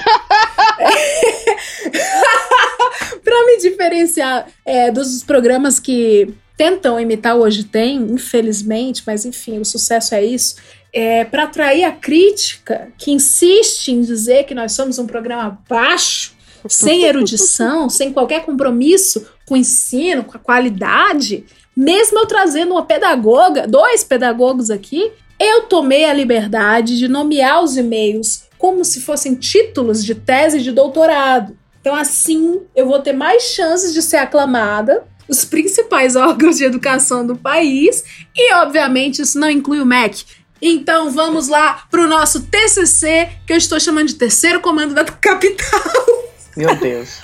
Pra 3.25 3.47
me 3.47 3.59
diferenciar 3.59 4.47
é, 4.65 4.91
dos 4.91 5.23
programas 5.25 5.79
que 5.81 6.33
tentam 6.57 7.01
imitar 7.01 7.37
o 7.37 7.41
Hoje 7.41 7.65
Tem, 7.65 7.97
infelizmente, 7.97 9.03
mas 9.07 9.25
enfim, 9.25 9.59
o 9.59 9.65
sucesso 9.65 10.15
é 10.15 10.25
isso. 10.25 10.57
É, 10.93 11.25
para 11.25 11.43
atrair 11.45 11.83
a 11.83 11.91
crítica 11.91 12.93
que 12.97 13.11
insiste 13.11 13.89
em 13.89 14.01
dizer 14.01 14.45
que 14.45 14.55
nós 14.55 14.71
somos 14.73 14.97
um 14.99 15.07
programa 15.09 15.59
baixo, 15.69 16.34
sem 16.69 17.05
erudição, 17.05 17.89
sem 17.89 18.13
qualquer 18.13 18.45
compromisso 18.45 19.27
com 19.47 19.55
o 19.55 19.57
ensino, 19.57 20.25
com 20.25 20.37
a 20.37 20.41
qualidade, 20.41 21.45
mesmo 21.77 22.19
eu 22.19 22.27
trazendo 22.27 22.73
uma 22.73 22.85
pedagoga, 22.85 23.67
dois 23.67 24.05
pedagogos 24.05 24.71
aqui, 24.71 25.11
eu 25.39 25.63
tomei 25.63 26.05
a 26.05 26.15
liberdade 26.15 26.97
de 26.97 27.09
nomear 27.09 27.63
os 27.63 27.77
e-mails 27.77 28.45
como 28.57 28.85
se 28.85 29.01
fossem 29.01 29.35
títulos 29.35 30.05
de 30.05 30.15
tese 30.15 30.61
de 30.61 30.71
doutorado. 30.71 31.57
Então, 31.81 31.95
assim, 31.95 32.63
eu 32.75 32.87
vou 32.87 33.01
ter 33.01 33.13
mais 33.13 33.43
chances 33.43 33.93
de 33.93 34.01
ser 34.01 34.17
aclamada 34.17 35.05
os 35.29 35.45
principais 35.45 36.15
órgãos 36.17 36.57
de 36.57 36.65
educação 36.65 37.27
do 37.27 37.37
país 37.37 38.05
e, 38.35 38.55
obviamente, 38.55 39.21
isso 39.21 39.39
não 39.39 39.51
inclui 39.51 39.81
o 39.81 39.87
MEC. 39.87 40.25
Então, 40.63 41.11
vamos 41.11 41.49
lá 41.49 41.85
pro 41.91 42.09
nosso 42.09 42.45
TCC, 42.45 43.29
que 43.47 43.53
eu 43.53 43.57
estou 43.57 43.79
chamando 43.79 44.09
de 44.09 44.15
Terceiro 44.15 44.61
Comando 44.61 44.95
da 44.95 45.05
Capital. 45.13 46.34
Meu 46.57 46.75
Deus. 46.77 47.21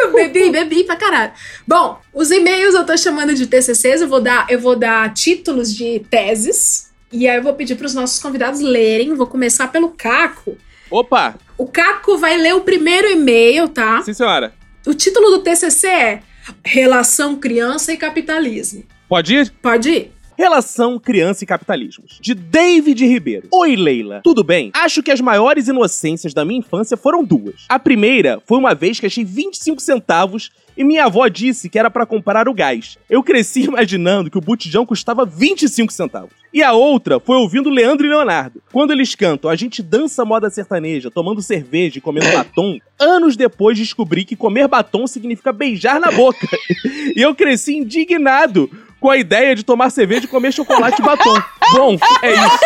Eu 0.00 0.12
bebi, 0.12 0.50
bebi 0.50 0.84
pra 0.84 0.96
caralho. 0.96 1.32
Bom, 1.66 2.00
os 2.12 2.30
e-mails 2.30 2.74
eu 2.74 2.84
tô 2.84 2.96
chamando 2.96 3.34
de 3.34 3.46
TCCs, 3.46 4.02
eu 4.02 4.08
vou 4.08 4.20
dar, 4.20 4.46
eu 4.48 4.60
vou 4.60 4.76
dar 4.76 5.12
títulos 5.12 5.74
de 5.74 6.00
teses. 6.10 6.92
E 7.12 7.28
aí 7.28 7.36
eu 7.36 7.42
vou 7.42 7.54
pedir 7.54 7.76
pros 7.76 7.94
nossos 7.94 8.20
convidados 8.20 8.60
lerem. 8.60 9.14
Vou 9.14 9.26
começar 9.26 9.68
pelo 9.68 9.90
Caco. 9.90 10.56
Opa! 10.90 11.34
O 11.58 11.66
Caco 11.66 12.18
vai 12.18 12.36
ler 12.36 12.54
o 12.54 12.60
primeiro 12.60 13.08
e-mail, 13.08 13.68
tá? 13.68 14.02
Sim, 14.02 14.12
senhora. 14.12 14.52
O 14.86 14.94
título 14.94 15.30
do 15.30 15.38
TCC 15.40 15.86
é 15.88 16.22
Relação 16.64 17.36
Criança 17.36 17.92
e 17.92 17.96
Capitalismo. 17.96 18.84
Pode 19.08 19.34
ir? 19.34 19.50
Pode 19.62 19.90
ir. 19.90 20.12
Relação 20.36 20.98
Criança 20.98 21.44
e 21.44 21.46
Capitalismos, 21.46 22.18
de 22.20 22.34
David 22.34 23.06
Ribeiro. 23.06 23.48
Oi, 23.50 23.74
Leila. 23.74 24.20
Tudo 24.22 24.44
bem? 24.44 24.70
Acho 24.74 25.02
que 25.02 25.10
as 25.10 25.18
maiores 25.18 25.66
inocências 25.66 26.34
da 26.34 26.44
minha 26.44 26.58
infância 26.58 26.94
foram 26.94 27.24
duas. 27.24 27.64
A 27.70 27.78
primeira 27.78 28.42
foi 28.44 28.58
uma 28.58 28.74
vez 28.74 29.00
que 29.00 29.06
achei 29.06 29.24
25 29.24 29.80
centavos 29.80 30.50
e 30.76 30.84
minha 30.84 31.06
avó 31.06 31.26
disse 31.26 31.70
que 31.70 31.78
era 31.78 31.90
pra 31.90 32.04
comprar 32.04 32.48
o 32.48 32.52
gás. 32.52 32.98
Eu 33.08 33.22
cresci 33.22 33.62
imaginando 33.64 34.30
que 34.30 34.36
o 34.36 34.42
botijão 34.42 34.84
custava 34.84 35.24
25 35.24 35.90
centavos. 35.90 36.32
E 36.52 36.62
a 36.62 36.74
outra 36.74 37.18
foi 37.18 37.36
ouvindo 37.36 37.70
Leandro 37.70 38.06
e 38.06 38.10
Leonardo. 38.10 38.62
Quando 38.70 38.90
eles 38.90 39.14
cantam 39.14 39.50
A 39.50 39.56
gente 39.56 39.82
dança 39.82 40.24
moda 40.24 40.50
sertaneja, 40.50 41.10
tomando 41.10 41.40
cerveja 41.40 41.96
e 41.96 42.00
comendo 42.00 42.30
batom, 42.36 42.78
anos 42.98 43.36
depois 43.36 43.78
descobri 43.78 44.24
que 44.24 44.36
comer 44.36 44.68
batom 44.68 45.06
significa 45.06 45.50
beijar 45.50 45.98
na 45.98 46.10
boca. 46.10 46.46
e 47.16 47.22
eu 47.22 47.34
cresci 47.34 47.76
indignado 47.76 48.70
com 49.00 49.10
a 49.10 49.16
ideia 49.16 49.54
de 49.54 49.62
tomar 49.62 49.90
cerveja 49.90 50.24
e 50.24 50.28
comer 50.28 50.52
chocolate 50.52 51.00
e 51.00 51.04
batom. 51.04 51.34
Bom, 51.72 51.96
é 52.22 52.32
isso. 52.32 52.58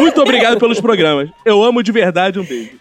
Muito 0.00 0.20
obrigado 0.20 0.58
pelos 0.58 0.80
programas. 0.80 1.30
Eu 1.44 1.62
amo 1.62 1.82
de 1.82 1.92
verdade, 1.92 2.38
um 2.38 2.44
beijo. 2.44 2.78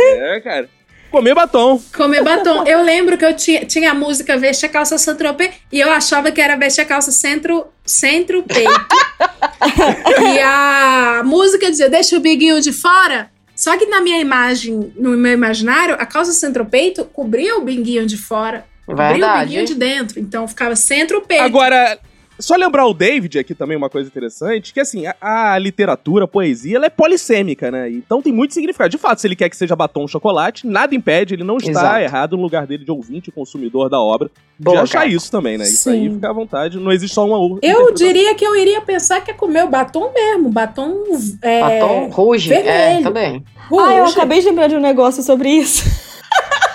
É, 0.00 0.40
cara. 0.40 0.68
Comer 1.10 1.34
batom. 1.34 1.80
Comer 1.96 2.22
batom. 2.22 2.64
Eu 2.64 2.82
lembro 2.82 3.18
que 3.18 3.24
eu 3.24 3.34
tinha, 3.34 3.64
tinha 3.64 3.90
a 3.90 3.94
música 3.94 4.38
Veste 4.38 4.64
a 4.64 4.68
Calça 4.68 4.96
Centro-P 4.96 5.50
e 5.72 5.80
eu 5.80 5.90
achava 5.90 6.30
que 6.30 6.40
era 6.40 6.56
Veste 6.56 6.80
a 6.80 6.84
Calça 6.84 7.10
Centro, 7.10 7.66
centro 7.84 8.44
Peito. 8.44 8.70
e 10.34 10.38
a 10.38 11.22
música 11.24 11.68
dizia 11.68 11.90
Deixa 11.90 12.16
o 12.16 12.20
biguinho 12.20 12.60
de 12.60 12.72
fora. 12.72 13.30
Só 13.60 13.76
que 13.76 13.84
na 13.86 14.00
minha 14.00 14.18
imagem, 14.18 14.90
no 14.96 15.10
meu 15.10 15.32
imaginário, 15.32 15.94
a 15.98 16.06
calça 16.06 16.32
centro-peito 16.32 17.04
cobria 17.04 17.58
o 17.58 17.60
binguinho 17.60 18.06
de 18.06 18.16
fora. 18.16 18.64
Cobria 18.86 19.06
o 19.06 19.10
Verdade. 19.10 19.44
binguinho 19.44 19.66
de 19.66 19.74
dentro. 19.74 20.18
Então 20.18 20.48
ficava 20.48 20.74
centro-peito. 20.74 21.42
Agora, 21.42 21.98
Só 22.40 22.56
lembrar 22.56 22.86
o 22.86 22.94
David 22.94 23.38
aqui 23.38 23.54
também, 23.54 23.76
uma 23.76 23.90
coisa 23.90 24.08
interessante, 24.08 24.72
que 24.72 24.80
assim, 24.80 25.04
a, 25.06 25.52
a 25.52 25.58
literatura, 25.58 26.24
a 26.24 26.28
poesia, 26.28 26.76
ela 26.76 26.86
é 26.86 26.90
polissêmica, 26.90 27.70
né? 27.70 27.90
Então 27.90 28.22
tem 28.22 28.32
muito 28.32 28.54
significado. 28.54 28.90
De 28.90 28.98
fato, 28.98 29.20
se 29.20 29.26
ele 29.26 29.36
quer 29.36 29.48
que 29.48 29.56
seja 29.56 29.76
batom 29.76 30.02
ou 30.02 30.08
chocolate, 30.08 30.66
nada 30.66 30.94
impede, 30.94 31.34
ele 31.34 31.44
não 31.44 31.56
está 31.58 31.70
Exato. 31.70 32.00
errado 32.00 32.36
no 32.36 32.42
lugar 32.42 32.66
dele 32.66 32.84
de 32.84 32.90
ouvinte, 32.90 33.30
consumidor 33.30 33.88
da 33.88 34.00
obra, 34.00 34.30
Boa, 34.58 34.76
de 34.78 34.82
achar 34.82 34.98
cara. 35.00 35.10
isso 35.10 35.30
também, 35.30 35.56
né? 35.58 35.64
Isso 35.64 35.88
aí 35.90 36.08
Sim. 36.08 36.14
fica 36.14 36.30
à 36.30 36.32
vontade, 36.32 36.78
não 36.78 36.92
existe 36.92 37.14
só 37.14 37.26
uma 37.26 37.38
outra. 37.38 37.68
Eu 37.68 37.92
diria 37.94 38.34
que 38.34 38.44
eu 38.44 38.56
iria 38.56 38.80
pensar 38.80 39.20
que 39.20 39.30
é 39.30 39.34
comer 39.34 39.64
o 39.64 39.68
batom 39.68 40.12
mesmo. 40.12 40.50
Batom. 40.50 41.04
É, 41.42 41.60
Batom 41.60 42.08
ruge, 42.10 42.52
é, 42.52 43.00
também. 43.02 43.44
Ah, 43.70 43.94
eu 43.94 44.04
Ruge. 44.04 44.12
acabei 44.16 44.40
de 44.40 44.46
lembrar 44.46 44.66
de 44.66 44.74
um 44.74 44.80
negócio 44.80 45.22
sobre 45.22 45.48
isso. 45.48 45.84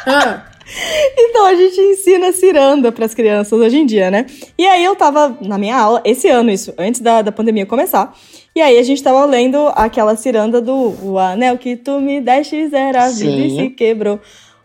Ah, 0.05 0.43
Então 1.17 1.45
a 1.45 1.55
gente 1.55 1.79
ensina 1.79 2.31
ciranda 2.31 2.91
pras 2.91 3.13
crianças 3.13 3.59
hoje 3.59 3.77
em 3.77 3.85
dia, 3.85 4.09
né? 4.09 4.25
E 4.57 4.65
aí 4.65 4.83
eu 4.83 4.95
tava 4.95 5.37
na 5.41 5.57
minha 5.57 5.77
aula, 5.77 6.01
esse 6.05 6.27
ano 6.27 6.51
isso, 6.51 6.73
antes 6.77 7.01
da, 7.01 7.21
da 7.21 7.31
pandemia 7.31 7.65
começar. 7.65 8.15
E 8.55 8.61
aí 8.61 8.77
a 8.77 8.83
gente 8.83 9.03
tava 9.03 9.25
lendo 9.25 9.67
aquela 9.75 10.15
ciranda 10.15 10.61
do 10.61 10.95
O 11.03 11.19
anel 11.19 11.57
que 11.57 11.75
tu 11.75 11.99
me 11.99 12.21
destes 12.21 12.71
era 12.73 13.09
vida 13.09 13.35
e 13.35 13.49
Sim. 13.49 13.55
se 13.57 13.69
quebrou. 13.69 14.19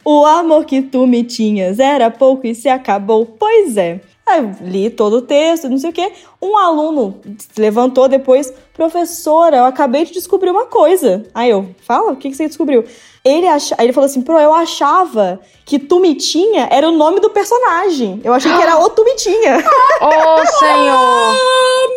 O 0.05 0.25
amor 0.25 0.65
que 0.65 0.81
tu 0.81 1.07
me 1.07 1.25
tinhas 1.25 1.79
era 1.79 2.11
pouco 2.11 2.47
e 2.47 2.55
se 2.55 2.69
acabou. 2.69 3.27
Pois 3.27 3.77
é. 3.77 4.01
Aí 4.27 4.41
eu 4.43 4.55
li 4.63 4.91
todo 4.91 5.17
o 5.17 5.23
texto, 5.23 5.69
não 5.69 5.77
sei 5.77 5.91
o 5.91 5.93
quê. 5.93 6.13
Um 6.43 6.57
aluno 6.57 7.21
se 7.37 7.61
levantou 7.61 8.09
depois, 8.09 8.53
professora, 8.73 9.59
eu 9.59 9.65
acabei 9.65 10.07
de 10.07 10.13
descobrir 10.13 10.51
uma 10.51 10.65
coisa. 10.65 11.23
Aí 11.35 11.51
eu, 11.51 11.75
fala, 11.87 12.13
o 12.13 12.17
que, 12.17 12.31
que 12.31 12.37
você 12.37 12.47
descobriu? 12.47 12.85
Ele, 13.23 13.47
acha... 13.47 13.75
Aí 13.77 13.85
ele 13.85 13.93
falou 13.93 14.07
assim, 14.07 14.23
pro, 14.23 14.39
eu 14.39 14.55
achava 14.55 15.39
que 15.67 15.79
Tumitinha 15.79 16.67
era 16.71 16.89
o 16.89 16.93
nome 16.93 17.21
do 17.21 17.29
personagem. 17.29 18.21
Eu 18.25 18.33
achei 18.33 18.51
que 18.51 18.63
era 18.63 18.79
o 18.79 18.89
Tumitinha. 18.89 19.59
Ô, 20.01 20.47
senhor! 20.59 21.37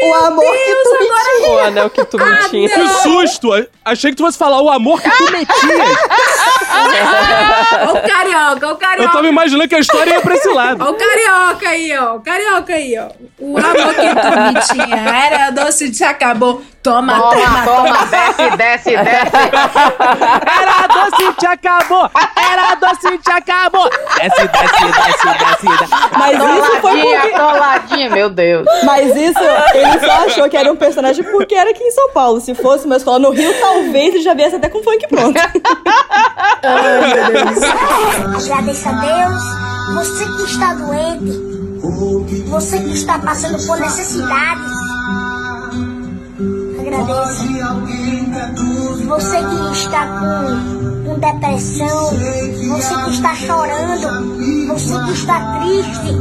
o 0.02 0.14
amor 0.26 0.52
que 0.52 0.76
tu 0.76 0.99
me 0.99 1.07
tinha. 1.07 1.49
O 1.49 1.60
anel 1.60 1.90
que 1.90 2.06
tu 2.06 2.18
me 2.18 2.49
tinha. 2.49 2.70
Que 2.70 2.88
susto! 3.02 3.49
Achei 3.86 4.11
que 4.11 4.18
tu 4.18 4.24
fosse 4.24 4.38
falar 4.38 4.61
o 4.61 4.70
amor 4.70 5.02
que 5.02 5.10
tu 5.10 5.24
metias. 5.32 5.98
Ó 6.74 7.91
o 7.91 8.02
carioca, 8.02 8.74
o 8.74 8.78
carioca. 8.78 9.03
Eu 9.03 9.11
tava 9.11 9.28
imaginando 9.28 9.68
que 9.68 9.76
a 9.76 9.80
história 9.80 10.15
ia 10.15 10.22
pra 10.22 10.36
esse 10.36 10.49
lado. 10.49 10.84
Ó 10.84 10.91
o 10.91 10.94
carioca 10.95 11.70
aí, 11.70 11.98
ó. 11.98 12.15
O 12.15 12.22
carioca 12.22 12.74
aí, 12.74 12.98
ó. 12.98 13.10
O 13.40 13.57
amor 13.57 13.94
que 13.94 14.10
tu 14.10 14.32
me 14.35 14.60
tinha 14.61 15.23
era 15.26 15.49
doce 15.51 15.89
de 15.89 16.03
acabou. 16.03 16.61
Toma, 16.84 17.14
toma, 17.14 17.34
Toma, 17.34 17.64
toma, 17.64 18.05
desce, 18.07 18.57
desce, 18.57 18.97
desce. 18.97 19.35
Era 20.61 20.88
doce 20.88 21.34
te 21.39 21.45
acabou! 21.45 22.11
Era 22.35 22.76
doce 22.76 23.18
te 23.19 23.31
acabou! 23.31 23.89
Desce, 23.89 24.47
desce, 24.49 24.85
desce, 24.85 25.27
desce. 25.39 25.65
desce. 25.80 25.93
Mas 26.18 26.35
isso 26.38 26.81
foi 26.81 27.01
porque... 27.01 27.30
toladinha, 27.30 28.10
meu 28.10 28.30
Deus. 28.30 28.68
Mas 28.84 29.15
isso, 29.15 29.39
ele 29.73 29.99
só 30.05 30.26
achou 30.26 30.49
que 30.49 30.57
era 30.57 30.69
um 30.69 30.76
personagem 30.76 31.23
porque 31.23 31.55
era 31.55 31.69
aqui 31.69 31.84
em 31.84 31.91
São 31.91 32.10
Paulo. 32.11 32.41
Se 32.41 32.53
fosse 32.53 32.85
uma 32.85 32.97
escola 32.97 33.19
no 33.19 33.30
Rio, 33.30 33.53
talvez 33.61 34.15
ele 34.15 34.23
já 34.23 34.34
viesse 34.34 34.57
até 34.57 34.68
com 34.68 34.84
funk 34.84 35.07
pronto. 35.07 35.39
Agradeça 38.35 38.89
a 38.89 38.93
Deus, 38.93 39.41
você 39.95 40.26
que 40.26 40.43
está 40.51 40.73
doente, 40.73 41.31
você 42.53 42.77
que 42.77 42.93
está 42.93 43.17
passando 43.17 43.65
por 43.65 43.80
necessidades. 43.80 44.71
Agradeça. 46.80 47.45
Você 49.07 49.38
que 49.38 49.71
está 49.71 50.19
com, 50.19 51.03
com 51.03 51.19
depressão, 51.19 52.11
você 52.69 52.95
que 53.05 53.09
está 53.09 53.35
chorando, 53.35 54.67
você 54.67 55.03
que 55.03 55.11
está 55.13 55.61
triste. 55.61 56.15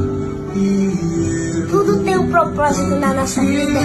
Tudo 1.69 2.03
tem 2.03 2.17
um 2.17 2.31
propósito 2.31 2.97
na 2.97 3.13
nossa 3.13 3.43
vida. 3.43 3.81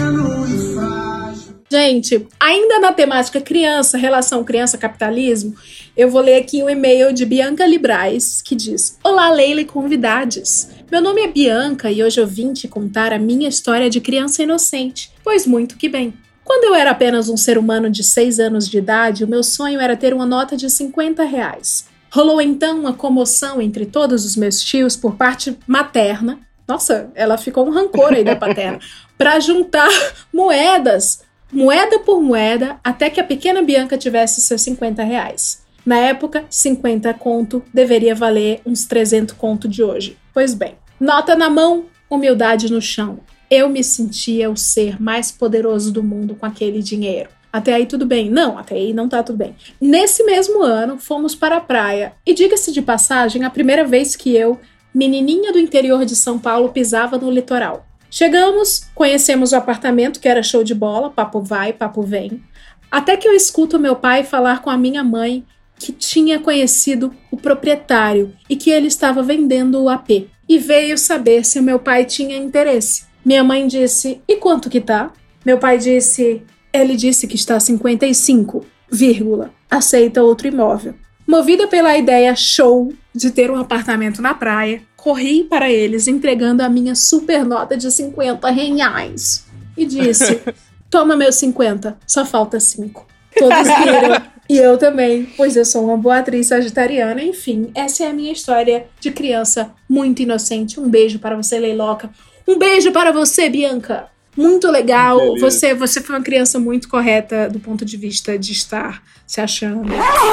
Gente, 1.69 2.25
ainda 2.39 2.79
na 2.79 2.93
temática 2.93 3.41
criança, 3.41 3.97
relação 3.97 4.41
criança-capitalismo, 4.41 5.53
eu 5.97 6.09
vou 6.09 6.21
ler 6.21 6.37
aqui 6.37 6.63
o 6.63 6.69
e-mail 6.69 7.11
de 7.11 7.25
Bianca 7.25 7.67
Librais, 7.67 8.41
que 8.41 8.55
diz: 8.55 8.97
Olá, 9.03 9.29
Leila 9.29 9.59
e 9.59 9.65
convidades. 9.65 10.69
Meu 10.89 11.01
nome 11.01 11.21
é 11.23 11.27
Bianca 11.27 11.91
e 11.91 12.01
hoje 12.01 12.21
eu 12.21 12.25
vim 12.25 12.53
te 12.53 12.69
contar 12.69 13.11
a 13.11 13.19
minha 13.19 13.49
história 13.49 13.89
de 13.89 13.99
criança 13.99 14.43
inocente, 14.43 15.11
pois 15.21 15.45
muito 15.45 15.75
que 15.75 15.89
bem. 15.89 16.13
Quando 16.41 16.63
eu 16.63 16.73
era 16.73 16.91
apenas 16.91 17.27
um 17.27 17.35
ser 17.35 17.57
humano 17.57 17.89
de 17.89 18.01
6 18.01 18.39
anos 18.39 18.69
de 18.69 18.77
idade, 18.77 19.25
o 19.25 19.27
meu 19.27 19.43
sonho 19.43 19.81
era 19.81 19.97
ter 19.97 20.13
uma 20.13 20.25
nota 20.25 20.55
de 20.55 20.69
50 20.69 21.25
reais. 21.25 21.85
Rolou 22.09 22.39
então 22.39 22.79
uma 22.79 22.93
comoção 22.93 23.61
entre 23.61 23.85
todos 23.85 24.23
os 24.23 24.37
meus 24.37 24.61
tios 24.61 24.95
por 24.95 25.17
parte 25.17 25.57
materna. 25.67 26.39
Nossa, 26.65 27.11
ela 27.13 27.37
ficou 27.37 27.67
um 27.67 27.71
rancor 27.71 28.13
aí 28.13 28.23
da 28.23 28.37
paterna. 28.37 28.79
Para 29.17 29.41
juntar 29.41 29.89
moedas 30.31 31.26
moeda 31.51 31.99
por 31.99 32.21
moeda, 32.21 32.79
até 32.83 33.09
que 33.09 33.19
a 33.19 33.23
pequena 33.23 33.61
Bianca 33.61 33.97
tivesse 33.97 34.41
seus 34.41 34.61
50 34.61 35.03
reais. 35.03 35.65
Na 35.85 35.97
época, 35.97 36.45
50 36.49 37.13
conto 37.13 37.63
deveria 37.73 38.13
valer 38.13 38.61
uns 38.65 38.85
300 38.85 39.35
conto 39.35 39.67
de 39.67 39.81
hoje. 39.81 40.17
Pois 40.33 40.53
bem, 40.53 40.75
nota 40.99 41.35
na 41.35 41.49
mão, 41.49 41.85
humildade 42.09 42.71
no 42.71 42.81
chão. 42.81 43.19
Eu 43.49 43.69
me 43.69 43.81
sentia 43.81 44.49
o 44.49 44.57
ser 44.57 45.01
mais 45.01 45.31
poderoso 45.31 45.91
do 45.91 46.03
mundo 46.03 46.35
com 46.35 46.45
aquele 46.45 46.83
dinheiro. 46.83 47.29
Até 47.51 47.73
aí 47.73 47.85
tudo 47.85 48.05
bem. 48.05 48.29
Não, 48.29 48.57
até 48.57 48.75
aí 48.75 48.93
não 48.93 49.07
tá 49.07 49.23
tudo 49.23 49.37
bem. 49.37 49.55
Nesse 49.79 50.23
mesmo 50.23 50.61
ano, 50.61 50.99
fomos 50.99 51.33
para 51.33 51.57
a 51.57 51.61
praia. 51.61 52.13
E 52.25 52.33
diga-se 52.33 52.73
de 52.73 52.81
passagem, 52.81 53.45
a 53.45 53.49
primeira 53.49 53.85
vez 53.85 54.15
que 54.15 54.35
eu, 54.35 54.59
menininha 54.93 55.53
do 55.53 55.59
interior 55.59 56.03
de 56.03 56.15
São 56.15 56.37
Paulo, 56.37 56.69
pisava 56.69 57.17
no 57.17 57.31
litoral. 57.31 57.86
Chegamos, 58.09 58.87
conhecemos 58.95 59.51
o 59.51 59.55
apartamento, 59.55 60.19
que 60.19 60.27
era 60.27 60.43
show 60.43 60.63
de 60.63 60.73
bola, 60.73 61.09
papo 61.09 61.41
vai, 61.41 61.73
papo 61.73 62.01
vem. 62.01 62.41
Até 62.89 63.17
que 63.17 63.27
eu 63.27 63.33
escuto 63.33 63.79
meu 63.79 63.95
pai 63.95 64.23
falar 64.23 64.61
com 64.61 64.69
a 64.69 64.77
minha 64.77 65.03
mãe 65.03 65.45
que 65.77 65.91
tinha 65.91 66.39
conhecido 66.39 67.13
o 67.29 67.37
proprietário 67.37 68.33
e 68.49 68.55
que 68.55 68.69
ele 68.69 68.87
estava 68.87 69.21
vendendo 69.21 69.81
o 69.81 69.89
AP. 69.89 70.27
E 70.49 70.57
veio 70.57 70.97
saber 70.97 71.45
se 71.45 71.59
o 71.59 71.63
meu 71.63 71.77
pai 71.77 72.05
tinha 72.05 72.37
interesse. 72.37 73.05
Minha 73.23 73.43
mãe 73.43 73.67
disse: 73.67 74.21
E 74.27 74.37
quanto 74.37 74.69
que 74.69 74.79
tá? 74.79 75.11
Meu 75.45 75.57
pai 75.57 75.77
disse: 75.77 76.41
Ele 76.71 76.95
disse 76.95 77.27
que 77.27 77.35
está 77.35 77.59
55, 77.59 78.65
vírgula, 78.89 79.51
aceita 79.69 80.23
outro 80.23 80.47
imóvel. 80.47 80.95
Movida 81.27 81.67
pela 81.67 81.97
ideia 81.97 82.33
show 82.37 82.93
de 83.13 83.31
ter 83.31 83.51
um 83.51 83.57
apartamento 83.57 84.21
na 84.21 84.33
praia, 84.33 84.81
corri 84.97 85.43
para 85.43 85.71
eles 85.71 86.07
entregando 86.07 86.63
a 86.63 86.67
minha 86.67 86.95
super 86.95 87.45
nota 87.45 87.77
de 87.77 87.89
50 87.89 88.49
reais 88.49 89.45
e 89.77 89.85
disse: 89.85 90.41
Toma 90.89 91.15
meus 91.15 91.35
50, 91.35 91.97
só 92.05 92.25
falta 92.25 92.59
5. 92.59 93.05
Todos 93.37 93.67
riram 93.79 94.21
e 94.49 94.57
eu 94.57 94.77
também, 94.77 95.25
pois 95.35 95.57
eu 95.57 95.65
sou 95.65 95.83
uma 95.83 95.97
boa 95.97 96.19
atriz 96.19 96.47
sagitariana. 96.47 97.21
Enfim, 97.21 97.69
essa 97.75 98.05
é 98.05 98.07
a 98.07 98.13
minha 98.13 98.31
história 98.31 98.87
de 98.99 99.11
criança 99.11 99.73
muito 99.89 100.21
inocente. 100.21 100.79
Um 100.79 100.89
beijo 100.89 101.19
para 101.19 101.35
você, 101.35 101.59
Leiloca. 101.59 102.09
Um 102.47 102.57
beijo 102.57 102.91
para 102.93 103.11
você, 103.11 103.49
Bianca. 103.49 104.07
Muito 104.37 104.71
legal. 104.71 105.17
Beleza. 105.17 105.39
Você, 105.41 105.73
você 105.73 106.01
foi 106.01 106.15
uma 106.15 106.23
criança 106.23 106.59
muito 106.59 106.87
correta 106.87 107.49
do 107.49 107.59
ponto 107.59 107.83
de 107.83 107.97
vista 107.97 108.37
de 108.37 108.53
estar 108.53 109.03
se 109.25 109.41
achando. 109.41 109.89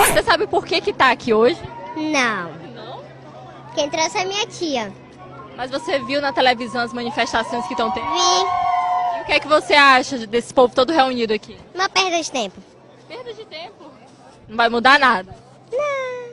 Você 0.06 0.22
sabe 0.22 0.46
por 0.46 0.64
que 0.64 0.80
que 0.80 0.92
tá 0.92 1.10
aqui 1.10 1.32
hoje? 1.32 1.58
Não. 1.96 2.63
Quem 3.74 3.90
trouxe 3.90 4.18
é 4.18 4.24
minha 4.24 4.46
tia. 4.46 4.92
Mas 5.56 5.70
você 5.70 5.98
viu 6.00 6.20
na 6.20 6.32
televisão 6.32 6.80
as 6.80 6.92
manifestações 6.92 7.66
que 7.66 7.72
estão 7.74 7.90
tendo? 7.90 8.06
Vi. 8.06 9.18
E 9.18 9.22
o 9.22 9.24
que 9.26 9.32
é 9.32 9.40
que 9.40 9.48
você 9.48 9.74
acha 9.74 10.26
desse 10.26 10.54
povo 10.54 10.74
todo 10.74 10.92
reunido 10.92 11.32
aqui? 11.32 11.56
Uma 11.74 11.88
perda 11.88 12.20
de 12.20 12.30
tempo. 12.30 12.60
Perda 13.08 13.32
de 13.32 13.44
tempo. 13.44 13.84
Não 14.48 14.56
vai 14.56 14.68
mudar 14.68 14.98
nada. 14.98 15.34
Não. 15.72 16.24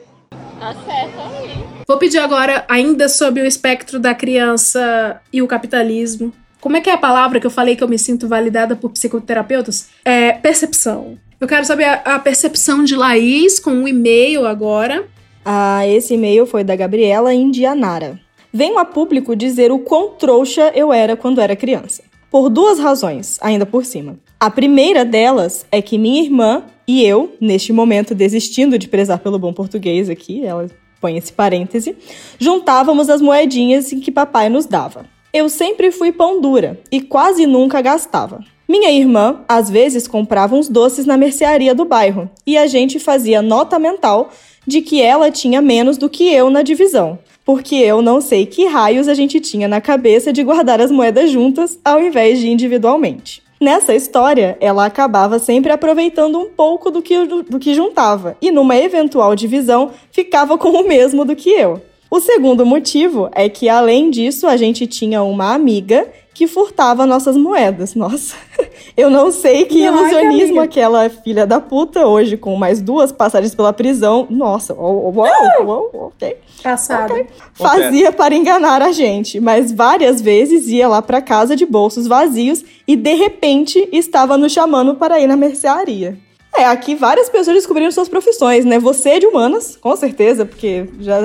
Tá 0.60 0.74
certo 0.84 1.18
aí. 1.18 1.64
Vou 1.86 1.98
pedir 1.98 2.18
agora, 2.18 2.64
ainda 2.68 3.08
sobre 3.08 3.42
o 3.42 3.46
espectro 3.46 3.98
da 3.98 4.14
criança 4.14 5.20
e 5.32 5.42
o 5.42 5.48
capitalismo. 5.48 6.32
Como 6.60 6.76
é 6.76 6.80
que 6.80 6.88
é 6.88 6.92
a 6.92 6.98
palavra 6.98 7.40
que 7.40 7.46
eu 7.46 7.50
falei 7.50 7.74
que 7.74 7.82
eu 7.82 7.88
me 7.88 7.98
sinto 7.98 8.28
validada 8.28 8.76
por 8.76 8.90
psicoterapeutas? 8.90 9.88
É 10.04 10.32
percepção. 10.32 11.18
Eu 11.40 11.48
quero 11.48 11.64
saber 11.64 11.84
a, 11.86 11.94
a 12.14 12.18
percepção 12.20 12.84
de 12.84 12.94
Laís 12.94 13.58
com 13.58 13.72
um 13.72 13.88
e-mail 13.88 14.46
agora. 14.46 15.08
Ah, 15.44 15.86
esse 15.86 16.14
e-mail 16.14 16.46
foi 16.46 16.62
da 16.62 16.76
Gabriela 16.76 17.34
Indianara. 17.34 18.18
Venho 18.52 18.78
a 18.78 18.84
público 18.84 19.34
dizer 19.34 19.72
o 19.72 19.78
quão 19.78 20.10
trouxa 20.10 20.70
eu 20.74 20.92
era 20.92 21.16
quando 21.16 21.40
era 21.40 21.56
criança. 21.56 22.02
Por 22.30 22.48
duas 22.48 22.78
razões, 22.78 23.38
ainda 23.42 23.66
por 23.66 23.84
cima. 23.84 24.18
A 24.38 24.50
primeira 24.50 25.04
delas 25.04 25.66
é 25.70 25.82
que 25.82 25.98
minha 25.98 26.22
irmã 26.22 26.62
e 26.86 27.04
eu, 27.04 27.34
neste 27.40 27.72
momento 27.72 28.14
desistindo 28.14 28.78
de 28.78 28.88
prezar 28.88 29.18
pelo 29.18 29.38
bom 29.38 29.52
português 29.52 30.08
aqui, 30.08 30.44
ela 30.44 30.66
põe 31.00 31.16
esse 31.16 31.32
parêntese, 31.32 31.96
juntávamos 32.38 33.10
as 33.10 33.20
moedinhas 33.20 33.92
em 33.92 33.98
que 33.98 34.12
papai 34.12 34.48
nos 34.48 34.66
dava. 34.66 35.04
Eu 35.32 35.48
sempre 35.48 35.90
fui 35.90 36.12
pão 36.12 36.40
dura 36.40 36.78
e 36.90 37.00
quase 37.00 37.46
nunca 37.46 37.80
gastava. 37.80 38.40
Minha 38.68 38.90
irmã, 38.90 39.40
às 39.48 39.68
vezes, 39.68 40.06
comprava 40.06 40.54
uns 40.54 40.68
doces 40.68 41.04
na 41.04 41.16
mercearia 41.16 41.74
do 41.74 41.84
bairro 41.84 42.30
e 42.46 42.56
a 42.56 42.66
gente 42.66 42.98
fazia 42.98 43.42
nota 43.42 43.78
mental 43.78 44.30
de 44.66 44.80
que 44.80 45.02
ela 45.02 45.30
tinha 45.30 45.60
menos 45.60 45.98
do 45.98 46.08
que 46.08 46.32
eu 46.32 46.50
na 46.50 46.62
divisão. 46.62 47.18
porque 47.44 47.74
eu 47.74 48.00
não 48.00 48.20
sei 48.20 48.46
que 48.46 48.66
raios 48.66 49.08
a 49.08 49.14
gente 49.14 49.40
tinha 49.40 49.66
na 49.66 49.80
cabeça 49.80 50.32
de 50.32 50.44
guardar 50.44 50.80
as 50.80 50.92
moedas 50.92 51.30
juntas 51.30 51.78
ao 51.84 52.00
invés 52.00 52.38
de 52.38 52.48
individualmente. 52.48 53.42
Nessa 53.60 53.94
história, 53.94 54.56
ela 54.60 54.86
acabava 54.86 55.38
sempre 55.38 55.72
aproveitando 55.72 56.38
um 56.38 56.48
pouco 56.48 56.90
do 56.90 57.00
que, 57.00 57.24
do, 57.26 57.42
do 57.44 57.58
que 57.60 57.74
juntava, 57.74 58.36
e 58.42 58.50
numa 58.50 58.76
eventual 58.76 59.36
divisão, 59.36 59.92
ficava 60.10 60.58
com 60.58 60.70
o 60.70 60.86
mesmo 60.86 61.24
do 61.24 61.36
que 61.36 61.50
eu. 61.50 61.80
O 62.12 62.20
segundo 62.20 62.66
motivo 62.66 63.30
é 63.32 63.48
que, 63.48 63.70
além 63.70 64.10
disso, 64.10 64.46
a 64.46 64.54
gente 64.54 64.86
tinha 64.86 65.22
uma 65.22 65.54
amiga 65.54 66.06
que 66.34 66.46
furtava 66.46 67.06
nossas 67.06 67.38
moedas. 67.38 67.94
Nossa, 67.94 68.36
eu 68.94 69.08
não 69.08 69.32
sei 69.32 69.64
que 69.64 69.82
Não, 69.82 69.98
ilusionismo 69.98 70.60
ai, 70.60 70.66
aquela 70.66 71.08
filha 71.08 71.46
da 71.46 71.58
puta 71.58 72.06
hoje, 72.06 72.36
com 72.36 72.54
mais 72.54 72.82
duas 72.82 73.10
passagens 73.10 73.54
pela 73.54 73.72
prisão. 73.72 74.26
Nossa, 74.28 74.74
uau, 74.74 75.10
uau, 75.10 75.64
uau, 75.64 75.90
ok. 75.94 76.36
Passado. 76.62 77.14
Fazia 77.54 78.12
para 78.12 78.34
enganar 78.34 78.82
a 78.82 78.92
gente, 78.92 79.40
mas 79.40 79.72
várias 79.72 80.20
vezes 80.20 80.68
ia 80.68 80.88
lá 80.88 81.00
para 81.00 81.22
casa 81.22 81.56
de 81.56 81.64
bolsos 81.64 82.06
vazios 82.06 82.62
e 82.86 82.94
de 82.94 83.14
repente 83.14 83.88
estava 83.90 84.36
nos 84.36 84.52
chamando 84.52 84.96
para 84.96 85.18
ir 85.18 85.26
na 85.26 85.34
mercearia. 85.34 86.18
É, 86.56 86.64
aqui 86.66 86.94
várias 86.94 87.28
pessoas 87.30 87.56
descobriram 87.56 87.90
suas 87.90 88.08
profissões, 88.08 88.64
né? 88.64 88.78
Você 88.78 89.10
é 89.10 89.18
de 89.18 89.26
humanas, 89.26 89.76
com 89.80 89.96
certeza, 89.96 90.44
porque 90.44 90.86
já 91.00 91.18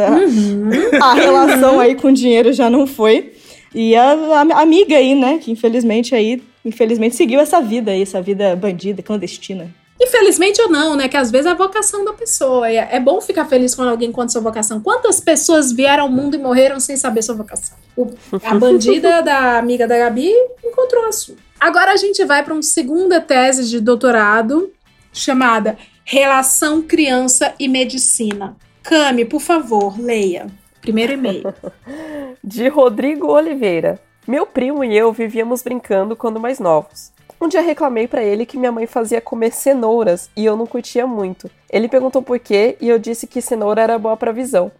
a 1.01 1.13
relação 1.13 1.79
aí 1.79 1.95
com 1.95 2.07
o 2.07 2.13
dinheiro 2.13 2.53
já 2.53 2.69
não 2.69 2.87
foi. 2.87 3.33
E 3.75 3.95
a, 3.95 4.11
a 4.13 4.61
amiga 4.61 4.95
aí, 4.95 5.13
né, 5.13 5.37
que 5.39 5.51
infelizmente 5.51 6.15
aí, 6.15 6.41
infelizmente 6.63 7.15
seguiu 7.15 7.39
essa 7.39 7.61
vida 7.61 7.91
aí, 7.91 8.01
essa 8.01 8.21
vida 8.21 8.55
bandida, 8.55 9.01
clandestina. 9.03 9.69
Infelizmente 9.99 10.61
ou 10.61 10.69
não, 10.69 10.95
né? 10.95 11.07
Que 11.07 11.17
às 11.17 11.31
vezes 11.31 11.47
é 11.47 11.49
a 11.49 11.55
vocação 11.55 12.05
da 12.05 12.13
pessoa. 12.13 12.69
É 12.69 12.87
é 12.91 12.99
bom 12.99 13.19
ficar 13.19 13.45
feliz 13.45 13.73
quando 13.73 13.89
alguém 13.89 14.11
conta 14.11 14.29
sua 14.29 14.41
vocação. 14.41 14.79
Quantas 14.79 15.19
pessoas 15.19 15.71
vieram 15.71 16.03
ao 16.03 16.09
mundo 16.09 16.35
e 16.35 16.37
morreram 16.37 16.79
sem 16.79 16.95
saber 16.95 17.23
sua 17.23 17.33
vocação? 17.33 17.75
O- 17.97 18.07
a 18.43 18.53
bandida 18.55 19.21
da 19.23 19.57
amiga 19.57 19.87
da 19.87 19.97
Gabi 19.97 20.31
encontrou 20.63 21.05
a 21.07 21.11
sua. 21.11 21.35
Agora 21.59 21.91
a 21.93 21.97
gente 21.97 22.23
vai 22.25 22.43
para 22.43 22.53
uma 22.53 22.61
segunda 22.61 23.19
tese 23.19 23.67
de 23.67 23.79
doutorado 23.79 24.71
chamada 25.17 25.77
Relação 26.05 26.81
Criança 26.81 27.53
e 27.59 27.67
Medicina. 27.67 28.55
Cami, 28.83 29.25
por 29.25 29.41
favor, 29.41 29.99
leia. 29.99 30.47
Primeiro 30.81 31.13
e-mail. 31.13 31.53
De 32.43 32.67
Rodrigo 32.69 33.27
Oliveira. 33.27 33.99
Meu 34.25 34.45
primo 34.45 34.83
e 34.83 34.95
eu 34.95 35.11
vivíamos 35.11 35.61
brincando 35.61 36.15
quando 36.15 36.39
mais 36.39 36.59
novos. 36.59 37.11
Um 37.39 37.47
dia 37.47 37.61
reclamei 37.61 38.07
pra 38.07 38.23
ele 38.23 38.45
que 38.45 38.57
minha 38.57 38.71
mãe 38.71 38.87
fazia 38.87 39.21
comer 39.21 39.51
cenouras 39.51 40.29
e 40.35 40.45
eu 40.45 40.57
não 40.57 40.65
curtia 40.65 41.05
muito. 41.05 41.49
Ele 41.69 41.87
perguntou 41.87 42.21
por 42.21 42.39
quê 42.39 42.77
e 42.81 42.89
eu 42.89 42.97
disse 42.97 43.27
que 43.27 43.41
cenoura 43.41 43.81
era 43.81 43.99
boa 43.99 44.17
pra 44.17 44.31
visão. 44.31 44.71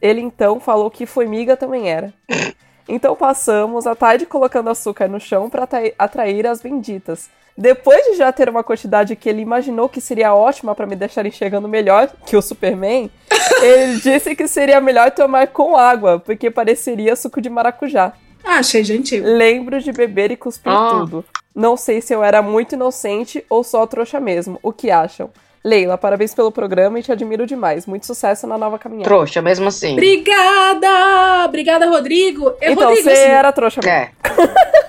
Ele 0.00 0.20
então 0.20 0.58
falou 0.58 0.90
que 0.90 1.06
formiga 1.06 1.56
também 1.56 1.90
era. 1.90 2.12
Então 2.90 3.14
passamos 3.14 3.86
a 3.86 3.94
tarde 3.94 4.24
colocando 4.24 4.70
açúcar 4.70 5.08
no 5.08 5.20
chão 5.20 5.50
para 5.50 5.68
atrair 5.98 6.46
as 6.46 6.62
benditas. 6.62 7.28
Depois 7.60 8.04
de 8.04 8.14
já 8.14 8.30
ter 8.30 8.48
uma 8.48 8.62
quantidade 8.62 9.16
que 9.16 9.28
ele 9.28 9.42
imaginou 9.42 9.88
que 9.88 10.00
seria 10.00 10.32
ótima 10.32 10.76
para 10.76 10.86
me 10.86 10.94
deixar 10.94 11.26
enxergando 11.26 11.66
melhor 11.66 12.08
que 12.24 12.36
o 12.36 12.40
Superman, 12.40 13.10
ele 13.60 13.98
disse 14.00 14.36
que 14.36 14.46
seria 14.46 14.80
melhor 14.80 15.10
tomar 15.10 15.48
com 15.48 15.76
água, 15.76 16.20
porque 16.20 16.52
pareceria 16.52 17.16
suco 17.16 17.40
de 17.40 17.50
maracujá. 17.50 18.12
Ah, 18.44 18.58
achei 18.60 18.84
gentil. 18.84 19.24
Lembro 19.24 19.80
de 19.80 19.90
beber 19.90 20.30
e 20.30 20.36
cuspir 20.36 20.72
Ah. 20.72 20.88
tudo. 21.00 21.24
Não 21.52 21.76
sei 21.76 22.00
se 22.00 22.14
eu 22.14 22.22
era 22.22 22.40
muito 22.40 22.76
inocente 22.76 23.44
ou 23.50 23.64
só 23.64 23.84
trouxa 23.88 24.20
mesmo. 24.20 24.60
O 24.62 24.72
que 24.72 24.92
acham? 24.92 25.28
Leila, 25.68 25.98
parabéns 25.98 26.34
pelo 26.34 26.50
programa 26.50 26.98
e 26.98 27.02
te 27.02 27.12
admiro 27.12 27.46
demais. 27.46 27.84
Muito 27.84 28.06
sucesso 28.06 28.46
na 28.46 28.56
nova 28.56 28.78
caminhada. 28.78 29.04
Trouxa, 29.04 29.42
mesmo 29.42 29.68
assim. 29.68 29.92
Obrigada! 29.92 31.44
Obrigada, 31.44 31.86
Rodrigo. 31.86 32.54
Eu, 32.60 32.72
Então, 32.72 32.88
Rodrigo, 32.88 33.02
você 33.02 33.10
assim, 33.10 33.30
era 33.30 33.52
trouxa 33.52 33.80
mesmo. 33.84 33.98
É. 33.98 34.10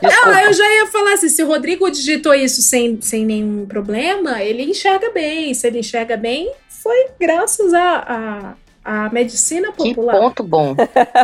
Não, 0.01 0.39
eu 0.39 0.53
já 0.53 0.73
ia 0.76 0.88
falar 0.88 1.14
assim, 1.15 1.27
se 1.27 1.43
o 1.43 1.47
Rodrigo 1.47 1.91
digitou 1.91 2.34
isso 2.34 2.61
sem, 2.61 3.01
sem 3.01 3.26
nenhum 3.26 3.65
problema, 3.65 4.41
ele 4.41 4.64
enxerga 4.64 5.11
bem. 5.11 5.53
Se 5.53 5.68
ele 5.68 5.80
enxerga 5.80 6.15
bem, 6.15 6.49
foi 6.69 7.07
graças 7.19 7.73
à 7.73 8.56
a, 8.85 9.06
a, 9.06 9.10
medicina 9.10 9.73
Que 9.73 9.93
popular. 9.93 10.18
ponto 10.18 10.43
bom. 10.43 10.76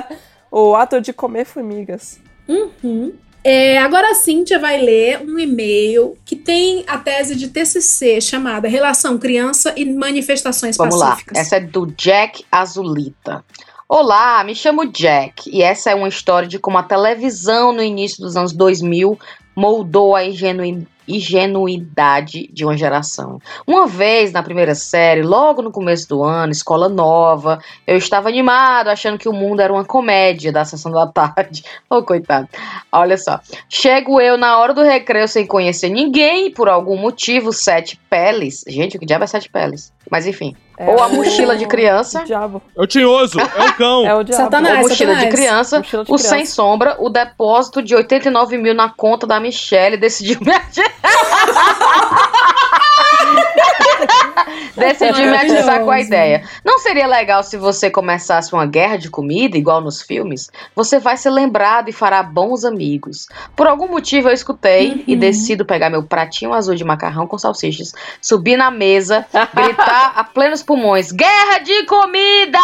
o 0.51 0.75
ato 0.75 0.99
de 0.99 1.13
comer 1.13 1.45
formigas. 1.45 2.19
Uhum. 2.47 3.13
É, 3.47 3.77
agora 3.77 4.09
a 4.09 4.15
Cíntia 4.15 4.57
vai 4.57 4.81
ler 4.81 5.21
um 5.21 5.37
e-mail 5.37 6.17
que 6.25 6.35
tem 6.35 6.83
a 6.87 6.97
tese 6.97 7.35
de 7.35 7.47
TCC 7.47 8.19
chamada 8.19 8.67
Relação 8.67 9.19
Criança 9.19 9.71
e 9.77 9.85
Manifestações 9.85 10.75
Vamos 10.75 10.99
lá. 10.99 11.11
Pacíficas. 11.11 11.37
Essa 11.37 11.57
é 11.57 11.59
do 11.59 11.85
Jack 11.85 12.43
Azulita. 12.51 13.45
Olá, 13.87 14.43
me 14.43 14.55
chamo 14.55 14.87
Jack 14.87 15.47
e 15.47 15.61
essa 15.61 15.91
é 15.91 15.95
uma 15.95 16.07
história 16.07 16.47
de 16.47 16.57
como 16.57 16.79
a 16.79 16.81
televisão 16.81 17.71
no 17.71 17.83
início 17.83 18.17
dos 18.23 18.35
anos 18.35 18.51
2000 18.51 19.15
moldou 19.55 20.15
a 20.15 20.25
ingenui- 20.25 20.87
ingenuidade 21.07 22.49
de 22.51 22.65
uma 22.65 22.77
geração. 22.77 23.39
Uma 23.65 23.87
vez 23.87 24.31
na 24.31 24.43
primeira 24.43 24.75
série, 24.75 25.21
logo 25.21 25.61
no 25.61 25.71
começo 25.71 26.07
do 26.07 26.23
ano, 26.23 26.51
escola 26.51 26.89
nova, 26.89 27.59
eu 27.87 27.97
estava 27.97 28.29
animado, 28.29 28.87
achando 28.89 29.17
que 29.17 29.29
o 29.29 29.33
mundo 29.33 29.59
era 29.61 29.71
uma 29.73 29.85
comédia 29.85 30.51
da 30.51 30.65
sessão 30.65 30.91
da 30.91 31.07
tarde. 31.11 31.63
Ô, 31.89 32.03
coitado. 32.03 32.47
Olha 32.91 33.17
só. 33.17 33.39
Chego 33.69 34.19
eu 34.21 34.37
na 34.37 34.57
hora 34.57 34.73
do 34.73 34.81
recreio 34.83 35.27
sem 35.27 35.45
conhecer 35.45 35.89
ninguém, 35.89 36.51
por 36.51 36.69
algum 36.69 36.97
motivo, 36.97 37.51
sete 37.51 37.99
peles. 38.09 38.63
Gente, 38.67 38.97
o 38.97 38.99
que 38.99 39.05
diabo 39.05 39.23
é 39.23 39.27
sete 39.27 39.49
peles? 39.49 39.93
Mas 40.11 40.27
enfim. 40.27 40.55
É 40.77 40.89
Ou 40.89 41.01
a 41.01 41.07
o- 41.07 41.15
mochila 41.15 41.55
de 41.55 41.65
criança. 41.65 42.21
O 42.21 42.25
diabo. 42.25 42.61
É 42.77 42.81
o 42.81 42.85
tinhoso, 42.85 43.39
é 43.39 43.43
o 43.69 43.73
cão. 43.75 44.05
É 44.05 44.13
o 44.13 44.23
diabo. 44.23 44.43
Satanás. 44.43 44.75
Ou 44.83 44.89
mochila 44.89 45.13
de 45.15 45.19
Satanás. 45.21 45.35
criança, 45.35 45.77
Mochila 45.79 46.03
de 46.03 46.11
o 46.11 46.15
criança. 46.15 46.35
sem 46.35 46.45
sombra, 46.45 46.97
o 46.99 47.09
depósito 47.09 47.81
de 47.81 47.95
89 47.95 48.57
mil 48.57 48.73
na 48.73 48.89
conta 48.89 49.25
da 49.25 49.39
Michelle 49.39 49.95
decidiu 49.97 50.37
me 50.41 50.51
ati- 50.53 50.81
Decidiu 54.75 55.31
me 55.31 55.37
atizar 55.37 55.83
com 55.83 55.91
a 55.91 55.99
ideia. 55.99 56.43
Não 56.63 56.79
seria 56.79 57.07
legal 57.07 57.43
se 57.43 57.57
você 57.57 57.89
começasse 57.89 58.53
uma 58.53 58.65
guerra 58.65 58.97
de 58.97 59.09
comida, 59.09 59.57
igual 59.57 59.81
nos 59.81 60.01
filmes? 60.01 60.49
Você 60.75 60.99
vai 60.99 61.17
ser 61.17 61.29
lembrado 61.29 61.89
e 61.89 61.93
fará 61.93 62.21
bons 62.21 62.65
amigos. 62.65 63.27
Por 63.55 63.67
algum 63.67 63.87
motivo 63.87 64.29
eu 64.29 64.33
escutei 64.33 65.03
e 65.07 65.15
decido 65.15 65.65
pegar 65.65 65.89
meu 65.89 66.03
pratinho 66.03 66.53
azul 66.53 66.75
de 66.75 66.83
macarrão 66.83 67.27
com 67.27 67.37
salsichas, 67.37 67.93
subir 68.21 68.57
na 68.57 68.69
mesa, 68.69 69.25
gritar 69.53 70.13
a 70.15 70.23
plenos 70.23 70.61
pulmões: 70.61 71.11
Guerra 71.11 71.59
de 71.59 71.83
comida! 71.85 72.59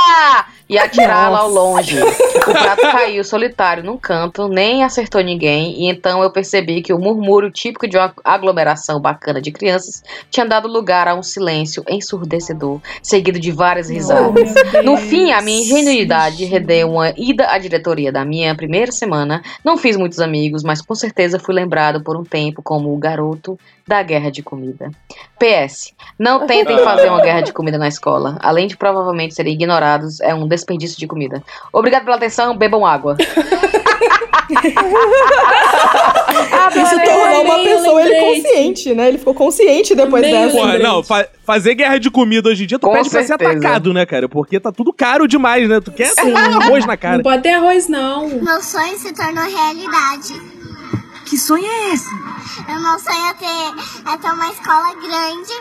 E 0.71 0.77
atirá-la 0.77 1.39
ao 1.39 1.49
longe. 1.49 1.99
O 2.01 2.51
prato 2.53 2.81
caiu 2.81 3.25
solitário 3.25 3.83
num 3.83 3.97
canto, 3.97 4.47
nem 4.47 4.85
acertou 4.85 5.21
ninguém, 5.21 5.81
e 5.81 5.89
então 5.89 6.23
eu 6.23 6.31
percebi 6.31 6.81
que 6.81 6.93
o 6.93 6.97
murmúrio 6.97 7.51
típico 7.51 7.85
de 7.85 7.97
uma 7.97 8.13
aglomeração 8.23 8.97
bacana 8.97 9.41
de 9.41 9.51
crianças 9.51 10.01
tinha 10.29 10.45
dado 10.45 10.69
lugar 10.69 11.09
a 11.09 11.13
um 11.13 11.21
silêncio 11.21 11.83
ensurdecedor, 11.89 12.79
seguido 13.03 13.37
de 13.37 13.51
várias 13.51 13.89
risadas. 13.89 14.53
No 14.81 14.95
fim, 14.95 15.31
a 15.31 15.41
minha 15.41 15.61
ingenuidade 15.61 16.45
rendeu 16.45 16.89
uma 16.89 17.13
ida 17.17 17.51
à 17.51 17.57
diretoria 17.57 18.09
da 18.09 18.23
minha 18.23 18.55
primeira 18.55 18.93
semana. 18.93 19.43
Não 19.65 19.75
fiz 19.77 19.97
muitos 19.97 20.21
amigos, 20.21 20.63
mas 20.63 20.81
com 20.81 20.95
certeza 20.95 21.37
fui 21.37 21.53
lembrado 21.53 22.01
por 22.01 22.15
um 22.15 22.23
tempo 22.23 22.61
como 22.63 22.93
o 22.93 22.97
garoto 22.97 23.59
da 23.87 24.01
guerra 24.03 24.29
de 24.31 24.41
comida. 24.43 24.91
PS. 25.39 25.93
Não 26.17 26.45
tentem 26.45 26.77
fazer 26.79 27.09
uma 27.09 27.21
guerra 27.21 27.41
de 27.41 27.51
comida 27.53 27.77
na 27.77 27.87
escola. 27.87 28.37
Além 28.41 28.67
de 28.67 28.77
provavelmente 28.77 29.33
serem 29.33 29.53
ignorados, 29.53 30.19
é 30.21 30.33
um 30.33 30.47
desperdício 30.47 30.97
de 30.97 31.07
comida. 31.07 31.43
Obrigado 31.73 32.03
pela 32.05 32.15
atenção, 32.17 32.55
bebam 32.57 32.85
água. 32.85 33.17
Isso 36.75 37.03
tornou 37.03 37.43
uma 37.43 37.59
pessoa 37.63 38.01
ele 38.01 38.19
consciente, 38.19 38.93
né? 38.93 39.07
Ele 39.09 39.17
ficou 39.17 39.33
consciente 39.33 39.95
depois 39.95 40.23
Lembrei, 40.23 40.45
dessa. 40.45 40.57
Porra, 40.57 40.79
não, 40.79 41.03
fa- 41.03 41.27
fazer 41.45 41.75
guerra 41.75 41.97
de 41.97 42.09
comida 42.09 42.49
hoje 42.49 42.63
em 42.63 42.67
dia, 42.67 42.79
tu 42.79 42.87
Com 42.87 42.93
pede 42.93 43.09
pra 43.09 43.21
ser 43.21 43.27
certeza. 43.27 43.51
atacado, 43.51 43.93
né, 43.93 44.05
cara? 44.05 44.27
Porque 44.29 44.59
tá 44.59 44.71
tudo 44.71 44.91
caro 44.93 45.27
demais, 45.27 45.67
né? 45.67 45.79
Tu 45.81 45.91
quer 45.91 46.07
Sim. 46.07 46.33
arroz 46.35 46.85
na 46.85 46.97
cara. 46.97 47.17
Não 47.17 47.23
pode 47.23 47.43
ter 47.43 47.53
arroz, 47.53 47.87
não. 47.87 48.27
Meu 48.27 48.61
sonho 48.61 48.97
se 48.97 49.13
tornou 49.13 49.43
realidade. 49.43 50.60
Que 51.31 51.37
sonho 51.37 51.65
é 51.65 51.93
esse? 51.93 52.09
O 52.09 52.79
meu 52.81 52.99
sonho 52.99 53.25
é 53.29 53.33
ter, 53.35 54.11
é 54.13 54.17
ter 54.17 54.31
uma 54.33 54.51
escola 54.51 54.93
grande, 54.95 55.53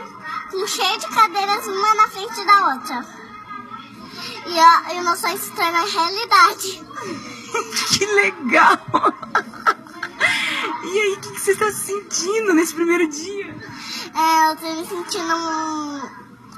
com 0.50 0.66
cheio 0.66 0.98
de 0.98 1.06
cadeiras, 1.06 1.64
uma 1.66 1.94
na 1.94 2.08
frente 2.08 2.44
da 2.44 2.74
outra. 2.74 3.06
E, 4.46 4.58
a- 4.58 4.94
e 4.94 4.98
o 5.00 5.04
meu 5.04 5.16
sonho 5.16 5.38
se 5.38 5.50
tornou 5.52 5.86
realidade. 5.86 6.82
Que 7.98 8.06
legal! 8.06 8.78
E 10.84 11.00
aí, 11.00 11.12
o 11.14 11.20
que, 11.20 11.30
que 11.32 11.40
você 11.40 11.50
está 11.52 11.70
sentindo 11.72 12.54
nesse 12.54 12.72
primeiro 12.74 13.08
dia? 13.08 13.54
É, 14.14 14.50
eu 14.50 14.56
tô 14.56 14.66
me 14.66 14.86
sentindo 14.86 15.34
um, 15.36 16.00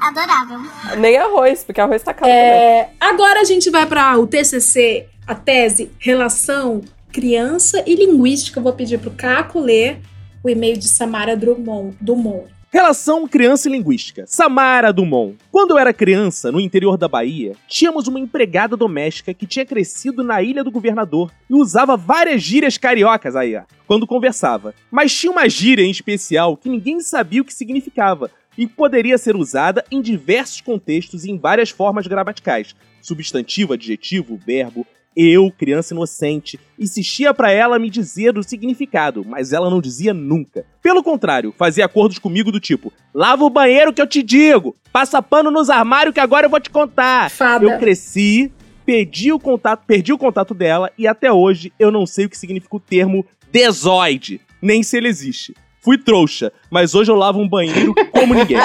adorável. 0.01 0.61
Nem 0.99 1.17
arroz, 1.19 1.65
porque 1.65 1.81
arroz 1.81 2.03
tá 2.03 2.13
caro 2.15 2.27
também. 2.31 2.43
É, 2.43 2.95
agora 3.01 3.41
a 3.41 3.45
gente 3.45 3.71
vai 3.71 3.87
para 3.87 4.19
o 4.19 4.27
TCC, 4.27 5.09
a 5.27 5.35
tese 5.35 5.91
Relação 5.99 6.83
Criança 7.13 7.85
e 7.87 7.95
Linguística. 7.95 8.59
Eu 8.59 8.63
vou 8.63 8.73
pedir 8.73 8.99
pro 8.99 9.11
Caco 9.11 9.61
ler 9.61 10.01
o 10.43 10.49
e-mail 10.49 10.79
de 10.79 10.89
Samara 10.89 11.37
Drummond. 11.37 11.95
Dumont. 12.01 12.47
Relação 12.71 13.29
criança 13.29 13.69
e 13.69 13.73
linguística. 13.73 14.25
Samara 14.27 14.91
Dumont. 14.91 15.37
Quando 15.51 15.73
eu 15.73 15.79
era 15.79 15.93
criança, 15.93 16.51
no 16.51 16.59
interior 16.59 16.97
da 16.97 17.07
Bahia, 17.07 17.53
tínhamos 17.69 18.09
uma 18.09 18.19
empregada 18.19 18.79
doméstica 18.79 19.35
que 19.35 19.47
tinha 19.47 19.67
crescido 19.67 20.25
na 20.25 20.43
Ilha 20.43 20.65
do 20.65 20.71
Governador 20.71 21.31
e 21.51 21.55
usava 21.55 21.99
várias 21.99 22.43
gírias 22.43 22.79
cariocas 22.79 23.37
aí, 23.37 23.61
quando 23.87 24.07
conversava. 24.07 24.75
Mas 24.91 25.15
tinha 25.15 25.31
uma 25.31 25.47
gíria 25.51 25.85
em 25.85 25.91
especial 25.91 26.57
que 26.57 26.71
ninguém 26.71 26.99
sabia 27.03 27.43
o 27.43 27.45
que 27.45 27.53
significava 27.53 28.31
e 28.57 28.67
poderia 28.67 29.19
ser 29.19 29.37
usada 29.37 29.85
em 29.91 30.01
diversos 30.01 30.63
contextos 30.63 31.27
e 31.27 31.31
em 31.31 31.39
várias 31.39 31.69
formas 31.69 32.07
gramaticais: 32.07 32.75
substantivo, 33.03 33.75
adjetivo, 33.75 34.41
verbo. 34.47 34.87
Eu, 35.17 35.51
criança 35.51 35.93
inocente, 35.95 36.59
insistia 36.79 37.35
pra 37.35 37.51
ela 37.51 37.79
me 37.79 37.91
dizer 37.91 38.37
o 38.39 38.43
significado, 38.43 39.25
mas 39.27 39.53
ela 39.53 39.69
não 39.69 39.81
dizia 39.81 40.15
nunca. 40.15 40.65
Pelo 40.83 41.03
contrário, 41.03 41.55
fazia 41.57 41.85
acordos 41.85 42.19
comigo 42.19 42.51
do 42.51 42.59
tipo: 42.59 42.93
lava 43.15 43.45
o 43.45 43.51
banheiro 43.51 43.93
que 43.93 44.01
eu 44.01 44.07
te 44.07 44.23
digo, 44.23 44.75
passa 44.93 45.23
pano 45.23 45.51
nos 45.51 45.69
armários 45.69 46.15
que 46.15 46.21
agora 46.21 46.47
eu 46.47 46.51
vou 46.51 46.61
te 46.61 46.71
contar. 46.71 47.31
Fada. 47.31 47.65
Eu 47.65 47.79
cresci, 47.79 48.51
perdi 48.85 49.33
o 49.33 49.39
contato, 49.39 49.85
perdi 49.87 50.13
o 50.13 50.19
contato 50.19 50.55
dela 50.55 50.91
e 50.99 51.07
até 51.07 51.33
hoje 51.33 51.73
eu 51.79 51.91
não 51.91 52.07
sei 52.07 52.27
o 52.27 52.29
que 52.29 52.39
significa 52.39 52.77
o 52.77 52.81
termo 52.81 53.25
desoide, 53.51 54.41
nem 54.61 54.83
se 54.83 54.97
ele 54.97 55.09
existe. 55.09 55.55
Fui 55.83 55.99
trouxa, 55.99 56.53
mas 56.71 56.95
hoje 56.95 57.11
eu 57.11 57.17
lavo 57.17 57.41
um 57.41 57.49
banheiro 57.49 57.93
como 58.13 58.35
ninguém. 58.35 58.57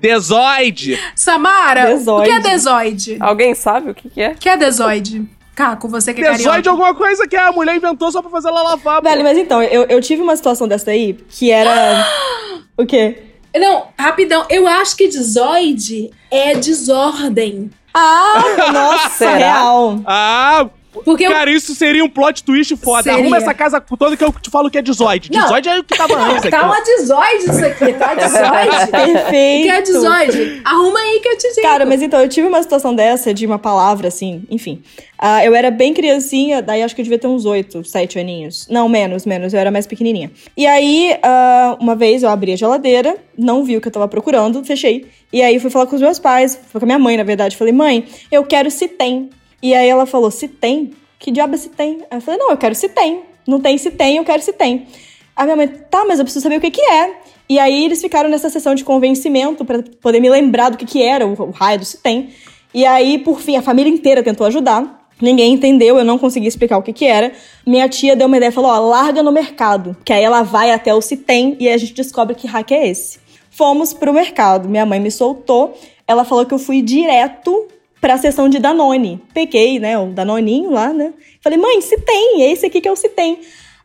Desoide! 0.00 0.98
Samara, 1.14 1.86
Desoide. 1.86 2.20
o 2.20 2.24
que 2.24 2.30
é 2.30 2.40
desoide? 2.50 3.16
Alguém 3.20 3.54
sabe 3.54 3.90
o 3.90 3.94
que, 3.94 4.08
que 4.10 4.20
é? 4.20 4.30
O 4.32 4.36
que 4.36 4.48
é 4.48 4.56
desoide? 4.56 5.24
Caco, 5.54 5.88
você 5.88 6.12
que 6.14 6.20
é 6.20 6.30
Desoide 6.32 6.42
é 6.42 6.46
carioca. 6.50 6.70
alguma 6.70 6.94
coisa 6.94 7.26
que 7.26 7.36
a 7.36 7.50
mulher 7.50 7.74
inventou 7.76 8.12
só 8.12 8.22
pra 8.22 8.30
fazer 8.30 8.48
ela 8.48 8.62
lavar. 8.62 9.02
Velho, 9.02 9.24
mas 9.24 9.36
então, 9.36 9.60
eu, 9.62 9.84
eu 9.86 10.00
tive 10.00 10.22
uma 10.22 10.36
situação 10.36 10.68
dessa 10.68 10.90
aí 10.92 11.14
que 11.28 11.50
era. 11.50 12.06
o 12.76 12.86
quê? 12.86 13.22
Não, 13.56 13.88
rapidão. 13.98 14.44
Eu 14.48 14.68
acho 14.68 14.96
que 14.96 15.08
desoide 15.08 16.10
é 16.30 16.54
desordem. 16.54 17.70
Ah, 17.92 18.34
nossa, 18.72 19.08
Será? 19.08 19.36
real. 19.36 20.00
Ah, 20.06 20.66
Porque 21.04 21.26
eu- 21.26 21.30
cara, 21.30 21.50
isso 21.50 21.74
seria 21.74 22.04
um 22.04 22.08
plot 22.08 22.42
twist 22.42 22.74
foda. 22.76 23.02
Seria. 23.04 23.18
Arruma 23.18 23.36
essa 23.36 23.52
casa 23.54 23.80
toda 23.80 24.16
que 24.16 24.24
eu 24.24 24.32
te 24.32 24.50
falo 24.50 24.70
que 24.70 24.78
é 24.78 24.82
desoide. 24.82 25.30
Não. 25.32 25.42
Desoide 25.42 25.68
é 25.68 25.78
o 25.78 25.84
que 25.84 25.96
tava 25.96 26.14
antes 26.16 26.38
aqui. 26.38 26.50
Tá 26.50 26.64
uma 26.64 26.80
desoide 26.80 27.44
isso 27.50 27.64
aqui, 27.66 27.92
tá 27.94 28.14
desoide. 28.14 28.90
Perfeito. 28.90 29.60
O 29.60 29.62
que 29.62 29.68
é 29.70 29.82
desoide? 29.82 30.62
Arruma 30.64 30.98
aí 30.98 31.20
que 31.20 31.28
eu 31.28 31.38
te 31.38 31.48
digo. 31.54 31.62
Cara, 31.62 31.84
mas 31.86 32.00
então, 32.02 32.20
eu 32.20 32.28
tive 32.28 32.46
uma 32.48 32.62
situação 32.62 32.94
dessa, 32.94 33.32
de 33.34 33.44
uma 33.46 33.58
palavra, 33.58 34.08
assim, 34.08 34.42
enfim. 34.50 34.82
Ah, 35.18 35.44
eu 35.44 35.54
era 35.54 35.70
bem 35.70 35.92
criancinha, 35.92 36.62
daí 36.62 36.82
acho 36.82 36.94
que 36.94 37.00
eu 37.00 37.04
devia 37.04 37.18
ter 37.18 37.26
uns 37.26 37.44
oito, 37.44 37.84
sete 37.84 38.18
aninhos. 38.18 38.66
Não, 38.70 38.88
menos, 38.88 39.26
menos, 39.26 39.52
eu 39.52 39.58
era 39.60 39.70
mais 39.70 39.86
pequenininha. 39.86 40.30
E 40.56 40.66
aí, 40.66 41.16
ah, 41.22 41.76
uma 41.80 41.94
vez 41.96 42.22
eu 42.22 42.28
abri 42.30 42.52
a 42.52 42.56
geladeira, 42.56 43.16
não 43.36 43.62
vi 43.64 43.76
o 43.76 43.80
que 43.80 43.88
eu 43.88 43.92
tava 43.92 44.06
procurando, 44.08 44.64
fechei. 44.64 45.06
E 45.32 45.42
aí 45.42 45.58
fui 45.60 45.70
falar 45.70 45.86
com 45.86 45.96
os 45.96 46.00
meus 46.02 46.18
pais, 46.18 46.58
foi 46.70 46.80
com 46.80 46.84
a 46.84 46.88
minha 46.88 46.98
mãe, 46.98 47.16
na 47.16 47.24
verdade. 47.24 47.56
Falei, 47.56 47.72
mãe, 47.72 48.06
eu 48.32 48.44
quero 48.44 48.70
se 48.70 48.88
tem. 48.88 49.28
E 49.62 49.74
aí 49.74 49.88
ela 49.88 50.06
falou, 50.06 50.30
se 50.30 50.48
tem? 50.48 50.92
Que 51.18 51.30
diabo 51.30 51.54
é 51.54 51.58
se 51.58 51.68
tem? 51.70 52.02
Aí 52.10 52.18
eu 52.18 52.20
falei, 52.20 52.38
não, 52.38 52.50
eu 52.50 52.56
quero 52.56 52.74
se 52.74 52.88
tem. 52.88 53.22
Não 53.46 53.60
tem 53.60 53.76
se 53.78 53.90
tem, 53.90 54.18
eu 54.18 54.24
quero 54.24 54.42
se 54.42 54.52
tem. 54.52 54.86
A 55.34 55.44
minha 55.44 55.56
mãe, 55.56 55.68
tá, 55.68 56.04
mas 56.04 56.18
eu 56.18 56.24
preciso 56.24 56.42
saber 56.42 56.58
o 56.58 56.60
que 56.60 56.70
que 56.70 56.82
é. 56.82 57.16
E 57.48 57.58
aí 57.58 57.84
eles 57.84 58.00
ficaram 58.00 58.28
nessa 58.28 58.50
sessão 58.50 58.74
de 58.74 58.84
convencimento 58.84 59.64
pra 59.64 59.82
poder 60.00 60.20
me 60.20 60.28
lembrar 60.28 60.68
do 60.68 60.76
que 60.76 60.84
que 60.84 61.02
era 61.02 61.26
o, 61.26 61.32
o 61.32 61.50
raio 61.50 61.78
do 61.78 61.84
se 61.84 61.98
tem. 61.98 62.30
E 62.74 62.84
aí, 62.84 63.18
por 63.18 63.40
fim, 63.40 63.56
a 63.56 63.62
família 63.62 63.90
inteira 63.90 64.22
tentou 64.22 64.46
ajudar. 64.46 65.08
Ninguém 65.20 65.54
entendeu, 65.54 65.98
eu 65.98 66.04
não 66.04 66.18
consegui 66.18 66.46
explicar 66.46 66.78
o 66.78 66.82
que 66.82 66.92
que 66.92 67.04
era. 67.04 67.32
Minha 67.66 67.88
tia 67.88 68.14
deu 68.14 68.26
uma 68.26 68.36
ideia 68.36 68.50
e 68.50 68.52
falou: 68.52 68.70
ó, 68.70 68.78
larga 68.78 69.22
no 69.22 69.32
mercado. 69.32 69.96
Que 70.04 70.12
aí 70.12 70.22
ela 70.22 70.42
vai 70.42 70.70
até 70.70 70.94
o 70.94 71.00
se 71.00 71.16
tem 71.16 71.56
e 71.58 71.66
aí 71.66 71.74
a 71.74 71.78
gente 71.78 71.94
descobre 71.94 72.34
que 72.34 72.46
hack 72.46 72.70
é 72.72 72.88
esse. 72.88 73.18
Fomos 73.50 73.92
pro 73.92 74.12
mercado. 74.12 74.68
Minha 74.68 74.86
mãe 74.86 75.00
me 75.00 75.10
soltou. 75.10 75.76
Ela 76.06 76.24
falou 76.24 76.46
que 76.46 76.54
eu 76.54 76.58
fui 76.58 76.82
direto 76.82 77.66
pra 78.00 78.18
sessão 78.18 78.48
de 78.48 78.58
Danone. 78.58 79.22
Peguei, 79.32 79.78
né, 79.78 79.98
o 79.98 80.06
Danoninho 80.06 80.70
lá, 80.70 80.92
né? 80.92 81.12
Falei, 81.42 81.58
mãe, 81.58 81.80
se 81.80 81.96
tem, 81.98 82.42
é 82.42 82.52
esse 82.52 82.66
aqui 82.66 82.80
que 82.80 82.88
é 82.88 82.92
o 82.92 82.96
se 82.96 83.08
tem. 83.08 83.40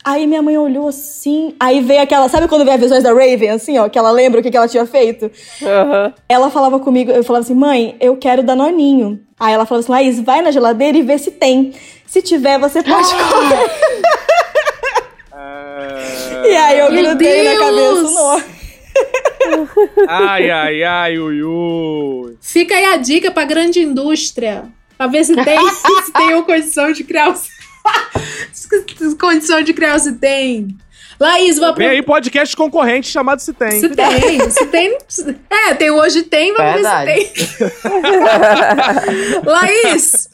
Aí 0.06 0.28
minha 0.28 0.42
mãe 0.42 0.58
olhou 0.58 0.90
assim, 0.90 1.56
aí 1.58 1.80
veio 1.80 2.02
aquela, 2.02 2.28
sabe 2.28 2.50
quando 2.50 2.66
vem 2.66 2.74
as 2.74 2.80
visões 2.80 3.04
da 3.04 3.14
Raven, 3.14 3.52
assim, 3.52 3.78
ó, 3.78 3.88
que 3.88 3.98
ela 3.98 4.12
lembra 4.12 4.42
o 4.42 4.44
que, 4.44 4.52
que 4.52 4.58
ela 4.58 4.68
tinha 4.68 4.86
feito? 4.86 5.32
Ela 6.28 6.50
falava 6.50 6.78
comigo, 6.78 7.10
eu 7.10 7.24
falava 7.24 7.46
assim, 7.46 7.56
mãe, 7.56 7.96
eu 8.02 8.18
quero 8.18 8.44
Danoninho. 8.44 9.22
Aí 9.40 9.54
ela 9.54 9.66
falava 9.66 9.82
assim, 9.82 9.92
Laís, 9.92 10.20
vai 10.20 10.42
na 10.42 10.52
geladeira 10.52 10.98
e 10.98 11.02
vê 11.02 11.18
se 11.18 11.32
tem. 11.32 11.74
Se 12.06 12.22
tiver, 12.22 12.60
você 12.60 12.84
pode 12.84 13.08
comer. 13.16 13.72
E 16.46 16.56
aí 16.56 16.80
eu 16.80 16.92
grudei 16.92 17.44
na 17.44 17.58
cabeça 17.58 17.72
Deus! 17.72 18.44
Ai, 20.08 20.50
ai, 20.50 20.84
ai, 20.84 21.18
ui, 21.18 21.44
ui. 21.44 22.38
Fica 22.42 22.76
aí 22.76 22.86
a 22.86 22.98
dica 22.98 23.32
pra 23.32 23.46
grande 23.46 23.80
indústria. 23.82 24.66
Pra 24.98 25.08
ver 25.08 25.24
se 25.26 25.36
tem, 25.36 25.60
se 26.06 26.12
tem 26.14 26.34
uma 26.34 26.44
condição 26.44 26.92
de 26.92 27.04
criar 27.04 27.30
o... 27.30 27.36
se- 27.36 27.52
condição 29.20 29.62
de 29.62 29.74
criar 29.74 29.96
o 29.96 30.00
se 30.00 30.14
tem. 30.14 30.76
Laís, 31.20 31.58
vou 31.58 31.68
aproveitar. 31.70 31.96
aí 31.96 32.02
podcast 32.04 32.56
concorrente 32.56 33.08
chamado 33.08 33.40
Se 33.40 33.54
Tem. 33.54 33.80
Se 33.80 33.90
tem, 34.68 34.98
se 35.08 35.24
tem. 35.26 35.38
É, 35.50 35.74
tem 35.74 35.92
hoje 35.92 36.24
tem, 36.24 36.54
vamos 36.54 36.74
Verdade. 36.74 37.06
ver 37.14 37.28
se 37.36 37.58
tem. 37.58 37.72
Laís, 39.46 40.30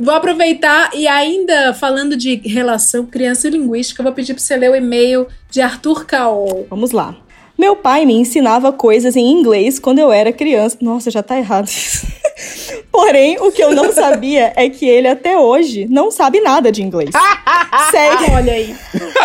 vou 0.00 0.14
aproveitar 0.14 0.90
e 0.94 1.06
ainda 1.06 1.74
falando 1.74 2.16
de 2.16 2.36
relação 2.48 3.04
criança 3.06 3.48
e 3.48 3.50
linguística, 3.50 4.00
eu 4.00 4.04
vou 4.04 4.12
pedir 4.12 4.34
pra 4.34 4.42
você 4.42 4.56
ler 4.56 4.70
o 4.70 4.76
e-mail 4.76 5.26
de 5.50 5.60
Arthur 5.60 6.04
Caol. 6.06 6.66
Vamos 6.70 6.92
lá. 6.92 7.16
Meu 7.60 7.76
pai 7.76 8.06
me 8.06 8.14
ensinava 8.14 8.72
coisas 8.72 9.16
em 9.16 9.30
inglês 9.30 9.78
quando 9.78 9.98
eu 9.98 10.10
era 10.10 10.32
criança. 10.32 10.78
Nossa, 10.80 11.10
já 11.10 11.22
tá 11.22 11.36
errado 11.36 11.68
isso. 11.68 12.06
Porém, 12.90 13.36
o 13.38 13.52
que 13.52 13.62
eu 13.62 13.74
não 13.74 13.92
sabia 13.92 14.50
é 14.56 14.70
que 14.70 14.88
ele 14.88 15.06
até 15.06 15.38
hoje 15.38 15.86
não 15.90 16.10
sabe 16.10 16.40
nada 16.40 16.72
de 16.72 16.82
inglês. 16.82 17.10
Segue, 17.90 18.32
Olha 18.32 18.52
aí. 18.54 18.74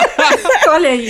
Olha 0.68 0.90
aí. 0.90 1.10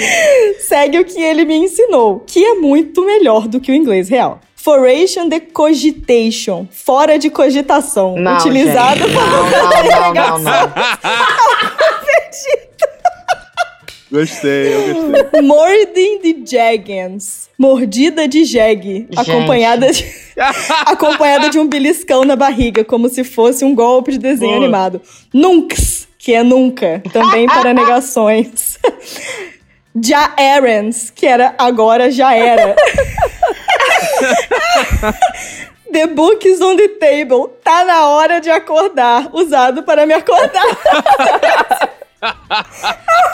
segue 0.60 1.00
o 1.00 1.04
que 1.04 1.20
ele 1.20 1.46
me 1.46 1.56
ensinou, 1.56 2.24
que 2.28 2.46
é 2.46 2.54
muito 2.54 3.04
melhor 3.04 3.48
do 3.48 3.60
que 3.60 3.72
o 3.72 3.76
inglês 3.76 4.08
real. 4.08 4.40
Foration 4.56 5.28
de 5.28 5.40
cogitation, 5.40 6.68
fora 6.70 7.18
de 7.18 7.32
cogitação, 7.32 8.16
Não, 8.18 8.38
utilizado 8.38 9.00
gente. 9.00 9.14
Não, 9.14 10.14
não, 10.14 10.14
não, 10.14 10.14
não, 10.14 10.40
não. 10.40 10.74
Gostei, 14.16 14.74
eu 14.74 14.94
gostei. 14.94 15.42
Mording 15.44 16.20
de 16.20 16.50
Jaggans. 16.50 17.50
Mordida 17.58 18.30
de 18.30 18.46
jegue. 18.46 19.10
Acompanhada 19.14 19.92
de, 19.92 20.06
acompanhada 20.86 21.50
de 21.50 21.60
um 21.60 21.68
beliscão 21.68 22.24
na 22.24 22.38
barriga, 22.38 22.86
como 22.86 23.10
se 23.10 23.26
fosse 23.26 23.66
um 23.66 23.76
golpe 23.76 24.14
de 24.14 24.18
desenho 24.18 24.56
animado. 24.56 25.02
Nunks, 25.34 26.08
que 26.18 26.34
é 26.34 26.44
nunca, 26.44 27.04
também 27.12 27.46
para 27.46 27.74
negações. 27.76 28.80
Já 30.02 30.34
errands, 30.40 31.12
que 31.14 31.26
era 31.26 31.54
agora 31.58 32.10
já 32.10 32.34
era. 32.34 32.74
The 35.92 36.08
book 36.08 36.48
is 36.48 36.62
on 36.62 36.78
the 36.78 36.88
table. 36.88 37.50
Tá 37.62 37.84
na 37.84 38.08
hora 38.08 38.40
de 38.40 38.50
acordar. 38.50 39.30
Usado 39.34 39.84
para 39.84 40.06
me 40.06 40.14
acordar. 40.14 40.64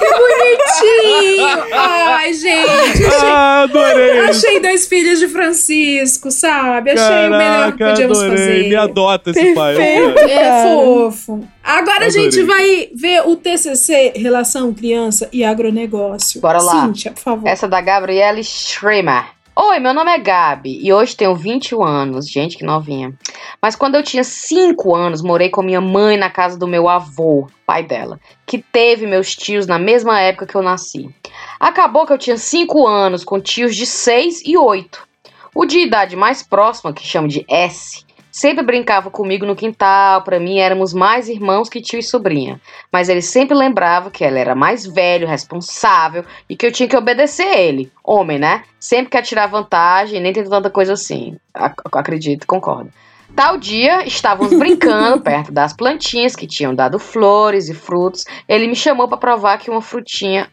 Que 0.01 0.09
bonitinho! 0.09 1.47
Ai, 1.73 2.33
gente, 2.33 3.05
achei, 3.05 3.29
Ah, 3.29 3.61
adorei. 3.63 4.19
achei 4.21 4.59
dois 4.59 4.87
filhos 4.87 5.19
de 5.19 5.27
Francisco, 5.27 6.31
sabe? 6.31 6.91
Achei 6.91 7.27
o 7.27 7.31
melhor 7.31 7.71
que 7.73 7.77
Caraca, 7.77 7.85
podíamos 7.89 8.19
adorei. 8.19 8.37
fazer. 8.37 8.69
Me 8.69 8.75
adota 8.75 9.31
esse 9.31 9.53
pai. 9.53 9.75
Perfeito. 9.75 10.13
quero. 10.15 10.29
É 10.29 10.63
fofo. 10.63 11.47
Agora 11.63 11.91
a 11.91 12.07
Adorei. 12.07 12.11
gente 12.11 12.43
vai 12.43 12.89
ver 12.95 13.21
o 13.27 13.35
TCC 13.35 14.13
Relação 14.15 14.73
Criança 14.73 15.29
e 15.31 15.43
Agronegócio. 15.43 16.41
Bora 16.41 16.61
lá. 16.61 16.85
Cíntia, 16.87 17.11
por 17.11 17.21
favor. 17.21 17.47
Essa 17.47 17.67
da 17.67 17.79
Gabriele 17.81 18.43
Schremer. 18.43 19.25
Oi, 19.53 19.79
meu 19.79 19.93
nome 19.93 20.09
é 20.09 20.17
Gabi 20.17 20.79
e 20.81 20.93
hoje 20.93 21.13
tenho 21.13 21.35
21 21.35 21.83
anos. 21.83 22.29
Gente, 22.29 22.57
que 22.57 22.63
novinha. 22.63 23.13
Mas 23.61 23.75
quando 23.75 23.95
eu 23.95 24.03
tinha 24.03 24.23
5 24.23 24.95
anos, 24.95 25.21
morei 25.21 25.49
com 25.49 25.61
minha 25.61 25.81
mãe 25.81 26.15
na 26.15 26.29
casa 26.29 26.57
do 26.57 26.65
meu 26.65 26.87
avô, 26.87 27.49
pai 27.65 27.83
dela, 27.83 28.17
que 28.45 28.59
teve 28.59 29.05
meus 29.05 29.35
tios 29.35 29.67
na 29.67 29.77
mesma 29.77 30.21
época 30.21 30.47
que 30.47 30.55
eu 30.55 30.61
nasci. 30.61 31.13
Acabou 31.59 32.05
que 32.05 32.13
eu 32.13 32.17
tinha 32.17 32.37
5 32.37 32.87
anos 32.87 33.25
com 33.25 33.41
tios 33.41 33.75
de 33.75 33.85
6 33.85 34.41
e 34.45 34.57
8. 34.57 35.05
O 35.53 35.65
de 35.65 35.79
idade 35.79 36.15
mais 36.15 36.41
próxima, 36.41 36.93
que 36.93 37.05
chamo 37.05 37.27
de 37.27 37.45
S, 37.49 38.05
sempre 38.31 38.63
brincava 38.63 39.11
comigo 39.11 39.45
no 39.45 39.55
quintal. 39.55 40.21
Pra 40.23 40.39
mim, 40.39 40.59
éramos 40.59 40.93
mais 40.93 41.27
irmãos 41.27 41.69
que 41.69 41.81
tio 41.81 41.99
e 41.99 42.03
sobrinha. 42.03 42.59
Mas 42.91 43.09
ele 43.09 43.21
sempre 43.21 43.55
lembrava 43.55 44.09
que 44.09 44.23
ela 44.23 44.39
era 44.39 44.55
mais 44.55 44.85
velho, 44.85 45.27
responsável 45.27 46.23
e 46.49 46.55
que 46.55 46.65
eu 46.65 46.71
tinha 46.71 46.87
que 46.87 46.97
obedecer 46.97 47.43
a 47.47 47.57
ele. 47.59 47.91
Homem, 48.03 48.39
né? 48.39 48.63
Sempre 48.79 49.11
quer 49.11 49.21
tirar 49.21 49.47
vantagem, 49.47 50.19
nem 50.19 50.33
tem 50.33 50.43
tanta 50.43 50.69
coisa 50.69 50.93
assim. 50.93 51.37
Ac- 51.53 51.81
acredito, 51.91 52.47
concordo. 52.47 52.91
Tal 53.35 53.57
dia, 53.57 54.05
estávamos 54.05 54.53
brincando 54.57 55.21
perto 55.23 55.51
das 55.53 55.71
plantinhas 55.73 56.35
que 56.35 56.45
tinham 56.45 56.75
dado 56.75 56.99
flores 56.99 57.69
e 57.69 57.73
frutos. 57.73 58.25
Ele 58.47 58.67
me 58.67 58.75
chamou 58.75 59.07
para 59.07 59.17
provar 59.17 59.57
que 59.57 59.69
uma 59.71 59.81
frutinha, 59.81 60.49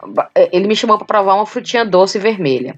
ele 0.52 0.68
me 0.68 0.76
chamou 0.76 0.96
para 0.96 1.06
provar 1.06 1.34
uma 1.34 1.46
frutinha 1.46 1.84
doce 1.84 2.18
vermelha 2.20 2.76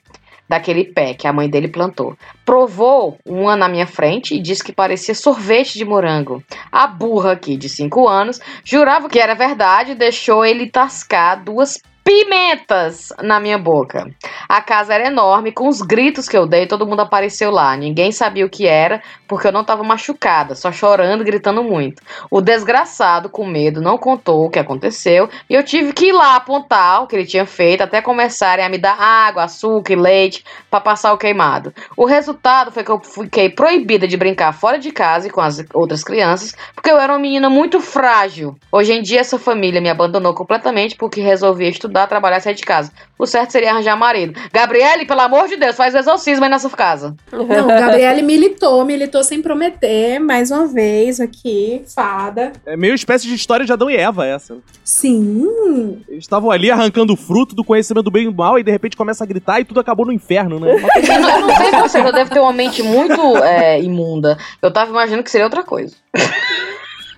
daquele 0.48 0.84
pé 0.84 1.14
que 1.14 1.28
a 1.28 1.32
mãe 1.32 1.48
dele 1.48 1.68
plantou. 1.68 2.16
Provou 2.50 3.16
uma 3.24 3.54
na 3.54 3.68
minha 3.68 3.86
frente 3.86 4.34
e 4.34 4.42
disse 4.42 4.64
que 4.64 4.72
parecia 4.72 5.14
sorvete 5.14 5.78
de 5.78 5.84
morango. 5.84 6.42
A 6.72 6.84
burra 6.84 7.30
aqui, 7.30 7.56
de 7.56 7.68
5 7.68 8.08
anos, 8.08 8.40
jurava 8.64 9.08
que 9.08 9.20
era 9.20 9.36
verdade 9.36 9.92
e 9.92 9.94
deixou 9.94 10.44
ele 10.44 10.68
tascar 10.68 11.44
duas 11.44 11.78
pimentas 12.10 13.12
na 13.22 13.38
minha 13.38 13.56
boca. 13.56 14.10
A 14.48 14.60
casa 14.60 14.92
era 14.94 15.06
enorme, 15.06 15.52
com 15.52 15.68
os 15.68 15.80
gritos 15.80 16.28
que 16.28 16.36
eu 16.36 16.44
dei, 16.44 16.66
todo 16.66 16.84
mundo 16.84 17.02
apareceu 17.02 17.52
lá. 17.52 17.76
Ninguém 17.76 18.10
sabia 18.10 18.44
o 18.44 18.50
que 18.50 18.66
era, 18.66 19.00
porque 19.28 19.46
eu 19.46 19.52
não 19.52 19.60
estava 19.60 19.84
machucada, 19.84 20.56
só 20.56 20.72
chorando, 20.72 21.22
gritando 21.22 21.62
muito. 21.62 22.02
O 22.28 22.40
desgraçado, 22.40 23.28
com 23.28 23.46
medo, 23.46 23.80
não 23.80 23.96
contou 23.96 24.44
o 24.46 24.50
que 24.50 24.58
aconteceu 24.58 25.28
e 25.48 25.54
eu 25.54 25.62
tive 25.62 25.92
que 25.92 26.06
ir 26.06 26.12
lá 26.12 26.34
apontar 26.34 27.02
o 27.02 27.06
que 27.06 27.14
ele 27.14 27.26
tinha 27.26 27.46
feito 27.46 27.82
até 27.82 28.02
começarem 28.02 28.64
a 28.64 28.68
me 28.68 28.78
dar 28.78 29.00
água, 29.00 29.44
açúcar 29.44 29.92
e 29.92 29.96
leite 29.96 30.44
para 30.68 30.80
passar 30.80 31.12
o 31.12 31.18
queimado. 31.18 31.72
O 31.96 32.06
resultado 32.06 32.39
foi 32.72 32.82
que 32.82 32.90
eu 32.90 33.00
fiquei 33.00 33.50
proibida 33.50 34.08
de 34.08 34.16
brincar 34.16 34.52
fora 34.52 34.78
de 34.78 34.90
casa 34.90 35.28
e 35.28 35.30
com 35.30 35.40
as 35.40 35.62
outras 35.74 36.02
crianças, 36.02 36.54
porque 36.74 36.90
eu 36.90 36.98
era 36.98 37.12
uma 37.12 37.18
menina 37.18 37.50
muito 37.50 37.80
frágil. 37.80 38.56
Hoje 38.72 38.92
em 38.92 39.02
dia, 39.02 39.20
essa 39.20 39.38
família 39.38 39.80
me 39.80 39.90
abandonou 39.90 40.34
completamente 40.34 40.96
porque 40.96 41.20
resolvi 41.20 41.68
estudar, 41.68 42.06
trabalhar 42.06 42.38
e 42.38 42.40
sair 42.40 42.54
de 42.54 42.62
casa. 42.62 42.90
O 43.18 43.26
certo 43.26 43.50
seria 43.50 43.70
arranjar 43.70 43.96
marido. 43.96 44.38
Gabriele, 44.52 45.04
pelo 45.04 45.20
amor 45.20 45.46
de 45.46 45.56
Deus, 45.56 45.76
faz 45.76 45.94
exorcismo 45.94 46.44
aí 46.44 46.50
nessa 46.50 46.70
casa. 46.70 47.14
Não, 47.30 47.66
Gabriele 47.66 48.22
militou, 48.22 48.84
militou 48.84 49.22
sem 49.22 49.42
prometer, 49.42 50.18
mais 50.18 50.50
uma 50.50 50.66
vez 50.66 51.20
aqui, 51.20 51.82
fada. 51.94 52.52
É 52.64 52.76
meio 52.76 52.94
espécie 52.94 53.26
de 53.26 53.34
história 53.34 53.66
de 53.66 53.72
Adão 53.72 53.90
e 53.90 53.96
Eva 53.96 54.26
essa. 54.26 54.56
Sim. 54.82 56.00
Eles 56.08 56.24
estavam 56.24 56.50
ali 56.50 56.70
arrancando 56.70 57.12
o 57.12 57.16
fruto 57.16 57.54
do 57.54 57.62
conhecimento 57.62 58.04
do 58.04 58.10
bem 58.10 58.24
e 58.24 58.30
do 58.30 58.34
mal 58.34 58.58
e 58.58 58.62
de 58.62 58.70
repente 58.70 58.96
começa 58.96 59.22
a 59.22 59.26
gritar 59.26 59.60
e 59.60 59.64
tudo 59.64 59.80
acabou 59.80 60.06
no 60.06 60.12
inferno, 60.12 60.58
né? 60.58 60.70
Eu 61.10 61.20
não, 61.20 61.56
sei 61.56 61.70
você, 61.72 61.98
eu 62.00 62.12
deve 62.30 62.34
ter 62.34 62.40
uma 62.40 62.52
mente 62.52 62.82
muito 62.82 63.36
é, 63.38 63.80
imunda. 63.80 64.38
Eu 64.62 64.72
tava 64.72 64.90
imaginando 64.90 65.24
que 65.24 65.30
seria 65.30 65.46
outra 65.46 65.64
coisa. 65.64 65.94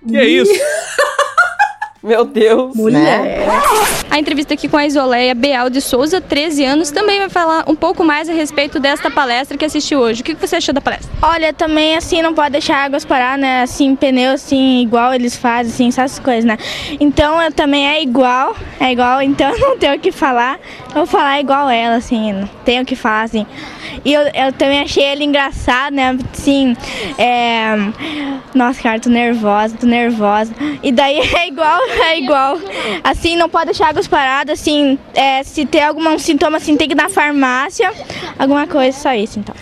Que 0.08 0.16
é 0.16 0.24
isso? 0.24 0.52
Meu 2.02 2.24
Deus. 2.24 2.74
Mulher. 2.74 3.46
A 4.10 4.18
entrevista 4.18 4.54
aqui 4.54 4.68
com 4.68 4.76
a 4.76 4.84
Isoleia 4.84 5.34
Beal 5.36 5.70
de 5.70 5.80
Souza, 5.80 6.20
13 6.20 6.64
anos, 6.64 6.90
também 6.90 7.20
vai 7.20 7.28
falar 7.28 7.64
um 7.68 7.76
pouco 7.76 8.02
mais 8.02 8.28
a 8.28 8.32
respeito 8.32 8.80
desta 8.80 9.08
palestra 9.08 9.56
que 9.56 9.64
assistiu 9.64 10.00
hoje. 10.00 10.20
O 10.20 10.24
que 10.24 10.34
você 10.34 10.56
achou 10.56 10.74
da 10.74 10.80
palestra? 10.80 11.08
Olha, 11.22 11.52
também 11.52 11.96
assim, 11.96 12.20
não 12.20 12.34
pode 12.34 12.50
deixar 12.50 12.84
águas 12.84 13.04
parar, 13.04 13.38
né? 13.38 13.62
Assim, 13.62 13.94
pneu 13.94 14.32
assim, 14.32 14.82
igual 14.82 15.14
eles 15.14 15.36
fazem, 15.36 15.72
assim, 15.72 15.88
essas 15.88 16.18
coisas, 16.18 16.44
né? 16.44 16.58
Então 16.98 17.40
eu 17.40 17.52
também 17.52 17.88
é 17.88 18.02
igual, 18.02 18.56
é 18.80 18.90
igual, 18.90 19.22
então 19.22 19.48
eu 19.50 19.58
não 19.70 19.78
tenho 19.78 19.94
o 19.94 19.98
que 20.00 20.10
falar. 20.10 20.58
Eu 20.88 20.94
vou 20.96 21.06
falar 21.06 21.40
igual 21.40 21.70
ela, 21.70 21.94
assim, 21.94 22.32
não 22.32 22.50
tenho 22.64 22.82
o 22.82 22.84
que 22.84 22.96
falar, 22.96 23.22
assim. 23.22 23.46
E 24.04 24.12
eu, 24.12 24.22
eu 24.34 24.52
também 24.52 24.80
achei 24.80 25.04
ele 25.04 25.24
engraçado, 25.24 25.94
né? 25.94 26.18
Assim, 26.32 26.76
é... 27.16 27.76
Nossa, 28.54 28.82
cara, 28.82 29.00
tô 29.00 29.08
nervosa, 29.08 29.76
tô 29.78 29.86
nervosa. 29.86 30.52
E 30.82 30.90
daí 30.90 31.18
é 31.34 31.48
igual, 31.48 31.80
é 32.00 32.18
igual. 32.18 32.58
Assim, 33.02 33.36
não 33.36 33.48
pode 33.48 33.66
deixar 33.66 33.88
águas 33.88 34.06
paradas, 34.06 34.60
assim, 34.60 34.98
é, 35.14 35.42
se 35.42 35.66
tem 35.66 35.82
algum 35.82 36.18
sintoma, 36.18 36.56
assim, 36.56 36.76
tem 36.76 36.88
que 36.88 36.94
ir 36.94 36.96
na 36.96 37.08
farmácia, 37.08 37.92
alguma 38.38 38.66
coisa, 38.66 38.98
só 38.98 39.12
isso, 39.14 39.38
então. 39.38 39.54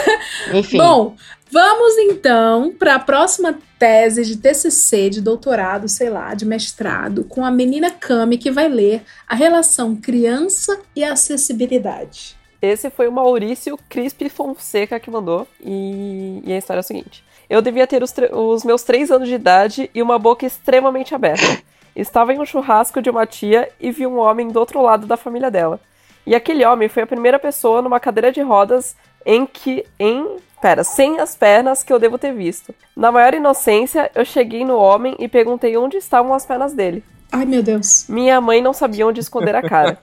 Enfim. 0.52 0.78
Bom, 0.78 1.14
vamos 1.50 1.98
então 1.98 2.72
para 2.78 2.96
a 2.96 2.98
próxima 2.98 3.58
tese 3.78 4.24
de 4.24 4.36
TCC, 4.36 5.08
de 5.08 5.20
doutorado, 5.20 5.88
sei 5.88 6.10
lá, 6.10 6.34
de 6.34 6.44
mestrado, 6.44 7.24
com 7.24 7.44
a 7.44 7.50
menina 7.50 7.90
Cami, 7.90 8.36
que 8.36 8.50
vai 8.50 8.68
ler 8.68 9.02
a 9.26 9.34
relação 9.34 9.96
criança 9.96 10.80
e 10.94 11.02
acessibilidade. 11.02 12.38
Esse 12.62 12.90
foi 12.90 13.08
o 13.08 13.12
Maurício 13.12 13.78
Crispi 13.88 14.28
Fonseca 14.28 15.00
que 15.00 15.10
mandou. 15.10 15.48
E, 15.64 16.42
e 16.44 16.52
a 16.52 16.58
história 16.58 16.80
é 16.80 16.82
a 16.82 16.84
seguinte: 16.84 17.24
Eu 17.48 17.62
devia 17.62 17.86
ter 17.86 18.02
os, 18.02 18.14
os 18.32 18.64
meus 18.64 18.82
três 18.82 19.10
anos 19.10 19.28
de 19.28 19.34
idade 19.34 19.90
e 19.94 20.02
uma 20.02 20.18
boca 20.18 20.44
extremamente 20.44 21.14
aberta. 21.14 21.62
Estava 21.94 22.32
em 22.32 22.40
um 22.40 22.46
churrasco 22.46 23.02
de 23.02 23.10
uma 23.10 23.26
tia 23.26 23.68
e 23.80 23.90
vi 23.90 24.06
um 24.06 24.18
homem 24.18 24.48
do 24.48 24.58
outro 24.58 24.82
lado 24.82 25.06
da 25.06 25.16
família 25.16 25.50
dela. 25.50 25.80
E 26.26 26.34
aquele 26.34 26.64
homem 26.64 26.88
foi 26.88 27.02
a 27.02 27.06
primeira 27.06 27.38
pessoa 27.38 27.82
numa 27.82 28.00
cadeira 28.00 28.30
de 28.30 28.40
rodas 28.40 28.96
em 29.24 29.46
que. 29.46 29.84
em. 29.98 30.36
Pera, 30.60 30.84
sem 30.84 31.18
as 31.18 31.34
pernas 31.34 31.82
que 31.82 31.90
eu 31.90 31.98
devo 31.98 32.18
ter 32.18 32.34
visto. 32.34 32.74
Na 32.94 33.10
maior 33.10 33.32
inocência, 33.32 34.10
eu 34.14 34.26
cheguei 34.26 34.62
no 34.62 34.76
homem 34.76 35.16
e 35.18 35.26
perguntei 35.26 35.74
onde 35.74 35.96
estavam 35.96 36.34
as 36.34 36.44
pernas 36.44 36.74
dele. 36.74 37.02
Ai, 37.32 37.44
meu 37.44 37.62
Deus. 37.62 38.06
Minha 38.08 38.40
mãe 38.40 38.60
não 38.60 38.72
sabia 38.72 39.06
onde 39.06 39.20
esconder 39.20 39.54
a 39.54 39.62
cara. 39.62 39.98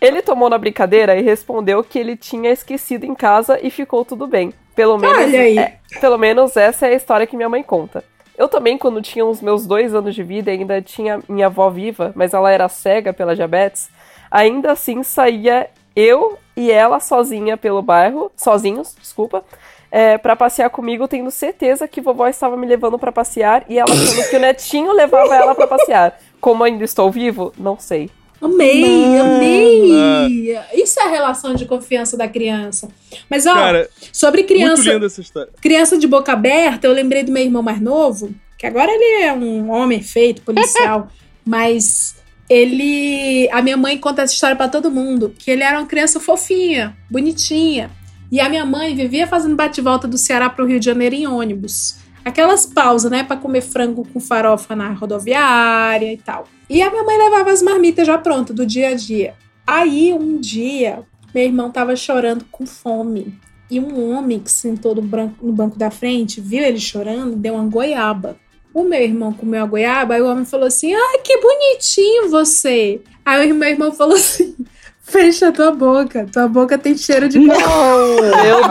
Ele 0.00 0.22
tomou 0.22 0.48
na 0.48 0.56
brincadeira 0.56 1.16
e 1.16 1.22
respondeu 1.22 1.82
que 1.82 1.98
ele 1.98 2.16
tinha 2.16 2.50
esquecido 2.50 3.04
em 3.04 3.14
casa 3.14 3.58
e 3.62 3.70
ficou 3.70 4.04
tudo 4.04 4.26
bem. 4.26 4.52
Pelo 4.74 4.96
menos, 4.96 5.34
é, 5.34 5.78
pelo 6.00 6.16
menos 6.16 6.56
essa 6.56 6.86
é 6.86 6.90
a 6.90 6.96
história 6.96 7.26
que 7.26 7.36
minha 7.36 7.48
mãe 7.48 7.62
conta. 7.62 8.04
Eu 8.40 8.48
também, 8.48 8.78
quando 8.78 9.02
tinha 9.02 9.22
os 9.22 9.42
meus 9.42 9.66
dois 9.66 9.94
anos 9.94 10.14
de 10.14 10.22
vida, 10.22 10.50
ainda 10.50 10.80
tinha 10.80 11.20
minha 11.28 11.44
avó 11.44 11.68
viva, 11.68 12.10
mas 12.16 12.32
ela 12.32 12.50
era 12.50 12.70
cega 12.70 13.12
pela 13.12 13.36
diabetes. 13.36 13.90
Ainda 14.30 14.72
assim 14.72 15.02
saía 15.02 15.68
eu 15.94 16.38
e 16.56 16.70
ela 16.70 17.00
sozinha 17.00 17.58
pelo 17.58 17.82
bairro, 17.82 18.32
sozinhos, 18.34 18.96
desculpa, 18.98 19.44
é, 19.90 20.16
para 20.16 20.34
passear 20.34 20.70
comigo, 20.70 21.06
tendo 21.06 21.30
certeza 21.30 21.86
que 21.86 22.00
vovó 22.00 22.26
estava 22.28 22.56
me 22.56 22.66
levando 22.66 22.98
para 22.98 23.12
passear 23.12 23.62
e 23.68 23.78
ela 23.78 23.92
achando 23.92 24.30
que 24.30 24.36
o 24.36 24.40
netinho 24.40 24.90
levava 24.94 25.34
ela 25.34 25.54
para 25.54 25.66
passear. 25.66 26.18
Como 26.40 26.64
ainda 26.64 26.82
estou 26.82 27.10
vivo, 27.10 27.52
não 27.58 27.78
sei. 27.78 28.10
Amei, 28.40 29.18
amei! 29.18 30.58
Isso 30.74 30.98
é 30.98 31.04
a 31.04 31.10
relação 31.10 31.54
de 31.54 31.66
confiança 31.66 32.16
da 32.16 32.26
criança. 32.26 32.88
Mas, 33.28 33.46
ó, 33.46 33.52
Cara, 33.52 33.88
sobre 34.12 34.40
Muito 34.42 34.48
criança, 34.52 34.92
linda 34.92 35.06
essa 35.06 35.20
história. 35.20 35.52
criança 35.60 35.98
de 35.98 36.06
boca 36.06 36.32
aberta, 36.32 36.86
eu 36.86 36.92
lembrei 36.92 37.22
do 37.22 37.30
meu 37.32 37.42
irmão 37.42 37.62
mais 37.62 37.80
novo, 37.80 38.34
que 38.58 38.66
agora 38.66 38.90
ele 38.90 39.22
é 39.22 39.32
um 39.32 39.70
homem 39.70 40.02
feito, 40.02 40.42
policial, 40.42 41.08
mas 41.44 42.16
ele. 42.48 43.48
A 43.52 43.62
minha 43.62 43.76
mãe 43.76 43.96
conta 43.98 44.22
essa 44.22 44.32
história 44.34 44.56
pra 44.56 44.68
todo 44.68 44.90
mundo, 44.90 45.34
que 45.38 45.50
ele 45.50 45.62
era 45.62 45.78
uma 45.78 45.86
criança 45.86 46.18
fofinha, 46.18 46.96
bonitinha. 47.10 47.90
E 48.32 48.40
a 48.40 48.48
minha 48.48 48.64
mãe 48.64 48.94
vivia 48.94 49.26
fazendo 49.26 49.56
bate-volta 49.56 50.06
do 50.06 50.16
Ceará 50.16 50.48
pro 50.48 50.64
Rio 50.64 50.78
de 50.78 50.86
Janeiro 50.86 51.14
em 51.14 51.26
ônibus. 51.26 51.96
Aquelas 52.24 52.66
pausas, 52.66 53.10
né, 53.10 53.24
Pra 53.24 53.36
comer 53.36 53.62
frango 53.62 54.06
com 54.12 54.20
farofa 54.20 54.76
na 54.76 54.90
rodoviária 54.92 56.12
e 56.12 56.16
tal. 56.18 56.44
E 56.68 56.82
a 56.82 56.90
minha 56.90 57.02
mãe 57.04 57.16
levava 57.18 57.50
as 57.50 57.62
marmitas 57.62 58.06
já 58.06 58.18
prontas 58.18 58.54
do 58.54 58.66
dia 58.66 58.90
a 58.90 58.94
dia. 58.94 59.34
Aí, 59.66 60.12
um 60.12 60.38
dia, 60.38 61.02
meu 61.34 61.44
irmão 61.44 61.70
tava 61.70 61.94
chorando 61.96 62.44
com 62.50 62.66
fome. 62.66 63.34
E 63.70 63.78
um 63.78 64.16
homem 64.16 64.40
que 64.40 64.50
sentou 64.50 64.94
no, 64.94 65.02
branco- 65.02 65.44
no 65.46 65.52
banco 65.52 65.78
da 65.78 65.90
frente, 65.90 66.40
viu 66.40 66.62
ele 66.64 66.80
chorando, 66.80 67.36
deu 67.36 67.54
uma 67.54 67.64
goiaba. 67.68 68.36
O 68.74 68.82
meu 68.84 69.00
irmão 69.00 69.32
comeu 69.32 69.62
a 69.62 69.66
goiaba, 69.66 70.14
aí 70.14 70.22
o 70.22 70.28
homem 70.28 70.44
falou 70.44 70.66
assim: 70.66 70.92
Ai, 70.94 71.18
que 71.24 71.38
bonitinho 71.40 72.30
você. 72.30 73.00
Aí 73.24 73.50
o 73.50 73.54
meu 73.54 73.68
irmão 73.68 73.92
falou 73.92 74.14
assim: 74.16 74.54
Fecha 75.02 75.50
tua 75.52 75.70
boca, 75.72 76.26
tua 76.32 76.46
boca 76.48 76.76
tem 76.78 76.96
cheiro 76.96 77.28
de 77.28 77.38
cocô. 77.38 78.22
Meu 78.42 78.60
Deus! 78.60 78.70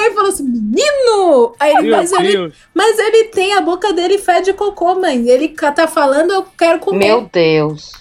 Mãe 0.00 0.14
falou 0.14 0.30
assim: 0.30 0.44
Menino! 0.44 1.54
Aí, 1.60 1.74
ele, 1.76 1.90
mas, 1.90 2.12
ele, 2.12 2.32
Deus. 2.32 2.54
mas 2.74 2.98
ele 2.98 3.24
tem 3.24 3.54
a 3.54 3.60
boca 3.60 3.92
dele 3.92 4.18
fede 4.18 4.52
cocô, 4.54 4.94
mãe. 4.94 5.28
Ele 5.28 5.48
tá 5.48 5.86
falando, 5.86 6.32
eu 6.32 6.42
quero 6.56 6.78
comer. 6.78 7.06
Meu 7.06 7.28
Deus. 7.30 7.92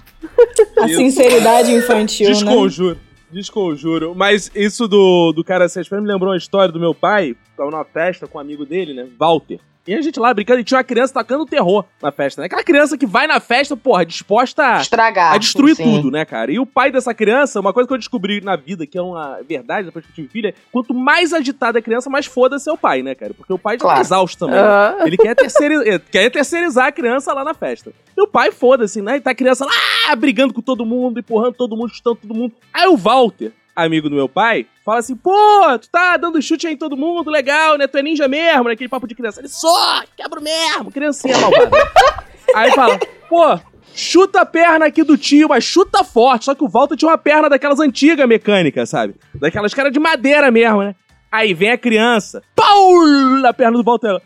A 0.78 0.88
sinceridade 0.88 1.72
infantil, 1.74 2.28
né? 2.28 2.34
Desconjuro. 2.34 2.98
Desconjuro. 3.32 4.16
Mas 4.16 4.50
isso 4.56 4.88
do, 4.88 5.32
do 5.34 5.44
cara 5.44 5.68
sem 5.70 5.84
me 5.92 6.08
lembrou 6.08 6.32
uma 6.32 6.38
história 6.38 6.72
do 6.72 6.80
meu 6.80 6.96
pai. 6.96 7.36
Tava 7.56 7.70
numa 7.70 7.86
festa 7.86 8.28
com 8.28 8.38
um 8.38 8.42
amigo 8.42 8.66
dele, 8.66 8.94
né? 8.94 9.08
Walter. 9.18 9.60
E 9.90 9.96
a 9.96 10.02
gente 10.04 10.20
lá 10.20 10.32
brincando, 10.32 10.60
e 10.60 10.64
tinha 10.64 10.78
uma 10.78 10.84
criança 10.84 11.12
tacando 11.16 11.48
terror 11.48 11.84
na 12.00 12.12
festa, 12.12 12.42
né? 12.42 12.46
Aquela 12.46 12.64
criança 12.64 12.96
que 12.96 13.08
vai 13.08 13.26
na 13.26 13.40
festa, 13.40 13.76
porra, 13.76 14.06
disposta 14.06 14.64
a, 14.64 14.82
Estragar. 14.82 15.34
a 15.34 15.38
destruir 15.40 15.76
sim. 15.76 15.84
tudo, 15.84 16.12
né, 16.12 16.24
cara? 16.26 16.52
E 16.52 16.60
o 16.60 16.66
pai 16.66 16.92
dessa 16.92 17.12
criança, 17.12 17.60
uma 17.60 17.74
coisa 17.74 17.88
que 17.88 17.94
eu 17.94 17.98
descobri 17.98 18.40
na 18.40 18.56
vida, 18.56 18.86
que 18.86 19.00
é 19.00 19.02
uma 19.02 19.40
verdade 19.48 19.88
depois 19.88 20.06
que 20.06 20.12
eu 20.12 20.16
tive 20.16 20.28
filha, 20.28 20.50
é 20.50 20.54
quanto 20.72 20.94
mais 20.94 21.34
agitada 21.34 21.80
a 21.80 21.82
criança, 21.82 22.08
mais 22.08 22.28
foda 22.28 22.60
seu 22.60 22.78
pai, 22.78 23.02
né, 23.02 23.16
cara? 23.16 23.34
Porque 23.34 23.52
o 23.52 23.58
pai 23.58 23.78
já 23.78 23.82
Claro. 23.82 23.96
tá 23.96 24.02
exausto 24.02 24.38
também. 24.46 24.60
Aham. 24.60 24.98
Ele 25.08 25.18
quer, 25.18 25.36
quer 26.12 26.30
terceirizar 26.30 26.86
a 26.86 26.92
criança 26.92 27.34
lá 27.34 27.44
na 27.44 27.56
festa. 27.56 27.92
E 28.16 28.22
o 28.22 28.28
pai, 28.28 28.52
foda-se, 28.52 29.02
né? 29.02 29.18
E 29.18 29.22
tá 29.22 29.32
a 29.32 29.36
criança 29.36 29.66
lá 29.66 30.16
brigando 30.16 30.54
com 30.54 30.62
todo 30.62 30.86
mundo, 30.86 31.20
empurrando 31.20 31.54
todo 31.56 31.76
mundo, 31.76 31.90
chutando 31.94 32.18
todo 32.18 32.36
mundo. 32.36 32.54
Aí 32.72 32.88
o 32.88 32.96
Walter, 32.96 33.52
amigo 33.86 34.10
do 34.10 34.16
meu 34.16 34.30
pai, 34.30 34.66
fala 34.86 35.00
assim: 35.00 35.16
pô, 35.16 35.32
tu 35.80 35.90
tá 35.90 36.18
dando 36.18 36.42
chute 36.42 36.68
aí 36.68 36.74
em 36.74 36.78
todo 36.78 36.98
mundo, 36.98 37.30
legal, 37.30 37.78
né? 37.78 37.88
Tu 37.88 37.98
é 37.98 38.04
ninja 38.04 38.28
mesmo, 38.28 38.66
né? 38.66 38.74
Aquele 38.74 38.90
papo 38.90 39.08
de 39.08 39.16
criança. 39.16 39.42
Ele 39.42 39.48
só, 39.48 40.04
quebra 40.16 40.40
mesmo, 40.40 40.92
criancinha 40.92 41.38
malvada. 41.38 41.78
aí 42.56 42.72
fala: 42.72 43.00
pô, 43.30 43.60
chuta 43.94 44.42
a 44.42 44.46
perna 44.46 44.86
aqui 44.86 45.04
do 45.04 45.18
tio, 45.18 45.50
mas 45.50 45.64
chuta 45.64 46.04
forte. 46.04 46.46
Só 46.46 46.56
que 46.56 46.64
o 46.64 46.70
Walter 46.70 46.96
tinha 46.96 47.10
uma 47.10 47.18
perna 47.18 47.50
daquelas 47.50 47.80
antigas 47.80 48.28
mecânicas, 48.28 48.90
sabe? 48.90 49.16
Daquelas 49.34 49.74
caras 49.74 49.92
de 49.92 50.00
madeira 50.00 50.52
mesmo, 50.52 50.84
né? 50.84 50.96
Aí 51.32 51.54
vem 51.54 51.72
a 51.72 51.78
criança, 51.78 52.42
pau 52.56 53.06
na 53.42 53.54
perna 53.54 53.78
do 53.78 53.84
Walter. 53.84 54.08
ela, 54.08 54.22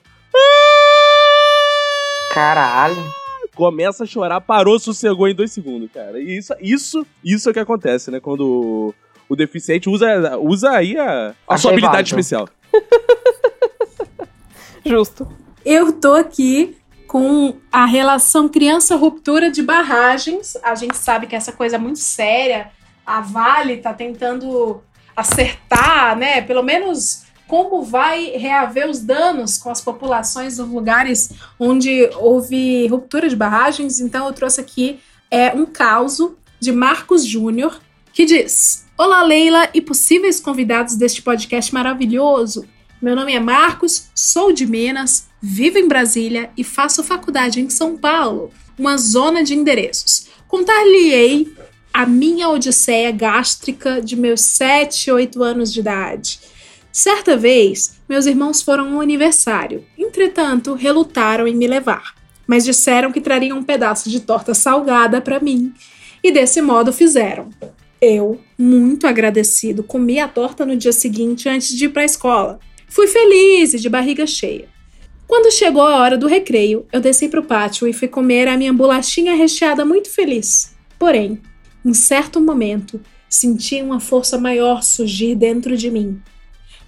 Caralho. 2.33 3.13
Começa 3.55 4.03
a 4.03 4.07
chorar, 4.07 4.41
parou, 4.41 4.79
sossegou 4.79 5.27
em 5.27 5.35
dois 5.35 5.51
segundos, 5.51 5.91
cara. 5.91 6.19
E 6.19 6.37
isso, 6.37 6.55
isso, 6.59 7.05
isso 7.23 7.47
é 7.47 7.51
o 7.51 7.53
que 7.53 7.59
acontece, 7.59 8.09
né? 8.09 8.19
Quando 8.19 8.95
o, 9.33 9.35
deficiente 9.35 9.89
usa, 9.89 10.37
usa 10.37 10.71
aí 10.71 10.97
a, 10.97 11.33
a 11.47 11.57
sua 11.57 11.71
habilidade 11.71 12.11
válido. 12.11 12.19
especial. 12.19 12.49
Justo. 14.85 15.27
Eu 15.65 15.93
tô 15.93 16.13
aqui 16.13 16.77
com 17.07 17.55
a 17.71 17.85
relação 17.85 18.49
criança-ruptura 18.49 19.49
de 19.49 19.61
barragens. 19.61 20.57
A 20.63 20.75
gente 20.75 20.97
sabe 20.97 21.27
que 21.27 21.35
essa 21.35 21.51
coisa 21.51 21.75
é 21.75 21.79
muito 21.79 21.99
séria. 21.99 22.71
A 23.05 23.21
Vale 23.21 23.77
tá 23.77 23.93
tentando 23.93 24.81
acertar, 25.15 26.17
né? 26.17 26.41
Pelo 26.41 26.63
menos 26.63 27.23
como 27.47 27.83
vai 27.83 28.31
reaver 28.31 28.89
os 28.89 28.99
danos 28.99 29.57
com 29.57 29.69
as 29.69 29.79
populações 29.79 30.57
dos 30.57 30.67
lugares 30.67 31.33
onde 31.59 32.09
houve 32.15 32.87
ruptura 32.87 33.29
de 33.29 33.35
barragens. 33.35 33.99
Então 33.99 34.25
eu 34.25 34.33
trouxe 34.33 34.59
aqui 34.59 34.99
é 35.29 35.53
um 35.53 35.65
caso 35.65 36.37
de 36.59 36.71
Marcos 36.71 37.25
Júnior 37.25 37.79
que 38.11 38.25
diz: 38.25 38.85
Olá, 38.95 39.23
Leila 39.23 39.69
e 39.73 39.81
possíveis 39.81 40.39
convidados 40.39 40.95
deste 40.95 41.19
podcast 41.23 41.73
maravilhoso. 41.73 42.63
Meu 43.01 43.15
nome 43.15 43.33
é 43.33 43.39
Marcos, 43.39 44.09
sou 44.13 44.53
de 44.53 44.67
Minas, 44.67 45.27
vivo 45.41 45.79
em 45.79 45.87
Brasília 45.87 46.51
e 46.55 46.63
faço 46.63 47.03
faculdade 47.03 47.59
em 47.59 47.71
São 47.71 47.97
Paulo, 47.97 48.51
uma 48.77 48.95
zona 48.97 49.43
de 49.43 49.55
endereços. 49.55 50.27
Contar-lhe-ei 50.47 51.51
a 51.91 52.05
minha 52.05 52.49
odisseia 52.49 53.11
gástrica 53.11 53.99
de 53.99 54.15
meus 54.15 54.41
7, 54.41 55.09
8 55.09 55.41
anos 55.41 55.73
de 55.73 55.79
idade. 55.79 56.39
Certa 56.91 57.35
vez, 57.35 57.99
meus 58.07 58.27
irmãos 58.27 58.61
foram 58.61 58.93
ao 58.93 59.01
aniversário, 59.01 59.83
entretanto, 59.97 60.75
relutaram 60.75 61.47
em 61.47 61.55
me 61.55 61.65
levar, 61.65 62.13
mas 62.45 62.63
disseram 62.63 63.11
que 63.11 63.19
trariam 63.19 63.57
um 63.57 63.63
pedaço 63.63 64.07
de 64.07 64.19
torta 64.19 64.53
salgada 64.53 65.19
para 65.19 65.39
mim, 65.39 65.73
e 66.23 66.31
desse 66.31 66.61
modo 66.61 66.93
fizeram. 66.93 67.49
Eu, 68.05 68.37
muito 68.57 69.07
agradecido, 69.07 69.81
comi 69.81 70.19
a 70.19 70.27
torta 70.27 70.65
no 70.65 70.75
dia 70.75 70.91
seguinte 70.91 71.47
antes 71.47 71.69
de 71.69 71.85
ir 71.85 71.89
para 71.89 72.01
a 72.01 72.05
escola. 72.05 72.59
Fui 72.89 73.07
feliz 73.07 73.73
e 73.73 73.79
de 73.79 73.87
barriga 73.87 74.27
cheia. 74.27 74.67
Quando 75.25 75.49
chegou 75.49 75.83
a 75.83 76.01
hora 76.01 76.17
do 76.17 76.27
recreio, 76.27 76.85
eu 76.91 76.99
desci 76.99 77.29
para 77.29 77.39
o 77.39 77.45
pátio 77.45 77.87
e 77.87 77.93
fui 77.93 78.09
comer 78.09 78.49
a 78.49 78.57
minha 78.57 78.73
bolachinha 78.73 79.33
recheada 79.35 79.85
muito 79.85 80.09
feliz. 80.09 80.75
Porém, 80.99 81.41
em 81.85 81.93
certo 81.93 82.41
momento, 82.41 82.99
senti 83.29 83.81
uma 83.81 84.01
força 84.01 84.37
maior 84.37 84.83
surgir 84.83 85.33
dentro 85.33 85.77
de 85.77 85.89
mim. 85.89 86.21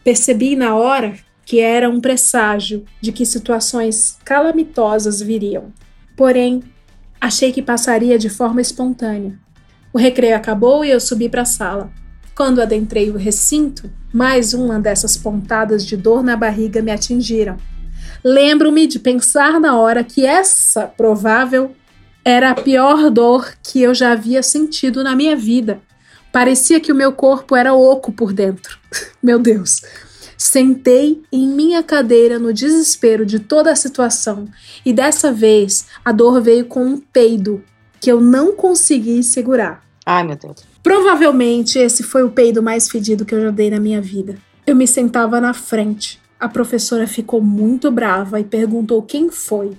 Percebi 0.03 0.53
na 0.57 0.75
hora 0.75 1.17
que 1.45 1.61
era 1.61 1.89
um 1.89 2.01
presságio 2.01 2.83
de 2.99 3.13
que 3.13 3.25
situações 3.25 4.17
calamitosas 4.25 5.21
viriam. 5.21 5.71
Porém, 6.17 6.61
achei 7.21 7.53
que 7.53 7.61
passaria 7.61 8.19
de 8.19 8.27
forma 8.27 8.59
espontânea. 8.59 9.44
O 9.95 9.97
recreio 9.97 10.35
acabou 10.35 10.83
e 10.83 10.91
eu 10.91 10.99
subi 10.99 11.29
para 11.29 11.43
a 11.43 11.45
sala. 11.45 11.89
Quando 12.35 12.61
adentrei 12.61 13.09
o 13.09 13.15
recinto, 13.15 13.89
mais 14.13 14.53
uma 14.53 14.77
dessas 14.77 15.15
pontadas 15.15 15.85
de 15.85 15.95
dor 15.95 16.21
na 16.21 16.35
barriga 16.35 16.81
me 16.81 16.91
atingiram. 16.91 17.55
Lembro-me 18.21 18.87
de 18.87 18.99
pensar 18.99 19.57
na 19.57 19.77
hora 19.77 20.03
que 20.03 20.25
essa 20.25 20.81
provável 20.81 21.73
era 22.25 22.49
a 22.49 22.55
pior 22.55 23.09
dor 23.09 23.53
que 23.63 23.81
eu 23.81 23.93
já 23.93 24.11
havia 24.11 24.43
sentido 24.43 25.01
na 25.01 25.15
minha 25.15 25.33
vida. 25.33 25.79
Parecia 26.29 26.81
que 26.81 26.91
o 26.91 26.95
meu 26.95 27.13
corpo 27.13 27.55
era 27.55 27.73
oco 27.73 28.11
por 28.11 28.33
dentro. 28.33 28.77
meu 29.23 29.39
Deus. 29.39 29.81
Sentei 30.37 31.23
em 31.31 31.47
minha 31.47 31.81
cadeira 31.81 32.37
no 32.37 32.53
desespero 32.53 33.25
de 33.25 33.39
toda 33.39 33.71
a 33.71 33.77
situação 33.77 34.49
e 34.85 34.91
dessa 34.91 35.31
vez 35.31 35.85
a 36.03 36.11
dor 36.11 36.41
veio 36.41 36.65
com 36.65 36.83
um 36.83 36.97
peido 36.97 37.63
que 38.01 38.11
eu 38.11 38.19
não 38.19 38.51
consegui 38.51 39.23
segurar. 39.23 39.84
Ai, 40.05 40.23
meu 40.23 40.35
Deus. 40.35 40.63
Provavelmente 40.83 41.79
esse 41.79 42.03
foi 42.03 42.23
o 42.23 42.29
peido 42.29 42.61
mais 42.61 42.87
fedido 42.87 43.25
que 43.25 43.33
eu 43.33 43.41
já 43.41 43.49
dei 43.49 43.69
na 43.69 43.79
minha 43.79 43.99
vida. 43.99 44.37
Eu 44.65 44.75
me 44.75 44.87
sentava 44.87 45.41
na 45.41 45.53
frente. 45.53 46.19
A 46.39 46.47
professora 46.47 47.07
ficou 47.07 47.41
muito 47.41 47.89
brava 47.89 48.39
e 48.39 48.43
perguntou 48.43 49.01
quem 49.01 49.31
foi. 49.31 49.71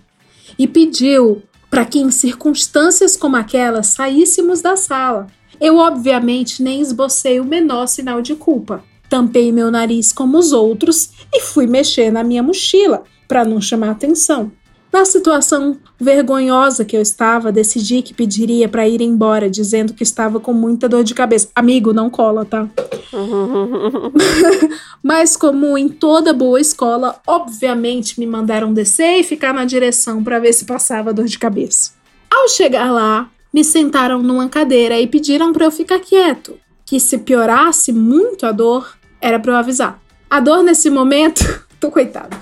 E 0.59 0.67
pediu 0.67 1.43
para 1.71 1.85
que, 1.85 1.99
em 1.99 2.11
circunstâncias 2.11 3.17
como 3.17 3.37
aquelas, 3.37 3.89
saíssemos 3.89 4.61
da 4.61 4.77
sala. 4.77 5.27
Eu, 5.61 5.77
obviamente, 5.77 6.63
nem 6.63 6.81
esbocei 6.81 7.39
o 7.39 7.45
menor 7.45 7.87
sinal 7.87 8.21
de 8.21 8.35
culpa. 8.35 8.83
Tampei 9.09 9.53
meu 9.53 9.71
nariz 9.71 10.13
como 10.13 10.39
os 10.39 10.53
outros 10.53 11.11
e 11.33 11.41
fui 11.41 11.67
mexer 11.67 12.11
na 12.11 12.25
minha 12.25 12.43
mochila 12.43 13.05
para 13.29 13.45
não 13.45 13.61
chamar 13.61 13.91
atenção. 13.91 14.51
Na 14.97 15.05
situação 15.05 15.77
vergonhosa 16.01 16.83
que 16.83 16.97
eu 16.97 17.03
estava, 17.03 17.53
decidi 17.53 18.01
que 18.01 18.15
pediria 18.15 18.67
para 18.67 18.89
ir 18.89 19.03
embora, 19.03 19.51
dizendo 19.51 19.93
que 19.93 20.03
estava 20.03 20.41
com 20.41 20.55
muita 20.55 20.89
dor 20.89 21.05
de 21.05 21.15
cabeça. 21.15 21.51
Amigo, 21.55 21.93
não 21.93 22.09
cola, 22.09 22.47
tá? 22.47 22.67
Mas 25.05 25.37
como 25.37 25.77
em 25.77 25.87
toda 25.87 26.33
boa 26.33 26.59
escola, 26.59 27.21
obviamente 27.27 28.19
me 28.19 28.27
mandaram 28.27 28.73
descer 28.73 29.21
e 29.21 29.23
ficar 29.23 29.53
na 29.53 29.67
direção 29.67 30.25
para 30.25 30.39
ver 30.39 30.55
se 30.55 30.65
passava 30.65 31.13
dor 31.13 31.27
de 31.27 31.39
cabeça. 31.39 31.93
Ao 32.31 32.49
chegar 32.49 32.91
lá, 32.91 33.29
me 33.53 33.63
sentaram 33.63 34.23
numa 34.23 34.49
cadeira 34.49 34.99
e 34.99 35.07
pediram 35.07 35.53
para 35.53 35.67
eu 35.67 35.71
ficar 35.71 35.99
quieto, 35.99 36.59
que 36.87 36.99
se 36.99 37.19
piorasse 37.19 37.93
muito 37.93 38.47
a 38.47 38.51
dor, 38.51 38.97
era 39.21 39.39
para 39.39 39.53
eu 39.53 39.57
avisar. 39.59 40.01
A 40.31 40.41
dor 40.41 40.63
nesse 40.63 40.89
momento, 40.89 41.66
tô 41.81 41.91
coitado. 41.91 42.37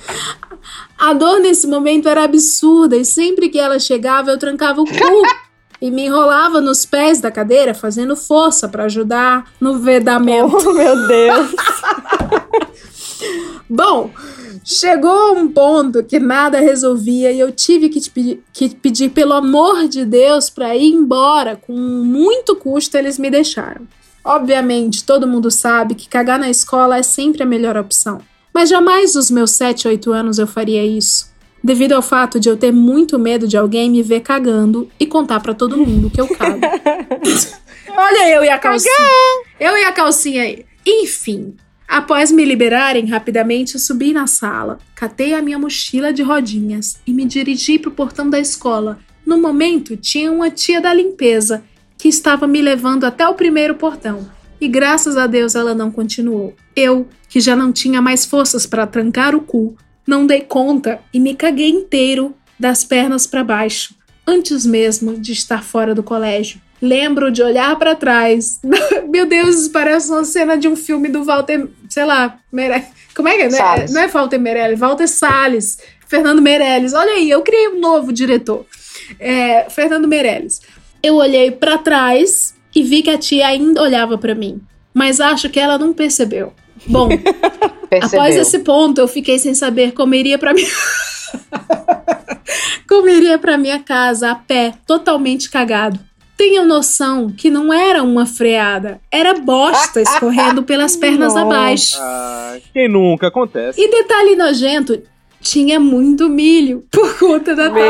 A 0.98 1.12
dor 1.12 1.40
nesse 1.40 1.66
momento 1.66 2.08
era 2.08 2.24
absurda 2.24 2.96
e 2.96 3.04
sempre 3.04 3.48
que 3.48 3.58
ela 3.58 3.78
chegava 3.78 4.30
eu 4.30 4.38
trancava 4.38 4.80
o 4.80 4.84
cu 4.84 5.22
e 5.80 5.90
me 5.90 6.06
enrolava 6.06 6.60
nos 6.60 6.86
pés 6.86 7.20
da 7.20 7.30
cadeira 7.30 7.74
fazendo 7.74 8.16
força 8.16 8.68
para 8.68 8.84
ajudar 8.84 9.52
no 9.60 9.78
vedamento. 9.78 10.56
Oh, 10.56 10.72
meu 10.72 11.06
Deus. 11.06 11.50
Bom, 13.68 14.10
chegou 14.64 15.36
um 15.36 15.48
ponto 15.48 16.02
que 16.04 16.18
nada 16.18 16.58
resolvia 16.58 17.32
e 17.32 17.40
eu 17.40 17.52
tive 17.52 17.88
que, 17.88 18.00
te 18.00 18.10
pedir, 18.10 18.42
que 18.52 18.74
pedir 18.74 19.10
pelo 19.10 19.32
amor 19.32 19.88
de 19.88 20.04
Deus 20.04 20.48
para 20.48 20.74
ir 20.74 20.92
embora. 20.92 21.56
Com 21.56 21.74
muito 21.74 22.56
custo 22.56 22.96
eles 22.96 23.18
me 23.18 23.30
deixaram. 23.30 23.86
Obviamente, 24.24 25.04
todo 25.04 25.28
mundo 25.28 25.50
sabe 25.50 25.94
que 25.94 26.08
cagar 26.08 26.38
na 26.38 26.48
escola 26.48 26.96
é 26.96 27.02
sempre 27.02 27.42
a 27.42 27.46
melhor 27.46 27.76
opção. 27.76 28.22
Mas 28.54 28.68
jamais 28.68 29.16
nos 29.16 29.30
meus 29.32 29.50
7, 29.50 29.88
8 29.88 30.12
anos 30.12 30.38
eu 30.38 30.46
faria 30.46 30.86
isso. 30.86 31.34
Devido 31.62 31.92
ao 31.92 32.02
fato 32.02 32.38
de 32.38 32.48
eu 32.48 32.56
ter 32.56 32.72
muito 32.72 33.18
medo 33.18 33.48
de 33.48 33.56
alguém 33.56 33.90
me 33.90 34.02
ver 34.02 34.20
cagando 34.20 34.88
e 35.00 35.06
contar 35.06 35.40
pra 35.40 35.54
todo 35.54 35.76
mundo 35.76 36.08
que 36.08 36.20
eu 36.20 36.28
cago. 36.28 36.60
Olha 37.96 38.28
eu 38.28 38.44
e 38.44 38.48
a 38.48 38.58
calcinha. 38.58 38.94
Eu 39.58 39.76
e 39.76 39.84
a 39.84 39.92
calcinha 39.92 40.42
aí. 40.42 40.64
Enfim, 40.86 41.56
após 41.88 42.30
me 42.30 42.44
liberarem 42.44 43.06
rapidamente, 43.06 43.74
eu 43.74 43.80
subi 43.80 44.12
na 44.12 44.26
sala, 44.26 44.78
catei 44.94 45.32
a 45.32 45.42
minha 45.42 45.58
mochila 45.58 46.12
de 46.12 46.22
rodinhas 46.22 47.00
e 47.06 47.12
me 47.12 47.24
dirigi 47.24 47.78
pro 47.78 47.90
portão 47.90 48.28
da 48.28 48.38
escola. 48.38 48.98
No 49.24 49.40
momento, 49.40 49.96
tinha 49.96 50.30
uma 50.30 50.50
tia 50.50 50.80
da 50.80 50.92
limpeza 50.92 51.64
que 51.96 52.08
estava 52.08 52.46
me 52.46 52.60
levando 52.60 53.04
até 53.04 53.26
o 53.26 53.34
primeiro 53.34 53.74
portão. 53.74 54.28
E 54.60 54.68
graças 54.68 55.16
a 55.16 55.26
Deus 55.26 55.54
ela 55.54 55.74
não 55.74 55.90
continuou. 55.90 56.54
Eu, 56.76 57.08
que 57.34 57.40
já 57.40 57.56
não 57.56 57.72
tinha 57.72 58.00
mais 58.00 58.24
forças 58.24 58.64
para 58.64 58.86
trancar 58.86 59.34
o 59.34 59.40
cu, 59.40 59.76
não 60.06 60.24
dei 60.24 60.42
conta 60.42 61.00
e 61.12 61.18
me 61.18 61.34
caguei 61.34 61.68
inteiro 61.68 62.32
das 62.56 62.84
pernas 62.84 63.26
para 63.26 63.42
baixo, 63.42 63.92
antes 64.24 64.64
mesmo 64.64 65.18
de 65.18 65.32
estar 65.32 65.64
fora 65.64 65.96
do 65.96 66.02
colégio. 66.04 66.60
Lembro 66.80 67.32
de 67.32 67.42
olhar 67.42 67.76
para 67.76 67.96
trás. 67.96 68.60
Meu 69.10 69.26
Deus, 69.26 69.56
isso 69.56 69.72
parece 69.72 70.12
uma 70.12 70.22
cena 70.22 70.56
de 70.56 70.68
um 70.68 70.76
filme 70.76 71.08
do 71.08 71.24
Walter, 71.24 71.66
sei 71.88 72.04
lá, 72.04 72.38
Mere... 72.52 72.84
como 73.16 73.26
é 73.26 73.34
que 73.34 73.42
é? 73.42 73.48
Não 73.48 73.56
é- 73.56 73.60
Salles. 73.60 73.92
Não 73.92 74.00
é 74.00 74.06
Walter 74.06 74.38
Meirelles, 74.38 74.78
Walter 74.78 75.08
Salles, 75.08 75.78
Fernando 76.06 76.40
Meirelles. 76.40 76.94
Olha 76.94 77.14
aí, 77.14 77.28
eu 77.28 77.42
criei 77.42 77.66
um 77.66 77.80
novo 77.80 78.12
diretor. 78.12 78.64
É, 79.18 79.68
Fernando 79.70 80.06
Meirelles. 80.06 80.62
Eu 81.02 81.16
olhei 81.16 81.50
para 81.50 81.78
trás 81.78 82.54
e 82.72 82.84
vi 82.84 83.02
que 83.02 83.10
a 83.10 83.18
tia 83.18 83.48
ainda 83.48 83.82
olhava 83.82 84.16
para 84.16 84.36
mim, 84.36 84.60
mas 84.94 85.20
acho 85.20 85.50
que 85.50 85.58
ela 85.58 85.76
não 85.76 85.92
percebeu. 85.92 86.52
Bom, 86.86 87.08
Percebeu. 87.88 88.20
após 88.20 88.36
esse 88.36 88.58
ponto 88.60 89.00
eu 89.00 89.08
fiquei 89.08 89.38
sem 89.38 89.54
saber 89.54 89.92
como 89.92 90.14
iria 90.14 90.38
para 90.38 90.52
minha 90.52 90.68
como 92.88 93.08
iria 93.08 93.38
para 93.38 93.58
minha 93.58 93.78
casa 93.80 94.30
a 94.30 94.34
pé, 94.34 94.74
totalmente 94.86 95.50
cagado. 95.50 95.98
Tenham 96.36 96.66
noção 96.66 97.30
que 97.30 97.48
não 97.48 97.72
era 97.72 98.02
uma 98.02 98.26
freada, 98.26 99.00
era 99.10 99.34
bosta 99.34 100.00
escorrendo 100.02 100.62
pelas 100.64 100.96
pernas 100.96 101.34
Nossa. 101.34 101.46
abaixo. 101.46 101.98
Quem 102.72 102.88
nunca 102.88 103.28
acontece. 103.28 103.80
E 103.80 103.88
detalhe 103.88 104.34
nojento, 104.34 105.00
tinha 105.40 105.78
muito 105.78 106.28
milho 106.28 106.84
por 106.90 107.16
conta 107.18 107.54
da 107.54 107.70
Meu 107.70 107.84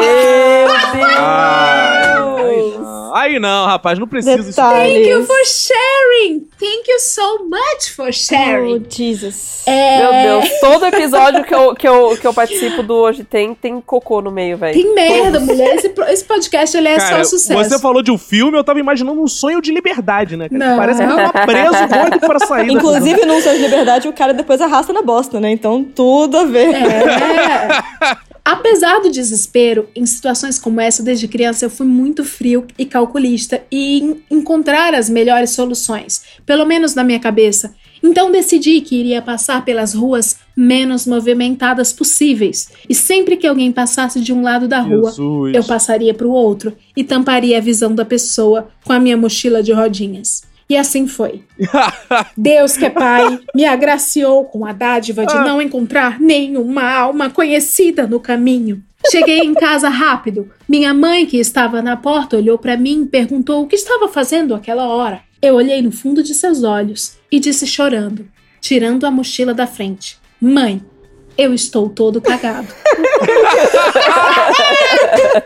Ai, 1.16 2.42
aí 2.42 2.74
não. 3.14 3.20
Aí 3.20 3.38
não, 3.38 3.66
rapaz, 3.66 3.98
não 3.98 4.08
precisa 4.08 4.40
isso. 4.40 4.60
Thank 4.60 5.08
you 5.08 5.24
for 5.24 5.44
sharing! 5.46 6.40
Thank 6.58 6.90
you 6.90 6.98
so 6.98 7.48
much 7.48 7.94
for 7.94 8.12
sharing! 8.12 8.84
Oh, 8.84 8.90
Jesus. 8.90 9.62
É... 9.66 9.98
Meu 9.98 10.40
Deus, 10.40 10.60
todo 10.60 10.86
episódio 10.86 11.44
que 11.44 11.54
eu, 11.54 11.74
que, 11.74 11.88
eu, 11.88 12.16
que 12.20 12.26
eu 12.26 12.34
participo 12.34 12.82
do 12.82 12.94
Hoje 12.94 13.24
Tem, 13.24 13.54
tem 13.54 13.80
cocô 13.80 14.20
no 14.20 14.30
meio, 14.30 14.58
velho. 14.58 14.74
Tem 14.74 14.94
merda, 14.94 15.40
mulher. 15.40 15.76
Esse, 15.76 15.92
esse 16.08 16.24
podcast 16.24 16.76
ele 16.76 16.88
é 16.88 16.96
Cara, 16.96 17.24
só 17.24 17.30
sucesso. 17.30 17.70
você 17.70 17.78
falou 17.78 18.02
de 18.02 18.10
um 18.10 18.18
filme, 18.18 18.58
eu 18.58 18.64
tava 18.64 18.80
imaginando 18.80 19.22
um 19.22 19.28
sonho 19.28 19.60
de 19.62 19.72
liberdade, 19.72 20.36
né? 20.36 20.48
cara? 20.48 20.70
Não. 20.70 20.76
Parece 20.76 20.98
que 20.98 21.04
ele 21.04 21.16
tava 21.16 21.32
preso, 21.46 21.88
doido 21.88 22.20
pra 22.20 22.38
sair. 22.40 22.66
da 22.66 22.72
Inclusive, 22.72 23.24
num 23.24 23.40
sonho 23.40 23.56
de 23.56 23.62
liberdade, 23.62 24.08
o 24.08 24.12
cara 24.12 24.34
depois 24.34 24.60
arrasta 24.60 24.92
na 24.92 25.02
bosta, 25.02 25.40
né? 25.40 25.50
Então, 25.50 25.84
tudo 25.84 26.38
a 26.38 26.44
ver. 26.44 26.74
É. 26.74 28.33
Apesar 28.44 29.00
do 29.00 29.10
desespero, 29.10 29.89
em 29.97 30.05
situações 30.05 30.58
como 30.58 30.78
essa, 30.78 31.02
desde 31.02 31.26
criança, 31.26 31.64
eu 31.64 31.70
fui 31.70 31.86
muito 31.86 32.23
frio 32.23 32.66
e 32.78 32.84
calculista 32.84 33.62
e 33.73 34.00
em 34.00 34.23
encontrar 34.31 34.94
as 34.94 35.08
melhores 35.08 35.50
soluções, 35.50 36.23
pelo 36.44 36.66
menos 36.66 36.94
na 36.94 37.02
minha 37.02 37.18
cabeça. 37.18 37.74
Então 38.02 38.31
decidi 38.31 38.82
que 38.82 38.97
iria 38.97 39.23
passar 39.23 39.64
pelas 39.64 39.94
ruas 39.94 40.36
menos 40.55 41.06
movimentadas 41.06 41.90
possíveis. 41.90 42.68
E 42.86 42.94
sempre 42.94 43.39
que 43.39 43.47
alguém 43.47 43.73
passasse 43.73 44.20
de 44.20 44.31
um 44.31 44.42
lado 44.42 44.68
da 44.68 44.81
rua, 44.81 45.10
Jesus. 45.10 45.55
eu 45.55 45.64
passaria 45.64 46.12
para 46.12 46.26
o 46.26 46.32
outro 46.32 46.76
e 46.94 47.02
tamparia 47.02 47.56
a 47.56 47.62
visão 47.62 47.94
da 47.94 48.05
pessoa 48.05 48.68
com 48.84 48.92
a 48.92 49.00
minha 49.00 49.16
mochila 49.16 49.62
de 49.62 49.73
rodinhas. 49.73 50.42
E 50.68 50.76
assim 50.76 51.06
foi. 51.06 51.42
Deus, 52.36 52.76
que 52.76 52.86
é 52.86 52.90
Pai, 52.90 53.38
me 53.54 53.64
agraciou 53.64 54.44
com 54.46 54.64
a 54.64 54.72
dádiva 54.72 55.26
de 55.26 55.34
não 55.34 55.60
encontrar 55.60 56.18
nenhuma 56.20 56.90
alma 56.90 57.28
conhecida 57.30 58.06
no 58.06 58.18
caminho. 58.18 58.82
Cheguei 59.10 59.40
em 59.40 59.52
casa 59.52 59.88
rápido. 59.90 60.50
Minha 60.66 60.94
mãe, 60.94 61.26
que 61.26 61.36
estava 61.38 61.82
na 61.82 61.94
porta, 61.96 62.36
olhou 62.38 62.56
para 62.56 62.76
mim 62.76 63.02
e 63.02 63.06
perguntou 63.06 63.62
o 63.62 63.66
que 63.66 63.76
estava 63.76 64.08
fazendo 64.08 64.54
aquela 64.54 64.86
hora. 64.88 65.20
Eu 65.42 65.56
olhei 65.56 65.82
no 65.82 65.92
fundo 65.92 66.22
de 66.22 66.32
seus 66.34 66.64
olhos 66.64 67.18
e 67.30 67.38
disse 67.38 67.66
chorando, 67.66 68.26
tirando 68.62 69.04
a 69.04 69.10
mochila 69.10 69.52
da 69.52 69.66
frente: 69.66 70.16
Mãe, 70.40 70.82
eu 71.36 71.52
estou 71.52 71.90
todo 71.90 72.18
cagado. 72.22 72.68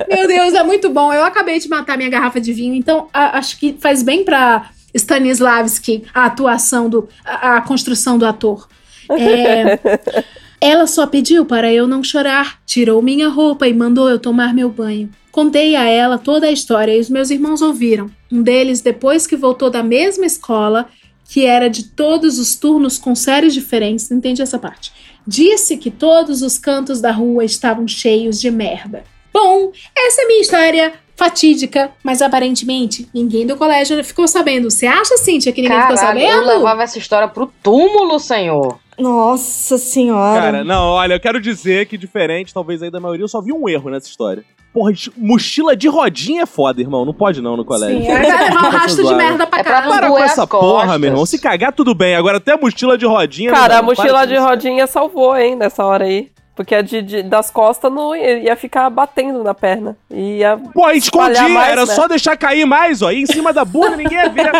Meu 0.08 0.26
Deus, 0.28 0.54
é 0.54 0.62
muito 0.62 0.88
bom. 0.90 1.12
Eu 1.12 1.24
acabei 1.24 1.58
de 1.58 1.68
matar 1.68 1.96
minha 1.96 2.10
garrafa 2.10 2.40
de 2.40 2.52
vinho, 2.52 2.74
então 2.74 3.08
a- 3.12 3.38
acho 3.38 3.58
que 3.58 3.76
faz 3.80 4.02
bem 4.02 4.24
pra 4.24 4.70
Stanislavski 4.94 6.04
a 6.14 6.26
atuação 6.26 6.88
do. 6.88 7.08
a, 7.24 7.56
a 7.56 7.60
construção 7.60 8.18
do 8.18 8.26
ator. 8.26 8.68
É, 9.10 9.78
ela 10.60 10.86
só 10.86 11.06
pediu 11.06 11.44
para 11.44 11.72
eu 11.72 11.86
não 11.86 12.02
chorar, 12.02 12.60
tirou 12.66 13.00
minha 13.00 13.28
roupa 13.28 13.66
e 13.68 13.74
mandou 13.74 14.08
eu 14.08 14.18
tomar 14.18 14.54
meu 14.54 14.68
banho. 14.68 15.10
Contei 15.30 15.76
a 15.76 15.84
ela 15.84 16.18
toda 16.18 16.46
a 16.46 16.52
história 16.52 16.96
e 16.96 17.00
os 17.00 17.08
meus 17.08 17.30
irmãos 17.30 17.62
ouviram. 17.62 18.10
Um 18.30 18.42
deles, 18.42 18.80
depois 18.80 19.26
que 19.26 19.36
voltou 19.36 19.70
da 19.70 19.82
mesma 19.82 20.26
escola, 20.26 20.88
que 21.28 21.44
era 21.44 21.68
de 21.68 21.84
todos 21.84 22.38
os 22.38 22.56
turnos 22.56 22.98
com 22.98 23.14
séries 23.14 23.54
diferentes, 23.54 24.08
não 24.08 24.18
entendi 24.18 24.42
essa 24.42 24.58
parte. 24.58 24.92
Disse 25.26 25.76
que 25.76 25.90
todos 25.90 26.42
os 26.42 26.58
cantos 26.58 27.00
da 27.00 27.12
rua 27.12 27.44
estavam 27.44 27.86
cheios 27.86 28.40
de 28.40 28.50
merda. 28.50 29.04
Bom, 29.32 29.70
essa 29.94 30.22
é 30.22 30.24
a 30.24 30.26
minha 30.26 30.40
história 30.40 30.94
fatídica, 31.18 31.90
mas 32.02 32.22
aparentemente 32.22 33.08
ninguém 33.12 33.44
do 33.44 33.56
colégio 33.56 34.02
ficou 34.04 34.28
sabendo. 34.28 34.70
Você 34.70 34.86
acha, 34.86 35.16
Cíntia, 35.16 35.52
que 35.52 35.60
ninguém 35.60 35.80
ficou 35.80 35.96
Caralho, 35.96 36.20
sabendo? 36.20 36.48
eu 36.50 36.58
levava 36.58 36.84
essa 36.84 36.96
história 36.96 37.26
pro 37.26 37.50
túmulo, 37.60 38.20
senhor. 38.20 38.78
Nossa 38.96 39.78
senhora. 39.78 40.40
Cara, 40.40 40.64
não, 40.64 40.84
olha, 40.90 41.14
eu 41.14 41.20
quero 41.20 41.40
dizer 41.40 41.86
que 41.86 41.98
diferente, 41.98 42.54
talvez 42.54 42.82
aí 42.84 42.90
da 42.90 43.00
maioria, 43.00 43.24
eu 43.24 43.28
só 43.28 43.40
vi 43.40 43.52
um 43.52 43.68
erro 43.68 43.90
nessa 43.90 44.06
história. 44.08 44.44
Porra, 44.72 44.92
mochila 45.16 45.74
de 45.74 45.88
rodinha 45.88 46.42
é 46.42 46.46
foda, 46.46 46.80
irmão. 46.80 47.04
Não 47.04 47.12
pode 47.14 47.40
não 47.40 47.56
no 47.56 47.64
colégio. 47.64 48.00
Sim, 48.00 48.06
vai 48.06 48.22
levar 48.22 48.64
um 48.66 48.70
rastro 48.70 49.04
de 49.06 49.14
merda 49.14 49.46
pra 49.46 49.60
É 49.60 49.62
pra 49.64 49.82
Para 49.82 50.08
com 50.08 50.18
essa 50.18 50.46
porra, 50.46 50.82
costas. 50.82 51.00
meu 51.00 51.10
irmão. 51.10 51.26
Se 51.26 51.38
cagar, 51.40 51.72
tudo 51.72 51.94
bem. 51.94 52.14
Agora 52.14 52.36
até 52.36 52.56
mochila 52.56 52.96
de 52.96 53.06
rodinha. 53.06 53.50
Cara, 53.50 53.74
não 53.74 53.80
a 53.80 53.82
mochila 53.82 54.26
de 54.26 54.36
rodinha 54.36 54.86
salvou, 54.86 55.36
hein, 55.36 55.56
nessa 55.56 55.84
hora 55.84 56.04
aí. 56.04 56.28
Porque 56.58 56.74
a 56.74 56.82
de, 56.82 57.00
de- 57.02 57.22
das 57.22 57.52
costas 57.52 57.90
não 57.92 58.16
ia, 58.16 58.56
ficar 58.56 58.90
batendo 58.90 59.44
na 59.44 59.54
perna. 59.54 59.96
Ia 60.10 60.58
Pô, 60.74 60.90
escondia, 60.90 61.48
mais, 61.48 61.70
era 61.70 61.86
né? 61.86 61.94
só 61.94 62.08
deixar 62.08 62.36
cair 62.36 62.66
mais, 62.66 63.00
ó. 63.00 63.06
Aí 63.06 63.22
em 63.22 63.26
cima 63.26 63.52
da 63.52 63.64
bunda 63.64 63.96
ninguém 63.96 64.18
ia 64.18 64.28
ver. 64.28 64.50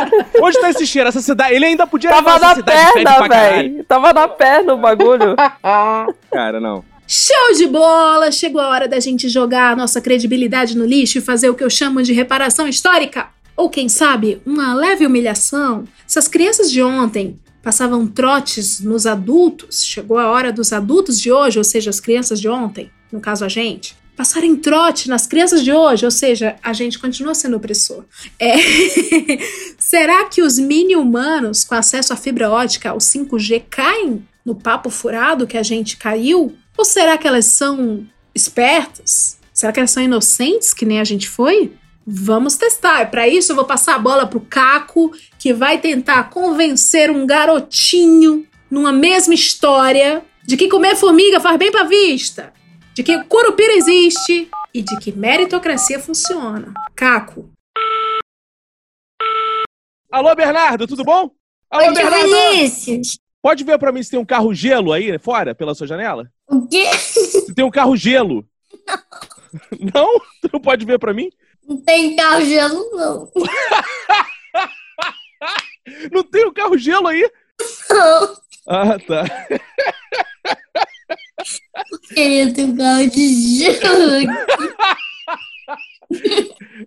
Onde 0.41 0.61
tá 0.61 0.71
esse 0.71 0.87
cheiro? 0.87 1.09
Essa 1.09 1.21
cidade. 1.21 1.55
Ele 1.57 1.65
ainda 1.67 1.89
podia 1.89 2.09
Tava 2.11 2.39
na 2.39 2.55
perna, 2.63 3.27
velho. 3.27 3.83
Tava 3.83 4.13
na 4.13 4.29
perna 4.29 4.75
o 4.75 4.79
bagulho. 4.79 5.35
Cara, 6.31 6.61
não. 6.61 6.85
Show 7.05 7.55
de 7.57 7.67
bola! 7.67 8.31
Chegou 8.31 8.61
a 8.61 8.69
hora 8.69 8.87
da 8.87 9.01
gente 9.01 9.29
jogar 9.29 9.73
a 9.73 9.77
nossa 9.77 10.01
credibilidade 10.01 10.79
no 10.79 10.87
lixo 10.87 11.19
e 11.19 11.21
fazer 11.21 11.51
o 11.51 11.55
que 11.57 11.65
eu 11.65 11.71
chamo 11.71 12.01
de 12.01 12.13
reparação 12.13 12.69
histórica. 12.69 13.27
Ou 13.57 13.69
quem 13.69 13.89
sabe, 13.89 14.41
uma 14.47 14.73
leve 14.73 15.05
humilhação. 15.05 15.83
Se 16.07 16.17
as 16.17 16.29
crianças 16.29 16.71
de 16.71 16.81
ontem 16.81 17.41
passavam 17.63 18.07
trotes 18.07 18.81
nos 18.81 19.07
adultos, 19.07 19.85
chegou 19.85 20.19
a 20.19 20.31
hora 20.31 20.53
dos 20.53 20.73
adultos 20.73 21.21
de 21.21 21.33
hoje, 21.33 21.59
ou 21.59 21.65
seja, 21.65 21.91
as 21.91 22.01
crianças 22.01 22.41
de 22.41 22.49
ontem, 22.49 22.91
no 23.11 23.21
caso 23.21 23.45
a 23.45 23.49
gente, 23.49 23.97
passarem 24.17 24.57
trote 24.57 25.09
nas 25.09 25.29
crianças 25.29 25.63
de 25.63 25.73
hoje, 25.73 26.05
ou 26.05 26.11
seja, 26.11 26.57
a 26.61 26.73
gente 26.73 26.99
continua 26.99 27.35
sendo 27.35 27.57
opressor. 27.57 28.05
É... 28.39 28.55
Será 29.79 30.25
que 30.25 30.43
os 30.43 30.59
mini-humanos 30.59 31.63
com 31.63 31.77
acesso 31.77 32.13
à 32.13 32.17
fibra 32.17 32.51
ótica, 32.51 32.93
o 32.93 32.99
5G, 32.99 33.63
caem 33.71 34.27
no 34.45 34.57
papo 34.57 34.91
furado 34.91 35.47
que 35.47 35.57
a 35.57 35.63
gente 35.63 35.97
caiu? 35.97 36.53
Ou 36.77 36.85
será 36.85 37.17
que 37.17 37.29
elas 37.29 37.45
são 37.45 38.07
espertas? 38.35 39.39
Será 39.53 39.73
que 39.73 39.81
elas 39.81 39.91
são 39.91 40.03
inocentes, 40.03 40.75
que 40.75 40.85
nem 40.85 41.01
a 41.01 41.05
gente 41.05 41.29
foi? 41.29 41.73
Vamos 42.11 42.57
testar. 42.57 43.11
Para 43.11 43.29
isso, 43.29 43.53
eu 43.53 43.57
vou 43.57 43.67
passar 43.67 43.95
a 43.95 43.99
bola 43.99 44.27
pro 44.27 44.41
Caco, 44.41 45.13
que 45.39 45.53
vai 45.53 45.77
tentar 45.79 46.31
convencer 46.31 47.11
um 47.11 47.27
garotinho 47.27 48.47
numa 48.71 48.91
mesma 48.91 49.35
história 49.35 50.25
de 50.43 50.57
que 50.57 50.71
comer 50.71 50.97
formiga 50.97 51.39
faz 51.39 51.59
bem 51.59 51.71
pra 51.71 51.85
vista, 51.85 52.51
de 52.95 53.03
que 53.03 53.23
curupira 53.25 53.75
existe 53.75 54.49
e 54.73 54.81
de 54.81 54.97
que 54.99 55.13
meritocracia 55.13 56.01
funciona. 56.01 56.73
Caco. 56.97 57.51
Alô, 60.11 60.35
Bernardo, 60.35 60.87
tudo 60.87 61.05
bom? 61.05 61.31
Alô, 61.71 61.89
Oi, 61.89 61.93
tio 61.93 62.11
Vinícius. 62.11 63.19
Pode 63.43 63.65
ver 63.65 63.79
pra 63.79 63.93
mim 63.93 64.03
se 64.03 64.11
tem 64.11 64.19
um 64.19 64.25
carro 64.25 64.55
gelo 64.55 64.95
aí 64.95 65.19
fora, 65.19 65.55
pela 65.55 65.75
sua 65.75 65.87
janela? 65.87 66.33
O 66.49 66.67
quê? 66.67 66.87
Se 66.95 67.55
tem 67.55 67.67
um 67.67 67.71
carro 67.71 67.95
gelo. 67.95 68.49
Não? 69.95 70.19
Tu 70.41 70.51
não 70.53 70.61
pode 70.61 70.85
ver 70.85 70.99
pra 70.99 71.15
mim? 71.15 71.31
Não 71.69 71.77
tem 71.77 72.17
carro 72.17 72.45
gelo, 72.45 72.91
não. 72.93 73.31
Não 76.11 76.23
tem 76.23 76.47
um 76.47 76.53
carro 76.53 76.77
gelo 76.77 77.07
aí? 77.07 77.31
Não. 77.91 78.37
Ah, 78.67 78.99
tá. 78.99 79.25
Queria 82.09 82.53
ter 82.53 82.65
um 82.65 82.77
carro 82.77 83.09
de 83.09 83.59
gelo 83.59 84.17
aqui. 84.17 84.27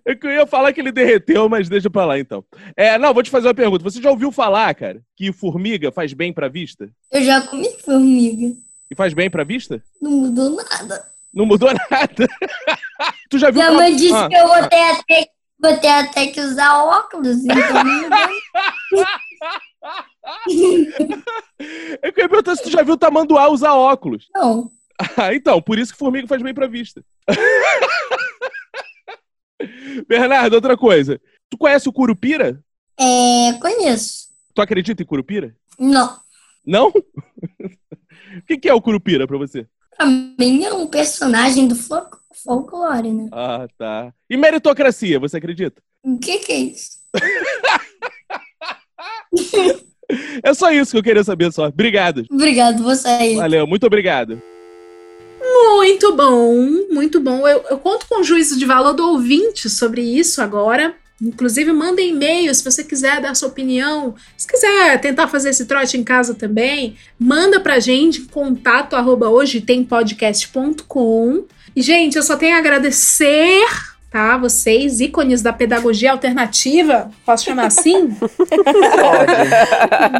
É 0.04 0.18
eu 0.20 0.30
ia 0.32 0.46
falar 0.46 0.72
que 0.72 0.80
ele 0.80 0.90
derreteu, 0.90 1.48
mas 1.48 1.68
deixa 1.68 1.88
pra 1.88 2.04
lá 2.04 2.18
então. 2.18 2.44
É, 2.76 2.98
não, 2.98 3.14
vou 3.14 3.22
te 3.22 3.30
fazer 3.30 3.46
uma 3.46 3.54
pergunta. 3.54 3.84
Você 3.84 4.02
já 4.02 4.10
ouviu 4.10 4.32
falar, 4.32 4.74
cara, 4.74 5.00
que 5.14 5.32
formiga 5.32 5.92
faz 5.92 6.12
bem 6.12 6.32
pra 6.32 6.48
vista? 6.48 6.90
Eu 7.10 7.22
já 7.22 7.40
comi 7.40 7.68
formiga. 7.84 8.52
E 8.90 8.96
faz 8.96 9.14
bem 9.14 9.30
pra 9.30 9.44
vista? 9.44 9.80
Não 10.00 10.10
mudou 10.10 10.50
nada. 10.50 11.11
Não 11.32 11.46
mudou 11.46 11.70
nada. 11.90 12.28
tu 13.30 13.38
já 13.38 13.50
viu 13.50 13.62
Minha 13.62 13.72
mãe 13.72 13.96
disse 13.96 14.14
Ah, 14.14 14.28
que 14.28 14.34
eu 14.36 14.46
vou 14.48 14.68
ter, 14.68 14.90
até, 14.90 15.26
vou 15.60 15.76
ter 15.78 15.88
até 15.88 16.26
que 16.26 16.40
usar 16.40 16.82
óculos, 16.84 17.38
então. 17.44 17.56
É 22.02 22.12
que 22.12 22.20
eu 22.20 22.24
ia 22.24 22.28
perguntar 22.28 22.56
se 22.56 22.62
tu 22.62 22.70
já 22.70 22.82
viu 22.82 22.96
tamanduá 22.96 23.48
usar 23.48 23.74
óculos. 23.74 24.28
Não. 24.34 24.70
Ah, 25.16 25.34
então, 25.34 25.60
por 25.60 25.78
isso 25.78 25.92
que 25.92 25.98
formiga 25.98 26.28
faz 26.28 26.42
bem 26.42 26.54
pra 26.54 26.66
vista. 26.66 27.04
Bernardo, 30.08 30.54
outra 30.54 30.76
coisa. 30.76 31.20
Tu 31.50 31.56
conhece 31.56 31.88
o 31.88 31.92
Curupira? 31.92 32.62
É, 32.98 33.52
conheço. 33.60 34.28
Tu 34.54 34.60
acredita 34.62 35.02
em 35.02 35.06
Curupira? 35.06 35.54
Não. 35.78 36.20
Não? 36.64 36.88
o 36.88 38.42
que, 38.46 38.58
que 38.58 38.68
é 38.68 38.74
o 38.74 38.82
Curupira 38.82 39.26
pra 39.26 39.38
você? 39.38 39.66
Pra 39.96 40.06
mim 40.06 40.64
é 40.64 40.72
um 40.72 40.86
personagem 40.86 41.66
do 41.68 41.74
fol- 41.74 42.06
folclore, 42.44 43.12
né? 43.12 43.28
Ah, 43.32 43.66
tá. 43.78 44.12
E 44.28 44.36
meritocracia, 44.36 45.18
você 45.20 45.36
acredita? 45.36 45.80
O 46.04 46.18
que 46.18 46.38
que 46.38 46.52
é 46.52 46.58
isso? 46.58 46.90
É 50.42 50.52
só 50.52 50.70
isso 50.70 50.90
que 50.90 50.98
eu 50.98 51.02
queria 51.02 51.24
saber 51.24 51.52
só. 51.52 51.66
Obrigado. 51.66 52.24
Obrigado, 52.30 52.82
você 52.82 53.08
aí. 53.08 53.36
Valeu, 53.36 53.66
muito 53.66 53.86
obrigado. 53.86 54.40
Muito 55.40 56.14
bom, 56.14 56.54
muito 56.90 57.20
bom. 57.20 57.46
Eu, 57.48 57.64
eu 57.70 57.78
conto 57.78 58.06
com 58.08 58.20
o 58.20 58.24
juízo 58.24 58.58
de 58.58 58.64
valor 58.64 58.92
do 58.92 59.08
ouvinte 59.10 59.70
sobre 59.70 60.02
isso 60.02 60.42
agora. 60.42 60.94
Inclusive, 61.22 61.72
mandem 61.72 62.10
e-mail 62.10 62.52
se 62.52 62.64
você 62.64 62.82
quiser 62.82 63.20
dar 63.20 63.36
sua 63.36 63.48
opinião. 63.48 64.16
Se 64.36 64.46
quiser 64.46 65.00
tentar 65.00 65.28
fazer 65.28 65.50
esse 65.50 65.66
trote 65.66 65.96
em 65.96 66.02
casa 66.02 66.34
também, 66.34 66.96
manda 67.16 67.60
pra 67.60 67.78
gente 67.78 68.22
contato 68.22 68.96
arroba 68.96 69.28
hoje 69.28 69.60
tem 69.60 69.84
podcast.com. 69.84 71.44
E, 71.76 71.80
gente, 71.80 72.16
eu 72.16 72.22
só 72.22 72.36
tenho 72.36 72.56
a 72.56 72.58
agradecer 72.58 73.62
tá? 74.12 74.36
Vocês, 74.36 75.00
ícones 75.00 75.40
da 75.40 75.52
pedagogia 75.52 76.12
alternativa, 76.12 77.10
posso 77.24 77.46
chamar 77.46 77.66
assim? 77.66 78.14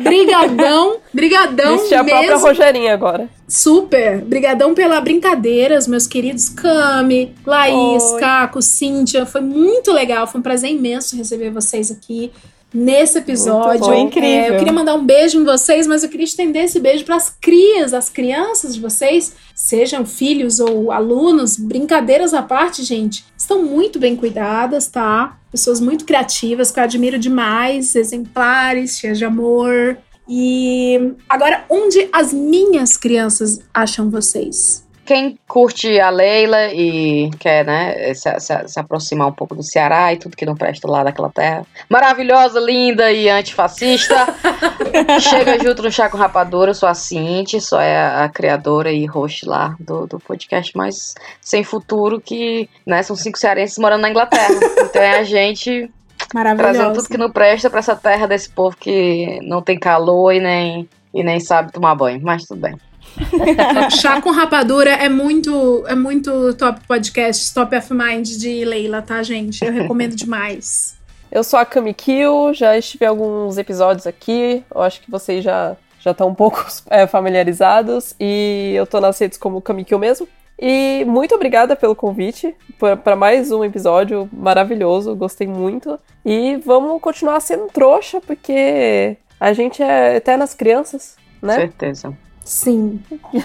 brigadão, 0.03 0.97
brigadão 1.13 1.79
Vestir 1.79 1.99
a 1.99 2.05
própria. 2.05 2.37
Rogerinha 2.37 2.95
agora. 2.95 3.29
Super, 3.47 4.23
brigadão 4.23 4.75
pela 4.75 5.01
brincadeira, 5.01 5.79
os 5.79 5.87
meus 5.87 6.07
queridos 6.07 6.49
Cami, 6.49 7.35
Laís, 7.45 8.03
Oi. 8.03 8.21
Caco, 8.21 8.63
Cíntia, 8.63 9.27
foi 9.27 9.43
muito 9.43 9.93
legal, 9.93 10.27
foi 10.27 10.41
um 10.41 10.43
prazer 10.43 10.71
imenso 10.71 11.17
receber 11.17 11.51
vocês 11.51 11.91
aqui 11.91 12.33
nesse 12.73 13.19
episódio. 13.19 13.85
Foi 13.85 13.99
incrível. 13.99 14.29
É, 14.29 14.51
eu 14.51 14.59
queria 14.59 14.73
mandar 14.73 14.95
um 14.95 15.05
beijo 15.05 15.39
em 15.39 15.45
vocês, 15.45 15.87
mas 15.87 16.03
eu 16.03 16.09
queria 16.09 16.25
estender 16.25 16.65
esse 16.65 16.81
beijo 16.81 17.05
para 17.05 17.17
as 17.17 17.29
crias, 17.29 17.93
as 17.93 18.09
crianças 18.09 18.75
de 18.75 18.81
vocês, 18.81 19.35
sejam 19.55 20.07
filhos 20.07 20.61
ou 20.61 20.91
alunos, 20.91 21.57
brincadeiras 21.57 22.33
à 22.33 22.43
parte, 22.43 22.83
gente, 22.83 23.25
estão 23.37 23.63
muito 23.63 23.99
bem 23.99 24.17
cuidadas, 24.17 24.89
tá? 24.89 25.39
Pessoas 25.51 25.81
muito 25.81 26.05
criativas, 26.05 26.71
que 26.71 26.81
eu 26.81 26.85
admiro 26.85 27.19
demais, 27.19 27.95
exemplares, 27.95 28.99
cheias 28.99 29.19
de 29.19 29.25
amor. 29.25 29.99
E 30.29 31.13
agora, 31.29 31.65
onde 31.69 32.09
as 32.13 32.33
minhas 32.33 32.97
crianças 32.97 33.61
acham 33.75 34.09
vocês? 34.09 34.83
Quem 35.13 35.39
curte 35.47 36.01
a 36.01 36.09
Leila 36.09 36.73
e 36.73 37.31
quer, 37.39 37.67
né, 37.67 38.15
se, 38.15 38.41
se- 38.41 38.67
se 38.69 38.81
aproximar 38.81 39.29
um 39.29 39.33
pouco 39.33 39.55
do 39.55 39.63
Ceará 39.63 40.11
e 40.11 40.17
tudo 40.17 40.35
que 40.35 40.47
não 40.47 40.55
presta 40.55 40.91
lá 40.91 41.05
daquela 41.05 41.29
terra 41.29 41.67
maravilhosa, 41.87 42.59
linda 42.59 43.13
e 43.13 43.29
antifascista, 43.29 44.15
chega 45.21 45.63
junto 45.63 45.83
no 45.83 45.93
Chá 45.93 46.09
com 46.09 46.17
Rapadura. 46.17 46.71
Eu 46.71 46.75
sou 46.75 46.89
a 46.89 46.95
Cinti, 46.95 47.61
sou 47.61 47.79
a, 47.79 48.25
a 48.25 48.29
criadora 48.31 48.91
e 48.91 49.05
host 49.05 49.45
lá 49.45 49.77
do, 49.79 50.07
do 50.07 50.19
podcast 50.19 50.75
mais 50.75 51.15
sem 51.43 51.63
futuro, 51.63 52.19
que 52.19 52.67
né, 52.87 53.03
são 53.03 53.15
cinco 53.15 53.39
cearenses 53.39 53.77
morando 53.77 54.01
na 54.01 54.09
Inglaterra. 54.09 54.55
Então 54.79 55.03
é 55.03 55.19
a 55.19 55.25
gente 55.25 55.91
trazendo 56.57 56.85
tudo 56.95 57.09
que 57.09 57.19
não 57.19 57.31
presta 57.31 57.69
pra 57.69 57.81
essa 57.81 57.95
terra 57.95 58.27
desse 58.27 58.49
povo 58.49 58.75
que 58.79 59.39
não 59.43 59.61
tem 59.61 59.79
calor 59.79 60.33
e 60.33 60.41
nem, 60.41 60.89
e 61.13 61.23
nem 61.23 61.39
sabe 61.39 61.71
tomar 61.71 61.95
banho. 61.95 62.19
Mas 62.23 62.45
tudo 62.45 62.63
bem. 62.63 62.77
Chá 64.01 64.21
com 64.21 64.31
Rapadura 64.31 64.91
é 64.91 65.09
muito, 65.09 65.85
é 65.87 65.95
muito 65.95 66.55
top 66.55 66.81
podcast, 66.87 67.53
top 67.53 67.77
of 67.77 67.93
mind 67.93 68.27
de 68.27 68.65
Leila, 68.65 69.03
tá, 69.03 69.23
gente? 69.23 69.65
Eu 69.65 69.73
recomendo 69.73 70.15
demais. 70.15 70.97
Eu 71.31 71.43
sou 71.43 71.59
a 71.59 71.65
Kami 71.65 71.95
Kill, 71.95 72.53
já 72.53 72.77
estive 72.77 73.05
em 73.05 73.09
alguns 73.09 73.57
episódios 73.57 74.07
aqui, 74.07 74.63
eu 74.75 74.83
acho 74.83 75.01
que 75.01 75.11
vocês 75.11 75.43
já 75.43 75.77
já 75.99 76.11
estão 76.11 76.29
um 76.29 76.35
pouco 76.35 76.67
é, 76.91 77.07
familiarizados, 77.07 78.15
e 78.19 78.73
eu 78.75 78.87
tô 78.87 79.01
nas 79.01 79.19
redes 79.19 79.39
como 79.39 79.63
Kami 79.63 79.85
Kill 79.85 79.99
mesmo. 79.99 80.29
E 80.59 81.05
muito 81.07 81.35
obrigada 81.35 81.75
pelo 81.75 81.97
convite 81.97 82.55
para 83.03 83.17
mais 83.17 83.51
um 83.51 83.65
episódio 83.65 84.29
maravilhoso, 84.33 85.17
gostei 85.17 85.47
muito. 85.47 85.99
E 86.25 86.57
vamos 86.65 87.01
continuar 87.01 87.41
sendo 87.41 87.67
trouxa, 87.67 88.21
porque 88.21 89.17
a 89.41 89.53
gente 89.53 89.83
é 89.83 90.17
eternas 90.17 90.55
crianças, 90.55 91.17
né? 91.41 91.57
Certeza. 91.57 92.17
Sim, 92.45 93.01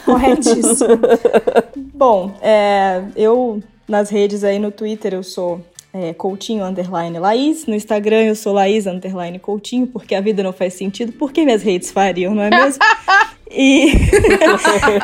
corretíssimo. 0.05 0.99
Bom, 1.93 2.33
é, 2.41 3.03
eu 3.15 3.61
nas 3.87 4.09
redes 4.09 4.43
aí 4.43 4.59
no 4.59 4.71
Twitter 4.71 5.13
eu 5.13 5.23
sou 5.23 5.61
é, 5.93 6.13
Coutinho 6.13 6.63
Underline 6.63 7.17
Laís, 7.17 7.65
no 7.65 7.75
Instagram 7.75 8.23
eu 8.23 8.35
sou 8.35 8.53
Laís 8.53 8.85
Underline 8.85 9.39
Coutinho, 9.39 9.87
porque 9.87 10.13
a 10.13 10.21
vida 10.21 10.43
não 10.43 10.51
faz 10.51 10.73
sentido, 10.73 11.13
porque 11.13 11.45
minhas 11.45 11.63
redes 11.63 11.91
fariam, 11.91 12.35
não 12.35 12.43
é 12.43 12.49
mesmo? 12.49 12.79
E 13.49 13.93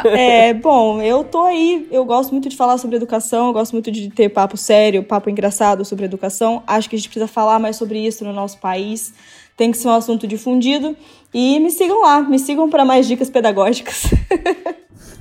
é, 0.18 0.54
bom, 0.54 1.02
eu 1.02 1.24
tô 1.24 1.44
aí, 1.44 1.88
eu 1.90 2.04
gosto 2.04 2.32
muito 2.32 2.50
de 2.50 2.58
falar 2.58 2.78
sobre 2.78 2.98
educação, 2.98 3.48
eu 3.48 3.54
gosto 3.54 3.72
muito 3.72 3.92
de 3.92 4.10
ter 4.10 4.30
papo 4.30 4.58
sério, 4.58 5.04
papo 5.04 5.30
engraçado 5.30 5.86
sobre 5.86 6.06
educação. 6.06 6.62
Acho 6.68 6.90
que 6.90 6.96
a 6.96 7.00
gente 7.00 7.08
precisa 7.08 7.28
falar 7.28 7.58
mais 7.58 7.78
sobre 7.78 8.06
isso 8.06 8.26
no 8.26 8.34
nosso 8.34 8.58
país. 8.60 9.14
Tem 9.56 9.72
que 9.72 9.78
ser 9.78 9.88
um 9.88 9.92
assunto 9.94 10.28
difundido. 10.28 10.96
E 11.34 11.60
me 11.60 11.72
sigam 11.72 12.02
lá, 12.02 12.22
me 12.22 12.38
sigam 12.38 12.70
para 12.70 12.86
mais 12.86 13.08
dicas 13.08 13.30
pedagógicas. 13.30 14.03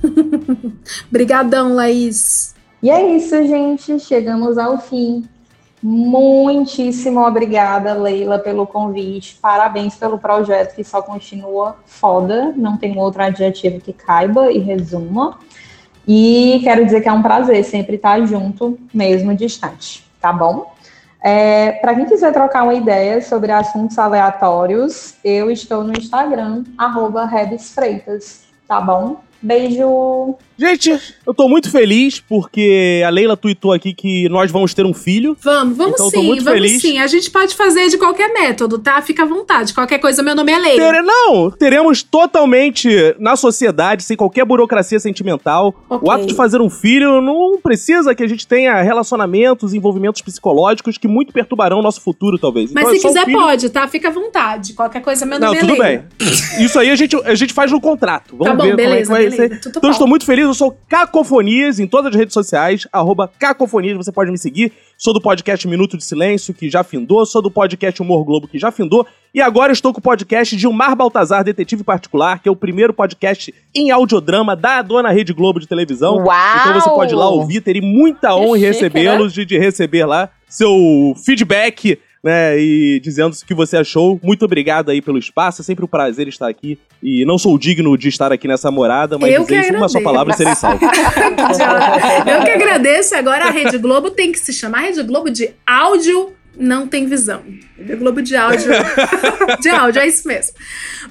Brigadão, 1.09 1.73
Laís. 1.73 2.53
E 2.81 2.89
é 2.89 3.15
isso, 3.15 3.35
gente. 3.47 3.99
Chegamos 3.99 4.57
ao 4.57 4.77
fim. 4.77 5.27
Muitíssimo 5.81 7.25
obrigada, 7.25 7.93
Leila, 7.93 8.39
pelo 8.39 8.67
convite. 8.67 9.37
Parabéns 9.41 9.95
pelo 9.95 10.17
projeto 10.17 10.75
que 10.75 10.83
só 10.83 11.01
continua 11.01 11.77
foda. 11.85 12.53
Não 12.55 12.77
tem 12.77 12.97
outro 12.97 13.23
adjetivo 13.23 13.81
que 13.81 13.91
caiba 13.91 14.51
e 14.51 14.59
resuma. 14.59 15.39
E 16.07 16.59
quero 16.63 16.85
dizer 16.85 17.01
que 17.01 17.09
é 17.09 17.13
um 17.13 17.21
prazer 17.21 17.63
sempre 17.63 17.95
estar 17.95 18.25
junto, 18.25 18.77
mesmo 18.93 19.35
distante, 19.35 20.05
tá 20.21 20.31
bom? 20.31 20.72
É, 21.23 21.71
Para 21.73 21.95
quem 21.95 22.05
quiser 22.05 22.33
trocar 22.33 22.63
uma 22.63 22.73
ideia 22.73 23.21
sobre 23.21 23.49
assuntos 23.49 23.97
aleatórios, 23.97 25.15
eu 25.23 25.49
estou 25.49 25.81
no 25.81 25.93
Instagram, 25.97 26.65
arroba 26.77 27.29
Freitas, 27.73 28.43
tá 28.67 28.81
bom? 28.81 29.21
Beijo! 29.43 30.35
Gente, 30.57 30.97
eu 31.27 31.33
tô 31.33 31.49
muito 31.49 31.69
feliz 31.69 32.19
porque 32.21 33.01
a 33.05 33.09
Leila 33.09 33.35
tuitou 33.35 33.73
aqui 33.73 33.91
que 33.93 34.29
nós 34.29 34.49
vamos 34.51 34.73
ter 34.73 34.85
um 34.85 34.93
filho. 34.93 35.35
Vamos, 35.41 35.75
vamos 35.75 35.93
Então, 35.95 36.09
sim, 36.11 36.23
muito 36.23 36.43
vamos 36.43 36.59
feliz. 36.61 36.81
sim. 36.81 36.99
A 36.99 37.07
gente 37.07 37.29
pode 37.31 37.55
fazer 37.55 37.89
de 37.89 37.97
qualquer 37.97 38.31
método, 38.31 38.77
tá? 38.79 39.01
Fica 39.01 39.23
à 39.23 39.25
vontade. 39.25 39.73
Qualquer 39.73 39.97
coisa, 39.99 40.21
meu 40.23 40.35
nome 40.35 40.51
é 40.51 40.59
Leila. 40.59 40.79
Tere- 40.93 41.01
Não, 41.01 41.51
teremos 41.51 42.03
totalmente 42.03 42.87
na 43.19 43.35
sociedade, 43.35 44.03
sem 44.03 44.15
qualquer 44.15 44.45
burocracia 44.45 44.99
sentimental. 44.99 45.73
Ok. 45.89 46.07
O 46.07 46.11
ato 46.11 46.25
de 46.27 46.35
fazer 46.35 46.61
um 46.61 46.69
filho 46.69 47.19
não 47.19 47.57
precisa 47.61 48.13
que 48.15 48.23
a 48.23 48.27
gente 48.27 48.47
tenha 48.47 48.79
relacionamentos, 48.81 49.73
envolvimentos 49.73 50.21
psicológicos 50.21 50.97
que 50.97 51.07
muito 51.07 51.33
perturbarão 51.33 51.79
o 51.79 51.81
nosso 51.81 51.99
futuro, 51.99 52.37
talvez. 52.37 52.71
Mas 52.71 52.83
Então, 52.87 52.95
se 52.99 53.05
é 53.05 53.09
um 53.09 53.13
quiser, 53.13 53.25
filho- 53.25 53.39
pode, 53.39 53.69
tá? 53.71 53.87
Fica 53.87 54.07
à 54.07 54.11
vontade. 54.11 54.73
Qualquer 54.73 55.01
coisa, 55.01 55.25
meu 55.25 55.39
Não, 55.39 55.47
nome 55.47 55.57
é 55.57 55.61
tudo 55.61 55.73
Leila. 55.81 56.05
bem. 56.19 56.63
Isso 56.63 56.79
aí 56.79 56.89
a 56.91 56.95
gente, 56.95 57.15
a 57.25 57.35
gente 57.35 57.53
faz 57.53 57.71
no 57.71 57.81
contrato. 57.81 58.35
Vamos 58.37 58.45
Tá 58.45 58.53
bom, 58.53 58.63
ver 58.63 58.75
beleza, 58.75 59.05
como 59.05 59.17
é 59.17 59.23
que 59.23 59.29
vai 59.29 59.32
Então 59.33 59.81
eu 59.83 59.91
estou 59.91 60.07
muito 60.07 60.25
feliz, 60.25 60.45
eu 60.45 60.53
sou 60.53 60.77
Cacofonias 60.87 61.79
em 61.79 61.87
todas 61.87 62.13
as 62.13 62.15
redes 62.15 62.33
sociais, 62.33 62.87
arroba 62.91 63.27
Cacofonias, 63.27 63.97
você 63.97 64.11
pode 64.11 64.31
me 64.31 64.37
seguir. 64.37 64.71
Sou 64.97 65.13
do 65.13 65.19
podcast 65.19 65.67
Minuto 65.67 65.97
de 65.97 66.03
Silêncio, 66.03 66.53
que 66.53 66.69
já 66.69 66.83
findou, 66.83 67.25
sou 67.25 67.41
do 67.41 67.51
podcast 67.51 68.01
Humor 68.01 68.23
Globo, 68.23 68.47
que 68.47 68.57
já 68.57 68.71
findou, 68.71 69.05
e 69.33 69.41
agora 69.41 69.73
estou 69.73 69.91
com 69.91 69.99
o 69.99 70.03
podcast 70.03 70.57
Gilmar 70.57 70.95
Baltazar, 70.95 71.43
Detetive 71.43 71.83
Particular, 71.83 72.41
que 72.41 72.47
é 72.47 72.51
o 72.51 72.55
primeiro 72.55 72.93
podcast 72.93 73.53
em 73.75 73.91
audiodrama 73.91 74.55
da 74.55 74.81
dona 74.81 75.09
Rede 75.11 75.33
Globo 75.33 75.59
de 75.59 75.67
televisão. 75.67 76.17
Uau! 76.17 76.57
Então 76.59 76.73
você 76.73 76.89
pode 76.89 77.13
ir 77.13 77.17
lá 77.17 77.27
ouvir, 77.29 77.61
terei 77.61 77.81
muita 77.81 78.35
honra 78.35 78.57
em 78.57 78.61
recebê-los, 78.61 79.33
de, 79.33 79.45
de 79.45 79.57
receber 79.57 80.05
lá 80.05 80.29
seu 80.47 81.15
feedback, 81.25 81.99
né, 82.23 82.57
e 82.57 82.99
dizendo 83.01 83.33
o 83.33 83.45
que 83.45 83.53
você 83.53 83.77
achou. 83.77 84.19
Muito 84.23 84.45
obrigado 84.45 84.89
aí 84.89 85.01
pelo 85.01 85.17
espaço, 85.17 85.61
é 85.61 85.63
sempre 85.65 85.83
um 85.83 85.87
prazer 85.87 86.27
estar 86.27 86.47
aqui. 86.47 86.79
E 87.01 87.25
não 87.25 87.37
sou 87.37 87.57
digno 87.59 87.97
de 87.97 88.07
estar 88.07 88.31
aqui 88.31 88.47
nessa 88.47 88.71
morada, 88.71 89.17
mas 89.19 89.33
Eu 89.33 89.43
dizer 89.43 89.61
isso 89.61 89.73
uma 89.73 89.89
só 89.89 89.97
agradeço. 89.97 90.03
palavra 90.03 90.33
e 90.33 90.37
serei 90.37 90.55
salvo. 90.55 90.85
Eu 90.85 92.43
que 92.45 92.51
agradeço. 92.51 93.15
Agora 93.15 93.45
a 93.47 93.51
Rede 93.51 93.77
Globo 93.77 94.09
tem 94.09 94.31
que 94.31 94.39
se 94.39 94.53
chamar 94.53 94.81
Rede 94.81 95.03
Globo 95.03 95.29
de 95.29 95.51
áudio 95.67 96.33
não 96.57 96.87
tem 96.87 97.07
visão. 97.07 97.41
Rede 97.77 97.95
Globo 97.95 98.21
de 98.21 98.35
áudio. 98.35 98.71
de 99.59 99.69
áudio, 99.69 100.01
é 100.01 100.07
isso 100.07 100.27
mesmo. 100.27 100.53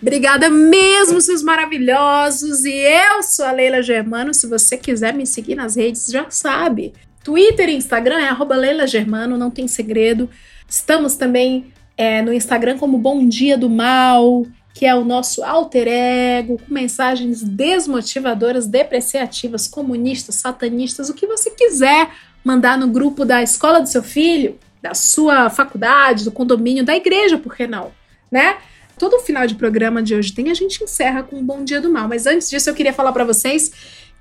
Obrigada 0.00 0.48
mesmo, 0.48 1.20
seus 1.20 1.42
maravilhosos. 1.42 2.64
E 2.64 2.72
eu 2.72 3.22
sou 3.22 3.44
a 3.44 3.52
Leila 3.52 3.82
Germano. 3.82 4.32
Se 4.32 4.46
você 4.46 4.76
quiser 4.76 5.12
me 5.12 5.26
seguir 5.26 5.54
nas 5.54 5.76
redes, 5.76 6.06
já 6.06 6.26
sabe. 6.30 6.92
Twitter 7.24 7.68
e 7.68 7.74
Instagram 7.74 8.18
é 8.20 8.28
arroba 8.28 8.56
Leila 8.56 8.86
Germano, 8.86 9.36
não 9.36 9.50
tem 9.50 9.66
segredo. 9.68 10.28
Estamos 10.72 11.16
também 11.16 11.70
é, 11.98 12.22
no 12.22 12.32
Instagram 12.32 12.78
como 12.78 12.96
Bom 12.96 13.28
Dia 13.28 13.58
do 13.58 13.68
Mal, 13.68 14.46
que 14.72 14.86
é 14.86 14.94
o 14.94 15.04
nosso 15.04 15.44
alter 15.44 15.86
ego, 15.86 16.58
com 16.58 16.72
mensagens 16.72 17.42
desmotivadoras, 17.42 18.66
depreciativas, 18.66 19.68
comunistas, 19.68 20.36
satanistas, 20.36 21.10
o 21.10 21.14
que 21.14 21.26
você 21.26 21.50
quiser 21.50 22.10
mandar 22.42 22.78
no 22.78 22.88
grupo 22.88 23.22
da 23.22 23.42
escola 23.42 23.82
do 23.82 23.86
seu 23.86 24.02
filho, 24.02 24.58
da 24.80 24.94
sua 24.94 25.50
faculdade, 25.50 26.24
do 26.24 26.32
condomínio, 26.32 26.86
da 26.86 26.96
igreja, 26.96 27.36
por 27.36 27.54
que 27.54 27.66
não? 27.66 27.92
Né? 28.30 28.56
Todo 28.98 29.20
final 29.20 29.46
de 29.46 29.54
programa 29.54 30.02
de 30.02 30.14
hoje 30.14 30.32
tem, 30.32 30.50
a 30.50 30.54
gente 30.54 30.82
encerra 30.82 31.22
com 31.22 31.36
um 31.36 31.44
Bom 31.44 31.62
Dia 31.62 31.82
do 31.82 31.92
Mal. 31.92 32.08
Mas 32.08 32.26
antes 32.26 32.48
disso, 32.48 32.70
eu 32.70 32.74
queria 32.74 32.94
falar 32.94 33.12
para 33.12 33.24
vocês 33.24 33.72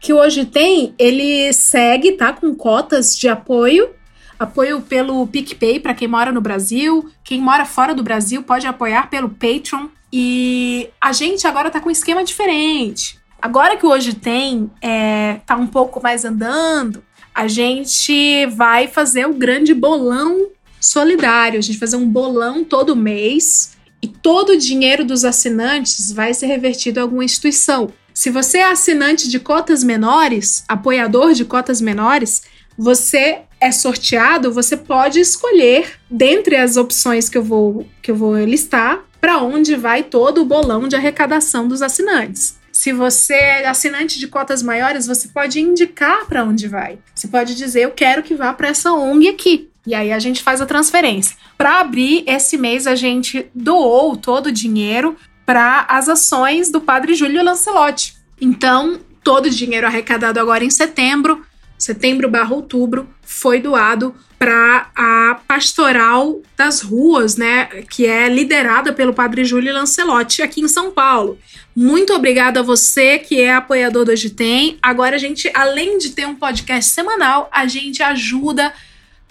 que 0.02 0.12
hoje 0.12 0.46
tem, 0.46 0.94
ele 1.00 1.54
segue, 1.54 2.12
tá? 2.12 2.34
Com 2.34 2.54
cotas 2.54 3.18
de 3.18 3.30
apoio. 3.30 4.01
Apoio 4.42 4.82
pelo 4.82 5.28
PicPay 5.28 5.80
para 5.80 5.94
quem 5.94 6.08
mora 6.08 6.32
no 6.32 6.42
Brasil. 6.42 7.12
Quem 7.24 7.40
mora 7.40 7.64
fora 7.64 7.94
do 7.94 8.02
Brasil 8.02 8.42
pode 8.42 8.66
apoiar 8.66 9.08
pelo 9.08 9.30
Patreon. 9.30 9.88
E 10.12 10.90
a 11.00 11.14
gente 11.14 11.46
agora 11.46 11.70
tá 11.70 11.80
com 11.80 11.90
um 11.90 11.92
esquema 11.92 12.24
diferente. 12.24 13.20
Agora 13.40 13.78
que 13.78 13.86
hoje 13.86 14.16
tem, 14.16 14.72
é, 14.82 15.42
tá 15.46 15.56
um 15.56 15.68
pouco 15.68 16.02
mais 16.02 16.26
andando, 16.26 17.04
a 17.36 17.48
gente 17.48 18.48
vai 18.48 18.88
fazer 18.88 19.28
o 19.28 19.34
grande 19.36 19.76
bolão 19.76 20.50
solidário. 20.80 21.60
A 21.60 21.62
gente 21.62 21.78
vai 21.78 21.88
fazer 21.88 21.98
um 21.98 22.10
bolão 22.10 22.64
todo 22.64 22.96
mês 22.96 23.78
e 24.02 24.08
todo 24.08 24.54
o 24.54 24.58
dinheiro 24.58 25.06
dos 25.06 25.24
assinantes 25.24 26.12
vai 26.12 26.34
ser 26.34 26.48
revertido 26.48 27.00
a 27.00 27.04
alguma 27.04 27.24
instituição. 27.24 27.94
Se 28.12 28.32
você 28.32 28.58
é 28.58 28.72
assinante 28.72 29.30
de 29.30 29.40
cotas 29.40 29.84
menores, 29.84 30.66
apoiador 30.68 31.34
de 31.34 31.46
cotas 31.46 31.80
menores, 31.80 32.42
você 32.76 33.42
é 33.62 33.72
sorteado, 33.72 34.52
você 34.52 34.76
pode 34.76 35.20
escolher 35.20 36.00
dentre 36.10 36.56
as 36.56 36.76
opções 36.76 37.30
que 37.30 37.38
eu 37.38 37.44
vou 37.44 37.88
que 38.02 38.10
eu 38.10 38.16
vou 38.16 38.36
listar 38.44 39.06
para 39.22 39.38
onde 39.38 39.76
vai 39.76 40.02
todo 40.02 40.42
o 40.42 40.46
bolão 40.46 40.88
de 40.88 40.96
arrecadação 40.96 41.68
dos 41.68 41.84
assinantes. 41.84 42.60
Se 42.72 42.92
você 42.92 43.36
é 43.36 43.68
assinante 43.68 44.18
de 44.18 44.28
cotas 44.28 44.64
maiores, 44.64 45.06
você 45.06 45.28
pode 45.28 45.62
indicar 45.62 46.26
para 46.26 46.44
onde 46.44 46.68
vai. 46.68 46.98
Você 47.14 47.28
pode 47.28 47.54
dizer, 47.54 47.82
eu 47.82 47.92
quero 47.92 48.24
que 48.24 48.34
vá 48.34 48.52
para 48.52 48.70
essa 48.70 48.92
ONG 48.92 49.30
aqui. 49.30 49.70
E 49.86 49.94
aí 49.94 50.12
a 50.12 50.18
gente 50.18 50.42
faz 50.42 50.62
a 50.62 50.66
transferência. 50.66 51.38
Para 51.56 51.80
abrir 51.80 52.24
esse 52.26 52.58
mês, 52.58 52.88
a 52.88 52.96
gente 52.96 53.46
doou 53.54 54.16
todo 54.16 54.48
o 54.48 54.52
dinheiro 54.52 55.16
para 55.46 55.86
as 55.88 56.10
ações 56.10 56.72
do 56.72 56.82
Padre 56.82 57.14
Júlio 57.14 57.44
Lancelotti. 57.44 58.16
Então, 58.40 59.00
todo 59.24 59.46
o 59.46 59.50
dinheiro 59.50 59.86
arrecadado 59.86 60.40
agora 60.40 60.64
em 60.64 60.70
setembro, 60.70 61.46
setembro 61.82 62.30
barra 62.30 62.54
outubro, 62.54 63.08
foi 63.22 63.60
doado 63.60 64.14
para 64.38 64.90
a 64.96 65.40
pastoral 65.48 66.42
das 66.58 66.82
ruas, 66.82 67.38
né, 67.38 67.66
que 67.90 68.06
é 68.06 68.28
liderada 68.28 68.92
pelo 68.92 69.14
Padre 69.14 69.46
Júlio 69.46 69.74
Lancelotti 69.74 70.42
aqui 70.42 70.62
em 70.62 70.68
São 70.68 70.92
Paulo. 70.92 71.38
Muito 71.76 72.14
obrigada 72.14 72.60
a 72.60 72.64
você 72.64 73.20
que 73.20 73.40
é 73.40 73.54
apoiador 73.54 74.04
do 74.04 74.12
Hoje 74.12 74.30
Tem. 74.30 74.78
Agora 74.82 75.16
a 75.16 75.20
gente, 75.20 75.50
além 75.54 75.98
de 75.98 76.10
ter 76.10 76.26
um 76.26 76.36
podcast 76.36 76.92
semanal, 76.92 77.50
a 77.52 77.66
gente 77.68 78.04
ajuda 78.04 78.74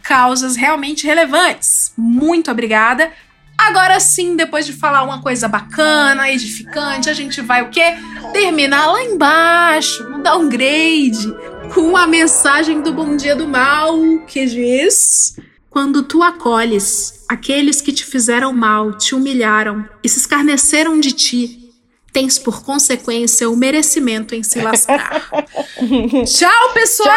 causas 0.03 0.57
realmente 0.57 1.07
relevantes. 1.07 1.93
Muito 1.97 2.51
obrigada. 2.51 3.11
Agora 3.59 4.01
sim, 4.01 4.37
depois 4.37 4.65
de 4.65 4.73
falar 4.73 5.03
uma 5.03 5.21
coisa 5.21 5.47
bacana, 5.47 6.31
edificante, 6.31 7.11
a 7.11 7.13
gente 7.13 7.43
vai 7.43 7.63
o 7.63 7.69
quê? 7.69 7.95
Terminar 8.33 8.87
lá 8.87 9.03
embaixo, 9.03 10.03
no 10.09 10.23
downgrade, 10.23 11.31
com 11.75 11.97
a 11.97 12.07
mensagem 12.07 12.81
do 12.81 12.93
Bom 12.93 13.17
Dia 13.17 13.35
do 13.37 13.47
Mal, 13.47 13.97
que 14.27 14.45
diz: 14.47 15.37
Quando 15.69 16.03
tu 16.03 16.23
acolhes 16.23 17.25
aqueles 17.29 17.81
que 17.81 17.93
te 17.93 18.05
fizeram 18.05 18.53
mal, 18.53 18.97
te 18.97 19.15
humilharam 19.15 19.89
e 20.03 20.09
se 20.09 20.19
escarneceram 20.19 20.99
de 20.99 21.13
ti, 21.13 21.73
tens 22.13 22.39
por 22.39 22.65
consequência 22.65 23.49
o 23.49 23.57
merecimento 23.57 24.35
em 24.35 24.43
se 24.43 24.61
lascar. 24.61 25.31
tchau, 26.27 26.73
pessoal! 26.75 27.09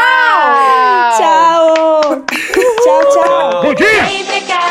Tchau! 1.17 2.25
Tchau, 2.83 3.09
tchau! 3.11 3.75
Vem 3.75 4.25
pegar 4.25 4.63